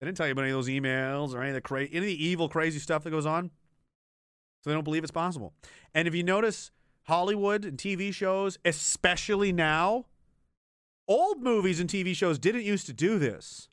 They 0.00 0.06
didn't 0.06 0.16
tell 0.16 0.26
you 0.26 0.32
about 0.32 0.42
any 0.42 0.52
of 0.52 0.56
those 0.56 0.68
emails 0.68 1.34
or 1.34 1.40
any 1.40 1.50
of 1.50 1.54
the 1.54 1.60
cra- 1.60 1.86
any 1.86 1.98
of 1.98 2.04
the 2.04 2.24
evil, 2.24 2.48
crazy 2.48 2.78
stuff 2.78 3.04
that 3.04 3.10
goes 3.10 3.26
on. 3.26 3.50
So 4.62 4.70
they 4.70 4.74
don't 4.74 4.84
believe 4.84 5.02
it's 5.02 5.12
possible. 5.12 5.52
And 5.94 6.08
if 6.08 6.14
you 6.14 6.22
notice, 6.22 6.70
Hollywood 7.04 7.64
and 7.64 7.78
TV 7.78 8.12
shows, 8.12 8.58
especially 8.64 9.52
now, 9.52 10.06
old 11.06 11.42
movies 11.42 11.80
and 11.80 11.88
TV 11.88 12.14
shows 12.14 12.38
didn't 12.38 12.64
used 12.64 12.86
to 12.86 12.92
do 12.92 13.18
this. 13.18 13.68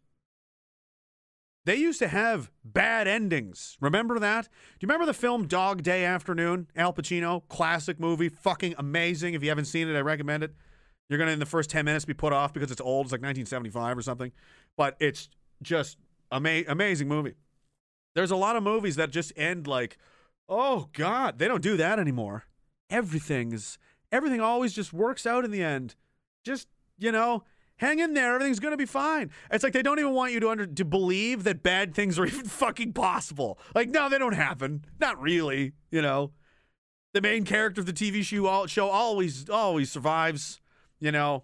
They 1.65 1.75
used 1.75 1.97
to 1.99 2.07
have 2.07 2.51
bad 2.63 3.07
endings. 3.07 3.75
Remember 3.81 4.19
that? 4.19 4.43
Do 4.43 4.49
you 4.81 4.87
remember 4.87 5.07
the 5.07 5.15
film 5.15 5.47
Dog 5.47 5.81
Day 5.81 6.05
Afternoon? 6.05 6.67
Al 6.75 6.93
Pacino, 6.93 7.41
classic 7.49 7.99
movie, 7.99 8.29
fucking 8.29 8.75
amazing. 8.77 9.33
If 9.33 9.41
you 9.41 9.49
haven't 9.49 9.65
seen 9.65 9.89
it, 9.89 9.97
I 9.97 10.01
recommend 10.01 10.43
it. 10.43 10.53
You're 11.09 11.17
going 11.17 11.27
to, 11.27 11.33
in 11.33 11.39
the 11.39 11.45
first 11.45 11.71
10 11.71 11.85
minutes, 11.85 12.05
be 12.05 12.13
put 12.13 12.33
off 12.33 12.53
because 12.53 12.69
it's 12.71 12.81
old. 12.81 13.07
It's 13.07 13.11
like 13.11 13.21
1975 13.21 13.97
or 13.97 14.01
something. 14.03 14.31
But 14.77 14.95
it's 14.99 15.29
just 15.63 15.97
ama- 16.31 16.63
amazing 16.67 17.07
movie. 17.07 17.33
There's 18.13 18.31
a 18.31 18.35
lot 18.35 18.55
of 18.55 18.63
movies 18.63 18.95
that 18.97 19.09
just 19.09 19.33
end 19.35 19.65
like, 19.65 19.97
oh, 20.47 20.89
God. 20.93 21.39
They 21.39 21.47
don't 21.47 21.63
do 21.63 21.77
that 21.77 21.99
anymore. 21.99 22.45
Everything's, 22.91 23.79
everything 24.11 24.39
always 24.39 24.73
just 24.73 24.93
works 24.93 25.25
out 25.25 25.43
in 25.43 25.51
the 25.51 25.63
end. 25.63 25.95
Just, 26.43 26.67
you 26.99 27.11
know, 27.11 27.43
hang 27.77 27.99
in 27.99 28.13
there. 28.13 28.35
Everything's 28.35 28.59
going 28.59 28.73
to 28.73 28.77
be 28.77 28.85
fine. 28.85 29.31
It's 29.51 29.63
like 29.63 29.73
they 29.73 29.81
don't 29.81 29.99
even 29.99 30.13
want 30.13 30.31
you 30.33 30.39
to 30.39 30.49
under 30.49 30.65
to 30.65 30.85
believe 30.85 31.43
that 31.43 31.63
bad 31.63 31.93
things 31.93 32.17
are 32.17 32.25
even 32.27 32.45
fucking 32.45 32.93
possible. 32.93 33.59
Like, 33.73 33.89
no, 33.89 34.09
they 34.09 34.17
don't 34.17 34.33
happen. 34.33 34.85
Not 34.99 35.21
really, 35.21 35.73
you 35.91 36.01
know. 36.01 36.31
The 37.13 37.21
main 37.21 37.45
character 37.45 37.79
of 37.79 37.87
the 37.87 37.93
TV 37.93 38.23
show, 38.23 38.65
show 38.67 38.89
always 38.89 39.49
always 39.49 39.89
survives, 39.89 40.59
you 40.99 41.11
know. 41.11 41.43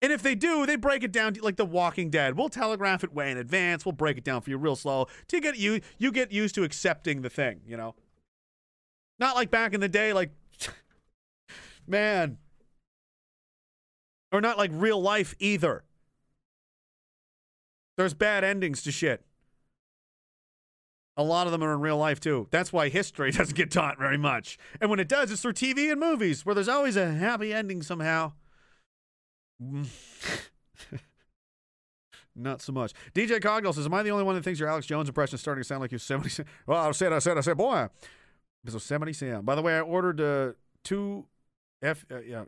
And 0.00 0.12
if 0.12 0.22
they 0.22 0.34
do, 0.34 0.66
they 0.66 0.76
break 0.76 1.02
it 1.02 1.12
down 1.12 1.34
to, 1.34 1.42
like 1.42 1.56
The 1.56 1.64
Walking 1.64 2.10
Dead. 2.10 2.36
We'll 2.36 2.48
telegraph 2.48 3.02
it 3.04 3.12
way 3.12 3.30
in 3.30 3.38
advance. 3.38 3.84
We'll 3.84 3.92
break 3.92 4.18
it 4.18 4.24
down 4.24 4.40
for 4.40 4.50
you 4.50 4.56
real 4.56 4.76
slow 4.76 5.06
to 5.28 5.40
get 5.40 5.58
you 5.58 5.80
you 5.98 6.12
get 6.12 6.32
used 6.32 6.54
to 6.54 6.64
accepting 6.64 7.22
the 7.22 7.30
thing, 7.30 7.60
you 7.66 7.76
know. 7.76 7.94
Not 9.18 9.34
like 9.34 9.50
back 9.50 9.74
in 9.74 9.80
the 9.80 9.88
day, 9.88 10.12
like 10.12 10.30
man, 11.86 12.38
or 14.36 14.40
not 14.40 14.58
like 14.58 14.70
real 14.72 15.00
life 15.00 15.34
either. 15.38 15.84
There's 17.96 18.14
bad 18.14 18.44
endings 18.44 18.82
to 18.82 18.92
shit. 18.92 19.24
A 21.16 21.22
lot 21.22 21.46
of 21.46 21.52
them 21.52 21.64
are 21.64 21.72
in 21.72 21.80
real 21.80 21.96
life 21.96 22.20
too. 22.20 22.46
That's 22.50 22.72
why 22.72 22.90
history 22.90 23.30
doesn't 23.32 23.56
get 23.56 23.70
taught 23.70 23.98
very 23.98 24.18
much. 24.18 24.58
And 24.80 24.90
when 24.90 25.00
it 25.00 25.08
does, 25.08 25.30
it's 25.30 25.40
through 25.40 25.54
TV 25.54 25.90
and 25.90 25.98
movies 25.98 26.44
where 26.44 26.54
there's 26.54 26.68
always 26.68 26.96
a 26.96 27.10
happy 27.12 27.54
ending 27.54 27.82
somehow. 27.82 28.32
Not 32.38 32.60
so 32.60 32.72
much. 32.72 32.92
DJ 33.14 33.40
Cogdell 33.40 33.74
says, 33.74 33.86
Am 33.86 33.94
I 33.94 34.02
the 34.02 34.10
only 34.10 34.24
one 34.24 34.34
that 34.34 34.44
thinks 34.44 34.60
your 34.60 34.68
Alex 34.68 34.86
Jones 34.86 35.08
impression 35.08 35.36
is 35.36 35.40
starting 35.40 35.62
to 35.62 35.66
sound 35.66 35.80
like 35.80 35.92
Yosemite 35.92 36.28
Sam? 36.28 36.44
Well, 36.66 36.86
I 36.86 36.90
said, 36.90 37.14
I 37.14 37.18
said, 37.18 37.38
I 37.38 37.40
said, 37.40 37.56
boy. 37.56 37.88
It's 38.62 38.74
Yosemite 38.74 39.14
Sam. 39.14 39.42
By 39.46 39.54
the 39.54 39.62
way, 39.62 39.74
I 39.74 39.80
ordered 39.80 40.20
uh, 40.20 40.52
two 40.84 41.24
F, 41.80 42.04
uh, 42.10 42.20
yeah, 42.20 42.44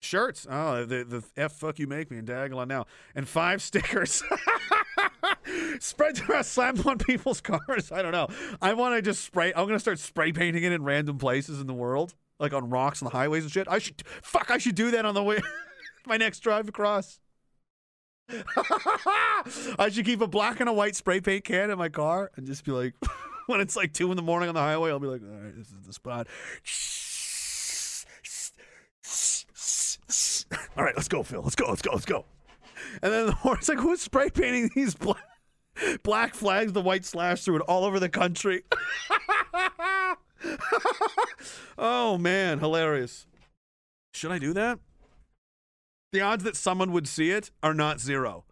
shirts. 0.00 0.46
Oh, 0.48 0.84
the 0.84 1.04
the 1.04 1.22
f 1.36 1.52
fuck 1.52 1.78
you 1.78 1.86
make 1.86 2.10
me 2.10 2.18
and 2.18 2.26
Diagolon 2.26 2.68
now, 2.68 2.86
and 3.14 3.28
five 3.28 3.62
stickers. 3.62 4.22
Spread 5.80 6.16
slammed 6.44 6.86
on 6.86 6.98
people's 6.98 7.40
cars. 7.42 7.92
I 7.92 8.02
don't 8.02 8.12
know. 8.12 8.28
I 8.62 8.74
want 8.74 8.94
to 8.96 9.02
just 9.02 9.24
spray. 9.24 9.52
I'm 9.54 9.66
gonna 9.66 9.78
start 9.78 9.98
spray 9.98 10.32
painting 10.32 10.62
it 10.64 10.72
in 10.72 10.82
random 10.84 11.18
places 11.18 11.60
in 11.60 11.66
the 11.66 11.74
world, 11.74 12.14
like 12.38 12.52
on 12.52 12.70
rocks 12.70 13.00
and 13.00 13.10
the 13.10 13.16
highways 13.16 13.44
and 13.44 13.52
shit. 13.52 13.68
I 13.68 13.78
should 13.78 14.02
fuck. 14.22 14.50
I 14.50 14.58
should 14.58 14.74
do 14.74 14.90
that 14.92 15.04
on 15.04 15.14
the 15.14 15.22
way 15.22 15.40
my 16.06 16.16
next 16.16 16.40
drive 16.40 16.68
across. 16.68 17.20
I 19.78 19.88
should 19.90 20.04
keep 20.04 20.20
a 20.20 20.26
black 20.26 20.58
and 20.60 20.68
a 20.68 20.72
white 20.72 20.96
spray 20.96 21.20
paint 21.20 21.44
can 21.44 21.70
in 21.70 21.78
my 21.78 21.88
car 21.88 22.30
and 22.36 22.46
just 22.46 22.64
be 22.64 22.72
like, 22.72 22.94
when 23.46 23.60
it's 23.60 23.76
like 23.76 23.92
two 23.92 24.10
in 24.10 24.16
the 24.16 24.22
morning 24.22 24.48
on 24.48 24.54
the 24.54 24.60
highway, 24.60 24.90
I'll 24.90 24.98
be 24.98 25.06
like, 25.06 25.22
all 25.22 25.28
right, 25.28 25.56
this 25.56 25.68
is 25.68 25.86
the 25.86 25.92
spot. 25.92 26.26
All 30.76 30.84
right, 30.84 30.96
let's 30.96 31.08
go, 31.08 31.22
Phil. 31.22 31.42
Let's 31.42 31.56
go. 31.56 31.66
Let's 31.68 31.82
go. 31.82 31.92
Let's 31.92 32.04
go. 32.04 32.24
And 33.02 33.12
then 33.12 33.26
the 33.26 33.32
horse 33.32 33.68
like, 33.68 33.78
who's 33.78 34.00
spray 34.00 34.30
painting 34.30 34.70
these 34.74 34.94
black, 34.94 35.24
black 36.02 36.34
flags, 36.34 36.72
the 36.72 36.80
white 36.80 37.04
slash 37.04 37.42
through 37.42 37.56
it 37.56 37.62
all 37.62 37.84
over 37.84 37.98
the 37.98 38.08
country? 38.08 38.62
oh 41.78 42.18
man, 42.18 42.58
hilarious. 42.58 43.26
Should 44.14 44.32
I 44.32 44.38
do 44.38 44.52
that? 44.52 44.78
The 46.12 46.20
odds 46.20 46.44
that 46.44 46.56
someone 46.56 46.92
would 46.92 47.08
see 47.08 47.30
it 47.30 47.50
are 47.62 47.74
not 47.74 48.00
zero. 48.00 48.44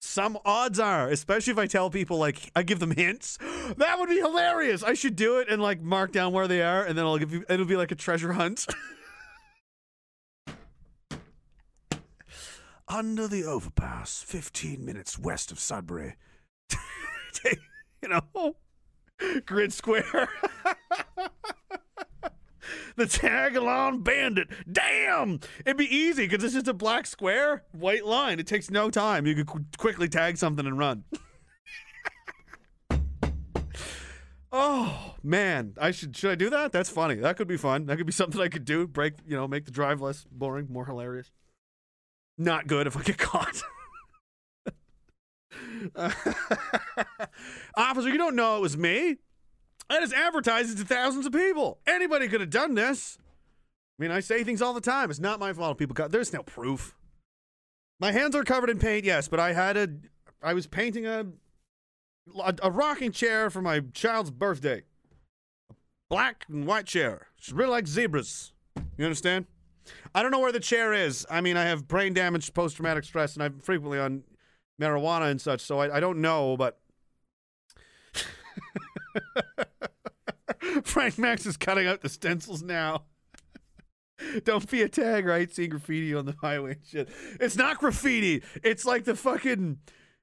Some 0.00 0.38
odds 0.44 0.78
are, 0.78 1.08
especially 1.08 1.52
if 1.52 1.58
I 1.58 1.66
tell 1.66 1.88
people 1.88 2.18
like 2.18 2.50
I 2.54 2.62
give 2.62 2.78
them 2.78 2.90
hints. 2.90 3.38
That 3.78 3.98
would 3.98 4.10
be 4.10 4.16
hilarious. 4.16 4.82
I 4.82 4.92
should 4.92 5.16
do 5.16 5.38
it 5.38 5.48
and 5.48 5.62
like 5.62 5.80
mark 5.80 6.12
down 6.12 6.34
where 6.34 6.46
they 6.46 6.60
are, 6.60 6.84
and 6.84 6.98
then 6.98 7.06
I'll 7.06 7.16
give 7.16 7.32
you. 7.32 7.46
It'll 7.48 7.64
be 7.64 7.76
like 7.76 7.92
a 7.92 7.94
treasure 7.94 8.34
hunt. 8.34 8.66
under 12.88 13.28
the 13.28 13.44
overpass, 13.44 14.22
15 14.22 14.84
minutes 14.84 15.18
west 15.18 15.50
of 15.50 15.58
Sudbury. 15.58 16.16
you 18.02 18.08
know, 18.08 18.56
grid 19.46 19.72
square. 19.72 20.28
the 22.96 23.06
tag 23.06 23.56
along 23.56 24.02
bandit. 24.02 24.48
Damn! 24.70 25.40
It'd 25.64 25.76
be 25.76 25.94
easy 25.94 26.26
because 26.26 26.44
it's 26.44 26.54
just 26.54 26.68
a 26.68 26.74
black 26.74 27.06
square, 27.06 27.64
white 27.72 28.04
line. 28.04 28.38
It 28.38 28.46
takes 28.46 28.70
no 28.70 28.90
time. 28.90 29.26
You 29.26 29.34
could 29.34 29.46
qu- 29.46 29.64
quickly 29.78 30.08
tag 30.08 30.36
something 30.36 30.66
and 30.66 30.78
run. 30.78 31.04
oh 34.52 35.14
man, 35.22 35.74
I 35.80 35.90
should 35.90 36.16
should 36.16 36.30
I 36.30 36.34
do 36.34 36.50
that? 36.50 36.72
That's 36.72 36.90
funny. 36.90 37.16
That 37.16 37.36
could 37.36 37.48
be 37.48 37.56
fun. 37.56 37.86
That 37.86 37.96
could 37.96 38.06
be 38.06 38.12
something 38.12 38.40
I 38.40 38.48
could 38.48 38.64
do. 38.64 38.86
Break, 38.86 39.14
you 39.26 39.36
know, 39.36 39.48
make 39.48 39.64
the 39.64 39.70
drive 39.70 40.00
less 40.00 40.24
boring, 40.30 40.68
more 40.70 40.86
hilarious. 40.86 41.30
Not 42.36 42.66
good 42.66 42.86
if 42.86 42.96
I 42.96 43.02
get 43.02 43.18
caught. 43.18 43.62
Officer, 47.76 48.08
you 48.08 48.18
don't 48.18 48.36
know 48.36 48.56
it 48.56 48.60
was 48.60 48.76
me. 48.76 49.16
I 49.90 50.00
just 50.00 50.14
advertised 50.14 50.72
it 50.72 50.80
to 50.80 50.86
thousands 50.86 51.26
of 51.26 51.32
people. 51.32 51.78
Anybody 51.86 52.28
could 52.28 52.40
have 52.40 52.50
done 52.50 52.74
this. 52.74 53.18
I 53.98 54.02
mean, 54.02 54.10
I 54.10 54.20
say 54.20 54.42
things 54.42 54.62
all 54.62 54.74
the 54.74 54.80
time. 54.80 55.10
It's 55.10 55.20
not 55.20 55.38
my 55.38 55.52
fault. 55.52 55.78
People 55.78 55.94
got 55.94 56.10
there's 56.10 56.32
no 56.32 56.42
proof. 56.42 56.96
My 58.00 58.10
hands 58.10 58.34
are 58.34 58.42
covered 58.42 58.70
in 58.70 58.78
paint, 58.78 59.04
yes, 59.04 59.28
but 59.28 59.38
I 59.38 59.52
had 59.52 59.76
a, 59.76 59.88
I 60.42 60.54
was 60.54 60.66
painting 60.66 61.06
a, 61.06 61.26
a, 62.42 62.54
a 62.62 62.70
rocking 62.70 63.12
chair 63.12 63.50
for 63.50 63.62
my 63.62 63.80
child's 63.92 64.30
birthday. 64.32 64.82
A 65.70 65.74
black 66.10 66.44
and 66.48 66.66
white 66.66 66.86
chair. 66.86 67.28
It's 67.38 67.52
really 67.52 67.70
like 67.70 67.86
zebras. 67.86 68.52
You 68.96 69.04
understand? 69.04 69.46
I 70.14 70.22
don't 70.22 70.30
know 70.30 70.40
where 70.40 70.52
the 70.52 70.60
chair 70.60 70.92
is. 70.92 71.26
I 71.30 71.40
mean, 71.40 71.56
I 71.56 71.64
have 71.64 71.88
brain 71.88 72.14
damage, 72.14 72.52
post 72.54 72.76
traumatic 72.76 73.04
stress, 73.04 73.34
and 73.34 73.42
I'm 73.42 73.58
frequently 73.60 73.98
on 73.98 74.22
marijuana 74.80 75.30
and 75.30 75.40
such, 75.40 75.60
so 75.60 75.80
I, 75.80 75.96
I 75.96 76.00
don't 76.00 76.20
know, 76.20 76.56
but. 76.56 76.78
Frank 80.84 81.18
Max 81.18 81.46
is 81.46 81.56
cutting 81.56 81.86
out 81.86 82.00
the 82.00 82.08
stencils 82.08 82.62
now. 82.62 83.04
Don't 84.44 84.68
be 84.70 84.82
a 84.82 84.88
tag, 84.88 85.26
right? 85.26 85.52
Seeing 85.52 85.70
graffiti 85.70 86.14
on 86.14 86.26
the 86.26 86.34
highway 86.40 86.72
and 86.72 86.86
shit. 86.86 87.08
It's 87.40 87.56
not 87.56 87.78
graffiti. 87.78 88.42
It's 88.62 88.84
like 88.84 89.04
the 89.04 89.16
fucking. 89.16 89.78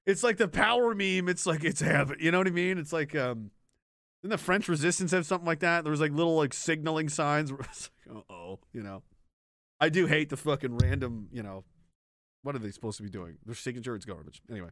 It's 0.05 0.23
like 0.23 0.37
the 0.37 0.47
power 0.47 0.95
meme. 0.95 1.29
It's 1.29 1.45
like 1.45 1.63
it's 1.63 1.81
heaven. 1.81 2.17
You 2.19 2.31
know 2.31 2.39
what 2.39 2.47
I 2.47 2.51
mean? 2.51 2.77
It's 2.77 2.93
like 2.93 3.15
um. 3.15 3.51
Didn't 4.21 4.31
the 4.31 4.37
French 4.37 4.69
Resistance 4.69 5.11
have 5.11 5.25
something 5.25 5.47
like 5.47 5.61
that? 5.61 5.83
There 5.83 5.91
was 5.91 6.01
like 6.01 6.11
little 6.11 6.35
like 6.35 6.53
signaling 6.53 7.09
signs. 7.09 7.51
Like, 8.07 8.17
uh 8.17 8.33
oh, 8.33 8.59
you 8.73 8.83
know. 8.83 9.03
I 9.81 9.89
do 9.89 10.05
hate 10.05 10.29
the 10.29 10.37
fucking 10.37 10.77
random. 10.77 11.27
You 11.33 11.43
know, 11.43 11.65
what 12.43 12.55
are 12.55 12.59
they 12.59 12.71
supposed 12.71 12.97
to 12.97 13.03
be 13.03 13.09
doing? 13.09 13.37
Their 13.45 13.55
signature, 13.55 13.95
it's 13.95 14.05
garbage. 14.05 14.41
Anyway. 14.49 14.69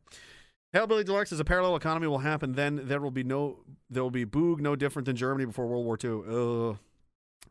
Hellbilly 0.74 1.04
Deluxe 1.04 1.32
says 1.32 1.40
a 1.40 1.46
parallel 1.46 1.76
economy 1.76 2.06
will 2.06 2.20
happen. 2.20 2.54
Then 2.54 2.82
there 2.84 3.02
will 3.02 3.10
be 3.10 3.24
no, 3.24 3.62
there 3.90 4.04
will 4.04 4.12
be 4.12 4.26
Boog 4.26 4.60
no 4.60 4.76
different 4.76 5.08
than 5.08 5.16
Germany 5.16 5.46
before 5.46 5.66
World 5.66 5.86
War 5.86 5.98
II. 6.02 6.22
Ugh. 6.30 6.78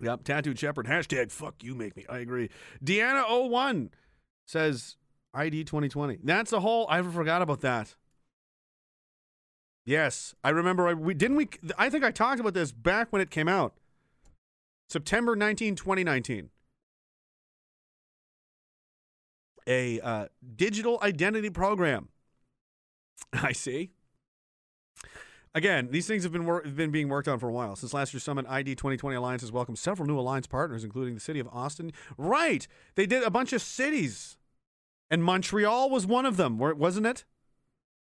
Yep. 0.01 0.23
Tattooed 0.23 0.59
Shepherd. 0.59 0.87
Hashtag 0.87 1.33
fuck 1.33 1.57
you 1.62 1.75
make 1.75 1.97
me. 1.97 2.07
I 2.09 2.19
agree. 2.19 2.49
Deanna01 2.85 3.89
says 4.47 4.97
ID 5.35 5.65
2020. 5.65 6.20
That's 6.23 6.53
a 6.53 6.61
whole, 6.61 6.87
I 6.89 7.03
forgot 7.03 7.43
about 7.43 7.61
that. 7.62 7.97
Yes. 9.85 10.37
I 10.45 10.51
remember, 10.51 10.87
I, 10.87 10.95
we 10.95 11.15
didn't 11.15 11.37
we, 11.37 11.49
I 11.77 11.91
think 11.91 12.05
I 12.05 12.12
talked 12.12 12.39
about 12.39 12.55
this 12.55 12.70
back 12.70 13.09
when 13.12 13.20
it 13.20 13.31
came 13.31 13.49
out. 13.49 13.75
September 14.89 15.35
19, 15.35 15.75
2019. 15.75 16.51
A 19.69 20.01
uh, 20.01 20.27
digital 20.57 20.99
identity 21.03 21.51
program 21.51 22.09
I 23.33 23.53
see. 23.53 23.91
Again, 25.55 25.89
these 25.91 26.07
things 26.07 26.23
have 26.25 26.33
been 26.33 26.47
wor- 26.47 26.63
been 26.63 26.91
being 26.91 27.09
worked 27.09 27.27
on 27.27 27.39
for 27.39 27.49
a 27.49 27.53
while. 27.53 27.75
Since 27.75 27.95
last 27.95 28.13
year's 28.13 28.23
summit, 28.23 28.47
ID 28.49 28.75
2020 28.75 29.17
Alliance 29.17 29.43
has 29.43 29.51
welcomed 29.51 29.79
several 29.79 30.07
new 30.07 30.19
alliance 30.19 30.47
partners, 30.47 30.85
including 30.85 31.15
the 31.15 31.21
city 31.21 31.41
of 31.41 31.49
Austin. 31.49 31.93
Right, 32.17 32.69
they 32.95 33.07
did 33.07 33.23
a 33.23 33.31
bunch 33.31 33.53
of 33.53 33.63
cities, 33.63 34.37
and 35.11 35.25
Montreal 35.25 35.91
was 35.91 36.07
one 36.07 36.27
of 36.27 36.37
them, 36.37 36.59
wasn't 36.59 37.07
it? 37.07 37.25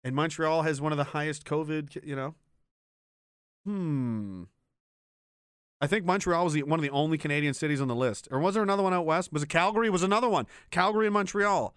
And 0.05 0.15
Montreal 0.15 0.63
has 0.63 0.81
one 0.81 0.93
of 0.93 0.99
the 0.99 1.05
highest 1.05 1.45
COVID. 1.45 2.05
You 2.05 2.17
know. 2.17 2.35
Hmm. 3.67 4.45
I 5.83 5.89
think 5.89 6.05
Montreal 6.05 6.45
was 6.45 6.53
the, 6.53 6.63
one 6.63 6.79
of 6.79 6.85
the 6.85 6.91
only 6.91 7.19
Canadian 7.19 7.55
cities 7.55 7.81
on 7.81 7.89
the 7.89 7.95
list, 7.97 8.29
or 8.31 8.39
was 8.39 8.55
there 8.55 8.63
another 8.63 8.85
one 8.85 8.95
out 8.95 9.05
west? 9.05 9.33
Was 9.33 9.43
it 9.43 9.49
Calgary? 9.49 9.91
Was 9.91 10.05
another 10.05 10.29
one? 10.29 10.47
Calgary 10.71 11.07
and 11.07 11.13
Montreal. 11.13 11.75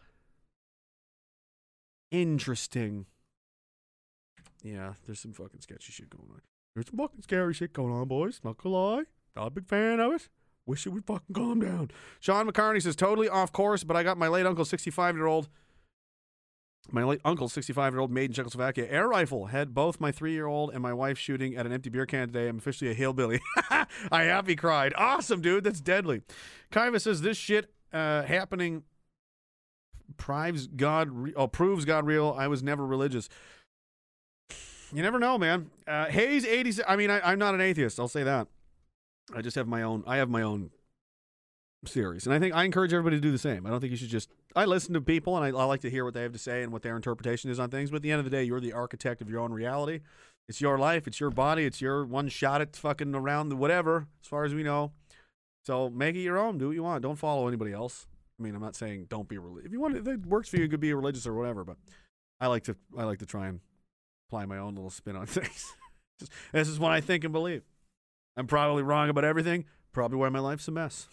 Interesting. 2.11 3.07
Yeah, 4.63 4.93
there's 5.07 5.19
some 5.19 5.33
fucking 5.33 5.61
sketchy 5.61 5.91
shit 5.91 6.11
going 6.11 6.29
on. 6.29 6.41
There's 6.75 6.85
some 6.87 6.99
fucking 6.99 7.23
scary 7.23 7.55
shit 7.55 7.73
going 7.73 7.91
on, 7.91 8.07
boys. 8.07 8.41
Not 8.43 8.57
gonna 8.57 8.75
lie. 8.75 9.03
Not 9.35 9.47
a 9.47 9.49
big 9.49 9.67
fan 9.67 9.99
of 9.99 10.13
it. 10.13 10.29
Wish 10.67 10.85
it 10.85 10.89
would 10.89 11.05
fucking 11.05 11.33
calm 11.33 11.61
down. 11.61 11.89
Sean 12.19 12.47
McCartney 12.47 12.83
says, 12.83 12.95
totally 12.95 13.27
off 13.27 13.51
course, 13.51 13.83
but 13.83 13.97
I 13.97 14.03
got 14.03 14.19
my 14.19 14.27
late 14.27 14.45
uncle, 14.45 14.65
65 14.65 15.15
year 15.15 15.25
old, 15.25 15.49
my 16.91 17.03
late 17.03 17.21
uncle, 17.25 17.49
65 17.49 17.93
year 17.93 17.99
old, 17.99 18.11
made 18.11 18.29
in 18.29 18.33
Czechoslovakia, 18.33 18.87
air 18.89 19.07
rifle. 19.07 19.47
Had 19.47 19.73
both 19.73 19.99
my 19.99 20.11
three 20.11 20.33
year 20.33 20.45
old 20.45 20.71
and 20.71 20.81
my 20.81 20.93
wife 20.93 21.17
shooting 21.17 21.55
at 21.55 21.65
an 21.65 21.71
empty 21.71 21.89
beer 21.89 22.05
can 22.05 22.27
today. 22.27 22.47
I'm 22.47 22.57
officially 22.57 22.91
a 22.91 22.93
hillbilly. 22.93 23.41
I 23.69 24.23
happy 24.23 24.55
cried. 24.55 24.93
Awesome, 24.95 25.41
dude. 25.41 25.63
That's 25.63 25.81
deadly. 25.81 26.21
Kaiva 26.71 27.01
says, 27.01 27.21
this 27.21 27.37
shit 27.37 27.71
uh, 27.93 28.23
happening 28.23 28.83
proves 30.17 30.67
God, 30.67 31.09
re- 31.11 31.33
oh, 31.35 31.47
proves 31.47 31.85
God 31.85 32.05
real. 32.05 32.35
I 32.37 32.47
was 32.47 32.61
never 32.61 32.85
religious. 32.85 33.29
You 34.93 35.01
never 35.01 35.19
know, 35.19 35.37
man. 35.37 35.71
Uh, 35.87 36.05
Hayes 36.05 36.45
eighty. 36.45 36.71
I 36.87 36.95
mean, 36.95 37.09
I, 37.09 37.19
I'm 37.19 37.39
not 37.39 37.55
an 37.55 37.61
atheist. 37.61 37.99
I'll 37.99 38.07
say 38.07 38.23
that. 38.23 38.47
I 39.33 39.41
just 39.41 39.55
have 39.55 39.67
my 39.67 39.81
own. 39.81 40.03
I 40.05 40.17
have 40.17 40.29
my 40.29 40.41
own 40.41 40.69
series, 41.87 42.25
and 42.25 42.33
I 42.33 42.39
think 42.39 42.53
I 42.53 42.63
encourage 42.63 42.93
everybody 42.93 43.17
to 43.17 43.21
do 43.21 43.31
the 43.31 43.37
same. 43.37 43.65
I 43.65 43.69
don't 43.69 43.79
think 43.79 43.91
you 43.91 43.97
should 43.97 44.09
just. 44.09 44.29
I 44.55 44.65
listen 44.65 44.93
to 44.93 45.01
people, 45.01 45.37
and 45.37 45.45
I, 45.45 45.57
I 45.57 45.63
like 45.65 45.81
to 45.81 45.89
hear 45.89 46.05
what 46.05 46.13
they 46.13 46.21
have 46.21 46.31
to 46.33 46.39
say 46.39 46.63
and 46.63 46.71
what 46.71 46.81
their 46.81 46.95
interpretation 46.95 47.49
is 47.49 47.59
on 47.59 47.69
things. 47.69 47.89
But 47.89 47.97
at 47.97 48.01
the 48.03 48.11
end 48.11 48.19
of 48.19 48.25
the 48.25 48.31
day, 48.31 48.43
you're 48.43 48.59
the 48.59 48.73
architect 48.73 49.21
of 49.21 49.29
your 49.29 49.39
own 49.39 49.51
reality. 49.51 50.01
It's 50.47 50.61
your 50.61 50.77
life. 50.77 51.07
It's 51.07 51.19
your 51.19 51.31
body. 51.31 51.65
It's 51.65 51.81
your 51.81 52.05
one 52.05 52.29
shot 52.29 52.61
at 52.61 52.75
fucking 52.75 53.15
around 53.15 53.49
the 53.49 53.55
whatever, 53.55 54.07
as 54.21 54.27
far 54.27 54.45
as 54.45 54.53
we 54.53 54.63
know. 54.63 54.91
So 55.65 55.89
make 55.89 56.15
it 56.15 56.21
your 56.21 56.37
own. 56.37 56.57
Do 56.57 56.67
what 56.67 56.75
you 56.75 56.83
want. 56.83 57.01
Don't 57.01 57.15
follow 57.15 57.47
anybody 57.47 57.73
else. 57.73 58.05
I 58.39 58.43
mean, 58.43 58.53
I'm 58.53 58.61
not 58.61 58.75
saying 58.75 59.07
don't 59.09 59.27
be 59.27 59.37
religious. 59.37 59.67
If 59.67 59.71
you 59.71 59.79
want, 59.79 59.97
if 59.97 60.07
it 60.07 60.25
works 60.25 60.49
for 60.49 60.57
you, 60.57 60.63
you 60.63 60.69
could 60.69 60.79
be 60.79 60.93
religious 60.93 61.25
or 61.25 61.33
whatever. 61.33 61.63
But 61.63 61.77
I 62.39 62.47
like 62.47 62.63
to, 62.65 62.75
I 62.97 63.03
like 63.05 63.19
to 63.19 63.25
try 63.25 63.47
and 63.47 63.61
apply 64.27 64.45
my 64.45 64.57
own 64.57 64.75
little 64.75 64.89
spin 64.89 65.15
on 65.15 65.25
things. 65.25 65.73
This 66.51 66.67
is 66.67 66.79
what 66.79 66.91
I 66.91 67.01
think 67.01 67.23
and 67.23 67.33
believe. 67.33 67.63
I'm 68.37 68.47
probably 68.47 68.83
wrong 68.83 69.09
about 69.09 69.23
everything. 69.23 69.65
Probably 69.95 70.17
why 70.17 70.27
my 70.27 70.39
life's 70.39 70.67
a 70.67 70.71
mess. 70.71 71.07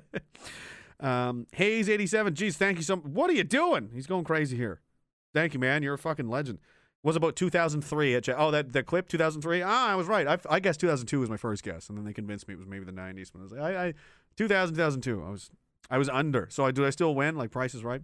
um, 1.00 1.48
Hayes 1.54 1.88
eighty 1.88 2.06
seven. 2.06 2.36
Geez, 2.36 2.56
thank 2.56 2.76
you 2.76 2.84
so. 2.84 2.94
What 2.98 3.28
are 3.28 3.32
you 3.32 3.42
doing? 3.42 3.90
He's 3.92 4.06
going 4.06 4.22
crazy 4.22 4.56
here. 4.56 4.80
Thank 5.34 5.54
you, 5.54 5.58
man. 5.58 5.82
You're 5.82 5.94
a 5.94 5.98
fucking 5.98 6.28
legend. 6.28 6.60
Was 7.02 7.16
about 7.16 7.34
2003 7.34 8.14
at 8.14 8.28
oh 8.28 8.52
that 8.52 8.72
that 8.74 8.86
clip 8.86 9.08
2003. 9.08 9.60
Ah, 9.60 9.88
I 9.88 9.96
was 9.96 10.06
right. 10.06 10.28
I, 10.28 10.38
I 10.48 10.60
guess 10.60 10.76
2002 10.76 11.18
was 11.18 11.28
my 11.28 11.36
first 11.36 11.64
guess, 11.64 11.88
and 11.88 11.98
then 11.98 12.04
they 12.04 12.12
convinced 12.12 12.46
me 12.46 12.54
it 12.54 12.58
was 12.58 12.68
maybe 12.68 12.84
the 12.84 12.92
90s 12.92 13.34
when 13.34 13.40
I 13.40 13.42
was 13.42 13.52
like 13.52 13.60
I, 13.60 13.86
I 13.88 13.94
2000 14.36 14.76
2002. 14.76 15.24
I 15.26 15.30
was 15.30 15.50
I 15.90 15.98
was 15.98 16.08
under. 16.08 16.46
So 16.48 16.64
I 16.64 16.70
do 16.70 16.86
I 16.86 16.90
still 16.90 17.12
win? 17.12 17.34
Like 17.34 17.50
Price 17.50 17.74
is 17.74 17.82
Right. 17.82 18.02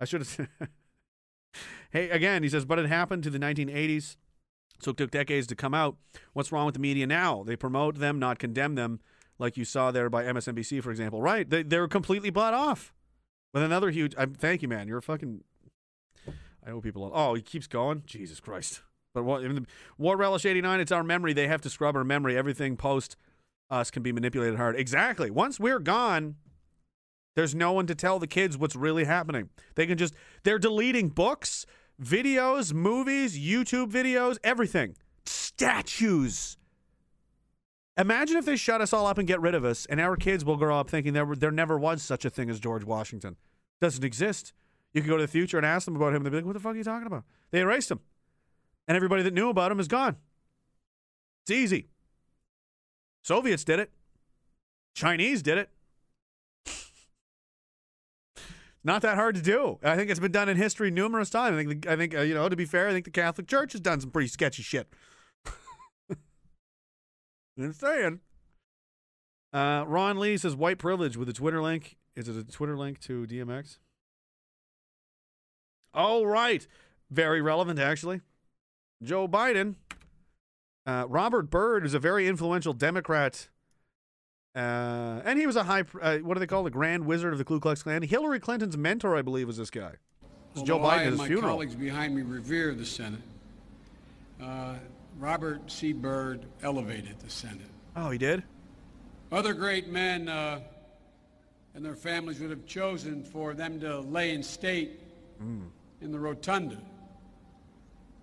I 0.00 0.04
should 0.04 0.20
have. 0.20 0.48
hey, 1.90 2.08
again, 2.10 2.44
he 2.44 2.48
says, 2.48 2.64
but 2.64 2.78
it 2.78 2.86
happened 2.86 3.24
to 3.24 3.30
the 3.30 3.40
1980s. 3.40 4.14
So 4.80 4.92
it 4.92 4.96
took 4.96 5.10
decades 5.10 5.48
to 5.48 5.56
come 5.56 5.74
out. 5.74 5.96
What's 6.34 6.52
wrong 6.52 6.66
with 6.66 6.74
the 6.74 6.80
media 6.80 7.06
now? 7.08 7.42
They 7.42 7.56
promote 7.56 7.98
them, 7.98 8.20
not 8.20 8.38
condemn 8.38 8.76
them, 8.76 9.00
like 9.40 9.56
you 9.56 9.64
saw 9.64 9.90
there 9.90 10.08
by 10.08 10.24
MSNBC, 10.24 10.82
for 10.82 10.90
example. 10.90 11.20
Right? 11.20 11.48
They, 11.48 11.64
they're 11.64 11.88
completely 11.88 12.30
bought 12.30 12.54
off. 12.54 12.92
With 13.52 13.64
another 13.64 13.90
huge. 13.90 14.14
I, 14.16 14.26
thank 14.26 14.62
you, 14.62 14.68
man. 14.68 14.86
You're 14.86 14.98
a 14.98 15.02
fucking. 15.02 15.42
I 16.64 16.70
owe 16.70 16.80
people. 16.80 17.10
Oh, 17.12 17.34
he 17.34 17.42
keeps 17.42 17.66
going. 17.66 18.04
Jesus 18.06 18.38
Christ. 18.38 18.82
But 19.12 19.24
what? 19.24 19.42
the- 19.42 19.66
War 19.98 20.16
Relish 20.16 20.44
89, 20.44 20.78
it's 20.78 20.92
our 20.92 21.02
memory. 21.02 21.32
They 21.32 21.48
have 21.48 21.62
to 21.62 21.70
scrub 21.70 21.96
our 21.96 22.04
memory. 22.04 22.36
Everything 22.36 22.76
post 22.76 23.16
us 23.70 23.90
can 23.90 24.02
be 24.02 24.12
manipulated 24.12 24.56
hard. 24.56 24.76
Exactly. 24.76 25.30
Once 25.30 25.58
we're 25.58 25.78
gone, 25.78 26.36
there's 27.34 27.54
no 27.54 27.72
one 27.72 27.86
to 27.86 27.94
tell 27.94 28.18
the 28.18 28.26
kids 28.26 28.58
what's 28.58 28.76
really 28.76 29.04
happening. 29.04 29.48
They 29.74 29.86
can 29.86 29.96
just, 29.96 30.14
they're 30.44 30.58
deleting 30.58 31.08
books, 31.08 31.66
videos, 32.00 32.72
movies, 32.72 33.38
YouTube 33.38 33.90
videos, 33.90 34.38
everything. 34.44 34.96
Statues. 35.24 36.56
Imagine 38.00 38.38
if 38.38 38.46
they 38.46 38.56
shut 38.56 38.80
us 38.80 38.94
all 38.94 39.06
up 39.06 39.18
and 39.18 39.28
get 39.28 39.42
rid 39.42 39.54
of 39.54 39.62
us, 39.62 39.84
and 39.84 40.00
our 40.00 40.16
kids 40.16 40.42
will 40.42 40.56
grow 40.56 40.80
up 40.80 40.88
thinking 40.88 41.12
there, 41.12 41.26
there 41.36 41.50
never 41.50 41.78
was 41.78 42.02
such 42.02 42.24
a 42.24 42.30
thing 42.30 42.48
as 42.48 42.58
George 42.58 42.82
Washington. 42.82 43.36
Doesn't 43.78 44.04
exist. 44.04 44.54
You 44.94 45.02
can 45.02 45.10
go 45.10 45.18
to 45.18 45.22
the 45.22 45.28
future 45.28 45.58
and 45.58 45.66
ask 45.66 45.84
them 45.84 45.96
about 45.96 46.14
him, 46.14 46.16
and 46.16 46.26
they'd 46.26 46.30
be 46.30 46.36
like, 46.36 46.46
what 46.46 46.54
the 46.54 46.60
fuck 46.60 46.72
are 46.72 46.78
you 46.78 46.84
talking 46.84 47.06
about? 47.06 47.24
They 47.50 47.60
erased 47.60 47.90
him. 47.90 48.00
And 48.88 48.96
everybody 48.96 49.22
that 49.24 49.34
knew 49.34 49.50
about 49.50 49.70
him 49.70 49.78
is 49.78 49.86
gone. 49.86 50.16
It's 51.42 51.50
easy. 51.50 51.88
Soviets 53.22 53.64
did 53.64 53.78
it. 53.78 53.90
Chinese 54.94 55.42
did 55.42 55.58
it. 55.58 55.68
Not 58.82 59.02
that 59.02 59.16
hard 59.16 59.34
to 59.34 59.42
do. 59.42 59.78
I 59.84 59.94
think 59.96 60.10
it's 60.10 60.20
been 60.20 60.32
done 60.32 60.48
in 60.48 60.56
history 60.56 60.90
numerous 60.90 61.28
times. 61.28 61.54
I 61.54 61.64
think, 61.64 61.86
I 61.86 61.96
think 61.96 62.16
uh, 62.16 62.22
you 62.22 62.32
know, 62.32 62.48
to 62.48 62.56
be 62.56 62.64
fair, 62.64 62.88
I 62.88 62.92
think 62.92 63.04
the 63.04 63.10
Catholic 63.10 63.46
Church 63.46 63.72
has 63.72 63.82
done 63.82 64.00
some 64.00 64.10
pretty 64.10 64.28
sketchy 64.28 64.62
shit. 64.62 64.88
I'm 67.64 67.72
saying. 67.72 68.20
Uh, 69.52 69.84
Ron 69.86 70.18
Lee 70.18 70.36
says 70.36 70.54
white 70.54 70.78
privilege 70.78 71.16
with 71.16 71.28
a 71.28 71.32
Twitter 71.32 71.60
link. 71.60 71.96
Is 72.16 72.28
it 72.28 72.36
a 72.36 72.44
Twitter 72.44 72.76
link 72.76 73.00
to 73.00 73.26
DMX? 73.26 73.78
Oh, 75.94 76.24
right. 76.24 76.66
Very 77.10 77.40
relevant, 77.40 77.78
actually. 77.78 78.20
Joe 79.02 79.26
Biden. 79.26 79.74
Uh, 80.86 81.04
Robert 81.08 81.50
Byrd 81.50 81.84
is 81.84 81.94
a 81.94 81.98
very 81.98 82.26
influential 82.28 82.72
Democrat. 82.72 83.48
Uh, 84.54 85.20
and 85.24 85.38
he 85.38 85.46
was 85.46 85.56
a 85.56 85.64
high, 85.64 85.84
uh, 86.00 86.18
what 86.18 86.34
do 86.34 86.40
they 86.40 86.46
call 86.46 86.62
the 86.64 86.70
Grand 86.70 87.06
Wizard 87.06 87.32
of 87.32 87.38
the 87.38 87.44
Ku 87.44 87.60
Klux 87.60 87.82
Klan? 87.82 88.02
Hillary 88.02 88.40
Clinton's 88.40 88.76
mentor, 88.76 89.16
I 89.16 89.22
believe, 89.22 89.46
was 89.46 89.56
this 89.56 89.70
guy. 89.70 89.92
It 89.92 89.98
was 90.54 90.62
Joe 90.64 90.74
Although 90.74 90.86
I 90.86 90.96
Biden 90.96 90.98
at 90.98 91.02
and 91.02 91.10
his 91.12 91.18
my 91.18 91.26
funeral. 91.26 91.50
colleagues 91.50 91.74
behind 91.76 92.14
me 92.14 92.22
revere 92.22 92.74
the 92.74 92.86
Senate. 92.86 93.20
Robert 95.20 95.70
C. 95.70 95.92
Byrd 95.92 96.46
elevated 96.62 97.18
the 97.20 97.28
Senate. 97.28 97.60
Oh, 97.94 98.10
he 98.10 98.16
did? 98.18 98.42
Other 99.30 99.52
great 99.52 99.88
men 99.88 100.28
uh, 100.28 100.60
and 101.74 101.84
their 101.84 101.94
families 101.94 102.40
would 102.40 102.50
have 102.50 102.64
chosen 102.66 103.22
for 103.22 103.52
them 103.54 103.78
to 103.80 104.00
lay 104.00 104.32
in 104.34 104.42
state 104.42 104.98
Hmm. 105.38 105.64
in 106.02 106.10
the 106.12 106.18
rotunda. 106.18 106.76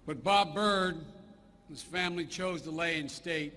But 0.06 0.24
Bob 0.24 0.54
Byrd, 0.54 0.96
and 0.96 1.06
his 1.70 1.82
family 1.82 2.26
chose 2.26 2.62
to 2.64 2.72
lay 2.72 3.00
in 3.00 3.10
state 3.10 3.54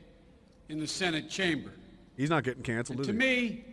in 0.69 0.81
the 0.81 0.87
Senate 0.87 1.29
chamber. 1.29 1.71
He's 2.17 2.31
not 2.31 2.45
getting 2.45 2.63
canceled, 2.63 3.05
to 3.05 3.13
he? 3.13 3.19
me, 3.19 3.65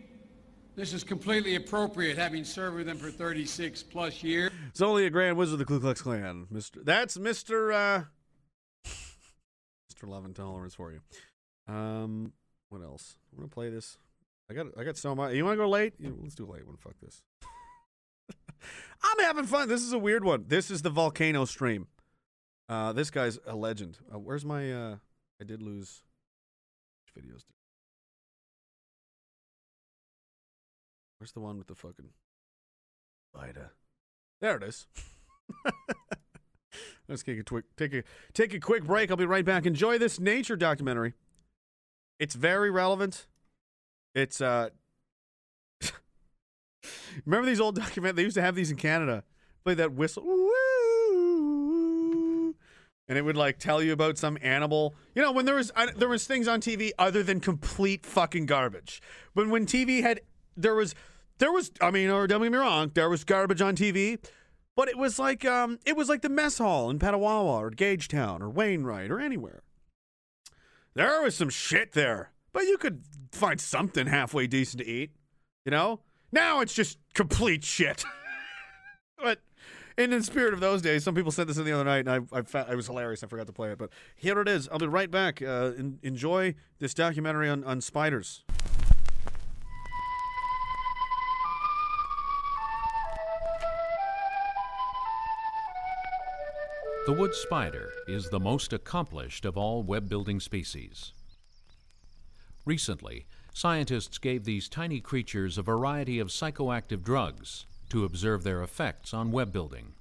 this 0.75 0.93
is 0.93 1.03
completely 1.03 1.55
appropriate, 1.55 2.17
having 2.17 2.43
served 2.43 2.75
with 2.77 2.85
them 2.85 2.97
for 2.97 3.09
36 3.11 3.81
plus 3.83 4.21
years. 4.23 4.51
It's 4.69 4.81
only 4.81 5.05
a 5.05 5.09
Grand 5.09 5.37
Wizard 5.37 5.53
of 5.53 5.59
the 5.59 5.65
Ku 5.65 5.79
Klux 5.79 6.01
Klan. 6.01 6.47
Mr. 6.53 6.83
That's 6.83 7.17
Mr. 7.17 7.73
Uh, 7.73 8.03
Mr. 9.97 10.07
Love 10.07 10.25
and 10.25 10.35
Tolerance 10.35 10.75
for 10.75 10.91
you. 10.91 10.99
Um, 11.73 12.33
what 12.69 12.81
else? 12.81 13.17
I'm 13.31 13.39
gonna 13.39 13.49
play 13.49 13.69
this. 13.69 13.97
I 14.49 14.53
got 14.53 14.67
I 14.77 14.83
got 14.83 14.97
so 14.97 15.15
much. 15.15 15.33
You 15.33 15.43
want 15.43 15.57
to 15.57 15.63
go 15.63 15.69
late? 15.69 15.93
Let's 15.99 16.35
do 16.35 16.45
a 16.45 16.51
late 16.51 16.65
one. 16.65 16.77
Fuck 16.77 16.95
this. 17.01 17.23
I'm 19.03 19.19
having 19.19 19.45
fun. 19.45 19.67
This 19.67 19.81
is 19.81 19.93
a 19.93 19.99
weird 19.99 20.23
one. 20.23 20.45
This 20.47 20.71
is 20.71 20.81
the 20.81 20.89
volcano 20.89 21.45
stream. 21.45 21.87
Uh, 22.69 22.93
this 22.93 23.09
guy's 23.09 23.39
a 23.45 23.55
legend. 23.55 23.97
Uh, 24.13 24.19
where's 24.19 24.45
my? 24.45 24.71
Uh, 24.71 24.95
I 25.41 25.43
did 25.43 25.61
lose 25.61 26.01
videos. 27.17 27.43
Where's 31.19 31.31
the 31.31 31.39
one 31.39 31.57
with 31.57 31.67
the 31.67 31.75
fucking? 31.75 32.09
Ida. 33.35 33.71
There 34.39 34.57
it 34.57 34.63
is. 34.63 34.87
Let's 37.07 37.23
take 37.23 37.39
a 37.39 37.43
quick 37.43 37.65
take 37.75 37.93
a 37.93 38.03
take 38.33 38.53
a 38.53 38.59
quick 38.59 38.83
break. 38.83 39.09
I'll 39.09 39.17
be 39.17 39.25
right 39.25 39.45
back. 39.45 39.65
Enjoy 39.65 39.97
this 39.97 40.19
nature 40.19 40.55
documentary. 40.55 41.13
It's 42.19 42.35
very 42.35 42.69
relevant. 42.69 43.27
It's 44.13 44.41
uh 44.41 44.69
Remember 47.25 47.45
these 47.45 47.59
old 47.59 47.75
document 47.75 48.15
they 48.15 48.23
used 48.23 48.35
to 48.35 48.41
have 48.41 48.55
these 48.55 48.71
in 48.71 48.77
Canada. 48.77 49.23
Play 49.63 49.75
that 49.75 49.93
whistle. 49.93 50.23
Woo! 50.23 50.55
And 53.09 53.17
it 53.17 53.21
would 53.21 53.37
like 53.37 53.57
tell 53.57 53.81
you 53.81 53.93
about 53.93 54.17
some 54.17 54.37
animal. 54.41 54.95
You 55.15 55.21
know, 55.21 55.31
when 55.31 55.45
there 55.45 55.55
was 55.55 55.71
uh, 55.75 55.87
there 55.95 56.09
was 56.09 56.25
things 56.27 56.47
on 56.47 56.59
TV 56.61 56.91
other 56.99 57.23
than 57.23 57.39
complete 57.39 58.05
fucking 58.05 58.45
garbage. 58.47 59.01
But 59.33 59.47
when 59.47 59.65
TV 59.65 60.01
had 60.01 60.21
there 60.57 60.75
was 60.75 60.93
there 61.37 61.51
was 61.51 61.71
I 61.81 61.91
mean, 61.91 62.09
or 62.09 62.27
don't 62.27 62.41
get 62.41 62.51
me 62.51 62.57
wrong, 62.57 62.91
there 62.93 63.09
was 63.09 63.23
garbage 63.23 63.61
on 63.61 63.75
TV, 63.75 64.19
but 64.77 64.87
it 64.87 64.97
was 64.97 65.17
like 65.17 65.43
um 65.43 65.79
it 65.85 65.97
was 65.97 66.07
like 66.07 66.21
the 66.21 66.29
mess 66.29 66.59
hall 66.59 66.89
in 66.89 66.99
Petawawa 66.99 67.59
or 67.59 67.71
Gagetown 67.71 68.39
or 68.39 68.49
Wainwright 68.49 69.11
or 69.11 69.19
anywhere. 69.19 69.63
There 70.93 71.21
was 71.23 71.35
some 71.35 71.49
shit 71.49 71.91
there, 71.91 72.31
but 72.53 72.63
you 72.63 72.77
could 72.77 73.03
find 73.31 73.59
something 73.59 74.07
halfway 74.07 74.47
decent 74.47 74.83
to 74.83 74.87
eat. 74.87 75.11
You 75.65 75.71
know? 75.71 75.99
Now 76.31 76.61
it's 76.61 76.73
just 76.73 76.99
complete 77.13 77.63
shit. 77.63 78.05
but 79.23 79.39
in 79.97 80.11
the 80.11 80.23
spirit 80.23 80.53
of 80.53 80.59
those 80.59 80.81
days, 80.81 81.03
some 81.03 81.15
people 81.15 81.31
said 81.31 81.47
this 81.47 81.57
in 81.57 81.65
the 81.65 81.71
other 81.71 81.83
night, 81.83 82.07
and 82.07 82.27
I, 82.31 82.43
I, 82.55 82.75
was 82.75 82.85
hilarious. 82.85 83.23
I 83.23 83.27
forgot 83.27 83.47
to 83.47 83.53
play 83.53 83.71
it, 83.71 83.77
but 83.77 83.89
here 84.15 84.39
it 84.41 84.47
is. 84.47 84.69
I'll 84.71 84.79
be 84.79 84.87
right 84.87 85.09
back. 85.09 85.41
Uh, 85.41 85.71
en- 85.77 85.99
enjoy 86.03 86.55
this 86.79 86.93
documentary 86.93 87.49
on, 87.49 87.63
on 87.63 87.81
spiders. 87.81 88.43
The 97.07 97.13
wood 97.13 97.33
spider 97.33 97.93
is 98.05 98.29
the 98.29 98.39
most 98.41 98.73
accomplished 98.73 99.45
of 99.45 99.55
all 99.55 99.81
web 99.81 100.09
building 100.09 100.41
species. 100.41 101.13
Recently, 102.65 103.27
scientists 103.53 104.17
gave 104.17 104.43
these 104.43 104.67
tiny 104.67 104.99
creatures 104.99 105.57
a 105.57 105.61
variety 105.61 106.19
of 106.19 106.27
psychoactive 106.27 107.03
drugs 107.03 107.65
to 107.91 108.03
observe 108.03 108.43
their 108.43 108.61
effects 108.61 109.13
on 109.13 109.31
web 109.31 109.53
building. 109.53 109.93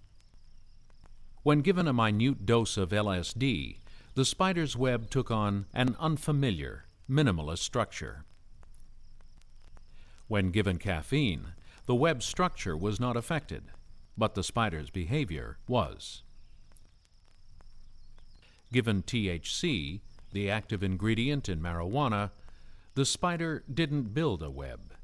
When 1.44 1.60
given 1.60 1.86
a 1.86 1.92
minute 1.92 2.44
dose 2.44 2.76
of 2.76 2.90
LSD, 2.90 3.76
the 4.16 4.24
spider's 4.24 4.76
web 4.76 5.08
took 5.08 5.30
on 5.30 5.66
an 5.72 5.94
unfamiliar, 6.00 6.86
minimalist 7.08 7.58
structure. 7.58 8.24
When 10.26 10.50
given 10.50 10.78
caffeine, 10.78 11.52
the 11.86 11.94
web 11.94 12.20
structure 12.20 12.76
was 12.76 12.98
not 12.98 13.16
affected, 13.16 13.70
but 14.18 14.34
the 14.34 14.42
spider's 14.42 14.90
behavior 14.90 15.58
was. 15.68 16.24
Given 18.72 19.02
THC, 19.02 20.00
the 20.32 20.50
active 20.50 20.82
ingredient 20.82 21.48
in 21.48 21.60
marijuana, 21.60 22.30
the 22.94 23.04
spider 23.04 23.62
didn't 23.72 24.14
build 24.14 24.42
a 24.42 24.50
web. 24.50 24.94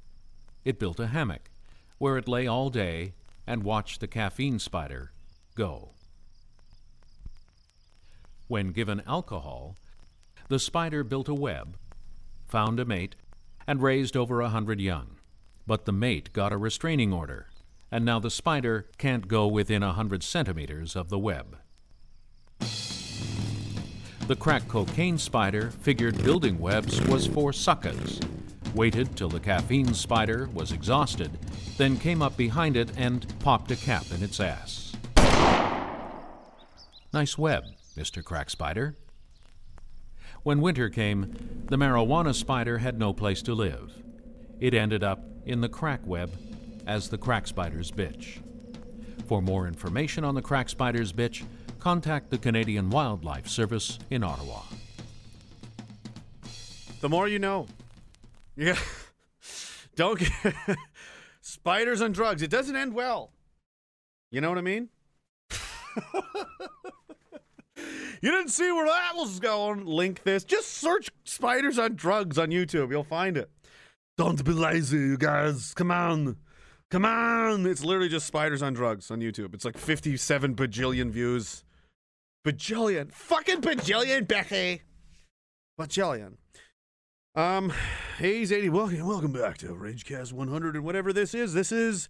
It 0.65 0.79
built 0.79 1.01
a 1.01 1.09
hammock 1.09 1.51
where 1.99 2.19
it 2.19 2.29
lay 2.29 2.47
all 2.47 2.71
day 2.71 3.13
and 3.47 3.63
watched 3.63 4.01
the 4.01 4.09
caffeine 4.09 4.59
spider 4.59 5.13
go. 5.55 5.91
When 8.49 8.73
given 8.73 9.03
alcohol, 9.07 9.77
the 10.49 10.59
spider 10.59 11.05
built 11.05 11.29
a 11.29 11.35
web, 11.35 11.77
found 12.47 12.81
a 12.81 12.85
mate, 12.85 13.15
and 13.67 13.81
raised 13.81 14.17
over 14.17 14.41
a 14.41 14.49
hundred 14.49 14.81
young. 14.81 15.17
But 15.67 15.85
the 15.85 15.93
mate 15.93 16.33
got 16.33 16.53
a 16.53 16.59
restraining 16.59 17.13
order, 17.13 17.49
and 17.91 18.05
now 18.05 18.19
the 18.19 18.31
spider 18.31 18.89
can't 18.99 19.29
go 19.29 19.47
within 19.47 19.83
a 19.83 19.93
hundred 19.93 20.23
centimeters 20.23 20.97
of 20.97 21.09
the 21.09 21.19
web. 21.19 21.59
The 24.29 24.37
crack 24.37 24.69
cocaine 24.69 25.19
spider 25.19 25.73
figured 25.81 26.23
building 26.23 26.61
webs 26.61 27.01
was 27.09 27.27
for 27.27 27.53
suckers, 27.53 28.21
waited 28.73 29.17
till 29.17 29.29
the 29.29 29.41
caffeine 29.41 29.95
spider 29.95 30.49
was 30.55 30.71
exhausted, 30.71 31.31
then 31.77 31.99
came 31.99 32.23
up 32.23 32.37
behind 32.37 32.77
it 32.77 32.91
and 32.97 33.27
popped 33.41 33.73
a 33.73 33.77
cap 33.77 34.05
in 34.15 34.23
its 34.23 34.39
ass. 34.39 34.93
Nice 37.13 37.37
web, 37.37 37.65
Mr. 37.97 38.23
Crack 38.23 38.49
Spider. 38.49 38.95
When 40.45 40.61
winter 40.61 40.89
came, 40.89 41.65
the 41.67 41.77
marijuana 41.77 42.33
spider 42.33 42.79
had 42.79 42.99
no 42.99 43.13
place 43.13 43.43
to 43.43 43.55
live. 43.55 43.93
It 44.61 44.73
ended 44.73 45.03
up 45.03 45.25
in 45.45 45.61
the 45.61 45.69
crack 45.69 46.07
web 46.07 46.31
as 46.87 47.09
the 47.09 47.19
crack 47.19 47.49
spider's 47.49 47.91
bitch. 47.91 48.39
For 49.27 49.43
more 49.43 49.67
information 49.67 50.23
on 50.25 50.37
the 50.37 50.43
crack 50.43 50.69
spider's 50.69 51.13
bitch, 51.13 51.45
contact 51.83 52.31
the 52.31 52.39
Canadian 52.39 52.89
Wildlife 52.91 53.49
Service 53.49 53.99
in 54.09 54.23
Ottawa. 54.23 54.61
The 57.01 57.09
more 57.09 57.27
you 57.27 57.41
know. 57.41 57.67
Yeah. 58.55 58.77
Don't 59.97 60.19
get 60.19 60.31
spiders 61.41 62.03
on 62.03 62.13
drugs. 62.13 62.43
It 62.43 62.51
doesn't 62.51 62.77
end 62.77 62.93
well. 62.93 63.33
You 64.31 64.43
know 64.43 64.51
what 64.51 64.59
I 64.59 64.61
mean? 64.61 64.91
you 68.21 68.31
didn't 68.31 68.51
see 68.51 68.71
where 68.71 68.87
that 68.87 69.13
was 69.17 69.41
going. 69.41 69.87
Link 69.87 70.23
this. 70.23 70.45
Just 70.45 70.69
search 70.69 71.11
spiders 71.25 71.79
on 71.79 71.97
drugs 71.97 72.37
on 72.37 72.51
YouTube. 72.51 72.91
You'll 72.91 73.05
find 73.05 73.39
it. 73.39 73.51
Don't 74.19 74.45
be 74.45 74.53
lazy, 74.53 74.99
you 74.99 75.17
guys. 75.17 75.73
Come 75.73 75.91
on. 75.91 76.37
Come 76.91 77.07
on. 77.07 77.65
It's 77.65 77.83
literally 77.83 78.11
just 78.11 78.27
spiders 78.27 78.61
on 78.61 78.75
drugs 78.75 79.11
on 79.11 79.21
YouTube. 79.21 79.55
It's 79.55 79.65
like 79.65 79.79
57 79.79 80.55
bajillion 80.55 81.11
views. 81.11 81.65
Bajillion. 82.45 83.13
Fucking 83.13 83.61
bajillion, 83.61 84.27
Becky. 84.27 84.83
Bajillion. 85.79 86.35
Um, 87.35 87.73
Hayes 88.19 88.53
80, 88.53 88.69
welcome, 88.71 89.07
welcome 89.07 89.33
back 89.33 89.59
to 89.59 89.69
Ragecast 89.69 90.33
100 90.33 90.75
and 90.75 90.85
whatever 90.85 91.13
this 91.13 91.35
is. 91.35 91.55
This 91.55 91.71
is 91.71 92.09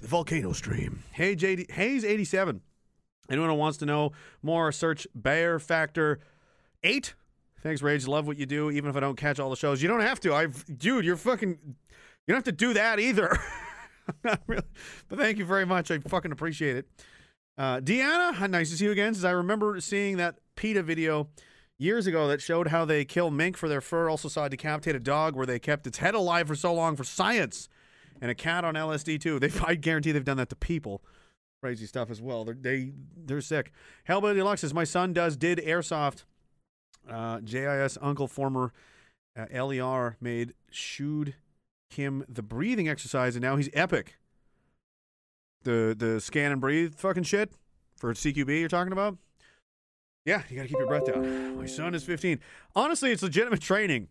the 0.00 0.06
Volcano 0.06 0.52
Stream. 0.52 1.02
Hayes 1.12 1.42
80, 1.42 1.72
Hayes 1.72 2.04
87. 2.04 2.60
Anyone 3.30 3.48
who 3.48 3.54
wants 3.54 3.78
to 3.78 3.86
know 3.86 4.12
more, 4.42 4.70
search 4.70 5.06
Bear 5.14 5.58
Factor 5.58 6.20
8. 6.82 7.14
Thanks, 7.62 7.80
Rage. 7.80 8.06
Love 8.06 8.26
what 8.26 8.36
you 8.36 8.44
do, 8.44 8.70
even 8.70 8.90
if 8.90 8.96
I 8.96 9.00
don't 9.00 9.16
catch 9.16 9.40
all 9.40 9.48
the 9.48 9.56
shows. 9.56 9.80
You 9.80 9.88
don't 9.88 10.02
have 10.02 10.20
to. 10.20 10.34
I've, 10.34 10.64
dude, 10.78 11.06
you're 11.06 11.16
fucking, 11.16 11.48
you 11.48 11.74
don't 12.28 12.36
have 12.36 12.44
to 12.44 12.52
do 12.52 12.74
that 12.74 13.00
either. 13.00 13.36
Really. 14.46 14.62
But 15.08 15.18
thank 15.18 15.38
you 15.38 15.46
very 15.46 15.64
much. 15.64 15.90
I 15.90 15.98
fucking 15.98 16.30
appreciate 16.30 16.76
it. 16.76 16.86
Uh, 17.56 17.80
Deanna, 17.80 18.50
nice 18.50 18.70
to 18.70 18.76
see 18.76 18.84
you 18.84 18.90
again. 18.90 19.14
Says 19.14 19.24
I 19.24 19.30
remember 19.30 19.80
seeing 19.80 20.16
that 20.16 20.36
PETA 20.56 20.82
video 20.82 21.28
years 21.78 22.06
ago 22.06 22.28
that 22.28 22.40
showed 22.40 22.68
how 22.68 22.84
they 22.84 23.04
kill 23.04 23.30
mink 23.30 23.56
for 23.56 23.68
their 23.68 23.80
fur. 23.80 24.08
Also 24.10 24.28
saw 24.28 24.44
a 24.44 24.48
decapitated 24.48 25.04
dog 25.04 25.36
where 25.36 25.46
they 25.46 25.58
kept 25.58 25.86
its 25.86 25.98
head 25.98 26.14
alive 26.14 26.48
for 26.48 26.54
so 26.54 26.74
long 26.74 26.96
for 26.96 27.04
science, 27.04 27.68
and 28.20 28.30
a 28.30 28.34
cat 28.34 28.64
on 28.64 28.74
LSD 28.74 29.20
too. 29.20 29.38
They, 29.40 29.50
I 29.64 29.74
guarantee 29.76 30.12
they've 30.12 30.24
done 30.24 30.36
that 30.38 30.48
to 30.50 30.56
people. 30.56 31.02
Crazy 31.62 31.86
stuff 31.86 32.10
as 32.10 32.20
well. 32.20 32.44
They're, 32.44 32.54
they 32.54 32.92
they're 33.16 33.40
sick. 33.40 33.72
Hellbilly 34.08 34.34
Deluxe 34.34 34.62
says 34.62 34.74
my 34.74 34.84
son 34.84 35.12
does 35.12 35.36
did 35.36 35.58
airsoft. 35.58 36.24
Uh, 37.08 37.40
JIS 37.40 37.98
uncle 38.00 38.26
former 38.26 38.72
uh, 39.36 39.46
LER 39.52 40.16
made 40.20 40.54
shooed 40.70 41.34
him 41.90 42.24
the 42.28 42.42
breathing 42.42 42.88
exercise, 42.88 43.36
and 43.36 43.42
now 43.42 43.56
he's 43.56 43.70
epic. 43.72 44.16
The 45.64 45.94
the 45.98 46.20
scan 46.20 46.52
and 46.52 46.60
breathe 46.60 46.94
fucking 46.94 47.24
shit 47.24 47.52
for 47.96 48.12
CQB 48.14 48.60
you're 48.60 48.68
talking 48.68 48.92
about. 48.92 49.18
Yeah, 50.24 50.42
you 50.48 50.56
gotta 50.56 50.68
keep 50.68 50.78
your 50.78 50.86
breath 50.86 51.06
down. 51.06 51.58
My 51.58 51.66
son 51.66 51.94
is 51.94 52.04
15. 52.04 52.40
Honestly, 52.74 53.12
it's 53.12 53.22
legitimate 53.22 53.60
training. 53.60 54.08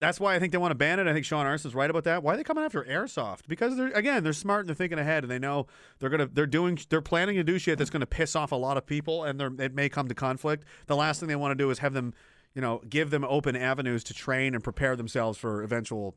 That's 0.00 0.20
why 0.20 0.34
I 0.34 0.38
think 0.38 0.52
they 0.52 0.58
want 0.58 0.72
to 0.72 0.76
ban 0.76 1.00
it. 1.00 1.06
I 1.06 1.14
think 1.14 1.24
Sean 1.24 1.46
Arse 1.46 1.64
is 1.64 1.74
right 1.74 1.88
about 1.88 2.04
that. 2.04 2.22
Why 2.22 2.34
are 2.34 2.36
they 2.36 2.44
coming 2.44 2.64
after 2.64 2.84
airsoft? 2.84 3.48
Because 3.48 3.76
they're 3.76 3.88
again, 3.88 4.22
they're 4.22 4.34
smart 4.34 4.60
and 4.60 4.68
they're 4.68 4.74
thinking 4.74 4.98
ahead, 4.98 5.24
and 5.24 5.30
they 5.30 5.38
know 5.38 5.66
they're 5.98 6.10
gonna 6.10 6.26
they're 6.26 6.46
doing 6.46 6.78
they're 6.90 7.00
planning 7.00 7.36
to 7.36 7.44
do 7.44 7.58
shit 7.58 7.78
that's 7.78 7.88
gonna 7.88 8.04
piss 8.04 8.36
off 8.36 8.52
a 8.52 8.56
lot 8.56 8.76
of 8.76 8.84
people, 8.84 9.24
and 9.24 9.40
they're, 9.40 9.52
it 9.58 9.74
may 9.74 9.88
come 9.88 10.08
to 10.08 10.14
conflict. 10.14 10.64
The 10.86 10.96
last 10.96 11.20
thing 11.20 11.28
they 11.28 11.36
want 11.36 11.52
to 11.52 11.62
do 11.64 11.70
is 11.70 11.78
have 11.78 11.94
them, 11.94 12.12
you 12.54 12.60
know, 12.60 12.82
give 12.88 13.10
them 13.10 13.24
open 13.24 13.56
avenues 13.56 14.04
to 14.04 14.14
train 14.14 14.54
and 14.54 14.62
prepare 14.62 14.96
themselves 14.96 15.38
for 15.38 15.62
eventual, 15.62 16.14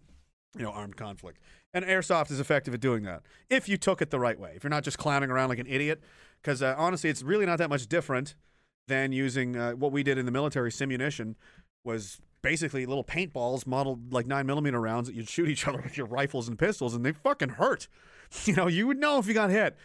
you 0.58 0.64
know, 0.64 0.72
armed 0.72 0.98
conflict. 0.98 1.40
And 1.74 1.86
airsoft 1.86 2.32
is 2.32 2.40
effective 2.40 2.74
at 2.74 2.80
doing 2.80 3.04
that 3.04 3.22
if 3.50 3.70
you 3.70 3.78
took 3.78 4.02
it 4.02 4.10
the 4.10 4.20
right 4.20 4.40
way. 4.40 4.54
If 4.56 4.64
you're 4.64 4.70
not 4.72 4.84
just 4.84 4.98
clowning 4.98 5.30
around 5.30 5.50
like 5.50 5.60
an 5.60 5.68
idiot, 5.68 6.02
because 6.42 6.62
uh, 6.62 6.74
honestly, 6.78 7.10
it's 7.10 7.22
really 7.22 7.46
not 7.46 7.60
that 7.60 7.70
much 7.70 7.88
different 7.88 8.36
than 8.88 9.12
using 9.12 9.56
uh, 9.56 9.72
what 9.74 9.92
we 9.92 10.02
did 10.02 10.18
in 10.18 10.26
the 10.26 10.32
military. 10.32 10.72
Simunition 10.72 11.36
was 11.84 12.20
basically 12.42 12.86
little 12.86 13.04
paintballs 13.04 13.68
modeled 13.68 14.12
like 14.12 14.26
nine 14.26 14.46
millimeter 14.46 14.80
rounds 14.82 15.08
that 15.08 15.16
you'd 15.16 15.30
shoot 15.30 15.48
each 15.48 15.68
other 15.68 15.82
with 15.84 15.98
your 15.98 16.08
rifles 16.08 16.48
and 16.48 16.58
pistols, 16.58 16.94
and 16.94 17.06
they 17.06 17.12
fucking 17.12 17.50
hurt. 17.50 17.88
You 18.46 18.54
know, 18.54 18.68
you 18.68 18.86
would 18.86 19.00
know 19.00 19.18
if 19.18 19.26
you 19.26 19.34
got 19.34 19.50
hit. 19.50 19.76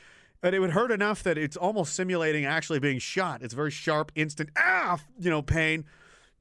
But 0.42 0.52
it 0.52 0.58
would 0.58 0.72
hurt 0.72 0.90
enough 0.90 1.22
that 1.22 1.38
it's 1.38 1.56
almost 1.56 1.94
simulating 1.94 2.44
actually 2.44 2.78
being 2.78 2.98
shot. 2.98 3.42
It's 3.42 3.54
very 3.54 3.70
sharp, 3.70 4.12
instant, 4.14 4.50
ah, 4.58 4.98
you 5.18 5.30
know, 5.30 5.40
pain. 5.40 5.86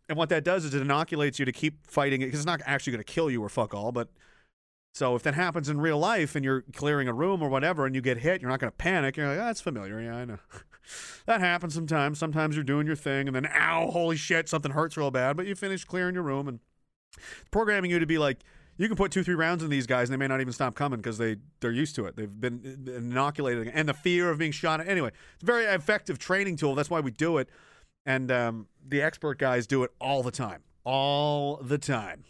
And 0.09 0.17
what 0.17 0.27
that 0.27 0.43
does 0.43 0.65
is 0.65 0.73
it 0.73 0.81
inoculates 0.81 1.39
you 1.39 1.45
to 1.45 1.53
keep 1.53 1.87
fighting 1.87 2.21
it 2.21 2.25
because 2.25 2.41
it's 2.41 2.45
not 2.45 2.59
actually 2.65 2.91
going 2.91 3.05
to 3.05 3.09
kill 3.09 3.31
you 3.31 3.41
or 3.41 3.47
fuck 3.47 3.73
all. 3.73 3.93
But 3.93 4.09
so 4.93 5.15
if 5.15 5.23
that 5.23 5.33
happens 5.33 5.69
in 5.69 5.81
real 5.81 5.97
life 5.97 6.35
and 6.35 6.45
you're 6.45 6.61
clearing 6.73 7.07
a 7.07 7.13
room 7.13 7.41
or 7.41 7.49
whatever 7.49 7.87
and 7.87 7.95
you 7.95 8.01
get 8.01 8.19
hit, 8.19 8.41
you're 8.41 8.49
not 8.49 8.59
going 8.59 8.71
to 8.71 8.77
panic. 8.77 9.17
You're 9.17 9.27
like, 9.27 9.39
oh, 9.39 9.45
that's 9.45 9.59
familiar. 9.59 9.99
Yeah, 9.99 10.17
I 10.17 10.25
know. 10.25 10.37
that 11.25 11.41
happens 11.41 11.73
sometimes. 11.73 12.19
Sometimes 12.19 12.55
you're 12.55 12.63
doing 12.63 12.85
your 12.85 12.95
thing 12.95 13.27
and 13.27 13.35
then, 13.35 13.47
ow, 13.47 13.89
holy 13.89 14.17
shit, 14.17 14.47
something 14.47 14.71
hurts 14.71 14.95
real 14.95 15.09
bad. 15.09 15.35
But 15.35 15.47
you 15.47 15.55
finish 15.55 15.83
clearing 15.83 16.13
your 16.13 16.23
room 16.23 16.47
and 16.47 16.59
programming 17.49 17.89
you 17.89 17.97
to 17.97 18.05
be 18.05 18.19
like, 18.19 18.41
you 18.77 18.87
can 18.87 18.95
put 18.95 19.11
two, 19.11 19.23
three 19.23 19.33
rounds 19.33 19.63
in 19.63 19.71
these 19.71 19.87
guys 19.87 20.09
and 20.09 20.13
they 20.13 20.17
may 20.17 20.27
not 20.27 20.41
even 20.41 20.53
stop 20.53 20.75
coming 20.75 20.99
because 20.99 21.17
they, 21.17 21.37
they're 21.59 21.71
used 21.71 21.95
to 21.95 22.05
it. 22.05 22.15
They've 22.15 22.39
been 22.39 22.87
inoculated. 22.87 23.71
And 23.73 23.89
the 23.89 23.93
fear 23.95 24.29
of 24.29 24.37
being 24.37 24.51
shot. 24.51 24.87
Anyway, 24.87 25.09
it's 25.33 25.43
a 25.43 25.45
very 25.45 25.65
effective 25.65 26.19
training 26.19 26.57
tool. 26.57 26.75
That's 26.75 26.91
why 26.91 26.99
we 26.99 27.09
do 27.09 27.39
it. 27.39 27.49
And 28.05 28.31
um, 28.31 28.67
the 28.87 29.01
expert 29.01 29.39
guys 29.39 29.65
do 29.65 29.83
it 29.83 29.91
all 29.99 30.21
the 30.21 30.31
time. 30.31 30.61
All 30.83 31.57
the 31.57 31.79
time. 31.79 32.25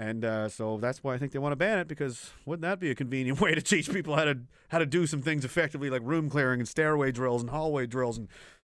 And 0.00 0.24
uh, 0.24 0.48
so 0.48 0.78
that's 0.78 1.04
why 1.04 1.12
I 1.12 1.18
think 1.18 1.32
they 1.32 1.38
want 1.38 1.52
to 1.52 1.56
ban 1.56 1.78
it 1.78 1.86
because 1.86 2.30
wouldn't 2.46 2.62
that 2.62 2.80
be 2.80 2.90
a 2.90 2.94
convenient 2.94 3.38
way 3.42 3.54
to 3.54 3.60
teach 3.60 3.92
people 3.92 4.16
how 4.16 4.24
to 4.24 4.38
how 4.70 4.78
to 4.78 4.86
do 4.86 5.06
some 5.06 5.20
things 5.20 5.44
effectively 5.44 5.90
like 5.90 6.00
room 6.02 6.30
clearing 6.30 6.58
and 6.58 6.66
stairway 6.66 7.12
drills 7.12 7.42
and 7.42 7.50
hallway 7.50 7.86
drills 7.86 8.16
and 8.16 8.28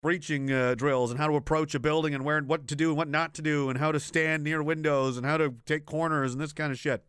breaching 0.01 0.51
uh, 0.51 0.73
drills 0.73 1.11
and 1.11 1.19
how 1.19 1.27
to 1.27 1.35
approach 1.35 1.75
a 1.75 1.79
building 1.79 2.15
and 2.15 2.25
where 2.25 2.41
what 2.41 2.67
to 2.67 2.75
do 2.75 2.89
and 2.89 2.97
what 2.97 3.07
not 3.07 3.35
to 3.35 3.43
do 3.43 3.69
and 3.69 3.77
how 3.77 3.91
to 3.91 3.99
stand 3.99 4.43
near 4.43 4.63
windows 4.63 5.15
and 5.15 5.23
how 5.23 5.37
to 5.37 5.53
take 5.67 5.85
corners 5.85 6.33
and 6.33 6.41
this 6.41 6.53
kind 6.53 6.71
of 6.71 6.79
shit. 6.79 7.05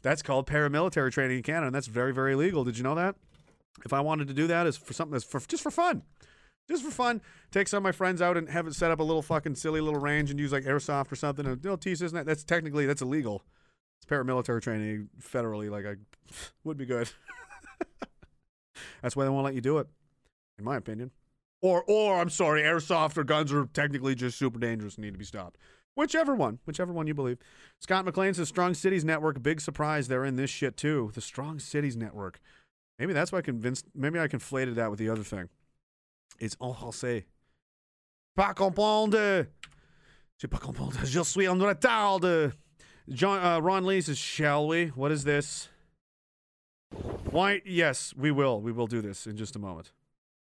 That's 0.00 0.22
called 0.22 0.46
paramilitary 0.46 1.12
training 1.12 1.36
in 1.36 1.42
Canada 1.42 1.66
and 1.66 1.74
that's 1.74 1.86
very 1.86 2.14
very 2.14 2.34
legal. 2.34 2.64
Did 2.64 2.78
you 2.78 2.82
know 2.82 2.94
that? 2.94 3.16
If 3.84 3.92
I 3.92 4.00
wanted 4.00 4.26
to 4.28 4.34
do 4.34 4.46
that 4.46 4.66
is 4.66 4.78
for 4.78 4.94
something 4.94 5.12
that's 5.12 5.24
for 5.24 5.38
just 5.40 5.62
for 5.62 5.70
fun 5.70 6.00
just 6.68 6.84
for 6.84 6.90
fun. 6.90 7.20
Take 7.50 7.68
some 7.68 7.78
of 7.78 7.82
my 7.82 7.92
friends 7.92 8.22
out 8.22 8.36
and 8.36 8.48
have 8.48 8.66
it 8.66 8.74
set 8.74 8.90
up 8.90 9.00
a 9.00 9.02
little 9.02 9.22
fucking 9.22 9.54
silly 9.54 9.80
little 9.80 10.00
range 10.00 10.30
and 10.30 10.40
use 10.40 10.52
like 10.52 10.64
airsoft 10.64 11.12
or 11.12 11.16
something. 11.16 11.46
And 11.46 11.62
teach 11.80 11.98
this 11.98 12.10
and 12.12 12.18
that. 12.18 12.26
That's 12.26 12.44
technically 12.44 12.86
that's 12.86 13.02
illegal. 13.02 13.44
It's 13.98 14.10
paramilitary 14.10 14.62
training 14.62 15.08
federally. 15.20 15.70
Like 15.70 15.86
I 15.86 15.94
would 16.64 16.76
be 16.76 16.86
good. 16.86 17.10
that's 19.02 19.16
why 19.16 19.24
they 19.24 19.30
won't 19.30 19.44
let 19.44 19.54
you 19.54 19.60
do 19.60 19.78
it, 19.78 19.86
in 20.58 20.64
my 20.64 20.76
opinion. 20.76 21.10
Or 21.62 21.84
or 21.86 22.20
I'm 22.20 22.30
sorry, 22.30 22.62
airsoft 22.62 23.16
or 23.16 23.24
guns 23.24 23.52
are 23.52 23.66
technically 23.66 24.14
just 24.14 24.38
super 24.38 24.58
dangerous 24.58 24.96
and 24.96 25.04
need 25.04 25.14
to 25.14 25.18
be 25.18 25.24
stopped. 25.24 25.58
Whichever 25.94 26.34
one, 26.34 26.58
whichever 26.66 26.92
one 26.92 27.06
you 27.06 27.14
believe. 27.14 27.38
Scott 27.80 28.04
McLean 28.04 28.34
says 28.34 28.48
Strong 28.48 28.74
Cities 28.74 29.04
Network. 29.04 29.42
Big 29.42 29.60
surprise, 29.60 30.08
they're 30.08 30.24
in 30.24 30.36
this 30.36 30.50
shit 30.50 30.76
too. 30.76 31.12
The 31.14 31.20
Strong 31.20 31.60
Cities 31.60 31.96
Network. 31.96 32.40
Maybe 32.98 33.12
that's 33.12 33.32
why 33.32 33.38
I 33.38 33.42
convinced. 33.42 33.86
Maybe 33.94 34.18
I 34.18 34.26
conflated 34.26 34.74
that 34.74 34.90
with 34.90 34.98
the 34.98 35.08
other 35.08 35.22
thing. 35.22 35.48
It's 36.38 36.56
en 36.60 36.74
français. 36.74 37.24
Pas 38.36 38.54
comprendre. 38.54 39.46
Je 40.38 40.46
pas 40.46 40.58
comprendre. 40.58 40.98
Je 41.04 41.22
suis 41.22 41.48
en 41.48 41.58
retard. 41.58 42.20
John, 43.08 43.38
uh, 43.38 43.60
Ron 43.60 43.84
Lee 43.84 44.00
says, 44.00 44.18
shall 44.18 44.66
we? 44.66 44.86
What 44.86 45.12
is 45.12 45.24
this? 45.24 45.68
Why? 47.30 47.60
Yes, 47.64 48.14
we 48.16 48.30
will. 48.30 48.60
We 48.60 48.72
will 48.72 48.86
do 48.86 49.02
this 49.02 49.26
in 49.26 49.36
just 49.36 49.56
a 49.56 49.58
moment. 49.58 49.92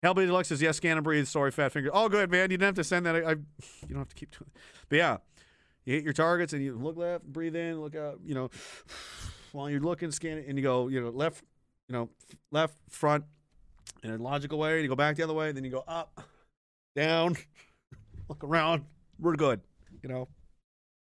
Hellbilly 0.03 0.25
Deluxe 0.25 0.49
says, 0.49 0.61
yes, 0.61 0.77
scan 0.77 0.97
and 0.97 1.03
breathe. 1.03 1.27
Sorry, 1.27 1.51
fat 1.51 1.71
finger. 1.71 1.91
Oh, 1.93 2.09
good, 2.09 2.29
man. 2.31 2.51
You 2.51 2.57
didn't 2.57 2.63
have 2.63 2.75
to 2.75 2.83
send 2.83 3.05
that. 3.05 3.15
I, 3.15 3.19
I, 3.19 3.31
you 3.31 3.89
don't 3.89 3.99
have 3.99 4.09
to 4.09 4.15
keep 4.15 4.31
doing 4.31 4.49
it. 4.53 4.59
But 4.89 4.95
yeah, 4.97 5.17
you 5.85 5.93
hit 5.93 6.03
your 6.03 6.13
targets 6.13 6.53
and 6.53 6.63
you 6.63 6.75
look 6.75 6.97
left, 6.97 7.23
breathe 7.23 7.55
in, 7.55 7.79
look 7.79 7.95
out, 7.95 8.19
you 8.23 8.33
know, 8.33 8.49
while 9.51 9.69
you're 9.69 9.79
looking, 9.79 10.11
scan 10.11 10.39
it, 10.39 10.45
and 10.47 10.57
you 10.57 10.63
go, 10.63 10.87
you 10.87 11.01
know, 11.01 11.09
left, 11.09 11.43
you 11.87 11.93
know, 11.93 12.09
left, 12.51 12.75
front, 12.89 13.25
in 14.03 14.11
a 14.11 14.17
logical 14.17 14.59
way. 14.59 14.73
And 14.73 14.83
you 14.83 14.89
go 14.89 14.95
back 14.95 15.15
the 15.15 15.23
other 15.23 15.33
way, 15.33 15.51
then 15.51 15.63
you 15.63 15.71
go 15.71 15.83
up, 15.87 16.21
down, 16.95 17.35
look 18.29 18.43
around. 18.43 18.85
We're 19.19 19.35
good, 19.35 19.61
you 20.01 20.09
know. 20.09 20.27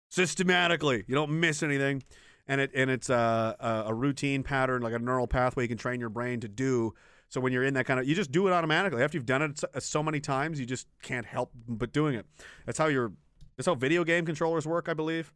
Systematically, 0.10 1.06
you 1.08 1.16
don't 1.16 1.40
miss 1.40 1.64
anything, 1.64 2.04
and 2.48 2.60
it 2.60 2.72
and 2.76 2.90
it's 2.90 3.10
a, 3.10 3.56
a, 3.60 3.84
a 3.88 3.94
routine 3.94 4.44
pattern, 4.44 4.82
like 4.82 4.94
a 4.94 5.00
neural 5.00 5.28
pathway 5.28 5.64
you 5.64 5.70
can 5.70 5.78
train 5.78 6.00
your 6.00 6.10
brain 6.10 6.40
to 6.42 6.48
do. 6.48 6.94
So 7.30 7.40
when 7.40 7.54
you're 7.54 7.64
in 7.64 7.76
that 7.76 7.86
kind 7.86 7.98
of, 7.98 8.10
you 8.10 8.14
just 8.14 8.32
do 8.32 8.48
it 8.48 8.52
automatically. 8.52 9.02
After 9.02 9.18
you've 9.18 9.26
done 9.26 9.42
it 9.42 9.60
so, 9.60 9.68
uh, 9.74 9.80
so 9.80 10.04
many 10.04 10.20
times, 10.20 10.60
you 10.60 10.66
just 10.66 10.88
can't 11.02 11.26
help 11.26 11.52
but 11.66 11.94
doing 11.94 12.16
it. 12.16 12.26
That's 12.66 12.78
how 12.78 12.88
your 12.88 13.14
that's 13.56 13.68
how 13.68 13.76
video 13.76 14.04
game 14.04 14.26
controllers 14.26 14.66
work, 14.68 14.90
I 14.90 14.94
believe 14.94 15.32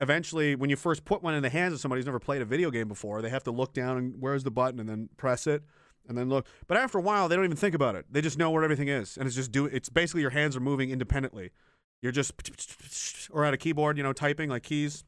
eventually 0.00 0.54
when 0.54 0.70
you 0.70 0.76
first 0.76 1.04
put 1.04 1.22
one 1.22 1.34
in 1.34 1.42
the 1.42 1.50
hands 1.50 1.72
of 1.74 1.80
somebody 1.80 1.98
who's 1.98 2.06
never 2.06 2.20
played 2.20 2.42
a 2.42 2.44
video 2.44 2.70
game 2.70 2.88
before 2.88 3.20
they 3.20 3.28
have 3.28 3.42
to 3.44 3.50
look 3.50 3.72
down 3.72 3.96
and 3.96 4.14
where's 4.20 4.44
the 4.44 4.50
button 4.50 4.78
and 4.78 4.88
then 4.88 5.08
press 5.16 5.46
it 5.46 5.62
and 6.08 6.16
then 6.16 6.28
look. 6.28 6.46
But 6.66 6.78
after 6.78 6.98
a 6.98 7.00
while, 7.00 7.28
they 7.28 7.36
don't 7.36 7.44
even 7.44 7.56
think 7.56 7.74
about 7.74 7.94
it. 7.94 8.06
They 8.10 8.20
just 8.20 8.38
know 8.38 8.50
where 8.50 8.64
everything 8.64 8.88
is, 8.88 9.16
and 9.16 9.26
it's 9.26 9.36
just 9.36 9.52
do. 9.52 9.66
It's 9.66 9.88
basically 9.88 10.22
your 10.22 10.30
hands 10.30 10.56
are 10.56 10.60
moving 10.60 10.90
independently. 10.90 11.50
You're 12.02 12.12
just 12.12 12.32
or 13.30 13.44
at 13.44 13.54
a 13.54 13.56
keyboard, 13.56 13.96
you 13.96 14.02
know, 14.02 14.12
typing 14.12 14.48
like 14.48 14.62
keys. 14.62 15.04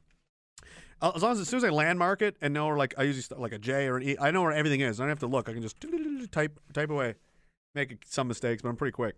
As 1.01 1.23
long 1.23 1.31
as 1.31 1.39
as 1.39 1.49
soon 1.49 1.57
as 1.57 1.63
I 1.63 1.69
landmark 1.69 2.21
it 2.21 2.37
and 2.41 2.53
know 2.53 2.67
where 2.67 2.77
like 2.77 2.93
I 2.97 3.03
usually 3.03 3.39
like 3.39 3.53
a 3.53 3.59
J 3.59 3.87
or 3.87 3.97
an 3.97 4.03
E, 4.03 4.15
I 4.19 4.29
know 4.31 4.43
where 4.43 4.51
everything 4.51 4.81
is. 4.81 4.99
I 4.99 5.03
don't 5.03 5.09
have 5.09 5.19
to 5.19 5.27
look. 5.27 5.49
I 5.49 5.53
can 5.53 5.61
just 5.61 5.77
type 6.31 6.59
type 6.73 6.89
away. 6.89 7.15
Make 7.73 8.03
some 8.05 8.27
mistakes, 8.27 8.61
but 8.61 8.69
I'm 8.69 8.75
pretty 8.75 8.91
quick. 8.91 9.15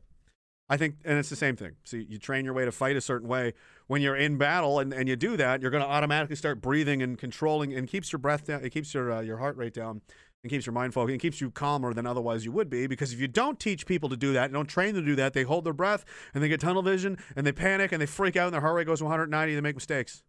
I 0.69 0.77
think, 0.77 0.95
and 1.03 1.17
it's 1.17 1.29
the 1.29 1.35
same 1.35 1.55
thing. 1.55 1.73
So 1.83 1.97
you 1.97 2.17
train 2.17 2.45
your 2.45 2.53
way 2.53 2.63
to 2.63 2.71
fight 2.71 2.95
a 2.95 3.01
certain 3.01 3.27
way. 3.27 3.53
When 3.87 4.01
you're 4.01 4.15
in 4.15 4.37
battle 4.37 4.79
and, 4.79 4.93
and 4.93 5.09
you 5.09 5.15
do 5.15 5.35
that, 5.35 5.61
you're 5.61 5.71
going 5.71 5.83
to 5.83 5.89
automatically 5.89 6.37
start 6.37 6.61
breathing 6.61 7.01
and 7.01 7.17
controlling, 7.17 7.73
and 7.73 7.87
keeps 7.87 8.11
your 8.11 8.19
breath 8.19 8.45
down. 8.45 8.63
It 8.63 8.69
keeps 8.69 8.93
your 8.93 9.11
uh, 9.11 9.21
your 9.21 9.37
heart 9.37 9.57
rate 9.57 9.73
down, 9.73 10.01
and 10.43 10.49
keeps 10.49 10.65
your 10.65 10.73
mind 10.73 10.93
focused 10.93 11.13
and 11.13 11.21
keeps 11.21 11.39
you 11.39 11.49
calmer 11.49 11.93
than 11.93 12.05
otherwise 12.05 12.43
you 12.43 12.51
would 12.51 12.69
be. 12.69 12.85
Because 12.85 13.13
if 13.13 13.19
you 13.19 13.27
don't 13.27 13.59
teach 13.59 13.85
people 13.85 14.09
to 14.09 14.17
do 14.17 14.33
that, 14.33 14.51
don't 14.51 14.67
train 14.67 14.93
them 14.93 15.03
to 15.03 15.11
do 15.11 15.15
that, 15.15 15.33
they 15.33 15.43
hold 15.43 15.63
their 15.63 15.73
breath 15.73 16.03
and 16.33 16.43
they 16.43 16.49
get 16.49 16.59
tunnel 16.59 16.81
vision 16.81 17.17
and 17.35 17.47
they 17.47 17.51
panic 17.51 17.91
and 17.91 18.01
they 18.01 18.05
freak 18.05 18.35
out 18.35 18.47
and 18.47 18.53
their 18.53 18.61
heart 18.61 18.75
rate 18.75 18.87
goes 18.87 18.99
to 18.99 19.05
190. 19.05 19.55
They 19.55 19.61
make 19.61 19.75
mistakes. 19.75 20.23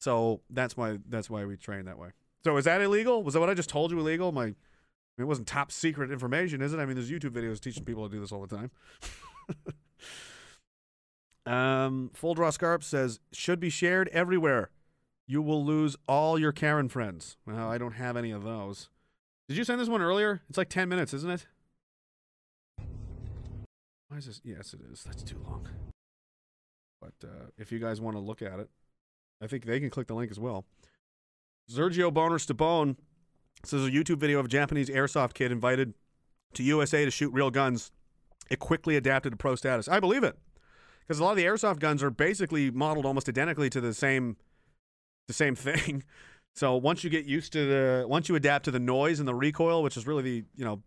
So 0.00 0.40
that's 0.48 0.76
why 0.76 0.98
that's 1.08 1.28
why 1.28 1.44
we 1.44 1.56
train 1.56 1.84
that 1.84 1.98
way. 1.98 2.10
So 2.44 2.56
is 2.56 2.64
that 2.64 2.80
illegal? 2.80 3.22
Was 3.22 3.34
that 3.34 3.40
what 3.40 3.50
I 3.50 3.54
just 3.54 3.68
told 3.68 3.90
you 3.90 3.98
illegal? 3.98 4.32
My, 4.32 4.54
it 5.18 5.24
wasn't 5.24 5.48
top 5.48 5.72
secret 5.72 6.10
information, 6.10 6.62
is 6.62 6.72
it? 6.72 6.78
I 6.78 6.86
mean, 6.86 6.94
there's 6.94 7.10
YouTube 7.10 7.30
videos 7.30 7.60
teaching 7.60 7.84
people 7.84 8.08
to 8.08 8.14
do 8.14 8.20
this 8.20 8.30
all 8.30 8.46
the 8.46 8.56
time. 8.56 8.70
um, 11.52 12.10
Full 12.14 12.34
Draw 12.34 12.50
Scarp 12.50 12.84
says 12.84 13.18
should 13.32 13.58
be 13.58 13.70
shared 13.70 14.08
everywhere 14.08 14.70
you 15.28 15.42
will 15.42 15.64
lose 15.64 15.94
all 16.08 16.38
your 16.38 16.50
Karen 16.50 16.88
friends. 16.88 17.36
Well, 17.46 17.70
I 17.70 17.78
don't 17.78 17.92
have 17.92 18.16
any 18.16 18.32
of 18.32 18.42
those. 18.42 18.88
Did 19.46 19.58
you 19.58 19.64
send 19.64 19.80
this 19.80 19.88
one 19.88 20.02
earlier? 20.02 20.42
It's 20.48 20.58
like 20.58 20.70
10 20.70 20.88
minutes, 20.88 21.12
isn't 21.14 21.30
it? 21.30 21.46
Why 24.08 24.16
is 24.16 24.26
this? 24.26 24.40
Yes, 24.42 24.72
it 24.72 24.80
is. 24.90 25.04
That's 25.04 25.22
too 25.22 25.38
long. 25.46 25.68
But 27.00 27.12
uh, 27.22 27.46
if 27.58 27.70
you 27.70 27.78
guys 27.78 28.00
want 28.00 28.16
to 28.16 28.20
look 28.20 28.40
at 28.40 28.58
it, 28.58 28.70
I 29.40 29.46
think 29.46 29.66
they 29.66 29.78
can 29.78 29.90
click 29.90 30.06
the 30.06 30.14
link 30.14 30.30
as 30.30 30.40
well. 30.40 30.64
Sergio 31.70 32.12
Boner 32.12 32.38
Stabone 32.38 32.96
says 33.64 33.84
a 33.86 33.90
YouTube 33.90 34.18
video 34.18 34.38
of 34.38 34.46
a 34.46 34.48
Japanese 34.48 34.88
airsoft 34.88 35.34
kid 35.34 35.52
invited 35.52 35.92
to 36.54 36.62
USA 36.62 37.04
to 37.04 37.10
shoot 37.10 37.32
real 37.32 37.50
guns 37.50 37.92
it 38.50 38.58
quickly 38.58 38.96
adapted 38.96 39.32
to 39.32 39.36
pro 39.36 39.54
status. 39.56 39.88
I 39.88 40.00
believe 40.00 40.24
it 40.24 40.38
because 41.00 41.20
a 41.20 41.24
lot 41.24 41.32
of 41.32 41.36
the 41.36 41.44
airsoft 41.44 41.80
guns 41.80 42.02
are 42.02 42.10
basically 42.10 42.70
modeled 42.70 43.04
almost 43.04 43.28
identically 43.28 43.68
to 43.70 43.80
the 43.80 43.92
same 43.92 44.36
the 45.28 45.34
same 45.34 45.54
thing. 45.54 46.02
So 46.54 46.74
once 46.74 47.04
you 47.04 47.10
get 47.10 47.24
used 47.24 47.52
to 47.52 47.66
the 47.66 48.04
once 48.08 48.28
you 48.28 48.34
adapt 48.34 48.64
to 48.64 48.72
the 48.72 48.80
noise 48.80 49.20
and 49.20 49.28
the 49.28 49.34
recoil, 49.34 49.80
which 49.80 49.96
is 49.96 50.08
really 50.08 50.22
the 50.24 50.44
you 50.56 50.64
know 50.64 50.82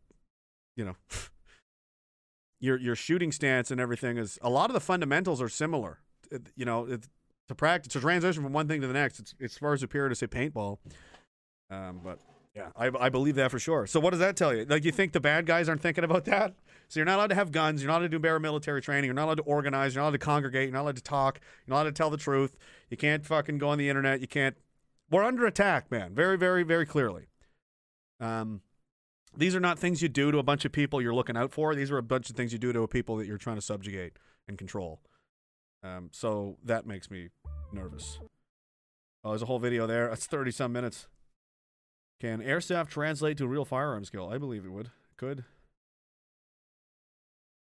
you 0.76 0.84
know 0.84 0.98
your 2.60 2.78
your 2.78 2.94
shooting 2.94 3.32
stance 3.32 3.72
and 3.72 3.80
everything 3.80 4.18
is 4.18 4.38
a 4.42 4.50
lot 4.50 4.70
of 4.70 4.74
the 4.74 4.82
fundamentals 4.82 5.42
are 5.42 5.48
similar. 5.48 6.00
You 6.58 6.66
know, 6.66 6.88
it, 6.88 7.08
to 7.48 7.56
practice 7.56 7.94
to 7.94 8.02
transition 8.02 8.44
from 8.44 8.52
one 8.52 8.68
thing 8.68 8.82
to 8.82 8.88
the 8.88 8.94
next, 8.94 9.20
it's 9.20 9.34
it's 9.40 9.58
far 9.58 9.78
superior 9.78 10.10
to 10.10 10.16
say 10.16 10.28
paintball. 10.28 10.80
Um, 11.70 12.02
but 12.04 12.20
yeah, 12.56 12.70
I, 12.76 12.92
I 13.00 13.10
believe 13.10 13.36
that 13.36 13.50
for 13.52 13.60
sure. 13.60 13.88
So 13.88 14.00
what 14.00 14.10
does 14.10 14.20
that 14.20 14.36
tell 14.36 14.54
you? 14.54 14.66
Like 14.66 14.84
you 14.84 14.92
think 14.92 15.14
the 15.14 15.22
bad 15.22 15.46
guys 15.46 15.70
aren't 15.70 15.82
thinking 15.82 16.04
about 16.04 16.26
that? 16.26 16.54
So 16.90 17.00
you're 17.00 17.06
not 17.06 17.16
allowed 17.16 17.28
to 17.28 17.36
have 17.36 17.54
guns. 17.54 17.82
You're 17.82 17.88
not 17.88 18.00
allowed 18.00 18.12
to 18.12 18.20
do 18.20 18.20
paramilitary 18.20 18.82
training. 18.82 19.06
You're 19.06 19.14
not 19.14 19.26
allowed 19.26 19.38
to 19.38 19.44
organize. 19.44 19.96
You're 19.96 20.02
not 20.02 20.10
allowed 20.10 20.20
to 20.20 20.26
congregate. 20.26 20.64
You're 20.64 20.74
not 20.74 20.82
allowed 20.82 20.98
to 20.98 21.04
talk. 21.04 21.40
You're 21.66 21.74
not 21.74 21.84
allowed 21.84 21.84
to 21.86 21.92
tell 21.94 22.10
the 22.10 22.18
truth. 22.18 22.58
You 22.90 22.98
can't 22.98 23.26
fucking 23.26 23.58
go 23.58 23.70
on 23.70 23.78
the 23.78 23.88
internet. 23.88 24.20
You 24.20 24.28
can't. 24.28 24.58
We're 25.10 25.24
under 25.24 25.46
attack, 25.46 25.90
man. 25.90 26.14
Very, 26.14 26.38
very, 26.38 26.64
very 26.64 26.86
clearly. 26.86 27.28
Um, 28.20 28.62
these 29.36 29.56
are 29.56 29.62
not 29.62 29.80
things 29.80 30.02
you 30.02 30.10
do 30.10 30.32
to 30.32 30.38
a 30.38 30.44
bunch 30.44 30.66
of 30.66 30.74
people 30.74 31.02
you're 31.02 31.16
looking 31.16 31.38
out 31.38 31.54
for. 31.54 31.74
These 31.74 31.92
are 31.92 31.98
a 31.98 32.04
bunch 32.04 32.30
of 32.30 32.36
things 32.36 32.52
you 32.52 32.60
do 32.60 32.74
to 32.74 32.82
a 32.82 32.88
people 32.88 33.16
that 33.18 33.28
you're 33.28 33.38
trying 33.38 33.56
to 33.56 33.62
subjugate 33.62 34.18
and 34.50 34.58
control. 34.58 35.00
Um, 35.84 36.10
so 36.12 36.58
that 36.66 36.86
makes 36.86 37.10
me 37.10 37.30
nervous. 37.72 38.20
Oh, 39.24 39.30
there's 39.30 39.42
a 39.42 39.46
whole 39.46 39.60
video 39.60 39.88
there. 39.88 40.10
That's 40.10 40.26
30 40.26 40.52
some 40.52 40.74
minutes. 40.74 41.08
Can 42.22 42.40
airsoft 42.44 42.90
translate 42.90 43.40
to 43.40 43.46
a 43.46 43.48
real 43.48 43.66
firearm 43.66 44.06
skill? 44.06 44.30
I 44.32 44.38
believe 44.38 44.64
it 44.64 44.72
would. 44.72 44.92
Could. 45.18 45.44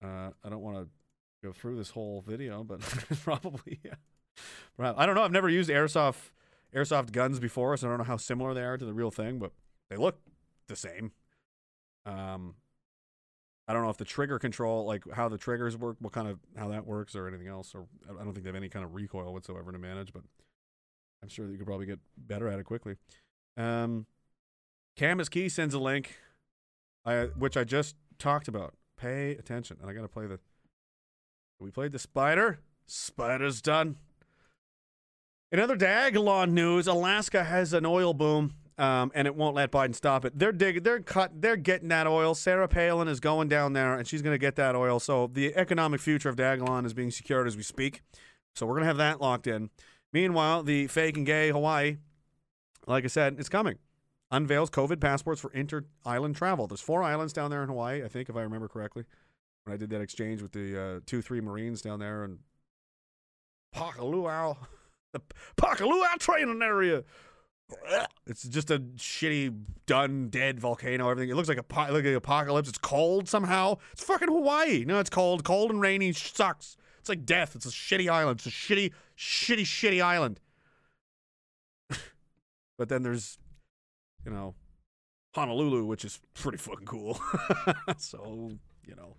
Uh, 0.02 0.30
I 0.42 0.48
don't 0.48 0.62
want 0.62 0.78
to 0.78 0.88
go 1.46 1.52
through 1.52 1.76
this 1.76 1.90
whole 1.90 2.24
video, 2.26 2.64
but 2.64 2.80
probably, 3.22 3.78
yeah. 3.84 3.94
I 4.80 5.06
don't 5.06 5.14
know. 5.14 5.22
I've 5.22 5.30
never 5.30 5.48
used 5.48 5.70
airsoft 5.70 6.32
airsoft 6.74 7.12
guns 7.12 7.38
before, 7.38 7.76
so 7.76 7.86
I 7.86 7.90
don't 7.90 7.98
know 7.98 8.04
how 8.04 8.16
similar 8.16 8.52
they 8.52 8.64
are 8.64 8.76
to 8.76 8.84
the 8.84 8.92
real 8.92 9.12
thing, 9.12 9.38
but 9.38 9.52
they 9.90 9.96
look 9.96 10.18
the 10.66 10.74
same. 10.74 11.12
Um, 12.04 12.56
I 13.68 13.72
don't 13.74 13.84
know 13.84 13.90
if 13.90 13.96
the 13.96 14.04
trigger 14.04 14.40
control, 14.40 14.84
like 14.86 15.04
how 15.14 15.28
the 15.28 15.38
triggers 15.38 15.76
work, 15.76 15.98
what 16.00 16.12
kind 16.12 16.26
of 16.26 16.40
how 16.56 16.66
that 16.70 16.84
works, 16.84 17.14
or 17.14 17.28
anything 17.28 17.46
else, 17.46 17.76
or 17.76 17.86
I 18.10 18.24
don't 18.24 18.32
think 18.32 18.42
they 18.42 18.48
have 18.48 18.56
any 18.56 18.68
kind 18.68 18.84
of 18.84 18.96
recoil 18.96 19.32
whatsoever 19.32 19.70
to 19.70 19.78
manage, 19.78 20.12
but 20.12 20.22
I'm 21.22 21.28
sure 21.28 21.46
that 21.46 21.52
you 21.52 21.58
could 21.58 21.66
probably 21.68 21.86
get 21.86 22.00
better 22.16 22.48
at 22.48 22.58
it 22.58 22.64
quickly. 22.64 22.96
Um, 23.56 24.06
Camus 24.98 25.28
Key 25.28 25.48
sends 25.48 25.74
a 25.74 25.78
link, 25.78 26.16
I, 27.06 27.26
which 27.38 27.56
I 27.56 27.62
just 27.62 27.94
talked 28.18 28.48
about. 28.48 28.74
Pay 28.96 29.30
attention, 29.30 29.76
and 29.80 29.88
I 29.88 29.94
got 29.94 30.02
to 30.02 30.08
play 30.08 30.26
the. 30.26 30.40
We 31.60 31.70
played 31.70 31.92
the 31.92 32.00
spider. 32.00 32.58
Spider's 32.86 33.62
done. 33.62 33.96
In 35.52 35.60
other 35.60 35.76
Diagolon 35.76 36.50
news, 36.50 36.88
Alaska 36.88 37.44
has 37.44 37.72
an 37.72 37.86
oil 37.86 38.12
boom, 38.12 38.54
um, 38.76 39.12
and 39.14 39.28
it 39.28 39.36
won't 39.36 39.54
let 39.54 39.70
Biden 39.70 39.94
stop 39.94 40.24
it. 40.24 40.36
They're 40.36 40.50
digging, 40.50 40.82
they're 40.82 41.00
cut, 41.00 41.40
they're 41.40 41.56
getting 41.56 41.88
that 41.88 42.08
oil. 42.08 42.34
Sarah 42.34 42.68
Palin 42.68 43.06
is 43.06 43.20
going 43.20 43.48
down 43.48 43.74
there, 43.74 43.94
and 43.94 44.06
she's 44.06 44.20
going 44.20 44.34
to 44.34 44.38
get 44.38 44.56
that 44.56 44.74
oil. 44.74 44.98
So 44.98 45.30
the 45.32 45.54
economic 45.54 46.00
future 46.00 46.28
of 46.28 46.34
Diagolon 46.34 46.84
is 46.84 46.92
being 46.92 47.12
secured 47.12 47.46
as 47.46 47.56
we 47.56 47.62
speak. 47.62 48.02
So 48.56 48.66
we're 48.66 48.74
going 48.74 48.82
to 48.82 48.88
have 48.88 48.96
that 48.96 49.20
locked 49.20 49.46
in. 49.46 49.70
Meanwhile, 50.12 50.64
the 50.64 50.88
fake 50.88 51.16
and 51.16 51.24
gay 51.24 51.50
Hawaii, 51.50 51.98
like 52.86 53.04
I 53.04 53.08
said, 53.08 53.36
it's 53.38 53.48
coming. 53.48 53.78
Unveils 54.30 54.70
COVID 54.70 55.00
passports 55.00 55.40
for 55.40 55.50
inter-island 55.52 56.36
travel. 56.36 56.66
There's 56.66 56.80
four 56.80 57.02
islands 57.02 57.32
down 57.32 57.50
there 57.50 57.62
in 57.62 57.68
Hawaii, 57.68 58.04
I 58.04 58.08
think, 58.08 58.28
if 58.28 58.36
I 58.36 58.42
remember 58.42 58.68
correctly. 58.68 59.04
When 59.64 59.72
I 59.72 59.76
did 59.76 59.90
that 59.90 60.00
exchange 60.00 60.42
with 60.42 60.52
the 60.52 60.80
uh, 60.80 61.00
two, 61.06 61.22
three 61.22 61.40
Marines 61.40 61.80
down 61.80 61.98
there 61.98 62.24
in 62.24 62.38
Pohakuloa, 63.74 64.56
the 65.12 65.20
Pohakuloa 65.56 66.18
training 66.18 66.60
area. 66.62 67.04
It's 68.26 68.44
just 68.44 68.70
a 68.70 68.78
shitty, 68.78 69.54
done, 69.86 70.28
dead 70.28 70.58
volcano. 70.58 71.10
Everything. 71.10 71.30
It 71.30 71.34
looks 71.36 71.48
like 71.50 71.58
a 71.58 71.62
po- 71.62 71.92
like 71.92 72.04
an 72.04 72.14
apocalypse. 72.14 72.68
It's 72.68 72.78
cold 72.78 73.28
somehow. 73.28 73.76
It's 73.92 74.02
fucking 74.02 74.28
Hawaii. 74.28 74.84
No, 74.86 74.98
it's 75.00 75.10
cold. 75.10 75.44
Cold 75.44 75.70
and 75.70 75.80
rainy 75.80 76.12
sucks. 76.12 76.78
It's 76.98 77.10
like 77.10 77.26
death. 77.26 77.54
It's 77.54 77.66
a 77.66 77.70
shitty 77.70 78.10
island. 78.10 78.40
It's 78.40 78.46
a 78.46 78.50
shitty, 78.50 78.92
shitty, 79.18 79.62
shitty 79.62 80.02
island. 80.02 80.40
but 82.78 82.88
then 82.88 83.02
there's, 83.02 83.38
you 84.28 84.34
know, 84.34 84.54
Honolulu, 85.34 85.84
which 85.84 86.04
is 86.04 86.20
pretty 86.34 86.58
fucking 86.58 86.86
cool. 86.86 87.18
so 87.96 88.50
you 88.84 88.94
know, 88.94 89.16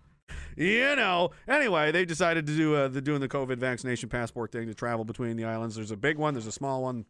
you 0.56 0.96
know. 0.96 1.32
Anyway, 1.48 1.92
they 1.92 2.06
decided 2.06 2.46
to 2.46 2.56
do 2.56 2.76
uh, 2.76 2.88
the 2.88 3.02
doing 3.02 3.20
the 3.20 3.28
COVID 3.28 3.58
vaccination 3.58 4.10
passport 4.10 4.52
thing 4.52 4.68
to 4.68 4.74
travel 4.74 5.06
between 5.06 5.36
the 5.36 5.46
islands. 5.46 5.76
There's 5.76 5.92
a 5.92 5.98
big 5.98 6.18
one. 6.18 6.34
There's 6.34 6.48
a 6.48 6.52
small 6.52 6.84
one. 6.84 7.06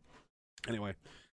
Anyway, 0.67 0.93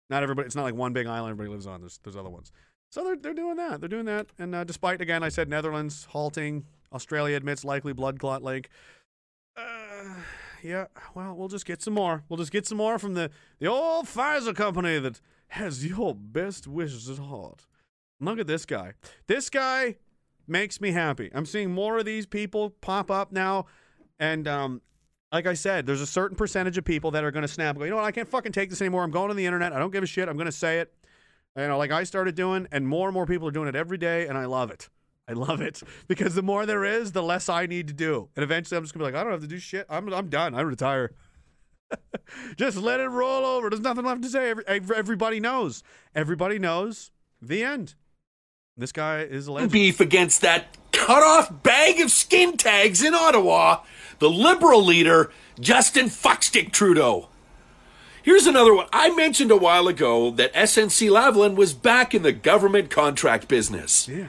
not 0.08 0.22
everybody. 0.22 0.46
It's 0.46 0.56
not 0.56 0.62
like 0.62 0.74
one 0.74 0.92
big 0.92 1.06
island 1.06 1.32
everybody 1.32 1.50
lives 1.50 1.66
on. 1.66 1.80
There's 1.80 1.98
there's 2.02 2.16
other 2.16 2.30
ones. 2.30 2.50
So 2.90 3.04
they're 3.04 3.16
they're 3.16 3.34
doing 3.34 3.56
that. 3.56 3.80
They're 3.80 3.88
doing 3.88 4.06
that. 4.06 4.28
And 4.38 4.54
uh, 4.54 4.64
despite 4.64 5.02
again, 5.02 5.22
I 5.22 5.28
said 5.28 5.48
Netherlands 5.48 6.06
halting. 6.10 6.64
Australia 6.92 7.36
admits 7.36 7.64
likely 7.64 7.92
blood 7.92 8.20
clot 8.20 8.42
link. 8.42 8.68
Uh, 9.56 10.14
yeah. 10.62 10.86
Well, 11.14 11.34
we'll 11.34 11.48
just 11.48 11.66
get 11.66 11.82
some 11.82 11.94
more. 11.94 12.22
We'll 12.28 12.38
just 12.38 12.52
get 12.52 12.66
some 12.66 12.78
more 12.78 12.98
from 12.98 13.14
the 13.14 13.30
the 13.58 13.66
old 13.66 14.06
Pfizer 14.06 14.54
company 14.54 14.98
that 14.98 15.20
has 15.48 15.86
your 15.86 16.14
best 16.14 16.66
wishes 16.66 17.08
at 17.08 17.18
heart. 17.18 17.66
Look 18.20 18.38
at 18.38 18.46
this 18.46 18.64
guy. 18.66 18.94
This 19.26 19.50
guy 19.50 19.96
makes 20.46 20.80
me 20.80 20.92
happy. 20.92 21.30
I'm 21.34 21.46
seeing 21.46 21.70
more 21.70 21.98
of 21.98 22.04
these 22.04 22.26
people 22.26 22.70
pop 22.70 23.10
up 23.10 23.32
now, 23.32 23.66
and 24.18 24.46
um, 24.48 24.82
like 25.32 25.46
I 25.46 25.54
said, 25.54 25.86
there's 25.86 26.00
a 26.00 26.06
certain 26.06 26.36
percentage 26.36 26.78
of 26.78 26.84
people 26.84 27.10
that 27.12 27.24
are 27.24 27.30
going 27.30 27.42
to 27.42 27.48
snap. 27.48 27.76
Go, 27.76 27.84
you 27.84 27.90
know 27.90 27.96
what? 27.96 28.04
I 28.04 28.12
can't 28.12 28.28
fucking 28.28 28.52
take 28.52 28.70
this 28.70 28.80
anymore. 28.80 29.02
I'm 29.02 29.10
going 29.10 29.30
on 29.30 29.36
the 29.36 29.46
internet. 29.46 29.72
I 29.72 29.78
don't 29.78 29.90
give 29.90 30.02
a 30.02 30.06
shit. 30.06 30.28
I'm 30.28 30.36
going 30.36 30.46
to 30.46 30.52
say 30.52 30.78
it. 30.78 30.94
You 31.56 31.68
know, 31.68 31.78
like 31.78 31.92
I 31.92 32.04
started 32.04 32.34
doing, 32.34 32.66
and 32.72 32.86
more 32.86 33.08
and 33.08 33.14
more 33.14 33.26
people 33.26 33.46
are 33.48 33.52
doing 33.52 33.68
it 33.68 33.76
every 33.76 33.98
day, 33.98 34.26
and 34.26 34.36
I 34.36 34.46
love 34.46 34.70
it. 34.70 34.88
I 35.28 35.32
love 35.32 35.60
it 35.60 35.82
because 36.08 36.34
the 36.34 36.42
more 36.42 36.66
there 36.66 36.84
is, 36.84 37.12
the 37.12 37.22
less 37.22 37.48
I 37.48 37.66
need 37.66 37.88
to 37.88 37.94
do, 37.94 38.28
and 38.36 38.42
eventually 38.42 38.76
I'm 38.76 38.84
just 38.84 38.92
gonna 38.92 39.04
be 39.04 39.12
like, 39.12 39.20
I 39.20 39.22
don't 39.22 39.32
have 39.32 39.40
to 39.42 39.46
do 39.46 39.58
shit. 39.58 39.86
I'm 39.88 40.12
I'm 40.12 40.28
done. 40.28 40.54
I 40.54 40.60
retire. 40.62 41.12
just 42.56 42.76
let 42.76 43.00
it 43.00 43.08
roll 43.08 43.44
over. 43.44 43.70
There's 43.70 43.80
nothing 43.82 44.04
left 44.04 44.22
to 44.22 44.28
say. 44.28 44.50
Every, 44.50 44.64
every- 44.66 44.96
everybody 44.96 45.40
knows. 45.40 45.82
Everybody 46.14 46.58
knows. 46.58 47.10
The 47.40 47.62
end. 47.62 47.94
This 48.76 48.92
guy 48.92 49.20
is 49.20 49.46
a 49.46 49.52
legend. 49.52 49.72
beef 49.72 50.00
against 50.00 50.40
that 50.40 50.76
cut 50.92 51.22
off 51.22 51.62
bag 51.62 52.00
of 52.00 52.10
skin 52.10 52.56
tags 52.56 53.04
in 53.04 53.14
Ottawa, 53.14 53.82
the 54.18 54.30
Liberal 54.30 54.82
leader, 54.84 55.30
Justin 55.60 56.06
Fuckstick 56.06 56.72
Trudeau. 56.72 57.28
Here's 58.22 58.46
another 58.46 58.74
one. 58.74 58.86
I 58.92 59.14
mentioned 59.14 59.50
a 59.50 59.56
while 59.56 59.86
ago 59.86 60.30
that 60.30 60.52
SNC 60.54 61.10
Lavalin 61.10 61.56
was 61.56 61.74
back 61.74 62.14
in 62.14 62.22
the 62.22 62.32
government 62.32 62.90
contract 62.90 63.48
business. 63.48 64.08
Yeah. 64.08 64.28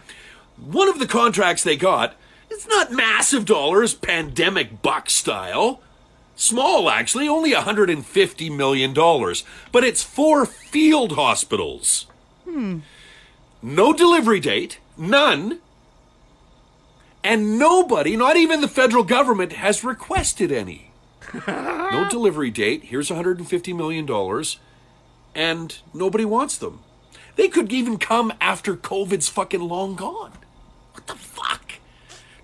One 0.57 0.89
of 0.89 0.99
the 0.99 1.07
contracts 1.07 1.63
they 1.63 1.77
got, 1.77 2.15
it's 2.49 2.67
not 2.67 2.91
massive 2.91 3.45
dollars, 3.45 3.93
pandemic 3.93 4.81
buck 4.81 5.09
style. 5.09 5.81
Small, 6.35 6.89
actually, 6.89 7.27
only 7.27 7.53
$150 7.53 8.55
million. 8.55 8.93
But 8.93 9.83
it's 9.83 10.03
four 10.03 10.45
field 10.45 11.13
hospitals. 11.13 12.07
Hmm. 12.43 12.79
No 13.61 13.93
delivery 13.93 14.39
date, 14.39 14.79
none. 14.97 15.59
And 17.23 17.57
nobody, 17.57 18.15
not 18.15 18.37
even 18.37 18.61
the 18.61 18.67
federal 18.67 19.03
government, 19.03 19.53
has 19.53 19.83
requested 19.83 20.51
any. 20.51 20.91
no 21.47 22.07
delivery 22.09 22.51
date, 22.51 22.83
here's 22.85 23.09
$150 23.09 23.75
million, 23.75 24.45
and 25.33 25.77
nobody 25.93 26.25
wants 26.25 26.57
them. 26.57 26.81
They 27.35 27.47
could 27.47 27.73
even 27.73 27.97
come 27.97 28.31
after 28.39 28.75
COVID's 28.75 29.29
fucking 29.29 29.61
long 29.61 29.95
gone. 29.95 30.33
What 30.93 31.07
the 31.07 31.15
fuck? 31.15 31.73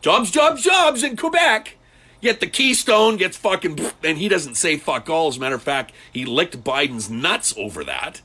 Jobs, 0.02 0.32
jobs, 0.32 0.64
jobs 0.64 1.04
in 1.04 1.16
Quebec. 1.16 1.78
Yet 2.22 2.40
the 2.40 2.48
Keystone 2.48 3.18
gets 3.18 3.36
fucking, 3.36 3.80
and 4.04 4.18
he 4.18 4.30
doesn't 4.30 4.56
say 4.56 4.78
fuck 4.78 5.10
all. 5.10 5.28
As 5.28 5.38
a 5.38 5.40
matter 5.40 5.56
of 5.56 5.64
fact, 5.64 5.92
he 6.14 6.26
licked 6.26 6.64
Biden's 6.64 7.10
nuts 7.10 7.54
over 7.58 7.84
that. 7.84 8.22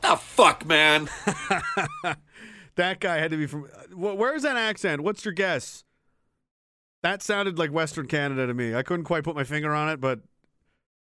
The 0.00 0.16
fuck, 0.16 0.64
man? 0.64 1.10
that 2.76 3.00
guy 3.00 3.18
had 3.18 3.30
to 3.30 3.36
be 3.36 3.46
from. 3.46 3.68
Where's 3.94 4.42
that 4.42 4.56
accent? 4.56 5.02
What's 5.02 5.24
your 5.24 5.34
guess? 5.34 5.84
That 7.02 7.22
sounded 7.22 7.58
like 7.58 7.70
Western 7.70 8.06
Canada 8.06 8.46
to 8.46 8.54
me. 8.54 8.74
I 8.74 8.82
couldn't 8.82 9.04
quite 9.04 9.22
put 9.22 9.36
my 9.36 9.44
finger 9.44 9.72
on 9.74 9.90
it, 9.90 10.00
but 10.00 10.20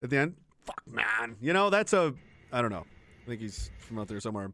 at 0.03 0.11
the 0.11 0.17
end, 0.17 0.37
fuck, 0.65 0.83
man. 0.87 1.37
You 1.41 1.53
know, 1.53 1.69
that's 1.71 1.93
a. 1.93 2.15
I 2.51 2.63
don't 2.63 2.71
know. 2.71 2.87
I 3.25 3.29
think 3.29 3.41
he's 3.41 3.71
from 3.79 3.99
out 3.99 4.09
there 4.09 4.21
somewhere. 4.21 4.53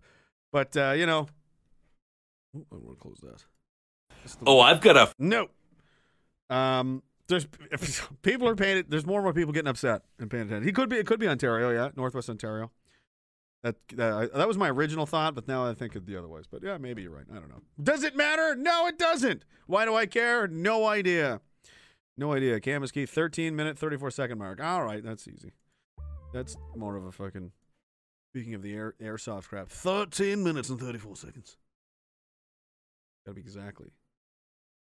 But, 0.51 0.77
uh, 0.77 0.93
you 0.97 1.07
know. 1.07 1.27
Ooh, 2.57 2.67
I 2.73 2.77
want 2.77 2.99
to 2.99 3.03
close 3.03 3.19
that. 3.23 3.45
Oh, 4.47 4.61
I've 4.61 4.81
got 4.81 4.97
a. 4.97 5.13
No. 5.19 5.49
Um, 6.51 7.03
there's 7.33 8.03
people 8.23 8.49
are 8.49 8.55
paying. 8.55 8.85
There's 8.89 9.07
more 9.07 9.19
and 9.19 9.25
more 9.25 9.33
people 9.33 9.53
getting 9.53 9.69
upset 9.69 10.03
and 10.19 10.31
paying 10.31 10.45
attention. 10.45 10.65
He 10.65 10.73
could 10.73 10.89
be. 10.89 10.97
It 10.97 11.07
could 11.07 11.21
be 11.21 11.29
Ontario. 11.29 11.71
Yeah, 11.71 11.91
Northwest 11.97 12.29
Ontario. 12.31 12.71
That, 13.63 13.77
that 13.97 14.49
was 14.49 14.59
my 14.59 14.71
original 14.71 15.07
thought, 15.07 15.37
but 15.37 15.47
now 15.47 15.65
I 15.65 15.75
think 15.75 15.95
it 15.95 16.05
the 16.05 16.17
other 16.17 16.27
ways. 16.27 16.47
But 16.51 16.65
yeah, 16.65 16.79
maybe 16.79 17.03
you're 17.03 17.13
right. 17.13 17.27
I 17.31 17.35
don't 17.35 17.49
know. 17.49 17.63
Does 17.81 18.03
it 18.03 18.17
matter? 18.17 18.57
No, 18.57 18.89
it 18.89 18.99
doesn't. 18.99 19.45
Why 19.67 19.85
do 19.85 19.95
I 19.95 20.07
care? 20.07 20.49
No 20.49 20.87
idea. 20.87 21.41
No 22.17 22.33
idea. 22.33 22.59
Camus 22.59 22.91
key, 22.91 23.07
13 23.07 23.55
minute, 23.55 23.79
34 23.79 24.11
second 24.11 24.39
mark. 24.39 24.61
All 24.61 24.83
right, 24.83 25.03
that's 25.03 25.29
easy. 25.29 25.53
That's 26.35 26.57
more 26.75 26.97
of 26.97 27.05
a 27.05 27.13
fucking. 27.13 27.53
Speaking 28.33 28.55
of 28.55 28.63
the 28.63 28.75
air 28.75 28.95
airsoft 29.01 29.49
crap, 29.49 29.69
13 29.69 30.43
minutes 30.43 30.69
and 30.69 30.81
34 30.81 31.17
seconds. 31.17 31.57
Gotta 33.25 33.37
be 33.37 33.43
exactly, 33.43 33.91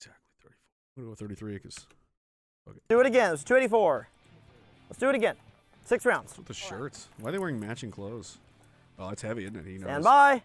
exactly 0.00 0.24
34. 0.42 0.56
I'm 0.96 1.04
gonna 1.04 1.12
go 1.12 1.14
33 1.14 1.52
because 1.54 1.86
Do 2.88 3.00
it 3.00 3.06
again. 3.06 3.32
It's 3.32 3.44
284. 3.44 4.08
Let's 4.88 4.98
do 5.00 5.08
it 5.08 5.14
again. 5.14 5.36
Six 5.84 6.04
rounds. 6.06 6.36
with 6.36 6.46
the 6.46 6.54
shirts. 6.54 7.08
Why 7.18 7.28
are 7.30 7.32
they 7.32 7.38
wearing 7.38 7.58
matching 7.58 7.90
clothes? 7.90 8.38
Oh, 8.98 9.08
it's 9.08 9.22
heavy, 9.22 9.44
isn't 9.44 9.56
it? 9.56 9.64
He 9.64 9.72
knows. 9.78 9.82
Stand 9.84 10.04
by. 10.04 10.42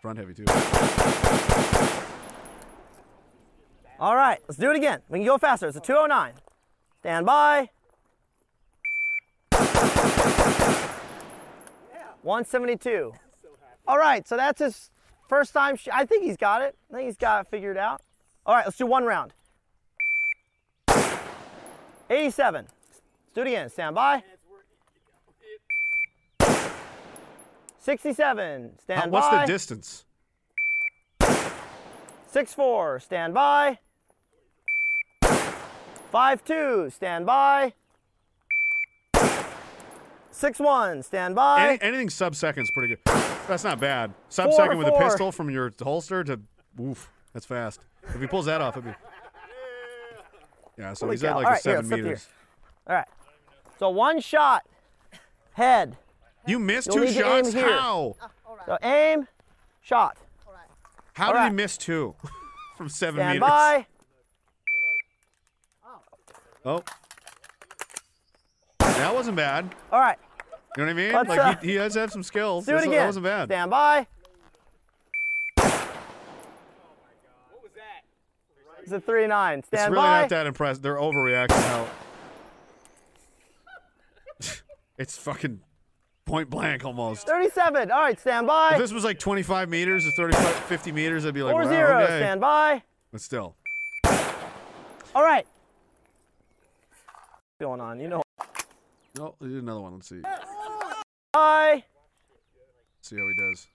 Front 0.00 0.18
heavy 0.18 0.34
too. 0.34 0.44
All 4.00 4.16
right, 4.16 4.38
let's 4.48 4.58
do 4.58 4.70
it 4.70 4.76
again. 4.76 5.00
We 5.08 5.18
can 5.18 5.26
go 5.26 5.38
faster. 5.38 5.66
It's 5.66 5.76
a 5.76 5.80
209. 5.80 6.34
Stand 7.00 7.26
by. 7.26 7.70
172. 12.22 13.12
All 13.86 13.98
right, 13.98 14.26
so 14.26 14.36
that's 14.36 14.58
his 14.60 14.90
first 15.28 15.52
time. 15.52 15.76
Sh- 15.76 15.88
I 15.92 16.04
think 16.06 16.24
he's 16.24 16.36
got 16.36 16.62
it. 16.62 16.76
I 16.90 16.94
think 16.96 17.06
he's 17.06 17.16
got 17.16 17.44
it 17.44 17.50
figured 17.50 17.76
out. 17.76 18.00
All 18.46 18.54
right, 18.54 18.64
let's 18.64 18.78
do 18.78 18.86
one 18.86 19.04
round. 19.04 19.32
87. 22.14 22.66
Let's 22.66 23.00
do 23.34 23.40
it 23.42 23.46
again. 23.48 23.68
Stand 23.68 23.94
by. 23.94 24.22
67. 27.80 28.78
Stand 28.82 29.00
How- 29.00 29.06
by. 29.06 29.10
what's 29.10 29.28
the 29.30 29.52
distance? 29.52 30.04
Six 32.26 32.52
four, 32.52 32.98
stand 32.98 33.32
by. 33.34 33.78
Five 36.10 36.44
two, 36.44 36.90
stand 36.90 37.26
by. 37.26 37.74
Six 40.32 40.58
one, 40.58 41.02
stand 41.02 41.34
by. 41.36 41.68
Any, 41.68 41.82
anything 41.82 42.10
sub 42.10 42.34
second's 42.34 42.70
pretty 42.72 42.88
good. 42.88 42.98
That's 43.46 43.62
not 43.62 43.78
bad. 43.78 44.12
Sub-second 44.30 44.78
with 44.78 44.88
a 44.88 44.98
pistol 44.98 45.30
from 45.30 45.50
your 45.50 45.72
holster 45.80 46.24
to, 46.24 46.40
oof, 46.80 47.10
that's 47.32 47.46
fast. 47.46 47.80
If 48.14 48.20
he 48.20 48.26
pulls 48.26 48.46
that 48.46 48.60
off, 48.60 48.76
it'd 48.76 48.86
be. 48.90 48.94
Yeah, 50.78 50.92
so 50.94 51.06
Holy 51.06 51.14
he's 51.16 51.24
at 51.24 51.36
like 51.36 51.46
All 51.46 51.50
a 51.50 51.54
right, 51.54 51.62
here, 51.62 51.72
seven 51.76 51.90
let's 51.90 52.02
meters. 52.02 52.28
All 52.88 52.94
right. 52.96 53.08
So 53.78 53.90
one 53.90 54.20
shot, 54.20 54.64
head. 55.52 55.96
You 56.46 56.58
missed 56.58 56.88
You'll 56.94 57.06
two 57.06 57.12
shots. 57.12 57.48
aim 57.48 57.54
here. 57.54 57.68
How? 57.78 58.16
So 58.66 58.78
aim, 58.82 59.28
shot. 59.80 60.16
How 61.14 61.28
All 61.28 61.32
did 61.32 61.38
right. 61.38 61.50
he 61.50 61.54
miss 61.54 61.76
two 61.76 62.14
from 62.76 62.88
seven 62.88 63.18
Stand 63.20 63.28
meters? 63.40 63.48
by. 63.48 63.86
Oh, 66.66 66.82
that 68.78 69.14
wasn't 69.14 69.36
bad. 69.36 69.74
All 69.92 70.00
right. 70.00 70.18
You 70.76 70.82
know 70.82 70.86
what 70.86 70.90
I 70.90 70.94
mean? 71.04 71.12
Let's, 71.12 71.28
like 71.28 71.38
uh, 71.38 71.54
he, 71.60 71.68
he 71.68 71.74
does 71.74 71.94
have 71.94 72.10
some 72.10 72.22
skills. 72.22 72.64
Do 72.66 72.72
it 72.72 72.74
That's- 72.74 72.86
again. 72.88 72.98
That 73.00 73.06
wasn't 73.06 73.24
bad. 73.24 73.48
Stand 73.48 73.70
by. 73.70 74.06
It's 78.84 78.92
a 78.92 79.00
three 79.00 79.26
nine. 79.26 79.60
It's 79.60 79.72
really 79.72 79.94
by. 79.96 80.20
not 80.20 80.28
that 80.28 80.46
impressive. 80.46 80.82
They're 80.82 80.96
overreacting. 80.96 81.88
It's 84.96 85.16
fucking 85.16 85.58
point 86.24 86.48
blank 86.50 86.84
almost. 86.84 87.26
37. 87.26 87.90
All 87.90 87.98
right, 87.98 88.20
stand 88.20 88.46
by. 88.46 88.74
If 88.74 88.78
this 88.78 88.92
was 88.92 89.02
like 89.02 89.18
25 89.18 89.68
meters 89.68 90.06
or 90.06 90.12
35, 90.12 90.54
50 90.54 90.92
meters, 90.92 91.26
I'd 91.26 91.34
be 91.34 91.42
like, 91.42 91.52
Four 91.52 91.64
wow, 91.64 91.68
zero. 91.68 92.02
okay. 92.04 92.18
Stand 92.20 92.40
by. 92.40 92.80
But 93.10 93.20
still, 93.20 93.56
All 95.16 95.24
right. 95.24 95.44
What's 96.90 97.60
going 97.60 97.80
on? 97.80 97.98
You 97.98 98.08
know. 98.08 98.22
no, 99.18 99.34
we 99.40 99.48
did 99.48 99.64
another 99.64 99.80
one. 99.80 99.94
Let's 99.94 100.08
see. 100.08 100.20
Bye. 101.32 101.82
See 103.00 103.16
how 103.16 103.26
he 103.26 103.34
does. 103.34 103.66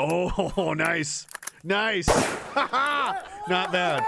Oh, 0.00 0.74
nice, 0.76 1.28
nice. 1.64 2.06
Not 2.56 3.72
bad. 3.72 4.04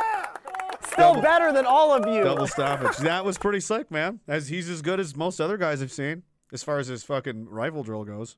Still 0.85 1.15
Double- 1.15 1.23
better 1.23 1.53
than 1.53 1.67
all 1.67 1.93
of 1.93 2.13
you. 2.13 2.23
Double 2.25 2.47
stoppage. 2.49 2.97
That 2.99 3.25
was 3.25 3.39
pretty 3.39 3.61
slick, 3.61 3.91
man. 3.91 4.21
As 4.27 4.49
he's 4.49 4.69
as 4.69 4.83
good 4.83 4.99
as 5.01 5.17
most 5.17 5.41
other 5.41 5.57
guys 5.57 5.83
I've 5.83 5.93
seen, 5.93 6.23
as 6.53 6.63
far 6.63 6.79
as 6.79 6.89
his 6.89 7.05
fucking 7.05 7.49
rifle 7.49 7.83
drill 7.83 8.05
goes. 8.05 8.37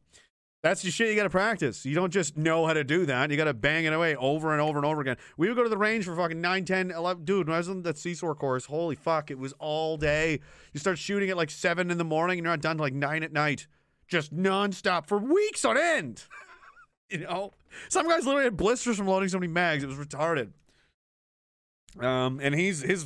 That's 0.62 0.82
the 0.82 0.92
shit 0.92 1.08
you 1.08 1.16
got 1.16 1.24
to 1.24 1.30
practice. 1.30 1.84
You 1.84 1.96
don't 1.96 2.12
just 2.12 2.36
know 2.36 2.66
how 2.66 2.72
to 2.72 2.84
do 2.84 3.04
that. 3.06 3.30
You 3.32 3.36
got 3.36 3.44
to 3.44 3.54
bang 3.54 3.84
it 3.84 3.92
away 3.92 4.14
over 4.14 4.52
and 4.52 4.60
over 4.60 4.78
and 4.78 4.86
over 4.86 5.00
again. 5.00 5.16
We 5.36 5.48
would 5.48 5.56
go 5.56 5.64
to 5.64 5.68
the 5.68 5.76
range 5.76 6.04
for 6.04 6.14
fucking 6.14 6.40
9, 6.40 6.64
10, 6.64 6.90
11. 6.92 7.24
Dude, 7.24 7.48
when 7.48 7.54
I 7.56 7.58
was 7.58 7.68
on 7.68 7.82
that 7.82 7.98
Seesaw 7.98 8.34
course, 8.34 8.66
holy 8.66 8.94
fuck, 8.94 9.32
it 9.32 9.38
was 9.40 9.52
all 9.58 9.96
day. 9.96 10.38
You 10.72 10.78
start 10.78 10.98
shooting 10.98 11.30
at 11.30 11.36
like 11.36 11.50
7 11.50 11.90
in 11.90 11.98
the 11.98 12.04
morning 12.04 12.38
and 12.38 12.44
you're 12.44 12.52
not 12.52 12.60
done 12.60 12.76
till 12.76 12.84
like 12.84 12.94
9 12.94 13.24
at 13.24 13.32
night. 13.32 13.66
Just 14.06 14.32
nonstop 14.36 15.08
for 15.08 15.18
weeks 15.18 15.64
on 15.64 15.76
end. 15.76 16.24
you 17.20 17.26
know? 17.26 17.52
Some 17.88 18.08
guys 18.08 18.24
literally 18.24 18.44
had 18.44 18.56
blisters 18.56 18.96
from 18.96 19.06
loading 19.06 19.28
so 19.28 19.38
many 19.38 19.52
mags. 19.52 19.84
It 19.84 19.88
was 19.88 19.98
retarded. 19.98 20.50
Um, 22.00 22.40
and 22.42 22.54
he's 22.54 22.80
his, 22.80 23.04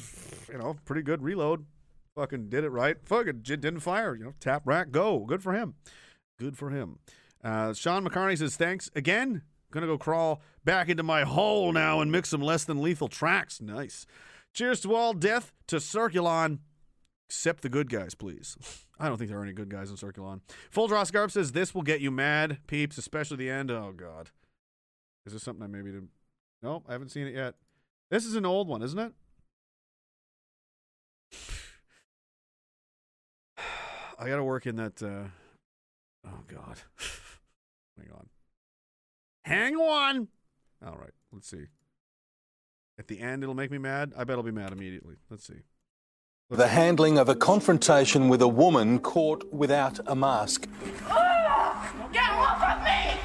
you 0.50 0.58
know, 0.58 0.76
pretty 0.84 1.02
good 1.02 1.22
reload. 1.22 1.66
Fucking 2.14 2.48
did 2.48 2.64
it 2.64 2.70
right. 2.70 2.96
Fucking 3.04 3.40
didn't 3.42 3.80
fire. 3.80 4.14
You 4.14 4.24
know, 4.24 4.34
tap 4.40 4.62
rack 4.64 4.90
go. 4.90 5.20
Good 5.20 5.42
for 5.42 5.52
him. 5.52 5.74
Good 6.38 6.56
for 6.56 6.70
him. 6.70 6.98
Uh, 7.42 7.74
Sean 7.74 8.06
McCartney 8.06 8.38
says 8.38 8.56
thanks 8.56 8.90
again. 8.94 9.42
Gonna 9.70 9.86
go 9.86 9.98
crawl 9.98 10.40
back 10.64 10.88
into 10.88 11.02
my 11.02 11.24
hole 11.24 11.72
now 11.72 12.00
and 12.00 12.10
mix 12.10 12.30
some 12.30 12.40
less 12.40 12.64
than 12.64 12.80
lethal 12.80 13.08
tracks. 13.08 13.60
Nice. 13.60 14.06
Cheers 14.54 14.80
to 14.82 14.94
all 14.94 15.12
death 15.12 15.52
to 15.66 15.76
Circulon. 15.76 16.60
Except 17.28 17.62
the 17.62 17.68
good 17.68 17.90
guys, 17.90 18.14
please. 18.14 18.56
I 19.00 19.08
don't 19.08 19.18
think 19.18 19.30
there 19.30 19.38
are 19.38 19.44
any 19.44 19.52
good 19.52 19.68
guys 19.68 19.90
in 19.90 19.96
Circulon. 19.96 20.40
Full 20.70 20.88
Draw 20.88 21.04
Scarp 21.04 21.30
says 21.30 21.52
this 21.52 21.74
will 21.74 21.82
get 21.82 22.00
you 22.00 22.10
mad, 22.10 22.58
peeps, 22.66 22.98
especially 22.98 23.36
the 23.36 23.50
end. 23.50 23.70
Oh 23.70 23.92
God. 23.94 24.30
Is 25.26 25.32
this 25.32 25.42
something 25.42 25.64
I 25.64 25.66
maybe 25.66 25.90
didn't? 25.90 26.10
No, 26.62 26.82
I 26.88 26.92
haven't 26.92 27.10
seen 27.10 27.26
it 27.26 27.34
yet. 27.34 27.56
This 28.10 28.24
is 28.24 28.36
an 28.36 28.46
old 28.46 28.68
one, 28.68 28.82
isn't 28.82 28.98
it? 28.98 29.12
I 34.18 34.28
got 34.28 34.36
to 34.36 34.44
work 34.44 34.66
in 34.66 34.76
that. 34.76 35.02
Uh... 35.02 35.28
Oh 36.26 36.40
God. 36.46 36.78
Hang 37.98 38.10
on. 38.12 38.28
Hang 39.44 39.74
on. 39.76 40.28
All 40.86 40.96
right. 40.96 41.14
Let's 41.32 41.48
see. 41.48 41.66
At 42.98 43.08
the 43.08 43.20
end, 43.20 43.42
it'll 43.42 43.54
make 43.54 43.70
me 43.70 43.78
mad. 43.78 44.12
I 44.16 44.24
bet 44.24 44.36
I'll 44.36 44.42
be 44.42 44.50
mad 44.52 44.72
immediately. 44.72 45.16
Let's 45.28 45.46
see. 45.46 45.62
The 46.50 46.68
handling 46.68 47.18
of 47.18 47.28
a 47.28 47.34
confrontation 47.34 48.28
with 48.28 48.40
a 48.40 48.46
woman 48.46 49.00
caught 49.00 49.52
without 49.52 49.98
a 50.06 50.14
mask. 50.14 50.68
Ah! 51.10 51.92
Get 52.12 52.22
off 52.22 52.62
of 52.62 52.84
me! 52.84 53.18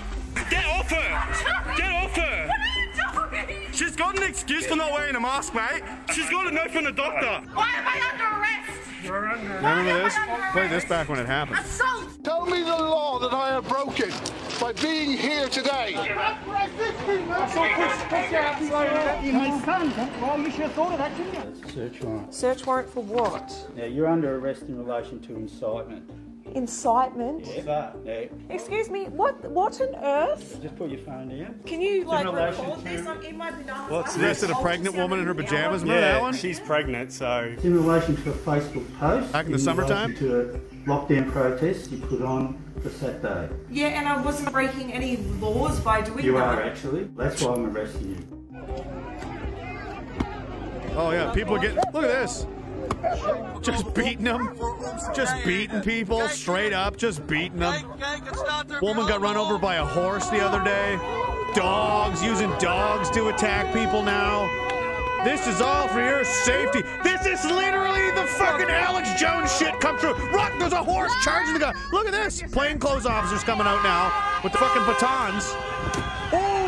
Get 0.49 0.65
off 0.65 0.89
her! 0.89 1.75
Get 1.77 1.91
off 1.91 2.15
her! 2.15 2.47
What 2.47 3.31
are 3.31 3.41
you 3.41 3.47
doing? 3.47 3.73
She's 3.73 3.95
got 3.95 4.17
an 4.17 4.23
excuse 4.23 4.65
for 4.65 4.75
not 4.75 4.91
wearing 4.91 5.15
a 5.15 5.19
mask, 5.19 5.53
mate. 5.53 5.83
She's 6.11 6.31
got 6.31 6.47
a 6.47 6.51
note 6.51 6.71
from 6.71 6.85
the 6.85 6.91
doctor. 6.91 7.47
Why 7.53 7.69
am 7.75 7.87
I 7.87 8.01
under 8.11 8.25
arrest? 8.41 8.70
You're 9.03 9.29
under 9.29 9.55
Remember 9.55 10.03
this? 10.03 10.15
Play 10.51 10.67
this 10.67 10.85
back 10.85 11.09
when 11.09 11.19
it 11.19 11.25
happened. 11.25 11.59
Assault! 11.59 12.23
Tell 12.23 12.45
me 12.45 12.61
the 12.61 12.77
law 12.77 13.17
that 13.19 13.33
I 13.33 13.49
have 13.49 13.67
broken 13.67 14.11
by 14.59 14.73
being 14.73 15.17
here 15.17 15.47
today. 15.47 15.93
Well, 20.21 20.39
you 20.39 20.51
should 20.51 20.61
have 20.61 20.73
thought 20.73 20.91
of 20.91 20.97
that. 20.99 21.71
Search 21.73 22.01
warrant. 22.01 22.33
Search 22.33 22.65
warrant 22.65 22.89
for 22.89 23.03
what? 23.03 23.71
Yeah, 23.75 23.85
you're 23.85 24.07
under 24.07 24.35
arrest 24.35 24.63
in 24.63 24.77
relation 24.77 25.19
to 25.21 25.35
incitement. 25.35 26.07
Incitement? 26.55 27.45
Yeah. 27.47 27.91
Yeah. 28.03 28.25
Excuse 28.49 28.89
me, 28.89 29.05
what 29.05 29.49
what 29.51 29.79
on 29.79 29.95
earth? 29.95 30.59
Just 30.61 30.75
put 30.75 30.89
your 30.89 30.99
phone 31.01 31.29
down. 31.29 31.59
Can 31.65 31.81
you 31.81 32.01
in 32.01 32.07
like 32.07 32.25
relation 32.25 32.65
record 32.65 32.79
to- 32.83 32.89
this? 32.89 33.07
I'm 33.07 33.21
in 33.21 33.37
my 33.37 33.51
pajamas. 33.51 33.91
What's 33.91 34.15
I'm 34.15 34.21
this? 34.21 34.43
Arrested 34.43 34.49
a 34.57 34.61
pregnant 34.61 34.95
woman 34.95 35.19
in 35.19 35.25
her 35.27 35.33
pajamas? 35.33 35.65
hours. 35.65 35.83
Remember 35.83 36.01
that 36.01 36.21
one? 36.21 36.33
She's 36.33 36.59
pregnant, 36.59 37.11
so. 37.13 37.55
In 37.63 37.73
relation 37.75 38.15
to 38.23 38.31
a 38.31 38.33
Facebook 38.33 38.97
post. 38.99 39.31
Back 39.31 39.45
in 39.45 39.51
the 39.53 39.57
relation 39.57 39.59
summertime? 39.59 40.15
To 40.17 40.39
a 40.41 40.59
lockdown 40.89 41.31
protest 41.31 41.91
you 41.91 41.99
put 41.99 42.21
on 42.21 42.61
for 42.81 42.89
Saturday. 42.89 43.53
Yeah, 43.69 43.87
and 43.87 44.07
I 44.07 44.21
wasn't 44.21 44.51
breaking 44.51 44.91
any 44.91 45.17
laws 45.39 45.79
by 45.79 46.01
doing 46.01 46.25
You 46.25 46.33
that. 46.33 46.57
are 46.57 46.61
actually. 46.63 47.03
That's 47.15 47.41
why 47.41 47.53
I'm 47.53 47.65
arresting 47.75 48.09
you. 48.09 48.27
Oh 50.97 51.11
yeah, 51.11 51.31
people 51.31 51.55
are 51.55 51.59
getting. 51.59 51.77
Look 51.93 52.03
at 52.03 52.21
this. 52.21 52.45
Just 53.61 53.93
beating 53.93 54.23
them. 54.23 54.57
Just 55.13 55.43
beating 55.45 55.81
people 55.81 56.27
straight 56.29 56.73
up. 56.73 56.97
Just 56.97 57.25
beating 57.27 57.59
them. 57.59 57.83
Woman 58.81 59.07
got 59.07 59.21
run 59.21 59.37
over 59.37 59.57
by 59.57 59.75
a 59.75 59.85
horse 59.85 60.27
the 60.29 60.39
other 60.39 60.63
day. 60.63 60.97
Dogs 61.53 62.23
using 62.23 62.49
dogs 62.59 63.09
to 63.11 63.27
attack 63.29 63.73
people 63.73 64.01
now. 64.01 64.49
This 65.23 65.45
is 65.45 65.61
all 65.61 65.87
for 65.87 66.01
your 66.01 66.23
safety. 66.23 66.81
This 67.03 67.27
is 67.27 67.45
literally 67.45 68.09
the 68.11 68.25
fucking 68.25 68.69
Alex 68.69 69.13
Jones 69.19 69.55
shit 69.55 69.79
come 69.79 69.99
true. 69.99 70.13
Rock, 70.33 70.51
there's 70.57 70.73
a 70.73 70.83
horse 70.83 71.11
charging 71.23 71.53
the 71.53 71.59
guy. 71.59 71.73
Look 71.91 72.07
at 72.07 72.11
this. 72.11 72.41
Plainclothes 72.51 73.05
officers 73.05 73.43
coming 73.43 73.67
out 73.67 73.83
now 73.83 74.11
with 74.43 74.51
the 74.51 74.57
fucking 74.57 74.83
batons. 74.83 75.43
Oh, 76.33 76.60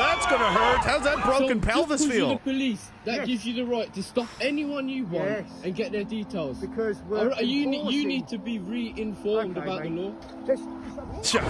that's 0.00 0.26
gonna 0.26 0.44
hurt. 0.52 0.78
How's 0.78 1.02
that 1.04 1.22
broken 1.24 1.62
So, 1.62 1.68
pelvis 1.68 2.00
just 2.00 2.10
'cause 2.10 2.16
feel? 2.16 2.28
the 2.30 2.36
police, 2.38 2.90
that 3.04 3.16
Yes. 3.18 3.26
gives 3.26 3.46
you 3.46 3.54
the 3.54 3.64
right 3.64 3.92
to 3.94 4.02
stop 4.02 4.28
anyone 4.40 4.88
you 4.88 5.04
want 5.04 5.24
Yes. 5.28 5.44
and 5.64 5.74
get 5.74 5.92
their 5.92 6.04
details. 6.04 6.58
Because 6.58 6.98
we're 7.08 7.18
All 7.18 7.26
right, 7.28 7.44
you, 7.44 7.66
ne- 7.66 7.90
you 7.90 8.06
need 8.06 8.26
to 8.28 8.38
be 8.38 8.58
re-informed 8.58 9.56
Okay, 9.58 9.66
about 9.66 9.84
mate. 9.84 9.94
the 9.94 10.00
law. 10.02 10.12
Just, 10.46 11.32
Shut 11.32 11.44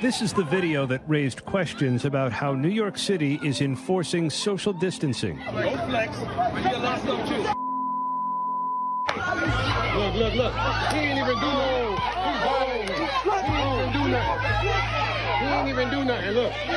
This 0.00 0.20
is 0.22 0.32
the 0.32 0.44
video 0.44 0.86
that 0.86 1.00
raised 1.08 1.44
questions 1.46 2.04
about 2.04 2.30
how 2.30 2.52
New 2.54 2.68
York 2.68 2.98
City 2.98 3.40
is 3.42 3.60
enforcing 3.62 4.28
social 4.30 4.72
distancing. 4.72 5.38
Look, 9.16 10.14
look, 10.14 10.34
look. 10.34 10.52
He 10.92 10.98
ain't 10.98 11.18
even 11.18 11.38
do 11.40 11.46
nothing. 11.46 11.96
He 12.22 12.32
balling. 12.44 12.86
He 12.86 13.52
ain't 13.56 13.78
even 13.80 13.92
do 13.92 14.02
nothing. 14.08 14.42
He 15.40 15.46
ain't 15.46 15.68
even 15.68 15.88
do 15.90 16.04
nothing. 16.04 16.30
Look. 16.32 16.52
He 16.52 16.70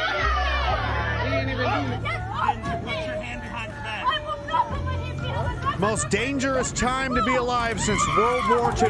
ain't 1.35 1.49
even 1.49 1.57
do 1.57 1.63
nothing. 1.63 2.09
Most 5.79 6.09
dangerous 6.09 6.71
time 6.73 7.15
to 7.15 7.23
be 7.23 7.35
alive 7.35 7.79
since 7.79 8.05
World 8.17 8.43
War 8.49 8.71
II. 8.71 8.89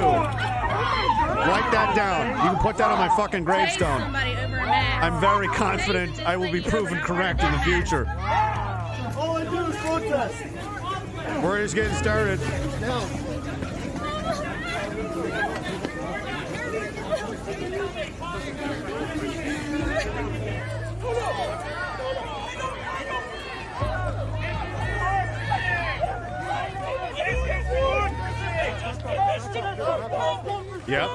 Write 1.49 1.71
that 1.71 1.93
down. 1.95 2.29
You 2.29 2.51
can 2.51 2.59
put 2.59 2.77
that 2.77 2.89
on 2.89 2.97
my 2.97 3.09
fucking 3.15 3.43
gravestone. 3.43 4.01
I'm 4.15 5.19
very 5.19 5.47
confident 5.49 6.19
I 6.25 6.35
will 6.35 6.51
be 6.51 6.61
proven 6.61 6.99
correct 6.99 7.43
in 7.43 7.51
the 7.51 7.59
future. 7.59 8.05
all 9.17 9.37
I 9.37 9.43
do 9.43 9.71
is 9.71 9.75
protest. 9.77 10.43
We're 11.43 11.61
just 11.61 11.75
getting 11.75 11.95
started. 11.95 12.39
Yep. 30.89 31.09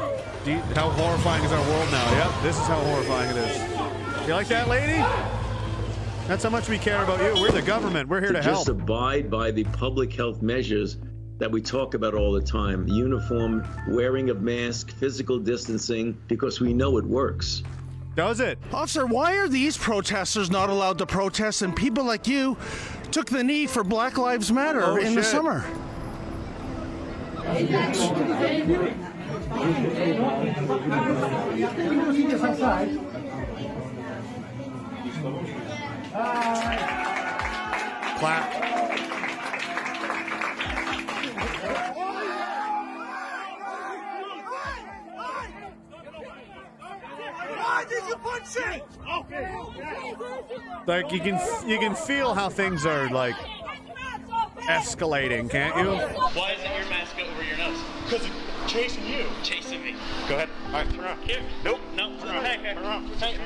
You- 0.47 0.59
how 0.77 0.91
horrifying 0.91 1.43
is 1.45 1.51
our 1.53 1.69
world 1.69 1.91
now? 1.91 2.11
Yep. 2.13 2.43
This 2.43 2.57
is 2.61 2.67
how 2.67 2.77
horrifying 2.77 3.31
it 3.31 3.37
is. 3.39 4.29
You 4.29 4.35
like 4.35 4.47
that, 4.49 4.69
lady? 4.69 5.03
That's 6.29 6.45
how 6.45 6.51
much 6.51 6.69
we 6.69 6.79
care 6.79 7.03
about 7.03 7.21
you. 7.21 7.41
We're 7.43 7.51
the 7.51 7.61
government. 7.61 8.09
We're 8.09 8.21
here 8.21 8.33
to 8.33 8.41
just 8.41 8.67
help. 8.67 8.69
abide 8.69 9.31
by 9.31 9.51
the 9.51 9.65
public 9.65 10.13
health 10.13 10.43
measures 10.43 10.97
that 11.39 11.51
we 11.51 11.61
talk 11.61 11.95
about 11.95 12.15
all 12.15 12.33
the 12.33 12.41
time 12.41 12.87
uniform, 12.89 13.67
wearing 13.89 14.31
of 14.31 14.43
mask, 14.43 14.91
physical 14.93 15.39
distancing, 15.39 16.17
because 16.29 16.61
we 16.61 16.73
know 16.73 16.97
it 16.99 17.05
works. 17.05 17.63
Does 18.15 18.39
it? 18.39 18.59
Officer, 18.73 19.07
why 19.07 19.37
are 19.39 19.49
these 19.49 19.77
protesters 19.77 20.51
not 20.51 20.71
allowed 20.71 20.99
to 20.99 21.07
protest 21.07 21.63
and 21.63 21.75
people 21.75 22.05
like 22.05 22.29
you 22.29 22.57
took 23.11 23.27
the 23.27 23.43
knee 23.43 23.67
for 23.67 23.83
Black 23.83 24.19
Lives 24.19 24.53
Matter 24.53 24.85
Oh, 24.85 24.97
in 24.97 25.15
the 25.15 25.23
summer? 25.23 25.65
Clap. 38.19 38.94
Why 47.75 47.85
did 47.87 48.05
you 48.07 48.15
punch 48.19 48.55
him? 48.55 48.81
Okay. 49.19 49.49
Like 50.87 51.11
you 51.11 51.19
can 51.19 51.41
you 51.69 51.81
can 51.81 51.97
feel 51.97 52.33
how 52.33 52.49
things 52.49 52.87
are 52.87 53.11
like 53.11 53.35
escalating, 54.69 55.51
can't 55.51 55.77
you? 55.79 55.97
Why 56.39 56.53
isn't 56.53 56.73
your 56.73 56.89
mask 56.89 57.17
over 57.19 57.43
your 57.43 57.57
nose? 57.57 57.77
Because 58.05 58.27
it's 58.27 58.73
chasing 58.73 59.05
you. 59.09 59.27
Chasing 59.43 59.83
me. 59.83 59.97
Go 60.29 60.37
ahead. 60.37 60.51
All 60.67 60.73
right, 60.73 60.89
turn 60.89 61.01
around. 61.01 61.25
Here. 61.25 61.43
Nope. 61.65 61.81
No, 61.97 62.17
turn 62.21 62.29
around. 62.29 62.45
Hey, 62.45 62.59
hey. 62.63 62.75
Turn 62.75 62.85
around. 62.85 63.09
Hey. 63.17 63.39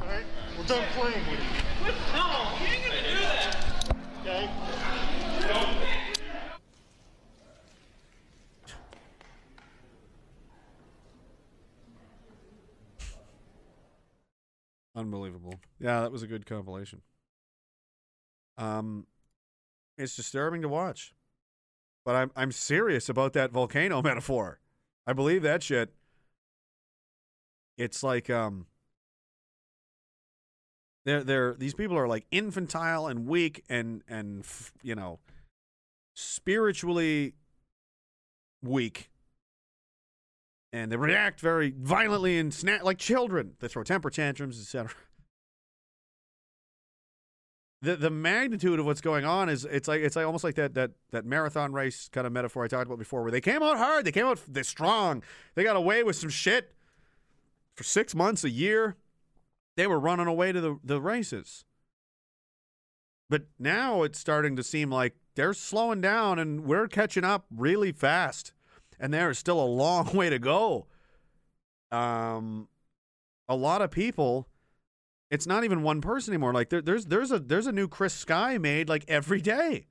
All 0.00 0.08
right, 0.08 0.24
we're 0.58 0.66
done 0.66 0.84
playing 0.96 1.24
with 1.30 1.38
you. 1.38 1.92
No, 2.12 2.58
you 2.58 2.66
ain't 2.66 2.82
gonna 2.88 3.02
do 3.06 3.14
that. 3.20 3.56
Okay. 4.26 5.93
Unbelievable. 14.94 15.54
Yeah, 15.80 16.00
that 16.02 16.12
was 16.12 16.22
a 16.22 16.26
good 16.26 16.46
compilation. 16.46 17.02
Um, 18.56 19.06
it's 19.98 20.14
disturbing 20.14 20.62
to 20.62 20.68
watch, 20.68 21.14
but 22.04 22.14
I'm 22.14 22.30
I'm 22.36 22.52
serious 22.52 23.08
about 23.08 23.32
that 23.32 23.50
volcano 23.50 24.02
metaphor. 24.04 24.60
I 25.06 25.12
believe 25.12 25.42
that 25.42 25.62
shit. 25.62 25.92
It's 27.76 28.04
like 28.04 28.30
um, 28.30 28.66
they're 31.04 31.24
they're 31.24 31.54
these 31.54 31.74
people 31.74 31.98
are 31.98 32.06
like 32.06 32.26
infantile 32.30 33.08
and 33.08 33.26
weak 33.26 33.64
and 33.68 34.02
and 34.08 34.46
you 34.82 34.94
know, 34.94 35.18
spiritually 36.14 37.34
weak 38.62 39.10
and 40.74 40.90
they 40.90 40.96
react 40.96 41.38
very 41.38 41.72
violently 41.78 42.36
and 42.36 42.52
snap 42.52 42.82
like 42.82 42.98
children. 42.98 43.52
They 43.60 43.68
throw 43.68 43.84
temper 43.84 44.10
tantrums, 44.10 44.60
etc. 44.60 44.90
The 47.80 47.94
the 47.94 48.10
magnitude 48.10 48.80
of 48.80 48.84
what's 48.84 49.00
going 49.00 49.24
on 49.24 49.48
is 49.48 49.64
it's 49.64 49.86
like 49.86 50.00
it's 50.00 50.16
like 50.16 50.26
almost 50.26 50.42
like 50.42 50.56
that 50.56 50.74
that 50.74 50.90
that 51.12 51.24
marathon 51.24 51.72
race 51.72 52.08
kind 52.10 52.26
of 52.26 52.32
metaphor 52.32 52.64
I 52.64 52.68
talked 52.68 52.86
about 52.86 52.98
before, 52.98 53.22
where 53.22 53.30
they 53.30 53.40
came 53.40 53.62
out 53.62 53.76
hard, 53.76 54.04
they 54.04 54.10
came 54.10 54.26
out 54.26 54.40
they 54.48 54.64
strong, 54.64 55.22
they 55.54 55.62
got 55.62 55.76
away 55.76 56.02
with 56.02 56.16
some 56.16 56.30
shit 56.30 56.74
for 57.76 57.84
six 57.84 58.12
months, 58.12 58.42
a 58.42 58.50
year. 58.50 58.96
They 59.76 59.86
were 59.86 60.00
running 60.00 60.26
away 60.26 60.50
to 60.50 60.60
the 60.60 60.80
the 60.82 61.00
races, 61.00 61.64
but 63.30 63.44
now 63.60 64.02
it's 64.02 64.18
starting 64.18 64.56
to 64.56 64.64
seem 64.64 64.90
like 64.90 65.14
they're 65.36 65.54
slowing 65.54 66.00
down 66.00 66.40
and 66.40 66.64
we're 66.64 66.88
catching 66.88 67.22
up 67.22 67.46
really 67.54 67.92
fast 67.92 68.53
and 68.98 69.12
there 69.12 69.30
is 69.30 69.38
still 69.38 69.60
a 69.60 69.66
long 69.66 70.12
way 70.14 70.30
to 70.30 70.38
go. 70.38 70.86
Um, 71.90 72.68
a 73.48 73.54
lot 73.54 73.82
of 73.82 73.90
people, 73.90 74.48
it's 75.30 75.46
not 75.46 75.64
even 75.64 75.82
one 75.82 76.00
person 76.00 76.32
anymore. 76.32 76.52
Like 76.52 76.70
there, 76.70 76.82
there's 76.82 77.06
there's 77.06 77.30
a 77.30 77.38
there's 77.38 77.66
a 77.66 77.72
new 77.72 77.88
Chris 77.88 78.14
Sky 78.14 78.58
made 78.58 78.88
like 78.88 79.04
every 79.08 79.40
day. 79.40 79.86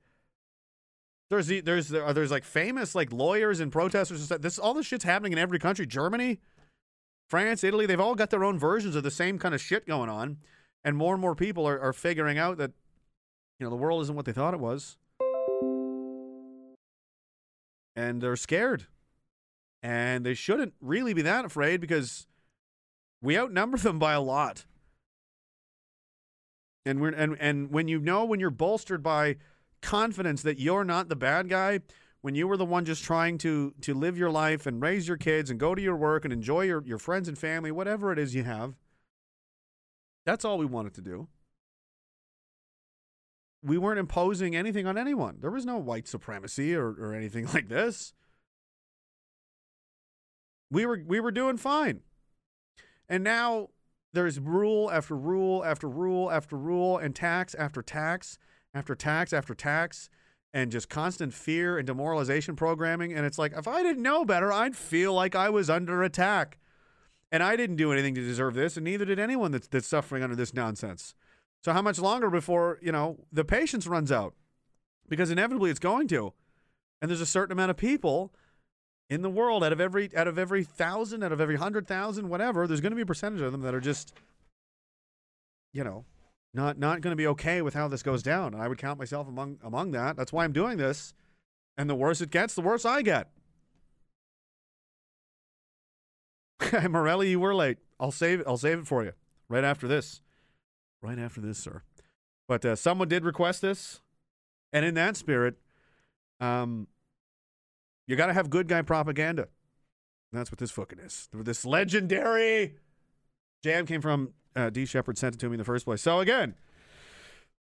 There's 1.30 1.46
the, 1.46 1.60
there's 1.60 1.88
the, 1.88 2.12
there's 2.12 2.30
like 2.30 2.44
famous 2.44 2.94
like 2.94 3.12
lawyers 3.12 3.60
and 3.60 3.72
protesters 3.72 4.18
and 4.18 4.26
stuff. 4.26 4.40
This 4.40 4.58
all 4.58 4.74
this 4.74 4.86
shit's 4.86 5.04
happening 5.04 5.32
in 5.32 5.38
every 5.38 5.58
country. 5.58 5.86
Germany, 5.86 6.40
France, 7.28 7.64
Italy, 7.64 7.86
they've 7.86 8.00
all 8.00 8.14
got 8.14 8.30
their 8.30 8.44
own 8.44 8.58
versions 8.58 8.94
of 8.96 9.02
the 9.02 9.10
same 9.10 9.38
kind 9.38 9.54
of 9.54 9.60
shit 9.60 9.86
going 9.86 10.10
on, 10.10 10.38
and 10.84 10.96
more 10.96 11.14
and 11.14 11.20
more 11.20 11.34
people 11.34 11.66
are, 11.66 11.80
are 11.80 11.92
figuring 11.92 12.38
out 12.38 12.58
that 12.58 12.72
you 13.58 13.64
know 13.64 13.70
the 13.70 13.76
world 13.76 14.02
isn't 14.02 14.14
what 14.14 14.26
they 14.26 14.32
thought 14.32 14.54
it 14.54 14.60
was, 14.60 14.98
and 17.96 18.20
they're 18.20 18.36
scared 18.36 18.86
and 19.84 20.24
they 20.24 20.32
shouldn't 20.32 20.72
really 20.80 21.12
be 21.12 21.20
that 21.20 21.44
afraid 21.44 21.78
because 21.78 22.26
we 23.20 23.38
outnumber 23.38 23.76
them 23.76 23.98
by 23.98 24.14
a 24.14 24.20
lot. 24.20 24.64
And 26.86 27.02
we're 27.02 27.10
and 27.10 27.36
and 27.38 27.70
when 27.70 27.86
you 27.86 28.00
know 28.00 28.24
when 28.24 28.40
you're 28.40 28.50
bolstered 28.50 29.02
by 29.02 29.36
confidence 29.82 30.40
that 30.42 30.58
you're 30.58 30.84
not 30.84 31.10
the 31.10 31.16
bad 31.16 31.50
guy, 31.50 31.80
when 32.22 32.34
you 32.34 32.48
were 32.48 32.56
the 32.56 32.64
one 32.64 32.86
just 32.86 33.04
trying 33.04 33.36
to 33.38 33.74
to 33.82 33.92
live 33.92 34.16
your 34.16 34.30
life 34.30 34.66
and 34.66 34.80
raise 34.80 35.06
your 35.06 35.18
kids 35.18 35.50
and 35.50 35.60
go 35.60 35.74
to 35.74 35.82
your 35.82 35.96
work 35.96 36.24
and 36.24 36.32
enjoy 36.32 36.62
your, 36.62 36.82
your 36.86 36.98
friends 36.98 37.28
and 37.28 37.36
family, 37.36 37.70
whatever 37.70 38.10
it 38.10 38.18
is 38.18 38.34
you 38.34 38.44
have, 38.44 38.74
that's 40.24 40.46
all 40.46 40.56
we 40.56 40.66
wanted 40.66 40.94
to 40.94 41.02
do. 41.02 41.28
We 43.62 43.76
weren't 43.76 43.98
imposing 43.98 44.56
anything 44.56 44.86
on 44.86 44.96
anyone. 44.96 45.38
There 45.40 45.50
was 45.50 45.66
no 45.66 45.76
white 45.76 46.08
supremacy 46.08 46.74
or, 46.74 46.88
or 46.88 47.14
anything 47.14 47.46
like 47.54 47.68
this 47.68 48.14
we 50.74 50.84
were 50.84 51.02
we 51.06 51.20
were 51.20 51.30
doing 51.30 51.56
fine. 51.56 52.00
And 53.08 53.22
now 53.22 53.68
there's 54.12 54.38
rule 54.40 54.90
after 54.90 55.16
rule 55.16 55.64
after 55.64 55.88
rule 55.88 56.30
after 56.30 56.56
rule 56.56 56.98
and 56.98 57.14
tax 57.14 57.54
after 57.54 57.80
tax 57.80 58.38
after 58.74 58.94
tax 58.94 59.32
after 59.32 59.54
tax 59.54 60.10
and 60.52 60.70
just 60.70 60.88
constant 60.88 61.32
fear 61.32 61.78
and 61.78 61.86
demoralization 61.86 62.56
programming 62.56 63.12
and 63.12 63.24
it's 63.24 63.38
like 63.38 63.52
if 63.56 63.68
I 63.68 63.82
didn't 63.82 64.02
know 64.02 64.24
better, 64.24 64.52
I'd 64.52 64.76
feel 64.76 65.14
like 65.14 65.34
I 65.34 65.48
was 65.48 65.70
under 65.70 66.02
attack. 66.02 66.58
And 67.32 67.42
I 67.42 67.56
didn't 67.56 67.76
do 67.76 67.90
anything 67.90 68.14
to 68.14 68.20
deserve 68.20 68.54
this, 68.54 68.76
and 68.76 68.84
neither 68.84 69.04
did 69.04 69.18
anyone 69.18 69.50
that's, 69.50 69.66
that's 69.66 69.88
suffering 69.88 70.22
under 70.22 70.36
this 70.36 70.54
nonsense. 70.54 71.16
So 71.64 71.72
how 71.72 71.82
much 71.82 71.98
longer 71.98 72.30
before, 72.30 72.78
you 72.80 72.92
know, 72.92 73.24
the 73.32 73.44
patience 73.44 73.88
runs 73.88 74.12
out? 74.12 74.34
Because 75.08 75.32
inevitably 75.32 75.70
it's 75.70 75.80
going 75.80 76.06
to. 76.08 76.32
And 77.02 77.10
there's 77.10 77.20
a 77.20 77.26
certain 77.26 77.50
amount 77.50 77.72
of 77.72 77.76
people 77.76 78.32
in 79.10 79.22
the 79.22 79.30
world 79.30 79.62
out 79.62 79.72
of 79.72 79.80
every 79.80 80.14
out 80.16 80.28
of 80.28 80.38
every 80.38 80.64
thousand, 80.64 81.22
out 81.22 81.32
of 81.32 81.40
every 81.40 81.56
hundred 81.56 81.86
thousand, 81.86 82.28
whatever, 82.28 82.66
there's 82.66 82.80
gonna 82.80 82.96
be 82.96 83.02
a 83.02 83.06
percentage 83.06 83.40
of 83.40 83.52
them 83.52 83.62
that 83.62 83.74
are 83.74 83.80
just 83.80 84.14
you 85.72 85.84
know, 85.84 86.04
not 86.54 86.78
not 86.78 87.00
gonna 87.00 87.16
be 87.16 87.26
okay 87.26 87.60
with 87.60 87.74
how 87.74 87.88
this 87.88 88.02
goes 88.02 88.22
down. 88.22 88.54
And 88.54 88.62
I 88.62 88.68
would 88.68 88.78
count 88.78 88.98
myself 88.98 89.28
among 89.28 89.58
among 89.62 89.90
that. 89.90 90.16
That's 90.16 90.32
why 90.32 90.44
I'm 90.44 90.52
doing 90.52 90.78
this. 90.78 91.12
And 91.76 91.90
the 91.90 91.94
worse 91.94 92.20
it 92.20 92.30
gets, 92.30 92.54
the 92.54 92.62
worse 92.62 92.84
I 92.84 93.02
get. 93.02 93.28
Morelli, 96.88 97.30
you 97.30 97.40
were 97.40 97.54
late. 97.54 97.78
I'll 97.98 98.12
save. 98.12 98.42
I'll 98.46 98.56
save 98.56 98.78
it 98.78 98.86
for 98.86 99.04
you 99.04 99.12
right 99.48 99.64
after 99.64 99.88
this. 99.88 100.22
Right 101.02 101.18
after 101.18 101.40
this, 101.40 101.58
sir. 101.58 101.82
But 102.48 102.64
uh, 102.64 102.76
someone 102.76 103.08
did 103.08 103.24
request 103.24 103.62
this, 103.62 104.00
and 104.72 104.84
in 104.84 104.94
that 104.94 105.16
spirit, 105.16 105.56
um, 106.40 106.86
you 108.06 108.16
got 108.16 108.26
to 108.26 108.32
have 108.32 108.50
good 108.50 108.68
guy 108.68 108.82
propaganda. 108.82 109.42
And 109.42 110.40
that's 110.40 110.50
what 110.50 110.58
this 110.58 110.70
fucking 110.70 110.98
is. 110.98 111.28
This 111.32 111.64
legendary 111.64 112.74
jam 113.62 113.86
came 113.86 114.00
from 114.00 114.34
uh, 114.56 114.70
D. 114.70 114.84
Shepard 114.84 115.16
sent 115.18 115.36
it 115.36 115.38
to 115.38 115.48
me 115.48 115.54
in 115.54 115.58
the 115.58 115.64
first 115.64 115.84
place. 115.84 116.02
So 116.02 116.20
again, 116.20 116.54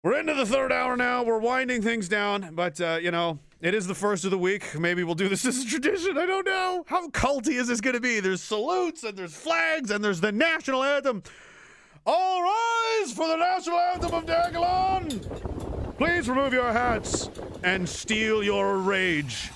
we're 0.03 0.19
into 0.19 0.33
the 0.33 0.45
third 0.45 0.71
hour 0.71 0.97
now. 0.97 1.23
We're 1.23 1.39
winding 1.39 1.81
things 1.81 2.09
down, 2.09 2.55
but 2.55 2.81
uh, 2.81 2.99
you 3.01 3.11
know, 3.11 3.39
it 3.61 3.73
is 3.73 3.87
the 3.87 3.95
first 3.95 4.25
of 4.25 4.31
the 4.31 4.37
week. 4.37 4.77
Maybe 4.77 5.03
we'll 5.03 5.15
do 5.15 5.29
this 5.29 5.45
as 5.45 5.63
a 5.63 5.65
tradition. 5.65 6.17
I 6.17 6.25
don't 6.25 6.45
know. 6.45 6.83
How 6.87 7.07
culty 7.09 7.59
is 7.59 7.67
this 7.67 7.79
going 7.79 7.95
to 7.95 8.01
be? 8.01 8.19
There's 8.19 8.41
salutes 8.41 9.03
and 9.03 9.17
there's 9.17 9.33
flags 9.33 9.91
and 9.91 10.03
there's 10.03 10.19
the 10.19 10.31
national 10.31 10.83
anthem. 10.83 11.23
All 12.05 12.41
rise 12.41 13.13
for 13.13 13.27
the 13.29 13.37
national 13.37 13.79
anthem 13.79 14.13
of 14.13 14.25
Diagolon. 14.25 15.97
Please 15.97 16.27
remove 16.27 16.51
your 16.51 16.73
hats 16.73 17.29
and 17.63 17.87
steal 17.87 18.43
your 18.43 18.79
rage. 18.79 19.51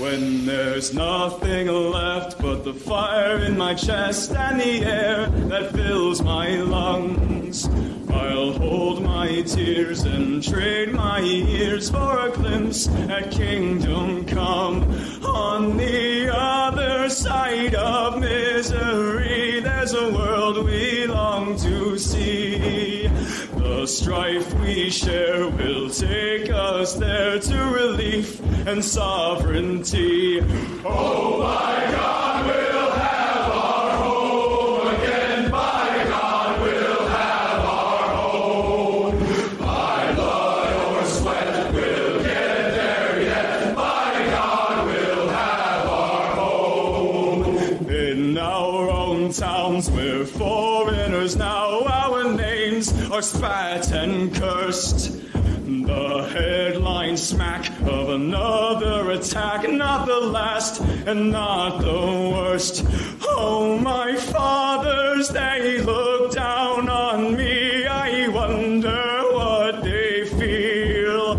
When 0.00 0.46
there's 0.46 0.94
nothing 0.94 1.66
left 1.66 2.40
but 2.40 2.64
the 2.64 2.72
fire 2.72 3.36
in 3.36 3.58
my 3.58 3.74
chest 3.74 4.32
and 4.32 4.58
the 4.58 4.82
air 4.82 5.26
that 5.26 5.72
fills 5.72 6.22
my 6.22 6.56
lungs, 6.62 7.68
I'll 8.08 8.54
hold 8.54 9.02
my 9.02 9.42
tears 9.42 10.04
and 10.04 10.42
trade 10.42 10.92
my 10.92 11.20
ears 11.20 11.90
for 11.90 12.18
a 12.18 12.30
glimpse 12.30 12.88
at 12.88 13.30
kingdom 13.30 14.24
come. 14.24 14.84
On 15.22 15.76
the 15.76 16.34
other 16.34 17.10
side 17.10 17.74
of 17.74 18.20
misery, 18.20 19.60
there's 19.60 19.92
a 19.92 20.10
world 20.14 20.64
we 20.64 21.06
long 21.08 21.58
to 21.58 21.98
see. 21.98 23.06
The 23.70 23.86
strife 23.86 24.52
we 24.60 24.90
share 24.90 25.48
will 25.48 25.88
take 25.90 26.50
us 26.50 26.94
there 26.94 27.38
to 27.38 27.56
relief 27.72 28.40
and 28.66 28.84
sovereignty. 28.84 30.40
Oh 30.84 31.38
my 31.38 31.90
God, 31.92 32.46
we'll 32.46 32.90
have 32.90 33.09
are 53.20 53.22
spat 53.22 53.92
and 53.92 54.34
cursed. 54.34 55.12
The 55.66 56.26
headline 56.32 57.18
smack 57.18 57.68
of 57.82 58.08
another 58.08 59.10
attack, 59.10 59.68
not 59.70 60.06
the 60.06 60.20
last 60.20 60.80
and 60.80 61.30
not 61.30 61.82
the 61.82 62.30
worst. 62.34 62.82
Oh, 63.22 63.78
my 63.78 64.16
fathers, 64.16 65.28
they 65.28 65.82
look 65.82 66.32
down 66.32 66.88
on 66.88 67.36
me. 67.36 67.86
I 67.86 68.28
wonder 68.28 69.22
what 69.34 69.84
they 69.84 70.24
feel 70.24 71.38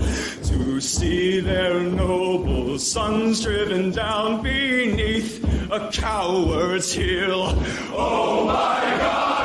to 0.50 0.80
see 0.80 1.40
their 1.40 1.80
noble 1.80 2.78
sons 2.78 3.42
driven 3.42 3.90
down 3.90 4.44
beneath 4.44 5.44
a 5.72 5.90
coward's 5.92 6.94
heel. 6.94 7.56
Oh, 7.92 8.46
my 8.46 8.98
God, 9.00 9.41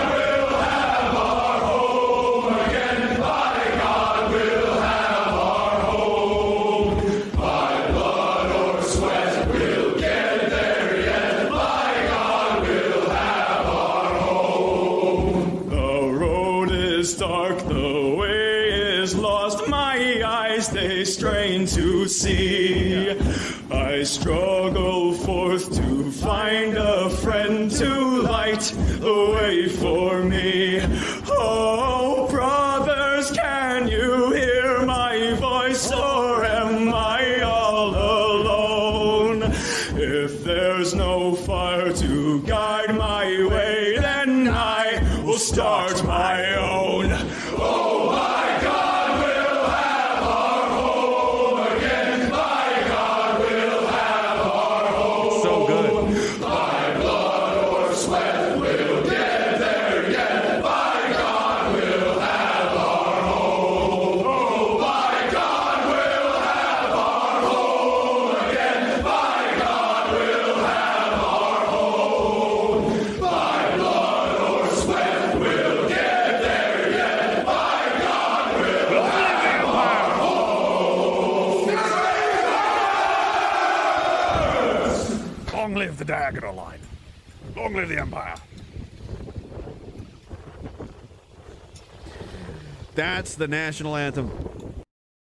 the 93.37 93.49
national 93.49 93.97
anthem 93.97 94.31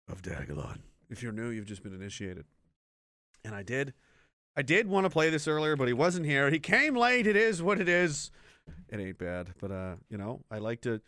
of 0.09 0.23
Diagolon. 0.23 0.79
If 1.11 1.23
you're 1.23 1.33
new, 1.33 1.51
you've 1.51 1.67
just 1.67 1.83
been 1.83 1.95
initiated. 1.95 2.45
And 3.45 3.55
I 3.55 3.63
did. 3.63 3.95
I 4.57 4.63
did 4.63 4.87
want 4.87 5.05
to 5.05 5.11
play 5.11 5.31
this 5.31 5.49
earlier, 5.49 5.77
but 5.77 5.89
he 5.89 5.95
wasn't 5.95 6.27
here. 6.27 6.51
He 6.51 6.59
came 6.59 6.95
late. 6.95 7.27
It 7.27 7.37
is 7.37 7.63
what 7.63 7.81
it 7.81 7.89
is. 7.89 8.31
It 8.89 9.01
ain't 9.01 9.19
bad. 9.19 9.55
But 9.61 9.71
uh, 9.73 9.95
you 10.09 10.19
know, 10.19 10.45
I 10.51 10.59
like 10.59 10.83
to 10.83 11.01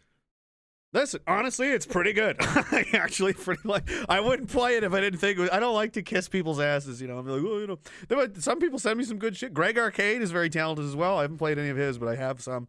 Listen, 0.94 1.20
honestly, 1.26 1.70
it's 1.70 1.86
pretty 1.86 2.12
good. 2.12 2.36
I 2.40 2.86
actually 2.92 3.32
pretty 3.32 3.62
like. 3.64 3.90
I 4.08 4.20
wouldn't 4.20 4.48
play 4.48 4.76
it 4.76 4.84
if 4.84 4.94
I 4.94 5.00
didn't 5.00 5.18
think. 5.18 5.38
It 5.38 5.40
was, 5.42 5.50
I 5.50 5.58
don't 5.58 5.74
like 5.74 5.94
to 5.94 6.02
kiss 6.02 6.28
people's 6.28 6.60
asses. 6.60 7.02
You 7.02 7.08
know, 7.08 7.18
I'm 7.18 7.26
like, 7.26 7.42
oh, 7.44 7.58
you 7.58 7.66
know. 7.66 7.78
There 8.06 8.28
Some 8.38 8.60
people 8.60 8.78
send 8.78 8.96
me 8.96 9.04
some 9.04 9.18
good 9.18 9.36
shit. 9.36 9.52
Greg 9.52 9.76
Arcade 9.76 10.22
is 10.22 10.30
very 10.30 10.48
talented 10.48 10.84
as 10.84 10.94
well. 10.94 11.18
I 11.18 11.22
haven't 11.22 11.38
played 11.38 11.58
any 11.58 11.68
of 11.68 11.76
his, 11.76 11.98
but 11.98 12.08
I 12.08 12.14
have 12.14 12.40
some. 12.40 12.68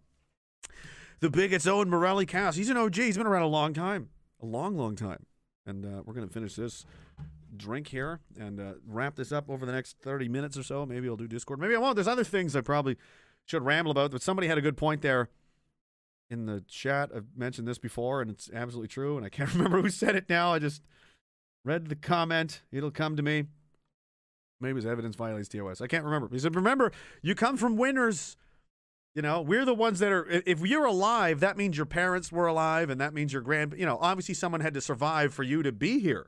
The 1.20 1.30
Bigots 1.30 1.68
Owen 1.68 1.88
Morelli 1.88 2.26
cast. 2.26 2.58
He's 2.58 2.72
an 2.72 2.78
OG. 2.78 2.96
He's 2.96 3.16
been 3.16 3.28
around 3.28 3.44
a 3.44 3.48
long 3.48 3.74
time, 3.74 4.10
a 4.46 4.50
long, 4.50 4.78
long 4.78 4.96
time. 4.96 5.26
And 5.66 5.86
uh, 5.86 6.04
we're 6.06 6.14
gonna 6.14 6.28
finish 6.28 6.56
this 6.56 6.86
drink 7.58 7.88
here 7.88 8.20
and 8.40 8.60
uh, 8.60 8.74
wrap 8.86 9.16
this 9.16 9.32
up 9.32 9.50
over 9.50 9.66
the 9.66 9.72
next 9.72 9.98
30 10.00 10.30
minutes 10.30 10.58
or 10.58 10.64
so. 10.64 10.86
Maybe 10.86 11.08
I'll 11.08 11.16
do 11.16 11.28
Discord. 11.28 11.60
Maybe 11.60 11.76
I 11.76 11.80
won't. 11.80 11.96
There's 11.96 12.08
other 12.08 12.24
things 12.24 12.56
I 12.56 12.62
probably 12.62 12.98
should 13.46 13.64
ramble 13.64 13.92
about, 13.92 14.12
but 14.12 14.22
somebody 14.22 14.48
had 14.48 14.58
a 14.58 14.62
good 14.62 14.78
point 14.78 15.02
there 15.02 15.30
in 16.30 16.46
the 16.46 16.64
chat. 16.68 17.12
I've 17.16 17.26
mentioned 17.36 17.68
this 17.68 17.78
before, 17.78 18.22
and 18.22 18.30
it's 18.30 18.50
absolutely 18.54 18.88
true. 18.90 19.18
And 19.18 19.26
I 19.26 19.30
can't 19.30 19.54
remember 19.56 19.82
who 19.82 19.90
said 19.90 20.16
it 20.16 20.30
now. 20.30 20.54
I 20.54 20.60
just 20.60 20.82
read 21.64 21.88
the 21.88 21.96
comment. 21.96 22.62
It'll 22.72 22.92
come 22.92 23.16
to 23.16 23.24
me. 23.24 23.46
Maybe 24.62 24.72
it 24.72 24.76
was 24.76 24.86
evidence 24.86 25.16
violates 25.16 25.50
TOS. 25.50 25.82
I 25.82 25.88
can't 25.88 26.06
remember. 26.06 26.30
He 26.32 26.40
said, 26.40 26.56
remember, 26.56 26.92
you 27.22 27.36
come 27.36 27.58
from 27.58 27.76
winners. 27.76 28.38
You 29.16 29.22
know, 29.22 29.42
we're 29.42 29.64
the 29.64 29.74
ones 29.74 30.00
that 30.00 30.12
are. 30.12 30.28
If 30.28 30.60
you're 30.60 30.86
alive, 30.86 31.40
that 31.40 31.56
means 31.56 31.78
your 31.78 31.86
parents 31.86 32.34
were 32.34 32.48
alive, 32.48 32.90
and 32.90 33.00
that 33.00 33.14
means 33.14 33.32
your 33.32 33.42
grand. 33.42 33.74
You 33.78 33.86
know, 33.86 33.98
obviously, 34.02 34.36
someone 34.36 34.60
had 34.60 34.74
to 34.74 34.82
survive 34.82 35.34
for 35.34 35.44
you 35.44 35.64
to 35.64 35.72
be 35.72 36.00
here. 36.00 36.28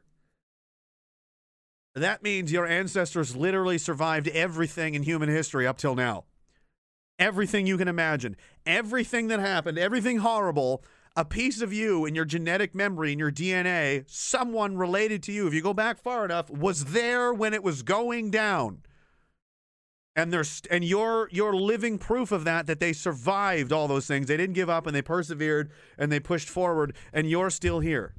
That 1.93 2.23
means 2.23 2.51
your 2.51 2.65
ancestors 2.65 3.35
literally 3.35 3.77
survived 3.77 4.29
everything 4.29 4.95
in 4.95 5.03
human 5.03 5.27
history 5.27 5.67
up 5.67 5.77
till 5.77 5.95
now. 5.95 6.25
Everything 7.19 7.67
you 7.67 7.77
can 7.77 7.87
imagine, 7.87 8.37
everything 8.65 9.27
that 9.27 9.39
happened, 9.39 9.77
everything 9.77 10.19
horrible, 10.19 10.83
a 11.15 11.25
piece 11.25 11.61
of 11.61 11.73
you 11.73 12.05
in 12.05 12.13
your 12.13 12.25
genetic 12.25 12.75
memory, 12.75 13.11
in 13.11 13.19
your 13.19 13.31
DNA, 13.31 14.05
someone 14.07 14.77
related 14.77 15.23
to 15.23 15.31
you, 15.31 15.47
if 15.47 15.53
you 15.53 15.61
go 15.61 15.73
back 15.73 15.97
far 15.99 16.23
enough, 16.23 16.49
was 16.51 16.85
there 16.85 17.33
when 17.33 17.55
it 17.55 17.63
was 17.63 17.81
going 17.81 18.29
down. 18.29 18.83
And 20.17 20.33
there's 20.33 20.63
and 20.71 20.83
you're 20.83 21.29
you're 21.31 21.55
living 21.55 21.99
proof 21.99 22.31
of 22.31 22.43
that 22.45 22.65
that 22.65 22.79
they 22.79 22.91
survived 22.91 23.71
all 23.71 23.87
those 23.87 24.07
things. 24.07 24.25
They 24.27 24.35
didn't 24.35 24.55
give 24.55 24.67
up 24.67 24.87
and 24.87 24.95
they 24.95 25.03
persevered 25.03 25.71
and 25.95 26.11
they 26.11 26.19
pushed 26.19 26.49
forward 26.49 26.95
and 27.13 27.29
you're 27.29 27.51
still 27.51 27.81
here. 27.81 28.15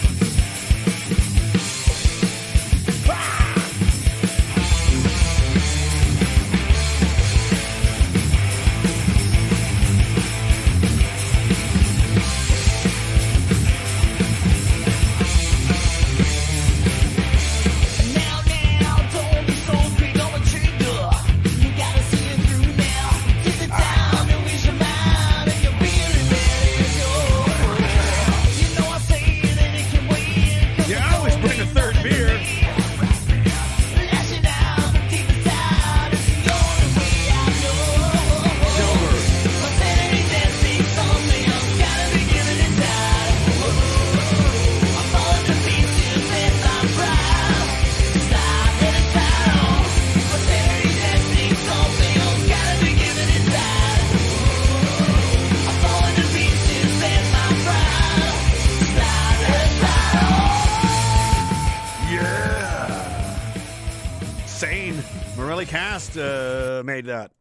That. 67.07 67.33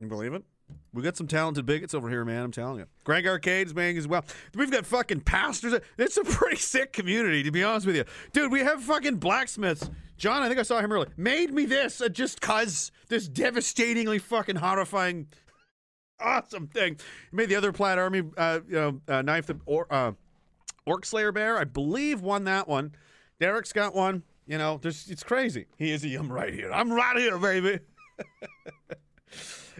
You 0.00 0.08
believe 0.08 0.34
it? 0.34 0.44
We 0.92 1.02
got 1.02 1.16
some 1.16 1.26
talented 1.26 1.66
bigots 1.66 1.94
over 1.94 2.08
here, 2.08 2.24
man. 2.24 2.42
I'm 2.42 2.52
telling 2.52 2.78
you. 2.78 2.86
Greg 3.04 3.26
Arcade's 3.26 3.74
making 3.74 3.98
as 3.98 4.08
well. 4.08 4.24
We've 4.54 4.70
got 4.70 4.86
fucking 4.86 5.20
pastors. 5.20 5.74
It's 5.98 6.16
a 6.16 6.24
pretty 6.24 6.56
sick 6.56 6.92
community, 6.92 7.42
to 7.42 7.50
be 7.50 7.62
honest 7.62 7.86
with 7.86 7.96
you. 7.96 8.04
Dude, 8.32 8.50
we 8.50 8.60
have 8.60 8.82
fucking 8.82 9.16
blacksmiths. 9.16 9.90
John, 10.16 10.42
I 10.42 10.48
think 10.48 10.58
I 10.58 10.62
saw 10.62 10.80
him 10.80 10.90
earlier, 10.90 11.10
made 11.16 11.52
me 11.52 11.66
this 11.66 12.00
uh, 12.00 12.08
just 12.08 12.40
cuz 12.40 12.90
this 13.08 13.28
devastatingly 13.28 14.18
fucking 14.18 14.56
horrifying, 14.56 15.26
awesome 16.18 16.68
thing. 16.68 16.96
He 17.30 17.36
made 17.36 17.50
the 17.50 17.56
other 17.56 17.72
Plaid 17.72 17.98
Army, 17.98 18.22
uh, 18.36 18.60
you 18.66 18.74
know, 18.74 19.00
uh, 19.06 19.20
knife 19.20 19.46
the 19.46 19.60
or, 19.66 19.86
uh, 19.90 20.12
Orc 20.86 21.04
Slayer 21.04 21.32
Bear, 21.32 21.58
I 21.58 21.64
believe, 21.64 22.22
won 22.22 22.44
that 22.44 22.66
one. 22.66 22.94
Derek's 23.38 23.72
got 23.72 23.94
one. 23.94 24.22
You 24.46 24.56
know, 24.56 24.78
there's, 24.80 25.10
it's 25.10 25.24
crazy. 25.24 25.66
He 25.76 25.90
is 25.90 26.04
a 26.04 26.14
I'm 26.14 26.32
right 26.32 26.54
here. 26.54 26.72
I'm 26.72 26.90
right 26.90 27.16
here, 27.18 27.36
baby. 27.36 27.80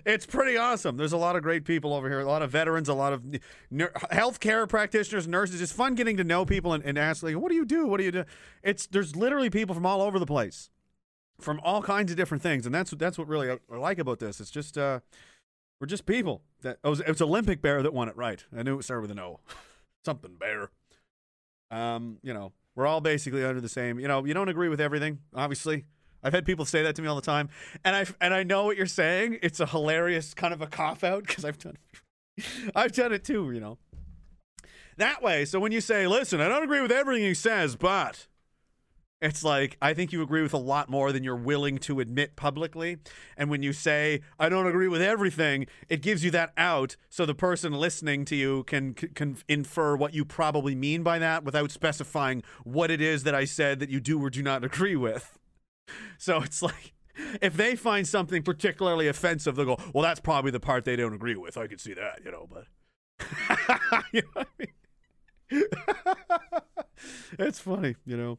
it's 0.07 0.25
pretty 0.25 0.57
awesome. 0.57 0.97
There's 0.97 1.13
a 1.13 1.17
lot 1.17 1.35
of 1.35 1.43
great 1.43 1.65
people 1.65 1.93
over 1.93 2.09
here, 2.09 2.21
a 2.21 2.25
lot 2.25 2.41
of 2.41 2.51
veterans, 2.51 2.89
a 2.89 2.95
lot 2.95 3.13
of 3.13 3.25
ner- 3.73 3.91
healthcare 4.13 4.69
practitioners, 4.69 5.27
nurses. 5.27 5.61
It's 5.61 5.73
fun 5.73 5.97
getting 5.97 6.17
to 6.19 6.25
know 6.25 6.47
people 6.47 6.73
and, 6.73 6.85
and 6.85 6.97
ask, 6.97 7.25
like, 7.25 7.37
what 7.37 7.49
do 7.49 7.57
you 7.57 7.65
do? 7.65 7.89
What 7.89 7.99
do 7.99 8.05
you 8.05 8.13
do? 8.13 8.25
It's 8.63 8.87
there's 8.87 9.17
literally 9.17 9.51
people 9.51 9.75
from 9.75 9.85
all 9.85 10.01
over 10.01 10.21
the 10.21 10.27
place, 10.27 10.71
from 11.41 11.61
all 11.65 11.83
kinds 11.83 12.13
of 12.13 12.17
different 12.17 12.41
things, 12.41 12.67
and 12.67 12.75
that's 12.75 12.93
that's 12.93 13.19
what 13.19 13.27
really 13.27 13.51
I, 13.51 13.59
I 13.71 13.77
like 13.79 13.99
about 13.99 14.21
this. 14.21 14.41
It's 14.41 14.51
just 14.51 14.79
uh, 14.79 15.01
we're 15.81 15.89
just 15.89 16.07
people. 16.07 16.43
That 16.63 16.79
it 16.85 16.89
was, 16.89 17.01
it 17.01 17.09
was 17.09 17.21
Olympic 17.21 17.61
Bear 17.61 17.83
that 17.83 17.93
won 17.93 18.09
it, 18.09 18.17
right? 18.17 18.45
I 18.57 18.63
knew 18.63 18.79
it 18.79 18.85
started 18.85 19.03
with 19.03 19.11
an 19.11 19.19
O, 19.19 19.41
something 20.05 20.37
Bear. 20.37 20.71
Um, 21.73 22.19
you 22.23 22.33
know, 22.33 22.53
we're 22.77 22.87
all 22.87 23.01
basically 23.01 23.45
under 23.45 23.61
the 23.61 23.69
same. 23.69 23.99
You 23.99 24.07
know, 24.07 24.25
you 24.25 24.35
don't 24.35 24.49
agree 24.49 24.69
with 24.69 24.81
everything, 24.81 25.19
obviously. 25.35 25.85
I've 26.27 26.33
had 26.33 26.45
people 26.45 26.65
say 26.65 26.83
that 26.83 26.97
to 26.97 27.03
me 27.03 27.07
all 27.09 27.15
the 27.15 27.23
time, 27.23 27.49
and 27.85 27.95
I 27.95 28.05
and 28.21 28.35
I 28.35 28.43
know 28.43 28.65
what 28.65 28.77
you're 28.77 28.87
saying. 28.87 29.39
It's 29.43 29.61
a 29.61 29.67
hilarious 29.67 30.35
kind 30.35 30.53
of 30.53 30.61
a 30.61 30.67
cop 30.67 31.05
out 31.05 31.25
because 31.25 31.45
I've 31.45 31.59
done, 31.59 31.77
I've 32.75 32.91
done 32.91 33.13
it 33.13 33.23
too. 33.23 33.53
You 33.53 33.61
know, 33.61 33.79
that 34.97 35.23
way. 35.23 35.45
So 35.45 35.61
when 35.61 35.71
you 35.71 35.81
say, 35.81 36.09
"Listen, 36.09 36.41
I 36.41 36.49
don't 36.49 36.65
agree 36.65 36.81
with 36.81 36.91
everything 36.91 37.23
he 37.23 37.33
says," 37.33 37.77
but 37.77 38.27
it's 39.23 39.45
like 39.45 39.77
I 39.81 39.95
think 39.95 40.13
you 40.13 40.21
agree 40.21 40.43
with 40.43 40.53
a 40.53 40.59
lot 40.59 40.91
more 40.91 41.13
than 41.13 41.23
you're 41.23 41.37
willing 41.37 41.79
to 41.79 42.01
admit 42.01 42.35
publicly. 42.35 42.99
And 43.37 43.49
when 43.49 43.63
you 43.63 43.73
say 43.73 44.23
I 44.37 44.49
don't 44.49 44.67
agree 44.67 44.89
with 44.89 45.03
everything, 45.03 45.69
it 45.89 46.03
gives 46.03 46.25
you 46.25 46.33
that 46.33 46.53
out 46.57 46.97
so 47.09 47.25
the 47.25 47.37
person 47.37 47.73
listening 47.73 48.25
to 48.25 48.35
you 48.35 48.65
can 48.65 48.95
can 48.95 49.37
infer 49.49 49.95
what 49.95 50.13
you 50.13 50.25
probably 50.25 50.75
mean 50.75 51.05
by 51.05 51.21
that 51.21 51.45
without 51.45 51.71
specifying 51.71 52.43
what 52.65 52.91
it 52.91 53.01
is 53.01 53.23
that 53.23 53.35
I 53.35 53.45
said 53.45 53.79
that 53.79 53.91
you 53.91 54.01
do 54.01 54.21
or 54.21 54.29
do 54.29 54.43
not 54.43 54.65
agree 54.65 54.97
with. 54.97 55.39
So 56.19 56.43
it's 56.43 56.63
like 56.63 56.95
if 57.41 57.57
they 57.57 57.77
find 57.77 58.07
something 58.07 58.43
particularly 58.43 59.07
offensive, 59.09 59.55
they'll 59.55 59.77
go, 59.77 59.79
"Well, 59.93 60.03
that's 60.03 60.21
probably 60.21 60.51
the 60.51 60.61
part 60.61 60.85
they 60.85 60.97
don't 60.97 61.15
agree 61.15 61.37
with." 61.37 61.57
I 61.57 61.67
can 61.67 61.79
see 61.79 61.95
that, 61.95 62.21
you 62.25 62.31
know, 62.31 62.49
but 62.51 62.65
you 64.13 64.23
know 64.23 64.43
I 64.43 64.47
mean? 64.59 64.69
it's 67.39 67.61
funny, 67.61 67.97
you 68.05 68.17
know. 68.17 68.39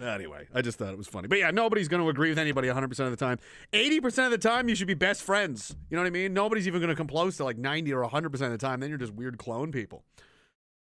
Anyway, 0.00 0.46
I 0.54 0.62
just 0.62 0.78
thought 0.78 0.92
it 0.92 0.98
was 0.98 1.08
funny. 1.08 1.26
But 1.26 1.38
yeah, 1.38 1.50
nobody's 1.50 1.88
going 1.88 2.02
to 2.02 2.08
agree 2.08 2.28
with 2.28 2.38
anybody 2.38 2.68
100% 2.68 2.84
of 3.00 3.10
the 3.10 3.16
time. 3.16 3.38
80% 3.72 4.26
of 4.26 4.30
the 4.30 4.38
time, 4.38 4.68
you 4.68 4.76
should 4.76 4.86
be 4.86 4.94
best 4.94 5.22
friends. 5.22 5.74
You 5.90 5.96
know 5.96 6.02
what 6.02 6.06
I 6.06 6.10
mean? 6.10 6.32
Nobody's 6.32 6.68
even 6.68 6.80
going 6.80 6.90
to 6.90 6.94
come 6.94 7.08
close 7.08 7.36
to 7.38 7.44
like 7.44 7.58
90 7.58 7.92
or 7.92 8.04
100% 8.04 8.26
of 8.32 8.50
the 8.52 8.58
time. 8.58 8.78
Then 8.80 8.90
you're 8.90 8.98
just 8.98 9.12
weird 9.12 9.38
clone 9.38 9.72
people. 9.72 10.04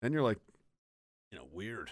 Then 0.03 0.13
you're 0.13 0.23
like, 0.23 0.39
you 1.35 1.41
know, 1.41 1.47
weird. 1.53 1.91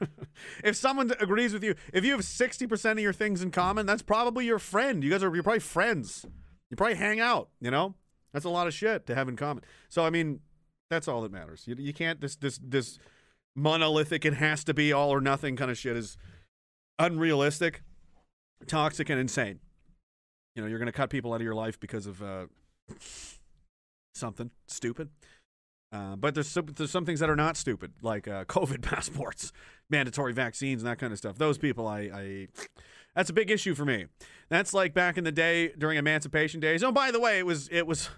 if 0.64 0.74
someone 0.74 1.12
agrees 1.20 1.52
with 1.52 1.62
you, 1.62 1.74
if 1.92 2.02
you 2.02 2.12
have 2.12 2.22
60% 2.22 2.92
of 2.92 2.98
your 2.98 3.12
things 3.12 3.42
in 3.42 3.50
common, 3.50 3.84
that's 3.84 4.00
probably 4.00 4.46
your 4.46 4.58
friend. 4.58 5.04
You 5.04 5.10
guys 5.10 5.22
are, 5.22 5.34
you're 5.34 5.42
probably 5.42 5.60
friends. 5.60 6.24
You 6.70 6.78
probably 6.78 6.96
hang 6.96 7.20
out, 7.20 7.50
you 7.60 7.70
know? 7.70 7.94
That's 8.32 8.46
a 8.46 8.48
lot 8.48 8.66
of 8.66 8.72
shit 8.72 9.06
to 9.06 9.14
have 9.14 9.28
in 9.28 9.36
common. 9.36 9.64
So, 9.90 10.02
I 10.02 10.08
mean, 10.08 10.40
that's 10.88 11.08
all 11.08 11.20
that 11.20 11.30
matters. 11.30 11.64
You, 11.66 11.76
you 11.78 11.92
can't, 11.92 12.22
this, 12.22 12.36
this, 12.36 12.58
this 12.62 12.98
monolithic, 13.54 14.24
it 14.24 14.32
has 14.34 14.64
to 14.64 14.72
be 14.72 14.94
all 14.94 15.10
or 15.10 15.20
nothing 15.20 15.56
kind 15.56 15.70
of 15.70 15.76
shit 15.76 15.94
is 15.94 16.16
unrealistic, 16.98 17.82
toxic, 18.66 19.10
and 19.10 19.20
insane. 19.20 19.60
You 20.56 20.62
know, 20.62 20.68
you're 20.68 20.78
going 20.78 20.86
to 20.86 20.92
cut 20.92 21.10
people 21.10 21.34
out 21.34 21.36
of 21.36 21.44
your 21.44 21.54
life 21.54 21.78
because 21.78 22.06
of 22.06 22.22
uh, 22.22 22.46
something 24.14 24.50
stupid. 24.66 25.10
Uh, 25.92 26.14
but 26.14 26.34
there's 26.34 26.48
some, 26.48 26.66
there's 26.76 26.90
some 26.90 27.04
things 27.04 27.18
that 27.18 27.28
are 27.28 27.36
not 27.36 27.56
stupid, 27.56 27.92
like 28.00 28.28
uh, 28.28 28.44
COVID 28.48 28.82
passports, 28.82 29.52
mandatory 29.88 30.32
vaccines, 30.32 30.82
and 30.82 30.90
that 30.90 30.98
kind 30.98 31.12
of 31.12 31.18
stuff. 31.18 31.36
Those 31.36 31.58
people, 31.58 31.88
I, 31.88 32.00
I, 32.14 32.48
that's 33.14 33.30
a 33.30 33.32
big 33.32 33.50
issue 33.50 33.74
for 33.74 33.84
me. 33.84 34.06
That's 34.48 34.72
like 34.72 34.94
back 34.94 35.18
in 35.18 35.24
the 35.24 35.32
day 35.32 35.72
during 35.76 35.98
Emancipation 35.98 36.60
days. 36.60 36.84
Oh, 36.84 36.92
by 36.92 37.10
the 37.10 37.20
way, 37.20 37.38
it 37.38 37.46
was 37.46 37.68
it 37.72 37.86
was 37.86 38.08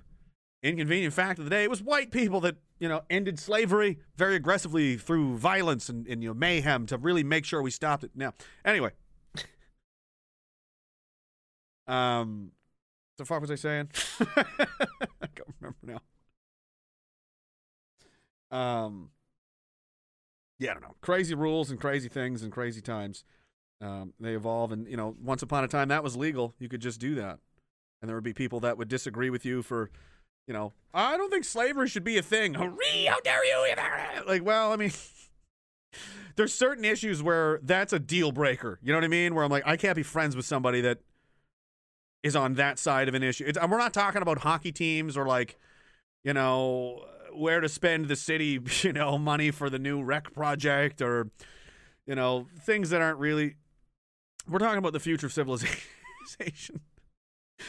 inconvenient 0.63 1.15
fact 1.15 1.39
of 1.39 1.45
the 1.45 1.51
day. 1.51 1.65
It 1.65 1.71
was 1.71 1.83
white 1.83 2.11
people 2.11 2.41
that 2.41 2.57
you 2.79 2.89
know 2.89 3.03
ended 3.09 3.39
slavery 3.39 3.99
very 4.17 4.37
aggressively 4.37 4.97
through 4.97 5.39
violence 5.39 5.89
and, 5.89 6.07
and 6.07 6.23
you 6.23 6.29
know 6.29 6.35
mayhem 6.35 6.87
to 6.87 6.99
really 6.99 7.25
make 7.25 7.45
sure 7.45 7.63
we 7.63 7.71
stopped 7.71 8.05
it. 8.05 8.11
Now, 8.15 8.35
anyway, 8.65 8.91
um, 11.87 12.53
the 13.17 13.25
fuck 13.25 13.41
was 13.41 13.51
I 13.51 13.57
saying? 13.57 13.91
I 14.21 15.27
can't 15.35 15.55
remember 15.61 15.79
now. 15.85 16.01
Um, 18.53 19.11
yeah, 20.59 20.71
I 20.71 20.75
don't 20.75 20.83
know. 20.83 20.95
Crazy 21.01 21.35
rules 21.35 21.71
and 21.71 21.81
crazy 21.81 22.09
things 22.09 22.43
and 22.43 22.53
crazy 22.53 22.81
times. 22.81 23.25
Um, 23.81 24.13
they 24.21 24.35
evolve, 24.35 24.71
and 24.71 24.87
you 24.87 24.97
know, 24.97 25.17
once 25.21 25.43
upon 25.43 25.65
a 25.65 25.69
time 25.69 25.89
that 25.89 26.05
was 26.05 26.17
legal. 26.17 26.55
You 26.61 26.69
could 26.69 26.81
just 26.81 27.01
do 27.01 27.17
that, 27.17 27.41
and 28.01 28.09
there 28.09 28.17
would 28.17 28.23
be 28.23 28.33
people 28.33 28.61
that 28.61 28.79
would 28.79 28.89
disagree 28.89 29.29
with 29.29 29.45
you 29.45 29.63
for, 29.63 29.91
you 30.47 30.55
know, 30.55 30.73
I 30.95 31.17
don't 31.17 31.31
think 31.31 31.45
slavery 31.45 31.89
should 31.89 32.05
be 32.05 32.17
a 32.17 32.23
thing. 32.23 32.55
Hooray, 32.55 33.07
how 33.09 33.21
dare 33.21 33.45
you! 33.45 33.75
Like, 34.27 34.45
well, 34.45 34.73
I 34.73 34.77
mean. 34.77 34.93
There's 36.37 36.55
certain 36.55 36.87
issues 36.87 37.23
where 37.23 37.61
that's 37.63 37.93
a 37.93 37.99
deal 37.99 38.33
breaker. 38.33 38.79
You 38.83 38.93
know 38.93 38.97
what 38.99 39.05
I 39.05 39.09
mean? 39.09 39.35
Where 39.35 39.45
I'm 39.45 39.51
like, 39.51 39.65
I 39.67 39.77
can't 39.77 39.95
be 39.95 40.03
friends 40.03 40.35
with 40.35 40.47
somebody 40.47 40.81
that 40.81 41.01
is 42.23 42.35
on 42.35 42.55
that 42.55 42.79
side 42.79 43.09
of 43.09 43.15
an 43.15 43.23
issue. 43.23 43.45
It's, 43.47 43.59
and 43.59 43.71
we're 43.71 43.77
not 43.77 43.93
talking 43.93 44.23
about 44.23 44.39
hockey 44.39 44.73
teams 44.73 45.17
or 45.17 45.27
like, 45.27 45.59
you 46.25 46.33
know, 46.33 47.05
where 47.35 47.61
to 47.61 47.69
spend 47.69 48.09
the 48.09 48.17
city, 48.17 48.61
you 48.83 48.93
know, 48.93 49.19
money 49.19 49.51
for 49.51 49.71
the 49.71 49.79
new 49.79 50.03
rec 50.03 50.33
project 50.33 51.03
or, 51.03 51.31
you 52.07 52.15
know, 52.15 52.47
things 52.61 52.91
that 52.91 53.01
aren't 53.01 53.19
really. 53.19 53.57
We're 54.49 54.59
talking 54.59 54.79
about 54.79 54.93
the 54.93 55.01
future 55.01 55.27
of 55.27 55.33
civilization. 55.33 56.81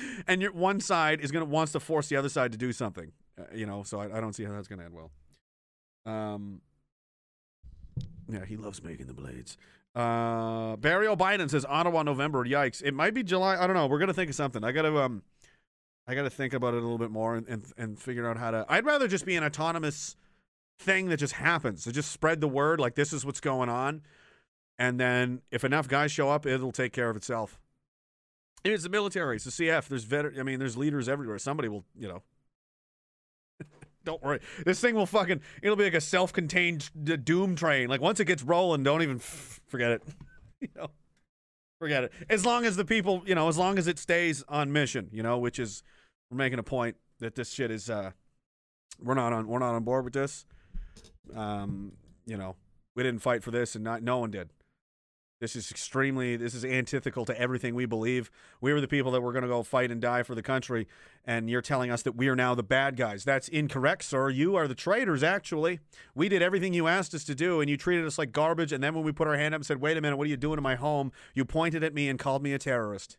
and 0.28 0.42
your 0.42 0.52
one 0.52 0.80
side 0.80 1.22
is 1.22 1.32
gonna 1.32 1.46
wants 1.46 1.72
to 1.74 1.80
force 1.80 2.08
the 2.10 2.16
other 2.16 2.30
side 2.30 2.52
to 2.52 2.58
do 2.58 2.72
something, 2.72 3.12
uh, 3.40 3.44
you 3.54 3.66
know. 3.66 3.84
So 3.84 4.00
I, 4.00 4.18
I 4.18 4.22
don't 4.22 4.34
see 4.34 4.44
how 4.44 4.54
that's 4.54 4.68
gonna 4.68 4.84
end 4.84 4.94
well. 4.94 5.12
Um, 6.06 6.62
yeah, 8.30 8.46
he 8.46 8.58
loves 8.58 8.84
making 8.84 9.08
the 9.08 9.14
blades. 9.14 9.58
Uh, 9.96 10.76
Barry 10.78 11.08
O'Biden 11.08 11.50
says 11.50 11.66
Ottawa, 11.66 12.04
November. 12.04 12.44
Yikes! 12.46 12.82
It 12.84 12.94
might 12.94 13.14
be 13.14 13.24
July. 13.24 13.58
I 13.62 13.68
don't 13.68 13.76
know. 13.76 13.88
We're 13.88 14.00
gonna 14.00 14.14
think 14.14 14.30
of 14.30 14.36
something. 14.36 14.64
I 14.64 14.72
gotta 14.72 14.96
um, 14.98 15.24
I 16.08 16.16
gotta 16.16 16.30
think 16.30 16.54
about 16.54 16.74
it 16.74 16.78
a 16.78 16.82
little 16.82 16.98
bit 16.98 17.12
more 17.12 17.36
and 17.36 17.48
and, 17.48 17.66
and 17.78 18.00
figure 18.00 18.30
out 18.30 18.38
how 18.38 18.52
to. 18.52 18.66
I'd 18.68 18.86
rather 18.86 19.08
just 19.08 19.26
be 19.26 19.36
an 19.36 19.44
autonomous 19.44 20.16
thing 20.80 21.10
that 21.10 21.18
just 21.18 21.34
happens. 21.34 21.84
To 21.84 21.92
just 21.92 22.12
spread 22.12 22.42
the 22.42 22.48
word 22.48 22.80
like 22.80 22.96
this 22.96 23.14
is 23.14 23.26
what's 23.26 23.40
going 23.40 23.70
on, 23.70 24.02
and 24.78 25.00
then 25.00 25.42
if 25.52 25.64
enough 25.64 25.88
guys 25.88 26.12
show 26.12 26.30
up, 26.30 26.46
it'll 26.46 26.72
take 26.72 26.94
care 26.94 27.10
of 27.10 27.16
itself. 27.16 27.60
It's 28.64 28.84
the 28.84 28.90
military. 28.90 29.36
It's 29.36 29.46
the 29.46 29.52
CF. 29.52 29.88
There's 29.88 30.04
vet. 30.06 30.26
I 30.40 30.44
mean, 30.44 30.60
there's 30.60 30.78
leaders 30.78 31.10
everywhere. 31.10 31.38
Somebody 31.38 31.68
will, 31.68 31.84
you 31.98 32.08
know, 32.08 32.24
don't 34.06 34.24
worry. 34.24 34.40
This 34.66 34.80
thing 34.80 34.96
will 34.96 35.06
fucking. 35.06 35.42
It'll 35.62 35.76
be 35.76 35.84
like 35.84 35.94
a 35.94 36.02
self-contained 36.02 36.90
doom 37.26 37.56
train. 37.56 37.90
Like 37.90 38.02
once 38.02 38.20
it 38.20 38.26
gets 38.26 38.44
rolling, 38.44 38.84
don't 38.84 39.02
even 39.02 39.20
forget 39.20 39.92
it. 39.92 40.04
you 40.62 40.70
know, 40.76 40.90
forget 41.84 42.06
it. 42.06 42.14
As 42.30 42.46
long 42.46 42.66
as 42.66 42.78
the 42.78 42.86
people, 42.86 43.24
you 43.26 43.36
know, 43.36 43.50
as 43.50 43.58
long 43.58 43.78
as 43.78 43.88
it 43.88 44.00
stays 44.00 44.42
on 44.48 44.72
mission, 44.72 45.10
you 45.12 45.22
know, 45.22 45.38
which 45.38 45.60
is 45.60 45.84
we're 46.30 46.38
making 46.38 46.60
a 46.60 46.64
point 46.64 46.96
that 47.20 47.36
this 47.36 47.52
shit 47.52 47.72
is. 47.72 47.90
uh 47.90 48.12
We're 49.02 49.16
not 49.16 49.34
on. 49.34 49.48
We're 49.48 49.60
not 49.60 49.76
on 49.76 49.84
board 49.84 50.06
with 50.06 50.14
this. 50.14 50.46
Um, 51.36 51.94
you 52.26 52.38
know, 52.38 52.56
we 52.96 53.04
didn't 53.04 53.22
fight 53.22 53.44
for 53.44 53.52
this, 53.52 53.76
and 53.76 53.84
not 53.84 54.02
no 54.02 54.20
one 54.20 54.32
did. 54.32 54.52
This 55.44 55.58
is 55.58 55.70
extremely, 55.72 56.38
this 56.38 56.54
is 56.56 56.64
antithetical 56.64 57.26
to 57.26 57.38
everything 57.38 57.76
we 57.76 57.86
believe. 57.86 58.32
We 58.62 58.72
were 58.72 58.80
the 58.80 58.88
people 58.88 59.12
that 59.12 59.20
were 59.20 59.34
going 59.34 59.42
to 59.42 59.50
go 59.50 59.62
fight 59.62 59.92
and 59.92 60.00
die 60.00 60.24
for 60.24 60.36
the 60.36 60.42
country, 60.42 60.88
and 61.26 61.50
you're 61.50 61.62
telling 61.62 61.92
us 61.92 62.02
that 62.04 62.16
we 62.16 62.30
are 62.30 62.36
now 62.38 62.56
the 62.56 62.64
bad 62.64 62.96
guys. 62.96 63.26
That's 63.26 63.50
incorrect, 63.50 64.06
sir. 64.06 64.30
You 64.30 64.56
are 64.56 64.70
the 64.70 64.74
traitors, 64.74 65.22
actually. 65.22 65.82
We 66.16 66.30
did 66.30 66.42
everything 66.42 66.74
you 66.74 66.88
asked 66.88 67.14
us 67.14 67.26
to 67.26 67.36
do, 67.36 67.60
and 67.60 67.70
you 67.70 67.76
treated 67.76 68.06
us 68.06 68.18
like 68.18 68.32
garbage. 68.32 68.72
And 68.72 68.82
then 68.82 68.96
when 68.96 69.04
we 69.04 69.12
put 69.12 69.28
our 69.28 69.36
hand 69.36 69.54
up 69.54 69.60
and 69.60 69.66
said, 69.66 69.82
wait 69.82 69.98
a 69.98 70.02
minute, 70.02 70.16
what 70.16 70.28
are 70.28 70.30
you 70.30 70.38
doing 70.38 70.58
in 70.58 70.64
my 70.64 70.76
home? 70.76 71.12
You 71.34 71.44
pointed 71.44 71.84
at 71.84 71.94
me 71.94 72.08
and 72.08 72.18
called 72.18 72.42
me 72.42 72.54
a 72.54 72.58
terrorist. 72.58 73.18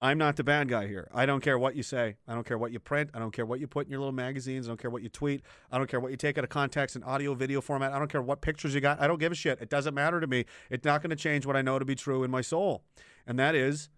I'm 0.00 0.16
not 0.16 0.36
the 0.36 0.44
bad 0.44 0.68
guy 0.68 0.86
here. 0.86 1.08
I 1.12 1.26
don't 1.26 1.40
care 1.40 1.58
what 1.58 1.74
you 1.74 1.82
say. 1.82 2.16
I 2.28 2.34
don't 2.34 2.46
care 2.46 2.56
what 2.56 2.70
you 2.70 2.78
print. 2.78 3.10
I 3.14 3.18
don't 3.18 3.32
care 3.32 3.44
what 3.44 3.58
you 3.58 3.66
put 3.66 3.86
in 3.86 3.90
your 3.90 3.98
little 3.98 4.12
magazines. 4.12 4.68
I 4.68 4.70
don't 4.70 4.80
care 4.80 4.90
what 4.90 5.02
you 5.02 5.08
tweet. 5.08 5.42
I 5.72 5.78
don't 5.78 5.88
care 5.88 5.98
what 5.98 6.12
you 6.12 6.16
take 6.16 6.38
out 6.38 6.44
of 6.44 6.50
context 6.50 6.94
in 6.94 7.02
audio, 7.02 7.34
video 7.34 7.60
format. 7.60 7.92
I 7.92 7.98
don't 7.98 8.10
care 8.10 8.22
what 8.22 8.40
pictures 8.40 8.74
you 8.74 8.80
got. 8.80 9.00
I 9.00 9.08
don't 9.08 9.18
give 9.18 9.32
a 9.32 9.34
shit. 9.34 9.60
It 9.60 9.68
doesn't 9.68 9.94
matter 9.94 10.20
to 10.20 10.26
me. 10.28 10.44
It's 10.70 10.84
not 10.84 11.02
going 11.02 11.10
to 11.10 11.16
change 11.16 11.46
what 11.46 11.56
I 11.56 11.62
know 11.62 11.80
to 11.80 11.84
be 11.84 11.96
true 11.96 12.22
in 12.22 12.30
my 12.30 12.42
soul. 12.42 12.84
And 13.26 13.38
that 13.40 13.56
is, 13.56 13.88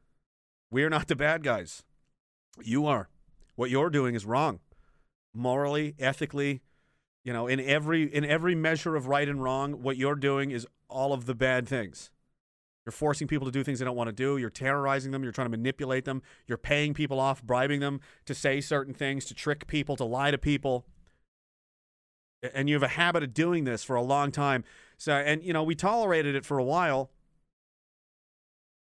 we 0.71 0.83
are 0.85 0.91
not 0.91 1.07
the 1.07 1.17
bad 1.17 1.43
guys. 1.43 1.83
You 2.63 2.87
are. 2.87 3.11
What 3.57 3.69
you're 3.69 3.91
doing 3.91 4.15
is 4.15 4.25
wrong. 4.25 4.61
Morally, 5.35 5.95
ethically, 5.99 6.63
you 7.25 7.33
know, 7.33 7.47
in 7.47 7.61
every 7.61 8.05
in 8.05 8.25
every 8.25 8.55
measure 8.55 8.97
of 8.97 9.07
right 9.07 9.29
and 9.29 9.43
wrong, 9.43 9.83
what 9.83 9.99
you're 9.99 10.15
doing 10.15 10.51
is 10.51 10.67
all 10.89 11.13
of 11.13 11.27
the 11.27 11.35
bad 11.35 11.69
things. 11.69 12.11
You're 12.91 12.97
forcing 12.97 13.29
people 13.29 13.47
to 13.47 13.53
do 13.53 13.63
things 13.63 13.79
they 13.79 13.85
don't 13.85 13.95
want 13.95 14.09
to 14.09 14.13
do. 14.13 14.37
You're 14.37 14.51
terrorizing 14.51 15.13
them. 15.13 15.23
You're 15.23 15.31
trying 15.31 15.45
to 15.45 15.57
manipulate 15.57 16.05
them. 16.05 16.23
You're 16.49 16.59
paying 16.59 16.93
people 16.93 17.21
off, 17.21 17.41
bribing 17.41 17.79
them 17.79 18.01
to 18.25 18.35
say 18.35 18.61
certain 18.61 18.95
things, 18.95 19.25
to 19.27 19.35
trick 19.35 19.69
people, 19.69 19.95
to 19.95 20.05
lie 20.05 20.33
to 20.33 20.39
people. 20.39 20.87
And 22.53 22.69
you 22.69 22.75
have 22.75 22.83
a 22.83 22.89
habit 22.89 23.23
of 23.23 23.33
doing 23.33 23.63
this 23.63 23.85
for 23.85 23.95
a 23.95 24.03
long 24.03 24.33
time. 24.33 24.65
So, 24.99 25.13
and 25.13 25.41
you 25.45 25.53
know, 25.53 25.63
we 25.63 25.77
tolerated 25.77 26.35
it 26.35 26.45
for 26.45 26.59
a 26.59 26.65
while 26.65 27.13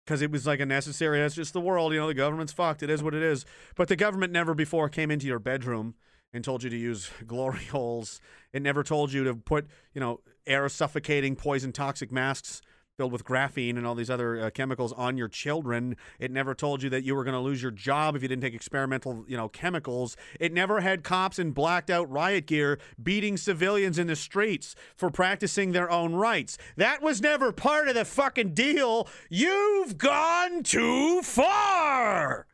because 0.05 0.22
it 0.22 0.32
was 0.32 0.44
like 0.44 0.58
a 0.58 0.66
necessary. 0.66 1.20
That's 1.20 1.36
just 1.36 1.52
the 1.52 1.60
world. 1.60 1.92
You 1.92 2.00
know, 2.00 2.08
the 2.08 2.14
government's 2.14 2.52
fucked. 2.52 2.82
It 2.82 2.90
is 2.90 3.05
what 3.05 3.14
it 3.14 3.22
is. 3.22 3.47
But 3.76 3.86
the 3.86 3.94
government 3.94 4.32
never 4.32 4.55
before 4.55 4.89
came 4.89 5.12
into 5.12 5.28
your 5.28 5.39
bedroom 5.39 5.94
and 6.32 6.42
told 6.42 6.64
you 6.64 6.70
to 6.70 6.76
use 6.76 7.12
glory 7.28 7.66
holes. 7.66 8.20
It 8.52 8.60
never 8.60 8.82
told 8.82 9.12
you 9.12 9.22
to 9.22 9.36
put, 9.36 9.68
you 9.94 10.00
know, 10.00 10.18
air 10.48 10.68
suffocating, 10.68 11.36
poison, 11.36 11.70
toxic 11.70 12.10
masks 12.10 12.60
filled 13.00 13.12
with 13.12 13.24
graphene 13.24 13.78
and 13.78 13.86
all 13.86 13.94
these 13.94 14.10
other 14.10 14.38
uh, 14.38 14.50
chemicals 14.50 14.92
on 14.92 15.16
your 15.16 15.26
children. 15.26 15.96
It 16.18 16.30
never 16.30 16.54
told 16.54 16.82
you 16.82 16.90
that 16.90 17.02
you 17.02 17.14
were 17.14 17.24
going 17.24 17.32
to 17.32 17.40
lose 17.40 17.62
your 17.62 17.70
job 17.70 18.14
if 18.14 18.20
you 18.20 18.28
didn't 18.28 18.42
take 18.42 18.52
experimental, 18.52 19.24
you 19.26 19.38
know, 19.38 19.48
chemicals. 19.48 20.18
It 20.38 20.52
never 20.52 20.82
had 20.82 21.02
cops 21.02 21.38
in 21.38 21.52
blacked 21.52 21.88
out 21.88 22.10
riot 22.10 22.44
gear 22.44 22.78
beating 23.02 23.38
civilians 23.38 23.98
in 23.98 24.06
the 24.06 24.16
streets 24.16 24.74
for 24.96 25.08
practicing 25.08 25.72
their 25.72 25.90
own 25.90 26.12
rights. 26.12 26.58
That 26.76 27.00
was 27.00 27.22
never 27.22 27.52
part 27.52 27.88
of 27.88 27.94
the 27.94 28.04
fucking 28.04 28.52
deal. 28.52 29.08
You've 29.30 29.96
gone 29.96 30.62
too 30.62 31.22
far. 31.22 32.46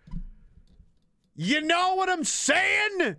You 1.34 1.60
know 1.60 1.96
what 1.96 2.08
I'm 2.08 2.22
saying? 2.22 3.16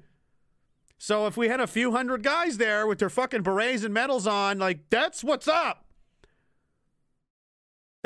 So 0.97 1.27
if 1.27 1.35
we 1.35 1.49
had 1.49 1.59
a 1.59 1.67
few 1.67 1.91
hundred 1.91 2.23
guys 2.23 2.55
there 2.55 2.87
with 2.87 2.99
their 2.99 3.09
fucking 3.09 3.41
berets 3.41 3.83
and 3.83 3.93
medals 3.93 4.27
on, 4.27 4.59
like 4.59 4.89
that's 4.89 5.25
what's 5.25 5.49
up. 5.49 5.86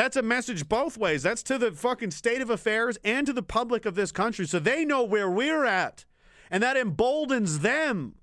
That's 0.02 0.18
a 0.18 0.24
message 0.24 0.68
both 0.68 0.98
ways. 0.98 1.22
That's 1.22 1.44
to 1.44 1.60
the 1.60 1.72
fucking 1.72 2.10
state 2.10 2.42
of 2.42 2.50
affairs 2.50 2.98
and 3.04 3.28
to 3.28 3.34
the 3.34 3.44
public 3.44 3.86
of 3.86 3.94
this 3.94 4.12
country 4.12 4.48
so 4.48 4.58
they 4.58 4.84
know 4.84 5.04
where 5.04 5.30
we're 5.30 5.64
at. 5.64 6.06
And 6.50 6.64
that 6.64 6.76
emboldens 6.76 7.60
them. 7.60 8.16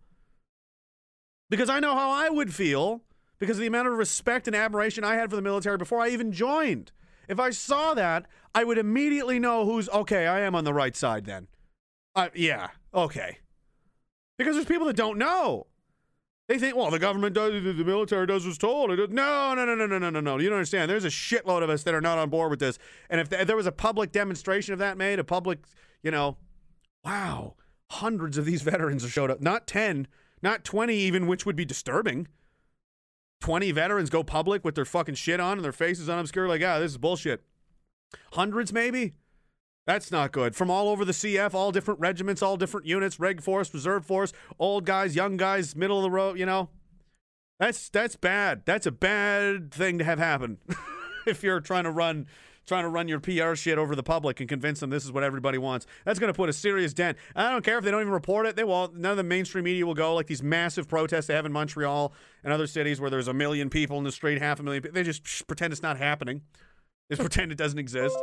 Because 1.48 1.70
I 1.70 1.78
know 1.78 1.94
how 1.94 2.10
I 2.10 2.30
would 2.30 2.52
feel 2.52 3.02
because 3.38 3.58
of 3.58 3.60
the 3.60 3.68
amount 3.68 3.86
of 3.86 3.94
respect 3.94 4.48
and 4.48 4.56
admiration 4.56 5.04
I 5.04 5.14
had 5.14 5.30
for 5.30 5.36
the 5.36 5.42
military 5.42 5.76
before 5.76 6.00
I 6.00 6.08
even 6.08 6.32
joined. 6.32 6.90
If 7.28 7.38
I 7.38 7.50
saw 7.50 7.94
that, 7.94 8.26
I 8.56 8.64
would 8.64 8.78
immediately 8.78 9.38
know 9.38 9.64
who's 9.64 9.88
okay, 9.90 10.26
I 10.26 10.40
am 10.40 10.56
on 10.56 10.64
the 10.64 10.74
right 10.74 10.96
side 10.96 11.26
then. 11.26 11.46
Uh, 12.16 12.30
yeah, 12.34 12.70
okay. 12.92 13.38
Because 14.36 14.56
there's 14.56 14.66
people 14.66 14.88
that 14.88 14.96
don't 14.96 15.16
know. 15.16 15.68
They 16.48 16.58
think, 16.58 16.74
well, 16.76 16.90
the 16.90 16.98
government 16.98 17.34
does, 17.34 17.62
the 17.62 17.84
military 17.84 18.26
does 18.26 18.46
what's 18.46 18.56
told. 18.56 18.88
No, 18.90 19.54
no, 19.54 19.54
no, 19.54 19.74
no, 19.74 19.86
no, 19.86 19.98
no, 19.98 20.10
no, 20.10 20.20
no. 20.20 20.38
You 20.38 20.48
don't 20.48 20.56
understand. 20.56 20.90
There's 20.90 21.04
a 21.04 21.08
shitload 21.08 21.62
of 21.62 21.68
us 21.68 21.82
that 21.82 21.92
are 21.92 22.00
not 22.00 22.16
on 22.16 22.30
board 22.30 22.50
with 22.50 22.58
this. 22.58 22.78
And 23.10 23.20
if, 23.20 23.28
th- 23.28 23.42
if 23.42 23.46
there 23.46 23.56
was 23.56 23.66
a 23.66 23.72
public 23.72 24.12
demonstration 24.12 24.72
of 24.72 24.78
that 24.78 24.96
made, 24.96 25.18
a 25.18 25.24
public, 25.24 25.58
you 26.02 26.10
know, 26.10 26.38
wow, 27.04 27.54
hundreds 27.90 28.38
of 28.38 28.46
these 28.46 28.62
veterans 28.62 29.02
have 29.02 29.12
showed 29.12 29.30
up. 29.30 29.42
Not 29.42 29.66
10, 29.66 30.08
not 30.40 30.64
20 30.64 30.94
even, 30.94 31.26
which 31.26 31.44
would 31.44 31.56
be 31.56 31.66
disturbing. 31.66 32.28
20 33.42 33.70
veterans 33.72 34.08
go 34.08 34.24
public 34.24 34.64
with 34.64 34.74
their 34.74 34.86
fucking 34.86 35.16
shit 35.16 35.40
on 35.40 35.58
and 35.58 35.64
their 35.64 35.70
faces 35.70 36.08
unobscured, 36.08 36.48
like, 36.48 36.62
ah, 36.64 36.78
this 36.78 36.92
is 36.92 36.98
bullshit. 36.98 37.42
Hundreds, 38.32 38.72
maybe? 38.72 39.12
That's 39.88 40.12
not 40.12 40.32
good. 40.32 40.54
From 40.54 40.70
all 40.70 40.90
over 40.90 41.02
the 41.06 41.12
CF, 41.12 41.54
all 41.54 41.72
different 41.72 41.98
regiments, 41.98 42.42
all 42.42 42.58
different 42.58 42.86
units, 42.86 43.18
Reg 43.18 43.40
Force, 43.40 43.72
Reserve 43.72 44.04
Force, 44.04 44.34
old 44.58 44.84
guys, 44.84 45.16
young 45.16 45.38
guys, 45.38 45.74
middle 45.74 45.96
of 45.96 46.02
the 46.02 46.10
road, 46.10 46.38
you 46.38 46.44
know. 46.44 46.68
That's 47.58 47.88
that's 47.88 48.14
bad. 48.14 48.66
That's 48.66 48.84
a 48.84 48.90
bad 48.90 49.72
thing 49.72 49.96
to 49.96 50.04
have 50.04 50.18
happen. 50.18 50.58
if 51.26 51.42
you're 51.42 51.60
trying 51.60 51.84
to 51.84 51.90
run 51.90 52.26
trying 52.66 52.82
to 52.82 52.90
run 52.90 53.08
your 53.08 53.18
PR 53.18 53.54
shit 53.54 53.78
over 53.78 53.96
the 53.96 54.02
public 54.02 54.40
and 54.40 54.48
convince 54.50 54.80
them 54.80 54.90
this 54.90 55.06
is 55.06 55.10
what 55.10 55.24
everybody 55.24 55.56
wants. 55.56 55.86
That's 56.04 56.18
going 56.18 56.30
to 56.30 56.36
put 56.36 56.50
a 56.50 56.52
serious 56.52 56.92
dent. 56.92 57.16
I 57.34 57.48
don't 57.48 57.64
care 57.64 57.78
if 57.78 57.84
they 57.84 57.90
don't 57.90 58.02
even 58.02 58.12
report 58.12 58.44
it. 58.44 58.56
They 58.56 58.64
won't. 58.64 58.94
None 58.94 59.12
of 59.12 59.16
the 59.16 59.22
mainstream 59.22 59.64
media 59.64 59.86
will 59.86 59.94
go 59.94 60.14
like 60.14 60.26
these 60.26 60.42
massive 60.42 60.86
protests 60.86 61.28
they 61.28 61.34
have 61.34 61.46
in 61.46 61.52
Montreal 61.52 62.12
and 62.44 62.52
other 62.52 62.66
cities 62.66 63.00
where 63.00 63.08
there's 63.08 63.28
a 63.28 63.32
million 63.32 63.70
people 63.70 63.96
in 63.96 64.04
the 64.04 64.12
street, 64.12 64.38
half 64.38 64.60
a 64.60 64.62
million. 64.62 64.86
They 64.92 65.02
just 65.02 65.46
pretend 65.46 65.72
it's 65.72 65.82
not 65.82 65.96
happening. 65.96 66.42
Just 67.10 67.20
pretend 67.22 67.52
it 67.52 67.56
doesn't 67.56 67.78
exist. 67.78 68.18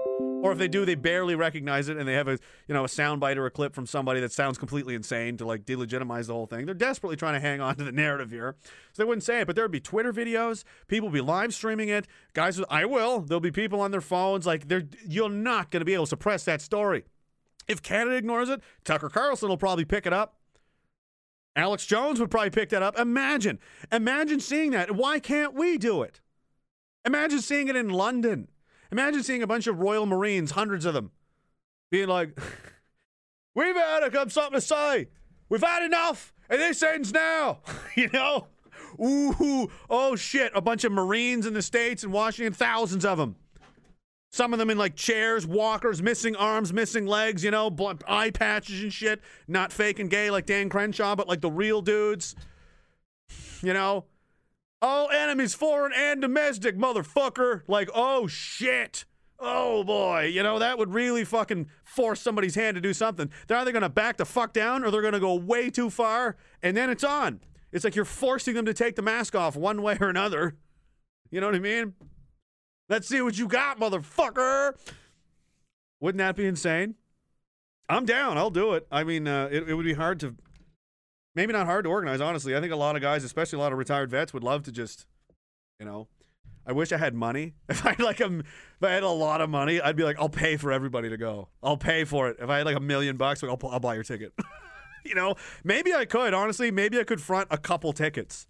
Or 0.45 0.51
if 0.51 0.59
they 0.59 0.67
do, 0.67 0.85
they 0.85 0.93
barely 0.93 1.33
recognize 1.33 1.89
it 1.89 1.97
and 1.97 2.07
they 2.07 2.13
have 2.13 2.27
a 2.27 2.37
you 2.67 2.73
know 2.75 2.83
a 2.83 2.87
soundbite 2.87 3.37
or 3.37 3.47
a 3.47 3.51
clip 3.51 3.73
from 3.73 3.87
somebody 3.87 4.19
that 4.19 4.31
sounds 4.31 4.59
completely 4.59 4.93
insane 4.93 5.37
to 5.37 5.45
like 5.45 5.65
delegitimize 5.65 6.27
the 6.27 6.33
whole 6.33 6.45
thing. 6.45 6.67
They're 6.67 6.75
desperately 6.75 7.15
trying 7.15 7.33
to 7.33 7.39
hang 7.39 7.61
on 7.61 7.75
to 7.77 7.83
the 7.83 7.91
narrative 7.91 8.29
here. 8.29 8.55
So 8.93 9.01
they 9.01 9.07
wouldn't 9.07 9.23
say 9.23 9.41
it, 9.41 9.47
but 9.47 9.55
there 9.55 9.65
would 9.65 9.71
be 9.71 9.79
Twitter 9.79 10.13
videos, 10.13 10.63
people 10.87 11.09
would 11.09 11.15
be 11.15 11.21
live 11.21 11.51
streaming 11.51 11.89
it. 11.89 12.05
Guys 12.33 12.61
I 12.69 12.85
will. 12.85 13.21
There'll 13.21 13.39
be 13.39 13.51
people 13.51 13.81
on 13.81 13.89
their 13.89 14.01
phones. 14.01 14.45
Like 14.45 14.67
they're 14.67 14.83
you're 15.07 15.29
not 15.29 15.71
gonna 15.71 15.83
be 15.83 15.95
able 15.95 16.05
to 16.05 16.09
suppress 16.09 16.45
that 16.45 16.61
story. 16.61 17.05
If 17.67 17.81
Canada 17.81 18.15
ignores 18.15 18.49
it, 18.49 18.61
Tucker 18.83 19.09
Carlson 19.09 19.49
will 19.49 19.57
probably 19.57 19.85
pick 19.85 20.05
it 20.05 20.13
up. 20.13 20.35
Alex 21.55 21.85
Jones 21.85 22.19
would 22.19 22.29
probably 22.29 22.51
pick 22.51 22.69
that 22.69 22.83
up. 22.83 22.99
Imagine, 22.99 23.59
imagine 23.91 24.39
seeing 24.39 24.71
that. 24.71 24.91
Why 24.91 25.19
can't 25.19 25.55
we 25.55 25.77
do 25.79 26.03
it? 26.03 26.21
Imagine 27.05 27.41
seeing 27.41 27.67
it 27.67 27.75
in 27.75 27.89
London. 27.89 28.49
Imagine 28.91 29.23
seeing 29.23 29.43
a 29.43 29.47
bunch 29.47 29.67
of 29.67 29.79
Royal 29.79 30.05
Marines, 30.05 30.51
hundreds 30.51 30.85
of 30.85 30.93
them, 30.93 31.11
being 31.91 32.07
like, 32.07 32.39
"We've 33.55 33.75
had 33.75 34.03
a, 34.03 34.09
come 34.09 34.29
something 34.29 34.59
to 34.59 34.61
say. 34.61 35.07
We've 35.49 35.63
had 35.63 35.83
enough, 35.83 36.33
and 36.49 36.61
this 36.61 36.81
ends 36.83 37.11
now." 37.11 37.59
you 37.95 38.09
know? 38.13 38.47
Ooh, 38.99 39.69
oh 39.89 40.15
shit! 40.15 40.51
A 40.55 40.61
bunch 40.61 40.83
of 40.83 40.91
Marines 40.91 41.45
in 41.45 41.53
the 41.53 41.61
states 41.61 42.03
and 42.03 42.13
Washington, 42.13 42.53
thousands 42.53 43.05
of 43.05 43.17
them. 43.17 43.35
Some 44.35 44.51
of 44.51 44.59
them 44.59 44.69
in 44.69 44.77
like 44.77 44.97
chairs, 44.97 45.47
walkers, 45.47 46.01
missing 46.01 46.35
arms, 46.35 46.73
missing 46.73 47.05
legs, 47.05 47.41
you 47.41 47.51
know, 47.51 47.69
bl- 47.69 47.91
eye 48.05 48.31
patches 48.31 48.83
and 48.83 48.91
shit. 48.91 49.21
Not 49.47 49.71
fake 49.71 49.97
and 49.97 50.09
gay 50.09 50.29
like 50.29 50.45
Dan 50.45 50.67
Crenshaw, 50.67 51.15
but 51.15 51.29
like 51.29 51.39
the 51.39 51.49
real 51.49 51.81
dudes. 51.81 52.35
You 53.61 53.73
know, 53.73 54.03
all 54.85 55.09
enemies, 55.09 55.55
foreign 55.55 55.91
and 55.93 56.21
domestic, 56.21 56.77
motherfucker. 56.77 57.63
Like, 57.67 57.89
oh 57.95 58.27
shit. 58.27 59.05
Oh 59.39 59.83
boy, 59.83 60.29
you 60.31 60.43
know, 60.43 60.59
that 60.59 60.77
would 60.77 60.93
really 60.93 61.25
fucking 61.25 61.67
force 61.83 62.21
somebody's 62.21 62.55
hand 62.55 62.75
to 62.75 62.81
do 62.81 62.93
something. 62.93 63.29
They're 63.47 63.57
either 63.57 63.71
gonna 63.71 63.89
back 63.89 64.17
the 64.17 64.25
fuck 64.25 64.53
down 64.53 64.83
or 64.83 64.91
they're 64.91 65.01
gonna 65.01 65.19
go 65.19 65.33
way 65.33 65.69
too 65.69 65.89
far, 65.89 66.37
and 66.61 66.77
then 66.77 66.89
it's 66.89 67.03
on. 67.03 67.41
It's 67.71 67.83
like 67.83 67.95
you're 67.95 68.05
forcing 68.05 68.53
them 68.53 68.65
to 68.65 68.73
take 68.73 68.95
the 68.95 69.01
mask 69.01 69.35
off 69.35 69.57
one 69.57 69.81
way 69.81 69.97
or 69.99 70.07
another. 70.07 70.55
You 71.31 71.41
know 71.41 71.47
what 71.47 71.55
I 71.55 71.59
mean? 71.59 71.95
Let's 72.87 73.07
see 73.07 73.21
what 73.21 73.37
you 73.37 73.47
got, 73.47 73.79
motherfucker. 73.79 74.73
Wouldn't 75.99 76.19
that 76.19 76.35
be 76.35 76.45
insane? 76.45 76.95
I'm 77.89 78.05
down. 78.05 78.37
I'll 78.37 78.51
do 78.51 78.73
it. 78.73 78.87
I 78.91 79.03
mean, 79.03 79.27
uh, 79.27 79.49
it, 79.51 79.67
it 79.69 79.73
would 79.73 79.85
be 79.85 79.93
hard 79.93 80.19
to, 80.21 80.35
maybe 81.35 81.53
not 81.53 81.65
hard 81.65 81.85
to 81.85 81.89
organize, 81.89 82.21
honestly. 82.21 82.55
I 82.55 82.61
think 82.61 82.73
a 82.73 82.77
lot 82.77 82.95
of 82.95 83.01
guys, 83.01 83.23
especially 83.23 83.57
a 83.57 83.61
lot 83.61 83.71
of 83.71 83.77
retired 83.77 84.09
vets, 84.09 84.33
would 84.33 84.43
love 84.43 84.63
to 84.63 84.71
just, 84.71 85.05
you 85.79 85.85
know, 85.85 86.07
I 86.65 86.71
wish 86.71 86.91
I 86.91 86.97
had 86.97 87.13
money. 87.13 87.53
If 87.69 87.85
I 87.85 87.89
had 87.89 87.99
like 87.99 88.19
a, 88.19 88.39
if 88.39 88.83
I 88.83 88.91
had 88.91 89.03
a 89.03 89.09
lot 89.09 89.41
of 89.41 89.49
money, 89.49 89.79
I'd 89.81 89.95
be 89.95 90.03
like, 90.03 90.17
I'll 90.19 90.29
pay 90.29 90.57
for 90.57 90.71
everybody 90.71 91.09
to 91.09 91.17
go. 91.17 91.49
I'll 91.61 91.77
pay 91.77 92.03
for 92.03 92.29
it. 92.29 92.37
If 92.39 92.49
I 92.49 92.57
had 92.57 92.65
like 92.65 92.77
a 92.77 92.81
million 92.81 93.17
bucks, 93.17 93.43
I'll, 93.43 93.59
I'll 93.69 93.79
buy 93.79 93.95
your 93.95 94.03
ticket. 94.03 94.33
you 95.05 95.15
know, 95.15 95.35
maybe 95.63 95.93
I 95.93 96.05
could, 96.05 96.33
honestly, 96.33 96.71
maybe 96.71 96.99
I 96.99 97.03
could 97.03 97.21
front 97.21 97.47
a 97.51 97.57
couple 97.57 97.93
tickets. 97.93 98.47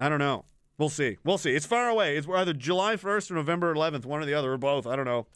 I 0.00 0.08
don't 0.08 0.20
know. 0.20 0.44
We'll 0.78 0.88
see. 0.88 1.18
We'll 1.24 1.38
see. 1.38 1.54
It's 1.56 1.66
far 1.66 1.88
away. 1.88 2.16
It's 2.16 2.28
either 2.28 2.52
July 2.52 2.94
1st 2.94 3.32
or 3.32 3.34
November 3.34 3.74
11th, 3.74 4.06
one 4.06 4.22
or 4.22 4.26
the 4.26 4.34
other, 4.34 4.52
or 4.52 4.58
both. 4.58 4.86
I 4.86 4.94
don't 4.94 5.06
know. 5.06 5.26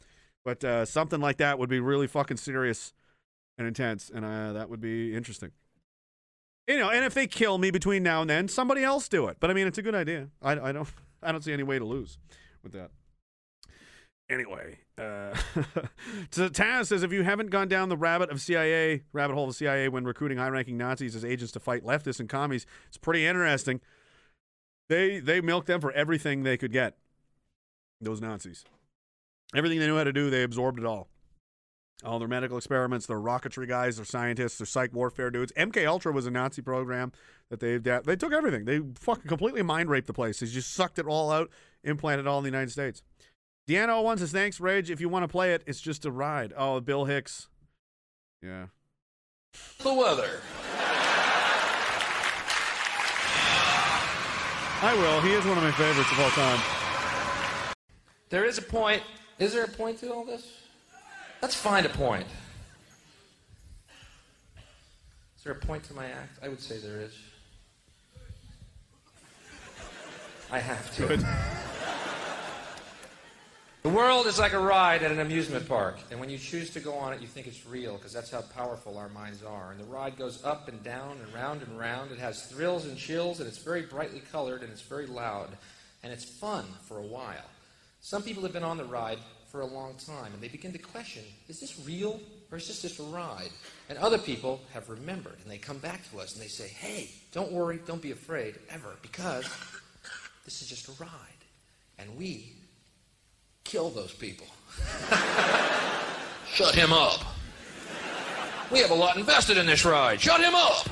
But 0.45 0.63
uh, 0.63 0.85
something 0.85 1.19
like 1.19 1.37
that 1.37 1.59
would 1.59 1.69
be 1.69 1.81
really 1.81 2.07
fucking 2.07 2.37
serious 2.37 2.93
and 3.57 3.67
intense, 3.67 4.11
and 4.13 4.25
uh, 4.25 4.53
that 4.53 4.69
would 4.69 4.81
be 4.81 5.15
interesting. 5.15 5.51
You 6.67 6.77
know, 6.77 6.89
and 6.89 7.03
if 7.03 7.13
they 7.13 7.27
kill 7.27 7.57
me 7.57 7.71
between 7.71 8.03
now 8.03 8.21
and 8.21 8.29
then, 8.29 8.47
somebody 8.47 8.83
else 8.83 9.09
do 9.09 9.27
it. 9.27 9.37
But 9.39 9.49
I 9.49 9.53
mean, 9.53 9.67
it's 9.67 9.77
a 9.77 9.81
good 9.81 9.95
idea. 9.95 10.29
I, 10.41 10.51
I 10.53 10.71
don't, 10.71 10.87
I 11.23 11.31
don't 11.31 11.43
see 11.43 11.53
any 11.53 11.63
way 11.63 11.77
to 11.77 11.85
lose 11.85 12.17
with 12.63 12.71
that. 12.73 12.91
Anyway, 14.29 14.79
uh, 14.97 15.35
so 16.31 16.47
Taz 16.47 16.87
says 16.87 17.03
if 17.03 17.11
you 17.11 17.23
haven't 17.23 17.49
gone 17.49 17.67
down 17.67 17.89
the 17.89 17.97
rabbit 17.97 18.29
of 18.29 18.41
CIA, 18.41 19.03
rabbit 19.11 19.33
hole 19.33 19.49
of 19.49 19.55
CIA 19.55 19.89
when 19.89 20.05
recruiting 20.05 20.37
high-ranking 20.37 20.77
Nazis 20.77 21.15
as 21.15 21.25
agents 21.25 21.51
to 21.51 21.59
fight 21.59 21.83
leftists 21.83 22.21
and 22.21 22.29
commies, 22.29 22.65
it's 22.87 22.97
pretty 22.97 23.25
interesting. 23.25 23.81
They 24.89 25.19
they 25.19 25.41
milked 25.41 25.67
them 25.67 25.81
for 25.81 25.91
everything 25.91 26.43
they 26.43 26.57
could 26.57 26.71
get. 26.71 26.95
Those 27.99 28.21
Nazis, 28.21 28.63
everything 29.55 29.79
they 29.79 29.87
knew 29.87 29.97
how 29.97 30.03
to 30.03 30.13
do, 30.13 30.29
they 30.29 30.43
absorbed 30.43 30.79
it 30.79 30.85
all. 30.85 31.09
All 32.03 32.19
their 32.19 32.27
medical 32.27 32.57
experiments, 32.57 33.05
their 33.05 33.19
rocketry 33.19 33.67
guys, 33.67 33.95
their 33.95 34.05
scientists, 34.05 34.57
their 34.57 34.65
psych 34.65 34.93
warfare 34.93 35.31
dudes. 35.31 35.53
MK 35.53 35.87
Ultra 35.87 36.11
was 36.11 36.25
a 36.25 36.31
Nazi 36.31 36.61
program 36.61 37.11
that 37.49 37.59
they 37.59 37.77
they 37.77 38.15
took 38.15 38.33
everything. 38.33 38.65
They 38.65 38.81
fucking 38.95 39.27
completely 39.27 39.61
mind 39.61 39.89
raped 39.89 40.07
the 40.07 40.13
place. 40.13 40.39
They 40.39 40.47
just 40.47 40.73
sucked 40.73 40.99
it 40.99 41.05
all 41.05 41.31
out, 41.31 41.49
implanted 41.83 42.25
it 42.25 42.29
all 42.29 42.39
in 42.39 42.43
the 42.43 42.49
United 42.49 42.71
States. 42.71 43.03
Deanna 43.67 44.03
one 44.03 44.17
says, 44.17 44.31
"Thanks, 44.31 44.59
Rage. 44.59 44.91
If 44.91 44.99
you 44.99 45.07
want 45.07 45.23
to 45.23 45.27
play 45.27 45.53
it, 45.53 45.63
it's 45.65 45.79
just 45.79 46.03
a 46.05 46.11
ride." 46.11 46.53
Oh, 46.57 46.81
Bill 46.81 47.05
Hicks. 47.05 47.47
Yeah. 48.41 48.65
The 49.79 49.93
weather. 49.93 50.41
I 54.85 54.93
will. 54.95 55.21
He 55.21 55.31
is 55.31 55.45
one 55.45 55.57
of 55.57 55.63
my 55.63 55.71
favorites 55.71 56.11
of 56.11 56.19
all 56.19 56.29
time. 56.31 56.59
There 58.29 58.43
is 58.43 58.57
a 58.57 58.61
point. 58.61 59.01
Is 59.39 59.53
there 59.53 59.63
a 59.63 59.67
point 59.69 59.99
to 59.99 60.11
all 60.11 60.25
this? 60.25 60.62
Let's 61.43 61.55
find 61.55 61.85
a 61.85 61.89
point. 61.89 62.25
Is 65.37 65.43
there 65.43 65.51
a 65.51 65.55
point 65.57 65.83
to 65.83 65.93
my 65.93 66.05
act? 66.05 66.39
I 66.41 66.47
would 66.47 66.61
say 66.61 66.77
there 66.77 67.01
is. 67.01 67.13
I 70.49 70.59
have 70.59 70.95
to. 70.95 71.05
Good. 71.05 71.27
The 73.81 73.89
world 73.89 74.25
is 74.25 74.39
like 74.39 74.53
a 74.53 74.59
ride 74.59 75.03
at 75.03 75.11
an 75.11 75.19
amusement 75.19 75.67
park, 75.67 75.97
and 76.11 76.19
when 76.21 76.29
you 76.29 76.37
choose 76.37 76.69
to 76.69 76.79
go 76.79 76.93
on 76.93 77.11
it, 77.11 77.19
you 77.19 77.27
think 77.27 77.47
it's 77.47 77.65
real 77.65 77.97
because 77.97 78.13
that's 78.13 78.31
how 78.31 78.43
powerful 78.43 78.97
our 78.97 79.09
minds 79.09 79.43
are. 79.43 79.71
And 79.71 79.79
the 79.81 79.91
ride 79.91 80.15
goes 80.15 80.41
up 80.45 80.69
and 80.69 80.81
down 80.81 81.17
and 81.21 81.33
round 81.33 81.61
and 81.61 81.77
round. 81.77 82.13
It 82.13 82.19
has 82.19 82.43
thrills 82.45 82.85
and 82.85 82.97
chills, 82.97 83.41
and 83.41 83.49
it's 83.49 83.57
very 83.57 83.81
brightly 83.81 84.21
colored 84.31 84.61
and 84.61 84.71
it's 84.71 84.81
very 84.81 85.07
loud, 85.07 85.49
and 86.03 86.13
it's 86.13 86.23
fun 86.23 86.63
for 86.83 86.99
a 86.99 87.05
while. 87.05 87.49
Some 87.99 88.23
people 88.23 88.43
have 88.43 88.53
been 88.53 88.63
on 88.63 88.77
the 88.77 88.85
ride 88.85 89.19
for 89.53 89.61
a 89.61 89.65
long 89.67 89.93
time, 90.07 90.33
and 90.33 90.41
they 90.41 90.47
begin 90.47 90.71
to 90.73 90.79
question 90.79 91.21
is 91.47 91.59
this 91.59 91.79
real 91.85 92.19
or 92.51 92.57
is 92.57 92.67
this 92.67 92.81
just 92.81 92.99
a 92.99 93.03
ride? 93.03 93.49
And 93.87 93.99
other 93.99 94.17
people 94.17 94.59
have 94.73 94.89
remembered, 94.89 95.37
and 95.43 95.51
they 95.51 95.59
come 95.59 95.77
back 95.77 96.09
to 96.09 96.19
us 96.19 96.33
and 96.33 96.41
they 96.41 96.47
say, 96.47 96.67
hey, 96.67 97.11
don't 97.31 97.51
worry, 97.51 97.79
don't 97.85 98.01
be 98.01 98.09
afraid 98.09 98.55
ever, 98.71 98.95
because 99.03 99.47
this 100.43 100.63
is 100.63 100.67
just 100.67 100.89
a 100.89 101.03
ride. 101.03 101.09
And 101.99 102.17
we 102.17 102.53
kill 103.63 103.91
those 103.91 104.11
people. 104.11 104.47
Shut 106.47 106.73
him 106.73 106.91
up. 106.91 107.21
We 108.71 108.79
have 108.79 108.89
a 108.89 108.95
lot 108.95 109.17
invested 109.17 109.57
in 109.57 109.67
this 109.67 109.85
ride. 109.85 110.19
Shut 110.19 110.41
him 110.41 110.55
up. 110.55 110.89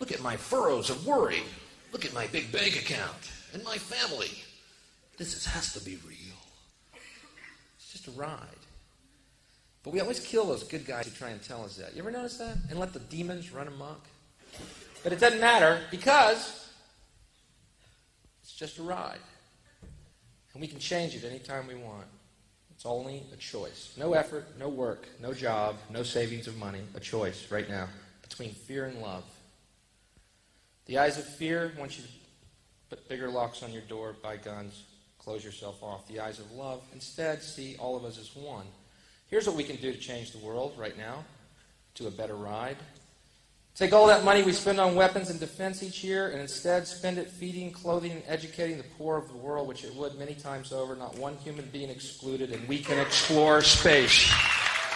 Look 0.00 0.10
at 0.10 0.20
my 0.20 0.36
furrows 0.36 0.90
of 0.90 1.06
worry. 1.06 1.44
Look 1.92 2.04
at 2.04 2.12
my 2.12 2.26
big 2.26 2.50
bank 2.50 2.74
account 2.74 3.30
and 3.54 3.62
my 3.62 3.76
family. 3.78 4.30
This 5.16 5.36
is, 5.36 5.46
has 5.46 5.72
to 5.74 5.84
be 5.84 5.96
real. 6.04 6.21
A 8.08 8.10
ride. 8.12 8.38
But 9.82 9.92
we 9.92 10.00
always 10.00 10.20
kill 10.20 10.46
those 10.46 10.62
good 10.62 10.86
guys 10.86 11.06
who 11.06 11.10
try 11.12 11.30
and 11.30 11.42
tell 11.42 11.64
us 11.64 11.76
that. 11.76 11.94
You 11.94 12.02
ever 12.02 12.10
notice 12.10 12.38
that? 12.38 12.56
And 12.70 12.78
let 12.78 12.92
the 12.92 13.00
demons 13.00 13.52
run 13.52 13.66
amok? 13.66 14.06
But 15.02 15.12
it 15.12 15.20
doesn't 15.20 15.40
matter 15.40 15.80
because 15.90 16.70
it's 18.42 18.54
just 18.54 18.78
a 18.78 18.82
ride. 18.82 19.18
And 20.52 20.60
we 20.60 20.68
can 20.68 20.78
change 20.78 21.14
it 21.16 21.24
anytime 21.24 21.66
we 21.66 21.74
want. 21.74 22.06
It's 22.70 22.86
only 22.86 23.22
a 23.32 23.36
choice. 23.36 23.94
No 23.96 24.12
effort, 24.12 24.46
no 24.58 24.68
work, 24.68 25.06
no 25.20 25.32
job, 25.32 25.76
no 25.90 26.02
savings 26.02 26.46
of 26.46 26.56
money. 26.56 26.80
A 26.94 27.00
choice 27.00 27.50
right 27.50 27.68
now 27.68 27.88
between 28.22 28.50
fear 28.50 28.86
and 28.86 29.00
love. 29.00 29.24
The 30.86 30.98
eyes 30.98 31.18
of 31.18 31.24
fear 31.24 31.72
want 31.78 31.96
you 31.96 32.04
to 32.04 32.10
put 32.90 33.08
bigger 33.08 33.28
locks 33.28 33.62
on 33.62 33.72
your 33.72 33.82
door, 33.82 34.14
buy 34.22 34.36
guns, 34.36 34.82
close 35.24 35.44
yourself 35.44 35.82
off. 35.82 36.06
The 36.08 36.20
eyes 36.20 36.38
of 36.38 36.50
love 36.52 36.82
instead 36.92 37.42
see 37.42 37.76
all 37.78 37.96
of 37.96 38.04
us 38.04 38.18
as 38.18 38.34
one. 38.34 38.66
Here's 39.28 39.46
what 39.46 39.56
we 39.56 39.64
can 39.64 39.76
do 39.76 39.92
to 39.92 39.98
change 39.98 40.32
the 40.32 40.38
world 40.38 40.74
right 40.76 40.96
now 40.96 41.24
to 41.94 42.06
a 42.06 42.10
better 42.10 42.34
ride. 42.34 42.76
Take 43.74 43.94
all 43.94 44.06
that 44.08 44.24
money 44.24 44.42
we 44.42 44.52
spend 44.52 44.78
on 44.78 44.94
weapons 44.94 45.30
and 45.30 45.40
defense 45.40 45.82
each 45.82 46.04
year 46.04 46.28
and 46.28 46.40
instead 46.40 46.86
spend 46.86 47.16
it 47.16 47.30
feeding, 47.30 47.72
clothing, 47.72 48.10
and 48.10 48.22
educating 48.26 48.76
the 48.76 48.84
poor 48.98 49.16
of 49.16 49.28
the 49.28 49.36
world, 49.36 49.66
which 49.66 49.84
it 49.84 49.94
would 49.94 50.18
many 50.18 50.34
times 50.34 50.72
over, 50.72 50.94
not 50.94 51.16
one 51.16 51.36
human 51.38 51.64
being 51.72 51.88
excluded, 51.88 52.52
and 52.52 52.68
we 52.68 52.78
can 52.78 52.98
explore 52.98 53.62
space 53.62 54.30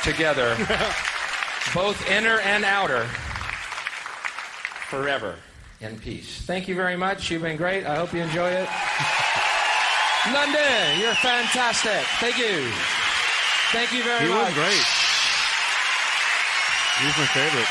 together, 0.03 0.55
both 1.75 2.07
inner 2.11 2.39
and 2.41 2.67
outer, 2.67 3.05
forever 4.91 5.37
in 5.81 5.99
peace. 5.99 6.43
Thank 6.43 6.69
you 6.69 6.75
very 6.75 6.97
much. 6.97 7.31
You've 7.31 7.43
been 7.43 7.57
great. 7.57 7.87
I 7.87 7.97
hope 7.97 8.13
you 8.13 8.21
enjoy 8.21 8.51
it. 8.51 8.69
London, 10.33 10.99
you're 10.99 11.15
fantastic. 11.15 12.05
Thank 12.19 12.39
you. 12.39 12.71
Thank 13.73 13.93
you 13.93 14.03
very 14.03 14.29
much. 14.29 14.29
He 14.29 14.35
much. 14.35 14.47
was 14.47 14.55
great. 14.55 14.85
He's 17.03 17.17
my 17.19 17.27
favorite. 17.27 17.69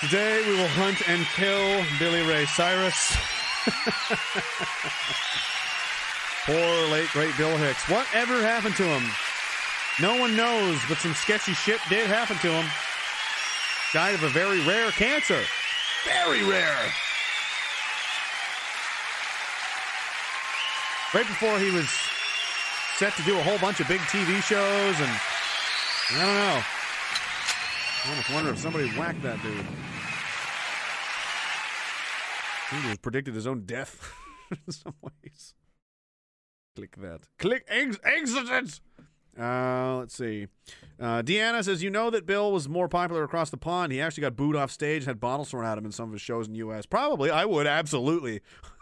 Today 0.00 0.42
we 0.48 0.56
will 0.56 0.68
hunt 0.68 1.02
and 1.08 1.26
kill 1.34 1.84
Billy 1.98 2.22
Ray 2.22 2.46
Cyrus. 2.46 3.14
Poor 6.46 6.86
late 6.88 7.08
great 7.10 7.36
Bill 7.36 7.56
Hicks. 7.56 7.88
Whatever 7.88 8.40
happened 8.40 8.76
to 8.76 8.84
him? 8.84 9.10
No 10.00 10.16
one 10.20 10.36
knows, 10.36 10.78
but 10.88 10.98
some 10.98 11.14
sketchy 11.14 11.54
shit 11.54 11.80
did 11.88 12.06
happen 12.06 12.36
to 12.38 12.48
him. 12.48 12.66
Died 13.92 14.14
of 14.14 14.22
a 14.22 14.28
very 14.28 14.60
rare 14.66 14.90
cancer. 14.90 15.42
Very 16.04 16.44
rare. 16.44 16.92
Right 21.16 21.26
before 21.26 21.58
he 21.58 21.70
was 21.70 21.88
set 22.98 23.16
to 23.16 23.22
do 23.22 23.38
a 23.38 23.42
whole 23.42 23.56
bunch 23.56 23.80
of 23.80 23.88
big 23.88 24.00
TV 24.00 24.42
shows 24.42 25.00
and 25.00 25.10
I 26.10 26.26
don't 26.26 26.34
know. 26.34 26.62
I 28.04 28.10
almost 28.10 28.30
wonder 28.34 28.50
if 28.50 28.58
somebody 28.58 28.90
whacked 28.90 29.22
that 29.22 29.42
dude. 29.42 29.64
He 32.70 32.88
was 32.90 32.98
predicted 32.98 33.34
his 33.34 33.46
own 33.46 33.62
death 33.64 34.12
in 34.50 34.70
some 34.70 34.92
ways. 35.00 35.54
Click 36.74 36.94
that. 36.96 37.22
Click 37.38 37.64
ex- 37.66 37.98
exit 38.04 38.50
it. 38.50 38.80
Uh, 39.40 39.96
let's 39.96 40.14
see. 40.14 40.48
Uh, 41.00 41.22
Deanna 41.22 41.64
says, 41.64 41.82
"You 41.82 41.88
know 41.88 42.10
that 42.10 42.26
Bill 42.26 42.52
was 42.52 42.68
more 42.68 42.88
popular 42.88 43.24
across 43.24 43.48
the 43.48 43.56
pond. 43.56 43.90
He 43.90 44.02
actually 44.02 44.22
got 44.22 44.36
booed 44.36 44.56
off 44.56 44.70
stage, 44.70 45.06
had 45.06 45.18
bottles 45.18 45.50
thrown 45.50 45.64
at 45.64 45.78
him 45.78 45.86
in 45.86 45.92
some 45.92 46.10
of 46.10 46.12
his 46.12 46.22
shows 46.22 46.46
in 46.46 46.52
the 46.52 46.58
U.S. 46.58 46.84
Probably, 46.84 47.30
I 47.30 47.46
would 47.46 47.66
absolutely, 47.66 48.40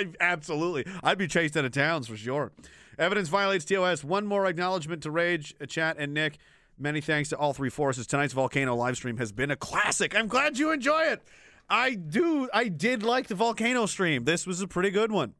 absolutely, 0.20 0.86
I'd 1.02 1.18
be 1.18 1.26
chased 1.26 1.56
out 1.56 1.64
of 1.64 1.72
towns 1.72 2.08
for 2.08 2.16
sure. 2.16 2.52
Evidence 2.98 3.28
violates 3.28 3.64
TOS. 3.64 4.04
One 4.04 4.26
more 4.26 4.46
acknowledgement 4.46 5.02
to 5.02 5.10
Rage, 5.10 5.54
uh, 5.60 5.66
Chat, 5.66 5.96
and 5.98 6.14
Nick. 6.14 6.38
Many 6.78 7.00
thanks 7.00 7.28
to 7.30 7.36
all 7.36 7.52
three 7.52 7.70
forces. 7.70 8.06
Tonight's 8.06 8.32
volcano 8.32 8.74
live 8.74 8.96
stream 8.96 9.16
has 9.18 9.32
been 9.32 9.50
a 9.50 9.56
classic. 9.56 10.14
I'm 10.14 10.26
glad 10.26 10.58
you 10.58 10.72
enjoy 10.72 11.02
it. 11.02 11.22
I 11.68 11.94
do. 11.94 12.48
I 12.52 12.68
did 12.68 13.02
like 13.02 13.28
the 13.28 13.34
volcano 13.34 13.86
stream. 13.86 14.24
This 14.24 14.46
was 14.46 14.60
a 14.60 14.66
pretty 14.66 14.90
good 14.90 15.12
one. 15.12 15.34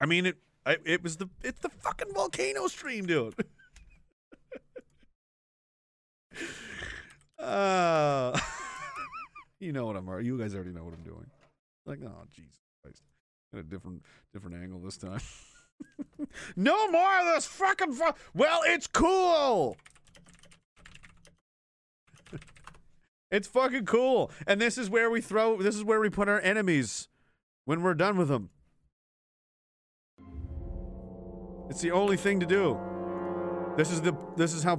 I 0.00 0.06
mean, 0.06 0.26
it. 0.26 0.36
It 0.66 1.02
was 1.02 1.16
the. 1.16 1.28
It's 1.42 1.60
the 1.60 1.68
fucking 1.68 2.12
volcano 2.14 2.66
stream, 2.68 3.06
dude. 3.06 3.34
uh, 7.38 8.38
you 9.58 9.72
know 9.72 9.86
what 9.86 9.96
I'm. 9.96 10.22
You 10.22 10.38
guys 10.38 10.54
already 10.54 10.70
know 10.70 10.84
what 10.84 10.94
I'm 10.94 11.02
doing. 11.02 11.26
Like, 11.86 12.00
oh 12.04 12.24
Jesus 12.30 12.60
at 13.52 13.58
a 13.58 13.62
different 13.62 14.02
different 14.32 14.56
angle 14.56 14.80
this 14.80 14.96
time. 14.96 15.20
no 16.56 16.90
more 16.90 17.18
of 17.20 17.26
this 17.34 17.46
fucking. 17.46 17.92
Fu- 17.92 18.12
well, 18.34 18.60
it's 18.64 18.86
cool. 18.86 19.76
It's 23.32 23.46
fucking 23.46 23.84
cool. 23.86 24.32
And 24.44 24.60
this 24.60 24.76
is 24.76 24.90
where 24.90 25.08
we 25.08 25.20
throw 25.20 25.56
this 25.62 25.76
is 25.76 25.84
where 25.84 26.00
we 26.00 26.10
put 26.10 26.28
our 26.28 26.40
enemies 26.40 27.06
when 27.64 27.80
we're 27.80 27.94
done 27.94 28.16
with 28.16 28.26
them. 28.26 28.50
It's 31.68 31.80
the 31.80 31.92
only 31.92 32.16
thing 32.16 32.40
to 32.40 32.46
do. 32.46 32.76
This 33.76 33.92
is 33.92 34.02
the 34.02 34.16
this 34.36 34.52
is 34.52 34.64
how 34.64 34.76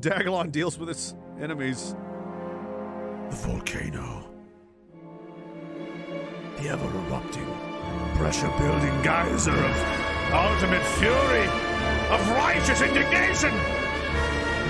Diagolon 0.00 0.52
deals 0.52 0.78
with 0.78 0.90
its 0.90 1.14
enemies. 1.40 1.96
The 3.30 3.36
volcano. 3.36 4.28
The 6.58 6.68
ever 6.68 6.84
erupting, 7.08 7.46
pressure 8.16 8.52
building 8.58 9.02
geyser 9.02 9.52
of 9.52 9.76
ultimate 10.32 10.84
fury, 10.98 11.46
of 12.10 12.30
righteous 12.30 12.80
indignation. 12.82 13.52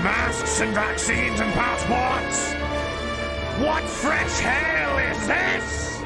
Masks 0.03 0.61
and 0.61 0.73
vaccines 0.73 1.39
and 1.39 1.51
passports. 1.53 2.53
What 3.63 3.83
fresh 3.83 4.39
hell 4.39 4.97
is 4.99 5.27
this? 5.27 6.01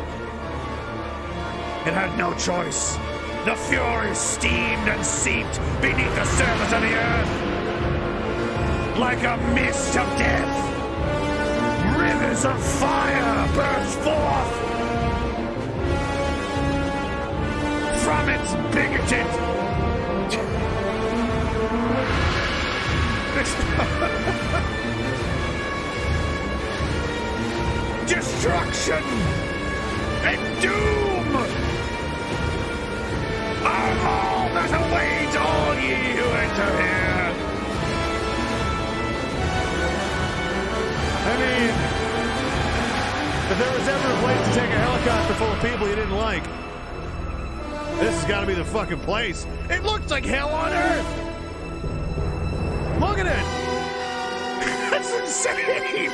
It 1.85 1.93
had 1.93 2.17
no 2.17 2.33
choice. 2.35 2.97
The 3.45 3.55
fury 3.55 4.15
steamed 4.15 4.87
and 4.87 5.03
seeped 5.05 5.59
beneath 5.81 6.15
the 6.15 6.25
surface 6.25 6.73
of 6.73 6.81
the 6.81 6.93
earth. 6.93 7.31
Like 8.99 9.23
a 9.23 9.37
mist 9.53 9.97
of 9.97 10.07
death. 10.17 10.69
Rivers 11.99 12.45
of 12.45 12.63
fire 12.63 13.47
burst 13.55 13.97
forth. 13.99 14.70
From 18.11 18.27
its 18.27 18.51
bigoted. 18.75 19.23
destruction 28.05 29.03
and 30.27 30.41
doom 30.61 31.35
are 33.63 33.95
all 34.03 34.51
that 34.55 34.71
await 34.75 35.31
all 35.39 35.71
ye 35.79 35.95
who 36.11 36.27
enter 36.43 36.71
here. 36.83 37.31
I 41.23 41.25
mean, 41.39 41.71
if 43.51 43.57
there 43.57 43.73
was 43.79 43.87
ever 43.87 44.09
a 44.11 44.13
place 44.19 44.43
to 44.49 44.53
take 44.59 44.69
a 44.69 44.79
helicopter 44.79 45.35
full 45.35 45.47
of 45.47 45.61
people 45.61 45.87
you 45.87 45.95
didn't 45.95 46.17
like, 46.17 46.43
this 48.01 48.15
has 48.15 48.25
got 48.25 48.41
to 48.41 48.47
be 48.47 48.55
the 48.55 48.65
fucking 48.65 48.99
place. 49.01 49.45
It 49.69 49.83
looks 49.83 50.09
like 50.09 50.25
hell 50.25 50.49
on 50.49 50.73
earth. 50.73 51.05
Look 52.99 53.19
at 53.19 53.27
it. 53.27 53.45
That's 54.91 55.13
insane. 55.13 56.09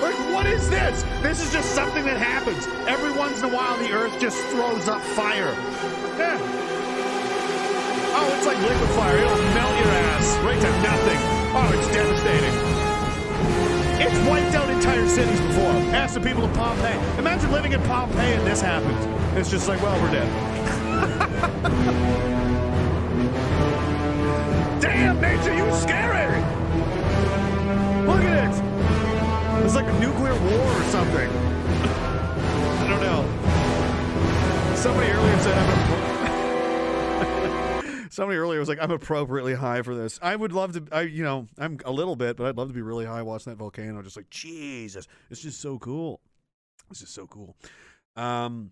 Like, 0.00 0.14
what 0.32 0.46
is 0.46 0.70
this? 0.70 1.02
This 1.22 1.42
is 1.42 1.52
just 1.52 1.74
something 1.74 2.04
that 2.04 2.18
happens. 2.18 2.66
Every 2.86 3.12
once 3.12 3.40
in 3.40 3.46
a 3.46 3.54
while, 3.54 3.76
the 3.78 3.90
Earth 3.92 4.20
just 4.20 4.36
throws 4.46 4.86
up 4.88 5.00
fire. 5.00 5.52
Yeah. 6.18 6.38
Oh, 8.16 8.34
it's 8.36 8.46
like 8.46 8.58
liquid 8.58 8.90
fire. 8.90 9.16
It'll 9.16 9.36
melt 9.54 9.76
your 9.78 9.92
ass 10.12 10.36
right 10.44 10.60
to 10.60 10.70
nothing. 10.82 11.18
Oh, 11.56 11.70
it's 11.74 11.88
devastating. 11.94 12.73
It's 14.00 14.28
wiped 14.28 14.54
out 14.54 14.68
entire 14.70 15.06
cities 15.08 15.40
before. 15.40 15.72
Ask 15.94 16.14
the 16.14 16.20
people 16.20 16.44
of 16.44 16.52
Pompeii. 16.54 16.98
Imagine 17.18 17.52
living 17.52 17.72
in 17.72 17.82
Pompeii 17.82 18.34
and 18.34 18.46
this 18.46 18.60
happens. 18.60 19.06
It's 19.36 19.50
just 19.50 19.68
like, 19.68 19.80
well, 19.82 20.00
we're 20.02 20.10
dead. 20.10 20.28
Damn, 24.80 25.20
nature, 25.20 25.54
you 25.54 25.72
scary! 25.74 26.40
Look 28.06 28.22
at 28.22 28.50
it! 28.50 29.64
It's 29.64 29.74
like 29.74 29.86
a 29.86 29.98
nuclear 29.98 30.34
war 30.34 30.60
or 30.60 30.82
something. 30.84 31.30
I 32.80 32.86
don't 32.88 33.00
know. 33.00 33.24
Somebody 34.76 35.10
earlier 35.10 35.38
said 35.40 35.56
I'm. 35.56 36.13
Somebody 38.14 38.38
earlier 38.38 38.60
was 38.60 38.68
like, 38.68 38.78
"I'm 38.80 38.92
appropriately 38.92 39.54
high 39.54 39.82
for 39.82 39.94
this." 39.94 40.20
I 40.22 40.36
would 40.36 40.52
love 40.52 40.72
to. 40.74 40.84
I, 40.92 41.00
you 41.02 41.24
know, 41.24 41.46
I'm 41.58 41.78
a 41.84 41.90
little 41.90 42.14
bit, 42.14 42.36
but 42.36 42.46
I'd 42.46 42.56
love 42.56 42.68
to 42.68 42.74
be 42.74 42.82
really 42.82 43.04
high 43.04 43.22
watching 43.22 43.50
that 43.50 43.56
volcano. 43.56 44.02
Just 44.02 44.16
like 44.16 44.30
Jesus, 44.30 45.08
it's 45.30 45.42
just 45.42 45.60
so 45.60 45.78
cool. 45.78 46.20
It's 46.90 47.00
just 47.00 47.14
so 47.14 47.26
cool. 47.26 47.56
Um, 48.14 48.70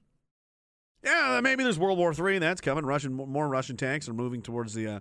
yeah, 1.03 1.41
maybe 1.43 1.65
there's 1.65 1.79
World 1.79 1.99
War 1.99 2.15
Three. 2.15 2.37
and 2.37 2.43
That's 2.43 2.61
coming. 2.61 2.87
Russian, 2.87 3.15
more 3.15 3.49
Russian 3.49 3.77
tanks 3.77 4.09
are 4.09 4.15
moving 4.15 4.43
towards 4.43 4.75
the 4.75 4.87
uh, 4.87 5.01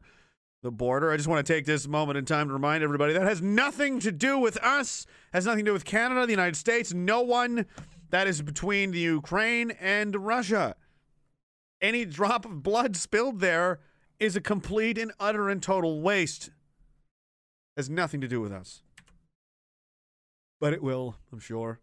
the 0.63 0.71
border. 0.71 1.11
I 1.11 1.17
just 1.17 1.27
want 1.27 1.45
to 1.45 1.53
take 1.53 1.65
this 1.65 1.87
moment 1.87 2.17
in 2.17 2.25
time 2.25 2.47
to 2.47 2.53
remind 2.53 2.83
everybody 2.83 3.13
that 3.13 3.21
has 3.21 3.41
nothing 3.43 3.99
to 3.99 4.11
do 4.11 4.39
with 4.39 4.57
us, 4.63 5.05
has 5.33 5.45
nothing 5.45 5.65
to 5.65 5.69
do 5.69 5.73
with 5.73 5.85
Canada, 5.85 6.25
the 6.25 6.31
United 6.31 6.55
States, 6.55 6.93
no 6.93 7.21
one. 7.21 7.65
That 8.09 8.27
is 8.27 8.41
between 8.41 8.91
the 8.91 8.99
Ukraine 8.99 9.71
and 9.79 10.15
Russia. 10.15 10.75
Any 11.79 12.05
drop 12.05 12.45
of 12.45 12.61
blood 12.61 12.97
spilled 12.97 13.39
there 13.39 13.79
is 14.22 14.35
a 14.35 14.41
complete 14.41 15.00
and 15.00 15.11
utter 15.19 15.50
and 15.50 15.61
total 15.64 16.00
waste. 16.00 16.51
Has 17.75 17.90
nothing 17.90 18.22
to 18.22 18.27
do 18.27 18.40
with 18.40 18.51
us. 18.51 18.83
But 20.59 20.74
it 20.74 20.83
will, 20.83 21.16
I'm 21.33 21.40
sure. 21.40 21.80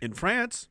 In 0.00 0.12
France, 0.12 0.68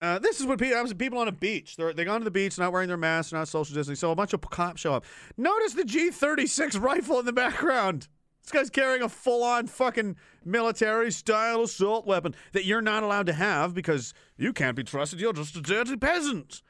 uh, 0.00 0.18
this 0.18 0.40
is 0.40 0.46
what 0.46 0.58
people, 0.58 0.94
people 0.94 1.18
on 1.18 1.28
a 1.28 1.32
beach. 1.32 1.76
They're 1.76 1.92
they 1.92 2.04
gone 2.04 2.20
to 2.20 2.24
the 2.24 2.30
beach, 2.30 2.58
not 2.58 2.72
wearing 2.72 2.88
their 2.88 2.96
masks, 2.96 3.32
not 3.32 3.48
social 3.48 3.74
distancing. 3.74 3.96
So 3.96 4.10
a 4.10 4.16
bunch 4.16 4.32
of 4.32 4.40
cops 4.40 4.80
show 4.80 4.94
up. 4.94 5.04
Notice 5.36 5.74
the 5.74 5.82
G36 5.82 6.80
rifle 6.80 7.18
in 7.20 7.26
the 7.26 7.32
background. 7.34 8.08
This 8.42 8.50
guy's 8.50 8.70
carrying 8.70 9.02
a 9.02 9.08
full-on 9.08 9.68
fucking 9.68 10.16
military-style 10.44 11.62
assault 11.62 12.06
weapon 12.06 12.34
that 12.52 12.64
you're 12.64 12.82
not 12.82 13.04
allowed 13.04 13.26
to 13.26 13.32
have 13.32 13.72
because 13.74 14.14
you 14.36 14.52
can't 14.52 14.74
be 14.74 14.82
trusted. 14.82 15.20
You're 15.20 15.32
just 15.32 15.54
a 15.54 15.60
dirty 15.60 15.96
peasant. 15.96 16.62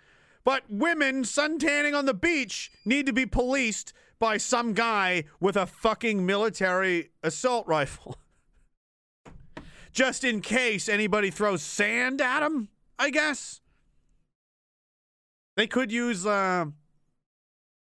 But 0.45 0.65
women 0.69 1.23
suntanning 1.23 1.97
on 1.97 2.07
the 2.07 2.15
beach 2.15 2.71
need 2.85 3.07
to 3.07 3.13
be 3.13 3.27
policed 3.27 3.93
by 4.19 4.37
some 4.37 4.73
guy 4.73 5.25
with 5.41 5.57
a 5.57 5.67
fucking 5.67 6.25
military 6.25 7.11
assault 7.23 7.67
rifle. 7.67 8.17
just 9.93 10.25
in 10.25 10.41
case 10.41 10.89
anybody 10.89 11.31
throws 11.31 11.63
sand 11.63 12.21
at 12.21 12.41
them. 12.41 12.69
I 12.99 13.11
guess. 13.11 13.61
They 15.57 15.67
could 15.67 15.93
use 15.93 16.27
uh 16.27 16.67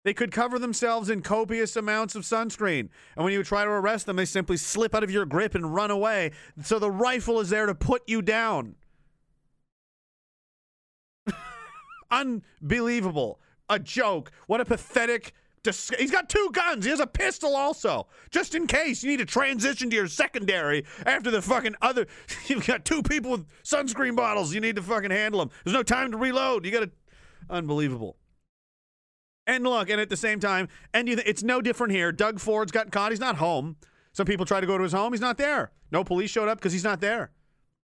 they 0.04 0.14
could 0.14 0.32
cover 0.32 0.58
themselves 0.58 1.10
in 1.10 1.22
copious 1.22 1.76
amounts 1.76 2.16
of 2.16 2.24
sunscreen. 2.24 2.90
And 3.16 3.26
when 3.26 3.34
you 3.34 3.44
try 3.44 3.66
to 3.66 3.70
arrest 3.70 4.06
them, 4.06 4.16
they 4.16 4.24
simply 4.26 4.56
slip 4.56 4.96
out 4.96 5.04
of 5.04 5.12
your 5.12 5.26
grip 5.26 5.54
and 5.54 5.76
run 5.76 5.92
away. 5.92 6.32
So 6.64 6.80
the 6.80 6.92
rifle 6.92 7.42
is 7.42 7.50
there 7.50 7.66
to 7.66 7.76
put 7.76 8.04
you 8.08 8.22
down. 8.22 8.76
Unbelievable. 12.12 13.40
A 13.70 13.80
joke. 13.80 14.32
What 14.48 14.62
a 14.62 14.66
pathetic 14.66 15.34
dis- 15.64 15.92
He's 16.00 16.12
got 16.12 16.30
two 16.30 16.50
guns. 16.54 16.86
He 16.86 16.92
has 16.92 17.00
a 17.00 17.08
pistol 17.08 17.56
also. 17.56 18.08
Just 18.32 18.56
in 18.56 18.68
case 18.68 19.04
you 19.04 19.10
need 19.12 19.18
to 19.18 19.26
transition 19.26 19.90
to 19.90 19.96
your 19.96 20.08
secondary 20.08 20.86
after 21.06 21.30
the 21.32 21.42
fucking 21.42 21.76
other. 21.82 22.08
You've 22.48 22.66
got 22.66 22.86
two 22.86 23.04
people 23.04 23.32
with 23.32 23.46
sunscreen 23.64 24.16
bottles. 24.16 24.54
You 24.54 24.62
need 24.62 24.78
to 24.78 24.82
fucking 24.82 25.12
handle 25.12 25.40
them. 25.40 25.52
There's 25.64 25.76
no 25.76 25.84
time 25.84 26.12
to 26.12 26.18
reload. 26.18 26.66
You 26.66 26.72
got 26.72 26.80
to. 26.82 26.92
Unbelievable. 27.50 28.18
And 29.46 29.64
look, 29.64 29.90
and 29.90 30.02
at 30.02 30.10
the 30.10 30.18
same 30.18 30.42
time, 30.42 30.68
and 30.94 31.08
th- 31.08 31.22
it's 31.26 31.42
no 31.44 31.62
different 31.62 31.94
here. 31.94 32.12
Doug 32.12 32.40
Ford's 32.40 32.72
got 32.72 32.92
caught. 32.92 33.12
He's 33.12 33.20
not 33.20 33.38
home. 33.38 33.78
Some 34.12 34.26
people 34.26 34.46
try 34.46 34.60
to 34.60 34.68
go 34.68 34.78
to 34.78 34.84
his 34.84 34.92
home. 34.92 35.14
He's 35.14 35.22
not 35.22 35.38
there. 35.38 35.72
No 35.92 36.04
police 36.04 36.30
showed 36.30 36.50
up 36.50 36.58
because 36.58 36.74
he's 36.74 36.84
not 36.84 37.00
there. 37.00 37.32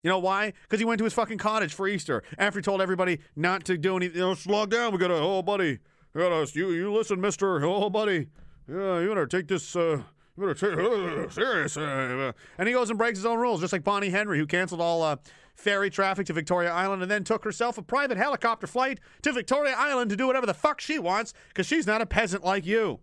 You 0.04 0.10
know 0.10 0.20
why? 0.20 0.54
Because 0.64 0.80
he 0.80 0.86
went 0.86 0.98
to 1.00 1.06
his 1.06 1.14
fucking 1.14 1.38
cottage 1.38 1.74
for 1.74 1.88
Easter 1.88 2.24
after 2.38 2.60
he 2.60 2.64
told 2.64 2.82
everybody 2.82 3.20
not 3.36 3.64
to 3.66 3.78
do 3.78 3.96
anything. 3.96 4.18
You 4.18 4.28
know, 4.28 4.34
slow 4.36 4.66
down. 4.66 4.92
We 4.92 4.98
gotta, 4.98 5.16
oh, 5.16 5.42
buddy. 5.42 5.80
We 6.14 6.22
gotta, 6.22 6.46
you, 6.54 6.72
you 6.72 6.94
listen, 6.94 7.22
mister. 7.22 7.64
Oh, 7.66 7.90
buddy. 7.90 8.28
Yeah, 8.70 9.00
you 9.00 9.08
better 9.08 9.26
take 9.26 9.48
this, 9.48 9.76
uh, 9.76 10.02
you 10.38 10.46
better 10.46 10.54
take 10.54 10.78
uh, 10.78 11.30
serious. 11.30 11.78
Uh, 11.78 12.34
and 12.58 12.68
he 12.68 12.74
goes 12.74 12.90
and 12.90 13.00
breaks 13.00 13.18
his 13.18 13.26
own 13.26 13.40
rules, 13.40 13.62
just 13.62 13.74
like 13.74 13.84
Bonnie 13.84 14.10
Henry, 14.10 14.38
who 14.38 14.46
canceled 14.46 14.82
all 14.82 15.02
uh, 15.04 15.16
ferry 15.56 15.90
traffic 15.90 16.26
to 16.28 16.34
Victoria 16.34 16.72
Island 16.72 17.02
and 17.02 17.10
then 17.10 17.24
took 17.24 17.44
herself 17.44 17.78
a 17.78 17.82
private 17.82 18.18
helicopter 18.18 18.68
flight 18.68 19.00
to 19.22 19.32
Victoria 19.32 19.76
Island 19.78 20.10
to 20.10 20.16
do 20.16 20.28
whatever 20.28 20.46
the 20.46 20.54
fuck 20.54 20.82
she 20.82 21.00
wants 21.00 21.34
because 21.50 21.66
she's 21.66 21.88
not 21.88 22.02
a 22.02 22.06
peasant 22.06 22.44
like 22.44 22.66
you. 22.66 23.00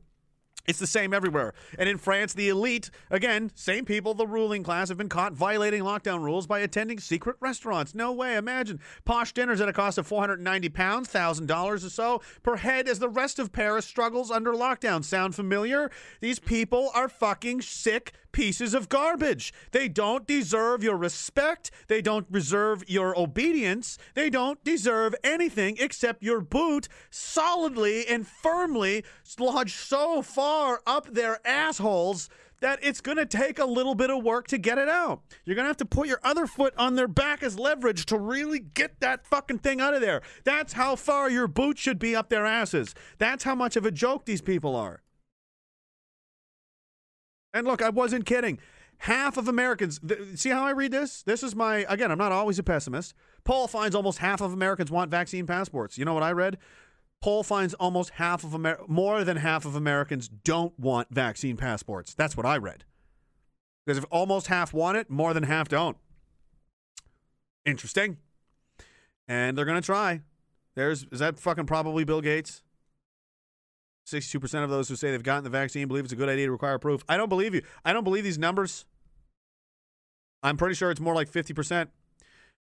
It's 0.66 0.78
the 0.78 0.86
same 0.86 1.12
everywhere. 1.12 1.54
And 1.78 1.88
in 1.88 1.98
France, 1.98 2.32
the 2.32 2.48
elite, 2.48 2.90
again, 3.10 3.50
same 3.54 3.84
people, 3.84 4.14
the 4.14 4.26
ruling 4.26 4.62
class, 4.62 4.88
have 4.88 4.98
been 4.98 5.08
caught 5.08 5.32
violating 5.32 5.82
lockdown 5.82 6.22
rules 6.22 6.46
by 6.46 6.60
attending 6.60 7.00
secret 7.00 7.36
restaurants. 7.40 7.94
No 7.94 8.12
way. 8.12 8.36
Imagine 8.36 8.80
posh 9.04 9.32
dinners 9.32 9.60
at 9.60 9.68
a 9.68 9.72
cost 9.72 9.98
of 9.98 10.06
490 10.06 10.68
pounds, 10.68 11.08
$1,000 11.08 11.72
or 11.72 11.78
so 11.78 12.20
per 12.42 12.56
head 12.56 12.88
as 12.88 12.98
the 12.98 13.08
rest 13.08 13.38
of 13.38 13.52
Paris 13.52 13.86
struggles 13.86 14.30
under 14.30 14.52
lockdown. 14.52 15.04
Sound 15.04 15.34
familiar? 15.34 15.90
These 16.20 16.38
people 16.38 16.90
are 16.94 17.08
fucking 17.08 17.62
sick 17.62 18.12
pieces 18.32 18.74
of 18.74 18.88
garbage. 18.88 19.52
They 19.72 19.88
don't 19.88 20.26
deserve 20.26 20.82
your 20.82 20.96
respect. 20.96 21.70
They 21.88 22.02
don't 22.02 22.30
deserve 22.30 22.84
your 22.88 23.18
obedience. 23.18 23.98
They 24.14 24.30
don't 24.30 24.62
deserve 24.64 25.14
anything 25.22 25.76
except 25.78 26.22
your 26.22 26.40
boot 26.40 26.88
solidly 27.10 28.06
and 28.06 28.26
firmly 28.26 29.04
lodged 29.38 29.76
so 29.76 30.22
far 30.22 30.80
up 30.86 31.12
their 31.12 31.46
assholes 31.46 32.28
that 32.60 32.78
it's 32.82 33.00
going 33.00 33.16
to 33.16 33.26
take 33.26 33.58
a 33.58 33.64
little 33.64 33.94
bit 33.94 34.10
of 34.10 34.22
work 34.22 34.46
to 34.48 34.58
get 34.58 34.78
it 34.78 34.88
out. 34.88 35.22
You're 35.44 35.56
going 35.56 35.64
to 35.64 35.70
have 35.70 35.76
to 35.78 35.84
put 35.84 36.08
your 36.08 36.20
other 36.22 36.46
foot 36.46 36.74
on 36.76 36.94
their 36.94 37.08
back 37.08 37.42
as 37.42 37.58
leverage 37.58 38.06
to 38.06 38.18
really 38.18 38.58
get 38.58 39.00
that 39.00 39.26
fucking 39.26 39.58
thing 39.58 39.80
out 39.80 39.94
of 39.94 40.00
there. 40.00 40.22
That's 40.44 40.74
how 40.74 40.96
far 40.96 41.30
your 41.30 41.48
boot 41.48 41.78
should 41.78 41.98
be 41.98 42.14
up 42.14 42.28
their 42.28 42.46
asses. 42.46 42.94
That's 43.18 43.44
how 43.44 43.54
much 43.54 43.76
of 43.76 43.86
a 43.86 43.90
joke 43.90 44.26
these 44.26 44.42
people 44.42 44.76
are. 44.76 45.02
And 47.52 47.66
look, 47.66 47.82
I 47.82 47.88
wasn't 47.88 48.26
kidding. 48.26 48.58
Half 48.98 49.36
of 49.36 49.48
Americans, 49.48 49.98
th- 50.06 50.36
see 50.38 50.50
how 50.50 50.64
I 50.64 50.70
read 50.72 50.92
this? 50.92 51.22
This 51.22 51.42
is 51.42 51.56
my, 51.56 51.86
again, 51.88 52.10
I'm 52.10 52.18
not 52.18 52.32
always 52.32 52.58
a 52.58 52.62
pessimist. 52.62 53.14
Poll 53.44 53.66
finds 53.66 53.96
almost 53.96 54.18
half 54.18 54.40
of 54.40 54.52
Americans 54.52 54.90
want 54.90 55.10
vaccine 55.10 55.46
passports. 55.46 55.96
You 55.96 56.04
know 56.04 56.14
what 56.14 56.22
I 56.22 56.32
read? 56.32 56.58
Poll 57.22 57.42
finds 57.42 57.74
almost 57.74 58.10
half 58.10 58.44
of 58.44 58.54
Amer- 58.54 58.80
more 58.88 59.24
than 59.24 59.38
half 59.38 59.64
of 59.64 59.74
Americans 59.74 60.28
don't 60.28 60.78
want 60.78 61.08
vaccine 61.10 61.56
passports. 61.56 62.14
That's 62.14 62.36
what 62.36 62.46
I 62.46 62.56
read. 62.56 62.84
Because 63.84 63.98
if 63.98 64.04
almost 64.10 64.48
half 64.48 64.72
want 64.72 64.98
it, 64.98 65.10
more 65.10 65.32
than 65.32 65.44
half 65.44 65.68
don't. 65.68 65.96
Interesting. 67.64 68.18
And 69.26 69.56
they're 69.56 69.64
going 69.64 69.80
to 69.80 69.84
try. 69.84 70.20
There's, 70.74 71.04
is 71.10 71.20
that 71.20 71.38
fucking 71.38 71.66
probably 71.66 72.04
Bill 72.04 72.20
Gates? 72.20 72.62
62% 74.06 74.64
of 74.64 74.70
those 74.70 74.88
who 74.88 74.96
say 74.96 75.10
they've 75.10 75.22
gotten 75.22 75.44
the 75.44 75.50
vaccine 75.50 75.88
believe 75.88 76.04
it's 76.04 76.12
a 76.12 76.16
good 76.16 76.28
idea 76.28 76.46
to 76.46 76.52
require 76.52 76.78
proof. 76.78 77.04
I 77.08 77.16
don't 77.16 77.28
believe 77.28 77.54
you. 77.54 77.62
I 77.84 77.92
don't 77.92 78.04
believe 78.04 78.24
these 78.24 78.38
numbers. 78.38 78.84
I'm 80.42 80.56
pretty 80.56 80.74
sure 80.74 80.90
it's 80.90 81.00
more 81.00 81.14
like 81.14 81.30
50%. 81.30 81.88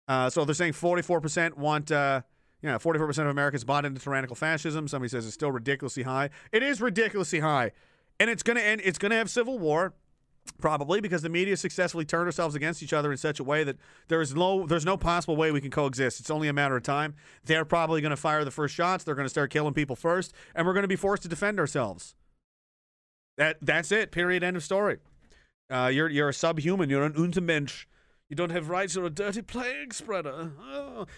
Uh, 0.07 0.29
so 0.29 0.45
they're 0.45 0.55
saying 0.55 0.73
44% 0.73 1.55
want, 1.55 1.91
uh, 1.91 2.21
you 2.61 2.69
know, 2.69 2.77
44% 2.77 3.09
of 3.19 3.27
Americans 3.27 3.63
bought 3.63 3.85
into 3.85 4.01
tyrannical 4.01 4.35
fascism. 4.35 4.87
Somebody 4.87 5.09
says 5.09 5.25
it's 5.25 5.33
still 5.33 5.51
ridiculously 5.51 6.03
high. 6.03 6.29
It 6.51 6.63
is 6.63 6.81
ridiculously 6.81 7.39
high. 7.39 7.71
And 8.19 8.29
it's 8.29 8.43
going 8.43 8.57
to 8.57 8.65
end, 8.65 8.81
it's 8.83 8.97
going 8.97 9.11
to 9.11 9.17
have 9.17 9.29
civil 9.29 9.59
war. 9.59 9.93
Probably 10.59 11.01
because 11.01 11.21
the 11.21 11.29
media 11.29 11.55
successfully 11.57 12.05
turned 12.05 12.25
ourselves 12.25 12.55
against 12.55 12.81
each 12.81 12.93
other 12.93 13.11
in 13.11 13.17
such 13.17 13.39
a 13.39 13.43
way 13.43 13.63
that 13.63 13.77
there 14.07 14.21
is 14.21 14.33
no 14.33 14.65
there's 14.65 14.85
no 14.85 14.97
possible 14.97 15.35
way 15.35 15.51
we 15.51 15.61
can 15.61 15.71
coexist. 15.71 16.19
It's 16.19 16.29
only 16.29 16.47
a 16.47 16.53
matter 16.53 16.75
of 16.75 16.83
time. 16.83 17.15
They're 17.45 17.65
probably 17.65 18.01
going 18.01 18.11
to 18.11 18.17
fire 18.17 18.43
the 18.43 18.51
first 18.51 18.73
shots. 18.73 19.03
They're 19.03 19.15
going 19.15 19.25
to 19.25 19.29
start 19.29 19.51
killing 19.51 19.73
people 19.73 19.95
first, 19.95 20.33
and 20.55 20.65
we're 20.65 20.73
going 20.73 20.83
to 20.83 20.87
be 20.87 20.95
forced 20.95 21.23
to 21.23 21.29
defend 21.29 21.59
ourselves. 21.59 22.15
That 23.37 23.57
that's 23.61 23.91
it. 23.91 24.11
Period. 24.11 24.43
End 24.43 24.57
of 24.57 24.63
story. 24.63 24.97
Uh, 25.69 25.91
you're 25.93 26.09
you're 26.09 26.29
a 26.29 26.33
subhuman. 26.33 26.89
You're 26.89 27.03
an 27.03 27.13
Untermensch. 27.13 27.85
You 28.29 28.35
don't 28.35 28.51
have 28.51 28.69
rights. 28.69 28.95
You're 28.95 29.05
a 29.05 29.09
dirty 29.09 29.41
plague 29.41 29.93
spreader. 29.93 30.51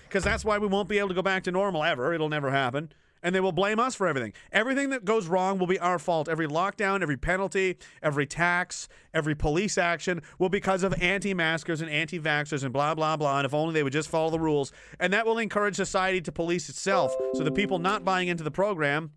Because 0.07 0.23
that's 0.23 0.45
why 0.45 0.57
we 0.59 0.67
won't 0.67 0.89
be 0.89 0.99
able 0.99 1.09
to 1.09 1.15
go 1.15 1.23
back 1.23 1.43
to 1.43 1.51
normal 1.51 1.83
ever. 1.83 2.13
It'll 2.13 2.29
never 2.29 2.51
happen 2.51 2.91
and 3.23 3.33
they 3.33 3.39
will 3.39 3.51
blame 3.51 3.79
us 3.79 3.95
for 3.95 4.07
everything. 4.07 4.33
Everything 4.51 4.91
that 4.91 5.05
goes 5.05 5.27
wrong 5.27 5.57
will 5.59 5.67
be 5.67 5.79
our 5.79 5.99
fault. 5.99 6.29
Every 6.29 6.47
lockdown, 6.47 7.01
every 7.01 7.17
penalty, 7.17 7.77
every 8.01 8.25
tax, 8.25 8.87
every 9.13 9.35
police 9.35 9.77
action 9.77 10.21
will 10.37 10.49
be 10.49 10.59
because 10.59 10.83
of 10.83 10.93
anti-maskers 11.01 11.81
and 11.81 11.89
anti-vaxxers 11.89 12.63
and 12.63 12.73
blah 12.73 12.93
blah 12.93 13.15
blah. 13.15 13.37
And 13.37 13.45
if 13.45 13.53
only 13.53 13.73
they 13.73 13.83
would 13.83 13.93
just 13.93 14.09
follow 14.09 14.29
the 14.29 14.39
rules, 14.39 14.71
and 14.99 15.13
that 15.13 15.25
will 15.25 15.37
encourage 15.37 15.75
society 15.75 16.21
to 16.21 16.31
police 16.31 16.69
itself. 16.69 17.15
So 17.35 17.43
the 17.43 17.51
people 17.51 17.79
not 17.79 18.03
buying 18.03 18.27
into 18.27 18.43
the 18.43 18.51
program 18.51 19.11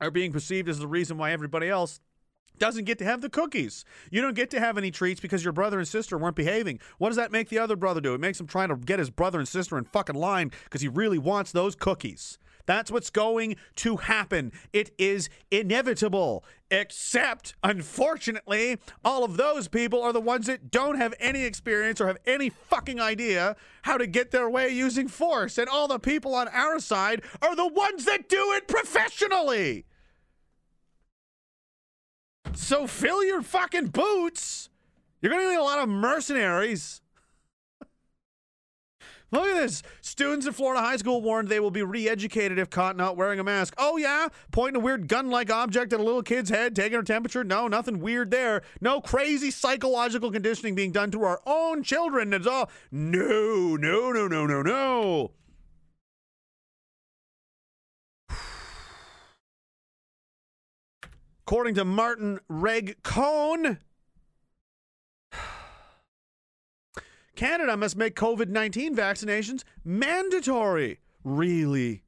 are 0.00 0.10
being 0.10 0.32
perceived 0.32 0.68
as 0.68 0.78
the 0.78 0.88
reason 0.88 1.18
why 1.18 1.30
everybody 1.30 1.68
else 1.68 2.00
doesn't 2.58 2.84
get 2.84 2.98
to 2.98 3.04
have 3.04 3.22
the 3.22 3.30
cookies. 3.30 3.84
You 4.10 4.20
don't 4.20 4.34
get 4.34 4.50
to 4.50 4.60
have 4.60 4.76
any 4.76 4.90
treats 4.90 5.20
because 5.20 5.42
your 5.42 5.52
brother 5.52 5.78
and 5.78 5.88
sister 5.88 6.18
weren't 6.18 6.36
behaving. 6.36 6.80
What 6.98 7.08
does 7.08 7.16
that 7.16 7.32
make 7.32 7.48
the 7.48 7.58
other 7.58 7.76
brother 7.76 8.00
do? 8.00 8.12
It 8.12 8.20
makes 8.20 8.38
him 8.38 8.46
trying 8.46 8.68
to 8.68 8.76
get 8.76 8.98
his 8.98 9.08
brother 9.08 9.38
and 9.38 9.48
sister 9.48 9.78
in 9.78 9.84
fucking 9.84 10.16
line 10.16 10.50
because 10.64 10.82
he 10.82 10.88
really 10.88 11.18
wants 11.18 11.52
those 11.52 11.74
cookies. 11.74 12.38
That's 12.66 12.90
what's 12.90 13.10
going 13.10 13.56
to 13.76 13.96
happen. 13.96 14.52
It 14.72 14.90
is 14.98 15.28
inevitable. 15.50 16.44
Except, 16.70 17.56
unfortunately, 17.64 18.78
all 19.04 19.24
of 19.24 19.36
those 19.36 19.66
people 19.66 20.02
are 20.02 20.12
the 20.12 20.20
ones 20.20 20.46
that 20.46 20.70
don't 20.70 20.96
have 20.96 21.14
any 21.18 21.42
experience 21.42 22.00
or 22.00 22.06
have 22.06 22.18
any 22.26 22.48
fucking 22.48 23.00
idea 23.00 23.56
how 23.82 23.96
to 23.96 24.06
get 24.06 24.30
their 24.30 24.48
way 24.48 24.68
using 24.68 25.08
force. 25.08 25.58
And 25.58 25.68
all 25.68 25.88
the 25.88 25.98
people 25.98 26.34
on 26.34 26.46
our 26.48 26.78
side 26.78 27.22
are 27.42 27.56
the 27.56 27.66
ones 27.66 28.04
that 28.04 28.28
do 28.28 28.52
it 28.52 28.68
professionally. 28.68 29.84
So 32.54 32.86
fill 32.86 33.24
your 33.24 33.42
fucking 33.42 33.88
boots. 33.88 34.68
You're 35.20 35.32
going 35.32 35.44
to 35.44 35.50
need 35.50 35.58
a 35.58 35.62
lot 35.62 35.80
of 35.80 35.88
mercenaries. 35.88 37.00
Look 39.32 39.46
at 39.46 39.54
this. 39.54 39.82
Students 40.00 40.46
in 40.46 40.52
Florida 40.52 40.80
high 40.82 40.96
school 40.96 41.22
warned 41.22 41.48
they 41.48 41.60
will 41.60 41.70
be 41.70 41.82
re 41.82 42.08
educated 42.08 42.58
if 42.58 42.68
caught 42.68 42.96
not 42.96 43.16
wearing 43.16 43.38
a 43.38 43.44
mask. 43.44 43.74
Oh, 43.78 43.96
yeah? 43.96 44.26
Pointing 44.50 44.82
a 44.82 44.84
weird 44.84 45.06
gun 45.06 45.30
like 45.30 45.50
object 45.50 45.92
at 45.92 46.00
a 46.00 46.02
little 46.02 46.22
kid's 46.22 46.50
head, 46.50 46.74
taking 46.74 46.96
her 46.96 47.04
temperature? 47.04 47.44
No, 47.44 47.68
nothing 47.68 48.00
weird 48.00 48.32
there. 48.32 48.62
No 48.80 49.00
crazy 49.00 49.52
psychological 49.52 50.32
conditioning 50.32 50.74
being 50.74 50.90
done 50.90 51.12
to 51.12 51.22
our 51.22 51.40
own 51.46 51.84
children. 51.84 52.32
It's 52.32 52.46
all. 52.46 52.70
No, 52.90 53.76
no, 53.76 54.10
no, 54.10 54.26
no, 54.26 54.46
no, 54.46 54.62
no. 54.62 55.30
According 61.46 61.76
to 61.76 61.84
Martin 61.84 62.40
Regg 62.48 62.96
Cohn, 63.04 63.78
Canada 67.40 67.74
must 67.74 67.96
make 67.96 68.14
COVID 68.16 68.48
19 68.50 68.94
vaccinations 68.94 69.62
mandatory. 69.82 71.00
Really? 71.24 72.02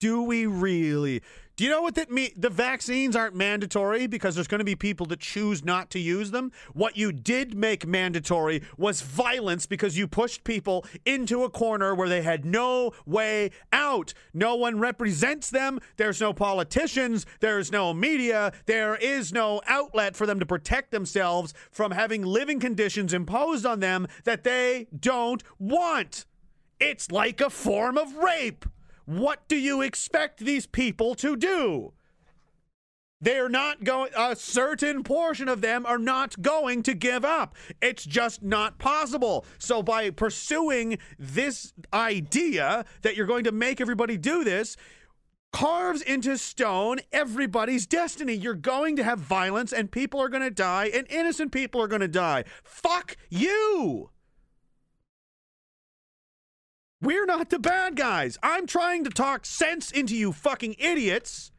Do 0.00 0.24
we 0.24 0.44
really? 0.44 1.22
Do 1.56 1.64
you 1.64 1.70
know 1.70 1.82
what 1.82 1.96
that 1.96 2.10
means? 2.10 2.32
The 2.36 2.48
vaccines 2.48 3.14
aren't 3.14 3.34
mandatory 3.34 4.06
because 4.06 4.34
there's 4.34 4.48
going 4.48 4.60
to 4.60 4.64
be 4.64 4.74
people 4.74 5.04
that 5.06 5.20
choose 5.20 5.62
not 5.62 5.90
to 5.90 5.98
use 5.98 6.30
them. 6.30 6.50
What 6.72 6.96
you 6.96 7.12
did 7.12 7.54
make 7.54 7.86
mandatory 7.86 8.62
was 8.78 9.02
violence 9.02 9.66
because 9.66 9.98
you 9.98 10.08
pushed 10.08 10.44
people 10.44 10.86
into 11.04 11.44
a 11.44 11.50
corner 11.50 11.94
where 11.94 12.08
they 12.08 12.22
had 12.22 12.46
no 12.46 12.92
way 13.04 13.50
out. 13.70 14.14
No 14.32 14.54
one 14.54 14.78
represents 14.78 15.50
them. 15.50 15.78
There's 15.98 16.22
no 16.22 16.32
politicians. 16.32 17.26
There's 17.40 17.70
no 17.70 17.92
media. 17.92 18.52
There 18.64 18.96
is 18.96 19.30
no 19.30 19.60
outlet 19.66 20.16
for 20.16 20.26
them 20.26 20.40
to 20.40 20.46
protect 20.46 20.90
themselves 20.90 21.52
from 21.70 21.90
having 21.90 22.22
living 22.22 22.60
conditions 22.60 23.12
imposed 23.12 23.66
on 23.66 23.80
them 23.80 24.06
that 24.24 24.42
they 24.42 24.88
don't 24.98 25.42
want. 25.58 26.24
It's 26.80 27.10
like 27.10 27.42
a 27.42 27.50
form 27.50 27.98
of 27.98 28.16
rape. 28.16 28.64
What 29.04 29.46
do 29.48 29.56
you 29.56 29.82
expect 29.82 30.40
these 30.40 30.66
people 30.66 31.14
to 31.16 31.36
do? 31.36 31.92
They're 33.20 33.48
not 33.48 33.84
going, 33.84 34.10
a 34.18 34.34
certain 34.34 35.04
portion 35.04 35.48
of 35.48 35.60
them 35.60 35.86
are 35.86 35.98
not 35.98 36.42
going 36.42 36.82
to 36.82 36.92
give 36.92 37.24
up. 37.24 37.54
It's 37.80 38.04
just 38.04 38.42
not 38.42 38.78
possible. 38.78 39.46
So, 39.58 39.80
by 39.80 40.10
pursuing 40.10 40.98
this 41.20 41.72
idea 41.92 42.84
that 43.02 43.14
you're 43.14 43.26
going 43.26 43.44
to 43.44 43.52
make 43.52 43.80
everybody 43.80 44.16
do 44.16 44.42
this, 44.42 44.76
carves 45.52 46.02
into 46.02 46.36
stone 46.36 46.98
everybody's 47.12 47.86
destiny. 47.86 48.34
You're 48.34 48.54
going 48.54 48.96
to 48.96 49.04
have 49.04 49.20
violence 49.20 49.72
and 49.72 49.92
people 49.92 50.20
are 50.20 50.28
going 50.28 50.42
to 50.42 50.50
die 50.50 50.90
and 50.92 51.06
innocent 51.08 51.52
people 51.52 51.80
are 51.80 51.88
going 51.88 52.00
to 52.00 52.08
die. 52.08 52.42
Fuck 52.64 53.16
you. 53.30 54.10
We're 57.02 57.26
not 57.26 57.50
the 57.50 57.58
bad 57.58 57.96
guys. 57.96 58.38
I'm 58.44 58.64
trying 58.64 59.02
to 59.04 59.10
talk 59.10 59.44
sense 59.44 59.90
into 59.90 60.14
you 60.14 60.30
fucking 60.32 60.76
idiots, 60.78 61.50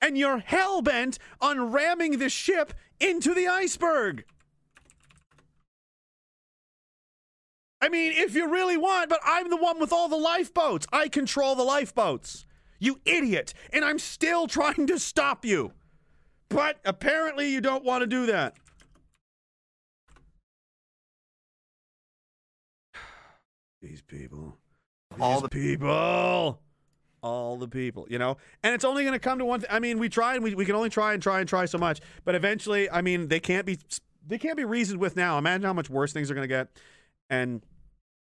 and 0.00 0.18
you're 0.18 0.40
hell 0.40 0.82
bent 0.82 1.20
on 1.40 1.70
ramming 1.70 2.18
this 2.18 2.32
ship 2.32 2.74
into 2.98 3.32
the 3.32 3.46
iceberg. 3.46 4.24
I 7.80 7.88
mean, 7.88 8.12
if 8.16 8.34
you 8.34 8.48
really 8.48 8.76
want, 8.76 9.08
but 9.08 9.20
I'm 9.24 9.50
the 9.50 9.56
one 9.56 9.78
with 9.78 9.92
all 9.92 10.08
the 10.08 10.16
lifeboats. 10.16 10.88
I 10.92 11.06
control 11.06 11.54
the 11.54 11.62
lifeboats. 11.62 12.44
You 12.80 13.00
idiot. 13.04 13.54
And 13.72 13.84
I'm 13.84 14.00
still 14.00 14.48
trying 14.48 14.88
to 14.88 14.98
stop 14.98 15.44
you. 15.44 15.72
But 16.48 16.80
apparently 16.84 17.50
you 17.50 17.60
don't 17.60 17.84
want 17.84 18.02
to 18.02 18.06
do 18.08 18.26
that. 18.26 18.56
These 23.80 24.02
people. 24.02 24.58
All 25.20 25.40
the 25.40 25.48
people. 25.48 26.60
All 27.22 27.56
the 27.56 27.68
people, 27.68 28.06
you 28.10 28.18
know? 28.18 28.36
And 28.64 28.74
it's 28.74 28.84
only 28.84 29.04
going 29.04 29.12
to 29.12 29.20
come 29.20 29.38
to 29.38 29.44
one 29.44 29.60
thing. 29.60 29.70
I 29.70 29.78
mean, 29.78 29.98
we 29.98 30.08
try 30.08 30.34
and 30.34 30.42
we, 30.42 30.54
we 30.54 30.64
can 30.64 30.74
only 30.74 30.90
try 30.90 31.12
and 31.14 31.22
try 31.22 31.38
and 31.38 31.48
try 31.48 31.66
so 31.66 31.78
much. 31.78 32.00
But 32.24 32.34
eventually, 32.34 32.90
I 32.90 33.00
mean, 33.00 33.28
they 33.28 33.38
can't 33.38 33.64
be 33.64 33.78
they 34.26 34.38
can't 34.38 34.56
be 34.56 34.64
reasoned 34.64 35.00
with 35.00 35.16
now. 35.16 35.38
Imagine 35.38 35.64
how 35.64 35.72
much 35.72 35.88
worse 35.88 36.12
things 36.12 36.30
are 36.30 36.34
going 36.34 36.44
to 36.44 36.48
get. 36.48 36.68
And 37.30 37.62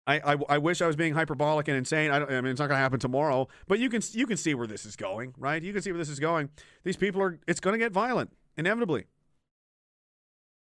I, 0.06 0.20
I, 0.34 0.36
I 0.50 0.58
wish 0.58 0.80
I 0.80 0.86
was 0.86 0.94
being 0.94 1.14
hyperbolic 1.14 1.66
and 1.66 1.76
insane. 1.76 2.10
I, 2.12 2.20
don't, 2.20 2.30
I 2.30 2.40
mean, 2.40 2.52
it's 2.52 2.60
not 2.60 2.68
going 2.68 2.78
to 2.78 2.82
happen 2.82 3.00
tomorrow, 3.00 3.48
but 3.66 3.80
you 3.80 3.90
can 3.90 4.02
you 4.12 4.26
can 4.26 4.36
see 4.36 4.54
where 4.54 4.68
this 4.68 4.86
is 4.86 4.94
going, 4.94 5.34
right? 5.36 5.62
You 5.62 5.72
can 5.72 5.82
see 5.82 5.90
where 5.90 5.98
this 5.98 6.08
is 6.08 6.20
going. 6.20 6.50
These 6.84 6.96
people 6.96 7.20
are. 7.22 7.38
It's 7.48 7.60
going 7.60 7.74
to 7.74 7.78
get 7.78 7.92
violent 7.92 8.32
inevitably 8.56 9.06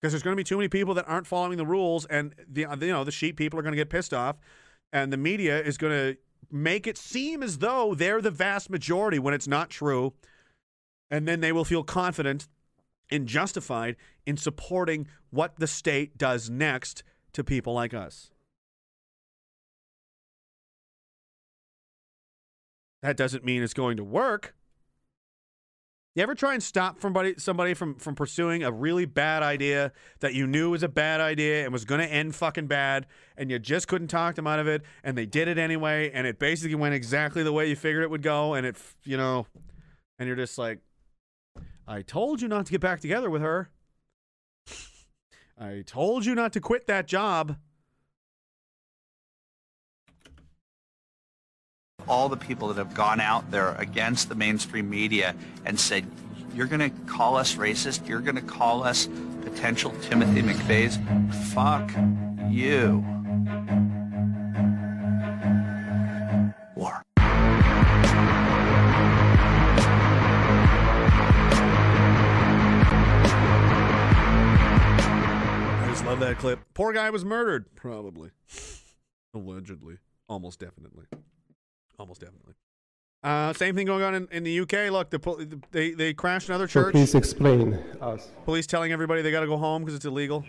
because 0.02 0.14
there's 0.14 0.24
going 0.24 0.36
to 0.36 0.40
be 0.40 0.44
too 0.44 0.58
many 0.58 0.68
people 0.68 0.94
that 0.96 1.08
aren't 1.08 1.28
following 1.28 1.58
the 1.58 1.66
rules, 1.66 2.06
and 2.06 2.34
the 2.52 2.66
uh, 2.66 2.76
you 2.76 2.88
know 2.88 3.04
the 3.04 3.12
sheep 3.12 3.38
people 3.38 3.60
are 3.60 3.64
going 3.64 3.74
to 3.74 3.78
get 3.78 3.90
pissed 3.90 4.14
off, 4.14 4.38
and 4.94 5.12
the 5.12 5.18
media 5.18 5.62
is 5.62 5.78
going 5.78 5.94
to 5.94 6.18
make 6.52 6.88
it 6.88 6.98
seem 6.98 7.44
as 7.44 7.58
though 7.58 7.94
they're 7.96 8.22
the 8.22 8.32
vast 8.32 8.70
majority 8.70 9.20
when 9.20 9.34
it's 9.34 9.48
not 9.48 9.70
true, 9.70 10.14
and 11.10 11.28
then 11.28 11.42
they 11.42 11.52
will 11.52 11.66
feel 11.66 11.84
confident 11.84 12.48
and 13.12 13.28
justified 13.28 13.96
in 14.26 14.38
supporting 14.38 15.08
what 15.30 15.58
the 15.58 15.68
state 15.68 16.18
does 16.18 16.50
next 16.50 17.04
to 17.34 17.44
people 17.44 17.74
like 17.74 17.94
us. 17.94 18.32
That 23.02 23.18
doesn't 23.18 23.46
mean 23.46 23.62
it's 23.62 23.76
going 23.76 23.98
to 23.98 24.04
work. 24.04 24.56
You 26.16 26.24
ever 26.24 26.34
try 26.34 26.54
and 26.54 26.64
stop 26.64 27.02
somebody 27.02 27.36
somebody 27.38 27.74
from 27.74 27.96
from 27.96 28.16
pursuing 28.16 28.64
a 28.64 28.72
really 28.72 29.06
bad 29.06 29.44
idea 29.44 29.92
that 30.22 30.34
you 30.34 30.48
knew 30.48 30.70
was 30.70 30.82
a 30.82 30.88
bad 30.88 31.20
idea 31.20 31.66
and 31.66 31.74
was 31.74 31.84
going 31.84 32.00
to 32.00 32.08
end 32.08 32.36
fucking 32.36 32.68
bad, 32.68 33.06
and 33.36 33.52
you 33.52 33.60
just 33.60 33.90
couldn't 33.90 34.08
talk 34.08 34.36
them 34.36 34.48
out 34.48 34.60
of 34.60 34.68
it, 34.68 34.84
and 35.04 35.18
they 35.18 35.26
did 35.26 35.50
it 35.50 35.58
anyway, 35.58 36.10
and 36.14 36.26
it 36.26 36.40
basically 36.40 36.76
went 36.76 36.96
exactly 36.96 37.44
the 37.44 37.52
way 37.52 37.68
you 37.68 37.76
figured 37.76 38.02
it 38.02 38.10
would 38.10 38.22
go, 38.22 38.54
and 38.54 38.66
it, 38.66 38.78
you 39.04 39.18
know, 39.18 39.46
and 40.18 40.28
you're 40.28 40.38
just 40.38 40.58
like, 40.58 40.80
I 41.86 42.02
told 42.02 42.42
you 42.42 42.48
not 42.48 42.66
to 42.68 42.72
get 42.72 42.80
back 42.80 43.02
together 43.02 43.30
with 43.30 43.42
her. 43.42 43.70
I 45.60 45.84
told 45.86 46.26
you 46.26 46.34
not 46.34 46.54
to 46.54 46.62
quit 46.62 46.88
that 46.88 47.08
job. 47.08 47.58
All 52.08 52.30
the 52.30 52.38
people 52.38 52.68
that 52.70 52.78
have 52.78 52.94
gone 52.94 53.20
out 53.20 53.52
there 53.52 53.74
against 53.76 54.30
the 54.30 54.36
mainstream 54.36 54.90
media 54.90 55.36
and 55.66 55.80
said, 55.80 56.06
you're 56.54 56.68
going 56.68 56.90
to 56.90 56.98
call 57.06 57.36
us 57.36 57.56
racist, 57.56 58.08
you're 58.08 58.22
going 58.22 58.36
to 58.36 58.42
call 58.42 58.84
us 58.84 59.08
potential 59.42 59.94
Timothy 60.02 60.42
McVeighs, 60.42 60.98
fuck 61.54 61.92
you. 62.50 63.04
Love 76.16 76.20
that 76.30 76.38
clip. 76.38 76.60
Poor 76.74 76.94
guy 76.94 77.10
was 77.10 77.26
murdered, 77.26 77.76
probably. 77.76 78.30
Allegedly. 79.34 79.98
Almost 80.30 80.62
definitely. 80.62 81.08
Almost 82.00 82.22
definitely. 82.22 82.54
Uh, 83.24 83.54
same 83.54 83.76
thing 83.76 83.88
going 83.88 84.04
on 84.04 84.14
in, 84.14 84.28
in 84.32 84.44
the 84.44 84.60
UK. 84.60 84.92
Look, 84.92 85.10
the, 85.10 85.18
pol- 85.20 85.40
they 85.72 85.92
they 85.92 86.14
crashed 86.14 86.50
another 86.50 86.68
So 86.68 86.84
church. 86.84 86.92
please 86.94 87.16
explain 87.16 87.74
us. 88.02 88.30
Police 88.46 88.68
telling 88.68 88.92
everybody 88.92 89.22
they 89.22 89.32
got 89.32 89.40
to 89.42 89.48
go 89.48 89.58
home 89.58 89.82
because 89.84 89.96
it's 89.96 90.06
illegal. 90.06 90.44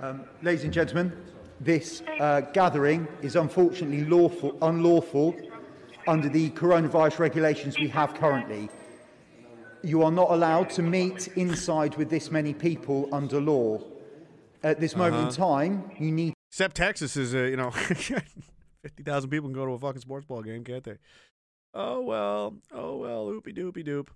Um, 0.00 0.22
ladies 0.42 0.64
and 0.64 0.72
gentlemen, 0.72 1.12
this 1.60 2.02
uh, 2.20 2.40
gathering 2.52 3.06
is 3.22 3.36
unfortunately 3.36 4.04
lawful, 4.04 4.58
unlawful 4.62 5.36
under 6.08 6.28
the 6.28 6.50
coronavirus 6.50 7.18
regulations 7.20 7.78
we 7.78 7.88
have 7.88 8.14
currently. 8.14 8.68
You 9.82 10.02
are 10.02 10.10
not 10.10 10.30
allowed 10.30 10.70
to 10.70 10.82
meet 10.82 11.28
inside 11.36 11.96
with 11.96 12.10
this 12.10 12.30
many 12.32 12.52
people 12.52 13.08
under 13.12 13.40
law. 13.40 13.80
At 14.64 14.80
this 14.80 14.96
moment 14.96 15.16
in 15.22 15.28
Uh-huh. 15.28 15.56
time, 15.58 15.90
you 15.98 16.10
need 16.10 16.34
Except 16.50 16.74
Texas 16.76 17.16
is, 17.16 17.34
uh, 17.34 17.38
you 17.44 17.56
know, 17.56 17.70
50,000 18.86 19.30
people 19.30 19.48
can 19.48 19.54
go 19.54 19.66
to 19.66 19.72
a 19.72 19.78
fucking 19.80 20.00
sports 20.00 20.26
ball 20.26 20.42
game, 20.42 20.62
can't 20.62 20.84
they? 20.84 20.96
Oh, 21.74 22.02
well. 22.02 22.54
Oh, 22.72 22.96
well. 22.98 23.26
Oopie 23.26 23.56
doopie 23.56 23.84
doop. 23.84 24.06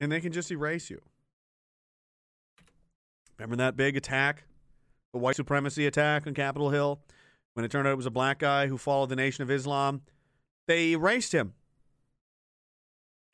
And 0.00 0.10
they 0.10 0.20
can 0.20 0.32
just 0.32 0.50
erase 0.50 0.90
you. 0.90 1.00
Remember 3.38 3.54
that 3.54 3.76
big 3.76 3.96
attack? 3.96 4.42
The 5.12 5.20
white 5.20 5.36
supremacy 5.36 5.86
attack 5.86 6.26
on 6.26 6.34
Capitol 6.34 6.70
Hill? 6.70 7.00
When 7.54 7.64
it 7.64 7.70
turned 7.70 7.86
out 7.86 7.92
it 7.92 7.96
was 7.96 8.06
a 8.06 8.10
black 8.10 8.40
guy 8.40 8.66
who 8.66 8.78
followed 8.78 9.10
the 9.10 9.16
Nation 9.16 9.42
of 9.42 9.50
Islam? 9.50 10.02
They 10.66 10.90
erased 10.90 11.32
him. 11.32 11.54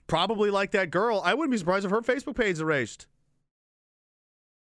Probably 0.08 0.50
like 0.50 0.72
that 0.72 0.90
girl. 0.90 1.22
I 1.24 1.32
wouldn't 1.32 1.52
be 1.52 1.56
surprised 1.56 1.86
if 1.86 1.90
her 1.90 2.02
Facebook 2.02 2.36
page 2.36 2.60
erased. 2.60 3.06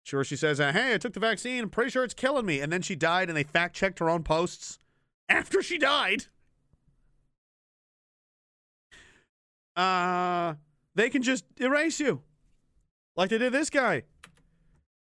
Sure, 0.03 0.23
she 0.23 0.35
says, 0.35 0.59
uh, 0.59 0.73
"Hey, 0.73 0.93
I 0.93 0.97
took 0.97 1.13
the 1.13 1.19
vaccine. 1.19 1.63
I'm 1.63 1.69
pretty 1.69 1.89
sure 1.89 2.03
it's 2.03 2.13
killing 2.13 2.45
me." 2.45 2.59
And 2.59 2.71
then 2.71 2.81
she 2.81 2.95
died, 2.95 3.29
and 3.29 3.37
they 3.37 3.43
fact 3.43 3.75
checked 3.75 3.99
her 3.99 4.09
own 4.09 4.23
posts 4.23 4.79
after 5.29 5.63
she 5.63 5.77
died. 5.77 6.25
Uh, 9.75 10.55
they 10.93 11.09
can 11.09 11.23
just 11.23 11.45
erase 11.59 11.99
you, 11.99 12.21
like 13.15 13.29
they 13.29 13.37
did 13.37 13.53
this 13.53 13.69
guy. 13.69 14.03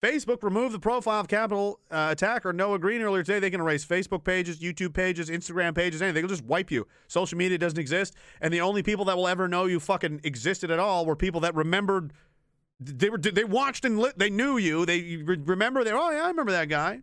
Facebook 0.03 0.43
removed 0.43 0.75
the 0.75 0.79
profile 0.79 1.21
of 1.21 1.29
Capitol 1.29 1.79
uh, 1.91 2.09
attacker 2.11 2.53
Noah 2.55 2.79
Green 2.79 3.03
earlier 3.03 3.23
today. 3.23 3.39
They 3.39 3.51
can 3.51 3.61
erase 3.61 3.85
Facebook 3.85 4.25
pages, 4.25 4.59
YouTube 4.59 4.95
pages, 4.95 5.29
Instagram 5.29 5.75
pages, 5.75 6.01
anything. 6.01 6.23
They'll 6.23 6.31
just 6.31 6.45
wipe 6.45 6.71
you. 6.71 6.87
Social 7.07 7.37
media 7.37 7.59
doesn't 7.59 7.79
exist, 7.79 8.15
and 8.41 8.53
the 8.53 8.61
only 8.63 8.83
people 8.83 9.05
that 9.07 9.17
will 9.17 9.29
ever 9.29 9.49
know 9.49 9.67
you 9.67 9.81
fucking 9.81 10.21
existed 10.25 10.71
at 10.71 10.79
all 10.79 11.05
were 11.05 11.17
people 11.17 11.41
that 11.41 11.55
remembered. 11.55 12.13
They 12.81 13.11
were 13.11 13.19
they 13.19 13.45
watched 13.45 13.85
and 13.85 13.99
lit, 13.99 14.19
they 14.19 14.31
knew 14.31 14.57
you. 14.57 14.87
They 14.87 15.17
remember 15.17 15.85
they 15.85 15.93
oh 15.93 16.11
yeah 16.11 16.25
I 16.25 16.29
remember 16.29 16.53
that 16.53 16.69
guy. 16.69 17.03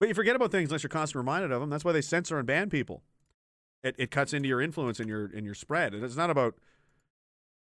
But 0.00 0.08
you 0.08 0.14
forget 0.14 0.34
about 0.34 0.50
things 0.50 0.68
unless 0.70 0.82
you're 0.82 0.90
constantly 0.90 1.20
reminded 1.20 1.52
of 1.52 1.60
them. 1.60 1.70
That's 1.70 1.84
why 1.84 1.92
they 1.92 2.02
censor 2.02 2.38
and 2.38 2.46
ban 2.46 2.70
people. 2.70 3.02
It 3.84 3.94
it 3.98 4.10
cuts 4.10 4.32
into 4.32 4.48
your 4.48 4.60
influence 4.60 4.98
and 4.98 5.08
your 5.08 5.26
and 5.26 5.46
your 5.46 5.54
spread. 5.54 5.94
It's 5.94 6.16
not 6.16 6.30
about 6.30 6.56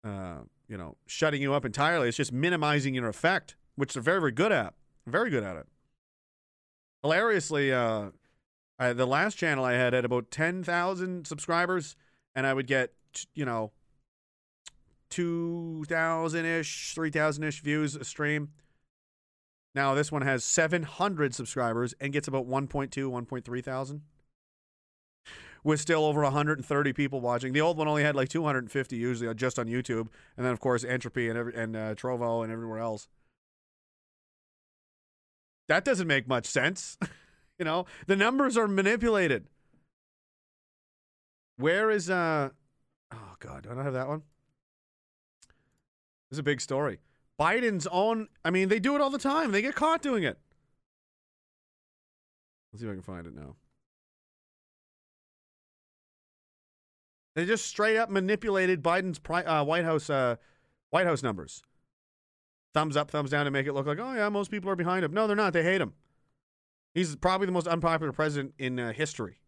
uh, 0.07 0.39
you 0.69 0.77
know, 0.77 0.97
shutting 1.07 1.43
you 1.43 1.53
up 1.55 1.65
entirely. 1.65 2.09
It's 2.09 2.17
just 2.17 2.33
minimizing 2.33 2.95
your 2.95 3.09
effect, 3.09 3.57
which 3.75 3.95
they're 3.95 4.03
very, 4.03 4.21
very 4.21 4.33
good 4.33 4.53
at. 4.53 4.75
Very 5.07 5.31
good 5.31 5.43
at 5.43 5.57
it. 5.57 5.67
Hilariously, 7.03 7.73
uh, 7.73 8.11
I, 8.79 8.93
the 8.93 9.07
last 9.07 9.37
channel 9.37 9.65
I 9.65 9.75
had 9.75 9.93
had 9.93 10.05
about 10.05 10.31
10,000 10.31 11.27
subscribers, 11.27 11.97
and 12.35 12.47
I 12.47 12.55
would 12.55 12.67
get, 12.67 12.93
you 13.35 13.45
know, 13.45 13.73
2,000 15.11 16.45
ish, 16.45 16.95
3,000 16.95 17.45
ish 17.45 17.61
views 17.63 17.97
a 17.97 18.05
stream. 18.05 18.51
Now 19.75 19.95
this 19.95 20.11
one 20.11 20.23
has 20.23 20.43
700 20.43 21.35
subscribers 21.35 21.95
and 22.01 22.13
gets 22.13 22.29
about 22.29 22.49
1.2, 22.49 22.91
1.3 22.91 23.65
thousand 23.65 24.03
with 25.67 25.81
still 25.81 26.05
over 26.05 26.23
130 26.23 26.93
people 26.93 27.21
watching. 27.21 27.53
The 27.53 27.61
old 27.61 27.77
one 27.77 27.89
only 27.89 28.05
had 28.05 28.15
like 28.15 28.29
250 28.29 28.97
usually 28.97 29.35
just 29.35 29.59
on 29.59 29.67
YouTube, 29.67 30.09
and 30.37 30.47
then 30.47 30.53
of 30.53 30.61
course 30.61 30.85
Entropy 30.85 31.29
and 31.29 31.37
every, 31.37 31.55
and 31.57 31.77
uh, 31.77 31.95
Trovo 31.97 32.45
and 32.45 32.53
everywhere 32.53 32.79
else. 32.79 33.09
That 35.67 35.85
doesn't 35.85 36.07
make 36.07 36.29
much 36.29 36.47
sense. 36.47 36.97
you 37.59 37.65
know, 37.65 37.85
the 38.07 38.15
numbers 38.15 38.57
are 38.57 38.69
manipulated. 38.69 39.49
Where 41.57 41.91
is 41.91 42.09
uh? 42.09 42.51
Oh 43.13 43.35
God, 43.41 43.65
do 43.65 43.71
I 43.71 43.75
not 43.75 43.85
have 43.85 43.95
that 43.95 44.07
one? 44.07 44.23
This 46.31 46.37
is 46.37 46.41
a 46.41 46.45
big 46.45 46.61
story. 46.61 46.99
Biden's 47.39 47.87
own. 47.87 48.29
I 48.45 48.51
mean, 48.51 48.69
they 48.69 48.79
do 48.79 48.95
it 48.95 49.01
all 49.01 49.11
the 49.11 49.19
time. 49.19 49.53
They 49.53 49.63
get 49.63 49.75
caught 49.75 50.03
doing 50.03 50.25
it. 50.25 50.39
Let's 52.73 52.81
see 52.81 52.87
if 52.87 52.93
I 52.93 52.95
can 52.95 53.03
find 53.03 53.27
it 53.27 53.35
now. 53.35 53.57
They 57.35 57.45
just 57.45 57.67
straight 57.67 57.99
up 57.99 58.11
manipulated 58.11 58.83
Biden's 58.83 59.19
pri- 59.19 59.45
uh, 59.45 59.63
White 59.63 59.85
House 59.85 60.09
uh, 60.09 60.37
White 60.91 61.07
House 61.07 61.23
numbers. 61.23 61.63
Thumbs 62.75 62.97
up, 62.97 63.11
thumbs 63.11 63.31
down 63.31 63.45
to 63.45 63.51
make 63.51 63.67
it 63.67 63.73
look 63.73 63.87
like, 63.87 63.99
oh 63.99 64.15
yeah, 64.15 64.29
most 64.29 64.51
people 64.51 64.71
are 64.71 64.77
behind 64.77 65.05
him. 65.05 65.13
No, 65.13 65.27
they're 65.27 65.37
not. 65.37 65.53
They 65.53 65.63
hate 65.63 65.81
him. 65.81 65.95
He's 66.95 67.15
probably 67.17 67.47
the 67.47 67.53
most 67.53 67.67
unpopular 67.67 68.13
president 68.13 68.55
in 68.59 68.81
uh, 68.81 68.93
history, 68.93 69.41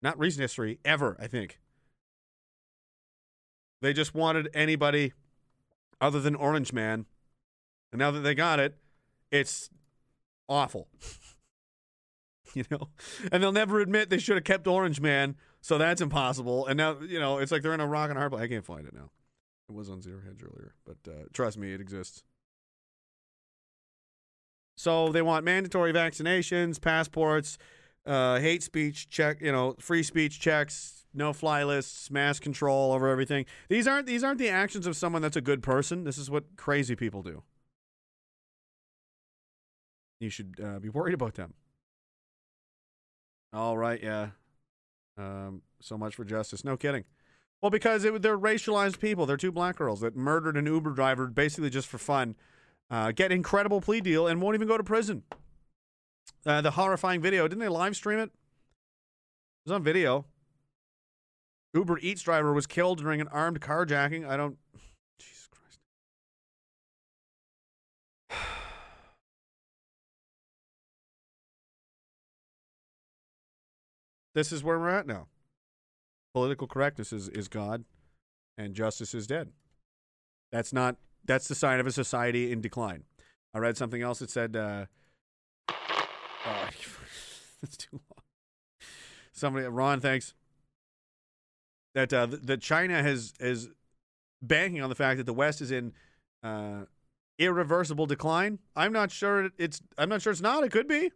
not 0.00 0.18
recent 0.18 0.42
history 0.42 0.78
ever. 0.84 1.16
I 1.20 1.26
think. 1.26 1.58
They 3.82 3.92
just 3.92 4.14
wanted 4.14 4.48
anybody 4.54 5.12
other 6.04 6.20
than 6.20 6.34
Orange 6.34 6.72
Man 6.72 7.06
And 7.90 7.98
now 7.98 8.10
that 8.10 8.20
they 8.20 8.34
got 8.34 8.60
it, 8.60 8.76
it's 9.30 9.70
awful. 10.48 10.88
you 12.54 12.64
know? 12.70 12.88
And 13.32 13.42
they'll 13.42 13.52
never 13.52 13.80
admit 13.80 14.10
they 14.10 14.18
should 14.18 14.36
have 14.36 14.44
kept 14.44 14.66
Orange 14.66 15.00
Man, 15.00 15.36
so 15.62 15.78
that's 15.78 16.02
impossible. 16.02 16.66
And 16.66 16.76
now, 16.76 16.98
you 17.00 17.18
know, 17.18 17.38
it's 17.38 17.50
like 17.50 17.62
they're 17.62 17.72
in 17.72 17.80
a 17.80 17.86
rock 17.86 18.10
and 18.10 18.18
hard 18.18 18.32
place. 18.32 18.42
I 18.42 18.48
can't 18.48 18.64
find 18.64 18.86
it 18.86 18.94
now. 18.94 19.10
It 19.68 19.74
was 19.74 19.88
on 19.88 20.02
Zero 20.02 20.20
Hedge 20.24 20.42
earlier, 20.42 20.74
but 20.84 20.98
uh, 21.08 21.24
trust 21.32 21.56
me, 21.56 21.72
it 21.72 21.80
exists. 21.80 22.22
So 24.76 25.10
they 25.10 25.22
want 25.22 25.44
mandatory 25.44 25.92
vaccinations, 25.92 26.78
passports, 26.80 27.56
uh, 28.06 28.38
hate 28.40 28.62
speech 28.62 29.08
check, 29.08 29.40
you 29.40 29.52
know, 29.52 29.74
free 29.78 30.02
speech 30.02 30.40
checks, 30.40 31.06
no 31.14 31.32
fly 31.32 31.64
lists, 31.64 32.10
mass 32.10 32.38
control 32.38 32.92
over 32.92 33.08
everything. 33.08 33.46
These 33.68 33.86
aren't 33.86 34.06
these 34.06 34.24
aren't 34.24 34.38
the 34.38 34.48
actions 34.48 34.86
of 34.86 34.96
someone 34.96 35.22
that's 35.22 35.36
a 35.36 35.40
good 35.40 35.62
person. 35.62 36.04
This 36.04 36.18
is 36.18 36.30
what 36.30 36.44
crazy 36.56 36.96
people 36.96 37.22
do. 37.22 37.42
You 40.20 40.30
should 40.30 40.56
uh, 40.62 40.78
be 40.78 40.88
worried 40.88 41.14
about 41.14 41.34
them. 41.34 41.54
All 43.52 43.78
right, 43.78 44.02
yeah. 44.02 44.28
Um, 45.16 45.62
so 45.80 45.96
much 45.96 46.14
for 46.14 46.24
justice. 46.24 46.64
No 46.64 46.76
kidding. 46.76 47.04
Well, 47.62 47.70
because 47.70 48.04
it, 48.04 48.20
they're 48.20 48.38
racialized 48.38 48.98
people. 48.98 49.26
They're 49.26 49.36
two 49.36 49.52
black 49.52 49.76
girls 49.76 50.00
that 50.00 50.16
murdered 50.16 50.56
an 50.56 50.66
Uber 50.66 50.90
driver 50.90 51.28
basically 51.28 51.70
just 51.70 51.88
for 51.88 51.98
fun, 51.98 52.34
uh, 52.90 53.12
get 53.12 53.32
incredible 53.32 53.80
plea 53.80 54.00
deal, 54.00 54.26
and 54.26 54.42
won't 54.42 54.54
even 54.54 54.68
go 54.68 54.76
to 54.76 54.84
prison. 54.84 55.22
Uh, 56.46 56.60
the 56.60 56.72
horrifying 56.72 57.22
video, 57.22 57.48
didn't 57.48 57.60
they 57.60 57.68
live 57.68 57.96
stream 57.96 58.18
it? 58.18 58.30
It 58.30 58.30
was 59.70 59.72
on 59.72 59.82
video. 59.82 60.26
Uber 61.72 61.98
Eats 62.00 62.22
driver 62.22 62.52
was 62.52 62.66
killed 62.66 62.98
during 62.98 63.20
an 63.20 63.28
armed 63.28 63.60
carjacking. 63.60 64.28
I 64.28 64.36
don't. 64.36 64.58
Jesus 65.18 65.48
Christ. 65.50 65.78
This 74.34 74.50
is 74.50 74.64
where 74.64 74.80
we're 74.80 74.88
at 74.88 75.06
now. 75.06 75.28
Political 76.34 76.66
correctness 76.66 77.12
is, 77.12 77.28
is 77.28 77.46
God, 77.46 77.84
and 78.58 78.74
justice 78.74 79.14
is 79.14 79.28
dead. 79.28 79.52
That's 80.50 80.72
not. 80.72 80.96
That's 81.24 81.46
the 81.46 81.54
sign 81.54 81.78
of 81.80 81.86
a 81.86 81.92
society 81.92 82.50
in 82.52 82.60
decline. 82.60 83.04
I 83.54 83.58
read 83.58 83.76
something 83.76 84.02
else 84.02 84.18
that 84.18 84.30
said. 84.30 84.56
Uh, 84.56 84.86
oh, 86.46 86.68
that's 87.62 87.76
too 87.76 87.92
long. 87.92 88.22
Somebody, 89.32 89.66
Ron, 89.66 90.00
thanks. 90.00 90.34
That 91.94 92.12
uh, 92.12 92.26
that 92.42 92.60
China 92.60 93.02
has 93.02 93.32
is 93.40 93.70
banking 94.42 94.82
on 94.82 94.88
the 94.88 94.94
fact 94.94 95.18
that 95.18 95.24
the 95.24 95.32
West 95.32 95.60
is 95.60 95.70
in 95.70 95.92
uh, 96.42 96.84
irreversible 97.38 98.06
decline. 98.06 98.58
I'm 98.74 98.92
not 98.92 99.10
sure 99.10 99.50
it's. 99.58 99.80
I'm 99.96 100.08
not 100.08 100.22
sure 100.22 100.32
it's 100.32 100.40
not. 100.40 100.64
It 100.64 100.72
could 100.72 100.88
be. 100.88 101.10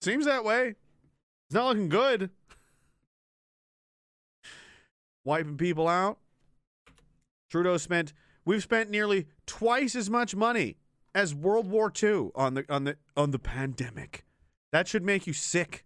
Seems 0.00 0.24
that 0.24 0.44
way. 0.44 0.68
It's 0.68 1.54
not 1.54 1.66
looking 1.66 1.88
good. 1.88 2.30
Wiping 5.24 5.56
people 5.58 5.88
out. 5.88 6.18
Trudeau 7.50 7.76
spent. 7.76 8.12
We've 8.44 8.62
spent 8.62 8.88
nearly 8.88 9.26
twice 9.46 9.94
as 9.94 10.08
much 10.08 10.34
money 10.34 10.76
as 11.18 11.34
World 11.34 11.68
War 11.68 11.92
II 12.00 12.30
on 12.36 12.54
the 12.54 12.64
on 12.68 12.84
the 12.84 12.96
on 13.16 13.32
the 13.32 13.40
pandemic. 13.40 14.24
That 14.70 14.86
should 14.86 15.02
make 15.02 15.26
you 15.26 15.32
sick. 15.32 15.84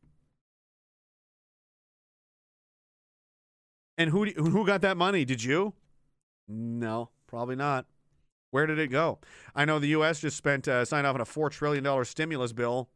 And 3.97 4.11
who 4.11 4.27
who 4.27 4.67
got 4.67 4.83
that 4.83 4.99
money? 4.99 5.25
Did 5.25 5.43
you? 5.43 5.73
No, 6.47 7.09
probably 7.27 7.57
not. 7.57 7.87
Where 8.51 8.67
did 8.67 8.79
it 8.79 8.89
go? 8.89 9.21
I 9.55 9.65
know 9.65 9.79
the 9.79 9.89
U.S. 9.89 10.21
just 10.21 10.37
spent 10.37 10.69
uh, 10.69 10.85
signed 10.85 11.07
off 11.07 11.15
on 11.15 11.23
a 11.23 11.25
four 11.25 11.49
trillion 11.49 11.83
dollar 11.83 12.05
stimulus 12.05 12.53
bill 12.53 12.91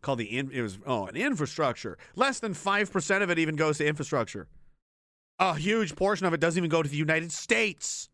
called 0.00 0.20
the 0.20 0.38
in, 0.38 0.52
it 0.52 0.62
was 0.62 0.78
oh 0.86 1.06
an 1.06 1.16
infrastructure. 1.16 1.98
Less 2.14 2.38
than 2.38 2.54
five 2.54 2.92
percent 2.92 3.24
of 3.24 3.30
it 3.30 3.40
even 3.40 3.56
goes 3.56 3.78
to 3.78 3.86
infrastructure. 3.86 4.46
A 5.40 5.56
huge 5.56 5.96
portion 5.96 6.24
of 6.24 6.34
it 6.34 6.38
doesn't 6.38 6.58
even 6.58 6.70
go 6.70 6.84
to 6.84 6.88
the 6.88 6.96
United 6.96 7.32
States. 7.32 8.08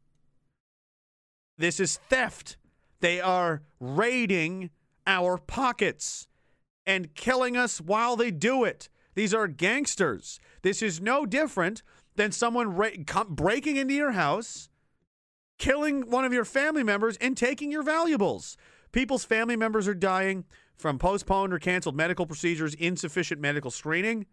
This 1.58 1.78
is 1.78 1.98
theft. 2.08 2.56
They 3.00 3.20
are 3.20 3.62
raiding 3.80 4.70
our 5.06 5.38
pockets 5.38 6.28
and 6.86 7.14
killing 7.14 7.56
us 7.56 7.80
while 7.80 8.16
they 8.16 8.30
do 8.30 8.64
it. 8.64 8.88
These 9.14 9.34
are 9.34 9.48
gangsters. 9.48 10.40
This 10.62 10.82
is 10.82 11.00
no 11.00 11.26
different 11.26 11.82
than 12.16 12.32
someone 12.32 12.74
ra- 12.74 13.24
breaking 13.28 13.76
into 13.76 13.94
your 13.94 14.12
house, 14.12 14.68
killing 15.58 16.10
one 16.10 16.24
of 16.24 16.32
your 16.32 16.44
family 16.44 16.82
members, 16.82 17.16
and 17.18 17.36
taking 17.36 17.70
your 17.70 17.82
valuables. 17.82 18.56
People's 18.92 19.24
family 19.24 19.56
members 19.56 19.86
are 19.86 19.94
dying 19.94 20.44
from 20.76 20.98
postponed 20.98 21.52
or 21.52 21.58
canceled 21.58 21.96
medical 21.96 22.26
procedures, 22.26 22.74
insufficient 22.74 23.40
medical 23.40 23.70
screening, 23.70 24.26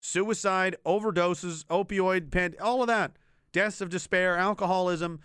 suicide, 0.00 0.76
overdoses, 0.86 1.64
opioid, 1.66 2.30
pen, 2.30 2.54
all 2.60 2.82
of 2.82 2.86
that, 2.86 3.16
deaths 3.52 3.80
of 3.80 3.90
despair, 3.90 4.36
alcoholism. 4.36 5.20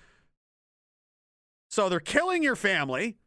So 1.72 1.88
they're 1.88 2.02
killing 2.02 2.44
your 2.44 2.58
family. 2.58 3.18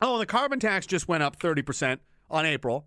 Oh, 0.00 0.14
and 0.14 0.22
the 0.22 0.26
carbon 0.26 0.60
tax 0.60 0.86
just 0.86 1.08
went 1.08 1.24
up 1.24 1.40
30% 1.40 1.98
on 2.30 2.46
April. 2.46 2.86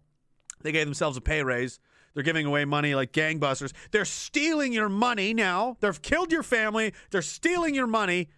They 0.61 0.72
gave 0.72 0.85
themselves 0.85 1.17
a 1.17 1.22
pay 1.22 1.43
raise. 1.43 1.77
They're 2.14 2.24
giving 2.24 2.45
away 2.45 2.64
money 2.64 2.95
like 2.95 3.11
gangbusters. 3.11 3.74
They're 3.91 4.06
stealing 4.06 4.72
your 4.72 4.88
money 4.88 5.33
now. 5.33 5.75
They've 5.82 6.01
killed 6.01 6.32
your 6.32 6.43
family. 6.43 6.93
They're 7.09 7.22
stealing 7.22 7.75
your 7.75 7.85
money, 7.88 8.30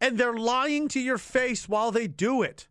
and 0.00 0.18
they're 0.18 0.36
lying 0.36 0.88
to 0.88 1.00
your 1.00 1.18
face 1.18 1.68
while 1.68 1.92
they 1.92 2.08
do 2.08 2.42
it. 2.42 2.66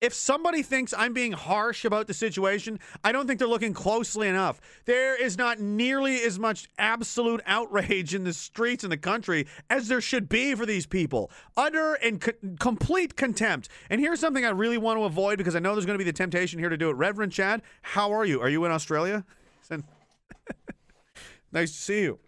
If 0.00 0.14
somebody 0.14 0.62
thinks 0.62 0.94
I'm 0.96 1.12
being 1.12 1.32
harsh 1.32 1.84
about 1.84 2.06
the 2.06 2.14
situation, 2.14 2.80
I 3.04 3.12
don't 3.12 3.26
think 3.26 3.38
they're 3.38 3.46
looking 3.46 3.74
closely 3.74 4.28
enough. 4.28 4.58
There 4.86 5.14
is 5.20 5.36
not 5.36 5.60
nearly 5.60 6.22
as 6.22 6.38
much 6.38 6.68
absolute 6.78 7.42
outrage 7.44 8.14
in 8.14 8.24
the 8.24 8.32
streets 8.32 8.82
in 8.82 8.88
the 8.88 8.96
country 8.96 9.46
as 9.68 9.88
there 9.88 10.00
should 10.00 10.28
be 10.28 10.54
for 10.54 10.64
these 10.64 10.86
people. 10.86 11.30
Utter 11.54 11.94
and 11.94 12.18
co- 12.18 12.32
complete 12.58 13.14
contempt. 13.14 13.68
And 13.90 14.00
here's 14.00 14.20
something 14.20 14.44
I 14.44 14.50
really 14.50 14.78
want 14.78 14.98
to 14.98 15.04
avoid 15.04 15.36
because 15.36 15.54
I 15.54 15.58
know 15.58 15.74
there's 15.74 15.86
going 15.86 15.98
to 15.98 16.04
be 16.04 16.10
the 16.10 16.16
temptation 16.16 16.58
here 16.58 16.70
to 16.70 16.78
do 16.78 16.88
it. 16.88 16.94
Reverend 16.94 17.32
Chad, 17.32 17.60
how 17.82 18.10
are 18.12 18.24
you? 18.24 18.40
Are 18.40 18.48
you 18.48 18.64
in 18.64 18.72
Australia? 18.72 19.24
nice 21.52 21.72
to 21.72 21.78
see 21.78 22.02
you. 22.02 22.18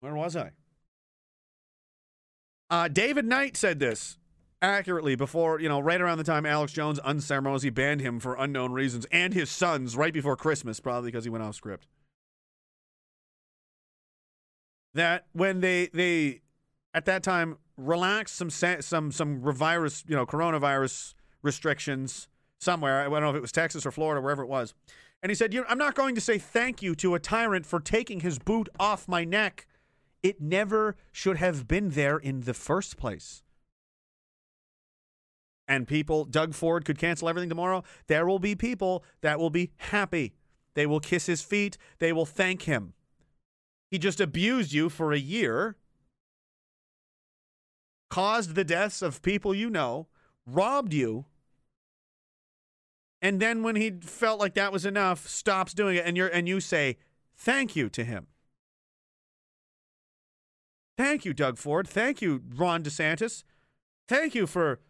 Where 0.00 0.14
was 0.14 0.36
I? 0.36 0.52
Uh, 2.70 2.88
David 2.88 3.24
Knight 3.24 3.56
said 3.56 3.80
this 3.80 4.17
accurately 4.60 5.14
before, 5.14 5.60
you 5.60 5.68
know, 5.68 5.80
right 5.80 6.00
around 6.00 6.18
the 6.18 6.24
time 6.24 6.44
Alex 6.44 6.72
Jones 6.72 6.98
unceremoniously 7.00 7.70
banned 7.70 8.00
him 8.00 8.18
for 8.20 8.34
unknown 8.34 8.72
reasons 8.72 9.06
and 9.12 9.32
his 9.32 9.50
sons 9.50 9.96
right 9.96 10.12
before 10.12 10.36
Christmas, 10.36 10.80
probably 10.80 11.10
because 11.10 11.24
he 11.24 11.30
went 11.30 11.44
off 11.44 11.54
script. 11.54 11.86
That 14.94 15.26
when 15.32 15.60
they 15.60 15.88
they 15.92 16.40
at 16.94 17.04
that 17.04 17.22
time 17.22 17.58
relaxed 17.76 18.36
some 18.36 18.50
some 18.50 19.12
some 19.12 19.40
virus, 19.40 20.04
you 20.08 20.16
know, 20.16 20.26
coronavirus 20.26 21.14
restrictions 21.42 22.28
somewhere. 22.58 23.00
I 23.00 23.04
don't 23.04 23.22
know 23.22 23.30
if 23.30 23.36
it 23.36 23.42
was 23.42 23.52
Texas 23.52 23.86
or 23.86 23.92
Florida, 23.92 24.20
wherever 24.20 24.42
it 24.42 24.48
was. 24.48 24.74
And 25.22 25.30
he 25.30 25.34
said, 25.34 25.52
you 25.52 25.60
know, 25.60 25.66
I'm 25.68 25.78
not 25.78 25.94
going 25.94 26.14
to 26.14 26.20
say 26.20 26.38
thank 26.38 26.82
you 26.82 26.94
to 26.96 27.14
a 27.14 27.18
tyrant 27.18 27.66
for 27.66 27.80
taking 27.80 28.20
his 28.20 28.38
boot 28.38 28.68
off 28.78 29.08
my 29.08 29.24
neck. 29.24 29.66
It 30.22 30.40
never 30.40 30.96
should 31.12 31.36
have 31.36 31.68
been 31.68 31.90
there 31.90 32.18
in 32.18 32.42
the 32.42 32.54
first 32.54 32.96
place 32.96 33.42
and 35.68 35.86
people, 35.86 36.24
Doug 36.24 36.54
Ford 36.54 36.84
could 36.84 36.98
cancel 36.98 37.28
everything 37.28 37.50
tomorrow, 37.50 37.84
there 38.06 38.26
will 38.26 38.38
be 38.38 38.54
people 38.54 39.04
that 39.20 39.38
will 39.38 39.50
be 39.50 39.70
happy. 39.76 40.34
They 40.74 40.86
will 40.86 41.00
kiss 41.00 41.26
his 41.26 41.42
feet, 41.42 41.76
they 41.98 42.12
will 42.12 42.26
thank 42.26 42.62
him. 42.62 42.94
He 43.90 43.98
just 43.98 44.20
abused 44.20 44.72
you 44.72 44.88
for 44.88 45.12
a 45.12 45.18
year, 45.18 45.76
caused 48.10 48.54
the 48.54 48.64
deaths 48.64 49.02
of 49.02 49.22
people 49.22 49.54
you 49.54 49.70
know, 49.70 50.08
robbed 50.46 50.92
you, 50.92 51.26
and 53.20 53.40
then 53.40 53.62
when 53.62 53.76
he 53.76 53.90
felt 54.00 54.38
like 54.38 54.54
that 54.54 54.72
was 54.72 54.86
enough, 54.86 55.26
stops 55.26 55.74
doing 55.74 55.96
it, 55.96 56.06
and 56.06 56.16
you 56.16 56.26
and 56.26 56.48
you 56.48 56.60
say 56.60 56.96
thank 57.36 57.74
you 57.74 57.88
to 57.90 58.04
him. 58.04 58.28
Thank 60.96 61.24
you, 61.24 61.32
Doug 61.32 61.58
Ford. 61.58 61.88
Thank 61.88 62.22
you, 62.22 62.42
Ron 62.54 62.82
DeSantis. 62.82 63.44
Thank 64.08 64.34
you 64.34 64.46
for 64.46 64.80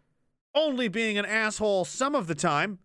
only 0.55 0.87
being 0.87 1.17
an 1.17 1.25
asshole 1.25 1.85
some 1.85 2.15
of 2.15 2.27
the 2.27 2.35
time. 2.35 2.79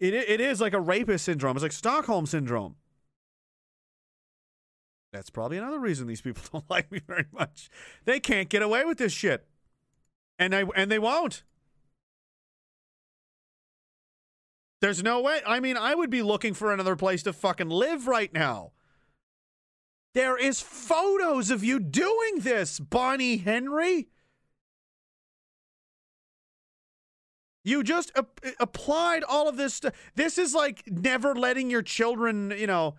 It, 0.00 0.14
it 0.14 0.40
is 0.40 0.60
like 0.60 0.72
a 0.72 0.80
rapist 0.80 1.24
syndrome. 1.24 1.56
It's 1.56 1.62
like 1.62 1.72
Stockholm 1.72 2.26
syndrome. 2.26 2.76
That's 5.12 5.30
probably 5.30 5.58
another 5.58 5.78
reason 5.78 6.06
these 6.06 6.20
people 6.20 6.42
don't 6.52 6.70
like 6.70 6.90
me 6.90 7.00
very 7.06 7.26
much. 7.32 7.70
They 8.04 8.18
can't 8.18 8.48
get 8.48 8.62
away 8.62 8.84
with 8.84 8.98
this 8.98 9.12
shit. 9.12 9.46
And 10.38 10.54
I 10.54 10.64
and 10.74 10.90
they 10.90 10.98
won't. 10.98 11.44
There's 14.80 15.02
no 15.02 15.20
way. 15.20 15.40
I 15.46 15.60
mean, 15.60 15.76
I 15.76 15.94
would 15.94 16.10
be 16.10 16.22
looking 16.22 16.54
for 16.54 16.72
another 16.72 16.96
place 16.96 17.22
to 17.22 17.32
fucking 17.32 17.68
live 17.68 18.08
right 18.08 18.32
now. 18.32 18.72
There 20.14 20.36
is 20.36 20.60
photos 20.60 21.50
of 21.50 21.62
you 21.62 21.78
doing 21.78 22.40
this, 22.40 22.80
Bonnie 22.80 23.36
Henry. 23.36 24.08
You 27.64 27.82
just 27.82 28.10
ap- 28.16 28.40
applied 28.58 29.22
all 29.24 29.48
of 29.48 29.56
this 29.56 29.74
stuff. 29.74 29.94
This 30.14 30.38
is 30.38 30.54
like 30.54 30.82
never 30.86 31.34
letting 31.34 31.70
your 31.70 31.82
children, 31.82 32.52
you 32.56 32.66
know, 32.66 32.96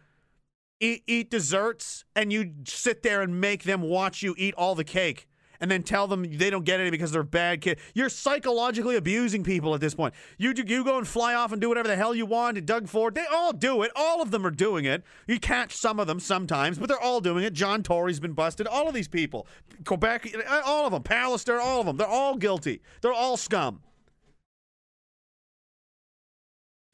eat, 0.79 1.03
eat 1.07 1.29
desserts 1.29 2.05
and 2.15 2.31
you 2.31 2.53
sit 2.65 3.03
there 3.03 3.21
and 3.21 3.39
make 3.39 3.63
them 3.63 3.81
watch 3.81 4.21
you 4.21 4.35
eat 4.37 4.53
all 4.55 4.75
the 4.75 4.83
cake 4.83 5.27
and 5.63 5.71
then 5.71 5.81
tell 5.81 6.07
them 6.07 6.25
they 6.29 6.49
don't 6.49 6.65
get 6.65 6.81
any 6.81 6.89
because 6.89 7.13
they're 7.13 7.23
bad 7.23 7.61
kids. 7.61 7.79
You're 7.93 8.09
psychologically 8.09 8.97
abusing 8.97 9.45
people 9.45 9.73
at 9.73 9.79
this 9.79 9.95
point. 9.95 10.13
You 10.37 10.53
you 10.53 10.83
go 10.83 10.97
and 10.97 11.07
fly 11.07 11.33
off 11.35 11.53
and 11.53 11.61
do 11.61 11.69
whatever 11.69 11.87
the 11.87 11.95
hell 11.95 12.13
you 12.13 12.25
want. 12.25 12.57
And 12.57 12.67
Doug 12.67 12.89
Ford, 12.89 13.15
they 13.15 13.25
all 13.31 13.53
do 13.53 13.81
it. 13.81 13.91
All 13.95 14.21
of 14.21 14.29
them 14.29 14.45
are 14.45 14.51
doing 14.51 14.83
it. 14.83 15.03
You 15.25 15.39
catch 15.39 15.73
some 15.73 16.01
of 16.01 16.07
them 16.07 16.19
sometimes, 16.19 16.77
but 16.77 16.89
they're 16.89 16.99
all 16.99 17.21
doing 17.21 17.45
it. 17.45 17.53
John 17.53 17.81
Tory's 17.81 18.19
been 18.19 18.33
busted. 18.33 18.67
All 18.67 18.89
of 18.89 18.93
these 18.93 19.07
people, 19.07 19.47
Quebec, 19.85 20.33
eh, 20.35 20.61
all 20.65 20.85
of 20.85 20.91
them, 20.91 21.01
Pallister, 21.01 21.61
all 21.61 21.79
of 21.79 21.85
them, 21.85 21.95
they're 21.95 22.07
all 22.07 22.35
guilty. 22.35 22.81
They're 22.99 23.13
all 23.13 23.37
scum. 23.37 23.79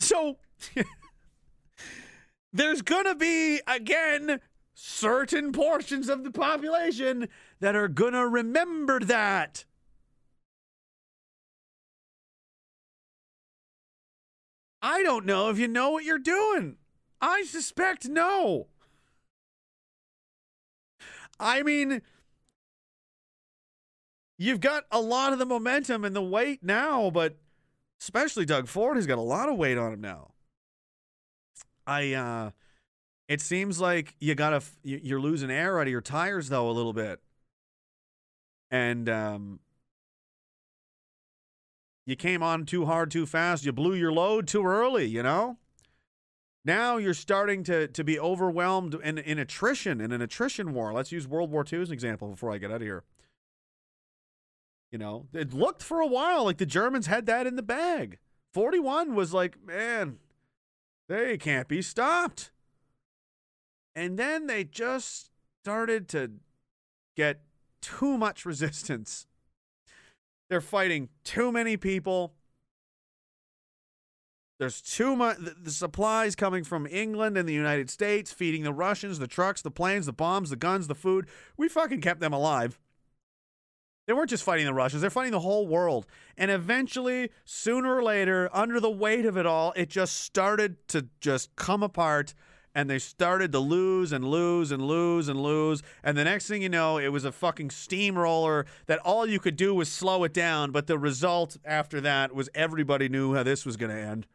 So 0.10 0.38
there's 2.52 2.82
to 3.06 3.14
be, 3.14 3.62
again, 3.68 4.40
certain 4.74 5.52
portions 5.52 6.10
of 6.10 6.24
the 6.24 6.32
population 6.32 7.30
that 7.60 7.76
are 7.76 7.88
to 8.14 8.28
remember 8.28 9.00
that. 9.02 9.66
I 14.82 15.04
don't 15.04 15.28
know 15.28 15.52
if 15.52 15.60
you 15.60 15.68
know 15.68 15.92
what 15.92 16.06
you're 16.06 16.18
doing. 16.18 16.78
I 17.22 17.44
suspect 17.44 18.10
no. 18.10 18.66
I 21.40 21.62
mean, 21.62 22.02
you've 24.40 24.60
got 24.60 24.86
a 24.92 25.02
lot 25.02 25.34
of 25.34 25.38
the 25.38 25.46
momentum 25.46 26.04
and 26.04 26.16
the 26.16 26.24
weight 26.24 26.64
now, 26.64 27.12
but 27.12 27.38
especially 28.02 28.46
Doug 28.46 28.68
Ford 28.68 28.96
has 28.96 29.06
got 29.06 29.18
a 29.18 29.22
lot 29.22 29.50
of 29.50 29.58
weight 29.58 29.78
on 29.78 29.94
him 29.94 30.02
now. 30.02 30.32
I 31.86 32.14
uh 32.14 32.52
it 33.28 33.42
seems 33.42 33.80
like 33.80 34.16
you 34.20 34.36
got 34.36 34.50
to 34.52 34.62
you're 34.84 35.20
losing 35.20 35.52
air 35.52 35.80
out 35.80 35.88
of 35.88 35.92
your 35.92 36.02
tires 36.02 36.50
though 36.50 36.70
a 36.70 36.72
little 36.72 36.94
bit. 36.94 37.20
And 38.72 39.10
um 39.10 39.60
you 42.06 42.16
came 42.16 42.42
on 42.42 42.66
too 42.66 42.86
hard 42.86 43.12
too 43.12 43.26
fast, 43.26 43.66
you 43.66 43.72
blew 43.72 43.94
your 43.94 44.12
load 44.12 44.48
too 44.48 44.66
early, 44.66 45.06
you 45.06 45.22
know? 45.22 45.58
Now 46.66 46.98
you're 46.98 47.14
starting 47.14 47.64
to 47.64 47.88
to 47.88 48.04
be 48.04 48.20
overwhelmed 48.20 48.96
in 48.96 49.18
in 49.18 49.40
attrition 49.40 50.02
in 50.02 50.12
an 50.12 50.22
attrition 50.22 50.74
war. 50.74 50.94
Let's 50.94 51.12
use 51.12 51.28
World 51.28 51.52
War 51.52 51.66
II 51.72 51.82
as 51.82 51.90
an 51.90 51.94
example 51.94 52.30
before 52.30 52.52
I 52.52 52.58
get 52.58 52.72
out 52.72 52.78
of 52.78 52.82
here. 52.82 53.04
You 54.92 54.98
know, 54.98 55.28
it 55.34 55.54
looked 55.54 55.84
for 55.84 56.00
a 56.00 56.08
while 56.08 56.46
like 56.46 56.58
the 56.58 56.66
Germans 56.66 57.08
had 57.08 57.26
that 57.28 57.46
in 57.46 57.56
the 57.56 57.64
bag. 57.64 58.18
41 58.54 59.14
was 59.14 59.34
like, 59.34 59.64
man, 59.64 60.18
they 61.08 61.38
can't 61.38 61.68
be 61.68 61.82
stopped. 61.82 62.52
And 63.96 64.18
then 64.18 64.48
they 64.48 64.64
just 64.64 65.32
started 65.64 66.08
to 66.10 66.32
get 67.16 67.42
too 67.82 68.18
much 68.18 68.46
resistance. 68.46 69.28
They're 70.50 70.62
fighting 70.62 71.10
too 71.24 71.52
many 71.52 71.78
people. 71.78 72.34
There's 74.58 74.82
too 74.82 75.16
much. 75.16 75.38
The, 75.38 75.72
supplies 75.72 76.36
coming 76.36 76.64
from 76.64 76.88
England 76.88 77.38
and 77.38 77.48
the 77.48 77.54
United 77.54 77.90
States, 77.90 78.32
feeding 78.34 78.64
the 78.64 78.74
Russians, 78.74 79.20
the 79.20 79.28
trucks, 79.28 79.62
the 79.62 79.72
planes, 79.72 80.08
the 80.08 80.14
bombs, 80.14 80.50
the 80.50 80.56
guns, 80.56 80.88
the 80.88 80.96
food. 80.96 81.28
We 81.56 81.70
fucking 81.70 82.02
kept 82.02 82.20
them 82.20 82.34
alive. 82.34 82.80
They 84.10 84.14
weren't 84.14 84.32
just 84.32 84.44
fighting 84.44 84.66
the 84.66 84.74
Russians, 84.74 85.02
they're 85.02 85.12
fighting 85.12 85.34
the 85.34 85.40
whole 85.40 85.68
world. 85.68 86.08
And 86.36 86.50
eventually, 86.50 87.30
sooner 87.46 87.98
or 87.98 88.02
later, 88.02 88.50
under 88.52 88.80
the 88.80 88.90
weight 88.90 89.24
of 89.24 89.38
it 89.38 89.46
all, 89.46 89.72
it 89.76 89.88
just 89.88 90.24
started 90.24 90.88
to 90.88 91.06
just 91.22 91.56
come 91.56 91.84
apart 91.84 92.34
and 92.74 92.90
they 92.90 92.98
started 92.98 93.52
to 93.52 93.60
lose 93.60 94.12
and 94.12 94.26
lose 94.26 94.72
and 94.72 94.82
lose 94.82 95.30
and 95.30 95.40
lose. 95.40 95.84
And 96.04 96.18
the 96.18 96.24
next 96.24 96.48
thing 96.48 96.64
you 96.64 96.70
know, 96.70 96.98
it 96.98 97.10
was 97.10 97.24
a 97.24 97.32
fucking 97.32 97.70
steamroller 97.70 98.66
that 98.88 98.98
all 99.06 99.28
you 99.28 99.40
could 99.40 99.56
do 99.56 99.76
was 99.76 99.92
slow 99.92 100.24
it 100.24 100.34
down. 100.34 100.72
But 100.72 100.88
the 100.88 100.98
result 100.98 101.58
after 101.64 102.02
that 102.02 102.34
was 102.34 102.50
everybody 102.56 103.10
knew 103.10 103.36
how 103.36 103.44
this 103.44 103.64
was 103.64 103.78
going 103.78 103.92
to 103.92 104.02
end. 104.02 104.26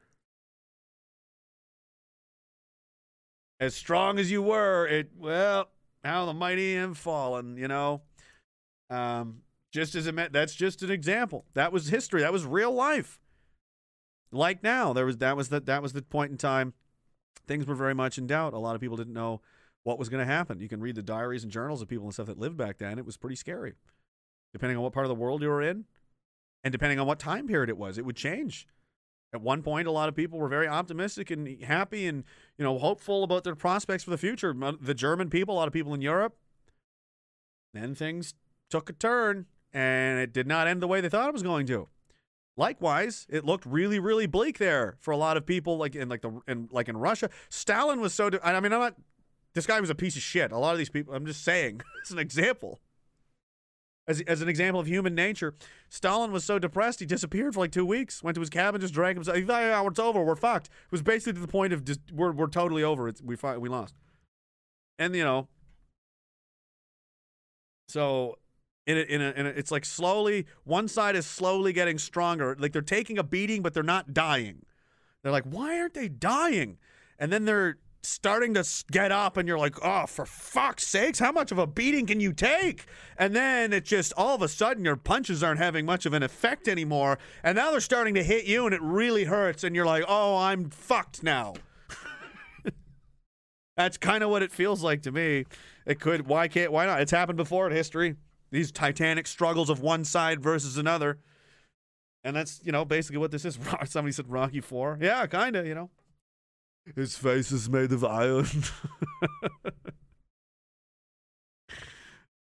As 3.58 3.74
strong 3.74 4.20
as 4.20 4.30
you 4.30 4.40
were, 4.40 4.86
it, 4.86 5.10
well, 5.18 5.68
how 6.04 6.26
the 6.26 6.32
mighty 6.32 6.76
have 6.76 6.96
fallen, 6.96 7.56
you 7.56 7.66
know? 7.66 8.02
Um, 8.88 9.40
just 9.74 9.96
as 9.96 10.06
it 10.06 10.14
meant, 10.14 10.32
that's 10.32 10.54
just 10.54 10.84
an 10.84 10.90
example. 10.92 11.46
That 11.54 11.72
was 11.72 11.88
history. 11.88 12.20
That 12.20 12.32
was 12.32 12.46
real 12.46 12.70
life. 12.70 13.18
Like 14.30 14.62
now, 14.62 14.92
there 14.92 15.04
was 15.04 15.16
that 15.18 15.36
was 15.36 15.48
the 15.48 15.58
that 15.60 15.82
was 15.82 15.92
the 15.92 16.02
point 16.02 16.30
in 16.30 16.38
time. 16.38 16.74
Things 17.48 17.66
were 17.66 17.74
very 17.74 17.94
much 17.94 18.16
in 18.16 18.28
doubt. 18.28 18.54
A 18.54 18.58
lot 18.58 18.76
of 18.76 18.80
people 18.80 18.96
didn't 18.96 19.12
know 19.12 19.40
what 19.82 19.98
was 19.98 20.08
going 20.08 20.24
to 20.24 20.32
happen. 20.32 20.60
You 20.60 20.68
can 20.68 20.80
read 20.80 20.94
the 20.94 21.02
diaries 21.02 21.42
and 21.42 21.50
journals 21.50 21.82
of 21.82 21.88
people 21.88 22.04
and 22.04 22.14
stuff 22.14 22.26
that 22.26 22.38
lived 22.38 22.56
back 22.56 22.78
then. 22.78 23.00
It 23.00 23.04
was 23.04 23.16
pretty 23.16 23.34
scary, 23.34 23.74
depending 24.52 24.76
on 24.76 24.84
what 24.84 24.92
part 24.92 25.06
of 25.06 25.08
the 25.08 25.14
world 25.16 25.42
you 25.42 25.48
were 25.48 25.60
in, 25.60 25.86
and 26.62 26.70
depending 26.70 27.00
on 27.00 27.08
what 27.08 27.18
time 27.18 27.48
period 27.48 27.68
it 27.68 27.76
was. 27.76 27.98
It 27.98 28.04
would 28.04 28.16
change. 28.16 28.68
At 29.32 29.42
one 29.42 29.60
point, 29.60 29.88
a 29.88 29.90
lot 29.90 30.08
of 30.08 30.14
people 30.14 30.38
were 30.38 30.48
very 30.48 30.68
optimistic 30.68 31.32
and 31.32 31.60
happy 31.64 32.06
and 32.06 32.22
you 32.56 32.64
know 32.64 32.78
hopeful 32.78 33.24
about 33.24 33.42
their 33.42 33.56
prospects 33.56 34.04
for 34.04 34.10
the 34.10 34.18
future. 34.18 34.54
The 34.80 34.94
German 34.94 35.30
people, 35.30 35.56
a 35.56 35.58
lot 35.58 35.66
of 35.66 35.72
people 35.72 35.94
in 35.94 36.00
Europe. 36.00 36.36
Then 37.72 37.96
things 37.96 38.34
took 38.70 38.88
a 38.88 38.92
turn 38.92 39.46
and 39.74 40.20
it 40.20 40.32
did 40.32 40.46
not 40.46 40.68
end 40.68 40.80
the 40.80 40.86
way 40.86 41.00
they 41.00 41.08
thought 41.08 41.28
it 41.28 41.32
was 41.32 41.42
going 41.42 41.66
to. 41.66 41.88
Likewise, 42.56 43.26
it 43.28 43.44
looked 43.44 43.66
really, 43.66 43.98
really 43.98 44.26
bleak 44.26 44.58
there 44.58 44.96
for 45.00 45.10
a 45.10 45.16
lot 45.16 45.36
of 45.36 45.44
people, 45.44 45.76
like 45.76 45.96
in 45.96 46.08
like 46.08 46.22
the 46.22 46.40
in 46.46 46.68
like 46.70 46.88
in 46.88 46.96
Russia. 46.96 47.28
Stalin 47.48 48.00
was 48.00 48.14
so. 48.14 48.30
I 48.44 48.58
mean, 48.60 48.72
I'm 48.72 48.80
not. 48.80 48.94
This 49.54 49.66
guy 49.66 49.80
was 49.80 49.90
a 49.90 49.94
piece 49.94 50.14
of 50.14 50.22
shit. 50.22 50.52
A 50.52 50.58
lot 50.58 50.70
of 50.70 50.78
these 50.78 50.88
people. 50.88 51.12
I'm 51.14 51.26
just 51.26 51.42
saying. 51.42 51.80
it's 52.00 52.12
an 52.12 52.20
example. 52.20 52.80
As, 54.06 54.20
as 54.22 54.42
an 54.42 54.50
example 54.50 54.80
of 54.80 54.86
human 54.86 55.14
nature, 55.14 55.54
Stalin 55.88 56.30
was 56.30 56.44
so 56.44 56.58
depressed 56.58 57.00
he 57.00 57.06
disappeared 57.06 57.54
for 57.54 57.60
like 57.60 57.72
two 57.72 57.86
weeks. 57.86 58.22
Went 58.22 58.34
to 58.34 58.40
his 58.40 58.50
cabin, 58.50 58.80
just 58.80 58.92
drank 58.92 59.16
himself. 59.16 59.36
He 59.36 59.44
thought, 59.44 59.62
yeah, 59.62 59.84
it's 59.86 59.98
over. 59.98 60.22
We're 60.22 60.36
fucked. 60.36 60.66
It 60.66 60.92
was 60.92 61.02
basically 61.02 61.32
to 61.32 61.40
the 61.40 61.48
point 61.48 61.72
of 61.72 61.84
just 61.84 62.00
we're 62.12 62.30
we're 62.30 62.46
totally 62.46 62.84
over. 62.84 63.08
It's 63.08 63.20
we 63.20 63.36
we 63.58 63.68
lost. 63.68 63.94
And 64.98 65.16
you 65.16 65.24
know, 65.24 65.48
so 67.88 68.38
in 68.86 68.98
a, 68.98 69.00
in 69.00 69.22
a, 69.22 69.30
in 69.30 69.46
a, 69.46 69.50
it's 69.50 69.70
like 69.70 69.84
slowly 69.84 70.46
one 70.64 70.88
side 70.88 71.16
is 71.16 71.26
slowly 71.26 71.72
getting 71.72 71.98
stronger. 71.98 72.56
Like 72.58 72.72
they're 72.72 72.82
taking 72.82 73.18
a 73.18 73.22
beating 73.22 73.62
but 73.62 73.74
they're 73.74 73.82
not 73.82 74.12
dying. 74.12 74.64
They're 75.22 75.32
like 75.32 75.44
why 75.44 75.78
aren't 75.78 75.94
they 75.94 76.08
dying? 76.08 76.78
And 77.18 77.32
then 77.32 77.44
they're 77.44 77.78
starting 78.02 78.52
to 78.52 78.64
get 78.90 79.10
up 79.10 79.38
and 79.38 79.48
you're 79.48 79.58
like 79.58 79.76
oh 79.82 80.04
for 80.04 80.26
fuck's 80.26 80.86
sakes 80.86 81.18
how 81.18 81.32
much 81.32 81.50
of 81.50 81.56
a 81.58 81.66
beating 81.66 82.04
can 82.06 82.20
you 82.20 82.34
take? 82.34 82.84
And 83.16 83.34
then 83.34 83.72
it 83.72 83.86
just 83.86 84.12
all 84.16 84.34
of 84.34 84.42
a 84.42 84.48
sudden 84.48 84.84
your 84.84 84.96
punches 84.96 85.42
aren't 85.42 85.60
having 85.60 85.86
much 85.86 86.04
of 86.04 86.12
an 86.12 86.22
effect 86.22 86.68
anymore 86.68 87.18
and 87.42 87.56
now 87.56 87.70
they're 87.70 87.80
starting 87.80 88.14
to 88.14 88.22
hit 88.22 88.44
you 88.44 88.66
and 88.66 88.74
it 88.74 88.82
really 88.82 89.24
hurts 89.24 89.64
and 89.64 89.74
you're 89.74 89.86
like 89.86 90.04
oh 90.06 90.36
i'm 90.36 90.68
fucked 90.68 91.22
now. 91.22 91.54
That's 93.78 93.96
kind 93.96 94.22
of 94.22 94.28
what 94.28 94.42
it 94.42 94.52
feels 94.52 94.82
like 94.84 95.02
to 95.02 95.10
me. 95.10 95.46
It 95.86 96.00
could 96.00 96.26
why 96.26 96.48
can't 96.48 96.70
why 96.70 96.84
not? 96.84 97.00
It's 97.00 97.12
happened 97.12 97.38
before 97.38 97.66
in 97.66 97.74
history 97.74 98.16
these 98.54 98.70
titanic 98.70 99.26
struggles 99.26 99.68
of 99.68 99.80
one 99.80 100.04
side 100.04 100.40
versus 100.40 100.76
another. 100.76 101.18
And 102.22 102.36
that's, 102.36 102.60
you 102.62 102.70
know, 102.70 102.84
basically 102.84 103.18
what 103.18 103.32
this 103.32 103.44
is. 103.44 103.58
Somebody 103.84 104.12
said 104.12 104.30
Rocky 104.30 104.60
4. 104.60 104.98
Yeah, 105.00 105.26
kind 105.26 105.56
of, 105.56 105.66
you 105.66 105.74
know. 105.74 105.90
His 106.94 107.16
face 107.16 107.50
is 107.50 107.68
made 107.68 107.90
of 107.90 108.04
iron. 108.04 108.44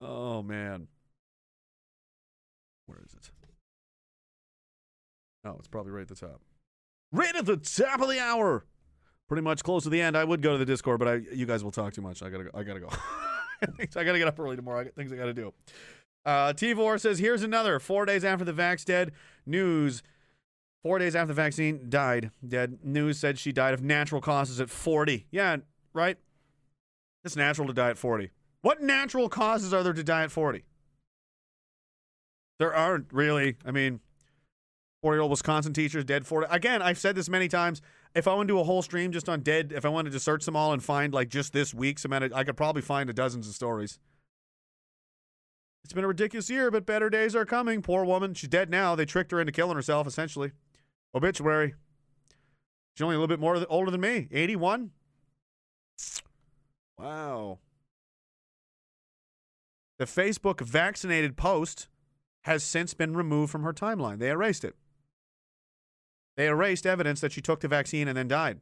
oh, 0.02 0.44
man. 0.44 0.88
Where 2.88 3.00
is 3.06 3.14
it? 3.14 3.32
Oh, 5.46 5.56
it's 5.60 5.70
probably 5.70 5.94
right 5.94 6.02
at 6.02 6.10
the 6.10 6.16
top. 6.16 6.42
Right 7.14 7.36
at 7.36 7.46
the 7.46 7.58
top 7.58 8.02
of 8.02 8.10
the 8.10 8.20
hour. 8.20 8.66
Pretty 9.30 9.44
much 9.44 9.64
close 9.64 9.84
to 9.84 9.90
the 9.90 10.02
end. 10.02 10.18
I 10.18 10.26
would 10.26 10.42
go 10.42 10.52
to 10.52 10.58
the 10.58 10.66
Discord, 10.66 11.00
but 11.00 11.08
I, 11.08 11.22
you 11.34 11.46
guys 11.46 11.64
will 11.64 11.72
talk 11.72 11.94
too 11.94 12.02
much. 12.02 12.22
I 12.22 12.30
gotta 12.30 12.44
go. 12.44 12.50
I 12.54 12.64
gotta 12.64 12.82
go. 12.82 12.90
I 13.80 14.04
gotta 14.04 14.18
get 14.18 14.28
up 14.28 14.40
early 14.40 14.56
tomorrow. 14.56 14.82
I 14.82 14.84
got 14.86 14.96
things 14.96 15.14
I 15.14 15.16
gotta 15.16 15.34
do. 15.34 15.54
Uh, 16.26 16.54
Tivor 16.54 17.00
says, 17.00 17.20
here's 17.20 17.44
another. 17.44 17.80
Four 17.80 18.06
days 18.06 18.24
after 18.24 18.46
the 18.46 18.54
vax 18.54 18.86
dead. 18.86 19.12
News. 19.46 20.04
Four 20.84 21.00
days 21.00 21.16
after 21.16 21.28
the 21.28 21.34
vaccine 21.34 21.90
died. 21.90 22.32
Dead. 22.48 22.80
News 22.84 23.20
said 23.20 23.40
she 23.40 23.52
died 23.52 23.74
of 23.74 23.82
natural 23.82 24.22
causes 24.22 24.60
at 24.60 24.70
40. 24.70 25.28
Yeah, 25.32 25.58
right? 25.94 26.18
It's 27.24 27.36
natural 27.36 27.68
to 27.68 27.74
die 27.74 27.92
at 27.92 27.98
40. 27.98 28.32
What 28.62 28.82
natural 28.82 29.30
causes 29.30 29.74
are 29.74 29.84
there 29.84 29.94
to 29.94 30.04
die 30.04 30.24
at 30.24 30.32
40? 30.32 30.64
There 32.60 32.74
aren't 32.74 33.12
really. 33.12 33.58
I 33.66 33.72
mean, 33.72 34.00
40 35.02 35.16
year 35.16 35.22
old 35.22 35.32
Wisconsin 35.32 35.74
teachers 35.74 36.06
dead 36.06 36.28
40. 36.28 36.48
Again, 36.52 36.82
I've 36.82 36.98
said 37.00 37.16
this 37.16 37.30
many 37.30 37.48
times. 37.48 37.82
if 38.14 38.28
I 38.28 38.36
want 38.36 38.48
to 38.48 38.54
do 38.54 38.60
a 38.60 38.64
whole 38.64 38.82
stream 38.82 39.12
just 39.12 39.30
on 39.30 39.42
dead, 39.42 39.72
if 39.76 39.86
I 39.86 39.90
wanted 39.90 40.12
to 40.14 40.20
search 40.20 40.46
them 40.46 40.56
all 40.56 40.74
and 40.74 40.84
find 40.84 41.14
like 41.14 41.30
just 41.30 41.54
this 41.54 41.74
week's 41.74 42.06
amount, 42.06 42.26
of, 42.26 42.34
I 42.34 42.44
could 42.44 42.58
probably 42.58 42.82
find 42.82 43.10
a 43.10 43.14
dozens 43.14 43.48
of 43.48 43.56
stories. 43.56 44.00
It's 45.84 45.94
been 45.94 46.04
a 46.04 46.08
ridiculous 46.08 46.50
year, 46.50 46.72
but 46.72 46.86
better 46.86 47.10
days 47.10 47.36
are 47.36 47.46
coming. 47.46 47.82
Poor 47.82 48.06
woman. 48.06 48.34
She's 48.34 48.50
dead 48.50 48.70
now. 48.70 48.96
They 48.96 49.06
tricked 49.06 49.32
her 49.32 49.40
into 49.40 49.52
killing 49.52 49.76
herself, 49.76 50.08
essentially. 50.08 50.52
Obituary. 51.14 51.74
She's 52.96 53.04
only 53.04 53.16
a 53.16 53.20
little 53.20 53.28
bit 53.28 53.40
more 53.40 53.66
older 53.70 53.92
than 53.92 54.02
me. 54.02 54.28
81? 54.32 54.92
Wow. 56.98 57.60
The 59.98 60.06
Facebook 60.06 60.62
vaccinated 60.62 61.36
post 61.36 61.88
has 62.44 62.64
since 62.64 62.94
been 62.94 63.14
removed 63.16 63.52
from 63.52 63.64
her 63.64 63.74
timeline. 63.74 64.20
They 64.20 64.30
erased 64.30 64.64
it. 64.64 64.76
They 66.38 66.48
erased 66.48 66.86
evidence 66.86 67.22
that 67.22 67.32
she 67.32 67.42
took 67.42 67.60
the 67.60 67.68
vaccine 67.68 68.08
and 68.08 68.18
then 68.18 68.28
died. 68.28 68.62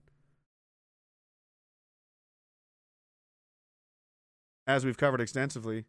As 4.67 4.85
we've 4.85 4.97
covered 4.97 5.21
extensively, 5.21 5.85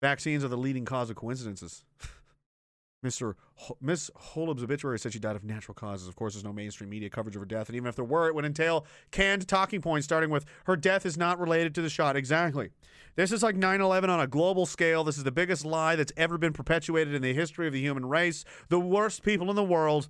vaccines 0.00 0.44
are 0.44 0.48
the 0.48 0.56
leading 0.56 0.84
cause 0.84 1.10
of 1.10 1.16
coincidences. 1.16 1.84
Mr. 3.04 3.34
Ho- 3.54 3.76
Miss 3.80 4.10
Holub's 4.16 4.62
obituary 4.62 4.98
said 4.98 5.12
she 5.12 5.20
died 5.20 5.36
of 5.36 5.44
natural 5.44 5.74
causes. 5.74 6.08
Of 6.08 6.16
course, 6.16 6.34
there's 6.34 6.44
no 6.44 6.52
mainstream 6.52 6.90
media 6.90 7.08
coverage 7.08 7.36
of 7.36 7.42
her 7.42 7.46
death, 7.46 7.68
and 7.68 7.76
even 7.76 7.88
if 7.88 7.94
there 7.94 8.04
were, 8.04 8.26
it 8.26 8.34
would 8.34 8.44
entail 8.44 8.86
canned 9.12 9.46
talking 9.46 9.80
points 9.80 10.04
starting 10.04 10.30
with 10.30 10.44
her 10.64 10.76
death 10.76 11.06
is 11.06 11.16
not 11.16 11.38
related 11.38 11.74
to 11.76 11.82
the 11.82 11.88
shot. 11.88 12.16
Exactly. 12.16 12.70
This 13.14 13.32
is 13.32 13.42
like 13.42 13.56
9 13.56 13.80
11 13.80 14.10
on 14.10 14.20
a 14.20 14.26
global 14.26 14.66
scale. 14.66 15.04
This 15.04 15.16
is 15.16 15.24
the 15.24 15.32
biggest 15.32 15.64
lie 15.64 15.96
that's 15.96 16.12
ever 16.16 16.38
been 16.38 16.52
perpetuated 16.52 17.14
in 17.14 17.22
the 17.22 17.34
history 17.34 17.66
of 17.66 17.72
the 17.72 17.80
human 17.80 18.06
race. 18.06 18.44
The 18.68 18.80
worst 18.80 19.22
people 19.22 19.48
in 19.50 19.56
the 19.56 19.64
world 19.64 20.08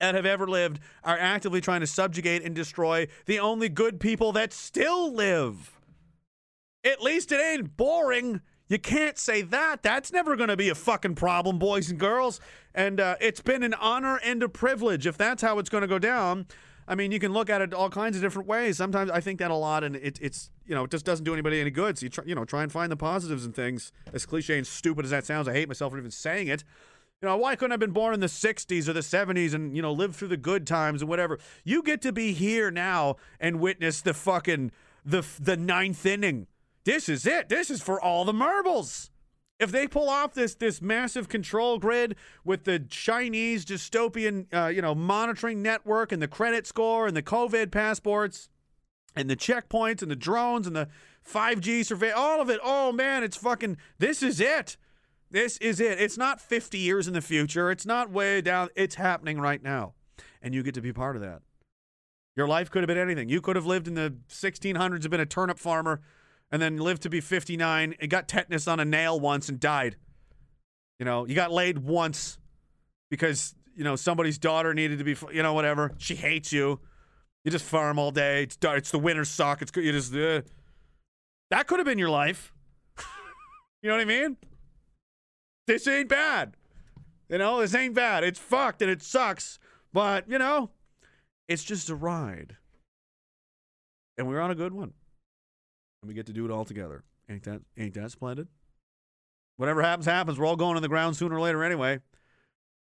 that 0.00 0.14
have 0.14 0.26
ever 0.26 0.46
lived 0.46 0.80
are 1.02 1.18
actively 1.18 1.60
trying 1.60 1.80
to 1.80 1.86
subjugate 1.86 2.42
and 2.42 2.54
destroy 2.54 3.06
the 3.26 3.38
only 3.38 3.68
good 3.68 4.00
people 4.00 4.32
that 4.32 4.52
still 4.52 5.12
live. 5.12 5.78
At 6.84 7.02
least 7.02 7.32
it 7.32 7.40
ain't 7.40 7.76
boring. 7.76 8.40
You 8.68 8.78
can't 8.78 9.18
say 9.18 9.42
that. 9.42 9.82
That's 9.82 10.12
never 10.12 10.36
going 10.36 10.48
to 10.48 10.56
be 10.56 10.68
a 10.70 10.74
fucking 10.74 11.16
problem, 11.16 11.58
boys 11.58 11.90
and 11.90 11.98
girls. 11.98 12.40
And 12.74 12.98
uh, 12.98 13.16
it's 13.20 13.40
been 13.40 13.62
an 13.62 13.74
honor 13.74 14.18
and 14.24 14.42
a 14.42 14.48
privilege 14.48 15.06
if 15.06 15.18
that's 15.18 15.42
how 15.42 15.58
it's 15.58 15.68
going 15.68 15.82
to 15.82 15.88
go 15.88 15.98
down. 15.98 16.46
I 16.86 16.94
mean, 16.94 17.12
you 17.12 17.18
can 17.18 17.32
look 17.32 17.48
at 17.48 17.60
it 17.60 17.72
all 17.72 17.88
kinds 17.88 18.16
of 18.16 18.22
different 18.22 18.48
ways. 18.48 18.76
Sometimes 18.76 19.10
I 19.10 19.20
think 19.20 19.38
that 19.38 19.50
a 19.50 19.54
lot, 19.54 19.84
and 19.84 19.96
it, 19.96 20.18
it's 20.20 20.50
you 20.66 20.74
know 20.74 20.84
it 20.84 20.90
just 20.90 21.04
doesn't 21.06 21.24
do 21.24 21.32
anybody 21.32 21.60
any 21.60 21.70
good. 21.70 21.98
So 21.98 22.04
you 22.04 22.10
try, 22.10 22.24
you 22.26 22.34
know 22.34 22.44
try 22.44 22.62
and 22.62 22.70
find 22.70 22.92
the 22.92 22.96
positives 22.96 23.44
and 23.44 23.54
things. 23.54 23.90
As 24.12 24.26
cliche 24.26 24.58
and 24.58 24.66
stupid 24.66 25.04
as 25.04 25.10
that 25.10 25.24
sounds, 25.24 25.48
I 25.48 25.52
hate 25.52 25.68
myself 25.68 25.92
for 25.92 25.98
even 25.98 26.10
saying 26.10 26.48
it. 26.48 26.62
You 27.22 27.28
know, 27.28 27.38
why 27.38 27.56
couldn't 27.56 27.72
I 27.72 27.74
have 27.74 27.80
been 27.80 27.92
born 27.92 28.12
in 28.12 28.20
the 28.20 28.26
60s 28.26 28.86
or 28.86 28.92
the 28.92 29.00
70s 29.00 29.54
and, 29.54 29.74
you 29.74 29.80
know, 29.80 29.92
live 29.92 30.14
through 30.14 30.28
the 30.28 30.36
good 30.36 30.66
times 30.66 31.00
and 31.00 31.08
whatever? 31.08 31.38
You 31.62 31.82
get 31.82 32.02
to 32.02 32.12
be 32.12 32.34
here 32.34 32.70
now 32.70 33.16
and 33.40 33.60
witness 33.60 34.02
the 34.02 34.12
fucking 34.12 34.72
the 35.06 35.24
the 35.40 35.56
ninth 35.56 36.04
inning. 36.04 36.48
This 36.84 37.08
is 37.08 37.26
it. 37.26 37.48
This 37.48 37.70
is 37.70 37.82
for 37.82 38.00
all 38.00 38.24
the 38.24 38.32
marbles. 38.32 39.10
If 39.58 39.70
they 39.70 39.86
pull 39.86 40.08
off 40.08 40.34
this 40.34 40.54
this 40.54 40.82
massive 40.82 41.28
control 41.28 41.78
grid 41.78 42.16
with 42.44 42.64
the 42.64 42.78
Chinese 42.78 43.64
dystopian, 43.64 44.46
uh, 44.52 44.66
you 44.66 44.82
know, 44.82 44.94
monitoring 44.94 45.62
network 45.62 46.12
and 46.12 46.20
the 46.20 46.28
credit 46.28 46.66
score 46.66 47.06
and 47.06 47.16
the 47.16 47.22
COVID 47.22 47.70
passports 47.70 48.48
and 49.14 49.30
the 49.30 49.36
checkpoints 49.36 50.02
and 50.02 50.10
the 50.10 50.16
drones 50.16 50.66
and 50.66 50.74
the 50.74 50.88
5G 51.26 51.86
survey, 51.86 52.10
all 52.10 52.40
of 52.40 52.50
it. 52.50 52.60
Oh 52.62 52.92
man, 52.92 53.22
it's 53.22 53.36
fucking. 53.36 53.76
This 53.98 54.22
is 54.22 54.40
it. 54.40 54.76
This 55.30 55.56
is 55.58 55.80
it. 55.80 56.00
It's 56.00 56.18
not 56.18 56.40
50 56.40 56.78
years 56.78 57.08
in 57.08 57.14
the 57.14 57.20
future. 57.20 57.70
It's 57.70 57.86
not 57.86 58.10
way 58.10 58.40
down. 58.40 58.68
It's 58.76 58.96
happening 58.96 59.40
right 59.40 59.62
now. 59.62 59.94
And 60.42 60.54
you 60.54 60.62
get 60.62 60.74
to 60.74 60.82
be 60.82 60.92
part 60.92 61.16
of 61.16 61.22
that. 61.22 61.42
Your 62.36 62.48
life 62.48 62.70
could 62.70 62.82
have 62.82 62.88
been 62.88 62.98
anything. 62.98 63.28
You 63.28 63.40
could 63.40 63.56
have 63.56 63.66
lived 63.66 63.88
in 63.88 63.94
the 63.94 64.16
1600s 64.28 64.76
and 64.76 65.10
been 65.10 65.20
a 65.20 65.26
turnip 65.26 65.58
farmer 65.58 66.02
and 66.54 66.62
then 66.62 66.76
lived 66.76 67.02
to 67.02 67.10
be 67.10 67.20
59 67.20 67.96
and 68.00 68.08
got 68.08 68.28
tetanus 68.28 68.68
on 68.68 68.78
a 68.78 68.84
nail 68.84 69.18
once 69.18 69.48
and 69.48 69.58
died. 69.58 69.96
You 71.00 71.04
know, 71.04 71.26
you 71.26 71.34
got 71.34 71.50
laid 71.50 71.78
once 71.78 72.38
because, 73.10 73.56
you 73.74 73.82
know, 73.82 73.96
somebody's 73.96 74.38
daughter 74.38 74.72
needed 74.72 74.98
to 74.98 75.04
be, 75.04 75.16
you 75.32 75.42
know, 75.42 75.52
whatever. 75.52 75.90
She 75.98 76.14
hates 76.14 76.52
you. 76.52 76.78
You 77.44 77.50
just 77.50 77.64
farm 77.64 77.98
all 77.98 78.12
day. 78.12 78.44
It's, 78.44 78.56
it's 78.62 78.92
the 78.92 79.00
winter 79.00 79.24
suck. 79.24 79.62
It's 79.62 79.72
good. 79.72 79.82
You 79.82 79.90
just, 79.90 80.14
uh, 80.14 80.42
that 81.50 81.66
could 81.66 81.80
have 81.80 81.86
been 81.86 81.98
your 81.98 82.10
life. 82.10 82.52
you 83.82 83.88
know 83.88 83.96
what 83.96 84.02
I 84.02 84.04
mean? 84.04 84.36
this 85.66 85.88
ain't 85.88 86.08
bad. 86.08 86.54
You 87.28 87.38
know, 87.38 87.62
this 87.62 87.74
ain't 87.74 87.96
bad. 87.96 88.22
It's 88.22 88.38
fucked 88.38 88.80
and 88.80 88.88
it 88.88 89.02
sucks, 89.02 89.58
but 89.92 90.30
you 90.30 90.38
know, 90.38 90.70
it's 91.48 91.64
just 91.64 91.90
a 91.90 91.96
ride. 91.96 92.58
And 94.16 94.28
we're 94.28 94.40
on 94.40 94.52
a 94.52 94.54
good 94.54 94.72
one. 94.72 94.92
And 96.04 96.08
we 96.10 96.14
get 96.14 96.26
to 96.26 96.34
do 96.34 96.44
it 96.44 96.50
all 96.50 96.66
together. 96.66 97.02
Ain't 97.30 97.44
that 97.44 97.62
ain't 97.78 97.94
that 97.94 98.10
splendid? 98.10 98.48
Whatever 99.56 99.80
happens, 99.80 100.04
happens. 100.04 100.38
We're 100.38 100.44
all 100.44 100.54
going 100.54 100.76
in 100.76 100.82
the 100.82 100.88
ground 100.88 101.16
sooner 101.16 101.36
or 101.36 101.40
later 101.40 101.64
anyway. 101.64 102.00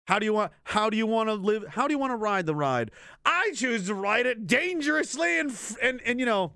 How 0.05 0.19
do 0.19 0.27
you 0.27 0.33
want 0.33 0.51
how 0.65 0.91
do 0.91 0.97
you 0.97 1.07
want 1.07 1.27
to 1.27 1.33
live 1.33 1.65
how 1.69 1.87
do 1.87 1.93
you 1.95 1.97
want 1.97 2.11
to 2.11 2.17
ride 2.17 2.45
the 2.45 2.53
ride? 2.53 2.91
I 3.25 3.51
choose 3.55 3.87
to 3.87 3.95
ride 3.95 4.27
it 4.27 4.45
dangerously 4.45 5.39
and 5.39 5.51
and 5.81 6.01
and 6.05 6.19
you 6.19 6.27
know, 6.27 6.53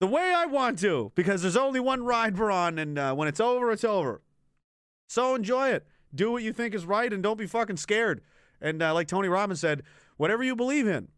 the 0.00 0.06
way 0.06 0.32
I 0.34 0.46
want 0.46 0.78
to 0.78 1.12
because 1.14 1.42
there's 1.42 1.58
only 1.58 1.78
one 1.78 2.06
ride 2.06 2.38
we're 2.38 2.50
on 2.50 2.78
and 2.78 2.98
uh, 2.98 3.14
when 3.14 3.28
it's 3.28 3.40
over, 3.40 3.70
it's 3.70 3.84
over. 3.84 4.22
So 5.10 5.34
enjoy 5.34 5.72
it. 5.72 5.86
Do 6.14 6.32
what 6.32 6.42
you 6.42 6.54
think 6.54 6.74
is 6.74 6.86
right 6.86 7.12
and 7.12 7.22
don't 7.22 7.38
be 7.38 7.46
fucking 7.46 7.76
scared. 7.76 8.22
And 8.62 8.82
uh, 8.82 8.94
like 8.94 9.08
Tony 9.08 9.28
Robbins 9.28 9.60
said, 9.60 9.82
whatever 10.16 10.42
you 10.42 10.56
believe 10.56 10.86
in, 10.86 11.08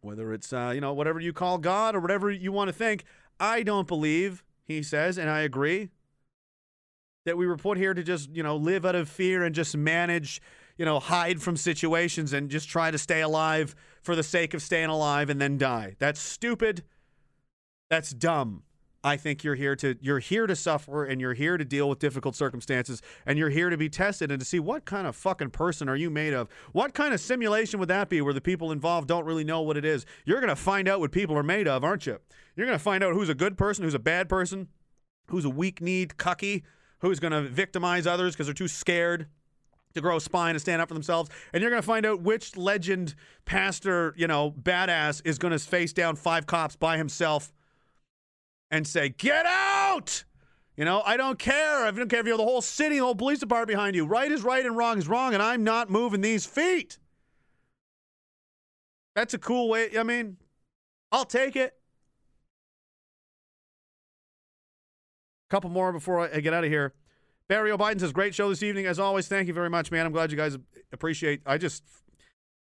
whether 0.00 0.32
it's, 0.32 0.52
uh, 0.52 0.70
you 0.72 0.80
know, 0.80 0.92
whatever 0.92 1.18
you 1.18 1.32
call 1.32 1.58
God 1.58 1.96
or 1.96 2.00
whatever 2.00 2.30
you 2.30 2.52
want 2.52 2.68
to 2.68 2.72
think, 2.72 3.04
I 3.40 3.62
don't 3.62 3.86
believe, 3.86 4.44
he 4.64 4.82
says, 4.82 5.18
and 5.18 5.30
I 5.30 5.40
agree, 5.40 5.90
that 7.24 7.36
we 7.36 7.46
were 7.46 7.56
put 7.56 7.78
here 7.78 7.94
to 7.94 8.02
just, 8.02 8.30
you 8.30 8.42
know, 8.42 8.56
live 8.56 8.84
out 8.84 8.94
of 8.94 9.08
fear 9.08 9.44
and 9.44 9.54
just 9.54 9.76
manage, 9.76 10.40
you 10.76 10.84
know, 10.84 10.98
hide 10.98 11.42
from 11.42 11.56
situations 11.56 12.32
and 12.32 12.50
just 12.50 12.68
try 12.68 12.90
to 12.90 12.98
stay 12.98 13.20
alive 13.20 13.74
for 14.02 14.16
the 14.16 14.22
sake 14.22 14.54
of 14.54 14.62
staying 14.62 14.88
alive 14.88 15.28
and 15.30 15.40
then 15.40 15.58
die. 15.58 15.96
That's 15.98 16.20
stupid. 16.20 16.84
That's 17.90 18.10
dumb. 18.10 18.62
I 19.04 19.16
think 19.16 19.44
you're 19.44 19.54
here 19.54 19.76
to 19.76 19.96
you're 20.00 20.18
here 20.18 20.46
to 20.46 20.56
suffer 20.56 21.04
and 21.04 21.20
you're 21.20 21.34
here 21.34 21.56
to 21.56 21.64
deal 21.64 21.88
with 21.88 22.00
difficult 22.00 22.34
circumstances 22.34 23.00
and 23.26 23.38
you're 23.38 23.48
here 23.48 23.70
to 23.70 23.76
be 23.76 23.88
tested 23.88 24.32
and 24.32 24.40
to 24.40 24.44
see 24.44 24.58
what 24.58 24.84
kind 24.84 25.06
of 25.06 25.14
fucking 25.14 25.50
person 25.50 25.88
are 25.88 25.96
you 25.96 26.10
made 26.10 26.34
of? 26.34 26.48
What 26.72 26.94
kind 26.94 27.14
of 27.14 27.20
simulation 27.20 27.78
would 27.78 27.88
that 27.88 28.08
be 28.08 28.20
where 28.20 28.34
the 28.34 28.40
people 28.40 28.72
involved 28.72 29.06
don't 29.08 29.24
really 29.24 29.44
know 29.44 29.62
what 29.62 29.76
it 29.76 29.84
is? 29.84 30.04
You're 30.24 30.40
going 30.40 30.48
to 30.48 30.56
find 30.56 30.88
out 30.88 30.98
what 30.98 31.12
people 31.12 31.38
are 31.38 31.44
made 31.44 31.68
of, 31.68 31.84
aren't 31.84 32.06
you? 32.06 32.18
You're 32.58 32.66
going 32.66 32.76
to 32.76 32.82
find 32.82 33.04
out 33.04 33.14
who's 33.14 33.28
a 33.28 33.36
good 33.36 33.56
person, 33.56 33.84
who's 33.84 33.94
a 33.94 34.00
bad 34.00 34.28
person, 34.28 34.66
who's 35.28 35.44
a 35.44 35.48
weak-kneed 35.50 36.14
cucky, 36.18 36.64
who's 36.98 37.20
going 37.20 37.30
to 37.30 37.42
victimize 37.42 38.04
others 38.04 38.34
because 38.34 38.48
they're 38.48 38.54
too 38.54 38.66
scared 38.66 39.28
to 39.94 40.00
grow 40.00 40.16
a 40.16 40.20
spine 40.20 40.56
and 40.56 40.60
stand 40.60 40.82
up 40.82 40.88
for 40.88 40.94
themselves. 40.94 41.30
And 41.52 41.62
you're 41.62 41.70
going 41.70 41.80
to 41.80 41.86
find 41.86 42.04
out 42.04 42.20
which 42.20 42.56
legend 42.56 43.14
pastor, 43.44 44.12
you 44.16 44.26
know, 44.26 44.50
badass 44.50 45.22
is 45.24 45.38
going 45.38 45.52
to 45.52 45.58
face 45.60 45.92
down 45.92 46.16
five 46.16 46.46
cops 46.46 46.74
by 46.74 46.96
himself 46.96 47.52
and 48.72 48.84
say, 48.84 49.10
Get 49.10 49.46
out! 49.46 50.24
You 50.76 50.84
know, 50.84 51.00
I 51.06 51.16
don't 51.16 51.38
care. 51.38 51.84
I 51.84 51.92
don't 51.92 52.08
care 52.08 52.18
if 52.18 52.26
you 52.26 52.32
have 52.32 52.38
the 52.38 52.44
whole 52.44 52.60
city, 52.60 52.98
the 52.98 53.04
whole 53.04 53.14
police 53.14 53.38
department 53.38 53.68
behind 53.68 53.94
you. 53.94 54.04
Right 54.04 54.32
is 54.32 54.42
right 54.42 54.66
and 54.66 54.76
wrong 54.76 54.98
is 54.98 55.06
wrong, 55.06 55.32
and 55.32 55.40
I'm 55.40 55.62
not 55.62 55.90
moving 55.90 56.22
these 56.22 56.44
feet. 56.44 56.98
That's 59.14 59.32
a 59.32 59.38
cool 59.38 59.68
way. 59.68 59.96
I 59.96 60.02
mean, 60.02 60.38
I'll 61.12 61.24
take 61.24 61.54
it. 61.54 61.77
Couple 65.48 65.70
more 65.70 65.92
before 65.92 66.20
I 66.20 66.40
get 66.40 66.52
out 66.52 66.64
of 66.64 66.70
here. 66.70 66.92
Barry 67.48 67.70
O'Biden 67.70 68.00
says, 68.00 68.12
Great 68.12 68.34
show 68.34 68.48
this 68.48 68.62
evening. 68.62 68.86
As 68.86 68.98
always, 68.98 69.28
thank 69.28 69.48
you 69.48 69.54
very 69.54 69.70
much, 69.70 69.90
man. 69.90 70.04
I'm 70.04 70.12
glad 70.12 70.30
you 70.30 70.36
guys 70.36 70.58
appreciate. 70.92 71.40
I 71.46 71.56
just, 71.56 71.82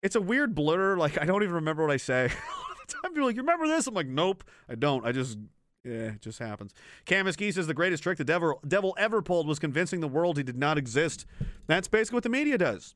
it's 0.04 0.16
a 0.16 0.22
weird 0.22 0.54
blur. 0.54 0.98
Like, 0.98 1.20
I 1.20 1.26
don't 1.26 1.42
even 1.42 1.56
remember 1.56 1.84
what 1.84 1.92
I 1.92 1.98
say. 1.98 2.30
Time 2.88 3.14
people 3.14 3.26
like, 3.26 3.36
You 3.36 3.42
remember 3.42 3.68
this? 3.68 3.88
I'm 3.88 3.96
like, 3.96 4.08
Nope, 4.08 4.44
I 4.70 4.76
don't. 4.76 5.06
I 5.06 5.12
just 5.12 5.38
yeah, 5.84 6.12
it 6.12 6.22
just 6.22 6.40
happens. 6.40 6.74
Cam 7.06 7.32
Key 7.32 7.52
says 7.52 7.66
the 7.66 7.74
greatest 7.74 8.04
trick 8.04 8.18
the 8.18 8.26
devil, 8.26 8.60
devil 8.68 8.94
ever 8.98 9.22
pulled 9.22 9.48
was 9.48 9.58
convincing 9.58 10.02
the 10.02 10.08
world 10.08 10.38
he 10.38 10.44
did 10.44 10.58
not 10.58 10.78
exist. 10.78 11.26
That's 11.68 11.88
basically 11.88 12.18
what 12.18 12.24
the 12.24 12.30
media 12.30 12.58
does. 12.58 12.94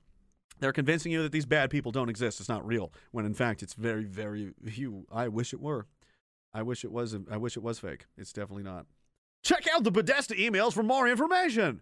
They're 0.59 0.73
convincing 0.73 1.11
you 1.11 1.23
that 1.23 1.31
these 1.31 1.45
bad 1.45 1.69
people 1.69 1.91
don't 1.91 2.09
exist. 2.09 2.39
It's 2.39 2.49
not 2.49 2.65
real. 2.65 2.91
When 3.11 3.25
in 3.25 3.33
fact, 3.33 3.63
it's 3.63 3.73
very, 3.73 4.03
very 4.03 4.51
few. 4.65 5.07
I 5.11 5.29
wish 5.29 5.53
it 5.53 5.61
were. 5.61 5.87
I 6.53 6.63
wish 6.63 6.83
it 6.83 6.91
was. 6.91 7.15
I 7.31 7.37
wish 7.37 7.55
it 7.55 7.63
was 7.63 7.79
fake. 7.79 8.05
It's 8.17 8.33
definitely 8.33 8.63
not. 8.63 8.85
Check 9.43 9.67
out 9.73 9.83
the 9.83 9.91
Podesta 9.91 10.35
emails 10.35 10.73
for 10.73 10.83
more 10.83 11.07
information. 11.07 11.81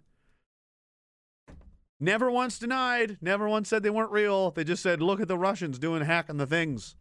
Never 1.99 2.31
once 2.31 2.57
denied. 2.57 3.17
Never 3.21 3.49
once 3.49 3.67
said 3.67 3.83
they 3.83 3.89
weren't 3.89 4.11
real. 4.11 4.51
They 4.51 4.63
just 4.63 4.81
said, 4.81 5.01
"Look 5.01 5.19
at 5.19 5.27
the 5.27 5.37
Russians 5.37 5.77
doing 5.77 6.03
hacking 6.03 6.37
the 6.37 6.45
things." 6.45 6.95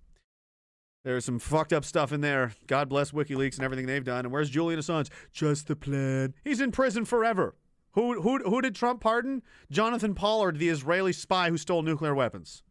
There's 1.04 1.24
some 1.24 1.38
fucked 1.38 1.72
up 1.72 1.84
stuff 1.84 2.12
in 2.12 2.20
there. 2.20 2.52
God 2.66 2.88
bless 2.88 3.12
WikiLeaks 3.12 3.54
and 3.54 3.64
everything 3.64 3.86
they've 3.86 4.04
done. 4.04 4.26
And 4.26 4.32
where's 4.32 4.50
Julian 4.50 4.80
Assange? 4.80 5.08
Just 5.32 5.68
the 5.68 5.76
plan. 5.76 6.34
He's 6.44 6.60
in 6.60 6.72
prison 6.72 7.04
forever. 7.04 7.54
Who, 7.92 8.20
who, 8.20 8.38
who 8.38 8.60
did 8.60 8.74
Trump 8.74 9.00
pardon? 9.00 9.42
Jonathan 9.70 10.14
Pollard, 10.14 10.58
the 10.58 10.68
Israeli 10.68 11.12
spy 11.12 11.50
who 11.50 11.56
stole 11.56 11.82
nuclear 11.82 12.14
weapons. 12.14 12.62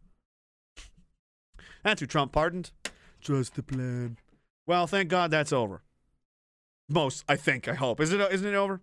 That's 1.83 2.01
who 2.01 2.05
Trump 2.05 2.31
pardoned. 2.31 2.71
Trust 3.21 3.55
the 3.55 3.63
plan. 3.63 4.17
Well, 4.65 4.87
thank 4.87 5.09
God 5.09 5.31
that's 5.31 5.53
over. 5.53 5.81
Most, 6.89 7.23
I 7.27 7.35
think, 7.35 7.67
I 7.67 7.73
hope. 7.73 7.99
Is 7.99 8.13
it? 8.13 8.19
Isn't 8.31 8.47
it 8.47 8.55
over? 8.55 8.81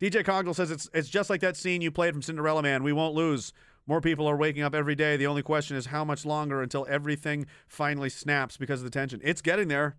DJ 0.00 0.24
Cogdell 0.24 0.54
says 0.54 0.70
it's 0.70 0.88
it's 0.94 1.08
just 1.08 1.30
like 1.30 1.40
that 1.42 1.56
scene 1.56 1.82
you 1.82 1.90
played 1.90 2.14
from 2.14 2.22
Cinderella 2.22 2.62
Man. 2.62 2.82
We 2.82 2.92
won't 2.92 3.14
lose. 3.14 3.52
More 3.86 4.00
people 4.00 4.26
are 4.28 4.36
waking 4.36 4.62
up 4.62 4.74
every 4.74 4.94
day. 4.94 5.16
The 5.16 5.26
only 5.26 5.42
question 5.42 5.76
is 5.76 5.86
how 5.86 6.04
much 6.04 6.24
longer 6.24 6.62
until 6.62 6.86
everything 6.88 7.46
finally 7.66 8.08
snaps 8.08 8.56
because 8.56 8.80
of 8.80 8.84
the 8.84 8.90
tension. 8.90 9.20
It's 9.22 9.42
getting 9.42 9.68
there. 9.68 9.96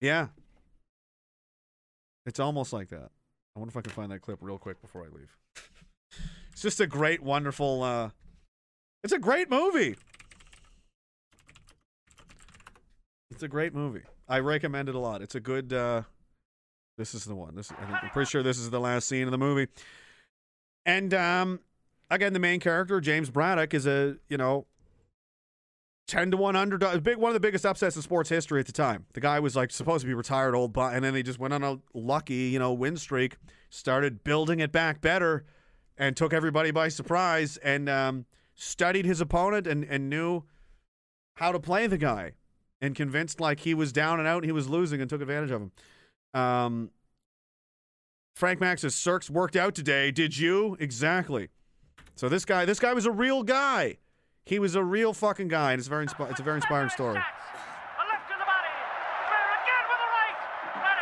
Yeah. 0.00 0.28
It's 2.26 2.40
almost 2.40 2.72
like 2.72 2.88
that. 2.90 3.10
I 3.56 3.60
wonder 3.60 3.70
if 3.70 3.76
I 3.76 3.82
can 3.82 3.92
find 3.92 4.10
that 4.10 4.20
clip 4.20 4.38
real 4.40 4.58
quick 4.58 4.80
before 4.80 5.02
I 5.04 5.08
leave. 5.14 5.36
It's 6.52 6.62
just 6.62 6.80
a 6.80 6.86
great, 6.86 7.22
wonderful. 7.22 7.82
Uh, 7.82 8.10
it's 9.02 9.12
a 9.12 9.18
great 9.18 9.50
movie. 9.50 9.96
It's 13.34 13.42
a 13.42 13.48
great 13.48 13.74
movie. 13.74 14.02
I 14.28 14.38
recommend 14.38 14.88
it 14.88 14.94
a 14.94 14.98
lot. 14.98 15.20
It's 15.20 15.34
a 15.34 15.40
good. 15.40 15.72
Uh, 15.72 16.02
this 16.96 17.14
is 17.14 17.24
the 17.24 17.34
one. 17.34 17.56
This 17.56 17.72
I 17.72 17.84
think, 17.84 18.04
I'm 18.04 18.10
pretty 18.10 18.30
sure 18.30 18.44
this 18.44 18.58
is 18.58 18.70
the 18.70 18.78
last 18.78 19.08
scene 19.08 19.24
of 19.24 19.32
the 19.32 19.38
movie. 19.38 19.66
And 20.86 21.12
um, 21.12 21.58
again, 22.12 22.32
the 22.32 22.38
main 22.38 22.60
character 22.60 23.00
James 23.00 23.30
Braddock 23.30 23.74
is 23.74 23.88
a 23.88 24.18
you 24.28 24.36
know 24.36 24.66
ten 26.06 26.30
to 26.30 26.36
one 26.36 26.54
underdog. 26.54 27.02
Big 27.02 27.16
one 27.16 27.30
of 27.30 27.34
the 27.34 27.40
biggest 27.40 27.66
upsets 27.66 27.96
in 27.96 28.02
sports 28.02 28.28
history 28.28 28.60
at 28.60 28.66
the 28.66 28.72
time. 28.72 29.06
The 29.14 29.20
guy 29.20 29.40
was 29.40 29.56
like 29.56 29.72
supposed 29.72 30.02
to 30.02 30.06
be 30.06 30.14
retired 30.14 30.54
old, 30.54 30.72
but 30.72 30.94
and 30.94 31.04
then 31.04 31.16
he 31.16 31.24
just 31.24 31.40
went 31.40 31.54
on 31.54 31.64
a 31.64 31.78
lucky 31.92 32.34
you 32.34 32.60
know 32.60 32.72
win 32.72 32.96
streak. 32.96 33.36
Started 33.68 34.22
building 34.22 34.60
it 34.60 34.70
back 34.70 35.00
better, 35.00 35.44
and 35.98 36.16
took 36.16 36.32
everybody 36.32 36.70
by 36.70 36.86
surprise. 36.86 37.56
And 37.56 37.88
um, 37.88 38.26
studied 38.54 39.06
his 39.06 39.20
opponent 39.20 39.66
and 39.66 39.82
and 39.82 40.08
knew 40.08 40.44
how 41.38 41.50
to 41.50 41.58
play 41.58 41.88
the 41.88 41.98
guy 41.98 42.34
and 42.84 42.94
convinced 42.94 43.40
like 43.40 43.60
he 43.60 43.72
was 43.72 43.92
down 43.92 44.18
and 44.18 44.28
out 44.28 44.38
and 44.38 44.44
he 44.44 44.52
was 44.52 44.68
losing 44.68 45.00
and 45.00 45.08
took 45.08 45.22
advantage 45.22 45.50
of 45.50 45.62
him. 45.62 45.72
Um, 46.38 46.90
Frank 48.36 48.60
Max 48.60 48.82
says 48.82 48.94
Cirques 48.94 49.30
worked 49.30 49.56
out 49.56 49.74
today. 49.74 50.10
Did 50.10 50.36
you? 50.36 50.76
Exactly. 50.78 51.48
So 52.14 52.28
this 52.28 52.44
guy, 52.44 52.66
this 52.66 52.78
guy 52.78 52.92
was 52.92 53.06
a 53.06 53.10
real 53.10 53.42
guy. 53.42 53.96
He 54.44 54.58
was 54.58 54.74
a 54.74 54.84
real 54.84 55.14
fucking 55.14 55.48
guy, 55.48 55.72
and 55.72 55.78
it's 55.78 55.88
very 55.88 56.06
inspi- 56.06 56.30
it's 56.30 56.40
a 56.40 56.42
very 56.42 56.56
inspiring 56.56 56.90
story. 56.90 57.18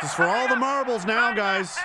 This 0.01 0.11
is 0.11 0.15
for 0.15 0.23
all 0.23 0.47
the 0.47 0.55
marbles 0.55 1.05
now, 1.05 1.33
guys. 1.33 1.75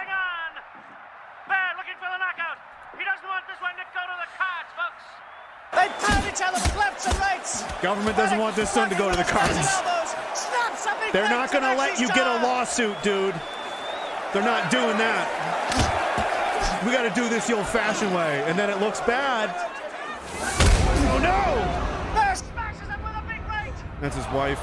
Pound 6.39 6.57
each 6.57 6.63
other 6.63 6.79
lefts 6.79 7.07
and 7.07 7.19
rights. 7.19 7.65
Government 7.83 8.17
doesn't 8.17 8.39
want 8.39 8.57
this 8.57 8.71
son 8.71 8.89
to 8.89 8.95
go 8.97 9.11
to 9.11 9.17
the 9.17 9.25
cards. 9.25 9.83
They're 11.13 11.29
not 11.29 11.51
going 11.51 11.65
to 11.65 11.75
let 11.75 11.99
you 11.99 12.09
get 12.09 12.27
a 12.27 12.43
lawsuit, 12.43 12.97
dude. 13.03 13.35
They're 14.33 14.43
not 14.43 14.71
doing 14.71 14.99
that. 14.99 15.27
We 16.85 16.93
got 16.93 17.03
to 17.03 17.21
do 17.21 17.29
this 17.29 17.47
the 17.47 17.57
old-fashioned 17.57 18.15
way, 18.15 18.45
and 18.47 18.59
then 18.59 18.71
it 18.71 18.79
looks 18.81 19.01
bad. 19.01 19.51
Oh 21.11 21.19
no! 21.19 22.15
There 22.15 22.35
smashes 22.35 22.87
him 22.87 23.03
with 23.03 23.17
a 23.17 23.23
big 23.27 23.41
right. 23.49 23.73
That's 24.01 24.15
his 24.15 24.27
wife. 24.27 24.61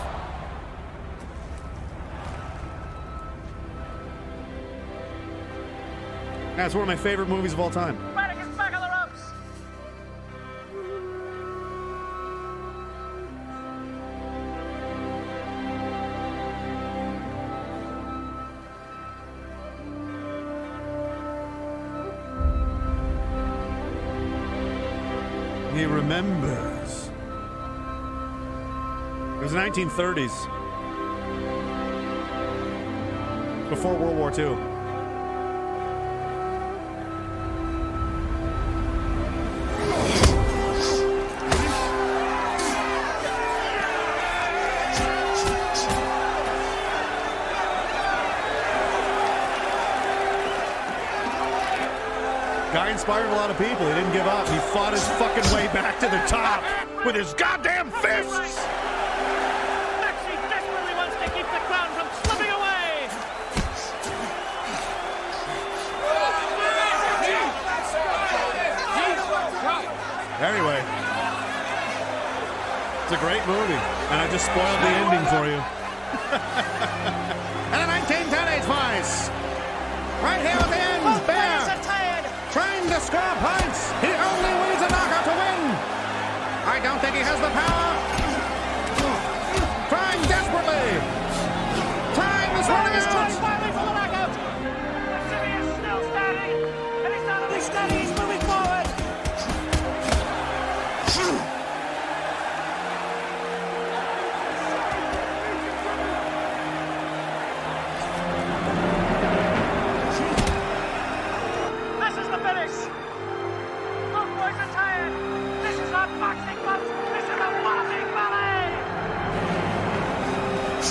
That's 6.55 6.73
one 6.73 6.83
of 6.83 6.87
my 6.87 6.95
favorite 6.95 7.27
movies 7.27 7.51
of 7.51 7.59
all 7.59 7.69
time. 7.69 7.97
1930s. 29.75 30.49
Before 33.69 33.93
World 33.93 34.15
War 34.15 34.29
II. 34.29 34.55
Guy 52.71 52.91
inspired 52.91 53.25
a 53.25 53.35
lot 53.35 53.49
of 53.49 53.57
people. 53.57 53.85
He 53.87 53.93
didn't 53.93 54.13
give 54.13 54.25
up. 54.25 54.47
He 54.47 54.57
fought 54.71 54.93
his 54.93 55.05
fucking 55.19 55.53
way 55.53 55.67
back 55.73 55.99
to 55.99 56.05
the 56.07 56.21
top 56.27 56.63
with 57.05 57.15
his 57.15 57.33
goddamn 57.33 57.91
fists. 57.91 58.84
Anyway, 70.45 70.77
it's 73.01 73.13
a 73.17 73.17
great 73.17 73.41
movie, 73.49 73.81
and 74.13 74.21
I 74.21 74.29
just 74.29 74.45
spoiled 74.45 74.77
the 74.77 74.93
ending 75.01 75.25
for 75.33 75.49
you. 75.49 75.57
and 77.73 77.81
a 77.81 77.87
1910 77.89 78.61
twice. 78.69 79.33
Right 80.21 80.45
here 80.45 80.53
at 80.53 80.69
the 80.69 80.77
end, 80.77 81.01
Bear. 81.25 81.65
Trying 82.53 82.85
to 82.93 82.99
score 83.01 83.35
points. 83.41 83.89
He 84.05 84.13
only 84.13 84.53
needs 84.69 84.85
a 84.85 84.89
knockout 84.93 85.25
to 85.25 85.33
win. 85.33 85.61
I 86.69 86.77
don't 86.77 87.01
think 87.01 87.17
he 87.17 87.25
has 87.25 87.41
the 87.41 87.49
power. 87.49 87.89
Trying 89.89 90.21
desperately. 90.29 91.01
Time 92.13 92.53
is 92.61 92.69
running 92.69 93.01
out. 93.01 93.54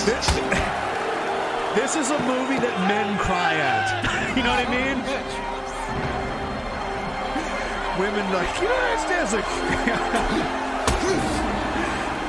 This, 0.05 0.29
this 1.73 1.95
is 1.97 2.13
a 2.13 2.19
movie 2.29 2.61
that 2.61 2.77
men 2.85 3.17
cry 3.17 3.57
at. 3.57 4.37
you 4.37 4.45
know 4.45 4.53
what 4.53 4.61
I 4.61 4.69
mean? 4.69 5.01
Women 7.97 8.21
like, 8.29 8.45
know, 8.61 8.93
it's 8.93 9.01
dancing. 9.09 9.41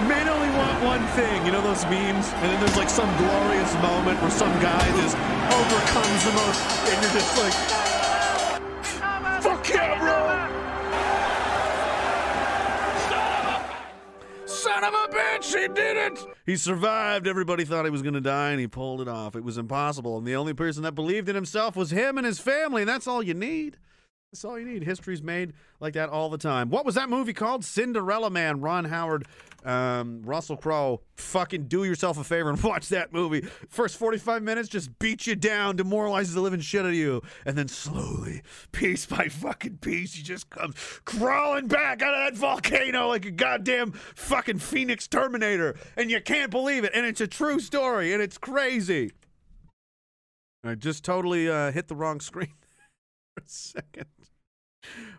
Men 0.09 0.25
only 0.25 0.49
want 0.57 0.85
one 0.89 1.05
thing, 1.13 1.45
you 1.45 1.53
know 1.53 1.61
those 1.61 1.85
memes? 1.93 2.33
And 2.41 2.49
then 2.49 2.61
there's 2.65 2.79
like 2.81 2.89
some 2.89 3.13
glorious 3.21 3.75
moment 3.85 4.23
where 4.25 4.33
some 4.33 4.57
guy 4.65 4.81
just 4.97 5.13
overcomes 5.53 6.25
the 6.25 6.33
most, 6.33 6.65
and 6.89 6.97
you're 7.05 7.13
just 7.13 7.37
like, 7.37 7.86
did 15.77 15.97
it! 15.97 16.27
He 16.45 16.57
survived. 16.57 17.29
Everybody 17.29 17.65
thought 17.65 17.85
he 17.85 17.91
was 17.91 18.03
going 18.03 18.15
to 18.15 18.21
die, 18.21 18.51
and 18.51 18.61
he 18.61 18.67
pulled 18.67 19.01
it 19.01 19.09
off. 19.09 19.37
It 19.37 19.45
was 19.45 19.59
impossible. 19.59 20.19
And 20.19 20.27
the 20.27 20.35
only 20.35 20.55
person 20.55 20.83
that 20.83 20.93
believed 20.93 21.29
in 21.29 21.35
himself 21.35 21.77
was 21.77 21.91
him 21.91 22.19
and 22.19 22.27
his 22.27 22.39
family, 22.41 22.83
and 22.83 22.89
that's 22.89 23.07
all 23.07 23.23
you 23.23 23.35
need. 23.35 23.77
That's 24.33 24.45
all 24.45 24.59
you 24.59 24.67
need. 24.67 24.83
History's 24.83 25.23
made 25.23 25.55
like 25.81 25.95
that 25.95 26.11
all 26.11 26.29
the 26.29 26.37
time. 26.37 26.69
What 26.69 26.85
was 26.85 26.95
that 26.97 27.09
movie 27.09 27.33
called? 27.33 27.65
Cinderella 27.65 28.29
Man. 28.29 28.61
Ron 28.61 28.85
Howard, 28.85 29.27
um, 29.65 30.21
Russell 30.25 30.59
Crowe. 30.59 31.01
Fucking 31.15 31.69
do 31.69 31.85
yourself 31.85 32.19
a 32.19 32.25
favor 32.25 32.51
and 32.51 32.63
watch 32.63 32.91
that 32.91 33.15
movie. 33.15 33.43
First 33.71 33.97
45 33.97 34.43
minutes 34.43 34.69
just 34.69 34.99
beat 34.99 35.27
you 35.27 35.37
down, 35.37 35.77
demoralizes 35.77 36.35
the 36.35 36.43
living 36.43 36.61
shit 36.61 36.83
out 36.83 36.89
of 36.89 36.95
you. 36.95 37.23
And 37.47 37.57
then 37.57 37.69
slowly, 37.69 38.43
piece 38.73 39.07
by 39.07 39.29
fucking 39.29 39.79
piece, 39.79 40.13
he 40.15 40.23
just 40.23 40.51
comes 40.51 40.75
crawling 41.07 41.69
back 41.69 42.03
out 42.03 42.13
of 42.13 42.27
that 42.27 42.39
volcano 42.39 43.09
like 43.09 43.25
a 43.25 43.31
goddamn 43.31 43.93
fucking 43.93 44.59
Phoenix 44.59 45.07
Terminator. 45.09 45.77
And 45.97 46.11
you 46.11 46.21
can't 46.21 46.51
believe 46.51 46.85
it. 46.85 46.93
And 46.95 47.07
it's 47.07 47.23
a 47.23 47.27
true 47.27 47.59
story. 47.59 48.13
And 48.13 48.21
it's 48.21 48.37
crazy. 48.37 49.13
I 50.63 50.75
just 50.75 51.05
totally 51.05 51.49
uh, 51.49 51.71
hit 51.71 51.89
the 51.89 51.97
wrong 51.97 52.21
screen 52.21 52.53
for 53.35 53.41
a 53.45 53.49
second. 53.49 54.07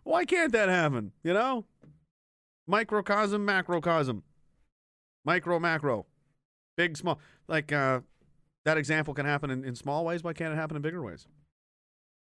Why 0.03 0.25
can't 0.25 0.51
that 0.53 0.69
happen? 0.69 1.11
You 1.23 1.33
know? 1.33 1.65
Microcosm, 2.67 3.45
macrocosm. 3.45 4.23
Micro, 5.25 5.59
macro. 5.59 6.05
Big, 6.75 6.97
small. 6.97 7.19
Like 7.47 7.71
uh, 7.71 8.01
that 8.65 8.77
example 8.77 9.13
can 9.13 9.25
happen 9.25 9.49
in, 9.49 9.63
in 9.63 9.75
small 9.75 10.05
ways. 10.05 10.23
Why 10.23 10.33
can't 10.33 10.53
it 10.53 10.57
happen 10.57 10.75
in 10.75 10.81
bigger 10.81 11.01
ways? 11.01 11.27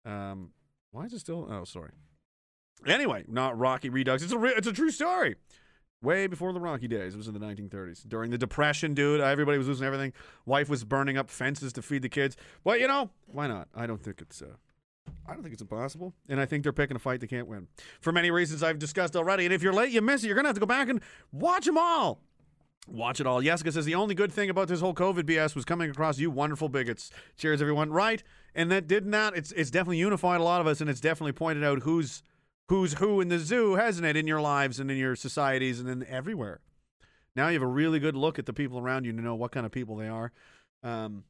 Um, 0.05 0.51
why 0.91 1.05
is 1.05 1.13
it 1.13 1.19
still? 1.19 1.47
Oh, 1.49 1.63
sorry. 1.63 1.91
Anyway, 2.85 3.23
not 3.27 3.57
Rocky 3.57 3.89
Redux. 3.89 4.23
It's 4.23 4.33
a 4.33 4.37
re- 4.37 4.53
it's 4.55 4.67
a 4.67 4.73
true 4.73 4.91
story. 4.91 5.35
Way 6.03 6.25
before 6.25 6.51
the 6.51 6.59
Rocky 6.59 6.87
days. 6.87 7.13
It 7.13 7.17
was 7.17 7.27
in 7.27 7.35
the 7.35 7.39
1930s. 7.39 8.07
During 8.07 8.31
the 8.31 8.37
Depression, 8.37 8.95
dude, 8.95 9.21
everybody 9.21 9.59
was 9.59 9.67
losing 9.67 9.85
everything. 9.85 10.13
Wife 10.47 10.67
was 10.67 10.83
burning 10.83 11.15
up 11.15 11.29
fences 11.29 11.71
to 11.73 11.83
feed 11.83 12.01
the 12.01 12.09
kids. 12.09 12.35
But 12.63 12.79
you 12.79 12.87
know, 12.87 13.11
why 13.27 13.45
not? 13.45 13.67
I 13.75 13.85
don't 13.85 14.01
think 14.01 14.19
it's 14.19 14.41
uh, 14.41 14.55
I 15.27 15.33
don't 15.33 15.43
think 15.43 15.53
it's 15.53 15.61
impossible. 15.61 16.13
And 16.29 16.39
I 16.39 16.45
think 16.45 16.63
they're 16.63 16.73
picking 16.73 16.95
a 16.95 16.99
fight 16.99 17.21
they 17.21 17.27
can't 17.27 17.47
win 17.47 17.67
for 18.01 18.11
many 18.11 18.31
reasons 18.31 18.63
I've 18.63 18.79
discussed 18.79 19.15
already. 19.15 19.45
And 19.45 19.53
if 19.53 19.63
you're 19.63 19.73
late, 19.73 19.91
you 19.91 20.01
miss 20.01 20.23
it. 20.23 20.27
You're 20.27 20.35
gonna 20.35 20.49
have 20.49 20.55
to 20.55 20.59
go 20.59 20.65
back 20.65 20.89
and 20.89 21.01
watch 21.31 21.65
them 21.65 21.77
all. 21.77 22.21
Watch 22.87 23.19
it 23.19 23.27
all. 23.27 23.41
Jessica 23.41 23.71
says 23.71 23.85
the 23.85 23.95
only 23.95 24.15
good 24.15 24.31
thing 24.31 24.49
about 24.49 24.67
this 24.67 24.81
whole 24.81 24.95
COVID 24.95 25.23
BS 25.23 25.55
was 25.55 25.65
coming 25.65 25.89
across 25.89 26.17
you 26.17 26.31
wonderful 26.31 26.67
bigots. 26.67 27.11
Cheers, 27.37 27.61
everyone. 27.61 27.91
Right, 27.91 28.23
and 28.55 28.71
that 28.71 28.87
did 28.87 29.05
not. 29.05 29.37
It's 29.37 29.51
it's 29.51 29.69
definitely 29.69 29.99
unified 29.99 30.41
a 30.41 30.43
lot 30.43 30.61
of 30.61 30.67
us, 30.67 30.81
and 30.81 30.89
it's 30.89 30.99
definitely 30.99 31.33
pointed 31.33 31.63
out 31.63 31.83
who's 31.83 32.23
who's 32.69 32.95
who 32.95 33.21
in 33.21 33.29
the 33.29 33.37
zoo, 33.37 33.75
hasn't 33.75 34.05
it? 34.05 34.17
In 34.17 34.25
your 34.27 34.41
lives 34.41 34.79
and 34.79 34.89
in 34.89 34.97
your 34.97 35.15
societies 35.15 35.79
and 35.79 35.87
in 35.87 36.05
everywhere. 36.07 36.59
Now 37.35 37.47
you 37.47 37.53
have 37.53 37.61
a 37.61 37.67
really 37.67 37.99
good 37.99 38.15
look 38.15 38.39
at 38.39 38.45
the 38.45 38.53
people 38.53 38.79
around 38.79 39.05
you 39.05 39.13
to 39.13 39.21
know 39.21 39.35
what 39.35 39.51
kind 39.51 39.65
of 39.65 39.71
people 39.71 39.95
they 39.95 40.07
are. 40.07 40.31
Um, 40.83 41.23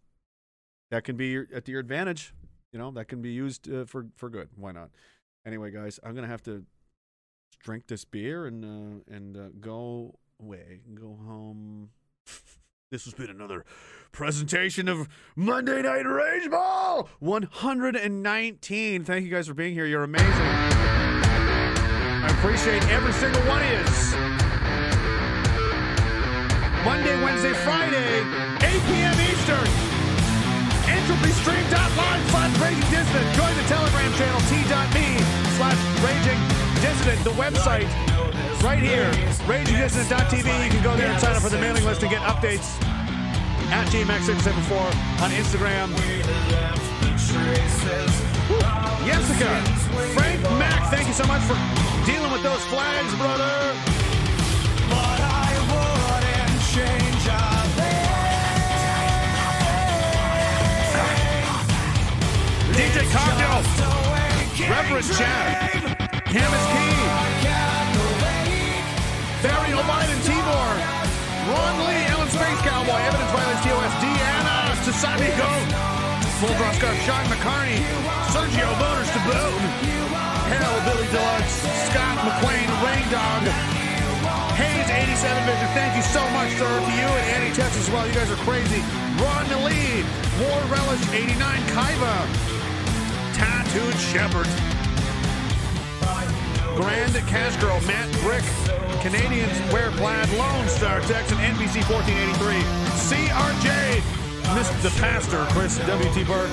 that 0.89 1.03
can 1.03 1.15
be 1.15 1.27
your, 1.27 1.47
at 1.53 1.67
your 1.67 1.79
advantage. 1.79 2.33
You 2.71 2.79
know 2.79 2.91
that 2.91 3.05
can 3.05 3.21
be 3.21 3.31
used 3.31 3.71
uh, 3.71 3.85
for 3.85 4.07
for 4.15 4.29
good. 4.29 4.49
Why 4.55 4.71
not? 4.71 4.89
Anyway, 5.45 5.71
guys, 5.71 5.99
I'm 6.03 6.15
gonna 6.15 6.27
have 6.27 6.43
to 6.43 6.63
drink 7.59 7.87
this 7.87 8.05
beer 8.05 8.45
and 8.45 8.63
uh, 8.63 9.01
and 9.13 9.37
uh, 9.37 9.49
go 9.59 10.15
away, 10.41 10.79
go 10.93 11.17
home. 11.25 11.89
This 12.91 13.05
has 13.05 13.13
been 13.13 13.29
another 13.29 13.63
presentation 14.11 14.89
of 14.89 15.07
Monday 15.37 15.81
Night 15.81 16.05
Rage 16.05 16.51
Ball 16.51 17.07
119. 17.19 19.05
Thank 19.05 19.23
you 19.23 19.31
guys 19.31 19.47
for 19.47 19.53
being 19.53 19.73
here. 19.73 19.85
You're 19.85 20.03
amazing. 20.03 20.27
I 20.27 22.27
appreciate 22.37 22.83
every 22.89 23.13
single 23.13 23.41
one 23.43 23.61
of 23.61 23.69
you. 23.69 23.77
Monday, 26.83 27.23
Wednesday, 27.23 27.53
Friday, 27.53 28.25
8 28.59 28.81
p.m. 28.87 29.21
Eastern. 29.21 29.67
EntropyStream.live 30.91 32.30
Raging 32.59 32.83
Dissident. 32.91 33.27
Join 33.37 33.53
the 33.55 33.63
Telegram 33.69 34.11
channel 34.19 34.41
t.me 34.51 35.07
slash 35.55 35.79
Raging 36.03 36.41
Dissident. 36.81 37.23
The 37.23 37.31
website 37.37 37.87
right 38.63 38.81
here, 38.81 39.09
RagingDissident.tv. 39.45 40.63
You 40.65 40.71
can 40.71 40.83
go 40.83 40.95
there 40.95 41.07
and 41.07 41.19
sign 41.21 41.35
up 41.35 41.41
for 41.41 41.49
the 41.49 41.59
mailing 41.59 41.85
list 41.85 42.01
and 42.01 42.11
get 42.11 42.21
updates 42.21 42.81
at 43.71 43.87
GMX674 43.87 45.21
on 45.21 45.31
Instagram. 45.31 45.89
Woo. 45.95 46.21
Jessica, 49.05 49.61
Frank 50.13 50.41
Mack, 50.59 50.91
thank 50.91 51.07
you 51.07 51.13
so 51.13 51.25
much 51.25 51.41
for 51.43 51.55
dealing 52.05 52.31
with 52.31 52.43
those 52.43 52.63
flags, 52.65 53.15
brother. 53.15 53.51
DJ 62.71 63.03
Cocktail, 63.11 63.59
Reverend 64.69 65.07
Chad, 65.11 65.83
Cam 66.23 66.51
is 66.55 66.65
Key, 66.71 66.95
Barry 69.43 69.71
O'Brien 69.75 70.07
and 70.07 70.23
Tibor, 70.23 70.71
Ron 71.51 71.75
Lee, 71.83 72.07
Ellen 72.15 72.29
Space 72.31 72.61
Cowboy, 72.63 72.95
Evidence 72.95 73.31
Violence 73.35 73.61
TOS, 73.67 73.93
Deanna, 73.99 74.57
Sasabi 74.87 75.29
Goat, 75.35 75.67
Full 76.39 76.55
Sean 77.03 77.25
McCarney, 77.27 77.83
Sergio 78.31 78.71
Boners 78.79 79.11
to 79.11 79.21
boot, 79.27 79.61
Hell, 80.47 80.75
Billy 80.87 81.07
Deluxe, 81.11 81.67
Scott 81.91 82.17
McQueen, 82.23 82.67
Rain 82.87 83.05
Dog, 83.11 83.43
Hayes 84.55 84.89
87 84.89 85.43
Vision, 85.43 85.69
thank 85.73 85.95
you 85.95 86.03
so 86.03 86.23
much, 86.31 86.51
sir, 86.55 86.69
to 86.69 86.91
you 86.95 87.09
and 87.19 87.25
Annie 87.35 87.53
Tess 87.53 87.75
as 87.75 87.89
well. 87.89 88.07
You 88.07 88.13
guys 88.13 88.31
are 88.31 88.41
crazy. 88.47 88.81
Ron 89.19 89.49
Lee, 89.65 90.05
War 90.39 90.61
Relish 90.69 91.03
89, 91.11 91.35
Kaiva, 91.73 92.60
Tattooed 93.41 93.97
Shepherd, 93.97 94.45
Grande 96.75 97.25
Cache 97.25 97.57
Matt 97.87 98.11
Brick, 98.21 98.43
Canadians 99.01 99.57
Wear 99.73 99.89
Plaid, 99.97 100.29
Lone 100.37 100.67
Star, 100.67 101.01
Texan, 101.01 101.39
NBC 101.39 101.81
1483, 101.89 102.61
CRJ, 103.01 103.97
Mr. 104.53 104.81
the 104.83 104.91
Pastor, 105.01 105.43
Chris 105.49 105.79
W.T. 105.87 106.23
Burke, 106.25 106.51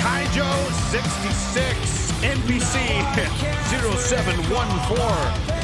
Kaijo 0.00 0.48
66, 0.88 2.12
NBC 2.22 2.80
0714. 4.08 5.54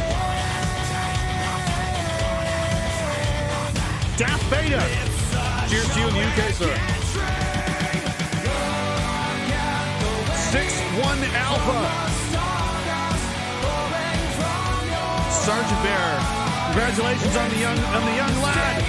Daft 4.18 4.50
Beta. 4.50 5.09
Cheers 5.70 5.86
to 5.94 6.00
you 6.00 6.08
in 6.08 6.14
the 6.14 6.24
UK, 6.26 6.50
sir. 6.50 6.74
6-1 10.50 11.30
Alpha. 11.30 11.80
Sergeant 15.30 15.82
Bear. 15.86 16.10
Congratulations 16.74 17.36
on 17.36 17.50
the 17.50 17.58
young 17.58 17.78
on 17.78 18.04
the 18.04 18.16
young 18.18 18.42
lad. 18.42 18.82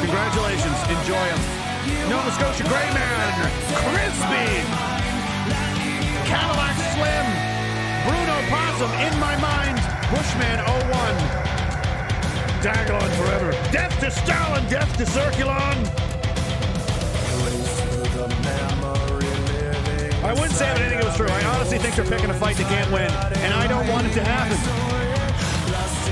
Congratulations. 0.00 0.78
Enjoy 0.88 1.24
him. 1.36 1.40
Nova 2.08 2.32
Scotia 2.32 2.64
Grey 2.64 2.88
Man. 2.96 3.50
Crispy. 3.76 4.64
Cadillac 6.24 6.76
Slim. 6.96 7.26
Bruno 8.08 8.40
Possum. 8.48 8.90
In 9.04 9.20
my 9.20 9.36
mind. 9.36 9.76
Bushman 10.08 10.64
01. 10.64 11.47
Diagolon 12.58 13.10
forever. 13.14 13.52
Death 13.70 13.94
to 14.00 14.10
Stalin, 14.10 14.66
death 14.68 14.90
to 14.98 15.04
Circulon. 15.04 15.78
I 20.24 20.32
wouldn't 20.34 20.58
say 20.58 20.66
if 20.66 20.78
anything 20.80 21.06
was 21.06 21.16
true. 21.16 21.28
I 21.30 21.44
honestly 21.54 21.78
think 21.78 21.94
they're 21.94 22.04
picking 22.04 22.30
a 22.30 22.34
fight 22.34 22.56
they 22.56 22.64
can't 22.64 22.90
win, 22.90 23.06
and 23.46 23.54
I 23.54 23.68
don't 23.68 23.86
want 23.86 24.08
it 24.08 24.12
to 24.14 24.24
happen. 24.24 24.58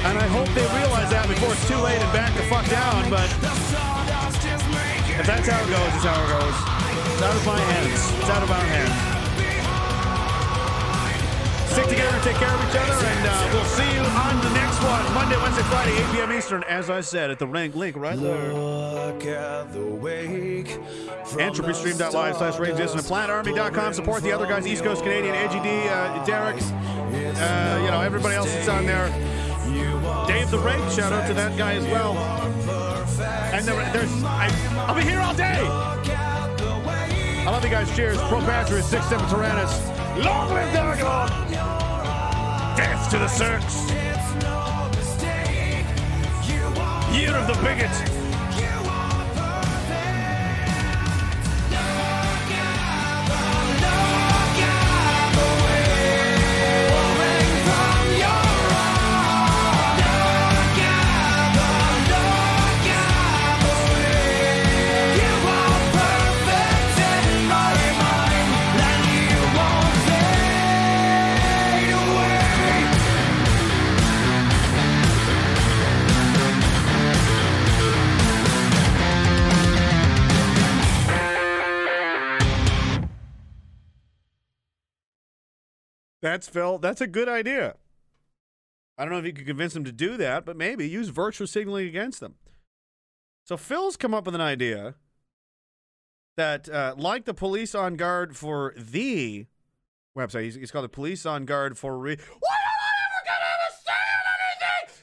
And 0.07 0.17
I 0.17 0.27
hope 0.31 0.47
they 0.55 0.63
realize 0.79 1.11
that 1.11 1.27
before 1.27 1.51
it's 1.51 1.67
too 1.67 1.83
late 1.83 1.99
and 1.99 2.13
back 2.15 2.31
the 2.39 2.47
fuck 2.47 2.63
down, 2.71 3.11
but 3.11 3.27
if 5.19 5.27
that's 5.27 5.51
how 5.51 5.59
it 5.59 5.67
goes, 5.67 5.91
it's 5.99 6.07
how 6.07 6.15
it 6.15 6.31
goes. 6.31 6.57
It's 7.11 7.23
out 7.27 7.35
of 7.35 7.43
my 7.43 7.59
hands. 7.59 7.99
It's 8.23 8.31
out 8.31 8.43
of 8.47 8.51
our 8.55 8.67
hands. 8.71 8.95
Stick 11.75 11.91
together 11.91 12.15
and 12.15 12.23
take 12.23 12.39
care 12.39 12.55
of 12.55 12.63
each 12.71 12.79
other, 12.79 12.95
and 13.03 13.27
uh, 13.27 13.51
we'll 13.51 13.67
see 13.75 13.96
on 14.13 14.41
the 14.43 14.51
next 14.55 14.83
one, 14.83 15.15
Monday, 15.15 15.37
Wednesday, 15.43 15.63
Friday, 15.65 15.93
8 15.93 16.13
p.m. 16.13 16.33
Eastern, 16.33 16.63
as 16.65 16.91
I 16.91 17.01
said, 17.01 17.31
at 17.31 17.39
the 17.39 17.47
rank 17.47 17.75
link 17.75 17.97
right 17.97 18.19
there. 18.19 18.53
EntropyStream.live 21.33 22.37
slash 22.37 22.59
Rage 22.59 22.77
Dissonant, 22.77 23.07
PlanetArmy.com, 23.07 23.93
support 23.95 24.23
the 24.23 24.33
other 24.33 24.47
guys, 24.47 24.67
East 24.67 24.85
Coast 24.85 25.03
Canadian, 25.03 25.35
Edgy 25.35 25.61
D, 25.61 25.89
uh, 25.89 26.25
Derek, 26.25 26.57
uh, 26.63 27.81
you 27.83 27.91
know, 27.91 28.01
everybody 28.03 28.35
else 28.35 28.53
that's 28.53 28.69
on 28.69 28.87
there. 28.87 29.09
Dave 30.27 30.51
the 30.51 30.59
Rake, 30.59 30.91
shout 30.91 31.13
out 31.13 31.27
to 31.27 31.35
that 31.35 31.57
guy 31.57 31.75
as 31.75 31.85
well. 31.85 32.17
And 33.53 33.65
there, 33.65 33.93
there's, 33.93 34.25
I, 34.25 34.49
I'll 34.87 34.95
be 34.95 35.03
here 35.03 35.21
all 35.21 35.35
day. 35.35 35.67
I 37.47 37.51
love 37.51 37.63
you 37.63 37.71
guys. 37.71 37.95
Cheers. 37.95 38.19
Pro 38.23 38.41
Patriots, 38.41 38.89
Six 38.89 39.07
Semper 39.07 39.29
Tyrannus. 39.29 39.79
Long 40.25 40.49
live 40.51 40.75
Diagolon! 40.75 41.46
Death 42.77 43.09
to 43.11 43.19
the 43.19 43.27
Cirques! 43.27 43.91
Year 47.17 47.35
of 47.35 47.47
the 47.47 47.55
Bigot! 47.63 48.26
That's 86.27 86.49
Phil. 86.49 86.79
That's 86.79 87.01
a 87.01 87.07
good 87.07 87.29
idea. 87.29 87.77
I 88.99 89.05
don't 89.05 89.13
know 89.13 89.21
if 89.21 89.27
you 89.27 89.33
could 89.33 89.47
convince 89.47 89.75
them 89.75 89.85
to 89.85 89.93
do 89.93 90.17
that, 90.17 90.45
but 90.45 90.57
maybe 90.57 90.89
use 90.89 91.09
virtual 91.09 91.47
signaling 91.47 91.87
against 91.87 92.19
them. 92.19 92.35
So 93.45 93.57
Phil's 93.57 93.97
come 93.97 94.13
up 94.13 94.27
with 94.27 94.35
an 94.35 94.41
idea 94.41 94.97
that, 96.37 96.69
uh, 96.69 96.97
like 96.99 97.27
the 97.27 97.33
police 97.33 97.77
on 97.77 97.95
guard 97.95 98.37
for 98.37 98.75
the 98.77 99.47
website, 100.19 100.43
he's, 100.43 100.57
he's 100.57 100.73
called 100.73 100.85
the 100.87 100.89
police 100.89 101.25
on 101.27 101.45
guard 101.45 101.79
for 101.79 102.05
thee. 102.05 102.17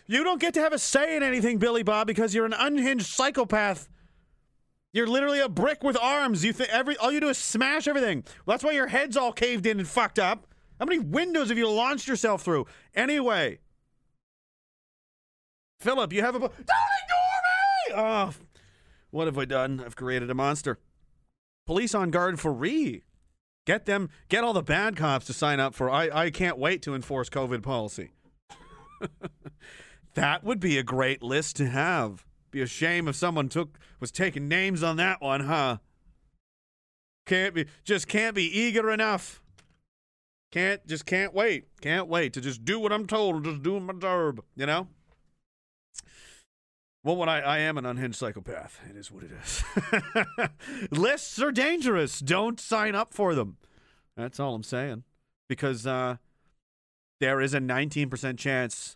You 0.05 0.25
don't 0.25 0.41
get 0.41 0.53
to 0.55 0.59
have 0.59 0.73
a 0.73 0.79
say 0.79 1.15
in 1.15 1.23
anything, 1.23 1.57
Billy 1.57 1.83
Bob, 1.83 2.05
because 2.05 2.35
you're 2.35 2.45
an 2.45 2.53
unhinged 2.53 3.05
psychopath. 3.05 3.87
You're 4.91 5.07
literally 5.07 5.39
a 5.39 5.47
brick 5.47 5.85
with 5.85 5.97
arms. 5.97 6.43
You 6.43 6.51
think 6.51 6.69
every 6.69 6.97
all 6.97 7.13
you 7.13 7.21
do 7.21 7.29
is 7.29 7.37
smash 7.37 7.87
everything. 7.87 8.25
Well, 8.45 8.55
that's 8.55 8.63
why 8.65 8.71
your 8.71 8.87
head's 8.87 9.15
all 9.15 9.31
caved 9.31 9.65
in 9.65 9.79
and 9.79 9.87
fucked 9.87 10.19
up. 10.19 10.47
How 10.83 10.85
many 10.85 10.99
windows 10.99 11.47
have 11.47 11.57
you 11.57 11.69
launched 11.69 12.09
yourself 12.09 12.41
through? 12.41 12.65
Anyway, 12.93 13.59
Philip, 15.79 16.11
you 16.11 16.19
have 16.19 16.35
a. 16.35 16.39
Don't 16.39 16.51
ignore 16.51 16.67
me! 16.67 17.93
Oh, 17.95 18.33
what 19.09 19.27
have 19.27 19.37
I 19.37 19.45
done? 19.45 19.81
I've 19.85 19.95
created 19.95 20.29
a 20.29 20.33
monster. 20.33 20.79
Police 21.65 21.95
on 21.95 22.11
guard 22.11 22.37
for 22.37 22.53
thee. 22.53 23.03
Get 23.65 23.85
them. 23.85 24.09
Get 24.27 24.43
all 24.43 24.51
the 24.51 24.61
bad 24.61 24.97
cops 24.97 25.25
to 25.27 25.33
sign 25.33 25.61
up 25.61 25.73
for. 25.73 25.89
I. 25.89 26.09
I 26.13 26.29
can't 26.29 26.57
wait 26.57 26.81
to 26.81 26.95
enforce 26.95 27.29
COVID 27.29 27.63
policy. 27.63 28.11
that 30.15 30.43
would 30.43 30.59
be 30.59 30.77
a 30.77 30.83
great 30.83 31.23
list 31.23 31.55
to 31.55 31.69
have. 31.69 32.25
Be 32.51 32.61
a 32.61 32.67
shame 32.67 33.07
if 33.07 33.15
someone 33.15 33.47
took 33.47 33.79
was 34.01 34.11
taking 34.11 34.49
names 34.49 34.83
on 34.83 34.97
that 34.97 35.21
one, 35.21 35.45
huh? 35.45 35.77
Can't 37.25 37.55
be. 37.55 37.67
Just 37.85 38.09
can't 38.09 38.35
be 38.35 38.43
eager 38.43 38.91
enough. 38.91 39.39
Can't. 40.53 40.85
Just 40.85 41.07
can't 41.07 41.33
wait. 41.33 41.65
Can't 41.81 42.07
wait 42.07 42.33
to 42.33 42.41
just 42.41 42.63
do 42.63 42.79
what 42.79 42.93
I'm 42.93 43.07
told. 43.07 43.43
Just 43.43 43.63
doing 43.63 43.87
my 43.87 43.93
job. 43.93 44.39
You 44.55 44.67
know. 44.67 44.87
Well, 47.03 47.15
what 47.15 47.27
I, 47.27 47.39
I 47.39 47.57
am 47.57 47.79
an 47.79 47.87
unhinged 47.87 48.19
psychopath. 48.19 48.79
It 48.87 48.95
is 48.95 49.11
what 49.11 49.23
it 49.23 49.31
is. 49.31 49.63
Lists 50.91 51.41
are 51.41 51.51
dangerous. 51.51 52.19
Don't 52.19 52.59
sign 52.59 52.93
up 52.93 53.15
for 53.15 53.33
them. 53.33 53.57
That's 54.15 54.39
all 54.39 54.53
I'm 54.53 54.61
saying. 54.61 55.03
Because 55.49 55.87
uh, 55.87 56.17
there 57.19 57.41
is 57.41 57.55
a 57.55 57.59
19% 57.59 58.37
chance 58.37 58.95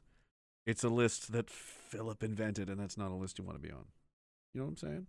it's 0.68 0.84
a 0.84 0.90
list 0.90 1.32
that 1.32 1.50
Philip 1.50 2.22
invented, 2.22 2.69
and 2.69 2.80
that's 2.80 2.98
not 2.98 3.10
a 3.10 3.16
list 3.16 3.40
you 3.40 3.45
want 3.45 3.60
to 3.60 3.68
be 3.68 3.74
on. 3.74 3.86
You 4.53 4.61
know 4.61 4.66
what 4.66 4.72
I'm 4.72 4.77
saying? 4.77 5.08